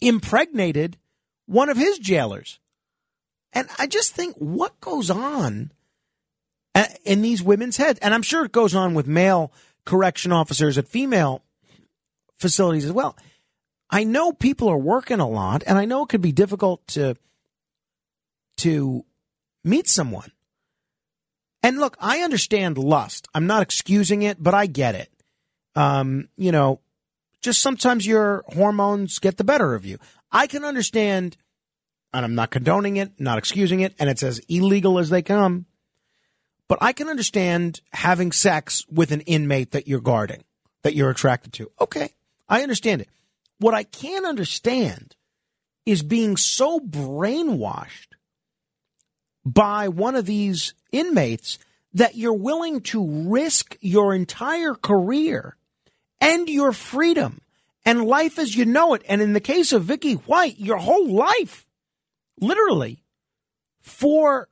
impregnated 0.00 0.98
one 1.46 1.68
of 1.68 1.76
his 1.76 1.98
jailers. 1.98 2.58
And 3.52 3.68
I 3.78 3.86
just 3.86 4.14
think 4.14 4.36
what 4.36 4.80
goes 4.80 5.10
on 5.10 5.72
uh, 6.74 6.86
in 7.04 7.22
these 7.22 7.42
women's 7.42 7.76
heads, 7.76 7.98
and 8.00 8.14
I'm 8.14 8.22
sure 8.22 8.44
it 8.44 8.52
goes 8.52 8.74
on 8.74 8.94
with 8.94 9.06
male 9.06 9.52
correction 9.84 10.32
officers 10.32 10.78
at 10.78 10.88
female 10.88 11.42
facilities 12.36 12.84
as 12.84 12.92
well. 12.92 13.16
I 13.90 14.04
know 14.04 14.32
people 14.32 14.68
are 14.68 14.78
working 14.78 15.20
a 15.20 15.28
lot, 15.28 15.62
and 15.66 15.78
I 15.78 15.84
know 15.84 16.02
it 16.02 16.08
could 16.08 16.22
be 16.22 16.32
difficult 16.32 16.86
to 16.88 17.16
to 18.58 19.04
meet 19.64 19.88
someone. 19.88 20.32
And 21.62 21.78
look, 21.78 21.96
I 22.00 22.20
understand 22.20 22.78
lust. 22.78 23.28
I'm 23.34 23.46
not 23.46 23.62
excusing 23.62 24.22
it, 24.22 24.42
but 24.42 24.54
I 24.54 24.66
get 24.66 24.94
it. 24.94 25.10
Um, 25.74 26.28
you 26.36 26.52
know, 26.52 26.80
just 27.40 27.60
sometimes 27.60 28.06
your 28.06 28.44
hormones 28.48 29.18
get 29.18 29.36
the 29.36 29.44
better 29.44 29.74
of 29.74 29.84
you. 29.84 29.98
I 30.30 30.46
can 30.46 30.64
understand, 30.64 31.36
and 32.12 32.24
I'm 32.24 32.34
not 32.34 32.50
condoning 32.50 32.96
it, 32.96 33.12
not 33.18 33.38
excusing 33.38 33.80
it, 33.80 33.94
and 33.98 34.08
it's 34.10 34.22
as 34.22 34.40
illegal 34.48 34.98
as 34.98 35.10
they 35.10 35.22
come. 35.22 35.66
But 36.72 36.82
I 36.82 36.94
can 36.94 37.10
understand 37.10 37.82
having 37.92 38.32
sex 38.32 38.86
with 38.90 39.12
an 39.12 39.20
inmate 39.20 39.72
that 39.72 39.86
you're 39.86 40.00
guarding, 40.00 40.42
that 40.84 40.94
you're 40.94 41.10
attracted 41.10 41.52
to. 41.52 41.70
Okay, 41.78 42.14
I 42.48 42.62
understand 42.62 43.02
it. 43.02 43.10
What 43.58 43.74
I 43.74 43.82
can't 43.82 44.24
understand 44.24 45.14
is 45.84 46.02
being 46.02 46.38
so 46.38 46.80
brainwashed 46.80 48.14
by 49.44 49.88
one 49.88 50.16
of 50.16 50.24
these 50.24 50.72
inmates 50.92 51.58
that 51.92 52.16
you're 52.16 52.32
willing 52.32 52.80
to 52.80 53.28
risk 53.28 53.76
your 53.82 54.14
entire 54.14 54.72
career 54.72 55.58
and 56.22 56.48
your 56.48 56.72
freedom 56.72 57.42
and 57.84 58.06
life 58.06 58.38
as 58.38 58.56
you 58.56 58.64
know 58.64 58.94
it. 58.94 59.02
And 59.06 59.20
in 59.20 59.34
the 59.34 59.40
case 59.40 59.74
of 59.74 59.84
Vicky 59.84 60.14
White, 60.14 60.58
your 60.58 60.78
whole 60.78 61.06
life, 61.06 61.66
literally, 62.40 63.02
for 63.82 64.48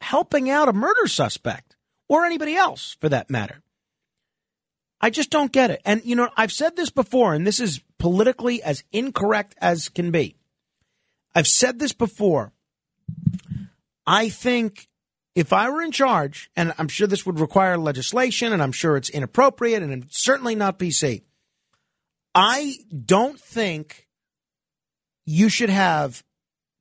helping 0.00 0.50
out 0.50 0.68
a 0.68 0.72
murder 0.72 1.06
suspect 1.06 1.76
or 2.08 2.24
anybody 2.24 2.54
else 2.54 2.96
for 3.00 3.08
that 3.08 3.30
matter. 3.30 3.62
I 5.00 5.10
just 5.10 5.30
don't 5.30 5.52
get 5.52 5.70
it. 5.70 5.82
And, 5.84 6.02
you 6.04 6.16
know, 6.16 6.30
I've 6.36 6.52
said 6.52 6.76
this 6.76 6.90
before, 6.90 7.34
and 7.34 7.46
this 7.46 7.60
is 7.60 7.80
politically 7.98 8.62
as 8.62 8.82
incorrect 8.92 9.54
as 9.60 9.88
can 9.88 10.10
be. 10.10 10.36
I've 11.34 11.46
said 11.46 11.78
this 11.78 11.92
before. 11.92 12.52
I 14.06 14.28
think 14.28 14.88
if 15.34 15.52
I 15.52 15.68
were 15.68 15.82
in 15.82 15.92
charge, 15.92 16.50
and 16.56 16.72
I'm 16.78 16.88
sure 16.88 17.06
this 17.06 17.26
would 17.26 17.38
require 17.38 17.76
legislation, 17.76 18.54
and 18.54 18.62
I'm 18.62 18.72
sure 18.72 18.96
it's 18.96 19.10
inappropriate 19.10 19.82
and 19.82 20.06
certainly 20.10 20.54
not 20.54 20.78
PC, 20.78 21.22
I 22.34 22.76
don't 23.04 23.38
think 23.38 24.08
you 25.26 25.48
should 25.48 25.70
have 25.70 26.24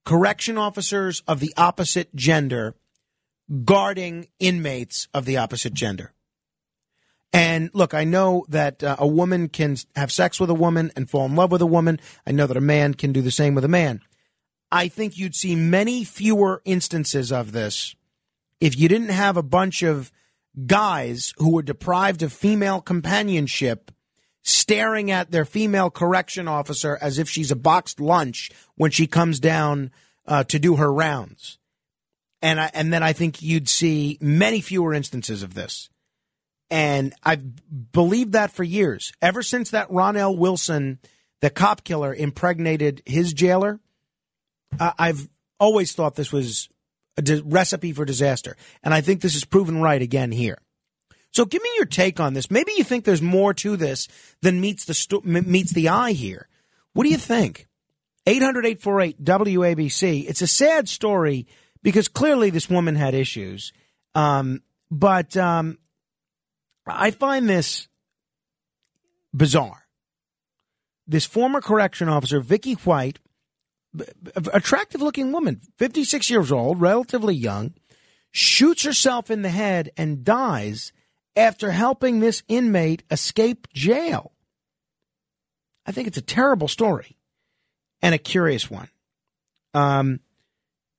correction 0.05 0.57
officers 0.57 1.21
of 1.27 1.39
the 1.39 1.53
opposite 1.57 2.15
gender 2.15 2.75
guarding 3.63 4.27
inmates 4.39 5.07
of 5.13 5.25
the 5.25 5.37
opposite 5.37 5.73
gender. 5.73 6.13
And 7.31 7.69
look, 7.73 7.93
I 7.93 8.05
know 8.05 8.45
that 8.49 8.83
uh, 8.83 8.95
a 8.97 9.07
woman 9.07 9.49
can 9.49 9.75
have 9.95 10.11
sex 10.11 10.39
with 10.39 10.49
a 10.49 10.55
woman 10.55 10.91
and 10.95 11.09
fall 11.09 11.25
in 11.25 11.35
love 11.35 11.51
with 11.51 11.61
a 11.61 11.67
woman. 11.67 11.99
I 12.25 12.31
know 12.31 12.47
that 12.47 12.57
a 12.57 12.61
man 12.61 12.93
can 12.93 13.11
do 13.11 13.21
the 13.21 13.31
same 13.31 13.55
with 13.55 13.65
a 13.65 13.69
man. 13.69 14.01
I 14.71 14.87
think 14.87 15.17
you'd 15.17 15.35
see 15.35 15.55
many 15.55 16.03
fewer 16.03 16.61
instances 16.65 17.31
of 17.31 17.51
this 17.51 17.95
if 18.59 18.77
you 18.77 18.87
didn't 18.87 19.09
have 19.09 19.37
a 19.37 19.43
bunch 19.43 19.83
of 19.83 20.11
guys 20.65 21.33
who 21.37 21.53
were 21.53 21.61
deprived 21.61 22.23
of 22.23 22.31
female 22.31 22.81
companionship 22.81 23.91
staring 24.41 25.11
at 25.11 25.31
their 25.31 25.43
female 25.43 25.89
correction 25.89 26.47
officer 26.47 26.97
as 27.01 27.19
if 27.19 27.27
she's 27.29 27.51
a 27.51 27.55
boxed 27.55 27.99
lunch 27.99 28.51
when 28.75 28.91
she 28.91 29.07
comes 29.07 29.39
down 29.39 29.91
uh, 30.27 30.43
to 30.45 30.59
do 30.59 30.75
her 30.75 30.93
rounds. 30.93 31.57
And 32.41 32.59
I, 32.59 32.69
and 32.73 32.93
then 32.93 33.03
I 33.03 33.13
think 33.13 33.41
you'd 33.41 33.69
see 33.69 34.17
many 34.21 34.61
fewer 34.61 34.93
instances 34.93 35.41
of 35.43 35.53
this. 35.53 35.89
And 36.69 37.13
I've 37.23 37.43
believed 37.91 38.33
that 38.33 38.51
for 38.51 38.63
years. 38.63 39.13
Ever 39.21 39.43
since 39.43 39.71
that 39.71 39.89
Ronell 39.89 40.37
Wilson, 40.37 40.99
the 41.41 41.49
cop 41.49 41.83
killer, 41.83 42.13
impregnated 42.13 43.01
his 43.05 43.33
jailer, 43.33 43.79
uh, 44.79 44.91
I've 44.97 45.29
always 45.59 45.93
thought 45.93 46.15
this 46.15 46.31
was 46.31 46.69
a 47.17 47.21
di- 47.21 47.41
recipe 47.45 47.93
for 47.93 48.05
disaster. 48.05 48.57
And 48.83 48.93
I 48.93 49.01
think 49.01 49.21
this 49.21 49.35
is 49.35 49.45
proven 49.45 49.81
right 49.81 50.01
again 50.01 50.31
here. 50.31 50.57
So 51.31 51.45
give 51.45 51.61
me 51.61 51.69
your 51.75 51.85
take 51.85 52.19
on 52.19 52.33
this. 52.33 52.49
Maybe 52.49 52.71
you 52.77 52.83
think 52.83 53.03
there's 53.03 53.21
more 53.21 53.53
to 53.55 53.75
this 53.75 54.07
than 54.41 54.61
meets 54.61 54.85
the 54.85 54.93
sto- 54.93 55.21
meets 55.23 55.73
the 55.73 55.89
eye 55.89 56.13
here. 56.13 56.47
What 56.93 57.03
do 57.03 57.09
you 57.09 57.17
think? 57.17 57.67
800-848 58.25 59.21
WABC. 59.21 60.25
It's 60.27 60.41
a 60.41 60.47
sad 60.47 60.89
story 60.89 61.45
because 61.85 62.07
clearly 62.07 62.49
this 62.49 62.67
woman 62.67 62.95
had 62.95 63.13
issues. 63.13 63.71
Um, 64.15 64.63
but 64.89 65.37
um, 65.37 65.77
I 66.87 67.11
find 67.11 67.47
this 67.47 67.87
bizarre. 69.31 69.85
This 71.05 71.27
former 71.27 71.61
correction 71.61 72.09
officer, 72.09 72.39
Vicky 72.39 72.73
White, 72.73 73.19
attractive 74.51 74.99
looking 74.99 75.31
woman, 75.31 75.61
56 75.77 76.27
years 76.31 76.51
old, 76.51 76.81
relatively 76.81 77.35
young, 77.35 77.75
shoots 78.31 78.81
herself 78.81 79.29
in 79.29 79.43
the 79.43 79.49
head 79.49 79.91
and 79.95 80.23
dies 80.23 80.91
after 81.35 81.69
helping 81.69 82.19
this 82.19 82.41
inmate 82.47 83.03
escape 83.11 83.67
jail. 83.75 84.31
I 85.85 85.91
think 85.91 86.07
it's 86.07 86.17
a 86.17 86.23
terrible 86.23 86.67
story 86.67 87.19
and 88.01 88.15
a 88.15 88.17
curious 88.17 88.71
one. 88.71 88.89
Um, 89.75 90.21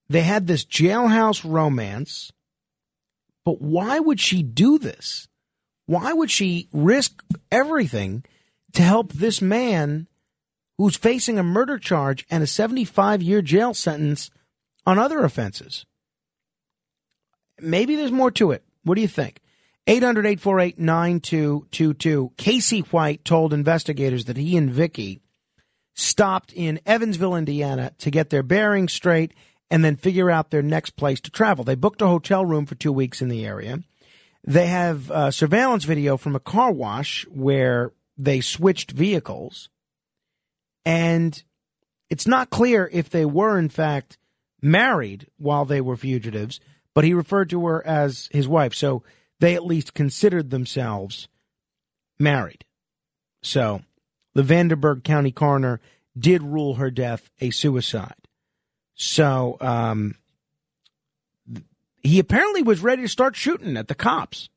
they 0.08 0.22
had 0.22 0.46
this 0.46 0.64
jailhouse 0.64 1.44
romance, 1.44 2.32
but 3.44 3.60
why 3.60 3.98
would 3.98 4.20
she 4.20 4.42
do 4.42 4.78
this? 4.78 5.28
Why 5.86 6.12
would 6.12 6.30
she 6.30 6.68
risk 6.72 7.22
everything 7.50 8.24
to 8.72 8.82
help 8.82 9.12
this 9.12 9.40
man 9.40 10.08
who's 10.78 10.96
facing 10.96 11.38
a 11.38 11.44
murder 11.44 11.78
charge 11.78 12.26
and 12.30 12.42
a 12.42 12.46
75 12.46 13.22
year 13.22 13.42
jail 13.42 13.72
sentence 13.74 14.30
on 14.84 14.98
other 14.98 15.24
offenses? 15.24 15.86
Maybe 17.60 17.96
there's 17.96 18.12
more 18.12 18.30
to 18.32 18.50
it. 18.50 18.64
What 18.82 18.96
do 18.96 19.00
you 19.00 19.08
think? 19.08 19.40
800 19.86 20.26
848 20.26 20.78
9222. 20.78 22.32
Casey 22.36 22.80
White 22.80 23.24
told 23.24 23.52
investigators 23.52 24.24
that 24.24 24.36
he 24.36 24.56
and 24.56 24.70
Vicky 24.70 25.20
stopped 25.94 26.52
in 26.52 26.80
Evansville, 26.84 27.36
Indiana 27.36 27.92
to 27.98 28.10
get 28.10 28.30
their 28.30 28.42
bearings 28.42 28.92
straight 28.92 29.32
and 29.70 29.84
then 29.84 29.96
figure 29.96 30.30
out 30.30 30.50
their 30.50 30.62
next 30.62 30.90
place 30.90 31.20
to 31.22 31.30
travel. 31.30 31.64
They 31.64 31.74
booked 31.74 32.02
a 32.02 32.06
hotel 32.06 32.44
room 32.44 32.66
for 32.66 32.74
two 32.74 32.92
weeks 32.92 33.20
in 33.20 33.28
the 33.28 33.44
area. 33.44 33.80
They 34.44 34.68
have 34.68 35.34
surveillance 35.34 35.84
video 35.84 36.16
from 36.16 36.36
a 36.36 36.40
car 36.40 36.70
wash 36.70 37.26
where 37.30 37.92
they 38.16 38.40
switched 38.40 38.92
vehicles. 38.92 39.68
And 40.84 41.42
it's 42.08 42.28
not 42.28 42.50
clear 42.50 42.88
if 42.92 43.10
they 43.10 43.24
were, 43.24 43.58
in 43.58 43.68
fact, 43.68 44.18
married 44.62 45.26
while 45.36 45.64
they 45.64 45.80
were 45.80 45.96
fugitives, 45.96 46.60
but 46.94 47.04
he 47.04 47.12
referred 47.12 47.50
to 47.50 47.66
her 47.66 47.84
as 47.84 48.28
his 48.30 48.46
wife. 48.46 48.72
So 48.72 49.02
they 49.40 49.54
at 49.54 49.66
least 49.66 49.94
considered 49.94 50.50
themselves 50.50 51.26
married. 52.18 52.64
So 53.42 53.82
the 54.34 54.44
Vanderburgh 54.44 55.02
County 55.02 55.32
coroner 55.32 55.80
did 56.16 56.42
rule 56.42 56.74
her 56.74 56.90
death 56.90 57.28
a 57.40 57.50
suicide. 57.50 58.25
So 58.96 59.58
um, 59.60 60.16
he 62.02 62.18
apparently 62.18 62.62
was 62.62 62.82
ready 62.82 63.02
to 63.02 63.08
start 63.08 63.36
shooting 63.36 63.76
at 63.76 63.88
the 63.88 63.94
cops. 63.94 64.48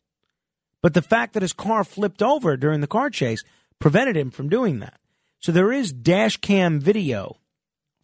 But 0.82 0.94
the 0.94 1.02
fact 1.02 1.34
that 1.34 1.44
his 1.44 1.54
car 1.54 1.84
flipped 1.84 2.24
over 2.24 2.56
during 2.56 2.80
the 2.80 2.88
car 2.88 3.10
chase 3.10 3.44
prevented 3.80 4.16
him 4.16 4.32
from 4.32 4.50
doing 4.50 4.80
that. 4.80 4.98
So 5.40 5.52
there 5.52 5.72
is 5.72 5.92
dash 5.92 6.38
cam 6.38 6.80
video 6.80 7.38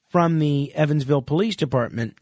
from 0.10 0.40
the 0.40 0.74
Evansville 0.76 1.22
Police 1.22 1.56
Department 1.56 2.18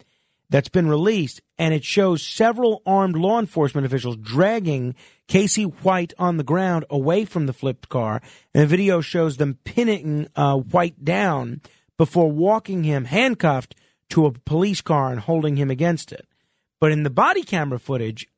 that's 0.50 0.70
been 0.70 0.88
released, 0.88 1.42
and 1.58 1.74
it 1.74 1.84
shows 1.84 2.22
several 2.22 2.84
armed 2.86 3.16
law 3.16 3.40
enforcement 3.40 3.88
officials 3.88 4.18
dragging 4.18 4.94
Casey 5.28 5.64
White 5.64 6.14
on 6.20 6.38
the 6.38 6.44
ground 6.44 6.86
away 6.92 7.26
from 7.26 7.48
the 7.48 7.54
flipped 7.54 7.90
car. 7.90 8.22
And 8.54 8.62
the 8.62 8.68
video 8.68 9.02
shows 9.02 9.38
them 9.38 9.58
pinning 9.64 10.28
uh, 10.36 10.58
White 10.58 11.04
down 11.04 11.62
before 11.98 12.32
walking 12.32 12.84
him 12.84 13.06
handcuffed 13.06 13.76
to 14.14 14.28
a 14.28 14.32
police 14.32 14.80
car 14.80 15.10
and 15.12 15.20
holding 15.20 15.56
him 15.56 15.72
against 15.72 16.12
it. 16.12 16.28
But 16.80 16.92
in 16.92 17.02
the 17.02 17.10
body 17.10 17.42
camera 17.42 17.80
footage 17.80 18.30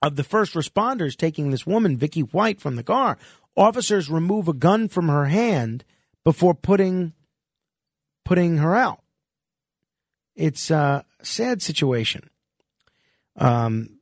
of 0.00 0.14
the 0.14 0.22
first 0.22 0.54
responders 0.54 1.16
taking 1.16 1.50
this 1.50 1.66
woman, 1.66 1.96
Vicky 1.96 2.20
White, 2.20 2.60
from 2.60 2.76
the 2.76 2.84
car, 2.84 3.18
officers 3.56 4.08
remove 4.08 4.46
a 4.46 4.52
gun 4.52 4.86
from 4.86 5.08
her 5.08 5.24
hand 5.24 5.84
before 6.22 6.54
putting 6.54 7.14
putting 8.24 8.58
her 8.58 8.76
out. 8.76 9.00
It's 10.36 10.70
a 10.70 11.04
sad 11.20 11.62
situation. 11.62 12.30
Um, 13.34 13.98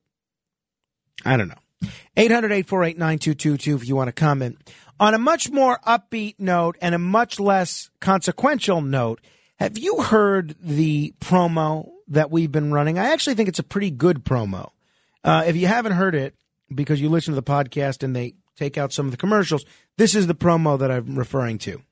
I 1.24 1.38
don't 1.38 1.48
know. 1.48 1.88
800 2.14 2.52
848 2.52 2.98
9222 2.98 3.76
if 3.76 3.88
you 3.88 3.96
want 3.96 4.08
to 4.08 4.12
comment. 4.12 4.70
On 5.00 5.14
a 5.14 5.18
much 5.18 5.50
more 5.50 5.78
upbeat 5.86 6.34
note 6.38 6.76
and 6.82 6.94
a 6.94 6.98
much 6.98 7.40
less 7.40 7.88
consequential 8.00 8.82
note, 8.82 9.22
have 9.58 9.78
you 9.78 10.02
heard 10.02 10.57
the 10.60 11.15
promo 11.20 11.91
that 12.08 12.31
we've 12.31 12.52
been 12.52 12.73
running? 12.73 12.99
I 12.99 13.12
actually 13.12 13.34
think 13.34 13.49
it's 13.49 13.58
a 13.58 13.65
pretty 13.65 13.91
good 13.91 14.24
promo. 14.24 14.70
Uh, 15.23 15.44
if 15.47 15.57
you 15.57 15.66
haven't 15.66 15.92
heard 15.92 16.15
it 16.15 16.34
because 16.74 17.00
you 17.00 17.08
listen 17.08 17.33
to 17.34 17.41
the 17.41 17.42
podcast 17.42 18.02
and 18.02 18.15
they 18.15 18.34
take 18.57 18.76
out 18.76 18.92
some 18.92 19.07
of 19.07 19.12
the 19.12 19.16
commercials, 19.16 19.65
this 19.97 20.15
is 20.15 20.26
the 20.26 20.34
promo 20.34 20.78
that 20.78 20.91
I'm 20.91 21.18
referring 21.18 21.58
to. 21.58 21.83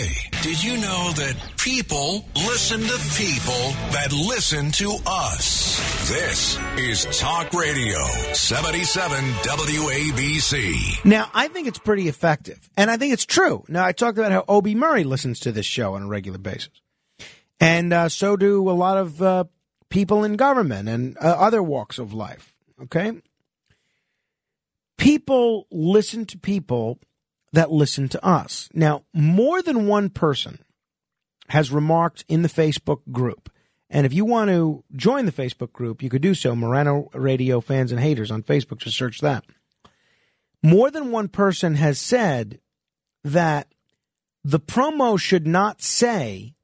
Hey, 0.00 0.30
did 0.40 0.64
you 0.64 0.78
know 0.78 1.12
that 1.12 1.36
people 1.58 2.24
listen 2.34 2.80
to 2.80 2.98
people 3.18 3.52
that 3.92 4.10
listen 4.12 4.70
to 4.72 4.96
us? 5.06 6.08
This 6.08 6.58
is 6.78 7.18
Talk 7.20 7.52
Radio 7.52 7.98
77 8.32 9.22
WABC. 9.42 11.04
Now, 11.04 11.30
I 11.34 11.48
think 11.48 11.68
it's 11.68 11.78
pretty 11.78 12.08
effective, 12.08 12.70
and 12.78 12.90
I 12.90 12.96
think 12.96 13.12
it's 13.12 13.26
true. 13.26 13.62
Now, 13.68 13.84
I 13.84 13.92
talked 13.92 14.16
about 14.16 14.32
how 14.32 14.42
Obie 14.48 14.74
Murray 14.74 15.04
listens 15.04 15.38
to 15.40 15.52
this 15.52 15.66
show 15.66 15.92
on 15.92 16.04
a 16.04 16.08
regular 16.08 16.38
basis, 16.38 16.80
and 17.60 17.92
uh, 17.92 18.08
so 18.08 18.38
do 18.38 18.70
a 18.70 18.72
lot 18.72 18.96
of 18.96 19.20
uh, 19.20 19.44
people 19.90 20.24
in 20.24 20.36
government 20.36 20.88
and 20.88 21.18
uh, 21.18 21.26
other 21.26 21.62
walks 21.62 21.98
of 21.98 22.14
life. 22.14 22.54
Okay, 22.84 23.20
people 24.96 25.66
listen 25.70 26.24
to 26.24 26.38
people 26.38 26.98
that 27.52 27.72
listen 27.72 28.08
to 28.08 28.24
us. 28.24 28.68
Now, 28.72 29.04
more 29.12 29.62
than 29.62 29.86
one 29.86 30.10
person 30.10 30.60
has 31.48 31.72
remarked 31.72 32.24
in 32.28 32.42
the 32.42 32.48
Facebook 32.48 33.00
group, 33.10 33.50
And 33.90 34.06
if 34.06 34.14
you 34.14 34.24
want 34.24 34.50
to 34.50 34.84
join 34.94 35.26
the 35.26 35.32
Facebook 35.32 35.72
group, 35.72 36.00
you 36.00 36.08
could 36.08 36.22
do 36.22 36.34
so. 36.34 36.54
Morano 36.54 37.10
Radio 37.12 37.60
Fans 37.60 37.90
and 37.90 38.00
Haters 38.00 38.30
on 38.30 38.44
Facebook. 38.44 38.78
Just 38.78 38.96
search 38.96 39.20
that. 39.20 39.44
More 40.62 40.90
than 40.90 41.10
one 41.10 41.28
person 41.28 41.74
has 41.74 41.98
said 41.98 42.60
that 43.24 43.74
the 44.44 44.60
promo 44.60 45.18
should 45.18 45.46
not 45.46 45.82
say 45.82 46.54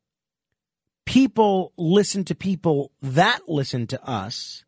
people 1.05 1.73
listen 1.77 2.25
to 2.25 2.35
people 2.35 2.93
that 3.03 3.41
listen 3.49 3.87
to 3.89 4.09
us. 4.09 4.65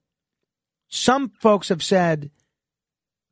Some 0.89 1.31
folks 1.41 1.69
have 1.69 1.83
said 1.83 2.31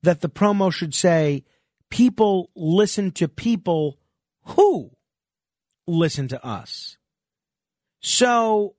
that 0.02 0.20
the 0.20 0.28
promo 0.31 0.73
should 0.73 0.94
say 0.94 1.44
people 1.90 2.50
listen 2.55 3.12
to 3.12 3.28
people 3.28 3.98
who 4.44 4.90
listen 5.86 6.28
to 6.28 6.44
us. 6.44 6.97
So 8.00 8.76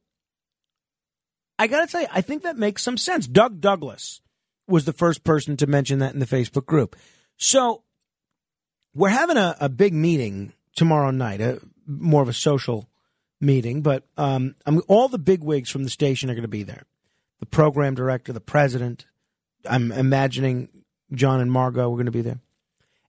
I 1.60 1.68
got 1.68 1.86
to 1.86 1.92
tell 1.92 2.02
you, 2.02 2.08
I 2.12 2.22
think 2.22 2.44
that 2.44 2.58
makes 2.58 2.84
some 2.84 2.98
sense. 2.98 3.28
Doug 3.28 3.60
Douglas 3.60 4.22
was 4.68 4.86
the 4.86 4.94
first 4.94 5.24
person 5.24 5.58
to 5.58 5.68
mention 5.68 6.00
that 6.00 6.14
in 6.14 6.20
the 6.20 6.26
Facebook 6.26 6.66
group. 6.66 6.96
So 7.38 7.84
we're 8.94 9.10
having 9.10 9.38
a, 9.38 9.56
a 9.60 9.70
big 9.70 9.94
meeting 9.94 10.54
tomorrow 10.76 11.12
night, 11.12 11.42
a, 11.42 11.62
more 11.86 12.22
of 12.22 12.30
a 12.30 12.34
social 12.34 12.90
meeting, 13.40 13.82
but 13.82 14.04
um, 14.18 14.56
all 14.88 15.08
the 15.08 15.20
big 15.20 15.44
wigs 15.44 15.70
from 15.70 15.84
the 15.84 15.90
station 15.90 16.30
are 16.30 16.34
going 16.34 16.42
to 16.42 16.48
be 16.48 16.64
there. 16.64 16.84
The 17.40 17.46
program 17.46 17.96
director, 17.96 18.34
the 18.34 18.42
president. 18.42 19.06
I'm 19.70 19.92
imagining 19.92 20.70
John 21.14 21.40
and 21.40 21.52
Margot 21.52 21.90
were 21.90 21.96
going 21.96 22.06
to 22.08 22.12
be 22.12 22.22
there. 22.22 22.40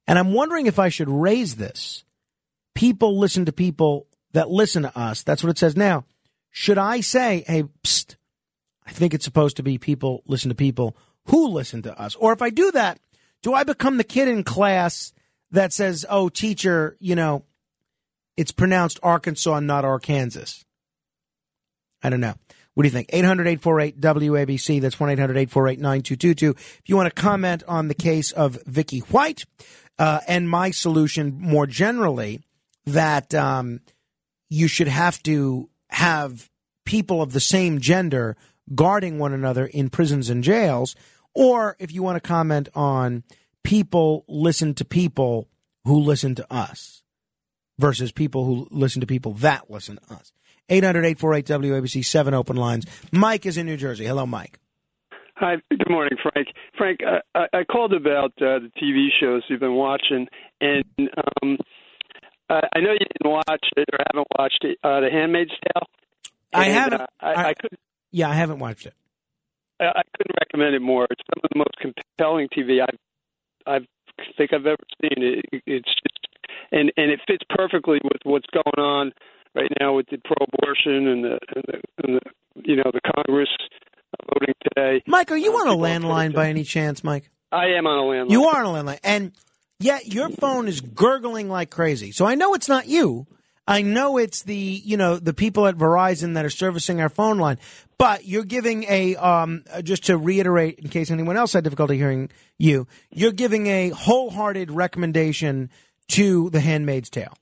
And 0.09 0.19
I'm 0.19 0.33
wondering 0.33 0.67
if 0.67 0.79
I 0.79 0.89
should 0.89 1.11
raise 1.11 1.57
this. 1.57 2.03
People 2.75 3.19
listen 3.19 3.45
to 3.45 3.53
people 3.53 4.07
that 4.33 4.51
listen 4.51 4.83
to 4.83 4.99
us. 4.99 5.23
That's 5.23 5.45
what 5.45 5.51
it 5.51 5.59
says 5.59 5.77
now. 5.77 6.07
Should 6.51 6.79
I 6.79 7.03
say, 7.03 7.45
hey, 7.47 7.65
psst, 7.85 8.17
I 8.87 8.91
think 8.91 9.13
it's 9.13 9.27
supposed 9.27 9.59
to 9.59 9.63
be 9.63 9.77
people 9.77 10.23
listen 10.27 10.49
to 10.49 10.55
people 10.55 10.97
who 11.27 11.49
listen 11.49 11.83
to 11.83 12.01
us? 12.01 12.15
Or 12.15 12.33
if 12.33 12.41
I 12.41 12.49
do 12.49 12.73
that, 12.73 12.99
do 13.43 13.53
I 13.53 13.65
become 13.65 13.99
the 13.99 14.05
kid 14.05 14.29
in 14.29 14.45
class 14.45 15.13
that 15.51 15.75
says, 15.75 16.07
oh, 16.09 16.31
teacher, 16.31 16.97
you 16.99 17.15
know, 17.15 17.45
it's 18.35 18.51
pronounced 18.51 18.99
Arkansas, 19.03 19.61
not 19.61 19.85
Arkansas? 19.85 20.65
I 22.03 22.09
don't 22.09 22.21
know. 22.21 22.35
What 22.73 22.85
do 22.85 22.87
you 22.87 22.93
think? 22.93 23.11
800 23.13 23.47
848 23.47 24.01
WABC. 24.01 24.81
That's 24.81 24.99
1 24.99 25.11
800 25.11 25.37
848 25.37 25.81
9222. 25.81 26.51
If 26.51 26.83
you 26.87 26.97
want 26.97 27.15
to 27.15 27.21
comment 27.21 27.63
on 27.69 27.89
the 27.89 27.95
case 27.95 28.33
of 28.33 28.63
Vicky 28.65 29.01
White 29.01 29.45
uh, 29.99 30.21
and 30.29 30.49
my 30.49 30.71
solution 30.71 31.39
more 31.39 31.67
generally, 31.67 32.41
that 32.87 33.35
um, 33.35 33.81
you 34.49 34.69
should 34.69 34.89
have 34.89 35.23
to 35.25 35.69
have 35.91 36.51
people 36.85 37.21
of 37.21 37.33
the 37.33 37.41
same 37.41 37.81
gender 37.81 38.37
guarding 38.75 39.19
one 39.19 39.33
another 39.33 39.67
in 39.67 39.91
prisons 39.91 40.31
and 40.31 40.45
jails, 40.45 40.95
or 41.35 41.77
if 41.79 41.93
you 41.93 42.03
want 42.03 42.17
to 42.23 42.27
comment 42.27 42.69
on 42.75 43.23
people 43.63 44.25
listen 44.29 44.75
to 44.75 44.85
people 44.85 45.49
who 45.85 45.99
listen 45.99 46.35
to 46.35 46.53
us 46.53 47.03
versus 47.79 48.13
people 48.13 48.45
who 48.45 48.69
listen 48.71 49.01
to 49.01 49.07
people 49.07 49.33
that 49.35 49.71
listen 49.71 49.97
to 49.97 50.15
us. 50.15 50.33
800 50.69 51.05
848 51.05 51.47
WABC, 51.47 52.05
seven 52.05 52.35
open 52.35 52.57
lines. 52.57 52.85
Mike 53.11 53.47
is 53.47 53.57
in 53.57 53.67
New 53.67 53.77
Jersey. 53.77 54.05
Hello, 54.05 54.27
Mike. 54.27 54.59
Hi, 55.41 55.55
good 55.71 55.89
morning, 55.89 56.19
Frank. 56.21 56.49
Frank, 56.77 57.01
I, 57.35 57.47
I 57.53 57.65
called 57.65 57.93
about 57.93 58.33
uh, 58.41 58.59
the 58.59 58.71
TV 58.83 59.07
shows 59.21 59.43
you've 59.49 59.61
been 59.61 59.75
watching, 59.75 60.27
and 60.61 60.85
um, 60.99 61.59
I 62.51 62.61
I 62.75 62.81
know 62.81 62.91
you 62.93 62.99
didn't 62.99 63.31
watch 63.31 63.67
it 63.77 63.89
or 63.93 63.99
haven't 64.13 64.27
watched 64.37 64.65
it, 64.65 64.79
uh, 64.83 65.01
The 65.01 65.11
Handmaid's 65.11 65.51
Tale. 65.51 65.87
I 66.53 66.65
And, 66.65 66.75
haven't. 66.75 67.01
Uh, 67.03 67.07
I, 67.21 67.35
I 67.51 67.55
couldn't. 67.55 67.79
Yeah, 68.11 68.31
I 68.31 68.35
haven't 68.35 68.59
watched 68.59 68.87
it. 68.87 68.95
I 69.81 69.85
I 69.85 70.03
couldn't 70.17 70.37
recommend 70.41 70.75
it 70.75 70.83
more. 70.83 71.07
It's 71.09 71.23
some 71.33 71.41
of 71.45 71.51
the 71.53 71.59
most 71.59 71.77
compelling 71.81 72.49
TV 72.49 72.81
I've 72.83 72.99
I've 73.67 73.87
think 74.37 74.53
I've 74.53 74.67
ever 74.67 74.83
seen. 75.01 75.23
It, 75.23 75.63
it's 75.67 75.89
just 75.89 76.27
and 76.73 76.93
and 76.97 77.13
it 77.13 77.21
fits 77.29 77.45
perfectly 77.51 78.01
with 78.03 78.23
what's 78.25 78.47
going 78.53 78.85
on 78.85 79.13
right 79.55 79.71
now 79.81 79.95
with 79.95 80.07
the 80.11 80.19
pro-abortion 80.25 81.07
and 81.07 81.25
the 81.25 81.39
and 81.55 81.65
the, 81.69 81.81
and 82.05 82.17
the 82.17 82.21
you 82.65 82.77
know 82.77 82.91
the 82.93 83.01
Congress 83.15 83.51
voting 84.27 84.55
today. 84.63 85.03
Mike, 85.07 85.31
are 85.31 85.37
you 85.37 85.53
on 85.53 85.69
a 85.69 85.77
landline 85.77 86.35
by 86.35 86.49
any 86.49 86.65
chance, 86.65 87.03
Mike? 87.05 87.31
I 87.51 87.67
am 87.79 87.87
on 87.87 87.99
a 87.99 88.03
landline. 88.03 88.31
You 88.31 88.45
are 88.45 88.65
on 88.65 88.67
a 88.67 88.83
landline. 88.83 89.01
And 89.03 89.33
yet 89.81 90.07
your 90.07 90.29
phone 90.29 90.69
is 90.69 90.81
gurgling 90.81 91.49
like 91.49 91.71
crazy. 91.71 92.13
So 92.13 92.27
I 92.27 92.35
know 92.35 92.55
it's 92.55 92.69
not 92.69 92.87
you. 92.89 93.27
I 93.67 93.83
know 93.83 94.17
it's 94.17 94.43
the, 94.45 94.57
you 94.57 94.97
know, 94.97 95.17
the 95.17 95.35
people 95.35 95.67
at 95.67 95.77
Verizon 95.77 96.35
that 96.35 96.45
are 96.45 96.51
servicing 96.51 97.01
our 97.01 97.11
phone 97.11 97.39
line. 97.39 97.59
But 97.99 98.25
you're 98.27 98.45
giving 98.45 98.85
a, 98.85 99.17
um, 99.17 99.65
just 99.83 100.07
to 100.07 100.17
reiterate, 100.17 100.79
in 100.79 100.89
case 100.89 101.11
anyone 101.11 101.37
else 101.37 101.53
had 101.53 101.65
difficulty 101.65 101.97
hearing 101.97 102.31
you, 102.57 102.87
you're 103.11 103.33
giving 103.33 103.67
a 103.67 103.91
wholehearted 103.91 104.71
recommendation 104.71 105.69
to 106.09 106.49
The 106.51 106.61
Handmaid's 106.61 107.11
Tale. 107.11 107.37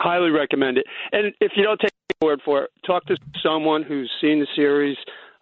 highly 0.00 0.30
recommend 0.30 0.78
it. 0.78 0.86
And 1.12 1.34
if 1.40 1.52
you 1.56 1.62
don't 1.62 1.78
take 1.80 1.90
my 2.22 2.26
word 2.26 2.40
for 2.44 2.64
it, 2.64 2.70
talk 2.86 3.04
to 3.06 3.16
someone 3.42 3.82
who's 3.82 4.10
seen 4.20 4.40
the 4.40 4.46
series. 4.56 4.96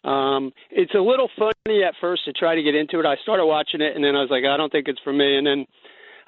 Um, 0.04 0.52
it's 0.70 0.94
a 0.94 0.98
little 1.00 1.28
funny 1.38 1.82
at 1.82 1.94
first 2.00 2.24
to 2.26 2.32
try 2.32 2.54
to 2.54 2.62
get 2.62 2.74
into 2.74 3.00
it. 3.00 3.06
I 3.06 3.16
started 3.22 3.46
watching 3.46 3.80
it, 3.80 3.96
and 3.96 4.04
then 4.04 4.14
I 4.14 4.20
was 4.20 4.30
like, 4.30 4.44
I 4.44 4.56
don't 4.56 4.70
think 4.70 4.86
it's 4.88 5.00
for 5.02 5.12
me. 5.12 5.36
And 5.38 5.46
then 5.46 5.66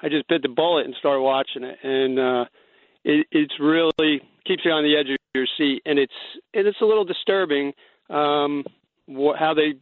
I 0.01 0.09
just 0.09 0.27
bit 0.27 0.41
the 0.41 0.49
bullet 0.49 0.85
and 0.85 0.95
started 0.99 1.21
watching 1.21 1.63
it, 1.63 1.77
and 1.83 2.19
uh, 2.19 2.45
it, 3.03 3.27
it's 3.31 3.53
really 3.59 4.21
keeps 4.45 4.63
you 4.65 4.71
on 4.71 4.83
the 4.83 4.95
edge 4.97 5.09
of 5.09 5.17
your 5.35 5.45
seat, 5.57 5.81
and 5.85 5.99
it's 5.99 6.13
and 6.53 6.67
it's 6.67 6.81
a 6.81 6.85
little 6.85 7.05
disturbing 7.05 7.73
um, 8.09 8.63
what, 9.05 9.37
how 9.37 9.53
they, 9.53 9.73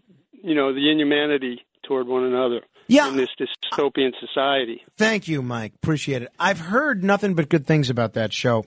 you 0.43 0.55
know, 0.55 0.73
the 0.73 0.89
inhumanity 0.91 1.61
toward 1.83 2.07
one 2.07 2.23
another 2.23 2.61
Yeah. 2.87 3.09
in 3.09 3.15
this 3.17 3.29
dystopian 3.39 4.11
society. 4.19 4.81
Thank 4.97 5.27
you, 5.27 5.41
Mike. 5.41 5.73
Appreciate 5.75 6.21
it. 6.23 6.29
I've 6.39 6.59
heard 6.59 7.03
nothing 7.03 7.33
but 7.35 7.47
good 7.49 7.67
things 7.67 7.89
about 7.89 8.13
that 8.13 8.33
show. 8.33 8.65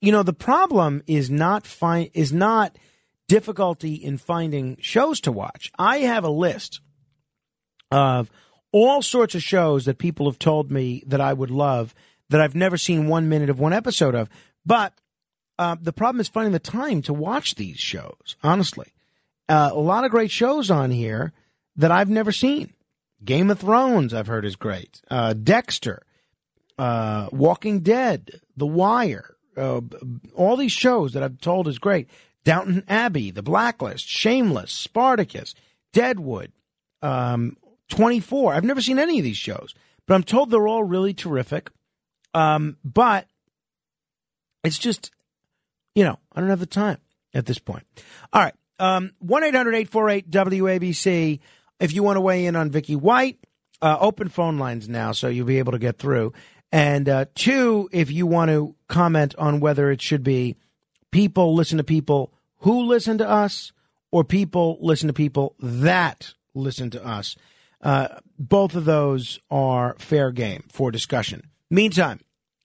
You 0.00 0.12
know, 0.12 0.22
the 0.22 0.32
problem 0.32 1.02
is 1.06 1.30
not 1.30 1.66
find 1.66 2.10
is 2.12 2.32
not 2.32 2.76
difficulty 3.28 3.94
in 3.94 4.18
finding 4.18 4.76
shows 4.80 5.20
to 5.20 5.32
watch. 5.32 5.70
I 5.78 5.98
have 5.98 6.24
a 6.24 6.30
list 6.30 6.80
of 7.90 8.30
all 8.72 9.02
sorts 9.02 9.34
of 9.34 9.42
shows 9.42 9.84
that 9.84 9.98
people 9.98 10.26
have 10.26 10.38
told 10.38 10.70
me 10.70 11.02
that 11.06 11.20
I 11.20 11.32
would 11.32 11.50
love 11.50 11.94
that 12.28 12.40
I've 12.40 12.54
never 12.54 12.76
seen 12.76 13.08
one 13.08 13.28
minute 13.28 13.50
of 13.50 13.60
one 13.60 13.72
episode 13.72 14.14
of. 14.14 14.28
But 14.64 14.92
uh, 15.58 15.76
the 15.80 15.92
problem 15.92 16.20
is 16.20 16.28
finding 16.28 16.52
the 16.52 16.58
time 16.58 17.02
to 17.02 17.14
watch 17.14 17.54
these 17.54 17.78
shows. 17.78 18.36
Honestly, 18.42 18.92
uh, 19.48 19.70
a 19.72 19.78
lot 19.78 20.04
of 20.04 20.10
great 20.10 20.30
shows 20.30 20.70
on 20.70 20.90
here 20.90 21.32
that 21.76 21.90
I've 21.90 22.10
never 22.10 22.32
seen. 22.32 22.72
Game 23.24 23.50
of 23.50 23.60
Thrones, 23.60 24.12
I've 24.12 24.26
heard 24.26 24.44
is 24.44 24.56
great. 24.56 25.00
Uh, 25.10 25.32
Dexter, 25.32 26.02
uh, 26.78 27.28
Walking 27.32 27.80
Dead, 27.80 28.40
The 28.56 28.66
Wire, 28.66 29.36
uh, 29.56 29.80
all 30.34 30.56
these 30.56 30.72
shows 30.72 31.14
that 31.14 31.22
I've 31.22 31.40
told 31.40 31.66
is 31.66 31.78
great. 31.78 32.08
Downton 32.46 32.84
Abbey, 32.86 33.32
The 33.32 33.42
Blacklist, 33.42 34.06
Shameless, 34.08 34.70
Spartacus, 34.70 35.52
Deadwood, 35.92 36.52
um, 37.02 37.56
24. 37.88 38.54
I've 38.54 38.64
never 38.64 38.80
seen 38.80 39.00
any 39.00 39.18
of 39.18 39.24
these 39.24 39.36
shows, 39.36 39.74
but 40.06 40.14
I'm 40.14 40.22
told 40.22 40.50
they're 40.50 40.68
all 40.68 40.84
really 40.84 41.12
terrific. 41.12 41.70
Um, 42.34 42.76
but 42.84 43.26
it's 44.62 44.78
just, 44.78 45.10
you 45.96 46.04
know, 46.04 46.20
I 46.32 46.40
don't 46.40 46.50
have 46.50 46.60
the 46.60 46.66
time 46.66 46.98
at 47.34 47.46
this 47.46 47.58
point. 47.58 47.84
All 48.32 48.40
right. 48.40 48.54
Um, 48.78 49.10
1 49.18 49.42
800 49.42 49.74
848 49.74 50.30
WABC. 50.30 51.40
If 51.80 51.94
you 51.94 52.04
want 52.04 52.16
to 52.16 52.20
weigh 52.20 52.46
in 52.46 52.54
on 52.54 52.70
Vicky 52.70 52.94
White, 52.94 53.40
uh, 53.82 53.96
open 53.98 54.28
phone 54.28 54.56
lines 54.56 54.88
now, 54.88 55.10
so 55.10 55.26
you'll 55.26 55.46
be 55.46 55.58
able 55.58 55.72
to 55.72 55.80
get 55.80 55.98
through. 55.98 56.32
And 56.70 57.08
uh, 57.08 57.24
two, 57.34 57.88
if 57.90 58.12
you 58.12 58.24
want 58.24 58.52
to 58.52 58.76
comment 58.88 59.34
on 59.36 59.58
whether 59.58 59.90
it 59.90 60.00
should 60.00 60.22
be 60.22 60.54
people 61.10 61.54
listen 61.54 61.78
to 61.78 61.84
people 61.84 62.32
who 62.66 62.82
listen 62.82 63.16
to 63.16 63.28
us 63.28 63.70
or 64.10 64.24
people 64.24 64.76
listen 64.80 65.06
to 65.06 65.12
people 65.12 65.54
that 65.60 66.34
listen 66.52 66.90
to 66.90 67.06
us. 67.06 67.36
Uh, 67.80 68.08
both 68.40 68.74
of 68.74 68.84
those 68.84 69.38
are 69.52 69.94
fair 70.00 70.32
game 70.32 70.64
for 70.72 70.90
discussion. 70.90 71.48
Meantime, 71.70 72.18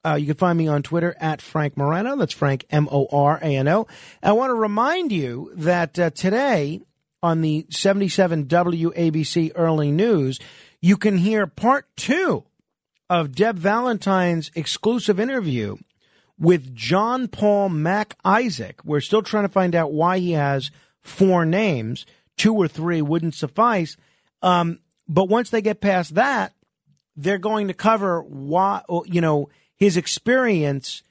uh, 0.03 0.15
you 0.15 0.25
can 0.25 0.35
find 0.35 0.57
me 0.57 0.67
on 0.67 0.81
Twitter 0.81 1.15
at 1.19 1.39
Frank 1.39 1.77
Morano. 1.77 2.15
That's 2.15 2.33
Frank 2.33 2.65
M 2.71 2.89
O 2.91 3.07
R 3.11 3.37
A 3.43 3.55
N 3.55 3.67
O. 3.67 3.85
I 4.23 4.31
want 4.31 4.49
to 4.49 4.55
remind 4.55 5.11
you 5.11 5.51
that 5.53 5.99
uh, 5.99 6.09
today 6.09 6.81
on 7.21 7.41
the 7.41 7.67
77 7.69 8.45
WABC 8.45 9.51
Early 9.53 9.91
News, 9.91 10.39
you 10.81 10.97
can 10.97 11.19
hear 11.19 11.45
part 11.45 11.85
two 11.95 12.43
of 13.07 13.35
Deb 13.35 13.55
Valentine's 13.55 14.49
exclusive 14.55 15.19
interview 15.19 15.77
with 16.41 16.73
John 16.73 17.27
Paul 17.27 17.69
Mac 17.69 18.17
Isaac. 18.25 18.83
We're 18.83 18.99
still 18.99 19.21
trying 19.21 19.43
to 19.43 19.53
find 19.53 19.75
out 19.75 19.93
why 19.93 20.17
he 20.17 20.31
has 20.31 20.71
four 20.99 21.45
names. 21.45 22.07
Two 22.35 22.55
or 22.55 22.67
three 22.67 22.99
wouldn't 23.01 23.35
suffice. 23.35 23.95
Um, 24.41 24.79
but 25.07 25.29
once 25.29 25.51
they 25.51 25.61
get 25.61 25.81
past 25.81 26.15
that, 26.15 26.53
they're 27.15 27.37
going 27.37 27.67
to 27.67 27.75
cover 27.75 28.21
why, 28.23 28.81
you 29.05 29.21
know, 29.21 29.49
his 29.75 29.97
experience 29.97 31.03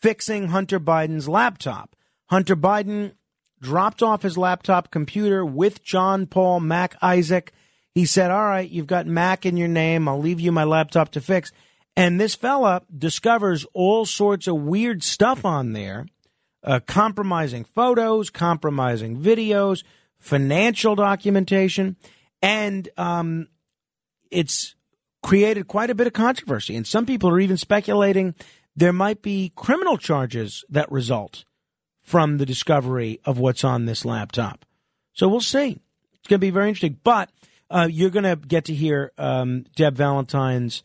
fixing 0.00 0.48
Hunter 0.48 0.80
Biden's 0.80 1.28
laptop. 1.28 1.94
Hunter 2.26 2.56
Biden 2.56 3.12
dropped 3.60 4.02
off 4.02 4.22
his 4.22 4.38
laptop 4.38 4.90
computer 4.90 5.44
with 5.44 5.84
John 5.84 6.26
Paul 6.26 6.60
Mac 6.60 6.96
Isaac. 7.02 7.52
He 7.94 8.06
said, 8.06 8.30
All 8.30 8.44
right, 8.44 8.70
you've 8.70 8.86
got 8.86 9.06
Mac 9.06 9.44
in 9.44 9.58
your 9.58 9.68
name. 9.68 10.08
I'll 10.08 10.20
leave 10.20 10.40
you 10.40 10.50
my 10.50 10.64
laptop 10.64 11.10
to 11.10 11.20
fix. 11.20 11.52
And 11.98 12.20
this 12.20 12.36
fella 12.36 12.82
discovers 12.96 13.66
all 13.74 14.06
sorts 14.06 14.46
of 14.46 14.54
weird 14.54 15.02
stuff 15.02 15.44
on 15.44 15.72
there 15.72 16.06
uh, 16.62 16.78
compromising 16.86 17.64
photos, 17.64 18.30
compromising 18.30 19.16
videos, 19.20 19.82
financial 20.20 20.94
documentation. 20.94 21.96
And 22.40 22.88
um, 22.96 23.48
it's 24.30 24.76
created 25.24 25.66
quite 25.66 25.90
a 25.90 25.94
bit 25.96 26.06
of 26.06 26.12
controversy. 26.12 26.76
And 26.76 26.86
some 26.86 27.04
people 27.04 27.30
are 27.30 27.40
even 27.40 27.56
speculating 27.56 28.36
there 28.76 28.92
might 28.92 29.20
be 29.20 29.50
criminal 29.56 29.98
charges 29.98 30.64
that 30.68 30.92
result 30.92 31.44
from 32.00 32.38
the 32.38 32.46
discovery 32.46 33.18
of 33.24 33.40
what's 33.40 33.64
on 33.64 33.86
this 33.86 34.04
laptop. 34.04 34.64
So 35.14 35.26
we'll 35.26 35.40
see. 35.40 35.80
It's 36.14 36.28
going 36.28 36.38
to 36.38 36.46
be 36.46 36.50
very 36.50 36.68
interesting. 36.68 37.00
But 37.02 37.30
uh, 37.68 37.88
you're 37.90 38.10
going 38.10 38.22
to 38.22 38.36
get 38.36 38.66
to 38.66 38.74
hear 38.74 39.10
um, 39.18 39.64
Deb 39.74 39.96
Valentine's 39.96 40.84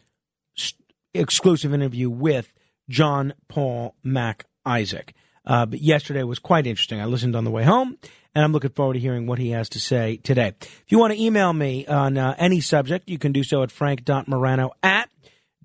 exclusive 1.14 1.74
interview 1.74 2.10
with 2.10 2.52
John 2.90 3.34
Paul 3.48 3.96
Mac 4.04 4.46
Isaac. 4.66 5.14
Uh, 5.46 5.66
but 5.66 5.82
yesterday 5.82 6.24
was 6.24 6.40
quite 6.40 6.66
interesting. 6.66 7.02
I 7.02 7.06
listened 7.06 7.36
on 7.36 7.44
the 7.44 7.52
way 7.52 7.64
home, 7.64 7.98
and 8.34 8.46
I'm 8.46 8.54
looking 8.54 8.72
forward 8.72 8.94
to 8.94 9.00
hearing 9.00 9.28
what 9.28 9.40
he 9.40 9.50
has 9.50 9.70
to 9.70 9.80
say 9.80 10.18
today. 10.18 10.54
If 10.62 10.86
you 10.88 11.00
want 11.00 11.14
to 11.14 11.22
email 11.22 11.52
me 11.52 11.86
on 11.86 12.18
uh, 12.18 12.36
any 12.38 12.62
subject, 12.62 13.10
you 13.10 13.18
can 13.18 13.34
do 13.34 13.44
so 13.44 13.64
at 13.64 13.72
frank.morano 13.72 14.72
at 14.82 15.10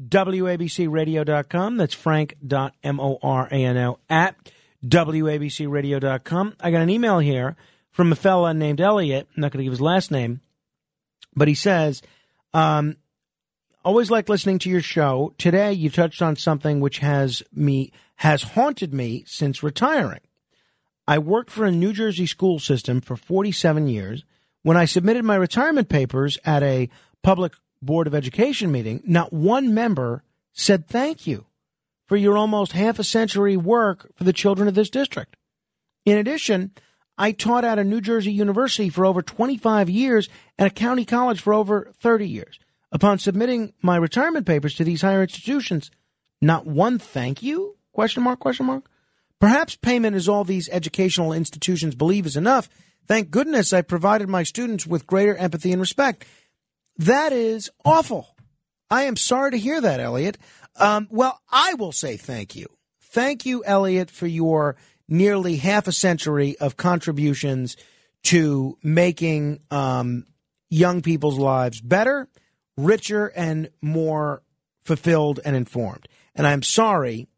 wabcradio.com. 0.02 1.76
That's 1.76 1.94
frank.morano 1.94 3.98
at 4.08 4.36
wabcradio.com. 4.84 6.56
I 6.60 6.70
got 6.70 6.82
an 6.82 6.90
email 6.90 7.18
here 7.18 7.56
from 7.90 8.12
a 8.12 8.16
fella 8.16 8.54
named 8.54 8.80
Elliot. 8.80 9.28
I'm 9.36 9.40
not 9.40 9.52
going 9.52 9.58
to 9.58 9.64
give 9.64 9.72
his 9.72 9.80
last 9.80 10.10
name, 10.10 10.40
but 11.34 11.48
he 11.48 11.54
says, 11.54 12.02
um, 12.52 12.96
always 13.88 14.10
like 14.10 14.28
listening 14.28 14.58
to 14.58 14.68
your 14.68 14.82
show. 14.82 15.32
Today 15.38 15.72
you 15.72 15.88
touched 15.88 16.20
on 16.20 16.36
something 16.36 16.78
which 16.78 16.98
has 16.98 17.42
me 17.54 17.90
has 18.16 18.42
haunted 18.42 18.92
me 18.92 19.24
since 19.26 19.62
retiring. 19.62 20.20
I 21.06 21.16
worked 21.16 21.50
for 21.50 21.64
a 21.64 21.72
New 21.72 21.94
Jersey 21.94 22.26
school 22.26 22.58
system 22.58 23.00
for 23.00 23.16
47 23.16 23.88
years. 23.88 24.26
When 24.62 24.76
I 24.76 24.84
submitted 24.84 25.24
my 25.24 25.36
retirement 25.36 25.88
papers 25.88 26.36
at 26.44 26.62
a 26.62 26.90
public 27.22 27.54
board 27.80 28.06
of 28.06 28.14
education 28.14 28.70
meeting, 28.70 29.00
not 29.06 29.32
one 29.32 29.72
member 29.72 30.22
said 30.52 30.86
thank 30.86 31.26
you 31.26 31.46
for 32.04 32.18
your 32.18 32.36
almost 32.36 32.72
half 32.72 32.98
a 32.98 33.04
century 33.04 33.56
work 33.56 34.12
for 34.16 34.24
the 34.24 34.34
children 34.34 34.68
of 34.68 34.74
this 34.74 34.90
district. 34.90 35.34
In 36.04 36.18
addition, 36.18 36.72
I 37.16 37.32
taught 37.32 37.64
at 37.64 37.78
a 37.78 37.84
New 37.84 38.02
Jersey 38.02 38.32
university 38.32 38.90
for 38.90 39.06
over 39.06 39.22
25 39.22 39.88
years 39.88 40.28
and 40.58 40.66
a 40.66 40.70
county 40.70 41.06
college 41.06 41.40
for 41.40 41.54
over 41.54 41.90
30 41.98 42.28
years. 42.28 42.58
Upon 42.90 43.18
submitting 43.18 43.74
my 43.82 43.96
retirement 43.96 44.46
papers 44.46 44.74
to 44.76 44.84
these 44.84 45.02
higher 45.02 45.22
institutions, 45.22 45.90
not 46.40 46.66
one 46.66 46.98
thank 46.98 47.42
you 47.42 47.78
Question 47.98 48.22
mark, 48.22 48.38
question 48.38 48.66
mark. 48.66 48.88
Perhaps 49.40 49.74
payment 49.74 50.14
is 50.14 50.28
all 50.28 50.44
these 50.44 50.68
educational 50.68 51.32
institutions 51.32 51.96
believe 51.96 52.26
is 52.26 52.36
enough. 52.36 52.68
Thank 53.08 53.32
goodness 53.32 53.72
I 53.72 53.82
provided 53.82 54.28
my 54.28 54.44
students 54.44 54.86
with 54.86 55.04
greater 55.04 55.34
empathy 55.34 55.72
and 55.72 55.80
respect. 55.80 56.24
That 56.96 57.32
is 57.32 57.70
awful. 57.84 58.36
I 58.88 59.02
am 59.02 59.16
sorry 59.16 59.50
to 59.50 59.58
hear 59.58 59.80
that, 59.80 59.98
Elliot. 59.98 60.38
Um, 60.76 61.08
well, 61.10 61.40
I 61.50 61.74
will 61.74 61.90
say 61.90 62.16
thank 62.16 62.54
you. 62.54 62.68
Thank 63.02 63.44
you, 63.44 63.64
Elliot, 63.64 64.12
for 64.12 64.28
your 64.28 64.76
nearly 65.08 65.56
half 65.56 65.88
a 65.88 65.92
century 65.92 66.56
of 66.58 66.76
contributions 66.76 67.76
to 68.26 68.78
making 68.80 69.58
um, 69.72 70.24
young 70.70 71.02
people's 71.02 71.36
lives 71.36 71.80
better, 71.80 72.28
richer, 72.78 73.26
and 73.36 73.68
more 73.82 74.42
fulfilled 74.80 75.40
and 75.44 75.54
informed. 75.54 76.08
And 76.34 76.46
I'm 76.46 76.62
sorry 76.62 77.28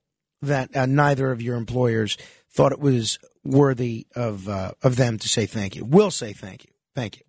that 0.43 0.77
uh, 0.77 0.87
neither 0.87 1.33
of 1.33 1.43
your 1.43 1.57
employers 1.57 2.17
thought 2.51 2.73
it 2.73 2.81
was 2.81 3.19
worthy 3.43 4.07
of 4.15 4.49
uh, 4.49 4.73
of 4.83 4.97
them 4.97 5.19
to 5.19 5.29
say 5.29 5.47
thank 5.47 5.75
you. 5.75 5.85
We'll 5.85 6.11
say 6.11 6.33
thank 6.33 6.65
you. 6.65 6.71
Thank 6.95 7.19
you. 7.19 7.23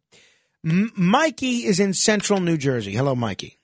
M- 0.63 0.91
Mikey 0.95 1.65
is 1.65 1.79
in 1.79 1.93
Central 1.93 2.39
New 2.39 2.57
Jersey. 2.57 2.91
Hello, 2.91 3.15
Mikey. 3.15 3.57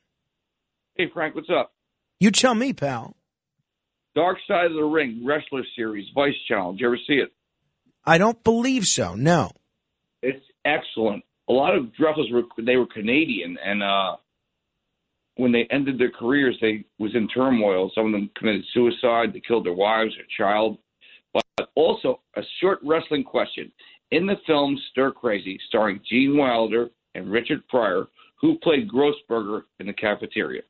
Hey, 0.96 1.10
Frank, 1.14 1.36
what's 1.36 1.50
up? 1.50 1.74
You 2.20 2.32
tell 2.32 2.56
me, 2.56 2.74
pal. 2.74 3.16
Dark 4.16 4.38
Side 4.48 4.66
of 4.66 4.74
the 4.74 4.84
Ring 4.84 5.24
Wrestler 5.24 5.64
Series, 5.76 6.08
Vice 6.16 6.34
Channel. 6.48 6.72
Did 6.72 6.82
you 6.82 6.88
ever 6.88 6.98
see 7.06 7.14
it? 7.16 7.32
I 8.04 8.18
don't 8.18 8.44
believe 8.44 8.86
so. 8.88 9.14
No. 9.14 9.52
It's 10.24 10.44
excellent. 10.66 11.24
A 11.50 11.54
lot 11.54 11.76
of 11.76 11.92
wrestlers 12.00 12.30
were 12.32 12.44
they 12.64 12.78
were 12.78 12.88
Canadian, 12.88 13.58
and 13.64 13.84
uh, 13.84 14.16
when 15.38 15.52
they 15.52 15.68
ended 15.72 15.98
their 15.98 16.12
careers, 16.12 16.58
they 16.62 16.86
was 17.00 17.16
in 17.16 17.28
turmoil. 17.28 17.92
Some 17.96 18.08
of 18.08 18.12
them 18.12 18.30
committed 18.36 18.66
suicide. 18.74 19.34
They 19.34 19.42
killed 19.48 19.66
their 19.66 19.74
wives, 19.74 20.14
or 20.18 20.24
child. 20.38 20.78
But 21.34 21.70
also 21.76 22.22
a 22.36 22.42
short 22.60 22.80
wrestling 22.84 23.24
question: 23.24 23.72
in 24.12 24.26
the 24.26 24.36
film 24.46 24.78
Stir 24.92 25.12
Crazy, 25.12 25.60
starring 25.68 26.02
Gene 26.10 26.38
Wilder 26.38 26.90
and 27.16 27.32
Richard 27.32 27.68
Pryor, 27.68 28.08
who 28.42 28.58
played 28.60 28.90
Grossberger 28.90 29.64
in 29.80 29.88
the 29.88 29.94
cafeteria? 29.94 30.62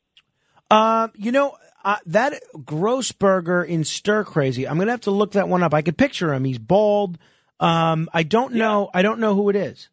Uh, 0.70 1.08
you 1.16 1.32
know, 1.32 1.56
uh, 1.84 1.98
that 2.08 2.34
Grossberger 2.56 3.66
in 3.66 3.84
Stir 3.84 4.24
Crazy. 4.24 4.68
I'm 4.68 4.76
going 4.76 4.88
to 4.88 4.94
have 4.94 5.02
to 5.02 5.12
look 5.12 5.34
that 5.34 5.48
one 5.48 5.64
up. 5.64 5.74
I 5.74 5.82
could 5.82 5.98
picture 5.98 6.34
him. 6.34 6.44
He's 6.44 6.58
bald. 6.58 7.18
Um, 7.60 8.10
I 8.14 8.24
don't 8.24 8.54
know. 8.54 8.90
I 8.94 9.02
don't 9.02 9.20
know 9.20 9.34
who 9.36 9.50
it 9.50 9.56
is. 9.56 9.90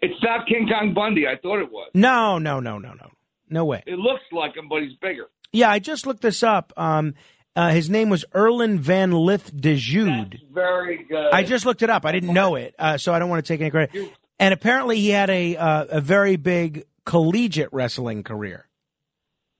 It's 0.00 0.22
not 0.22 0.46
King 0.46 0.68
Kong 0.68 0.94
Bundy. 0.94 1.26
I 1.26 1.36
thought 1.36 1.60
it 1.60 1.70
was. 1.70 1.90
No, 1.94 2.38
no, 2.38 2.60
no, 2.60 2.78
no, 2.78 2.92
no, 2.92 3.10
no 3.48 3.64
way. 3.64 3.82
It 3.86 3.98
looks 3.98 4.22
like 4.32 4.56
him, 4.56 4.68
but 4.68 4.82
he's 4.82 4.96
bigger. 5.00 5.26
Yeah, 5.52 5.70
I 5.70 5.78
just 5.78 6.06
looked 6.06 6.22
this 6.22 6.42
up. 6.42 6.72
Um, 6.76 7.14
uh, 7.56 7.70
his 7.70 7.90
name 7.90 8.08
was 8.08 8.24
Erland 8.32 8.80
van 8.80 9.10
Lidth 9.10 9.50
de 9.54 9.76
Jeude. 9.76 10.40
Very 10.52 11.04
good. 11.08 11.32
I 11.32 11.42
just 11.42 11.66
looked 11.66 11.82
it 11.82 11.90
up. 11.90 12.04
I 12.04 12.12
didn't 12.12 12.32
know 12.32 12.54
it, 12.54 12.74
uh, 12.78 12.98
so 12.98 13.12
I 13.12 13.18
don't 13.18 13.28
want 13.28 13.44
to 13.44 13.52
take 13.52 13.60
any 13.60 13.70
credit. 13.70 14.12
And 14.38 14.54
apparently, 14.54 15.00
he 15.00 15.08
had 15.08 15.30
a 15.30 15.56
uh, 15.56 15.84
a 15.90 16.00
very 16.00 16.36
big 16.36 16.84
collegiate 17.04 17.70
wrestling 17.72 18.22
career. 18.22 18.68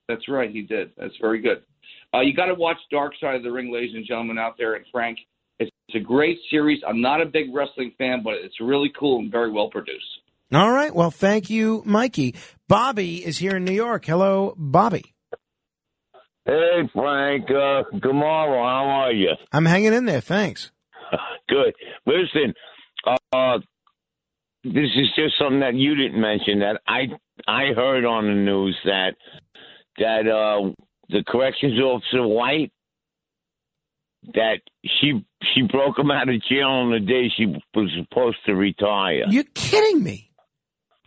That's 0.07 0.29
right. 0.29 0.51
He 0.51 0.63
did. 0.63 0.93
That's 0.97 1.17
very 1.21 1.41
good. 1.41 1.63
Uh, 2.15 2.21
you 2.21 2.35
got 2.35 2.47
to 2.47 2.55
watch 2.55 2.79
Dark 2.91 3.13
Side 3.21 3.35
of 3.35 3.43
the 3.43 3.51
Ring, 3.51 3.73
ladies 3.73 3.95
and 3.95 4.07
gentlemen 4.07 4.39
out 4.39 4.57
there. 4.57 4.75
And 4.75 4.85
Frank, 4.93 5.19
it's, 5.59 5.71
it's 5.89 5.97
a 5.97 6.07
great 6.07 6.39
series. 6.51 6.81
I'm 6.87 7.01
not 7.01 7.21
a 7.21 7.27
big 7.27 7.53
wrestling 7.53 7.93
fan, 7.99 8.23
but 8.23 8.35
it's 8.35 8.61
really 8.61 8.93
cool 8.99 9.19
and 9.19 9.31
very 9.31 9.51
well 9.51 9.69
produced. 9.71 10.07
All 10.53 10.73
right. 10.73 10.95
Well, 10.95 11.11
thank 11.11 11.51
you, 11.51 11.83
Mikey. 11.85 12.35
Bobby 12.69 13.25
is 13.25 13.39
here 13.39 13.57
in 13.57 13.65
New 13.65 13.73
York. 13.73 14.07
Hello, 14.07 14.55
Bobby. 14.57 15.15
Hey, 16.47 16.89
Frank. 16.95 17.45
Uh, 17.51 17.83
tomorrow, 18.01 18.63
how 18.63 18.87
are 19.05 19.13
you? 19.13 19.33
I'm 19.53 19.67
hanging 19.67 19.93
in 19.93 20.07
there. 20.07 20.23
Thanks. 20.23 20.71
Good. 21.49 21.75
Listen, 22.07 22.55
uh, 23.33 23.59
this 24.65 24.91
is 24.97 25.09
just 25.15 25.35
something 25.39 25.61
that 25.61 25.75
you 25.75 25.95
didn't 25.95 26.21
mention 26.21 26.61
that 26.61 26.81
I 26.87 27.09
I 27.47 27.75
heard 27.75 28.05
on 28.05 28.25
the 28.25 28.35
news 28.35 28.77
that 28.85 29.17
that 29.99 30.27
uh, 30.27 30.73
the 31.11 31.23
corrections 31.27 31.79
officer 31.81 32.27
White 32.27 32.73
that 34.35 34.61
she 34.85 35.25
she 35.55 35.63
broke 35.63 35.99
him 35.99 36.11
out 36.11 36.29
of 36.29 36.43
jail 36.49 36.69
on 36.69 36.93
the 36.93 37.01
day 37.01 37.31
she 37.37 37.47
was 37.47 37.91
supposed 37.99 38.39
to 38.47 38.55
retire. 38.55 39.25
You're 39.29 39.45
kidding 39.55 40.03
me? 40.03 40.28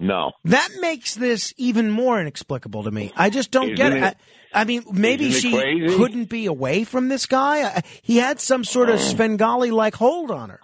No. 0.01 0.31
That 0.45 0.67
makes 0.79 1.13
this 1.15 1.53
even 1.57 1.91
more 1.91 2.19
inexplicable 2.19 2.83
to 2.83 2.91
me. 2.91 3.13
I 3.15 3.29
just 3.29 3.51
don't 3.51 3.65
Isn't 3.71 3.75
get 3.75 3.93
it. 3.93 4.03
it- 4.03 4.17
I, 4.53 4.61
I 4.61 4.63
mean, 4.65 4.83
maybe 4.91 5.31
she 5.31 5.51
crazy? 5.53 5.95
couldn't 5.95 6.25
be 6.29 6.47
away 6.47 6.83
from 6.83 7.07
this 7.07 7.25
guy. 7.27 7.61
I- 7.63 7.81
He 8.01 8.17
had 8.17 8.39
some 8.39 8.63
sort 8.63 8.89
of 8.89 8.99
Svengali 8.99 9.71
like 9.71 9.95
hold 9.95 10.31
on 10.31 10.49
her. 10.49 10.59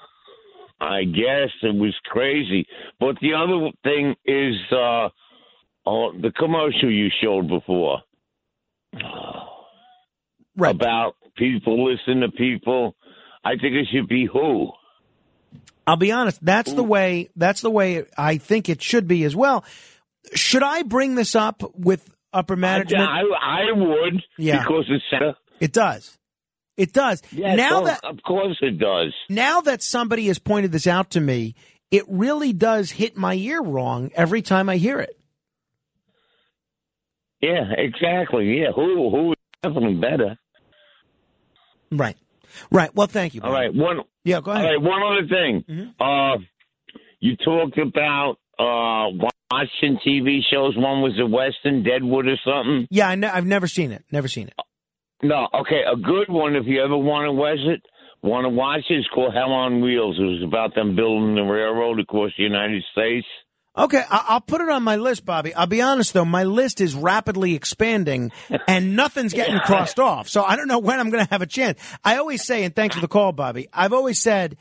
I 0.82 1.04
guess 1.06 1.50
it 1.62 1.76
was 1.76 1.96
crazy. 2.06 2.66
But 3.00 3.16
the 3.22 3.34
other 3.36 3.72
thing 3.84 4.16
is 4.26 4.56
uh, 4.72 5.10
oh, 5.86 6.12
the 6.20 6.32
commercial 6.38 6.92
you 6.92 7.10
showed 7.22 7.48
before. 7.48 8.02
Right. 10.56 10.74
About 10.76 11.16
people 11.36 11.86
listen 11.92 12.22
to 12.22 12.30
people. 12.30 12.96
I 13.46 13.52
think 13.52 13.76
it 13.76 13.88
should 13.94 14.08
be 14.08 14.26
who. 14.32 14.72
I'll 15.88 15.96
be 15.96 16.12
honest. 16.12 16.44
That's 16.44 16.74
the 16.74 16.84
way. 16.84 17.30
That's 17.36 17.62
the 17.62 17.72
way 17.72 18.04
I 18.18 18.38
think 18.38 18.68
it 18.70 18.82
should 18.82 19.08
be 19.08 19.24
as 19.24 19.36
well. 19.36 19.64
Should 20.36 20.64
I 20.64 20.84
bring 20.84 21.16
this 21.16 21.34
up 21.34 21.64
with 21.76 22.14
upper 22.34 22.58
management? 22.58 23.10
I, 23.10 23.22
I 23.42 23.72
would. 23.74 24.22
Yeah. 24.38 24.60
Because 24.60 24.86
it's. 24.90 25.38
It 25.60 25.72
does. 25.72 26.18
It 26.76 26.94
does. 26.94 27.24
Yes, 27.32 27.58
now 27.58 27.80
of- 27.80 27.86
that 27.86 28.04
of 28.04 28.22
course 28.22 28.58
it 28.62 28.78
does. 28.78 29.14
now 29.30 29.62
that 29.62 29.82
somebody 29.82 30.28
has 30.28 30.38
pointed 30.38 30.72
this 30.72 30.86
out 30.86 31.12
to 31.12 31.20
me, 31.20 31.56
it 31.90 32.04
really 32.08 32.54
does 32.54 32.92
hit 32.92 33.18
my 33.18 33.34
ear 33.34 33.62
wrong 33.62 34.12
every 34.14 34.42
time 34.44 34.70
I 34.70 34.78
hear 34.78 35.00
it. 35.00 35.18
Yeah, 37.42 37.72
exactly. 37.78 38.60
Yeah, 38.60 38.72
who 38.76 39.10
who 39.10 39.32
is 39.32 39.38
definitely 39.64 39.96
better. 39.96 40.38
Right. 41.92 42.18
Right. 42.72 42.94
Well, 42.96 43.08
thank 43.08 43.36
you. 43.36 43.42
All 43.42 43.52
right. 43.52 43.74
One. 43.74 44.02
Yeah. 44.24 44.42
Go 44.42 44.52
ahead. 44.52 44.66
All 44.66 44.72
right. 44.72 44.82
One 44.82 45.02
other 45.04 45.28
thing. 45.28 45.94
Uh, 46.00 46.38
you 47.20 47.36
talked 47.38 47.78
about 47.78 48.38
uh 48.60 49.10
watching 49.52 49.98
TV 50.06 50.40
shows. 50.52 50.76
One 50.78 51.02
was 51.02 51.18
a 51.20 51.26
Western, 51.26 51.84
Deadwood 51.84 52.28
or 52.28 52.36
something. 52.44 52.88
Yeah, 52.90 53.10
I 53.10 53.16
ne- 53.16 53.28
I've 53.28 53.46
never 53.46 53.68
seen 53.68 53.92
it. 53.92 54.04
Never 54.12 54.28
seen 54.28 54.48
it. 54.48 54.54
No. 55.24 55.48
Okay. 55.62 55.82
A 55.92 55.96
good 55.96 56.28
one. 56.30 56.56
If 56.56 56.66
you 56.68 56.84
ever 56.84 56.98
want 56.98 57.26
to 57.28 57.32
watch 57.32 57.60
it, 57.60 57.82
want 58.22 58.46
to 58.46 58.50
watch 58.50 58.82
it, 58.90 58.96
it's 58.96 59.08
called 59.14 59.34
Hell 59.34 59.52
on 59.52 59.82
Wheels. 59.82 60.18
It 60.20 60.24
was 60.24 60.44
about 60.46 60.76
them 60.76 60.96
building 60.96 61.36
the 61.36 61.42
railroad 61.44 62.00
across 62.00 62.32
the 62.38 62.44
United 62.44 62.84
States. 62.92 63.26
Okay, 63.78 64.04
I- 64.10 64.26
I'll 64.30 64.42
put 64.42 64.62
it 64.62 64.70
on 64.70 64.82
my 64.84 64.96
list, 64.96 65.24
Bobby. 65.24 65.54
I'll 65.54 65.68
be 65.68 65.82
honest 65.82 66.14
though, 66.14 66.26
my 66.26 66.44
list 66.44 66.82
is 66.82 66.96
rapidly 66.96 67.54
expanding, 67.54 68.32
and 68.68 68.96
nothing's 68.96 69.34
getting 69.34 69.60
crossed 69.60 70.00
off. 70.00 70.28
So 70.28 70.44
I 70.44 70.56
don't 70.56 70.68
know 70.68 70.80
when 70.80 71.00
I'm 71.00 71.10
going 71.10 71.24
to 71.24 71.30
have 71.30 71.42
a 71.42 71.48
chance. 71.48 71.80
I 72.04 72.18
always 72.18 72.44
say, 72.46 72.64
and 72.64 72.76
thanks 72.76 72.96
for 72.96 73.02
the 73.02 73.08
call, 73.08 73.32
Bobby. 73.34 73.68
I've 73.72 73.94
always 73.94 74.20
said, 74.20 74.58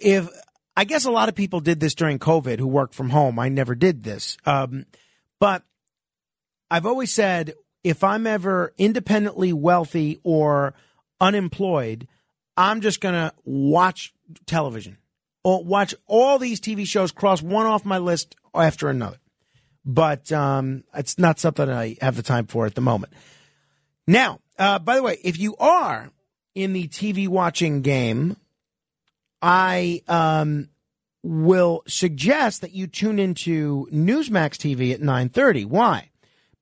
if 0.00 0.28
I 0.76 0.84
guess 0.84 1.04
a 1.04 1.10
lot 1.10 1.28
of 1.28 1.34
people 1.34 1.60
did 1.60 1.78
this 1.78 1.94
during 1.94 2.18
COVID 2.18 2.58
who 2.58 2.66
worked 2.66 2.94
from 2.94 3.10
home. 3.10 3.38
I 3.38 3.48
never 3.48 3.74
did 3.74 4.02
this, 4.02 4.36
um, 4.46 4.86
but 5.38 5.62
I've 6.70 6.86
always 6.86 7.12
said 7.12 7.54
if 7.84 8.02
I'm 8.04 8.26
ever 8.26 8.72
independently 8.78 9.52
wealthy 9.52 10.20
or 10.22 10.74
unemployed, 11.20 12.08
I'm 12.56 12.80
just 12.80 13.00
going 13.00 13.14
to 13.14 13.32
watch 13.44 14.14
television 14.46 14.96
or 15.42 15.64
watch 15.64 15.94
all 16.06 16.38
these 16.38 16.60
TV 16.60 16.86
shows, 16.86 17.12
cross 17.12 17.42
one 17.42 17.66
off 17.66 17.84
my 17.84 17.98
list 17.98 18.36
after 18.54 18.88
another. 18.88 19.18
But 19.84 20.30
um, 20.30 20.84
it's 20.94 21.18
not 21.18 21.38
something 21.38 21.68
I 21.68 21.96
have 22.00 22.16
the 22.16 22.22
time 22.22 22.46
for 22.46 22.66
at 22.66 22.74
the 22.74 22.80
moment. 22.80 23.12
Now, 24.06 24.40
uh, 24.58 24.78
by 24.78 24.96
the 24.96 25.02
way, 25.02 25.18
if 25.24 25.38
you 25.38 25.56
are 25.56 26.10
in 26.54 26.72
the 26.72 26.88
TV 26.88 27.28
watching 27.28 27.80
game, 27.80 28.36
I 29.40 30.02
um, 30.06 30.68
will 31.22 31.82
suggest 31.86 32.60
that 32.60 32.72
you 32.72 32.86
tune 32.86 33.18
into 33.18 33.88
Newsmax 33.92 34.56
TV 34.56 34.92
at 34.92 35.00
9:30. 35.00 35.64
Why? 35.66 36.10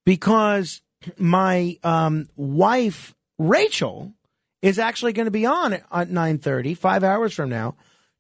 Because 0.05 0.81
my 1.17 1.79
um, 1.83 2.29
wife 2.37 3.15
Rachel 3.39 4.13
is 4.63 4.79
actually 4.79 5.13
going 5.13 5.27
to 5.27 5.33
be 5.33 5.47
on 5.47 5.73
at, 5.73 5.85
at 5.91 6.09
9:30, 6.09 6.77
5 6.77 7.05
hours 7.05 7.35
from 7.35 7.49
now, 7.49 7.77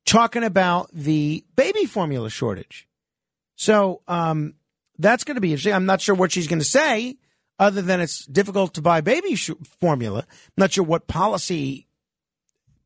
talking 0.08 0.42
about 0.42 0.88
the 0.92 1.44
baby 1.54 1.84
formula 1.84 2.30
shortage. 2.30 2.88
So, 3.56 4.02
um, 4.08 4.54
that's 4.98 5.22
going 5.24 5.36
to 5.36 5.40
be 5.40 5.50
interesting. 5.50 5.74
I'm 5.74 5.86
not 5.86 6.00
sure 6.00 6.14
what 6.14 6.32
she's 6.32 6.48
going 6.48 6.58
to 6.58 6.64
say 6.64 7.16
other 7.58 7.82
than 7.82 8.00
it's 8.00 8.24
difficult 8.26 8.74
to 8.74 8.82
buy 8.82 9.00
baby 9.00 9.34
sh- 9.34 9.50
formula. 9.80 10.24
I'm 10.28 10.52
not 10.56 10.72
sure 10.72 10.84
what 10.84 11.06
policy 11.06 11.86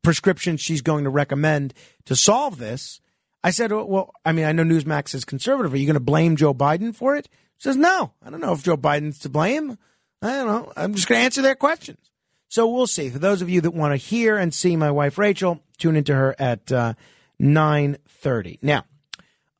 prescription 0.02 0.57
she's 0.57 0.83
going 0.83 1.05
to 1.05 1.10
recommend 1.10 1.75
to 2.07 2.17
solve 2.17 2.59
this. 2.59 3.01
I 3.44 3.51
said, 3.51 3.73
well, 3.73 3.86
well, 3.86 4.15
I 4.25 4.33
mean, 4.33 4.44
I 4.44 4.52
know 4.52 4.65
Newsmax 4.65 5.15
is 5.15 5.25
conservative. 5.25 5.73
Are 5.73 5.76
you 5.76 5.86
going 5.86 5.94
to 5.94 6.01
blame 6.01 6.36
Joe 6.36 6.55
Biden 6.55 6.94
for 6.94 7.17
it? 7.17 7.28
She 7.59 7.68
says, 7.68 7.76
no, 7.76 8.12
I 8.25 8.31
don't 8.31 8.41
know 8.41 8.52
if 8.52 8.62
Joe 8.62 8.76
Biden's 8.76 9.18
to 9.20 9.28
blame. 9.28 9.78
I 10.20 10.28
don't 10.28 10.47
know. 10.47 10.73
I'm 10.76 10.94
just 10.94 11.09
going 11.09 11.20
to 11.20 11.25
answer 11.25 11.42
their 11.42 11.55
questions. 11.55 12.11
So 12.52 12.68
we'll 12.68 12.86
see. 12.86 13.08
For 13.08 13.18
those 13.18 13.40
of 13.40 13.48
you 13.48 13.62
that 13.62 13.70
want 13.70 13.92
to 13.92 13.97
hear 13.97 14.36
and 14.36 14.52
see 14.52 14.76
my 14.76 14.90
wife 14.90 15.16
Rachel, 15.16 15.62
tune 15.78 15.97
into 15.97 16.14
her 16.14 16.36
at 16.39 16.70
uh, 16.70 16.92
nine 17.39 17.97
thirty. 18.06 18.58
Now, 18.60 18.84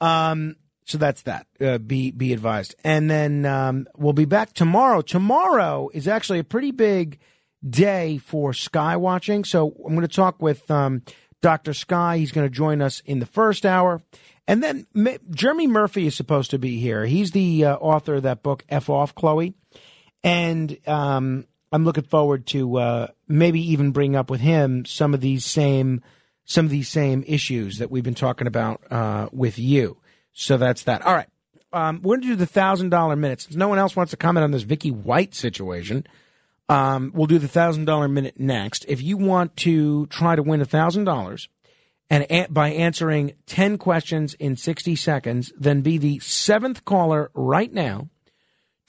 um, 0.03 0.57
so 0.85 0.99
that's 0.99 1.23
that. 1.23 1.47
Uh, 1.59 1.79
be 1.79 2.11
be 2.11 2.35
advised. 2.35 2.75
And 2.85 3.11
then 3.11 3.47
um, 3.47 3.87
we'll 3.97 4.13
be 4.13 4.27
back 4.27 4.53
tomorrow. 4.53 5.01
Tomorrow 5.01 5.89
is 5.95 6.07
actually 6.07 6.41
a 6.41 6.45
pretty 6.45 6.71
big 6.71 7.19
day 7.67 8.19
for 8.19 8.53
sky 8.53 8.99
watching. 8.99 9.45
So 9.45 9.69
I'm 9.87 9.95
going 9.95 10.03
to 10.03 10.15
talk 10.15 10.43
with 10.43 10.71
um, 10.71 11.01
Dr. 11.41 11.73
Sky. 11.73 12.19
He's 12.19 12.31
going 12.31 12.47
to 12.47 12.55
join 12.55 12.83
us 12.83 13.01
in 13.07 13.21
the 13.21 13.27
first 13.27 13.65
hour. 13.65 14.03
And 14.47 14.63
then 14.63 14.87
M- 14.95 15.17
Jeremy 15.31 15.67
Murphy 15.67 16.07
is 16.07 16.15
supposed 16.15 16.51
to 16.51 16.59
be 16.59 16.79
here. 16.79 17.07
He's 17.07 17.31
the 17.31 17.65
uh, 17.65 17.77
author 17.77 18.17
of 18.17 18.25
that 18.25 18.43
book, 18.43 18.67
F 18.69 18.91
Off, 18.91 19.15
Chloe. 19.15 19.55
And 20.23 20.77
um, 20.87 21.47
I'm 21.73 21.85
looking 21.85 22.05
forward 22.05 22.47
to 22.49 22.77
uh, 22.77 23.07
maybe 23.27 23.73
even 23.73 23.93
bring 23.93 24.15
up 24.15 24.31
with 24.31 24.41
him 24.41 24.85
some 24.85 25.15
of 25.15 25.21
these 25.21 25.45
same 25.45 26.03
some 26.45 26.67
of 26.67 26.71
these 26.71 26.89
same 26.89 27.25
issues 27.27 27.79
that 27.79 27.91
we've 27.91 28.05
been 28.05 28.15
talking 28.15 28.47
about 28.47 28.83
uh, 28.91 29.29
with 29.33 29.59
you. 29.59 29.97
So 30.33 30.57
that's 30.57 30.83
that. 30.83 31.03
All 31.03 31.15
right. 31.15 31.29
Um, 31.73 32.03
we're 32.03 32.17
going 32.17 32.23
to 32.23 32.29
do 32.29 32.37
the 32.37 32.47
thousand 32.47 32.91
dollar 32.91 33.17
minute. 33.17 33.41
Since 33.41 33.57
no 33.57 33.69
one 33.69 33.79
else 33.79 33.97
wants 33.97 34.11
to 34.11 34.17
comment 34.17 34.45
on 34.45 34.51
this 34.51 34.63
Vicky 34.63 34.91
White 34.91 35.35
situation, 35.35 36.07
um, 36.69 37.13
we'll 37.15 37.27
do 37.27 37.39
the 37.39 37.49
thousand 37.49 37.87
dollar 37.87 38.09
minute 38.09 38.39
next. 38.39 38.85
If 38.89 39.03
you 39.03 39.17
want 39.17 39.57
to 39.59 40.07
try 40.07 40.37
to 40.37 40.43
win 40.43 40.61
a 40.61 40.67
thousand 40.67 41.05
dollars, 41.05 41.49
and 42.11 42.27
by 42.51 42.71
answering 42.71 43.33
ten 43.47 43.79
questions 43.79 44.35
in 44.35 44.57
sixty 44.57 44.97
seconds, 44.97 45.53
then 45.59 45.81
be 45.81 45.97
the 45.97 46.19
seventh 46.19 46.85
caller 46.85 47.31
right 47.35 47.73
now 47.73 48.11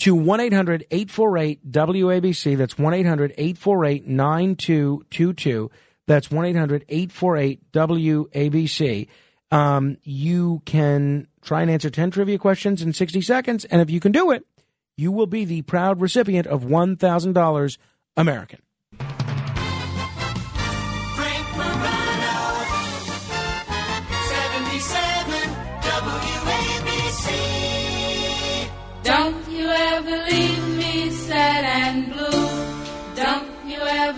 to 0.04 0.14
1 0.14 0.40
800 0.42 0.86
848 0.92 1.72
WABC. 1.72 2.58
That's 2.58 2.78
1 2.78 2.94
800 2.94 3.34
848 3.38 4.06
9222. 4.06 5.72
That's 6.08 6.30
1 6.30 6.46
800 6.46 6.86
848 6.90 7.72
WABC. 7.72 9.08
Um, 9.50 9.98
you 10.04 10.62
can 10.66 11.28
try 11.42 11.62
and 11.62 11.72
answer 11.72 11.90
10 11.90 12.12
trivia 12.12 12.38
questions 12.38 12.82
in 12.82 12.92
60 12.92 13.22
seconds. 13.22 13.64
And 13.64 13.82
if 13.82 13.90
you 13.90 14.02
can 14.02 14.12
do 14.12 14.32
it, 14.32 14.46
you 14.98 15.10
will 15.10 15.26
be 15.26 15.46
the 15.46 15.62
proud 15.62 16.02
recipient 16.02 16.48
of 16.48 16.64
$1,000 16.64 17.78
American. 18.18 18.60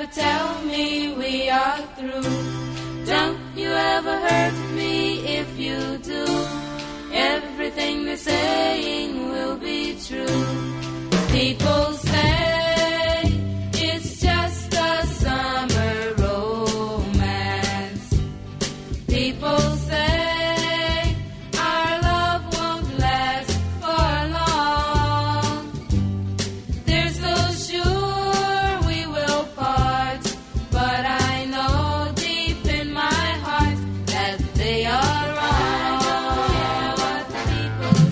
Ever 0.05 0.13
tell 0.13 0.61
me 0.65 1.13
we 1.13 1.49
are 1.49 1.81
through. 1.97 3.05
Don't 3.05 3.39
you 3.55 3.69
ever 3.69 4.17
hurt 4.19 4.75
me 4.75 5.19
if 5.19 5.57
you 5.57 5.97
do. 5.97 6.25
Everything 7.11 8.05
they're 8.05 8.17
saying 8.17 9.29
will 9.29 9.57
be 9.57 9.97
true. 10.07 10.45
People 11.31 11.93
say 11.93 12.14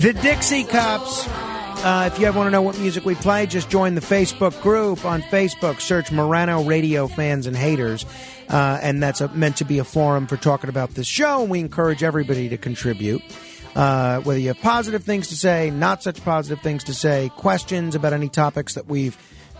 The 0.04 0.12
Dixie 0.12 0.64
Cups. 0.64 1.26
Uh, 1.26 2.10
if 2.12 2.20
you 2.20 2.26
ever 2.26 2.36
want 2.36 2.48
to 2.48 2.50
know 2.50 2.60
what 2.60 2.78
music 2.78 3.06
we 3.06 3.14
play, 3.14 3.46
just 3.46 3.70
join 3.70 3.94
the 3.94 4.02
Facebook 4.02 4.60
group 4.60 5.02
on 5.06 5.22
Facebook. 5.22 5.80
Search 5.80 6.12
Morano 6.12 6.62
Radio 6.62 7.06
Fans 7.06 7.46
and 7.46 7.56
Haters. 7.56 8.04
Uh, 8.50 8.78
and 8.82 9.02
that's 9.02 9.22
a, 9.22 9.28
meant 9.28 9.56
to 9.56 9.64
be 9.64 9.78
a 9.78 9.84
forum 9.84 10.26
for 10.26 10.36
talking 10.36 10.68
about 10.68 10.90
this 10.90 11.06
show. 11.06 11.40
And 11.40 11.50
we 11.50 11.58
encourage 11.58 12.02
everybody 12.02 12.50
to 12.50 12.58
contribute. 12.58 13.22
Uh, 13.74 14.20
whether 14.20 14.38
you 14.38 14.48
have 14.48 14.60
positive 14.60 15.04
things 15.04 15.28
to 15.28 15.36
say, 15.36 15.70
not 15.70 16.02
such 16.02 16.22
positive 16.22 16.62
things 16.62 16.84
to 16.84 16.92
say, 16.92 17.30
questions 17.38 17.94
about 17.94 18.12
any 18.12 18.28
topics 18.28 18.74
that 18.74 18.86
we've 18.86 19.16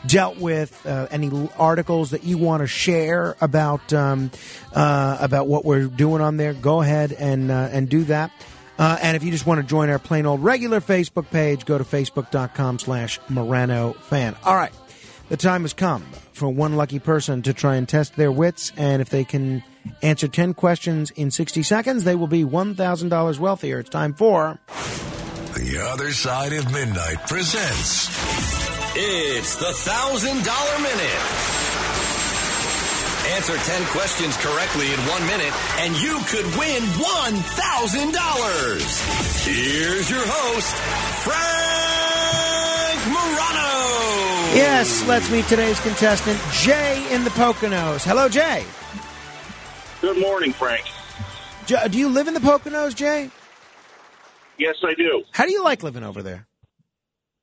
dealt 0.07 0.37
with, 0.37 0.85
uh, 0.87 1.09
any 1.11 1.49
articles 1.59 2.11
that 2.11 2.25
you 2.25 2.37
want 2.37 2.61
to 2.61 2.67
share 2.67 3.35
about 3.41 3.95
um, 3.95 4.31
uh, 4.75 5.17
about 5.23 5.47
what 5.49 5.65
we're 5.65 5.87
doing 5.87 6.21
on 6.21 6.37
there, 6.37 6.53
go 6.53 6.83
ahead 6.83 7.15
and 7.15 7.51
uh, 7.51 7.71
and 7.73 7.89
do 7.89 8.05
that. 8.05 8.31
Uh, 8.79 8.99
and 9.03 9.17
if 9.17 9.23
you 9.23 9.31
just 9.31 9.47
want 9.47 9.61
to 9.61 9.67
join 9.67 9.89
our 9.89 9.99
plain 9.99 10.27
old 10.27 10.43
regular 10.43 10.81
Facebook 10.81 11.31
page, 11.31 11.65
go 11.65 11.79
to 11.79 11.85
facebook.com 11.85 12.79
slash 12.79 13.21
Morano 13.29 13.93
fan. 13.93 14.35
All 14.45 14.57
right. 14.57 14.73
The 15.29 15.37
time 15.37 15.63
has 15.63 15.73
come 15.73 16.03
for 16.33 16.49
one 16.49 16.77
lucky 16.77 16.99
person 16.99 17.43
to 17.43 17.55
try 17.55 17.77
and 17.77 17.89
test 17.89 18.17
their 18.17 18.31
wits. 18.33 18.73
And 18.77 19.01
if 19.01 19.09
they 19.09 19.25
can 19.25 19.63
answer 20.03 20.29
10 20.29 20.55
questions 20.55 21.11
in 21.13 21.31
60 21.31 21.63
seconds, 21.63 22.05
they 22.05 22.15
will 22.15 22.27
be 22.27 22.45
$1,000 22.45 23.39
wealthier. 23.39 23.79
It's 23.79 23.91
time 23.91 24.13
for 24.15 24.59
The 24.67 25.79
Other 25.93 26.13
Side 26.13 26.53
of 26.53 26.71
Midnight 26.73 27.27
presents 27.27 28.09
It's 28.97 29.57
the 29.57 29.73
thousand 29.73 30.45
dollar 30.45 30.79
minute. 30.79 31.64
Answer 33.27 33.57
10 33.57 33.87
questions 33.87 34.37
correctly 34.37 34.93
in 34.93 35.01
one 35.09 35.27
minute, 35.27 35.55
and 35.81 35.97
you 35.97 36.19
could 36.27 36.45
win 36.59 36.83
$1,000. 36.83 39.47
Here's 39.47 40.11
your 40.11 40.27
host, 40.27 40.75
Frank 41.25 41.41
Morano. 43.09 44.53
Yes, 44.55 45.03
let's 45.09 45.31
meet 45.31 45.47
today's 45.47 45.81
contestant, 45.81 46.39
Jay 46.53 47.03
in 47.15 47.25
the 47.25 47.31
Poconos. 47.31 48.05
Hello, 48.05 48.29
Jay. 48.29 48.63
Good 50.03 50.19
morning, 50.21 50.53
Frank. 50.53 50.85
Uh, 51.75 51.89
do 51.89 51.99
you 51.99 52.11
live 52.11 52.29
in 52.29 52.35
the 52.35 52.41
Poconos, 52.41 52.95
Jay? 52.95 53.31
Yes, 54.59 54.75
I 54.85 54.93
do. 54.93 55.25
How 55.31 55.47
do 55.47 55.53
you 55.53 55.65
like 55.65 55.83
living 55.83 56.05
over 56.05 56.23
there? 56.23 56.47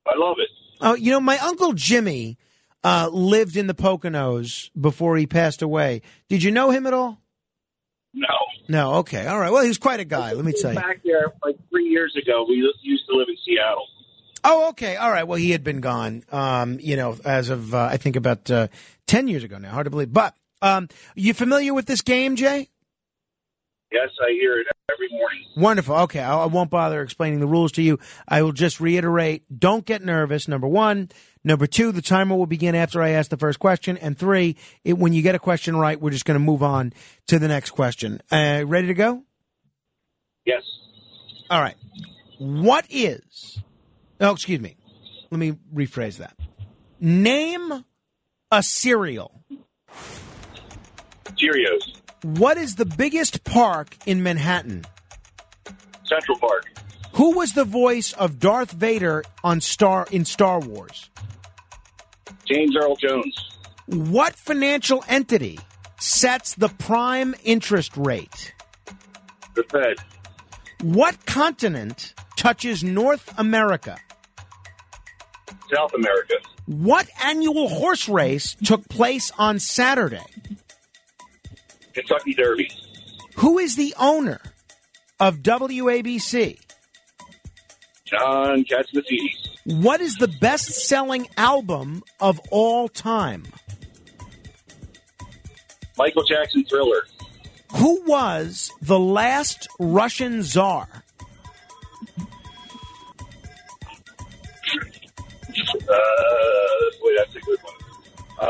I 0.08 0.16
love 0.16 0.36
it. 0.38 0.50
Oh, 0.80 0.94
you 0.94 1.10
know, 1.12 1.20
my 1.20 1.40
uncle 1.40 1.74
Jimmy 1.74 2.38
uh, 2.84 3.10
lived 3.12 3.58
in 3.58 3.68
the 3.68 3.74
Poconos 3.74 4.70
before 4.80 5.18
he 5.18 5.28
passed 5.28 5.62
away. 5.62 6.02
Did 6.30 6.44
you 6.44 6.52
know 6.52 6.72
him 6.72 6.88
at 6.88 6.94
all? 6.94 7.20
No. 8.14 8.28
No. 8.68 8.94
Okay. 8.96 9.26
All 9.28 9.40
right. 9.40 9.52
Well, 9.52 9.62
he 9.62 9.68
was 9.68 9.78
quite 9.78 10.00
a 10.00 10.06
guy. 10.06 10.34
Let 10.34 10.44
me 10.44 10.54
tell 10.54 10.74
you. 10.74 10.80
Back 10.80 11.02
there, 11.04 11.32
like 11.44 11.58
three 11.70 11.86
years 11.86 12.16
ago, 12.22 12.46
we 12.48 12.56
used 12.82 13.06
to 13.08 13.16
live 13.16 13.28
in 13.30 13.38
Seattle. 13.46 13.88
Oh, 14.44 14.70
okay. 14.70 14.96
All 14.96 15.12
right. 15.12 15.24
Well, 15.24 15.38
he 15.38 15.52
had 15.52 15.64
been 15.64 15.82
gone, 15.82 16.24
um, 16.32 16.80
you 16.80 16.96
know, 16.96 17.18
as 17.24 17.50
of, 17.50 17.74
uh, 17.74 17.90
I 17.92 17.98
think 17.98 18.16
about 18.16 18.50
uh, 18.50 18.68
10 19.08 19.28
years 19.28 19.44
ago 19.44 19.58
now. 19.60 19.72
Hard 19.72 19.86
to 19.86 19.92
believe. 19.92 20.12
But 20.12 20.36
um, 20.62 20.90
you 21.16 21.34
familiar 21.34 21.74
with 21.74 21.86
this 21.86 22.02
game, 22.02 22.36
Jay? 22.36 22.70
Yes, 23.92 24.10
I 24.22 24.32
hear 24.32 24.58
it 24.60 24.68
every 24.92 25.10
morning. 25.12 25.44
Wonderful. 25.58 25.96
Okay. 25.96 26.22
I, 26.22 26.38
I 26.38 26.46
won't 26.46 26.70
bother 26.70 27.02
explaining 27.02 27.40
the 27.40 27.48
rules 27.48 27.74
to 27.74 27.82
you. 27.84 28.00
I 28.28 28.42
will 28.42 28.54
just 28.54 28.80
reiterate 28.80 29.44
don't 29.56 29.86
get 29.86 30.04
nervous, 30.04 30.48
number 30.48 30.68
one. 30.68 31.10
Number 31.44 31.66
two, 31.66 31.92
the 31.92 32.02
timer 32.02 32.36
will 32.36 32.46
begin 32.46 32.76
after 32.76 33.02
I 33.02 33.10
ask 33.10 33.30
the 33.30 33.38
first 33.38 33.60
question. 33.60 33.98
And 33.98 34.18
three, 34.18 34.58
it, 34.84 34.98
when 34.98 35.14
you 35.14 35.22
get 35.22 35.36
a 35.36 35.40
question 35.40 35.76
right, 35.76 36.00
we're 36.00 36.12
just 36.12 36.26
going 36.26 36.36
to 36.36 36.44
move 36.44 36.62
on 36.62 36.94
to 37.28 37.40
the 37.40 37.48
next 37.48 37.72
question. 37.72 38.22
Uh, 38.32 38.64
ready 38.66 38.88
to 38.88 38.94
go? 38.94 39.24
Yes. 40.46 40.64
All 41.50 41.62
right. 41.62 41.76
What 42.38 42.86
is, 42.90 43.60
oh, 44.20 44.32
excuse 44.32 44.60
me. 44.60 44.76
Let 45.32 45.40
me 45.40 45.54
rephrase 45.74 46.18
that. 46.18 46.36
Name 47.00 47.86
a 48.52 48.64
cereal. 48.64 49.44
Cheerios. 51.34 51.98
What 52.24 52.58
is 52.58 52.76
the 52.76 52.86
biggest 52.86 53.44
park 53.44 53.98
in 54.06 54.22
Manhattan? 54.22 54.86
Central 56.04 56.38
Park. 56.38 56.66
Who 57.14 57.38
was 57.38 57.54
the 57.54 57.64
voice 57.64 58.14
of 58.14 58.40
Darth 58.40 58.72
Vader 58.72 59.24
on 59.44 59.62
Star 59.62 60.08
in 60.12 60.26
Star 60.26 60.60
Wars? 60.60 61.11
James 62.52 62.76
Earl 62.76 62.96
Jones. 62.96 63.50
What 63.86 64.36
financial 64.36 65.04
entity 65.08 65.60
sets 66.00 66.56
the 66.56 66.70
prime 66.70 67.36
interest 67.44 67.96
rate? 67.96 68.54
The 69.56 69.64
Fed. 69.64 69.98
What 70.82 71.26
continent 71.26 72.14
touches 72.36 72.84
North 72.84 73.34
America? 73.38 73.98
South 75.74 75.94
America. 75.94 76.36
What 76.66 77.08
annual 77.24 77.70
horse 77.70 78.10
race 78.10 78.56
took 78.64 78.88
place 78.90 79.32
on 79.38 79.60
Saturday? 79.60 80.26
Kentucky 81.94 82.34
Derby. 82.34 82.70
Who 83.36 83.60
is 83.60 83.76
the 83.76 83.94
owner 83.98 84.42
of 85.20 85.38
WABC? 85.38 86.60
John 88.12 88.64
Catsimatidis. 88.66 89.50
What 89.66 90.02
is 90.02 90.16
the 90.16 90.28
best 90.28 90.66
selling 90.88 91.28
album 91.38 92.04
of 92.20 92.40
all 92.52 92.88
time? 92.90 93.46
Michael 95.98 96.24
Jackson 96.24 96.66
Thriller. 96.66 97.04
Who 97.78 98.04
was 98.06 98.72
the 98.82 99.00
last 99.00 99.68
Russian 99.80 100.44
czar? 100.44 100.88
Uh, 105.54 105.96
boy, 107.02 107.10
that's 107.18 107.36
a 107.36 107.40
good 107.42 107.60
one. 107.62 107.74
Uh, 108.40 108.48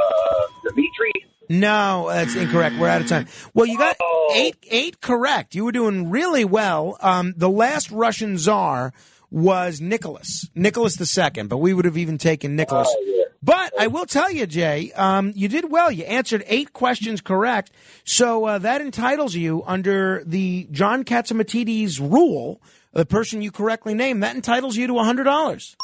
Dimitri. 0.64 1.12
No, 1.50 2.10
that's 2.10 2.36
incorrect. 2.36 2.78
We're 2.80 2.88
out 2.88 3.02
of 3.02 3.08
time. 3.08 3.28
Well, 3.54 3.66
you 3.66 3.78
got 3.78 3.98
Oh. 4.00 4.34
eight 4.36 4.56
eight 4.70 5.02
correct. 5.02 5.54
You 5.56 5.66
were 5.66 5.72
doing 5.72 6.10
really 6.10 6.46
well. 6.46 6.98
Um, 7.02 7.34
the 7.36 7.50
last 7.50 7.92
Russian 7.92 8.38
czar 8.38 8.94
was 9.32 9.80
Nicholas, 9.80 10.50
Nicholas 10.53 11.00
II, 11.18 11.43
but 11.43 11.58
we 11.58 11.74
would 11.74 11.85
have 11.85 11.98
even 11.98 12.18
taken 12.18 12.56
Nicholas. 12.56 12.88
Oh, 12.92 13.26
But 13.42 13.74
I 13.80 13.88
will 13.88 14.06
tell 14.06 14.30
you, 14.30 14.45
Jay, 14.45 14.92
um, 14.92 15.32
you 15.35 15.48
did 15.48 15.72
well. 15.72 15.90
You 15.90 16.03
answered 16.03 16.43
eight 16.48 16.74
questions 16.74 17.22
correct, 17.22 17.72
so 18.03 18.45
uh, 18.45 18.58
that 18.60 18.82
entitles 18.82 19.34
you 19.34 19.64
under 19.66 20.22
the 20.26 20.68
John 20.72 21.03
Catsimatidis 21.06 22.00
rule. 22.00 22.61
The 22.93 23.06
person 23.06 23.42
you 23.42 23.51
correctly 23.51 23.93
named 23.93 24.22
that 24.22 24.35
entitles 24.35 24.76
you 24.76 24.85
to 24.88 24.98
hundred 25.00 25.24
dollars. 25.24 25.77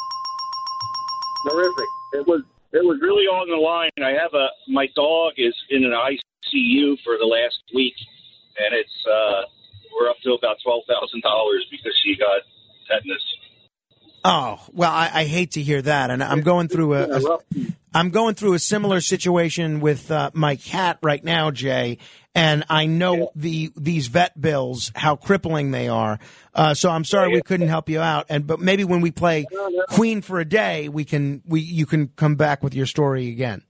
Terrific. 1.48 1.88
It 2.12 2.26
was 2.26 2.42
it 2.72 2.84
was 2.84 2.98
really 3.00 3.24
on 3.24 3.48
the 3.48 3.56
line. 3.56 3.90
I 3.96 4.12
have 4.20 4.34
a 4.34 4.48
my 4.68 4.88
dog 4.94 5.32
is 5.38 5.54
in 5.70 5.84
an 5.84 5.92
ICU 5.92 7.00
for 7.02 7.16
the 7.16 7.24
last 7.24 7.56
week, 7.74 7.94
and 8.60 8.76
it's 8.76 8.98
uh, 9.08 9.48
we're 9.96 10.10
up 10.10 10.16
to 10.24 10.34
about 10.36 10.56
twelve 10.62 10.84
thousand 10.84 11.22
dollars 11.22 11.64
because 11.70 11.96
she 12.04 12.14
got 12.14 12.44
tetanus. 12.88 13.24
Oh 14.24 14.60
well, 14.72 14.90
I, 14.90 15.10
I 15.12 15.24
hate 15.24 15.52
to 15.52 15.62
hear 15.62 15.80
that, 15.82 16.10
and 16.10 16.22
I'm 16.22 16.40
going 16.40 16.68
through 16.68 16.94
a, 16.94 17.18
a 17.18 17.38
I'm 17.94 18.10
going 18.10 18.34
through 18.34 18.54
a 18.54 18.58
similar 18.58 19.00
situation 19.00 19.80
with 19.80 20.10
uh, 20.10 20.30
my 20.34 20.56
cat 20.56 20.98
right 21.02 21.22
now, 21.22 21.50
Jay, 21.50 21.98
and 22.34 22.64
I 22.68 22.86
know 22.86 23.30
the 23.34 23.72
these 23.76 24.08
vet 24.08 24.38
bills 24.40 24.92
how 24.94 25.16
crippling 25.16 25.70
they 25.70 25.88
are. 25.88 26.18
Uh, 26.54 26.74
so 26.74 26.90
I'm 26.90 27.04
sorry 27.04 27.32
we 27.32 27.42
couldn't 27.42 27.68
help 27.68 27.88
you 27.88 28.00
out, 28.00 28.26
and 28.28 28.46
but 28.46 28.60
maybe 28.60 28.84
when 28.84 29.00
we 29.00 29.10
play 29.10 29.46
Queen 29.90 30.20
for 30.20 30.40
a 30.40 30.44
day, 30.44 30.88
we 30.88 31.04
can 31.04 31.42
we 31.46 31.60
you 31.60 31.86
can 31.86 32.08
come 32.08 32.34
back 32.36 32.62
with 32.62 32.74
your 32.74 32.86
story 32.86 33.28
again. 33.28 33.62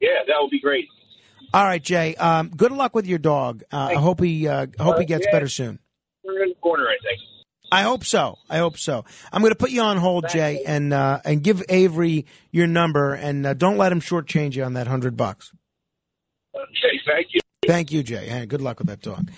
Yeah, 0.00 0.10
that 0.26 0.34
would 0.40 0.50
be 0.50 0.60
great. 0.60 0.88
All 1.52 1.64
right, 1.64 1.82
Jay. 1.82 2.14
Um, 2.16 2.50
good 2.50 2.72
luck 2.72 2.94
with 2.94 3.06
your 3.06 3.18
dog. 3.18 3.62
Uh, 3.72 3.88
I 3.90 3.94
hope 3.94 4.20
he 4.20 4.48
uh, 4.48 4.66
I 4.78 4.82
hope 4.82 4.98
he 4.98 5.04
gets 5.04 5.26
yeah. 5.26 5.32
better 5.32 5.48
soon. 5.48 5.78
We're 6.24 6.42
in 6.42 6.50
the 6.50 6.54
corner, 6.56 6.88
I 6.88 6.96
think. 7.02 7.20
I 7.70 7.82
hope 7.82 8.04
so. 8.04 8.38
I 8.48 8.58
hope 8.58 8.78
so. 8.78 9.04
I'm 9.32 9.42
going 9.42 9.52
to 9.52 9.58
put 9.58 9.70
you 9.70 9.80
on 9.82 9.96
hold, 9.96 10.28
Jay, 10.28 10.62
and 10.66 10.92
uh, 10.92 11.20
and 11.24 11.42
give 11.42 11.62
Avery 11.68 12.26
your 12.50 12.66
number, 12.66 13.14
and 13.14 13.44
uh, 13.46 13.54
don't 13.54 13.76
let 13.76 13.92
him 13.92 14.00
shortchange 14.00 14.54
you 14.54 14.64
on 14.64 14.74
that 14.74 14.86
hundred 14.86 15.16
bucks. 15.16 15.52
Okay, 16.54 17.00
thank 17.06 17.28
you. 17.32 17.40
Thank 17.66 17.92
you, 17.92 18.02
Jay. 18.02 18.26
Hey, 18.26 18.46
good 18.46 18.62
luck 18.62 18.78
with 18.78 18.88
that 18.88 19.02
dog. 19.02 19.30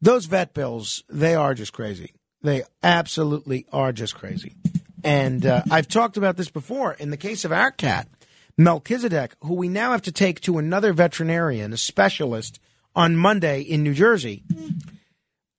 Those 0.00 0.26
vet 0.26 0.52
bills, 0.52 1.04
they 1.08 1.34
are 1.34 1.54
just 1.54 1.72
crazy. 1.72 2.12
They 2.42 2.64
absolutely 2.82 3.66
are 3.72 3.92
just 3.92 4.14
crazy. 4.14 4.54
And 5.02 5.46
uh, 5.46 5.62
I've 5.70 5.88
talked 5.88 6.16
about 6.16 6.36
this 6.36 6.50
before. 6.50 6.92
In 6.94 7.10
the 7.10 7.16
case 7.16 7.44
of 7.44 7.52
our 7.52 7.70
cat, 7.70 8.08
Melchizedek, 8.58 9.36
who 9.42 9.54
we 9.54 9.68
now 9.68 9.92
have 9.92 10.02
to 10.02 10.12
take 10.12 10.40
to 10.42 10.58
another 10.58 10.92
veterinarian, 10.92 11.72
a 11.72 11.76
specialist, 11.76 12.58
on 12.94 13.16
Monday 13.16 13.60
in 13.60 13.82
New 13.82 13.94
Jersey, 13.94 14.42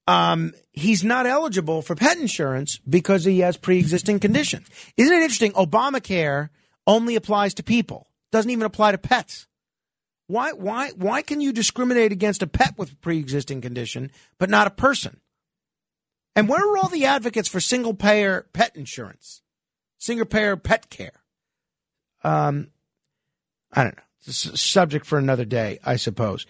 um, 0.07 0.53
he's 0.71 1.03
not 1.03 1.25
eligible 1.25 1.81
for 1.81 1.95
pet 1.95 2.17
insurance 2.17 2.79
because 2.89 3.25
he 3.25 3.39
has 3.39 3.57
pre-existing 3.57 4.19
conditions. 4.19 4.67
Isn't 4.95 5.13
it 5.13 5.21
interesting? 5.21 5.51
Obamacare 5.53 6.49
only 6.85 7.15
applies 7.15 7.53
to 7.55 7.63
people; 7.63 8.07
doesn't 8.31 8.51
even 8.51 8.65
apply 8.65 8.91
to 8.91 8.97
pets. 8.97 9.47
Why? 10.27 10.53
Why? 10.53 10.91
Why 10.95 11.21
can 11.21 11.41
you 11.41 11.51
discriminate 11.51 12.11
against 12.11 12.41
a 12.41 12.47
pet 12.47 12.77
with 12.77 12.99
pre-existing 13.01 13.61
condition, 13.61 14.11
but 14.37 14.49
not 14.49 14.67
a 14.67 14.71
person? 14.71 15.19
And 16.35 16.47
where 16.47 16.61
are 16.61 16.77
all 16.77 16.89
the 16.89 17.05
advocates 17.05 17.47
for 17.47 17.59
single-payer 17.59 18.47
pet 18.53 18.75
insurance, 18.75 19.41
single-payer 19.97 20.55
pet 20.57 20.89
care? 20.89 21.23
Um, 22.23 22.67
I 23.73 23.83
don't 23.83 23.97
know. 23.97 24.03
It's 24.27 24.45
a 24.45 24.57
subject 24.57 25.05
for 25.05 25.17
another 25.17 25.45
day, 25.45 25.79
I 25.83 25.95
suppose. 25.95 26.45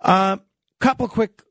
Uh, 0.00 0.36
couple 0.78 1.08
quick 1.08 1.42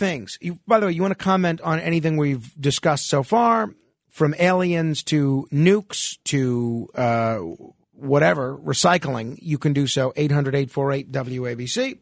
things. 0.00 0.38
You, 0.40 0.58
by 0.66 0.80
the 0.80 0.86
way, 0.86 0.92
you 0.92 1.02
want 1.02 1.16
to 1.16 1.24
comment 1.24 1.60
on 1.60 1.78
anything 1.78 2.16
we've 2.16 2.52
discussed 2.60 3.06
so 3.06 3.22
far, 3.22 3.70
from 4.08 4.34
aliens 4.40 5.04
to 5.04 5.46
nukes 5.52 6.18
to 6.24 6.88
uh, 6.96 7.38
whatever, 7.92 8.58
recycling, 8.58 9.38
you 9.40 9.58
can 9.58 9.72
do 9.72 9.86
so. 9.86 10.12
800 10.16 10.54
848 10.54 11.12
WABC. 11.12 11.98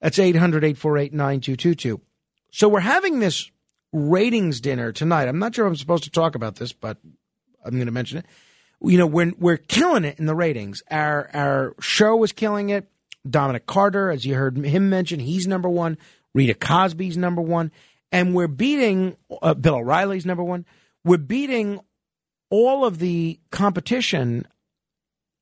That's 0.00 0.18
800 0.18 0.64
848 0.64 1.12
9222. 1.12 2.00
So 2.52 2.68
we're 2.68 2.80
having 2.80 3.18
this 3.18 3.50
ratings 3.92 4.60
dinner 4.60 4.92
tonight. 4.92 5.28
I'm 5.28 5.38
not 5.38 5.54
sure 5.54 5.66
I'm 5.66 5.76
supposed 5.76 6.04
to 6.04 6.10
talk 6.10 6.34
about 6.34 6.56
this, 6.56 6.72
but 6.72 6.96
I'm 7.64 7.72
going 7.72 7.86
to 7.86 7.92
mention 7.92 8.18
it. 8.18 8.26
You 8.82 8.96
know, 8.96 9.06
we're, 9.06 9.32
we're 9.38 9.58
killing 9.58 10.04
it 10.04 10.18
in 10.18 10.24
the 10.24 10.34
ratings. 10.34 10.82
Our, 10.90 11.28
our 11.34 11.74
show 11.80 12.22
is 12.22 12.32
killing 12.32 12.70
it. 12.70 12.88
Dominic 13.28 13.66
Carter, 13.66 14.10
as 14.10 14.24
you 14.24 14.34
heard 14.34 14.56
him 14.56 14.88
mention, 14.88 15.20
he's 15.20 15.46
number 15.46 15.68
one. 15.68 15.98
Rita 16.34 16.54
Cosby's 16.54 17.16
number 17.16 17.42
one. 17.42 17.72
And 18.12 18.34
we're 18.34 18.48
beating, 18.48 19.16
uh, 19.42 19.54
Bill 19.54 19.76
O'Reilly's 19.76 20.26
number 20.26 20.42
one. 20.42 20.66
We're 21.04 21.18
beating 21.18 21.80
all 22.50 22.84
of 22.84 22.98
the 22.98 23.38
competition 23.50 24.46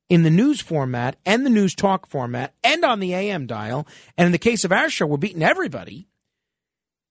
in 0.08 0.22
the 0.22 0.30
news 0.30 0.60
format 0.60 1.16
and 1.24 1.44
the 1.44 1.50
news 1.50 1.74
talk 1.74 2.06
format 2.06 2.54
and 2.62 2.84
on 2.84 3.00
the 3.00 3.14
AM 3.14 3.46
dial. 3.46 3.86
And 4.16 4.26
in 4.26 4.32
the 4.32 4.38
case 4.38 4.64
of 4.64 4.72
our 4.72 4.90
show, 4.90 5.06
we're 5.06 5.16
beating 5.16 5.42
everybody. 5.42 6.08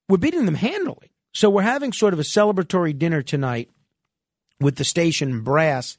We're 0.09 0.17
beating 0.17 0.45
them 0.45 0.55
handily. 0.55 1.11
So 1.33 1.49
we're 1.49 1.61
having 1.63 1.93
sort 1.93 2.13
of 2.13 2.19
a 2.19 2.23
celebratory 2.23 2.97
dinner 2.97 3.21
tonight 3.21 3.69
with 4.59 4.75
the 4.75 4.83
station 4.83 5.41
brass. 5.41 5.97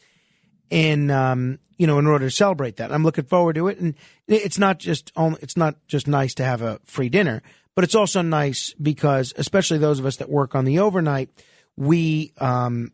in 0.70 1.10
um, 1.10 1.58
you 1.78 1.86
know 1.86 1.98
in 1.98 2.06
order 2.06 2.28
to 2.28 2.34
celebrate 2.34 2.76
that. 2.76 2.92
I'm 2.92 3.04
looking 3.04 3.24
forward 3.24 3.54
to 3.54 3.68
it, 3.68 3.78
and 3.78 3.94
it's 4.26 4.58
not 4.58 4.78
just 4.78 5.12
only 5.16 5.38
it's 5.40 5.56
not 5.56 5.76
just 5.86 6.06
nice 6.06 6.34
to 6.34 6.44
have 6.44 6.60
a 6.60 6.80
free 6.84 7.08
dinner, 7.08 7.42
but 7.78 7.84
it's 7.84 7.94
also 7.94 8.22
nice 8.22 8.74
because 8.82 9.32
especially 9.36 9.78
those 9.78 10.00
of 10.00 10.06
us 10.06 10.16
that 10.16 10.28
work 10.28 10.56
on 10.56 10.64
the 10.64 10.80
overnight, 10.80 11.30
we 11.76 12.32
um, 12.38 12.90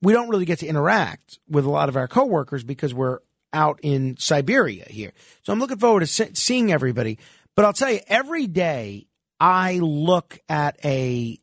we 0.00 0.14
don't 0.14 0.30
really 0.30 0.46
get 0.46 0.60
to 0.60 0.66
interact 0.66 1.38
with 1.50 1.66
a 1.66 1.70
lot 1.70 1.90
of 1.90 1.98
our 1.98 2.08
coworkers 2.08 2.64
because 2.64 2.94
we're 2.94 3.18
out 3.52 3.78
in 3.82 4.16
Siberia 4.16 4.86
here. 4.88 5.12
So 5.42 5.52
I'm 5.52 5.60
looking 5.60 5.76
forward 5.76 6.00
to 6.00 6.06
se- 6.06 6.30
seeing 6.32 6.72
everybody. 6.72 7.18
But 7.54 7.66
I'll 7.66 7.74
tell 7.74 7.90
you, 7.90 8.00
every 8.06 8.46
day 8.46 9.06
I 9.38 9.80
look 9.80 10.38
at 10.48 10.82
a 10.82 11.38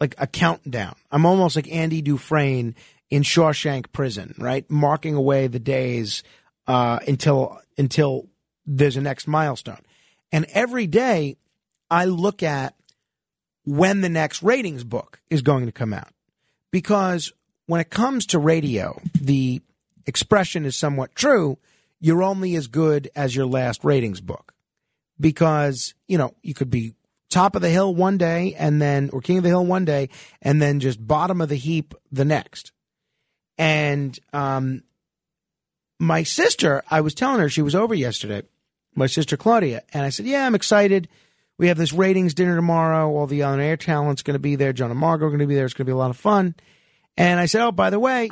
like 0.00 0.16
a 0.18 0.26
countdown. 0.26 0.96
I'm 1.12 1.24
almost 1.24 1.54
like 1.54 1.70
Andy 1.70 2.02
Dufresne 2.02 2.74
in 3.10 3.22
Shawshank 3.22 3.92
Prison, 3.92 4.34
right? 4.38 4.68
Marking 4.68 5.14
away 5.14 5.46
the 5.46 5.60
days 5.60 6.24
uh, 6.66 6.98
until 7.06 7.60
until 7.78 8.26
there's 8.66 8.96
a 8.96 9.00
next 9.00 9.28
milestone. 9.28 9.82
And 10.32 10.46
every 10.52 10.88
day 10.88 11.36
I 11.90 12.04
look 12.04 12.42
at 12.42 12.74
when 13.64 14.00
the 14.00 14.08
next 14.08 14.42
ratings 14.42 14.84
book 14.84 15.20
is 15.30 15.42
going 15.42 15.66
to 15.66 15.72
come 15.72 15.92
out. 15.92 16.08
Because 16.70 17.32
when 17.66 17.80
it 17.80 17.90
comes 17.90 18.26
to 18.26 18.38
radio, 18.38 19.00
the 19.20 19.60
expression 20.06 20.64
is 20.64 20.76
somewhat 20.76 21.14
true. 21.14 21.58
You're 22.00 22.22
only 22.22 22.56
as 22.56 22.66
good 22.66 23.10
as 23.14 23.34
your 23.34 23.46
last 23.46 23.84
ratings 23.84 24.20
book. 24.20 24.54
Because, 25.20 25.94
you 26.06 26.16
know, 26.16 26.34
you 26.42 26.54
could 26.54 26.70
be 26.70 26.94
top 27.28 27.56
of 27.56 27.62
the 27.62 27.70
hill 27.70 27.94
one 27.94 28.16
day 28.16 28.54
and 28.54 28.80
then, 28.80 29.10
or 29.12 29.20
king 29.20 29.38
of 29.38 29.42
the 29.42 29.50
hill 29.50 29.66
one 29.66 29.84
day, 29.84 30.08
and 30.40 30.62
then 30.62 30.80
just 30.80 31.04
bottom 31.04 31.40
of 31.40 31.48
the 31.48 31.56
heap 31.56 31.94
the 32.12 32.24
next. 32.24 32.72
And, 33.58 34.18
um, 34.32 34.82
my 35.98 36.22
sister, 36.22 36.82
I 36.90 37.00
was 37.00 37.14
telling 37.14 37.40
her 37.40 37.48
she 37.48 37.62
was 37.62 37.74
over 37.74 37.94
yesterday, 37.94 38.42
my 38.94 39.06
sister 39.06 39.36
Claudia, 39.36 39.82
and 39.92 40.04
I 40.04 40.10
said, 40.10 40.26
Yeah, 40.26 40.46
I'm 40.46 40.54
excited. 40.54 41.08
We 41.58 41.68
have 41.68 41.76
this 41.76 41.92
ratings 41.92 42.34
dinner 42.34 42.54
tomorrow. 42.54 43.10
All 43.10 43.26
the 43.26 43.42
on 43.42 43.60
air 43.60 43.76
talent's 43.76 44.22
going 44.22 44.36
to 44.36 44.40
be 44.40 44.54
there. 44.54 44.72
John 44.72 44.90
and 44.90 44.98
Margot 44.98 45.26
are 45.26 45.30
going 45.30 45.40
to 45.40 45.46
be 45.46 45.56
there. 45.56 45.64
It's 45.64 45.74
going 45.74 45.84
to 45.86 45.90
be 45.90 45.94
a 45.94 45.96
lot 45.96 46.10
of 46.10 46.16
fun. 46.16 46.54
And 47.16 47.40
I 47.40 47.46
said, 47.46 47.62
Oh, 47.62 47.72
by 47.72 47.90
the 47.90 47.98
way, 47.98 48.30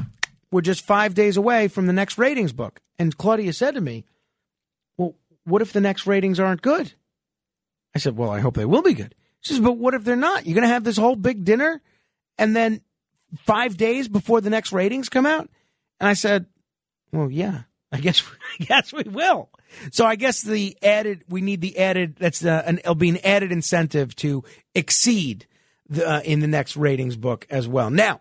we're 0.52 0.60
just 0.60 0.84
five 0.84 1.14
days 1.14 1.36
away 1.36 1.68
from 1.68 1.86
the 1.86 1.92
next 1.92 2.18
ratings 2.18 2.52
book. 2.52 2.80
And 2.98 3.16
Claudia 3.16 3.52
said 3.52 3.74
to 3.74 3.80
me, 3.80 4.04
Well, 4.96 5.16
what 5.44 5.60
if 5.60 5.72
the 5.72 5.80
next 5.80 6.06
ratings 6.06 6.38
aren't 6.38 6.62
good? 6.62 6.92
I 7.94 7.98
said, 7.98 8.16
Well, 8.16 8.30
I 8.30 8.38
hope 8.38 8.54
they 8.54 8.64
will 8.64 8.82
be 8.82 8.94
good. 8.94 9.14
She 9.40 9.54
says, 9.54 9.62
But 9.62 9.76
what 9.76 9.94
if 9.94 10.04
they're 10.04 10.14
not? 10.14 10.46
You're 10.46 10.54
going 10.54 10.62
to 10.62 10.72
have 10.72 10.84
this 10.84 10.96
whole 10.96 11.16
big 11.16 11.44
dinner 11.44 11.82
and 12.38 12.54
then 12.54 12.80
five 13.40 13.76
days 13.76 14.06
before 14.06 14.40
the 14.40 14.50
next 14.50 14.72
ratings 14.72 15.08
come 15.08 15.26
out? 15.26 15.50
And 15.98 16.08
I 16.08 16.14
said, 16.14 16.46
Well, 17.12 17.30
yeah, 17.30 17.62
I 17.90 17.98
guess, 17.98 18.22
I 18.60 18.64
guess 18.64 18.92
we 18.92 19.02
will. 19.02 19.50
So 19.92 20.06
I 20.06 20.16
guess 20.16 20.42
the 20.42 20.76
added, 20.82 21.24
we 21.28 21.40
need 21.40 21.60
the 21.60 21.78
added, 21.78 22.16
that's 22.16 22.44
uh, 22.44 22.62
an, 22.66 22.78
it'll 22.78 22.94
be 22.94 23.08
an 23.08 23.18
added 23.24 23.52
incentive 23.52 24.14
to 24.16 24.44
exceed 24.74 25.46
the, 25.88 26.08
uh, 26.08 26.20
in 26.20 26.40
the 26.40 26.46
next 26.46 26.76
ratings 26.76 27.16
book 27.16 27.46
as 27.50 27.68
well. 27.68 27.90
Now, 27.90 28.20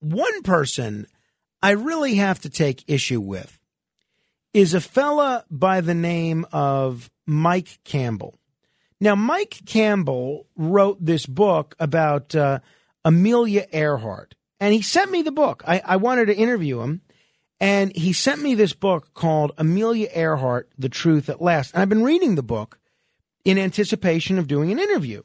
one 0.00 0.42
person 0.42 1.06
I 1.62 1.70
really 1.72 2.16
have 2.16 2.40
to 2.40 2.50
take 2.50 2.84
issue 2.86 3.20
with 3.20 3.58
is 4.52 4.72
a 4.72 4.80
fella 4.80 5.44
by 5.50 5.80
the 5.80 5.94
name 5.94 6.46
of 6.52 7.10
Mike 7.26 7.78
Campbell. 7.84 8.38
Now, 9.00 9.14
Mike 9.14 9.60
Campbell 9.66 10.46
wrote 10.56 11.04
this 11.04 11.26
book 11.26 11.74
about 11.78 12.34
uh, 12.34 12.60
Amelia 13.04 13.66
Earhart, 13.72 14.34
and 14.58 14.72
he 14.72 14.80
sent 14.80 15.10
me 15.10 15.22
the 15.22 15.32
book. 15.32 15.62
I, 15.66 15.82
I 15.84 15.96
wanted 15.96 16.26
to 16.26 16.36
interview 16.36 16.80
him, 16.80 17.02
and 17.60 17.94
he 17.96 18.12
sent 18.12 18.42
me 18.42 18.54
this 18.54 18.74
book 18.74 19.14
called 19.14 19.52
Amelia 19.56 20.08
Earhart 20.12 20.70
The 20.78 20.88
Truth 20.88 21.28
at 21.28 21.40
Last. 21.40 21.72
And 21.72 21.82
I've 21.82 21.88
been 21.88 22.04
reading 22.04 22.34
the 22.34 22.42
book 22.42 22.78
in 23.44 23.58
anticipation 23.58 24.38
of 24.38 24.46
doing 24.46 24.70
an 24.72 24.78
interview. 24.78 25.22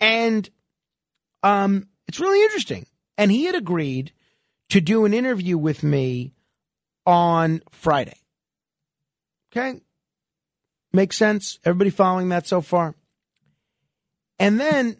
And 0.00 0.48
um, 1.42 1.88
it's 2.08 2.20
really 2.20 2.42
interesting. 2.42 2.86
And 3.16 3.30
he 3.30 3.44
had 3.44 3.54
agreed 3.54 4.12
to 4.70 4.80
do 4.80 5.04
an 5.04 5.14
interview 5.14 5.56
with 5.56 5.82
me 5.82 6.34
on 7.06 7.62
Friday. 7.70 8.18
Okay. 9.52 9.80
Makes 10.92 11.16
sense? 11.16 11.58
Everybody 11.64 11.90
following 11.90 12.28
that 12.30 12.46
so 12.46 12.60
far? 12.60 12.94
And 14.38 14.60
then 14.60 14.96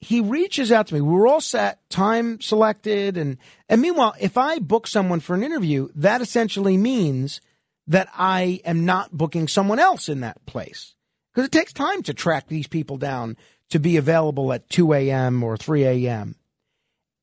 he 0.00 0.20
reaches 0.20 0.72
out 0.72 0.86
to 0.88 0.94
me. 0.94 1.00
We 1.00 1.14
were 1.14 1.26
all 1.26 1.40
set, 1.40 1.88
time 1.90 2.40
selected, 2.40 3.16
and 3.16 3.36
and 3.68 3.82
meanwhile, 3.82 4.14
if 4.18 4.38
I 4.38 4.58
book 4.58 4.86
someone 4.86 5.20
for 5.20 5.34
an 5.34 5.44
interview, 5.44 5.88
that 5.94 6.22
essentially 6.22 6.76
means 6.76 7.40
that 7.86 8.08
I 8.14 8.60
am 8.64 8.84
not 8.84 9.12
booking 9.12 9.48
someone 9.48 9.78
else 9.78 10.08
in 10.08 10.20
that 10.20 10.44
place 10.46 10.94
because 11.32 11.46
it 11.46 11.52
takes 11.52 11.72
time 11.72 12.02
to 12.04 12.14
track 12.14 12.48
these 12.48 12.66
people 12.66 12.96
down 12.96 13.36
to 13.70 13.78
be 13.78 13.96
available 13.96 14.52
at 14.52 14.68
2 14.70 14.92
a.m. 14.94 15.42
or 15.42 15.56
3 15.56 15.84
a.m. 15.84 16.36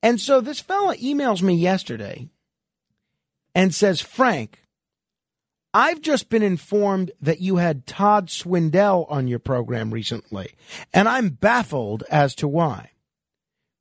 And 0.04 0.22
so 0.22 0.42
this 0.42 0.60
fella 0.60 0.96
emails 0.98 1.42
me 1.42 1.56
yesterday 1.56 2.30
and 3.56 3.74
says, 3.74 4.02
Frank, 4.02 4.60
I've 5.74 6.02
just 6.02 6.30
been 6.30 6.44
informed 6.44 7.12
that 7.22 7.42
you 7.42 7.58
had 7.58 7.86
Tod 7.86 8.28
Swindell 8.30 9.06
on 9.10 9.28
your 9.28 9.40
program 9.40 9.92
recently, 9.92 10.56
and 10.94 11.08
I'm 11.08 11.30
baffled 11.30 12.04
as 12.10 12.34
to 12.36 12.48
why. 12.48 12.92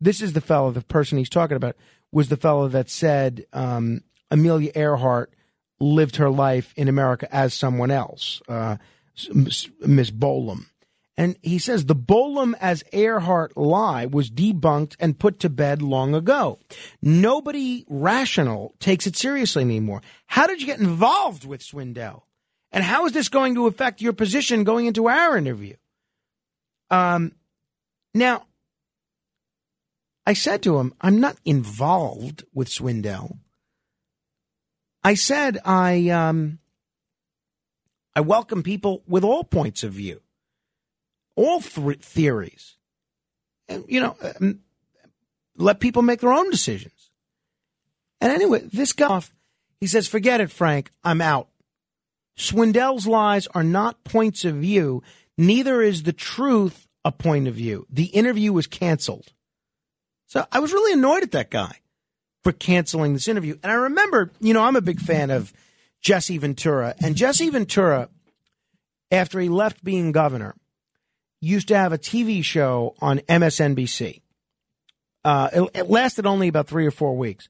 This 0.00 0.20
is 0.20 0.32
the 0.34 0.40
fellow, 0.40 0.70
the 0.70 0.82
person 0.82 1.18
he's 1.18 1.30
talking 1.30 1.56
about, 1.56 1.76
was 2.12 2.28
the 2.28 2.36
fellow 2.36 2.68
that 2.68 2.90
said 2.90 3.46
um, 3.52 4.02
Amelia 4.30 4.72
Earhart 4.74 5.32
lived 5.80 6.16
her 6.16 6.30
life 6.30 6.72
in 6.76 6.88
America 6.88 7.32
as 7.34 7.54
someone 7.54 7.90
else, 7.90 8.42
uh, 8.48 8.76
Miss 9.32 10.10
Bolam. 10.10 10.66
And 11.18 11.38
he 11.42 11.58
says 11.58 11.86
the 11.86 11.96
Bolam 11.96 12.54
as 12.60 12.84
Earhart 12.92 13.56
lie 13.56 14.04
was 14.04 14.30
debunked 14.30 14.96
and 15.00 15.18
put 15.18 15.40
to 15.40 15.48
bed 15.48 15.80
long 15.80 16.14
ago. 16.14 16.58
Nobody 17.00 17.86
rational 17.88 18.74
takes 18.80 19.06
it 19.06 19.16
seriously 19.16 19.62
anymore. 19.62 20.02
How 20.26 20.46
did 20.46 20.60
you 20.60 20.66
get 20.66 20.78
involved 20.78 21.46
with 21.46 21.62
Swindell? 21.62 22.22
And 22.70 22.84
how 22.84 23.06
is 23.06 23.12
this 23.12 23.30
going 23.30 23.54
to 23.54 23.66
affect 23.66 24.02
your 24.02 24.12
position 24.12 24.64
going 24.64 24.84
into 24.86 25.08
our 25.08 25.36
interview? 25.36 25.76
Um, 26.90 27.32
now, 28.12 28.46
I 30.26 30.34
said 30.34 30.62
to 30.64 30.78
him, 30.78 30.92
I'm 31.00 31.20
not 31.20 31.38
involved 31.44 32.44
with 32.52 32.68
Swindell. 32.68 33.38
I 35.02 35.14
said 35.14 35.58
I 35.64 36.08
um, 36.10 36.58
I 38.14 38.20
welcome 38.20 38.62
people 38.62 39.04
with 39.06 39.22
all 39.22 39.44
points 39.44 39.84
of 39.84 39.92
view 39.92 40.20
all 41.36 41.60
th- 41.60 42.00
theories. 42.00 42.76
And, 43.68 43.84
you 43.88 44.00
know, 44.00 44.16
um, 44.40 44.60
let 45.56 45.80
people 45.80 46.02
make 46.02 46.20
their 46.20 46.32
own 46.32 46.50
decisions. 46.50 47.10
And 48.20 48.32
anyway, 48.32 48.62
this 48.72 48.92
guy, 48.92 49.22
he 49.80 49.86
says, 49.86 50.08
forget 50.08 50.40
it, 50.40 50.50
Frank, 50.50 50.90
I'm 51.04 51.20
out. 51.20 51.48
Swindell's 52.36 53.06
lies 53.06 53.46
are 53.48 53.62
not 53.62 54.04
points 54.04 54.44
of 54.44 54.56
view. 54.56 55.02
Neither 55.38 55.82
is 55.82 56.02
the 56.02 56.12
truth 56.12 56.86
a 57.04 57.12
point 57.12 57.46
of 57.48 57.54
view. 57.54 57.86
The 57.90 58.06
interview 58.06 58.52
was 58.52 58.66
canceled. 58.66 59.32
So 60.26 60.44
I 60.50 60.58
was 60.58 60.72
really 60.72 60.92
annoyed 60.92 61.22
at 61.22 61.32
that 61.32 61.50
guy 61.50 61.80
for 62.42 62.52
canceling 62.52 63.12
this 63.12 63.28
interview. 63.28 63.56
And 63.62 63.70
I 63.70 63.76
remember, 63.76 64.32
you 64.40 64.54
know, 64.54 64.62
I'm 64.62 64.76
a 64.76 64.80
big 64.80 65.00
fan 65.00 65.30
of 65.30 65.52
Jesse 66.00 66.38
Ventura. 66.38 66.94
And 67.02 67.16
Jesse 67.16 67.48
Ventura, 67.50 68.08
after 69.10 69.40
he 69.40 69.48
left 69.48 69.84
being 69.84 70.12
governor, 70.12 70.54
used 71.40 71.68
to 71.68 71.76
have 71.76 71.92
a 71.92 71.98
TV 71.98 72.42
show 72.42 72.94
on 73.00 73.18
MSNBC. 73.20 74.20
Uh, 75.24 75.50
it, 75.52 75.70
it, 75.74 75.90
lasted 75.90 76.26
only 76.26 76.48
about 76.48 76.68
three 76.68 76.86
or 76.86 76.90
four 76.90 77.16
weeks, 77.16 77.48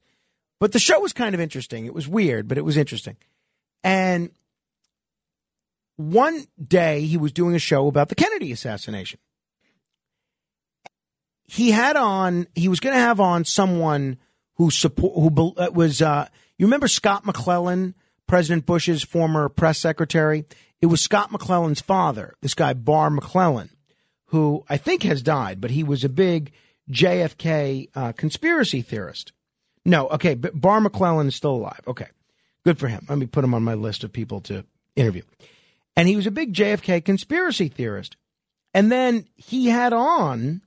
but 0.58 0.72
the 0.72 0.78
show 0.78 0.98
was 1.00 1.12
kind 1.12 1.34
of 1.34 1.40
interesting. 1.40 1.84
It 1.84 1.92
was 1.92 2.08
weird, 2.08 2.48
but 2.48 2.56
it 2.56 2.64
was 2.64 2.76
interesting. 2.76 3.16
And 3.84 4.30
one 5.96 6.46
day 6.62 7.02
he 7.02 7.18
was 7.18 7.32
doing 7.32 7.54
a 7.54 7.58
show 7.58 7.86
about 7.86 8.08
the 8.08 8.14
Kennedy 8.14 8.50
assassination. 8.50 9.20
He 11.44 11.70
had 11.70 11.96
on, 11.96 12.46
he 12.54 12.68
was 12.68 12.80
going 12.80 12.94
to 12.94 13.00
have 13.00 13.20
on 13.20 13.44
someone 13.44 14.18
who 14.54 14.70
support, 14.70 15.14
who 15.14 15.54
uh, 15.56 15.70
was, 15.72 16.00
uh, 16.00 16.28
you 16.58 16.66
remember 16.66 16.88
Scott 16.88 17.26
McClellan, 17.26 17.94
President 18.26 18.64
Bush's 18.64 19.04
former 19.04 19.48
press 19.48 19.78
secretary? 19.78 20.44
It 20.80 20.86
was 20.86 21.02
Scott 21.02 21.30
McClellan's 21.30 21.80
father, 21.80 22.34
this 22.40 22.54
guy, 22.54 22.72
Barr 22.72 23.10
McClellan 23.10 23.70
who 24.26 24.64
I 24.68 24.76
think 24.76 25.02
has 25.04 25.22
died, 25.22 25.60
but 25.60 25.70
he 25.70 25.84
was 25.84 26.04
a 26.04 26.08
big 26.08 26.52
JFK 26.90 27.90
uh, 27.94 28.12
conspiracy 28.12 28.82
theorist. 28.82 29.32
No, 29.84 30.08
okay, 30.08 30.34
but 30.34 30.60
Barr 30.60 30.80
McClellan 30.80 31.28
is 31.28 31.36
still 31.36 31.54
alive. 31.54 31.80
Okay, 31.86 32.08
good 32.64 32.78
for 32.78 32.88
him. 32.88 33.06
Let 33.08 33.18
me 33.18 33.26
put 33.26 33.44
him 33.44 33.54
on 33.54 33.62
my 33.62 33.74
list 33.74 34.04
of 34.04 34.12
people 34.12 34.40
to 34.42 34.64
interview. 34.96 35.22
And 35.96 36.08
he 36.08 36.16
was 36.16 36.26
a 36.26 36.32
big 36.32 36.52
JFK 36.52 37.04
conspiracy 37.04 37.68
theorist. 37.68 38.16
And 38.74 38.92
then 38.92 39.26
he 39.36 39.68
had 39.68 39.92
on, 39.92 40.60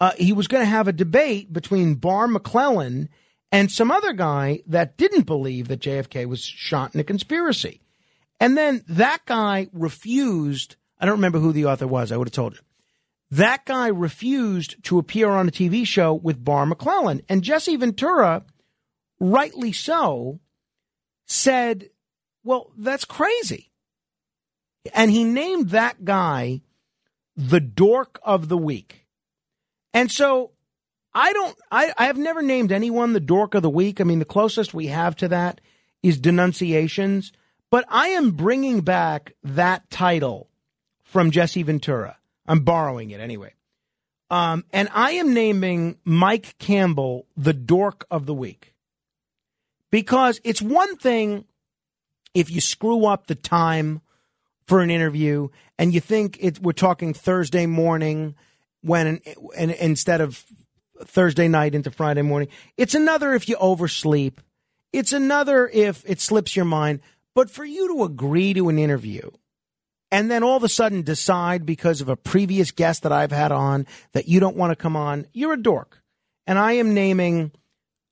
uh, 0.00 0.12
he 0.16 0.32
was 0.32 0.48
going 0.48 0.62
to 0.62 0.70
have 0.70 0.88
a 0.88 0.92
debate 0.92 1.52
between 1.52 1.94
Barr 1.94 2.26
McClellan 2.26 3.08
and 3.52 3.70
some 3.70 3.90
other 3.90 4.12
guy 4.12 4.62
that 4.66 4.96
didn't 4.96 5.26
believe 5.26 5.68
that 5.68 5.80
JFK 5.80 6.26
was 6.26 6.42
shot 6.42 6.94
in 6.94 7.00
a 7.00 7.04
conspiracy. 7.04 7.80
And 8.40 8.56
then 8.56 8.84
that 8.88 9.20
guy 9.26 9.68
refused. 9.72 10.76
I 10.98 11.06
don't 11.06 11.16
remember 11.16 11.38
who 11.38 11.52
the 11.52 11.66
author 11.66 11.86
was. 11.86 12.10
I 12.10 12.16
would 12.16 12.28
have 12.28 12.34
told 12.34 12.54
you. 12.54 12.60
That 13.30 13.66
guy 13.66 13.88
refused 13.88 14.82
to 14.84 14.98
appear 14.98 15.28
on 15.28 15.48
a 15.48 15.52
TV 15.52 15.86
show 15.86 16.14
with 16.14 16.44
Barr 16.44 16.64
McClellan. 16.64 17.22
And 17.28 17.42
Jesse 17.42 17.76
Ventura, 17.76 18.44
rightly 19.20 19.72
so, 19.72 20.40
said, 21.26 21.90
Well, 22.42 22.72
that's 22.76 23.04
crazy. 23.04 23.70
And 24.94 25.10
he 25.10 25.24
named 25.24 25.70
that 25.70 26.04
guy 26.04 26.62
the 27.36 27.60
dork 27.60 28.18
of 28.22 28.48
the 28.48 28.56
week. 28.56 29.06
And 29.92 30.10
so 30.10 30.52
I 31.14 31.32
don't, 31.32 31.56
I, 31.70 31.92
I 31.96 32.06
have 32.06 32.16
never 32.16 32.42
named 32.42 32.72
anyone 32.72 33.12
the 33.12 33.20
dork 33.20 33.54
of 33.54 33.62
the 33.62 33.70
week. 33.70 34.00
I 34.00 34.04
mean, 34.04 34.18
the 34.18 34.24
closest 34.24 34.72
we 34.72 34.86
have 34.86 35.16
to 35.16 35.28
that 35.28 35.60
is 36.02 36.18
denunciations, 36.18 37.32
but 37.70 37.84
I 37.88 38.08
am 38.08 38.30
bringing 38.30 38.80
back 38.80 39.34
that 39.42 39.90
title 39.90 40.48
from 41.02 41.30
Jesse 41.30 41.62
Ventura. 41.62 42.16
I'm 42.48 42.60
borrowing 42.60 43.10
it 43.10 43.20
anyway. 43.20 43.52
Um, 44.30 44.64
and 44.72 44.88
I 44.92 45.12
am 45.12 45.32
naming 45.32 45.98
Mike 46.04 46.56
Campbell 46.58 47.26
the 47.36 47.54
dork 47.54 48.06
of 48.10 48.26
the 48.26 48.34
week 48.34 48.74
because 49.90 50.40
it's 50.44 50.60
one 50.60 50.96
thing 50.96 51.44
if 52.34 52.50
you 52.50 52.60
screw 52.60 53.06
up 53.06 53.26
the 53.26 53.34
time 53.34 54.02
for 54.66 54.80
an 54.80 54.90
interview 54.90 55.48
and 55.78 55.94
you 55.94 56.00
think 56.00 56.36
it, 56.40 56.60
we're 56.60 56.72
talking 56.72 57.14
Thursday 57.14 57.64
morning 57.64 58.34
when 58.82 59.20
instead 59.56 60.20
of 60.20 60.44
Thursday 61.04 61.48
night 61.48 61.74
into 61.74 61.90
Friday 61.90 62.22
morning. 62.22 62.48
It's 62.76 62.94
another 62.94 63.32
if 63.32 63.48
you 63.48 63.56
oversleep. 63.56 64.40
It's 64.92 65.12
another 65.12 65.68
if 65.68 66.02
it 66.06 66.20
slips 66.20 66.54
your 66.54 66.64
mind. 66.64 67.00
But 67.34 67.50
for 67.50 67.64
you 67.64 67.94
to 67.94 68.04
agree 68.04 68.52
to 68.54 68.68
an 68.68 68.78
interview 68.78 69.30
and 70.10 70.30
then 70.30 70.42
all 70.42 70.56
of 70.56 70.64
a 70.64 70.68
sudden 70.68 71.02
decide 71.02 71.66
because 71.66 72.00
of 72.00 72.08
a 72.08 72.16
previous 72.16 72.70
guest 72.70 73.02
that 73.02 73.12
I've 73.12 73.32
had 73.32 73.52
on 73.52 73.86
that 74.12 74.28
you 74.28 74.40
don't 74.40 74.56
want 74.56 74.70
to 74.70 74.76
come 74.76 74.96
on, 74.96 75.26
you're 75.32 75.52
a 75.52 75.62
dork. 75.62 76.02
And 76.46 76.58
I 76.58 76.72
am 76.72 76.94
naming 76.94 77.52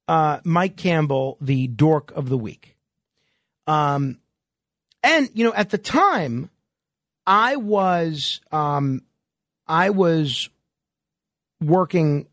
uh, 0.09 0.41
Mike 0.45 0.77
Campbell 0.77 1.39
the 1.41 1.67
dork 1.69 2.13
of 2.13 2.29
the 2.29 2.37
week. 2.37 2.77
Um, 3.67 4.19
and 5.03 5.31
you 5.35 5.45
know, 5.45 5.55
at 5.55 5.71
the 5.71 5.79
time, 5.79 6.51
I 7.27 7.57
was 7.57 8.41
um, 8.53 9.03
I 9.67 9.91
was 9.91 10.49
working, 11.61 12.27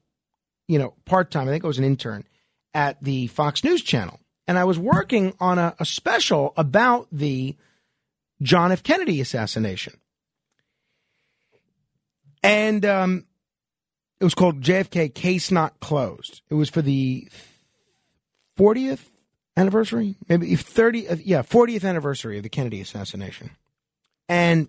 you 0.68 0.80
know, 0.80 0.94
part 1.06 1.32
time. 1.32 1.48
I 1.48 1.52
think 1.52 1.64
I 1.64 1.68
was 1.68 1.80
an 1.80 1.86
intern 1.86 2.26
at 2.74 3.02
the 3.02 3.28
Fox 3.28 3.64
News 3.64 3.82
Channel, 3.82 4.20
and 4.48 4.60
I 4.60 4.66
was 4.66 4.78
working 4.78 5.34
on 5.40 5.58
a, 5.58 5.76
a 5.80 5.86
special 5.86 6.54
about 6.58 7.08
the 7.12 7.56
John 8.44 8.72
F. 8.72 8.84
Kennedy 8.84 9.20
assassination. 9.22 9.94
And 12.44 12.86
um, 12.86 13.26
it 14.20 14.24
was 14.24 14.36
called 14.36 14.62
JFK 14.62 15.14
Case 15.14 15.50
Not 15.50 15.80
Closed. 15.80 16.42
It 16.50 16.56
was 16.56 16.70
for 16.70 16.82
the 16.82 17.28
40th 18.58 19.10
anniversary, 19.56 20.16
maybe 20.28 20.56
30, 20.56 21.08
uh, 21.08 21.16
yeah, 21.24 21.42
40th 21.42 21.88
anniversary 21.88 22.38
of 22.38 22.44
the 22.44 22.50
Kennedy 22.50 22.82
assassination. 22.82 23.52
And 24.28 24.68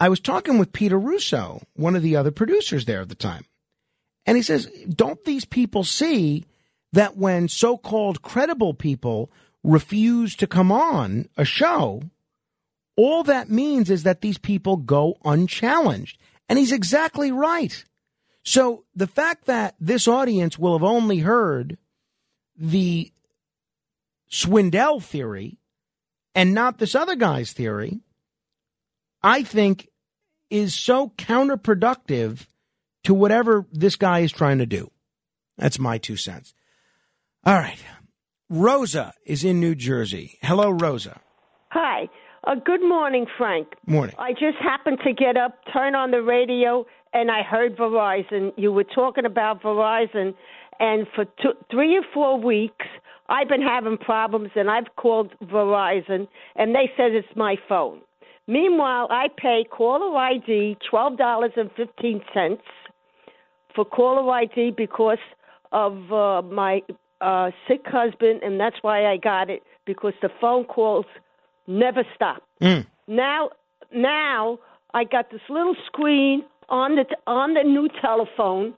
I 0.00 0.08
was 0.08 0.20
talking 0.20 0.58
with 0.58 0.72
Peter 0.72 0.98
Russo, 0.98 1.62
one 1.74 1.94
of 1.94 2.02
the 2.02 2.16
other 2.16 2.30
producers 2.30 2.84
there 2.84 3.00
at 3.00 3.08
the 3.08 3.14
time. 3.14 3.44
And 4.26 4.36
he 4.36 4.42
says, 4.42 4.66
Don't 4.88 5.24
these 5.24 5.44
people 5.44 5.84
see 5.84 6.44
that 6.92 7.16
when 7.16 7.48
so 7.48 7.76
called 7.76 8.22
credible 8.22 8.74
people 8.74 9.30
refuse 9.62 10.36
to 10.36 10.46
come 10.46 10.70
on 10.72 11.28
a 11.36 11.44
show, 11.44 12.02
all 12.96 13.24
that 13.24 13.50
means 13.50 13.90
is 13.90 14.04
that 14.04 14.20
these 14.20 14.38
people 14.38 14.76
go 14.76 15.16
unchallenged. 15.24 16.18
And 16.48 16.58
he's 16.58 16.72
exactly 16.72 17.32
right. 17.32 17.84
So 18.42 18.84
the 18.94 19.06
fact 19.06 19.46
that 19.46 19.74
this 19.80 20.06
audience 20.06 20.58
will 20.58 20.78
have 20.78 20.84
only 20.84 21.18
heard 21.18 21.78
the 22.56 23.10
Swindell 24.30 25.02
theory 25.02 25.58
and 26.34 26.52
not 26.52 26.78
this 26.78 26.94
other 26.94 27.16
guy's 27.16 27.52
theory, 27.52 28.00
I 29.22 29.42
think 29.42 29.88
is 30.50 30.74
so 30.74 31.08
counterproductive 31.16 32.46
to 33.04 33.14
whatever 33.14 33.66
this 33.72 33.96
guy 33.96 34.20
is 34.20 34.32
trying 34.32 34.58
to 34.58 34.66
do. 34.66 34.90
That's 35.56 35.78
my 35.78 35.98
two 35.98 36.16
cents. 36.16 36.54
All 37.44 37.54
right. 37.54 37.78
Rosa 38.50 39.14
is 39.24 39.44
in 39.44 39.60
New 39.60 39.74
Jersey. 39.74 40.38
Hello, 40.42 40.70
Rosa. 40.70 41.20
Hi. 41.70 42.08
Uh, 42.46 42.54
good 42.56 42.82
morning, 42.82 43.26
Frank. 43.38 43.68
Morning. 43.86 44.14
I 44.18 44.32
just 44.32 44.58
happened 44.62 44.98
to 45.04 45.14
get 45.14 45.36
up, 45.36 45.58
turn 45.72 45.94
on 45.94 46.10
the 46.10 46.20
radio, 46.22 46.84
and 47.14 47.30
I 47.30 47.42
heard 47.42 47.76
Verizon. 47.76 48.52
You 48.56 48.70
were 48.70 48.84
talking 48.84 49.24
about 49.24 49.62
Verizon, 49.62 50.34
and 50.78 51.06
for 51.14 51.24
two, 51.40 51.52
three 51.70 51.96
or 51.96 52.02
four 52.12 52.38
weeks, 52.38 52.84
I've 53.30 53.48
been 53.48 53.62
having 53.62 53.96
problems, 53.96 54.50
and 54.56 54.70
I've 54.70 54.94
called 54.96 55.32
Verizon, 55.44 56.28
and 56.56 56.74
they 56.74 56.90
said 56.98 57.12
it's 57.12 57.26
my 57.34 57.56
phone. 57.66 58.00
Meanwhile, 58.46 59.06
I 59.10 59.28
pay 59.38 59.64
caller 59.70 60.14
ID 60.14 60.76
twelve 60.90 61.16
dollars 61.16 61.52
and 61.56 61.70
fifteen 61.74 62.20
cents 62.34 62.62
for 63.74 63.86
caller 63.86 64.30
ID 64.30 64.72
because 64.76 65.18
of 65.72 66.12
uh, 66.12 66.42
my 66.42 66.82
uh, 67.22 67.52
sick 67.66 67.80
husband, 67.86 68.42
and 68.42 68.60
that's 68.60 68.76
why 68.82 69.06
I 69.06 69.16
got 69.16 69.48
it 69.48 69.62
because 69.86 70.12
the 70.20 70.28
phone 70.42 70.64
calls 70.64 71.06
never 71.66 72.04
stop. 72.14 72.42
Mm. 72.60 72.86
Now, 73.06 73.50
now 73.92 74.58
I 74.92 75.04
got 75.04 75.30
this 75.30 75.40
little 75.48 75.76
screen 75.86 76.44
on 76.68 76.96
the 76.96 77.04
on 77.26 77.54
the 77.54 77.62
new 77.62 77.88
telephone, 78.00 78.74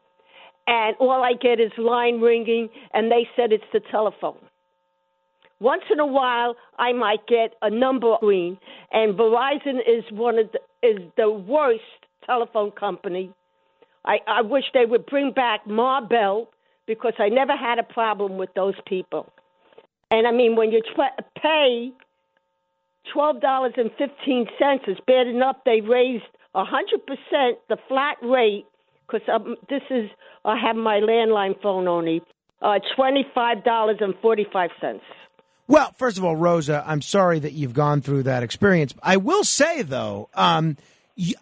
and 0.67 0.97
all 0.99 1.23
I 1.23 1.33
get 1.35 1.61
is 1.61 1.73
line 1.79 2.21
ringing, 2.21 2.69
and 2.93 3.11
they 3.11 3.29
said 3.37 3.53
it's 3.53 3.65
the 3.73 3.81
telephone. 3.91 4.39
Once 5.59 5.83
in 5.91 6.01
a 6.01 6.07
while, 6.07 6.55
I 6.79 6.93
might 6.93 7.27
get 7.27 7.55
a 7.63 7.71
number 7.71 8.15
screen, 8.17 8.59
and 8.93 9.15
Verizon 9.15 9.79
is 9.87 10.05
one 10.11 10.39
of 10.39 10.51
the, 10.53 10.87
is 10.87 10.99
the 11.17 11.31
worst 11.31 11.81
telephone 12.27 12.73
company. 12.73 13.33
I, 14.05 14.19
I 14.27 14.43
wish 14.43 14.65
they 14.75 14.85
would 14.85 15.07
bring 15.07 15.33
back 15.33 15.67
Ma 15.67 16.01
Bell 16.01 16.49
because 16.87 17.15
I 17.19 17.29
never 17.29 17.57
had 17.57 17.79
a 17.79 17.83
problem 17.83 18.37
with 18.37 18.51
those 18.55 18.75
people. 18.87 19.33
And 20.11 20.27
I 20.27 20.31
mean, 20.31 20.57
when 20.57 20.71
you 20.71 20.83
tr- 20.95 21.23
pay 21.41 21.91
twelve 23.13 23.41
dollars 23.41 23.75
and 23.77 23.91
fifteen 23.99 24.47
cents, 24.59 24.85
is 24.89 24.99
bad 25.07 25.27
enough 25.27 25.57
they 25.65 25.81
raised 25.81 26.25
a 26.55 26.65
hundred 26.65 27.07
percent 27.07 27.59
the 27.69 27.77
flat 27.89 28.17
rate 28.23 28.67
because 29.07 29.27
um, 29.33 29.57
this 29.69 29.83
is 29.91 30.11
I 30.45 30.59
have 30.59 30.77
my 30.77 31.01
landline 31.01 31.61
phone 31.63 31.89
only 31.89 32.23
uh, 32.63 32.79
twenty 32.95 33.27
five 33.35 33.65
dollars 33.65 33.99
and 34.01 34.15
forty 34.23 34.47
five 34.53 34.71
cents. 34.81 35.03
Well, 35.69 35.93
first 35.99 36.17
of 36.17 36.25
all, 36.25 36.37
Rosa, 36.37 36.85
I'm 36.87 37.03
sorry 37.03 37.41
that 37.41 37.53
you've 37.53 37.75
gone 37.75 38.01
through 38.01 38.25
that 38.25 38.45
experience. 38.45 38.95
I 39.03 39.17
will 39.17 39.43
say, 39.43 39.83
though, 39.83 40.29
um, 40.35 40.77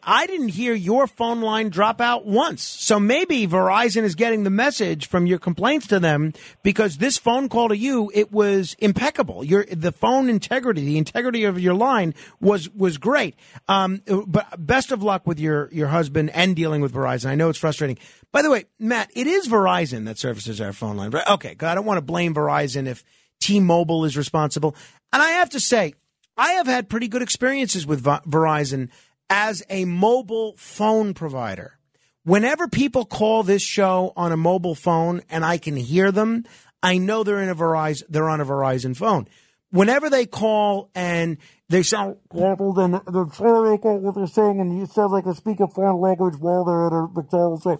I 0.03 0.27
didn't 0.27 0.51
hear 0.51 0.73
your 0.73 1.07
phone 1.07 1.41
line 1.41 1.69
drop 1.69 2.01
out 2.01 2.25
once. 2.25 2.63
So 2.63 3.01
maybe 3.01 3.47
Verizon 3.47 4.05
is 4.05 4.15
getting 4.15 4.45
the 4.45 4.51
message 4.51 5.09
from 5.09 5.27
your 5.27 5.39
complaints 5.39 5.89
to 5.89 5.99
them 5.99 6.33
because 6.63 6.99
this 6.99 7.19
phone 7.19 7.49
call 7.49 7.69
to 7.71 7.77
you, 7.77 8.11
it 8.15 8.31
was 8.31 8.77
impeccable. 8.79 9.43
Your, 9.43 9.65
the 9.65 9.91
phone 9.91 10.29
integrity, 10.29 10.85
the 10.85 10.99
integrity 10.99 11.45
of 11.45 11.59
your 11.59 11.75
line 11.75 12.15
was, 12.41 12.71
was 12.71 12.99
great. 12.99 13.35
Um, 13.67 14.03
but 14.27 14.47
best 14.65 14.93
of 14.93 15.03
luck 15.03 15.27
with 15.27 15.41
your, 15.41 15.69
your 15.73 15.89
husband 15.89 16.31
and 16.31 16.55
dealing 16.55 16.81
with 16.81 16.95
Verizon. 16.95 17.27
I 17.27 17.35
know 17.35 17.49
it's 17.49 17.59
frustrating. 17.59 17.99
By 18.31 18.43
the 18.43 18.51
way, 18.51 18.67
Matt, 18.79 19.11
it 19.17 19.27
is 19.27 19.49
Verizon 19.49 20.05
that 20.05 20.19
services 20.19 20.61
our 20.61 20.73
phone 20.73 20.97
line, 20.97 21.11
right? 21.11 21.29
Okay. 21.29 21.57
I 21.61 21.75
don't 21.75 21.87
want 21.87 21.99
to 21.99 22.03
blame 22.03 22.33
Verizon 22.35 22.87
if, 22.87 23.05
T-Mobile 23.41 24.07
is 24.07 24.17
responsible. 24.17 24.75
And 25.13 25.23
I 25.23 25.33
have 25.33 25.51
to 25.51 25.61
say, 25.61 25.93
I 26.37 26.53
have 26.53 26.67
had 26.67 26.89
pretty 26.89 27.09
good 27.09 27.21
experiences 27.21 27.87
with 27.87 28.03
Verizon 28.03 28.89
as 29.31 29.63
a 29.69 29.85
mobile 29.85 30.55
phone 30.57 31.15
provider. 31.15 31.79
Whenever 32.25 32.69
people 32.69 33.05
call 33.05 33.43
this 33.43 33.63
show 33.63 34.13
on 34.17 34.33
a 34.33 34.37
mobile 34.37 34.75
phone 34.75 35.21
and 35.29 35.45
I 35.45 35.59
can 35.59 35.77
hear 35.77 36.11
them, 36.11 36.45
I 36.83 36.99
know 36.99 37.23
they're 37.23 37.43
in 37.43 37.49
a 37.49 37.55
Verizon, 37.55 38.05
they're 38.09 38.29
on 38.29 38.41
a 38.41 38.47
Verizon 38.47 38.97
phone. 38.97 39.29
Whenever 39.71 40.09
they 40.09 40.25
call 40.25 40.91
and 40.95 41.39
they 41.69 41.83
sound 41.83 42.17
they're 42.33 42.57
trying 42.57 43.79
to 43.81 43.89
what 44.01 44.15
they're 44.15 44.27
saying 44.27 44.61
and 44.61 44.79
you 44.79 44.87
sound 44.87 45.13
like 45.13 45.27
a 45.27 45.35
speaker 45.35 45.67
foreign 45.67 46.01
language 46.01 46.37
while 46.39 46.65
they're 46.65 46.87
at 46.87 46.93
a 46.93 47.79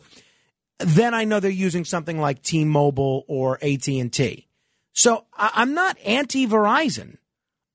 then 0.81 1.15
I 1.15 1.25
know 1.25 1.41
they're 1.41 1.51
using 1.51 1.85
something 1.85 2.19
like 2.19 2.43
T-Mobile 2.43 3.25
or 3.29 3.59
AT&T. 3.63 4.49
So 4.93 5.25
I'm 5.37 5.75
not 5.75 5.99
anti 6.05 6.47
Verizon. 6.47 7.19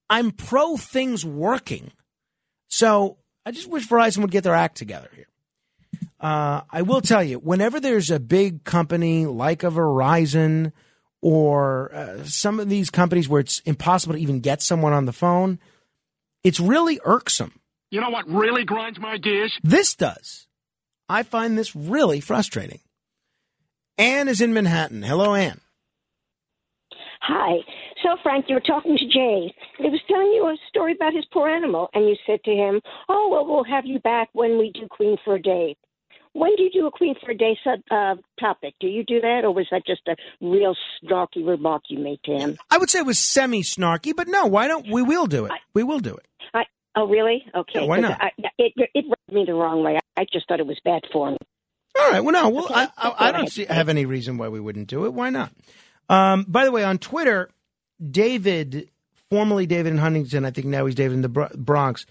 I'm 0.10 0.32
pro 0.32 0.78
things 0.78 1.26
working. 1.26 1.92
So 2.68 3.18
I 3.50 3.52
just 3.52 3.68
wish 3.68 3.88
Verizon 3.88 4.20
would 4.20 4.30
get 4.30 4.44
their 4.44 4.54
act 4.54 4.78
together 4.78 5.10
here. 5.16 5.26
Uh, 6.20 6.62
I 6.70 6.84
will 6.84 7.02
tell 7.02 7.24
you, 7.24 7.40
whenever 7.40 7.80
there's 7.80 8.12
a 8.12 8.20
big 8.20 8.64
company 8.64 9.26
like 9.26 9.64
a 9.64 9.72
Verizon 9.72 10.72
or 11.20 11.92
uh, 11.92 12.24
some 12.26 12.60
of 12.60 12.70
these 12.70 12.92
companies 12.92 13.28
where 13.28 13.40
it's 13.40 13.62
impossible 13.62 14.14
to 14.14 14.22
even 14.22 14.40
get 14.40 14.62
someone 14.62 14.94
on 14.94 15.06
the 15.06 15.12
phone, 15.12 15.58
it's 16.44 16.60
really 16.60 17.00
irksome. 17.04 17.60
You 17.90 18.02
know 18.02 18.12
what 18.12 18.30
really 18.30 18.66
grinds 18.66 19.00
my 19.00 19.18
gears? 19.18 19.58
This 19.64 19.96
does. 19.96 20.46
I 21.10 21.24
find 21.24 21.58
this 21.58 21.76
really 21.76 22.20
frustrating. 22.20 22.82
Anne 23.98 24.28
is 24.28 24.42
in 24.42 24.54
Manhattan. 24.54 25.02
Hello, 25.02 25.34
Anne. 25.34 25.60
Hi. 27.22 27.58
So, 28.04 28.16
Frank, 28.24 28.46
you 28.48 28.56
were 28.56 28.62
talking 28.62 28.98
to 28.98 29.06
Jay. 29.06 29.54
He 29.78 29.90
was 29.90 30.00
telling 30.08 30.32
you 30.32 30.46
a 30.48 30.56
story 30.70 30.94
about 30.94 31.14
his 31.14 31.26
poor 31.34 31.50
animal, 31.50 31.90
and 31.94 32.08
you 32.08 32.16
said 32.26 32.44
to 32.46 32.52
him, 32.52 32.82
Oh, 33.10 33.30
well, 33.32 33.46
we'll 33.46 33.66
have 33.66 33.86
you 33.86 34.00
back 34.00 34.30
when 34.34 34.58
we 34.58 34.72
do 34.72 34.88
Queen 34.90 35.18
for 35.26 35.36
a 35.36 35.42
Day. 35.42 35.76
When 36.34 36.56
do 36.56 36.64
you 36.64 36.70
do 36.72 36.88
a 36.88 36.92
Queen 36.92 37.16
for 37.24 37.32
a 37.32 37.38
Day 37.38 37.58
sub, 37.64 37.80
uh, 37.92 38.16
topic? 38.40 38.76
Do 38.80 38.88
you 38.88 39.04
do 39.04 39.20
that, 39.20 39.42
or 39.44 39.54
was 39.54 39.68
that 39.72 39.86
just 39.86 40.02
a 40.08 40.16
real 40.40 40.76
snarky 41.04 41.46
remark 41.46 41.84
you 41.90 42.00
made 42.00 42.20
to 42.26 42.32
him? 42.32 42.58
I 42.70 42.78
would 42.78 42.90
say 42.90 43.00
it 43.00 43.06
was 43.06 43.20
semi 43.20 43.64
snarky, 43.64 44.16
but 44.16 44.28
no, 44.28 44.46
why 44.46 44.68
don't 44.68 44.90
we 44.90 45.02
will 45.02 45.26
do 45.26 45.46
it? 45.46 45.52
we 45.74 45.84
will 45.84 46.00
do 46.00 46.16
it. 46.16 46.26
I, 46.54 46.64
oh, 46.96 47.08
really? 47.08 47.44
Okay. 47.54 47.82
Yeah, 47.82 47.86
why 47.86 48.00
not? 48.00 48.22
I, 48.22 48.32
it, 48.58 48.74
it 48.94 49.06
rubbed 49.08 49.34
me 49.34 49.44
the 49.46 49.56
wrong 49.56 49.84
way. 49.84 50.00
I 50.16 50.26
just 50.32 50.48
thought 50.48 50.60
it 50.60 50.68
was 50.68 50.80
bad 50.86 51.02
form. 51.12 51.36
All 52.00 52.12
right. 52.12 52.20
Well, 52.22 52.32
no. 52.32 52.50
Well, 52.50 52.66
Okay, 52.66 52.76
I, 52.76 52.90
I, 52.98 53.28
I 53.28 53.32
don't 53.32 53.52
see, 53.52 53.66
have 53.66 53.90
any 53.90 54.06
reason 54.06 54.38
why 54.38 54.48
we 54.50 54.60
wouldn't 54.60 54.88
do 54.88 55.06
it. 55.06 55.14
Why 55.14 55.32
not? 55.32 55.52
Um, 56.08 56.46
by 56.48 56.64
the 56.66 56.72
way, 56.72 56.84
on 56.84 56.98
Twitter, 57.00 57.50
David, 58.00 58.90
formerly 59.30 59.66
David 59.66 59.94
in 59.94 59.98
Huntington, 59.98 60.46
I 60.46 60.52
think 60.52 60.68
now 60.68 60.86
he's 60.86 60.96
David 60.96 61.16
in 61.16 61.22
the 61.22 61.30
Bronx. 61.30 62.06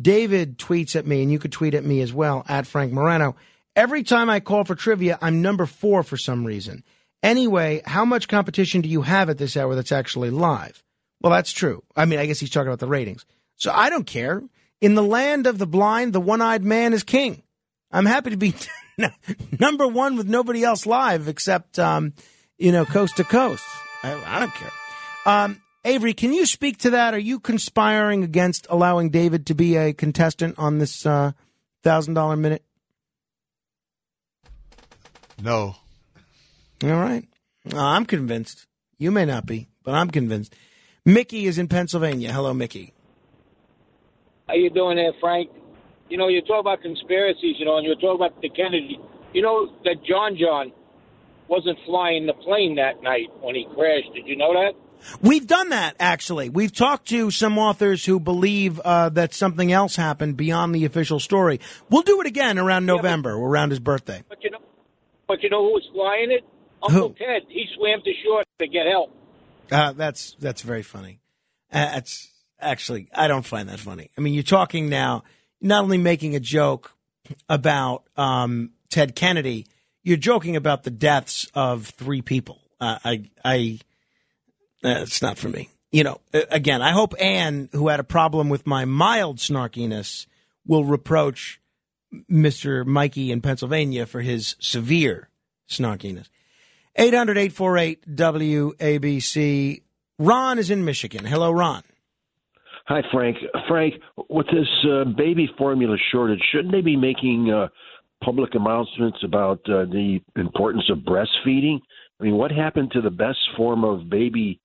David 0.00 0.58
tweets 0.58 0.96
at 0.96 1.06
me, 1.06 1.22
and 1.22 1.30
you 1.30 1.38
could 1.38 1.52
tweet 1.52 1.74
at 1.74 1.84
me 1.84 2.00
as 2.00 2.12
well 2.12 2.44
at 2.48 2.66
Frank 2.66 2.92
Morano. 2.92 3.36
Every 3.76 4.02
time 4.02 4.30
I 4.30 4.40
call 4.40 4.64
for 4.64 4.74
trivia, 4.74 5.18
I'm 5.20 5.42
number 5.42 5.66
four 5.66 6.02
for 6.02 6.16
some 6.16 6.44
reason. 6.44 6.84
Anyway, 7.22 7.82
how 7.86 8.04
much 8.04 8.28
competition 8.28 8.80
do 8.80 8.88
you 8.88 9.02
have 9.02 9.30
at 9.30 9.38
this 9.38 9.56
hour 9.56 9.74
that's 9.74 9.92
actually 9.92 10.30
live? 10.30 10.82
Well, 11.20 11.32
that's 11.32 11.52
true. 11.52 11.82
I 11.96 12.04
mean, 12.04 12.18
I 12.18 12.26
guess 12.26 12.38
he's 12.38 12.50
talking 12.50 12.68
about 12.68 12.80
the 12.80 12.86
ratings. 12.86 13.24
So 13.56 13.72
I 13.72 13.88
don't 13.88 14.06
care. 14.06 14.42
In 14.80 14.94
the 14.94 15.02
land 15.02 15.46
of 15.46 15.58
the 15.58 15.66
blind, 15.66 16.12
the 16.12 16.20
one 16.20 16.42
eyed 16.42 16.62
man 16.62 16.92
is 16.92 17.02
king. 17.02 17.42
I'm 17.90 18.06
happy 18.06 18.30
to 18.30 18.36
be 18.36 18.54
number 19.58 19.86
one 19.86 20.16
with 20.16 20.28
nobody 20.28 20.64
else 20.64 20.84
live 20.84 21.28
except, 21.28 21.78
um, 21.78 22.12
you 22.58 22.72
know, 22.72 22.84
coast 22.84 23.16
to 23.16 23.24
coast. 23.24 23.64
I, 24.02 24.22
I 24.26 24.40
don't 24.40 24.54
care. 24.54 24.70
Um, 25.26 25.62
Avery, 25.84 26.14
can 26.14 26.32
you 26.32 26.46
speak 26.46 26.78
to 26.78 26.90
that? 26.90 27.14
Are 27.14 27.18
you 27.18 27.40
conspiring 27.40 28.24
against 28.24 28.66
allowing 28.70 29.10
David 29.10 29.46
to 29.46 29.54
be 29.54 29.76
a 29.76 29.92
contestant 29.92 30.58
on 30.58 30.78
this 30.78 31.04
uh, 31.04 31.32
thousand 31.82 32.14
dollar 32.14 32.36
minute? 32.36 32.64
No. 35.42 35.76
All 36.82 36.90
right. 36.90 37.28
Uh, 37.72 37.78
I'm 37.78 38.06
convinced. 38.06 38.66
You 38.98 39.10
may 39.10 39.24
not 39.24 39.46
be, 39.46 39.68
but 39.82 39.94
I'm 39.94 40.10
convinced. 40.10 40.54
Mickey 41.04 41.46
is 41.46 41.58
in 41.58 41.68
Pennsylvania. 41.68 42.32
Hello, 42.32 42.54
Mickey. 42.54 42.94
How 44.48 44.54
you 44.54 44.70
doing 44.70 44.96
there, 44.96 45.12
Frank? 45.20 45.50
You 46.08 46.18
know, 46.18 46.28
you 46.28 46.42
talk 46.42 46.60
about 46.60 46.82
conspiracies, 46.82 47.56
you 47.58 47.64
know, 47.64 47.78
and 47.78 47.86
you 47.86 47.94
talk 47.96 48.14
about 48.14 48.40
the 48.40 48.48
Kennedy. 48.50 48.98
You 49.32 49.42
know 49.42 49.72
that 49.84 50.04
John 50.04 50.36
John 50.38 50.72
wasn't 51.48 51.78
flying 51.84 52.26
the 52.26 52.34
plane 52.34 52.76
that 52.76 53.02
night 53.02 53.28
when 53.40 53.54
he 53.54 53.66
crashed. 53.74 54.14
Did 54.14 54.26
you 54.26 54.36
know 54.36 54.52
that? 54.54 54.72
We've 55.20 55.46
done 55.46 55.70
that 55.70 55.96
actually. 56.00 56.48
We've 56.48 56.72
talked 56.72 57.08
to 57.08 57.30
some 57.30 57.58
authors 57.58 58.04
who 58.04 58.18
believe 58.18 58.80
uh, 58.80 59.10
that 59.10 59.34
something 59.34 59.72
else 59.72 59.96
happened 59.96 60.36
beyond 60.36 60.74
the 60.74 60.84
official 60.84 61.20
story. 61.20 61.60
We'll 61.90 62.02
do 62.02 62.20
it 62.20 62.26
again 62.26 62.58
around 62.58 62.86
November, 62.86 63.32
around 63.32 63.70
his 63.70 63.80
birthday. 63.80 64.22
But 64.28 64.42
you 64.42 64.50
know, 64.50 64.58
but 65.28 65.42
you 65.42 65.50
know 65.50 65.62
who 65.62 65.72
was 65.72 65.88
flying 65.92 66.30
it? 66.30 66.44
Uncle 66.82 67.10
Ted. 67.10 67.42
He 67.48 67.66
swam 67.76 68.00
to 68.02 68.12
shore 68.24 68.42
to 68.58 68.66
get 68.66 68.86
help. 68.86 69.14
Uh, 69.70 69.92
that's 69.92 70.36
that's 70.38 70.62
very 70.62 70.82
funny. 70.82 71.20
Uh, 71.72 71.86
that's 71.86 72.30
actually 72.60 73.08
I 73.14 73.28
don't 73.28 73.46
find 73.46 73.68
that 73.68 73.80
funny. 73.80 74.10
I 74.16 74.20
mean, 74.20 74.34
you're 74.34 74.42
talking 74.42 74.88
now 74.88 75.24
not 75.60 75.84
only 75.84 75.98
making 75.98 76.36
a 76.36 76.40
joke 76.40 76.94
about 77.48 78.04
um, 78.16 78.70
Ted 78.90 79.14
Kennedy, 79.14 79.66
you're 80.02 80.16
joking 80.18 80.56
about 80.56 80.82
the 80.82 80.90
deaths 80.90 81.50
of 81.54 81.86
three 81.86 82.22
people. 82.22 82.60
Uh, 82.80 82.98
I 83.04 83.30
I 83.44 83.78
uh, 84.84 85.00
it's 85.00 85.22
not 85.22 85.38
for 85.38 85.48
me. 85.48 85.70
You 85.90 86.04
know, 86.04 86.20
uh, 86.32 86.42
again, 86.50 86.82
I 86.82 86.92
hope 86.92 87.14
Anne, 87.20 87.68
who 87.72 87.88
had 87.88 88.00
a 88.00 88.04
problem 88.04 88.48
with 88.48 88.66
my 88.66 88.84
mild 88.84 89.38
snarkiness, 89.38 90.26
will 90.66 90.84
reproach 90.84 91.60
Mr. 92.30 92.84
Mikey 92.84 93.32
in 93.32 93.40
Pennsylvania 93.40 94.06
for 94.06 94.20
his 94.20 94.56
severe 94.58 95.28
snarkiness. 95.68 96.28
800 96.96 97.38
848 97.38 98.16
WABC. 98.16 99.82
Ron 100.18 100.58
is 100.58 100.70
in 100.70 100.84
Michigan. 100.84 101.24
Hello, 101.24 101.50
Ron. 101.50 101.82
Hi, 102.86 103.02
Frank. 103.12 103.38
Frank, 103.66 103.94
with 104.28 104.46
this 104.46 104.68
uh, 104.88 105.04
baby 105.16 105.48
formula 105.58 105.96
shortage, 106.12 106.42
shouldn't 106.52 106.72
they 106.72 106.82
be 106.82 106.96
making 106.96 107.50
uh, 107.50 107.68
public 108.22 108.54
announcements 108.54 109.18
about 109.24 109.58
uh, 109.68 109.86
the 109.86 110.20
importance 110.36 110.84
of 110.90 110.98
breastfeeding? 110.98 111.80
I 112.20 112.24
mean, 112.24 112.36
what 112.36 112.52
happened 112.52 112.92
to 112.92 113.00
the 113.00 113.10
best 113.10 113.38
form 113.56 113.84
of 113.84 114.08
baby 114.08 114.60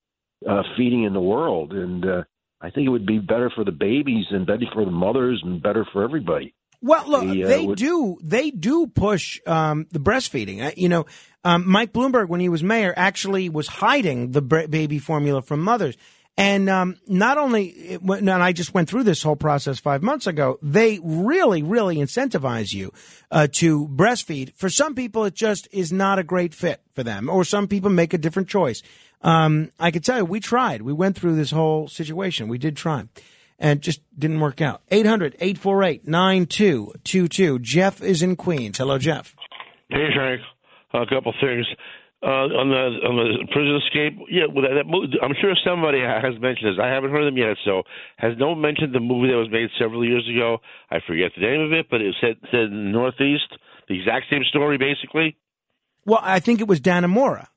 uh, 0.48 0.64
feeding 0.78 1.04
in 1.04 1.14
the 1.14 1.22
world? 1.22 1.74
And 1.74 2.06
uh, 2.06 2.24
I 2.62 2.70
think 2.70 2.86
it 2.88 2.90
would 2.90 3.06
be 3.06 3.20
better 3.20 3.52
for 3.54 3.64
the 3.64 3.72
babies 3.72 4.26
and 4.32 4.46
better 4.46 4.66
for 4.74 4.86
the 4.86 4.92
mothers 4.92 5.42
and 5.44 5.62
better 5.62 5.86
for 5.92 6.04
everybody. 6.04 6.54
Well, 6.82 7.04
look, 7.10 7.28
They, 7.28 7.44
uh, 7.44 7.48
they 7.48 7.66
would- 7.66 7.78
do 7.78 8.18
they 8.24 8.52
do 8.52 8.88
push 8.88 9.40
um, 9.46 9.88
the 9.92 10.00
breastfeeding. 10.00 10.66
Uh, 10.66 10.72
you 10.78 10.88
know, 10.88 11.06
um, 11.44 11.70
Mike 11.70 11.92
Bloomberg, 11.92 12.30
when 12.30 12.40
he 12.40 12.48
was 12.50 12.64
mayor, 12.64 12.94
actually 12.96 13.50
was 13.50 13.68
hiding 13.68 14.32
the 14.32 14.42
bre- 14.42 14.68
baby 14.68 14.98
formula 15.00 15.42
from 15.42 15.60
mothers. 15.62 15.98
And 16.38 16.70
um, 16.70 16.96
not 17.06 17.38
only, 17.38 17.98
went- 18.02 18.22
and 18.22 18.30
I 18.30 18.54
just 18.54 18.74
went 18.74 18.88
through 18.88 19.04
this 19.04 19.22
whole 19.24 19.36
process 19.36 19.78
five 19.78 20.02
months 20.02 20.26
ago. 20.26 20.58
They 20.62 20.98
really, 21.04 21.62
really 21.64 21.98
incentivize 21.98 22.72
you 22.74 22.94
uh, 23.30 23.48
to 23.56 23.90
breastfeed. 23.90 24.54
For 24.56 24.70
some 24.70 24.96
people, 24.96 25.26
it 25.26 25.34
just 25.34 25.68
is 25.74 25.92
not 25.92 26.18
a 26.18 26.24
great 26.24 26.54
fit 26.54 26.82
for 26.94 27.04
them, 27.04 27.30
or 27.30 27.44
some 27.44 27.68
people 27.68 27.90
make 27.90 28.14
a 28.14 28.18
different 28.18 28.48
choice. 28.48 28.82
Um, 29.22 29.72
I 29.80 29.92
can 29.92 30.02
tell 30.02 30.18
you, 30.18 30.26
we 30.26 30.40
tried. 30.40 30.82
We 30.82 30.94
went 30.94 31.18
through 31.18 31.36
this 31.36 31.52
whole 31.52 31.88
situation. 31.88 32.48
We 32.48 32.58
did 32.58 32.78
try 32.78 33.06
and 33.60 33.78
it 33.78 33.82
just 33.82 34.02
didn't 34.18 34.40
work 34.40 34.62
out. 34.62 34.82
800 34.90 35.36
848 35.40 36.08
9222. 36.08 37.60
Jeff 37.60 38.02
is 38.02 38.22
in 38.22 38.36
Queens. 38.36 38.78
Hello, 38.78 38.98
Jeff. 38.98 39.36
Hey, 39.90 40.08
Frank. 40.16 40.42
A 40.94 41.06
couple 41.06 41.34
things. 41.40 41.68
Uh, 42.22 42.52
on 42.52 42.68
the 42.68 43.08
on 43.08 43.16
the 43.16 43.48
prison 43.48 43.80
escape, 43.80 44.28
yeah, 44.28 44.44
well, 44.52 44.68
that, 44.68 44.76
that 44.76 44.84
movie, 44.84 45.16
I'm 45.24 45.32
sure 45.40 45.56
somebody 45.64 46.04
has 46.04 46.36
mentioned 46.42 46.76
this. 46.76 46.80
I 46.82 46.92
haven't 46.92 47.12
heard 47.12 47.24
them 47.24 47.38
yet. 47.38 47.56
So, 47.64 47.84
has 48.18 48.34
no 48.38 48.50
one 48.50 48.60
mentioned 48.60 48.94
the 48.94 49.00
movie 49.00 49.32
that 49.32 49.40
was 49.40 49.48
made 49.50 49.70
several 49.80 50.04
years 50.04 50.28
ago? 50.28 50.58
I 50.92 51.00
forget 51.08 51.32
the 51.34 51.48
name 51.48 51.62
of 51.62 51.72
it, 51.72 51.88
but 51.90 52.02
it 52.02 52.14
said 52.20 52.36
said 52.52 52.76
in 52.76 52.92
the 52.92 52.92
Northeast, 52.92 53.48
the 53.88 53.96
exact 53.96 54.26
same 54.30 54.44
story, 54.50 54.78
basically. 54.78 55.38
Well, 56.04 56.20
I 56.22 56.42
think 56.42 56.60
it 56.60 56.68
was 56.68 56.82
Dannemora. 56.82 57.48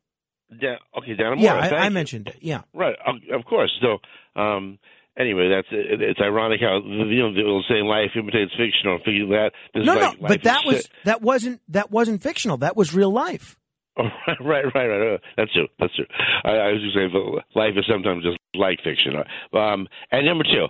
Da- 0.61 0.79
okay, 0.99 1.15
Dana 1.15 1.37
Yeah, 1.39 1.55
I, 1.55 1.87
I 1.87 1.89
mentioned 1.89 2.29
it. 2.29 2.37
Yeah. 2.41 2.63
Right, 2.75 2.95
of, 3.07 3.45
course. 3.45 3.71
So, 3.81 3.99
um, 4.41 4.79
anyway, 5.17 5.49
that's 5.49 5.69
it, 5.71 6.01
it's 6.01 6.21
ironic 6.21 6.61
how 6.61 6.81
you 6.85 7.23
know 7.23 7.35
they'll 7.35 7.63
say 7.69 7.83
life 7.83 8.11
imitates 8.17 8.53
fiction 8.57 8.89
or 8.89 8.99
figure 8.99 9.27
that. 9.29 9.53
This 9.75 9.85
No, 9.87 9.95
is 9.95 10.01
no, 10.01 10.07
like, 10.09 10.19
but 10.21 10.43
that 10.45 10.65
was 10.65 10.77
shit. 10.83 10.91
that 11.05 11.23
wasn't 11.23 11.61
that 11.69 11.91
wasn't 11.91 12.23
fictional. 12.23 12.57
That 12.59 12.77
was 12.77 12.95
real 12.95 13.11
life. 13.13 13.57
Oh, 13.99 14.05
right, 14.41 14.65
right, 14.75 14.87
right. 14.87 15.15
Uh, 15.15 15.19
That's 15.37 15.53
true. 15.53 15.69
That's 15.79 15.95
true. 15.95 16.07
I, 16.45 16.51
I 16.53 16.73
was 16.73 16.81
just 16.81 16.95
saying, 16.95 17.11
life 17.55 17.75
is 17.77 17.85
sometimes 17.87 18.25
just 18.25 18.39
like 18.55 18.79
fiction. 18.83 19.13
Um, 19.53 19.87
and 20.11 20.25
number 20.25 20.45
two, 20.45 20.69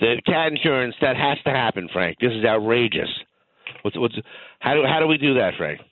the 0.00 0.20
cat 0.26 0.50
insurance 0.50 0.96
that 1.00 1.16
has 1.16 1.38
to 1.44 1.50
happen, 1.50 1.88
Frank. 1.92 2.18
This 2.20 2.32
is 2.32 2.44
outrageous. 2.44 3.08
What's 3.82 3.96
what's 3.96 4.16
how 4.58 4.74
do 4.74 4.82
how 4.84 4.98
do 4.98 5.06
we 5.06 5.18
do 5.18 5.34
that, 5.34 5.52
Frank? 5.56 5.82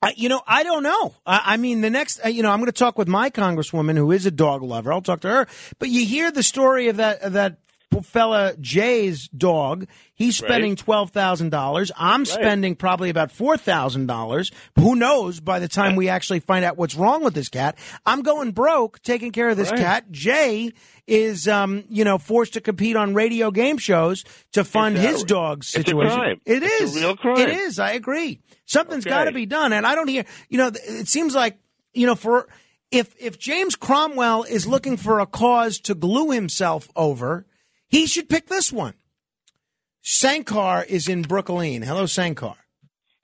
I, 0.00 0.14
you 0.16 0.28
know, 0.28 0.42
I 0.46 0.62
don't 0.62 0.82
know. 0.82 1.14
I, 1.26 1.42
I 1.44 1.56
mean, 1.56 1.80
the 1.80 1.90
next, 1.90 2.24
uh, 2.24 2.28
you 2.28 2.42
know, 2.42 2.50
I'm 2.50 2.58
going 2.58 2.66
to 2.66 2.72
talk 2.72 2.98
with 2.98 3.08
my 3.08 3.30
congresswoman 3.30 3.96
who 3.96 4.12
is 4.12 4.26
a 4.26 4.30
dog 4.30 4.62
lover. 4.62 4.92
I'll 4.92 5.02
talk 5.02 5.20
to 5.20 5.28
her. 5.28 5.48
But 5.78 5.88
you 5.88 6.06
hear 6.06 6.30
the 6.30 6.42
story 6.42 6.88
of 6.88 6.96
that 6.96 7.22
of 7.22 7.32
that 7.32 7.58
fella 8.02 8.54
Jay's 8.60 9.28
dog. 9.28 9.86
He's 10.14 10.36
spending 10.36 10.72
Right. 10.72 10.78
twelve 10.78 11.10
thousand 11.10 11.50
dollars. 11.50 11.90
I'm 11.96 12.24
spending 12.24 12.76
probably 12.76 13.10
about 13.10 13.32
four 13.32 13.56
thousand 13.56 14.06
dollars. 14.06 14.50
Who 14.76 14.94
knows? 14.94 15.40
By 15.40 15.58
the 15.58 15.68
time 15.68 15.96
we 15.96 16.08
actually 16.08 16.40
find 16.40 16.64
out 16.64 16.76
what's 16.76 16.94
wrong 16.94 17.24
with 17.24 17.34
this 17.34 17.48
cat, 17.48 17.76
I'm 18.06 18.22
going 18.22 18.52
broke 18.52 19.02
taking 19.02 19.32
care 19.32 19.48
of 19.48 19.56
this 19.56 19.70
Right. 19.70 19.80
cat. 19.80 20.10
Jay 20.10 20.72
is, 21.06 21.48
um, 21.48 21.84
you 21.88 22.04
know, 22.04 22.18
forced 22.18 22.52
to 22.54 22.60
compete 22.60 22.94
on 22.96 23.14
radio 23.14 23.50
game 23.50 23.78
shows 23.78 24.24
to 24.52 24.62
fund 24.64 24.96
It's 24.96 25.06
his 25.06 25.24
dog's 25.24 25.68
it's 25.68 25.76
a 25.76 25.90
situation. 25.90 26.18
crime. 26.18 26.40
It 26.44 26.62
It's 26.62 26.94
a 26.94 27.00
real 27.00 27.16
crime. 27.16 27.38
It 27.38 27.48
is. 27.48 27.78
I 27.78 27.92
agree. 27.92 28.40
Something's 28.66 29.06
Okay. 29.06 29.10
got 29.14 29.24
to 29.24 29.32
be 29.32 29.46
done, 29.46 29.72
and 29.72 29.86
I 29.86 29.94
don't 29.94 30.08
hear. 30.08 30.24
You 30.50 30.58
know, 30.58 30.68
it 30.74 31.08
seems 31.08 31.34
like 31.34 31.58
you 31.94 32.06
know 32.06 32.14
for 32.14 32.48
if 32.90 33.14
if 33.18 33.38
James 33.38 33.76
Cromwell 33.76 34.42
is 34.44 34.66
looking 34.66 34.96
for 34.96 35.20
a 35.20 35.26
cause 35.26 35.78
to 35.80 35.94
glue 35.94 36.30
himself 36.30 36.88
over, 36.94 37.46
he 37.88 38.06
should 38.06 38.28
pick 38.28 38.46
this 38.46 38.72
one. 38.72 38.94
Sankar 40.04 40.86
is 40.86 41.08
in 41.08 41.22
Brooklyn. 41.22 41.82
Hello, 41.82 42.04
Sankar. 42.04 42.56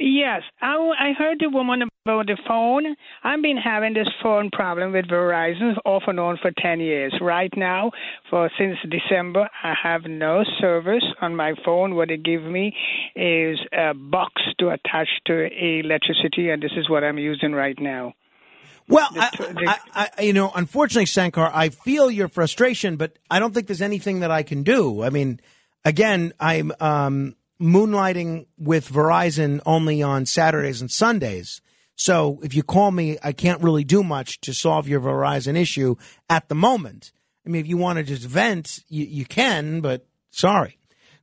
Yes, 0.01 0.43
I, 0.60 0.75
I 0.99 1.12
heard 1.17 1.39
the 1.39 1.49
woman 1.49 1.83
about 2.05 2.26
the 2.26 2.36
phone. 2.49 2.97
I've 3.23 3.41
been 3.41 3.57
having 3.57 3.94
this 3.94 4.09
phone 4.23 4.51
problem 4.51 4.93
with 4.93 5.07
Verizon 5.07 5.76
off 5.84 6.02
and 6.09 6.18
on 6.18 6.36
for 6.43 6.51
10 6.60 6.81
years. 6.81 7.15
Right 7.20 7.52
now, 7.57 7.93
for 8.28 8.51
since 8.59 8.76
December, 8.91 9.49
I 9.62 9.73
have 9.81 10.02
no 10.05 10.44
service 10.60 11.05
on 11.23 11.36
my 11.36 11.55
phone. 11.65 11.94
What 11.94 12.09
they 12.09 12.17
give 12.17 12.43
me 12.43 12.75
is 13.15 13.59
a 13.73 13.94
box 13.94 14.43
to 14.59 14.70
attach 14.70 15.09
to 15.26 15.47
electricity, 15.47 16.51
and 16.51 16.60
this 16.60 16.73
is 16.76 16.91
what 16.91 17.05
I'm 17.05 17.18
using 17.18 17.52
right 17.52 17.78
now. 17.81 18.15
Well, 18.89 19.09
I, 19.13 19.79
I, 19.95 20.09
I, 20.19 20.23
you 20.23 20.33
know, 20.33 20.53
unfortunately, 20.55 21.07
Sankar, 21.07 21.51
I 21.53 21.71
feel 21.71 22.11
your 22.11 22.29
frustration, 22.29 22.97
but 22.97 23.19
I 23.31 23.39
don't 23.39 23.55
think 23.55 23.67
there's 23.67 23.83
anything 23.83 24.21
that 24.21 24.31
I 24.31 24.43
can 24.43 24.63
do. 24.63 25.03
I 25.03 25.11
mean, 25.11 25.41
again, 25.85 26.33
I'm 26.39 26.73
um, 26.81 27.37
moonlighting 27.61 28.47
with 28.59 28.91
Verizon 28.91 29.61
only 29.65 30.03
on 30.03 30.27
Saturdays 30.27 30.81
and 30.81 30.91
Sundays. 30.91 31.63
So 31.97 32.41
if 32.43 32.55
you 32.55 32.63
call 32.63 32.91
me, 32.91 33.19
I 33.23 33.33
can't 33.33 33.63
really 33.63 33.85
do 33.85 34.03
much 34.03 34.41
to 34.43 34.53
solve 34.53 34.89
your 34.89 35.01
Verizon 35.01 35.57
issue 35.57 35.97
at 36.29 36.49
the 36.49 36.55
moment. 36.55 37.13
I 37.47 37.51
mean, 37.51 37.61
if 37.61 37.69
you 37.69 37.77
want 37.77 37.99
to 37.99 38.03
just 38.03 38.27
vent, 38.27 38.81
you, 38.89 39.05
you 39.05 39.25
can, 39.25 39.81
but 39.81 40.07
sorry. 40.31 40.79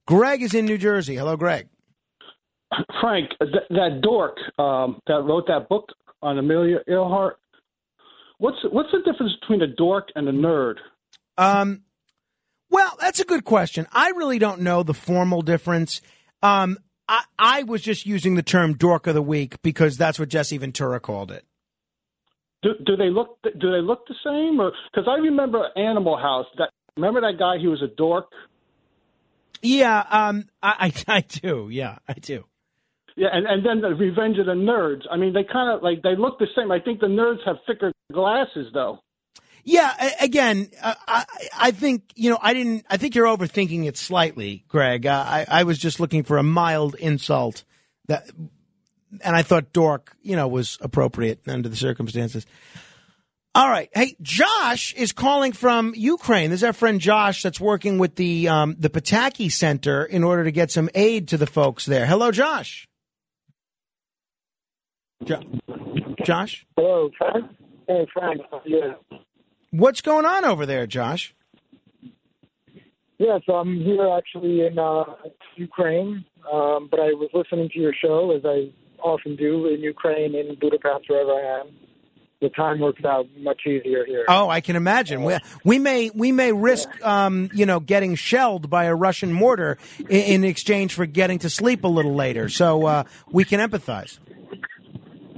Greg 0.06 0.41
is 0.41 0.53
in 0.53 0.65
New 0.65 0.77
Jersey. 0.77 1.15
Hello, 1.15 1.35
Greg. 1.35 1.67
Frank, 3.01 3.31
th- 3.40 3.67
that 3.69 3.99
dork 4.01 4.38
um, 4.57 4.99
that 5.07 5.22
wrote 5.23 5.48
that 5.48 5.67
book 5.67 5.90
on 6.22 6.38
Amelia 6.38 6.77
Earhart. 6.88 7.38
What's 8.41 8.57
what's 8.71 8.89
the 8.91 8.97
difference 9.05 9.33
between 9.39 9.61
a 9.61 9.67
dork 9.67 10.07
and 10.15 10.27
a 10.27 10.31
nerd? 10.31 10.77
Um, 11.37 11.83
well, 12.71 12.97
that's 12.99 13.19
a 13.19 13.23
good 13.23 13.43
question. 13.45 13.85
I 13.91 14.09
really 14.09 14.39
don't 14.39 14.61
know 14.61 14.81
the 14.81 14.95
formal 14.95 15.43
difference. 15.43 16.01
Um, 16.41 16.79
I, 17.07 17.23
I 17.37 17.63
was 17.63 17.83
just 17.83 18.07
using 18.07 18.33
the 18.33 18.41
term 18.41 18.73
dork 18.73 19.05
of 19.05 19.13
the 19.13 19.21
week 19.21 19.61
because 19.61 19.95
that's 19.95 20.17
what 20.17 20.29
Jesse 20.29 20.57
Ventura 20.57 20.99
called 20.99 21.29
it. 21.31 21.45
Do, 22.63 22.71
do 22.83 22.95
they 22.95 23.11
look 23.11 23.37
do 23.43 23.71
they 23.71 23.81
look 23.81 24.07
the 24.07 24.15
same 24.25 24.59
or 24.59 24.71
because 24.91 25.07
I 25.07 25.19
remember 25.19 25.67
Animal 25.75 26.17
House 26.17 26.47
that 26.57 26.71
remember 26.97 27.21
that 27.21 27.37
guy 27.37 27.59
he 27.59 27.67
was 27.67 27.83
a 27.83 27.95
dork 27.95 28.25
Yeah, 29.61 30.03
um, 30.09 30.49
I, 30.63 30.91
I, 31.07 31.17
I 31.17 31.21
do. 31.21 31.69
Yeah, 31.71 31.99
I 32.07 32.13
do. 32.13 32.45
yeah 33.15 33.27
and 33.33 33.45
and 33.45 33.63
then 33.63 33.81
the 33.81 33.89
Revenge 33.95 34.39
of 34.39 34.47
the 34.47 34.53
Nerds 34.53 35.01
I 35.11 35.17
mean 35.17 35.31
they 35.33 35.43
kind 35.43 35.71
of 35.75 35.83
like 35.83 36.01
they 36.01 36.15
look 36.15 36.39
the 36.39 36.47
same 36.55 36.71
I 36.71 36.79
think 36.79 37.01
the 37.01 37.07
nerds 37.07 37.45
have 37.45 37.57
thicker 37.67 37.91
glasses 38.11 38.67
though 38.73 38.99
Yeah, 39.64 39.93
again, 40.19 40.69
uh, 40.81 40.95
I, 41.07 41.25
I 41.67 41.72
think 41.72 42.03
you 42.15 42.31
know 42.31 42.40
I 42.41 42.53
didn't. 42.53 42.85
I 42.90 42.98
think 42.98 43.14
you're 43.14 43.27
overthinking 43.27 43.85
it 43.85 43.95
slightly, 43.95 44.65
Greg. 44.67 45.06
Uh, 45.06 45.23
I, 45.27 45.45
I 45.48 45.64
was 45.64 45.77
just 45.77 45.99
looking 45.99 46.23
for 46.23 46.38
a 46.38 46.43
mild 46.43 46.95
insult 46.95 47.64
that, 48.07 48.27
and 49.23 49.35
I 49.35 49.43
thought 49.43 49.72
dork, 49.72 50.15
you 50.23 50.35
know, 50.35 50.48
was 50.48 50.80
appropriate 50.81 51.41
under 51.48 51.69
the 51.69 51.75
circumstances. 51.75 52.45
All 53.53 53.69
right, 53.69 53.90
hey, 53.93 54.15
Josh 54.22 54.93
is 54.95 55.11
calling 55.11 55.51
from 55.51 55.93
Ukraine. 55.95 56.49
This 56.49 56.61
is 56.61 56.64
our 56.64 56.73
friend 56.73 56.99
Josh 57.01 57.43
that's 57.43 57.59
working 57.59 57.99
with 57.99 58.15
the 58.15 58.48
um, 58.48 58.75
the 58.80 58.90
Pataki 58.90 59.51
Center 59.51 60.03
in 60.06 60.23
order 60.23 60.45
to 60.45 60.51
get 60.51 60.72
some 60.72 60.90
aid 60.95 61.27
to 61.27 61.38
the 61.38 61.48
folks 61.48 61.85
there. 61.85 62.06
Hello, 62.07 62.31
Josh. 62.31 62.88
Jo- 65.23 65.43
Josh, 66.25 66.65
Hello, 66.75 67.11
Frank. 67.17 67.45
Hey, 67.87 68.07
Frank. 68.13 68.41
Yeah. 68.65 68.93
what's 69.71 70.01
going 70.01 70.25
on 70.25 70.45
over 70.45 70.65
there, 70.65 70.87
Josh? 70.87 71.33
Yeah, 73.17 73.37
so 73.45 73.53
I'm 73.53 73.79
here 73.79 74.09
actually 74.17 74.65
in 74.65 74.79
uh, 74.79 75.03
Ukraine, 75.55 76.25
um, 76.51 76.87
but 76.89 76.99
I 76.99 77.13
was 77.13 77.29
listening 77.35 77.69
to 77.69 77.79
your 77.79 77.93
show 77.93 78.31
as 78.35 78.43
I 78.43 78.71
often 79.03 79.35
do 79.35 79.67
in 79.67 79.81
Ukraine, 79.81 80.33
in 80.33 80.55
Budapest, 80.59 81.07
wherever 81.07 81.31
I 81.31 81.59
am. 81.59 81.67
The 82.41 82.49
time 82.49 82.79
works 82.79 83.05
out 83.05 83.27
much 83.37 83.61
easier 83.67 84.03
here. 84.03 84.25
Oh, 84.27 84.49
I 84.49 84.61
can 84.61 84.75
imagine. 84.75 85.21
We, 85.21 85.37
we 85.63 85.77
may 85.77 86.09
we 86.09 86.31
may 86.31 86.51
risk, 86.51 86.89
um, 87.05 87.51
you 87.53 87.67
know, 87.67 87.79
getting 87.79 88.15
shelled 88.15 88.67
by 88.67 88.85
a 88.85 88.95
Russian 88.95 89.31
mortar 89.31 89.77
in, 89.99 90.07
in 90.21 90.43
exchange 90.43 90.95
for 90.95 91.05
getting 91.05 91.37
to 91.39 91.51
sleep 91.51 91.83
a 91.83 91.87
little 91.87 92.15
later. 92.15 92.49
So 92.49 92.87
uh, 92.87 93.03
we 93.29 93.45
can 93.45 93.59
empathize. 93.59 94.17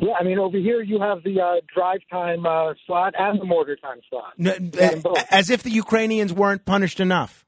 Yeah, 0.03 0.13
I 0.19 0.23
mean, 0.23 0.37
over 0.37 0.57
here 0.57 0.81
you 0.81 0.99
have 0.99 1.23
the 1.23 1.39
uh, 1.39 1.55
drive 1.73 2.01
time 2.11 2.45
uh, 2.45 2.73
slot 2.85 3.13
and 3.17 3.39
the 3.39 3.45
mortar 3.45 3.77
time 3.77 4.01
slot. 4.09 4.33
N- 4.37 4.71
Yeah, 4.73 4.89
them 4.89 5.01
both. 5.01 5.17
As 5.31 5.49
if 5.49 5.63
the 5.63 5.69
Ukrainians 5.69 6.33
weren't 6.33 6.65
punished 6.65 6.99
enough. 6.99 7.45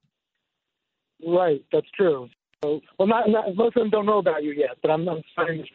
Right, 1.26 1.66
that's 1.74 1.90
true. 1.98 2.30
So, 2.64 2.80
well, 2.98 3.10
not, 3.10 3.30
not 3.30 3.54
most 3.56 3.76
of 3.76 3.82
them 3.82 3.90
don't 3.90 4.06
know 4.06 4.20
about 4.20 4.44
you 4.44 4.52
yet, 4.52 4.78
but 4.82 4.90
I'm, 4.90 5.08
I'm 5.10 5.22
starting 5.34 5.66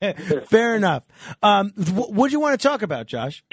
to. 0.00 0.44
Fair 0.46 0.74
enough. 0.74 1.06
Um, 1.42 1.72
what 1.76 2.28
do 2.28 2.32
you 2.32 2.40
want 2.40 2.60
to 2.60 2.68
talk 2.68 2.82
about, 2.82 3.06
Josh? 3.06 3.44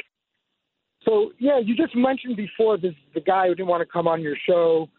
So 1.05 1.31
yeah, 1.37 1.59
you 1.63 1.75
just 1.75 1.95
mentioned 1.95 2.37
before 2.37 2.77
this 2.77 2.93
the 3.13 3.21
guy 3.21 3.47
who 3.47 3.55
didn't 3.55 3.67
want 3.69 3.81
to 3.81 3.85
come 3.91 4.07
on 4.07 4.21
your 4.21 4.35
show. 4.47 4.89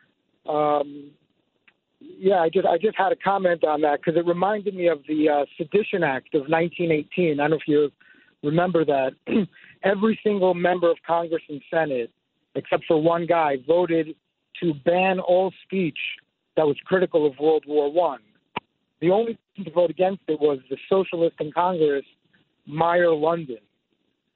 Um, 0.49 1.11
yeah, 2.19 2.41
I 2.41 2.49
just 2.49 2.67
I 2.67 2.79
just 2.79 2.97
had 2.97 3.13
a 3.13 3.17
comment 3.17 3.65
on 3.65 3.81
that 3.83 4.01
because 4.01 4.19
it 4.19 4.27
reminded 4.27 4.75
me 4.75 4.89
of 4.89 5.01
the 5.09 5.29
uh, 5.29 5.45
Sedition 5.57 6.03
Act 6.03 6.35
of 6.35 6.43
1918. 6.43 7.41
I 7.41 7.43
don't 7.43 7.51
know 7.51 7.57
if 7.57 7.69
you 7.69 7.91
remember 8.43 8.85
that. 8.85 9.13
Every 9.85 10.19
single 10.23 10.55
member 10.55 10.91
of 10.91 10.97
Congress 11.07 11.43
and 11.49 11.61
Senate, 11.71 12.11
except 12.55 12.85
for 12.87 13.01
one 13.01 13.27
guy, 13.27 13.57
voted 13.67 14.15
to 14.61 14.75
ban 14.85 15.19
all 15.21 15.53
speech 15.65 15.99
that 16.57 16.67
was 16.67 16.77
critical 16.85 17.27
of 17.27 17.39
World 17.39 17.65
War 17.67 17.93
One. 17.93 18.21
The 19.01 19.11
only 19.11 19.39
person 19.51 19.65
to 19.65 19.71
vote 19.71 19.91
against 19.91 20.23
it 20.29 20.41
was 20.41 20.59
the 20.71 20.77
socialist 20.89 21.37
in 21.41 21.53
Congress, 21.53 22.05
Meyer 22.67 23.13
London. 23.13 23.59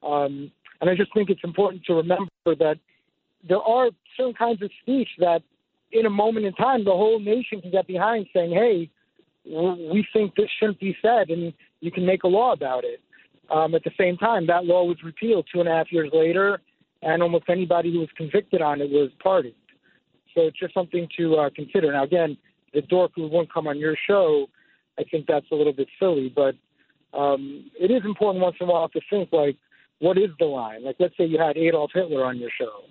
Um, 0.03 0.51
and 0.81 0.89
I 0.89 0.95
just 0.95 1.13
think 1.13 1.29
it's 1.29 1.43
important 1.43 1.83
to 1.85 1.93
remember 1.93 2.29
that 2.45 2.77
there 3.47 3.61
are 3.61 3.89
certain 4.15 4.33
kinds 4.33 4.61
of 4.61 4.69
speech 4.81 5.09
that, 5.19 5.41
in 5.91 6.05
a 6.05 6.09
moment 6.09 6.45
in 6.45 6.53
time, 6.53 6.83
the 6.83 6.91
whole 6.91 7.19
nation 7.19 7.61
can 7.61 7.71
get 7.71 7.87
behind, 7.87 8.27
saying, 8.33 8.51
"Hey, 8.51 8.89
we 9.45 10.05
think 10.13 10.35
this 10.35 10.49
shouldn't 10.59 10.79
be 10.79 10.95
said," 11.01 11.29
and 11.29 11.53
you 11.81 11.91
can 11.91 12.05
make 12.05 12.23
a 12.23 12.27
law 12.27 12.51
about 12.51 12.83
it. 12.83 13.01
Um, 13.49 13.73
at 13.73 13.83
the 13.83 13.91
same 13.97 14.17
time, 14.17 14.45
that 14.47 14.65
law 14.65 14.83
was 14.83 14.97
repealed 15.03 15.47
two 15.51 15.59
and 15.59 15.69
a 15.69 15.71
half 15.71 15.91
years 15.91 16.11
later, 16.13 16.61
and 17.01 17.23
almost 17.23 17.45
anybody 17.49 17.91
who 17.91 17.99
was 17.99 18.09
convicted 18.15 18.61
on 18.61 18.81
it 18.81 18.89
was 18.89 19.09
pardoned. 19.21 19.55
So 20.35 20.41
it's 20.41 20.59
just 20.59 20.73
something 20.73 21.07
to 21.17 21.35
uh, 21.35 21.49
consider. 21.55 21.91
Now, 21.91 22.03
again, 22.03 22.37
the 22.73 22.81
dork 22.81 23.11
who 23.15 23.27
won't 23.27 23.51
come 23.51 23.67
on 23.67 23.79
your 23.79 23.95
show, 24.07 24.47
I 24.99 25.03
think 25.03 25.25
that's 25.27 25.45
a 25.51 25.55
little 25.55 25.73
bit 25.73 25.87
silly, 25.99 26.31
but 26.33 26.55
um, 27.17 27.71
it 27.79 27.89
is 27.89 28.03
important 28.05 28.43
once 28.43 28.57
in 28.59 28.67
a 28.67 28.71
while 28.71 28.89
to 28.89 29.01
think 29.09 29.29
like, 29.31 29.57
what 29.99 30.17
is 30.17 30.29
the 30.39 30.45
line? 30.45 30.85
Like, 30.85 30.97
let's 30.99 31.17
say 31.17 31.25
you 31.25 31.39
had 31.39 31.57
Adolf 31.57 31.91
Hitler 31.93 32.23
on 32.23 32.37
your 32.37 32.51
show. 32.57 32.83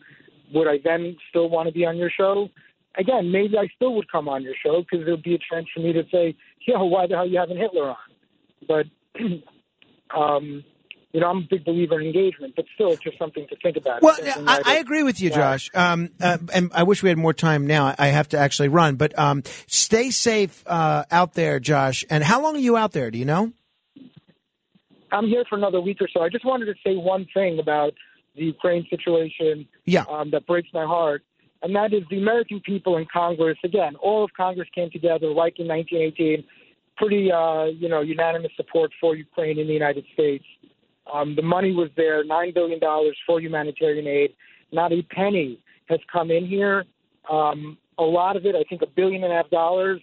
Would 0.52 0.66
I 0.66 0.78
then 0.82 1.16
still 1.30 1.48
want 1.48 1.68
to 1.68 1.72
be 1.72 1.86
on 1.86 1.96
your 1.96 2.10
show? 2.10 2.48
Again, 2.98 3.30
maybe 3.30 3.56
I 3.56 3.68
still 3.76 3.94
would 3.94 4.10
come 4.10 4.28
on 4.28 4.42
your 4.42 4.54
show 4.64 4.82
because 4.82 5.04
there 5.06 5.14
would 5.14 5.22
be 5.22 5.34
a 5.34 5.38
chance 5.38 5.66
for 5.72 5.80
me 5.80 5.92
to 5.92 6.02
say, 6.10 6.34
yeah, 6.66 6.78
why 6.82 7.06
the 7.06 7.14
hell 7.14 7.22
are 7.22 7.26
you 7.26 7.38
having 7.38 7.56
Hitler 7.56 7.90
on? 7.90 7.96
But, 8.66 8.86
um, 10.16 10.64
you 11.12 11.20
know, 11.20 11.28
I'm 11.28 11.38
a 11.38 11.46
big 11.48 11.64
believer 11.64 12.00
in 12.00 12.06
engagement, 12.06 12.54
but 12.56 12.66
still, 12.74 12.92
it's 12.92 13.02
just 13.02 13.18
something 13.18 13.46
to 13.48 13.56
think 13.62 13.76
about. 13.76 14.02
Well, 14.02 14.16
I, 14.20 14.62
I 14.64 14.74
agree 14.76 15.02
with 15.02 15.20
you, 15.20 15.30
Yeah. 15.30 15.36
Josh. 15.36 15.70
Um, 15.74 16.10
uh, 16.20 16.38
and 16.52 16.70
I 16.74 16.82
wish 16.82 17.02
we 17.02 17.08
had 17.08 17.18
more 17.18 17.32
time 17.32 17.66
now. 17.66 17.94
I 17.98 18.08
have 18.08 18.28
to 18.30 18.38
actually 18.38 18.68
run, 18.68 18.96
but 18.96 19.18
um, 19.18 19.42
stay 19.66 20.10
safe 20.10 20.62
uh, 20.66 21.04
out 21.10 21.34
there, 21.34 21.60
Josh. 21.60 22.04
And 22.10 22.22
how 22.24 22.42
long 22.42 22.56
are 22.56 22.60
you 22.60 22.76
out 22.76 22.92
there? 22.92 23.10
Do 23.10 23.18
you 23.18 23.24
know? 23.24 23.52
I'm 25.10 25.26
here 25.28 25.44
for 25.48 25.56
another 25.56 25.80
week 25.80 25.98
or 26.00 26.08
so. 26.12 26.20
I 26.20 26.28
just 26.28 26.44
wanted 26.44 26.66
to 26.66 26.74
say 26.84 26.96
one 26.96 27.26
thing 27.32 27.58
about 27.58 27.94
the 28.36 28.44
Ukraine 28.44 28.86
situation 28.90 29.66
Yeah. 29.86 30.04
um, 30.10 30.30
that 30.32 30.46
breaks 30.46 30.68
my 30.74 30.84
heart, 30.84 31.22
and 31.62 31.74
that 31.74 31.92
is 31.92 32.02
the 32.10 32.18
American 32.18 32.60
people 32.60 32.96
in 32.98 33.06
Congress. 33.12 33.58
Again, 33.64 33.96
all 33.96 34.24
of 34.24 34.30
Congress 34.36 34.68
came 34.74 34.90
together, 34.90 35.26
like 35.26 35.58
in 35.58 35.66
1918, 35.66 36.44
pretty 36.96 37.32
uh, 37.32 37.64
you 37.64 37.88
know 37.88 38.00
unanimous 38.00 38.52
support 38.56 38.90
for 39.00 39.16
Ukraine 39.16 39.58
in 39.58 39.66
the 39.66 39.72
United 39.72 40.04
States. 40.14 40.44
Um, 41.12 41.34
the 41.34 41.42
money 41.42 41.72
was 41.72 41.90
there, 41.96 42.22
nine 42.24 42.52
billion 42.54 42.78
dollars 42.78 43.16
for 43.26 43.40
humanitarian 43.40 44.06
aid. 44.06 44.34
Not 44.72 44.92
a 44.92 45.02
penny 45.10 45.58
has 45.88 46.00
come 46.12 46.30
in 46.30 46.46
here. 46.46 46.84
Um, 47.30 47.78
a 47.98 48.02
lot 48.02 48.36
of 48.36 48.46
it, 48.46 48.54
I 48.54 48.62
think, 48.68 48.82
a 48.82 48.86
billion 48.86 49.24
and 49.24 49.32
a 49.32 49.36
half 49.36 49.50
dollars, 49.50 50.00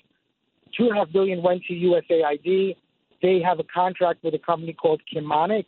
two 0.77 0.85
and 0.87 0.97
a 0.97 0.99
half 0.99 1.11
billion 1.11 1.41
went 1.41 1.63
to 1.65 1.73
USAID. 1.73 2.75
They 3.21 3.41
have 3.41 3.59
a 3.59 3.63
contract 3.63 4.23
with 4.23 4.33
a 4.33 4.39
company 4.39 4.73
called 4.73 5.01
Chemonics 5.13 5.65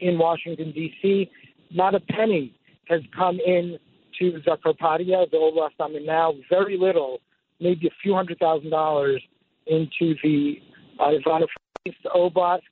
in 0.00 0.18
Washington 0.18 0.72
D.C. 0.72 1.30
Not 1.70 1.94
a 1.94 2.00
penny 2.00 2.54
has 2.88 3.00
come 3.16 3.38
in 3.46 3.78
to 4.18 4.32
Zakarpattia, 4.46 5.30
the 5.30 5.36
oblast 5.36 5.72
I'm 5.80 5.94
in 5.96 6.06
now. 6.06 6.34
Very 6.50 6.76
little, 6.78 7.20
maybe 7.60 7.86
a 7.86 7.90
few 8.02 8.14
hundred 8.14 8.38
thousand 8.38 8.70
dollars 8.70 9.22
into 9.66 10.14
the 10.22 10.54
uh, 10.98 11.10
Ivano-Frankivsk 11.10 12.04
Oblast. 12.14 12.62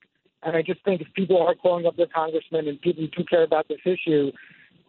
And 0.43 0.57
I 0.57 0.63
just 0.63 0.83
think 0.85 1.01
if 1.01 1.09
people 1.15 1.41
are 1.41 1.55
calling 1.55 1.87
up 1.87 1.97
their 1.97 2.07
congressmen 2.15 2.67
and 2.69 2.81
people 2.81 3.03
who 3.03 3.09
do 3.09 3.25
care 3.29 3.45
about 3.45 3.69
this 3.69 3.81
issue, 3.85 4.33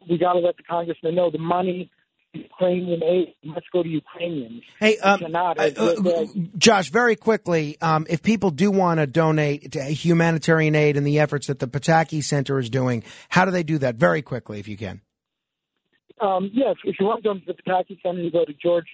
we 0.09 0.17
got 0.17 0.33
to 0.33 0.39
let 0.39 0.57
the 0.57 0.63
congressmen 0.63 1.15
know 1.15 1.29
the 1.29 1.37
money 1.37 1.91
Ukrainian 2.33 3.03
aid 3.03 3.33
must 3.43 3.65
go 3.73 3.83
to 3.83 3.89
Ukrainians. 3.89 4.63
Hey, 4.79 4.97
um, 4.99 5.19
cannot. 5.19 5.59
uh, 5.59 5.63
uh, 5.63 6.25
Josh, 6.57 6.89
very 6.89 7.15
quickly, 7.15 7.77
um, 7.81 8.05
if 8.09 8.23
people 8.23 8.51
do 8.51 8.71
want 8.71 8.99
to 8.99 9.07
donate 9.07 9.73
to 9.73 9.83
humanitarian 9.83 10.75
aid 10.75 10.95
and 10.95 11.05
the 11.05 11.19
efforts 11.19 11.47
that 11.47 11.59
the 11.59 11.67
Pataki 11.67 12.23
Center 12.23 12.57
is 12.59 12.69
doing, 12.69 13.03
how 13.29 13.43
do 13.45 13.51
they 13.51 13.63
do 13.63 13.77
that? 13.79 13.95
Very 13.95 14.21
quickly, 14.21 14.59
if 14.59 14.67
you 14.67 14.77
can. 14.77 15.01
Um, 16.21 16.51
yeah, 16.53 16.71
if, 16.71 16.77
if 16.83 16.95
you 16.99 17.05
want 17.05 17.23
to 17.23 17.29
go 17.29 17.33
to 17.33 17.41
the 17.45 17.53
Pataki 17.53 18.01
Center, 18.01 18.21
you 18.21 18.31
go 18.31 18.45
to 18.45 18.53
George. 18.53 18.85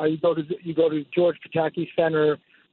Uh, 0.00 0.04
you 0.04 0.16
go 0.16 0.34
to 0.34 0.42
you 0.62 0.74
go 0.74 0.88
to 0.88 1.04
georgepataki 1.16 1.86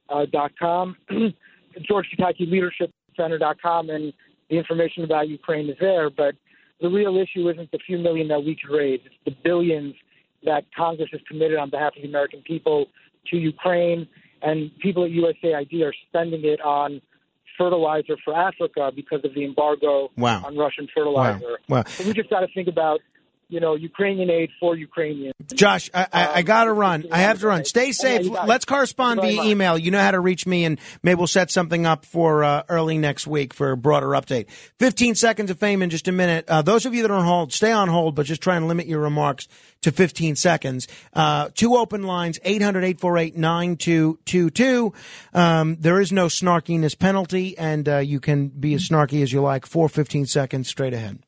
uh, 0.08 0.26
dot 0.32 0.52
com, 0.58 0.96
George 1.82 2.06
Pataki 2.18 2.50
Leadership 2.50 2.90
Center 3.16 3.36
dot 3.38 3.60
com, 3.60 3.90
and 3.90 4.12
the 4.48 4.56
information 4.56 5.04
about 5.04 5.28
Ukraine 5.28 5.68
is 5.68 5.76
there. 5.80 6.08
But 6.08 6.34
the 6.80 6.88
real 6.88 7.16
issue 7.18 7.48
isn't 7.50 7.70
the 7.72 7.78
few 7.86 7.98
million 7.98 8.26
that 8.28 8.42
we 8.42 8.56
could 8.56 8.74
raise; 8.74 9.00
it's 9.04 9.14
the 9.26 9.36
billions 9.44 9.94
that 10.44 10.64
Congress 10.74 11.10
has 11.12 11.20
committed 11.28 11.58
on 11.58 11.68
behalf 11.68 11.92
of 11.96 12.02
the 12.02 12.08
American 12.08 12.40
people 12.40 12.86
to 13.30 13.36
Ukraine, 13.36 14.08
and 14.40 14.70
people 14.78 15.04
at 15.04 15.10
USAID 15.10 15.82
are 15.84 15.92
spending 16.08 16.44
it 16.46 16.60
on 16.62 17.02
fertilizer 17.58 18.16
for 18.24 18.34
Africa 18.34 18.90
because 18.96 19.20
of 19.24 19.34
the 19.34 19.44
embargo 19.44 20.10
Wow. 20.16 20.42
on 20.46 20.56
Russian 20.56 20.88
fertilizer. 20.94 21.58
Wow. 21.68 21.84
So 21.86 22.06
we 22.06 22.14
just 22.14 22.30
got 22.30 22.40
to 22.40 22.48
think 22.54 22.68
about, 22.68 23.00
you 23.50 23.60
know, 23.60 23.74
Ukrainian 23.74 24.30
aid 24.30 24.50
for 24.58 24.74
Ukrainians. 24.76 25.34
Josh, 25.54 25.90
I, 25.92 26.06
I, 26.12 26.32
I 26.34 26.42
got 26.42 26.64
to 26.64 26.72
run. 26.72 27.06
I 27.10 27.18
have 27.18 27.40
to 27.40 27.48
run. 27.48 27.64
Stay 27.64 27.90
safe. 27.92 28.26
it. 28.26 28.46
Let's 28.46 28.64
correspond 28.64 29.20
via 29.20 29.42
email. 29.42 29.76
You 29.76 29.90
know 29.90 30.00
how 30.00 30.12
to 30.12 30.20
reach 30.20 30.46
me, 30.46 30.64
and 30.64 30.78
maybe 31.02 31.16
we'll 31.16 31.26
set 31.26 31.50
something 31.50 31.84
up 31.84 32.04
for 32.04 32.44
uh, 32.44 32.62
early 32.68 32.96
next 32.96 33.26
week 33.26 33.52
for 33.52 33.72
a 33.72 33.76
broader 33.76 34.06
update. 34.08 34.48
15 34.78 35.16
seconds 35.16 35.50
of 35.50 35.58
fame 35.58 35.82
in 35.82 35.90
just 35.90 36.06
a 36.08 36.12
minute. 36.12 36.44
Uh, 36.48 36.62
those 36.62 36.86
of 36.86 36.94
you 36.94 37.02
that 37.02 37.10
are 37.10 37.14
on 37.14 37.24
hold, 37.24 37.52
stay 37.52 37.72
on 37.72 37.88
hold, 37.88 38.14
but 38.14 38.26
just 38.26 38.40
try 38.40 38.54
and 38.56 38.68
limit 38.68 38.86
your 38.86 39.00
remarks 39.00 39.48
to 39.82 39.90
15 39.90 40.36
seconds. 40.36 40.86
Uh, 41.12 41.48
two 41.54 41.76
open 41.76 42.04
lines, 42.04 42.38
800-848-9222. 42.40 44.94
Um, 45.34 45.76
there 45.80 46.00
is 46.00 46.12
no 46.12 46.26
snarkiness 46.26 46.96
penalty, 46.98 47.56
and 47.58 47.88
uh, 47.88 47.96
you 47.98 48.20
can 48.20 48.48
be 48.48 48.74
as 48.74 48.88
snarky 48.88 49.22
as 49.22 49.32
you 49.32 49.40
like 49.40 49.66
for 49.66 49.88
15 49.88 50.26
seconds 50.26 50.68
straight 50.68 50.94
ahead. 50.94 51.18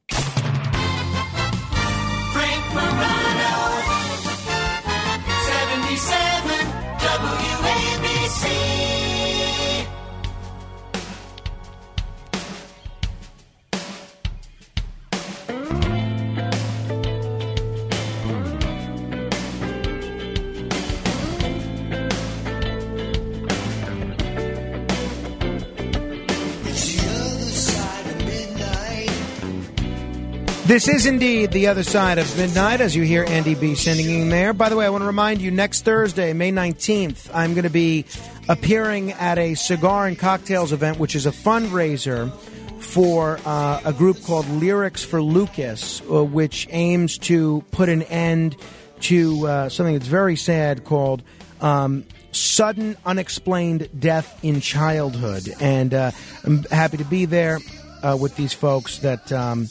This 30.73 30.89
is 30.89 31.05
indeed 31.05 31.53
the 31.53 31.67
other 31.67 31.83
side 31.83 32.17
of 32.17 32.35
midnight, 32.39 32.81
as 32.81 32.97
you 32.97 33.03
hear 33.03 33.27
Andy 33.29 33.55
B 33.55 33.75
sending 33.75 34.09
in 34.09 34.31
there. 34.31 34.55
By 34.55 34.71
the 34.71 34.77
way, 34.77 34.87
I 34.87 34.89
want 34.89 35.03
to 35.03 35.07
remind 35.07 35.43
you 35.43 35.51
next 35.51 35.85
Thursday, 35.85 36.33
May 36.33 36.51
19th, 36.51 37.29
I'm 37.35 37.53
going 37.53 37.65
to 37.65 37.69
be 37.69 38.07
appearing 38.49 39.13
at 39.13 39.37
a 39.37 39.53
cigar 39.53 40.07
and 40.07 40.19
cocktails 40.19 40.73
event, 40.73 40.99
which 40.99 41.15
is 41.15 41.27
a 41.27 41.31
fundraiser 41.31 42.35
for 42.81 43.39
uh, 43.45 43.83
a 43.85 43.93
group 43.93 44.23
called 44.25 44.49
Lyrics 44.49 45.05
for 45.05 45.21
Lucas, 45.21 46.01
uh, 46.11 46.25
which 46.25 46.67
aims 46.71 47.19
to 47.19 47.63
put 47.71 47.91
an 47.91 48.01
end 48.05 48.57
to 49.01 49.47
uh, 49.47 49.69
something 49.69 49.95
that's 49.95 50.09
very 50.09 50.37
sad 50.37 50.85
called 50.85 51.23
um, 51.61 52.03
sudden 52.31 52.97
unexplained 53.05 53.91
death 54.01 54.43
in 54.43 54.63
childhood. 54.63 55.51
And 55.61 55.93
uh, 55.93 56.13
I'm 56.45 56.63
happy 56.63 56.97
to 56.97 57.05
be 57.05 57.27
there 57.27 57.59
uh, 58.03 58.17
with 58.19 58.37
these 58.37 58.55
folks 58.55 59.01
that. 59.01 59.31
Um, 59.31 59.69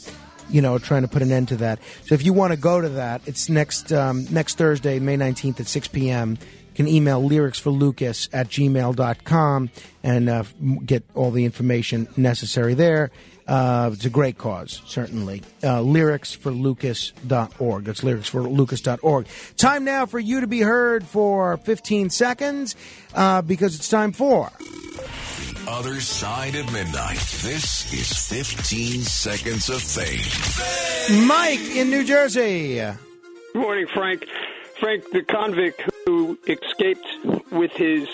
you 0.52 0.62
know, 0.62 0.78
trying 0.78 1.02
to 1.02 1.08
put 1.08 1.22
an 1.22 1.32
end 1.32 1.48
to 1.48 1.56
that. 1.56 1.80
So 2.04 2.14
if 2.14 2.24
you 2.24 2.32
want 2.32 2.52
to 2.52 2.56
go 2.56 2.80
to 2.80 2.90
that, 2.90 3.22
it's 3.26 3.48
next 3.48 3.92
um, 3.92 4.26
next 4.30 4.58
Thursday, 4.58 5.00
May 5.00 5.16
19th 5.16 5.58
at 5.60 5.66
6 5.66 5.88
p.m. 5.88 6.38
You 6.40 6.76
can 6.76 6.86
email 6.88 7.22
lyricsforlucas 7.22 8.30
at 8.32 8.48
gmail.com 8.48 9.70
and 10.02 10.28
uh, 10.28 10.42
get 10.86 11.04
all 11.14 11.30
the 11.30 11.44
information 11.44 12.08
necessary 12.16 12.74
there. 12.74 13.10
Uh, 13.46 13.90
it's 13.92 14.04
a 14.04 14.10
great 14.10 14.38
cause, 14.38 14.80
certainly. 14.86 15.42
Uh, 15.62 15.80
lyricsforlucas.org. 15.80 17.84
That's 17.84 18.00
lyricsforlucas.org. 18.00 19.26
Time 19.56 19.84
now 19.84 20.06
for 20.06 20.18
you 20.18 20.40
to 20.40 20.46
be 20.46 20.60
heard 20.60 21.04
for 21.04 21.58
15 21.58 22.08
seconds 22.10 22.76
uh, 23.14 23.42
because 23.42 23.74
it's 23.74 23.88
time 23.88 24.12
for. 24.12 24.50
Other 25.68 26.00
side 26.00 26.56
of 26.56 26.72
midnight. 26.72 27.18
This 27.18 27.92
is 27.92 28.28
15 28.28 29.02
seconds 29.02 29.68
of 29.68 29.80
fame. 29.80 31.26
Mike 31.26 31.60
in 31.76 31.88
New 31.88 32.04
Jersey. 32.04 32.76
Good 32.76 32.98
morning, 33.54 33.86
Frank. 33.86 34.26
Frank, 34.80 35.10
the 35.12 35.22
convict 35.22 35.82
who 36.04 36.36
escaped 36.48 37.06
with 37.52 37.70
his 37.72 38.08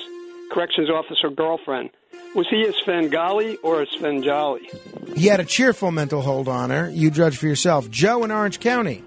corrections 0.51 0.91
officer 0.91 1.31
girlfriend, 1.31 1.89
was 2.35 2.47
he 2.51 2.67
a 2.67 2.73
Svengali 2.75 3.57
or 3.59 3.81
a 3.81 3.87
Svenjali? 3.87 5.17
He 5.17 5.29
had 5.29 5.41
a 5.41 5.45
cheerful 5.45 5.91
mental 5.91 6.21
hold 6.21 6.49
on 6.49 6.69
her. 6.69 6.91
You 6.91 7.11
judge 7.11 7.39
for 7.39 7.47
yourself. 7.47 7.89
Joe 7.89 8.25
in 8.25 8.31
Orange 8.31 8.61
County. 8.61 9.03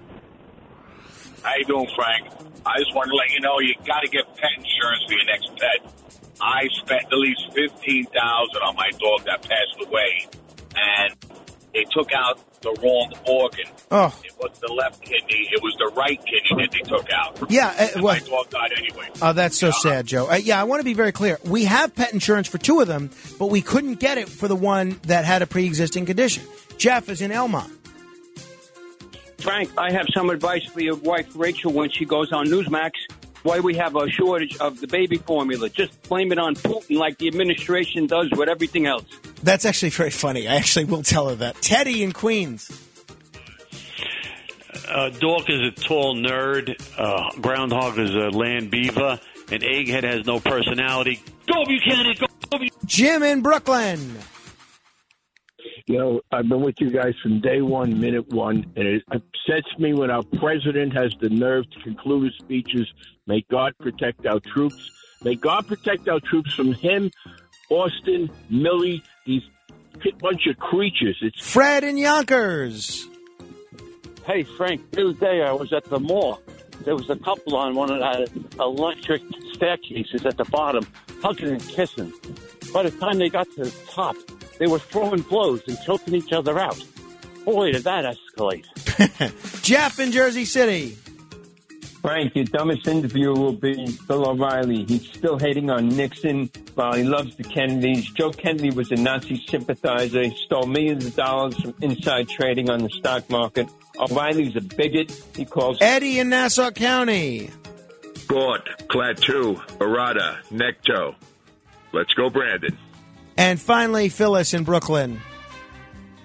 How 1.44 1.54
you 1.56 1.64
doing, 1.64 1.88
Frank? 1.94 2.26
I 2.66 2.78
just 2.78 2.94
want 2.94 3.08
to 3.08 3.14
let 3.14 3.30
you 3.30 3.40
know 3.40 3.60
you 3.60 3.74
got 3.86 4.00
to 4.00 4.08
get 4.08 4.24
pet 4.36 4.50
insurance 4.56 5.04
for 5.06 5.12
your 5.12 5.24
next 5.26 5.48
pet. 5.56 6.01
I 6.42 6.66
spent 6.84 7.04
at 7.04 7.12
least 7.18 7.42
fifteen 7.54 8.04
thousand 8.06 8.62
on 8.66 8.74
my 8.74 8.90
dog 8.98 9.24
that 9.26 9.42
passed 9.42 9.88
away, 9.88 10.26
and 10.74 11.14
they 11.72 11.84
took 11.84 12.12
out 12.12 12.40
the 12.62 12.72
wrong 12.82 13.12
organ. 13.26 13.64
Oh. 13.90 14.14
It 14.24 14.32
was 14.38 14.58
the 14.60 14.72
left 14.72 15.00
kidney. 15.02 15.48
It 15.52 15.62
was 15.62 15.74
the 15.78 15.92
right 15.96 16.18
kidney 16.18 16.64
that 16.64 16.70
they 16.72 16.80
took 16.80 17.08
out. 17.12 17.50
Yeah, 17.50 17.68
uh, 17.68 17.88
And 17.94 18.02
well- 18.02 18.14
my 18.14 18.20
dog 18.20 18.50
died 18.50 18.70
anyway. 18.76 19.08
Oh, 19.20 19.32
that's 19.32 19.58
so 19.58 19.70
sad, 19.70 20.06
Joe. 20.06 20.28
Uh, 20.30 20.34
yeah, 20.36 20.60
I 20.60 20.64
want 20.64 20.80
to 20.80 20.84
be 20.84 20.94
very 20.94 21.12
clear. 21.12 21.38
We 21.44 21.64
have 21.64 21.94
pet 21.94 22.12
insurance 22.12 22.46
for 22.48 22.58
two 22.58 22.80
of 22.80 22.88
them, 22.88 23.10
but 23.38 23.46
we 23.46 23.62
couldn't 23.62 23.94
get 24.00 24.18
it 24.18 24.28
for 24.28 24.48
the 24.48 24.56
one 24.56 25.00
that 25.04 25.24
had 25.24 25.42
a 25.42 25.46
pre-existing 25.46 26.06
condition. 26.06 26.44
Jeff 26.78 27.08
is 27.08 27.20
in 27.20 27.30
Elmont. 27.30 27.70
Frank, 29.38 29.70
I 29.76 29.90
have 29.92 30.06
some 30.14 30.30
advice 30.30 30.64
for 30.66 30.80
your 30.80 30.96
wife, 30.96 31.26
Rachel, 31.34 31.72
when 31.72 31.90
she 31.90 32.04
goes 32.04 32.32
on 32.32 32.46
Newsmax. 32.46 32.92
Why 33.42 33.60
we 33.60 33.74
have 33.76 33.96
a 33.96 34.08
shortage 34.08 34.56
of 34.58 34.80
the 34.80 34.86
baby 34.86 35.16
formula? 35.16 35.68
Just 35.68 36.00
blame 36.08 36.30
it 36.30 36.38
on 36.38 36.54
Putin, 36.54 36.96
like 36.96 37.18
the 37.18 37.26
administration 37.28 38.06
does 38.06 38.30
with 38.36 38.48
everything 38.48 38.86
else. 38.86 39.04
That's 39.42 39.64
actually 39.64 39.90
very 39.90 40.10
funny. 40.10 40.46
I 40.46 40.54
actually 40.54 40.84
will 40.84 41.02
tell 41.02 41.28
her 41.28 41.34
that. 41.36 41.56
Teddy 41.60 42.02
in 42.02 42.12
Queens. 42.12 42.70
Uh, 44.88 45.08
Dork 45.10 45.48
is 45.48 45.60
a 45.60 45.70
tall 45.70 46.16
nerd. 46.16 46.80
Uh, 46.96 47.30
Groundhog 47.40 47.98
is 47.98 48.14
a 48.14 48.30
land 48.30 48.70
beaver. 48.70 49.18
And 49.50 49.62
Egghead 49.62 50.04
has 50.04 50.24
no 50.24 50.40
personality. 50.40 51.22
Go 51.46 51.64
Buchanan! 51.66 52.14
Go 52.18 52.26
Buchanan! 52.58 52.68
Jim 52.86 53.22
in 53.22 53.42
Brooklyn. 53.42 54.18
You 55.86 55.98
know, 55.98 56.20
I've 56.30 56.48
been 56.48 56.60
with 56.60 56.76
you 56.80 56.90
guys 56.90 57.14
from 57.22 57.40
day 57.40 57.60
one, 57.60 57.98
minute 57.98 58.28
one, 58.28 58.72
and 58.76 58.86
it 58.86 59.02
upsets 59.10 59.78
me 59.78 59.92
when 59.94 60.10
our 60.10 60.22
president 60.22 60.92
has 60.94 61.12
the 61.20 61.28
nerve 61.28 61.68
to 61.70 61.80
conclude 61.80 62.24
his 62.26 62.34
speeches. 62.38 62.86
May 63.26 63.44
God 63.50 63.74
protect 63.78 64.24
our 64.26 64.40
troops. 64.40 64.90
May 65.22 65.34
God 65.34 65.66
protect 65.66 66.08
our 66.08 66.20
troops 66.20 66.52
from 66.54 66.72
him, 66.72 67.10
Austin, 67.70 68.30
Milley, 68.50 69.02
these 69.26 69.42
bunch 70.18 70.46
of 70.46 70.58
creatures. 70.58 71.16
It's 71.20 71.40
Fred 71.40 71.84
in 71.84 71.96
Yonkers. 71.96 73.08
Hey, 74.24 74.44
Frank, 74.44 74.90
the 74.92 75.08
other 75.08 75.12
day 75.14 75.42
I 75.42 75.52
was 75.52 75.72
at 75.72 75.84
the 75.84 75.98
mall. 75.98 76.40
There 76.84 76.94
was 76.96 77.08
a 77.10 77.16
couple 77.16 77.56
on 77.56 77.74
one 77.74 77.90
of 77.90 77.98
the 77.98 78.46
electric 78.60 79.22
staircases 79.52 80.26
at 80.26 80.36
the 80.36 80.44
bottom, 80.44 80.86
hugging 81.22 81.48
and 81.48 81.68
kissing. 81.68 82.12
By 82.72 82.84
the 82.84 82.90
time 82.90 83.18
they 83.18 83.28
got 83.28 83.48
to 83.56 83.64
the 83.64 83.74
top, 83.88 84.16
they 84.62 84.68
were 84.68 84.78
throwing 84.78 85.22
blows 85.22 85.60
and 85.66 85.76
choking 85.80 86.14
each 86.14 86.32
other 86.32 86.56
out. 86.56 86.80
Boy, 87.44 87.72
did 87.72 87.82
that 87.82 88.04
escalate. 88.14 88.64
Jeff 89.62 89.98
in 89.98 90.12
Jersey 90.12 90.44
City. 90.44 90.96
Frank, 92.00 92.36
your 92.36 92.44
dumbest 92.44 92.86
interviewer 92.86 93.34
will 93.34 93.54
be 93.54 93.98
Bill 94.06 94.28
O'Reilly. 94.28 94.84
He's 94.84 95.08
still 95.10 95.36
hating 95.36 95.68
on 95.68 95.88
Nixon 95.88 96.48
while 96.76 96.92
he 96.92 97.02
loves 97.02 97.34
the 97.34 97.42
Kennedys. 97.42 98.08
Joe 98.10 98.30
Kennedy 98.30 98.70
was 98.70 98.92
a 98.92 98.94
Nazi 98.94 99.44
sympathizer. 99.48 100.22
He 100.22 100.36
stole 100.44 100.66
millions 100.66 101.06
of 101.06 101.16
dollars 101.16 101.60
from 101.60 101.74
inside 101.80 102.28
trading 102.28 102.70
on 102.70 102.84
the 102.84 102.90
stock 102.90 103.28
market. 103.30 103.68
O'Reilly's 103.98 104.54
a 104.54 104.60
bigot. 104.60 105.10
He 105.34 105.44
calls 105.44 105.78
Eddie 105.80 106.20
in 106.20 106.28
Nassau 106.28 106.70
County. 106.70 107.50
Gort, 108.28 108.68
Klaatu, 108.86 109.56
Arata, 109.78 110.40
Nikto. 110.52 111.16
Let's 111.92 112.14
go, 112.14 112.30
Brandon. 112.30 112.78
And 113.36 113.60
finally, 113.60 114.08
Phyllis 114.08 114.54
in 114.54 114.64
Brooklyn. 114.64 115.20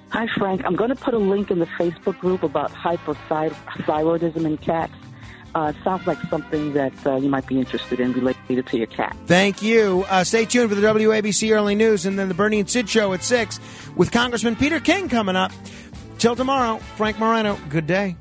Hi, 0.09 0.27
Frank. 0.37 0.61
I'm 0.65 0.75
going 0.75 0.89
to 0.89 0.95
put 0.95 1.13
a 1.13 1.17
link 1.17 1.51
in 1.51 1.59
the 1.59 1.65
Facebook 1.65 2.17
group 2.19 2.43
about 2.43 2.71
hypothyroidism 2.71 4.45
in 4.45 4.57
cats. 4.57 4.93
uh, 5.55 5.73
sounds 5.83 6.05
like 6.05 6.19
something 6.29 6.73
that 6.73 6.93
uh, 7.05 7.15
you 7.15 7.29
might 7.29 7.47
be 7.47 7.57
interested 7.59 7.99
in 7.99 8.13
related 8.13 8.67
to 8.67 8.77
your 8.77 8.87
cat. 8.87 9.15
Thank 9.25 9.61
you. 9.61 10.05
Uh, 10.07 10.23
stay 10.23 10.45
tuned 10.45 10.69
for 10.69 10.75
the 10.75 10.85
WABC 10.85 11.51
Early 11.55 11.75
News 11.75 12.05
and 12.05 12.17
then 12.17 12.27
the 12.27 12.33
Bernie 12.35 12.59
and 12.59 12.69
Sid 12.69 12.87
Show 12.87 13.13
at 13.13 13.23
6 13.23 13.59
with 13.95 14.11
Congressman 14.11 14.55
Peter 14.55 14.79
King 14.79 15.09
coming 15.09 15.35
up. 15.35 15.51
Till 16.19 16.35
tomorrow, 16.35 16.77
Frank 16.95 17.19
Morano, 17.19 17.59
good 17.69 17.87
day. 17.87 18.17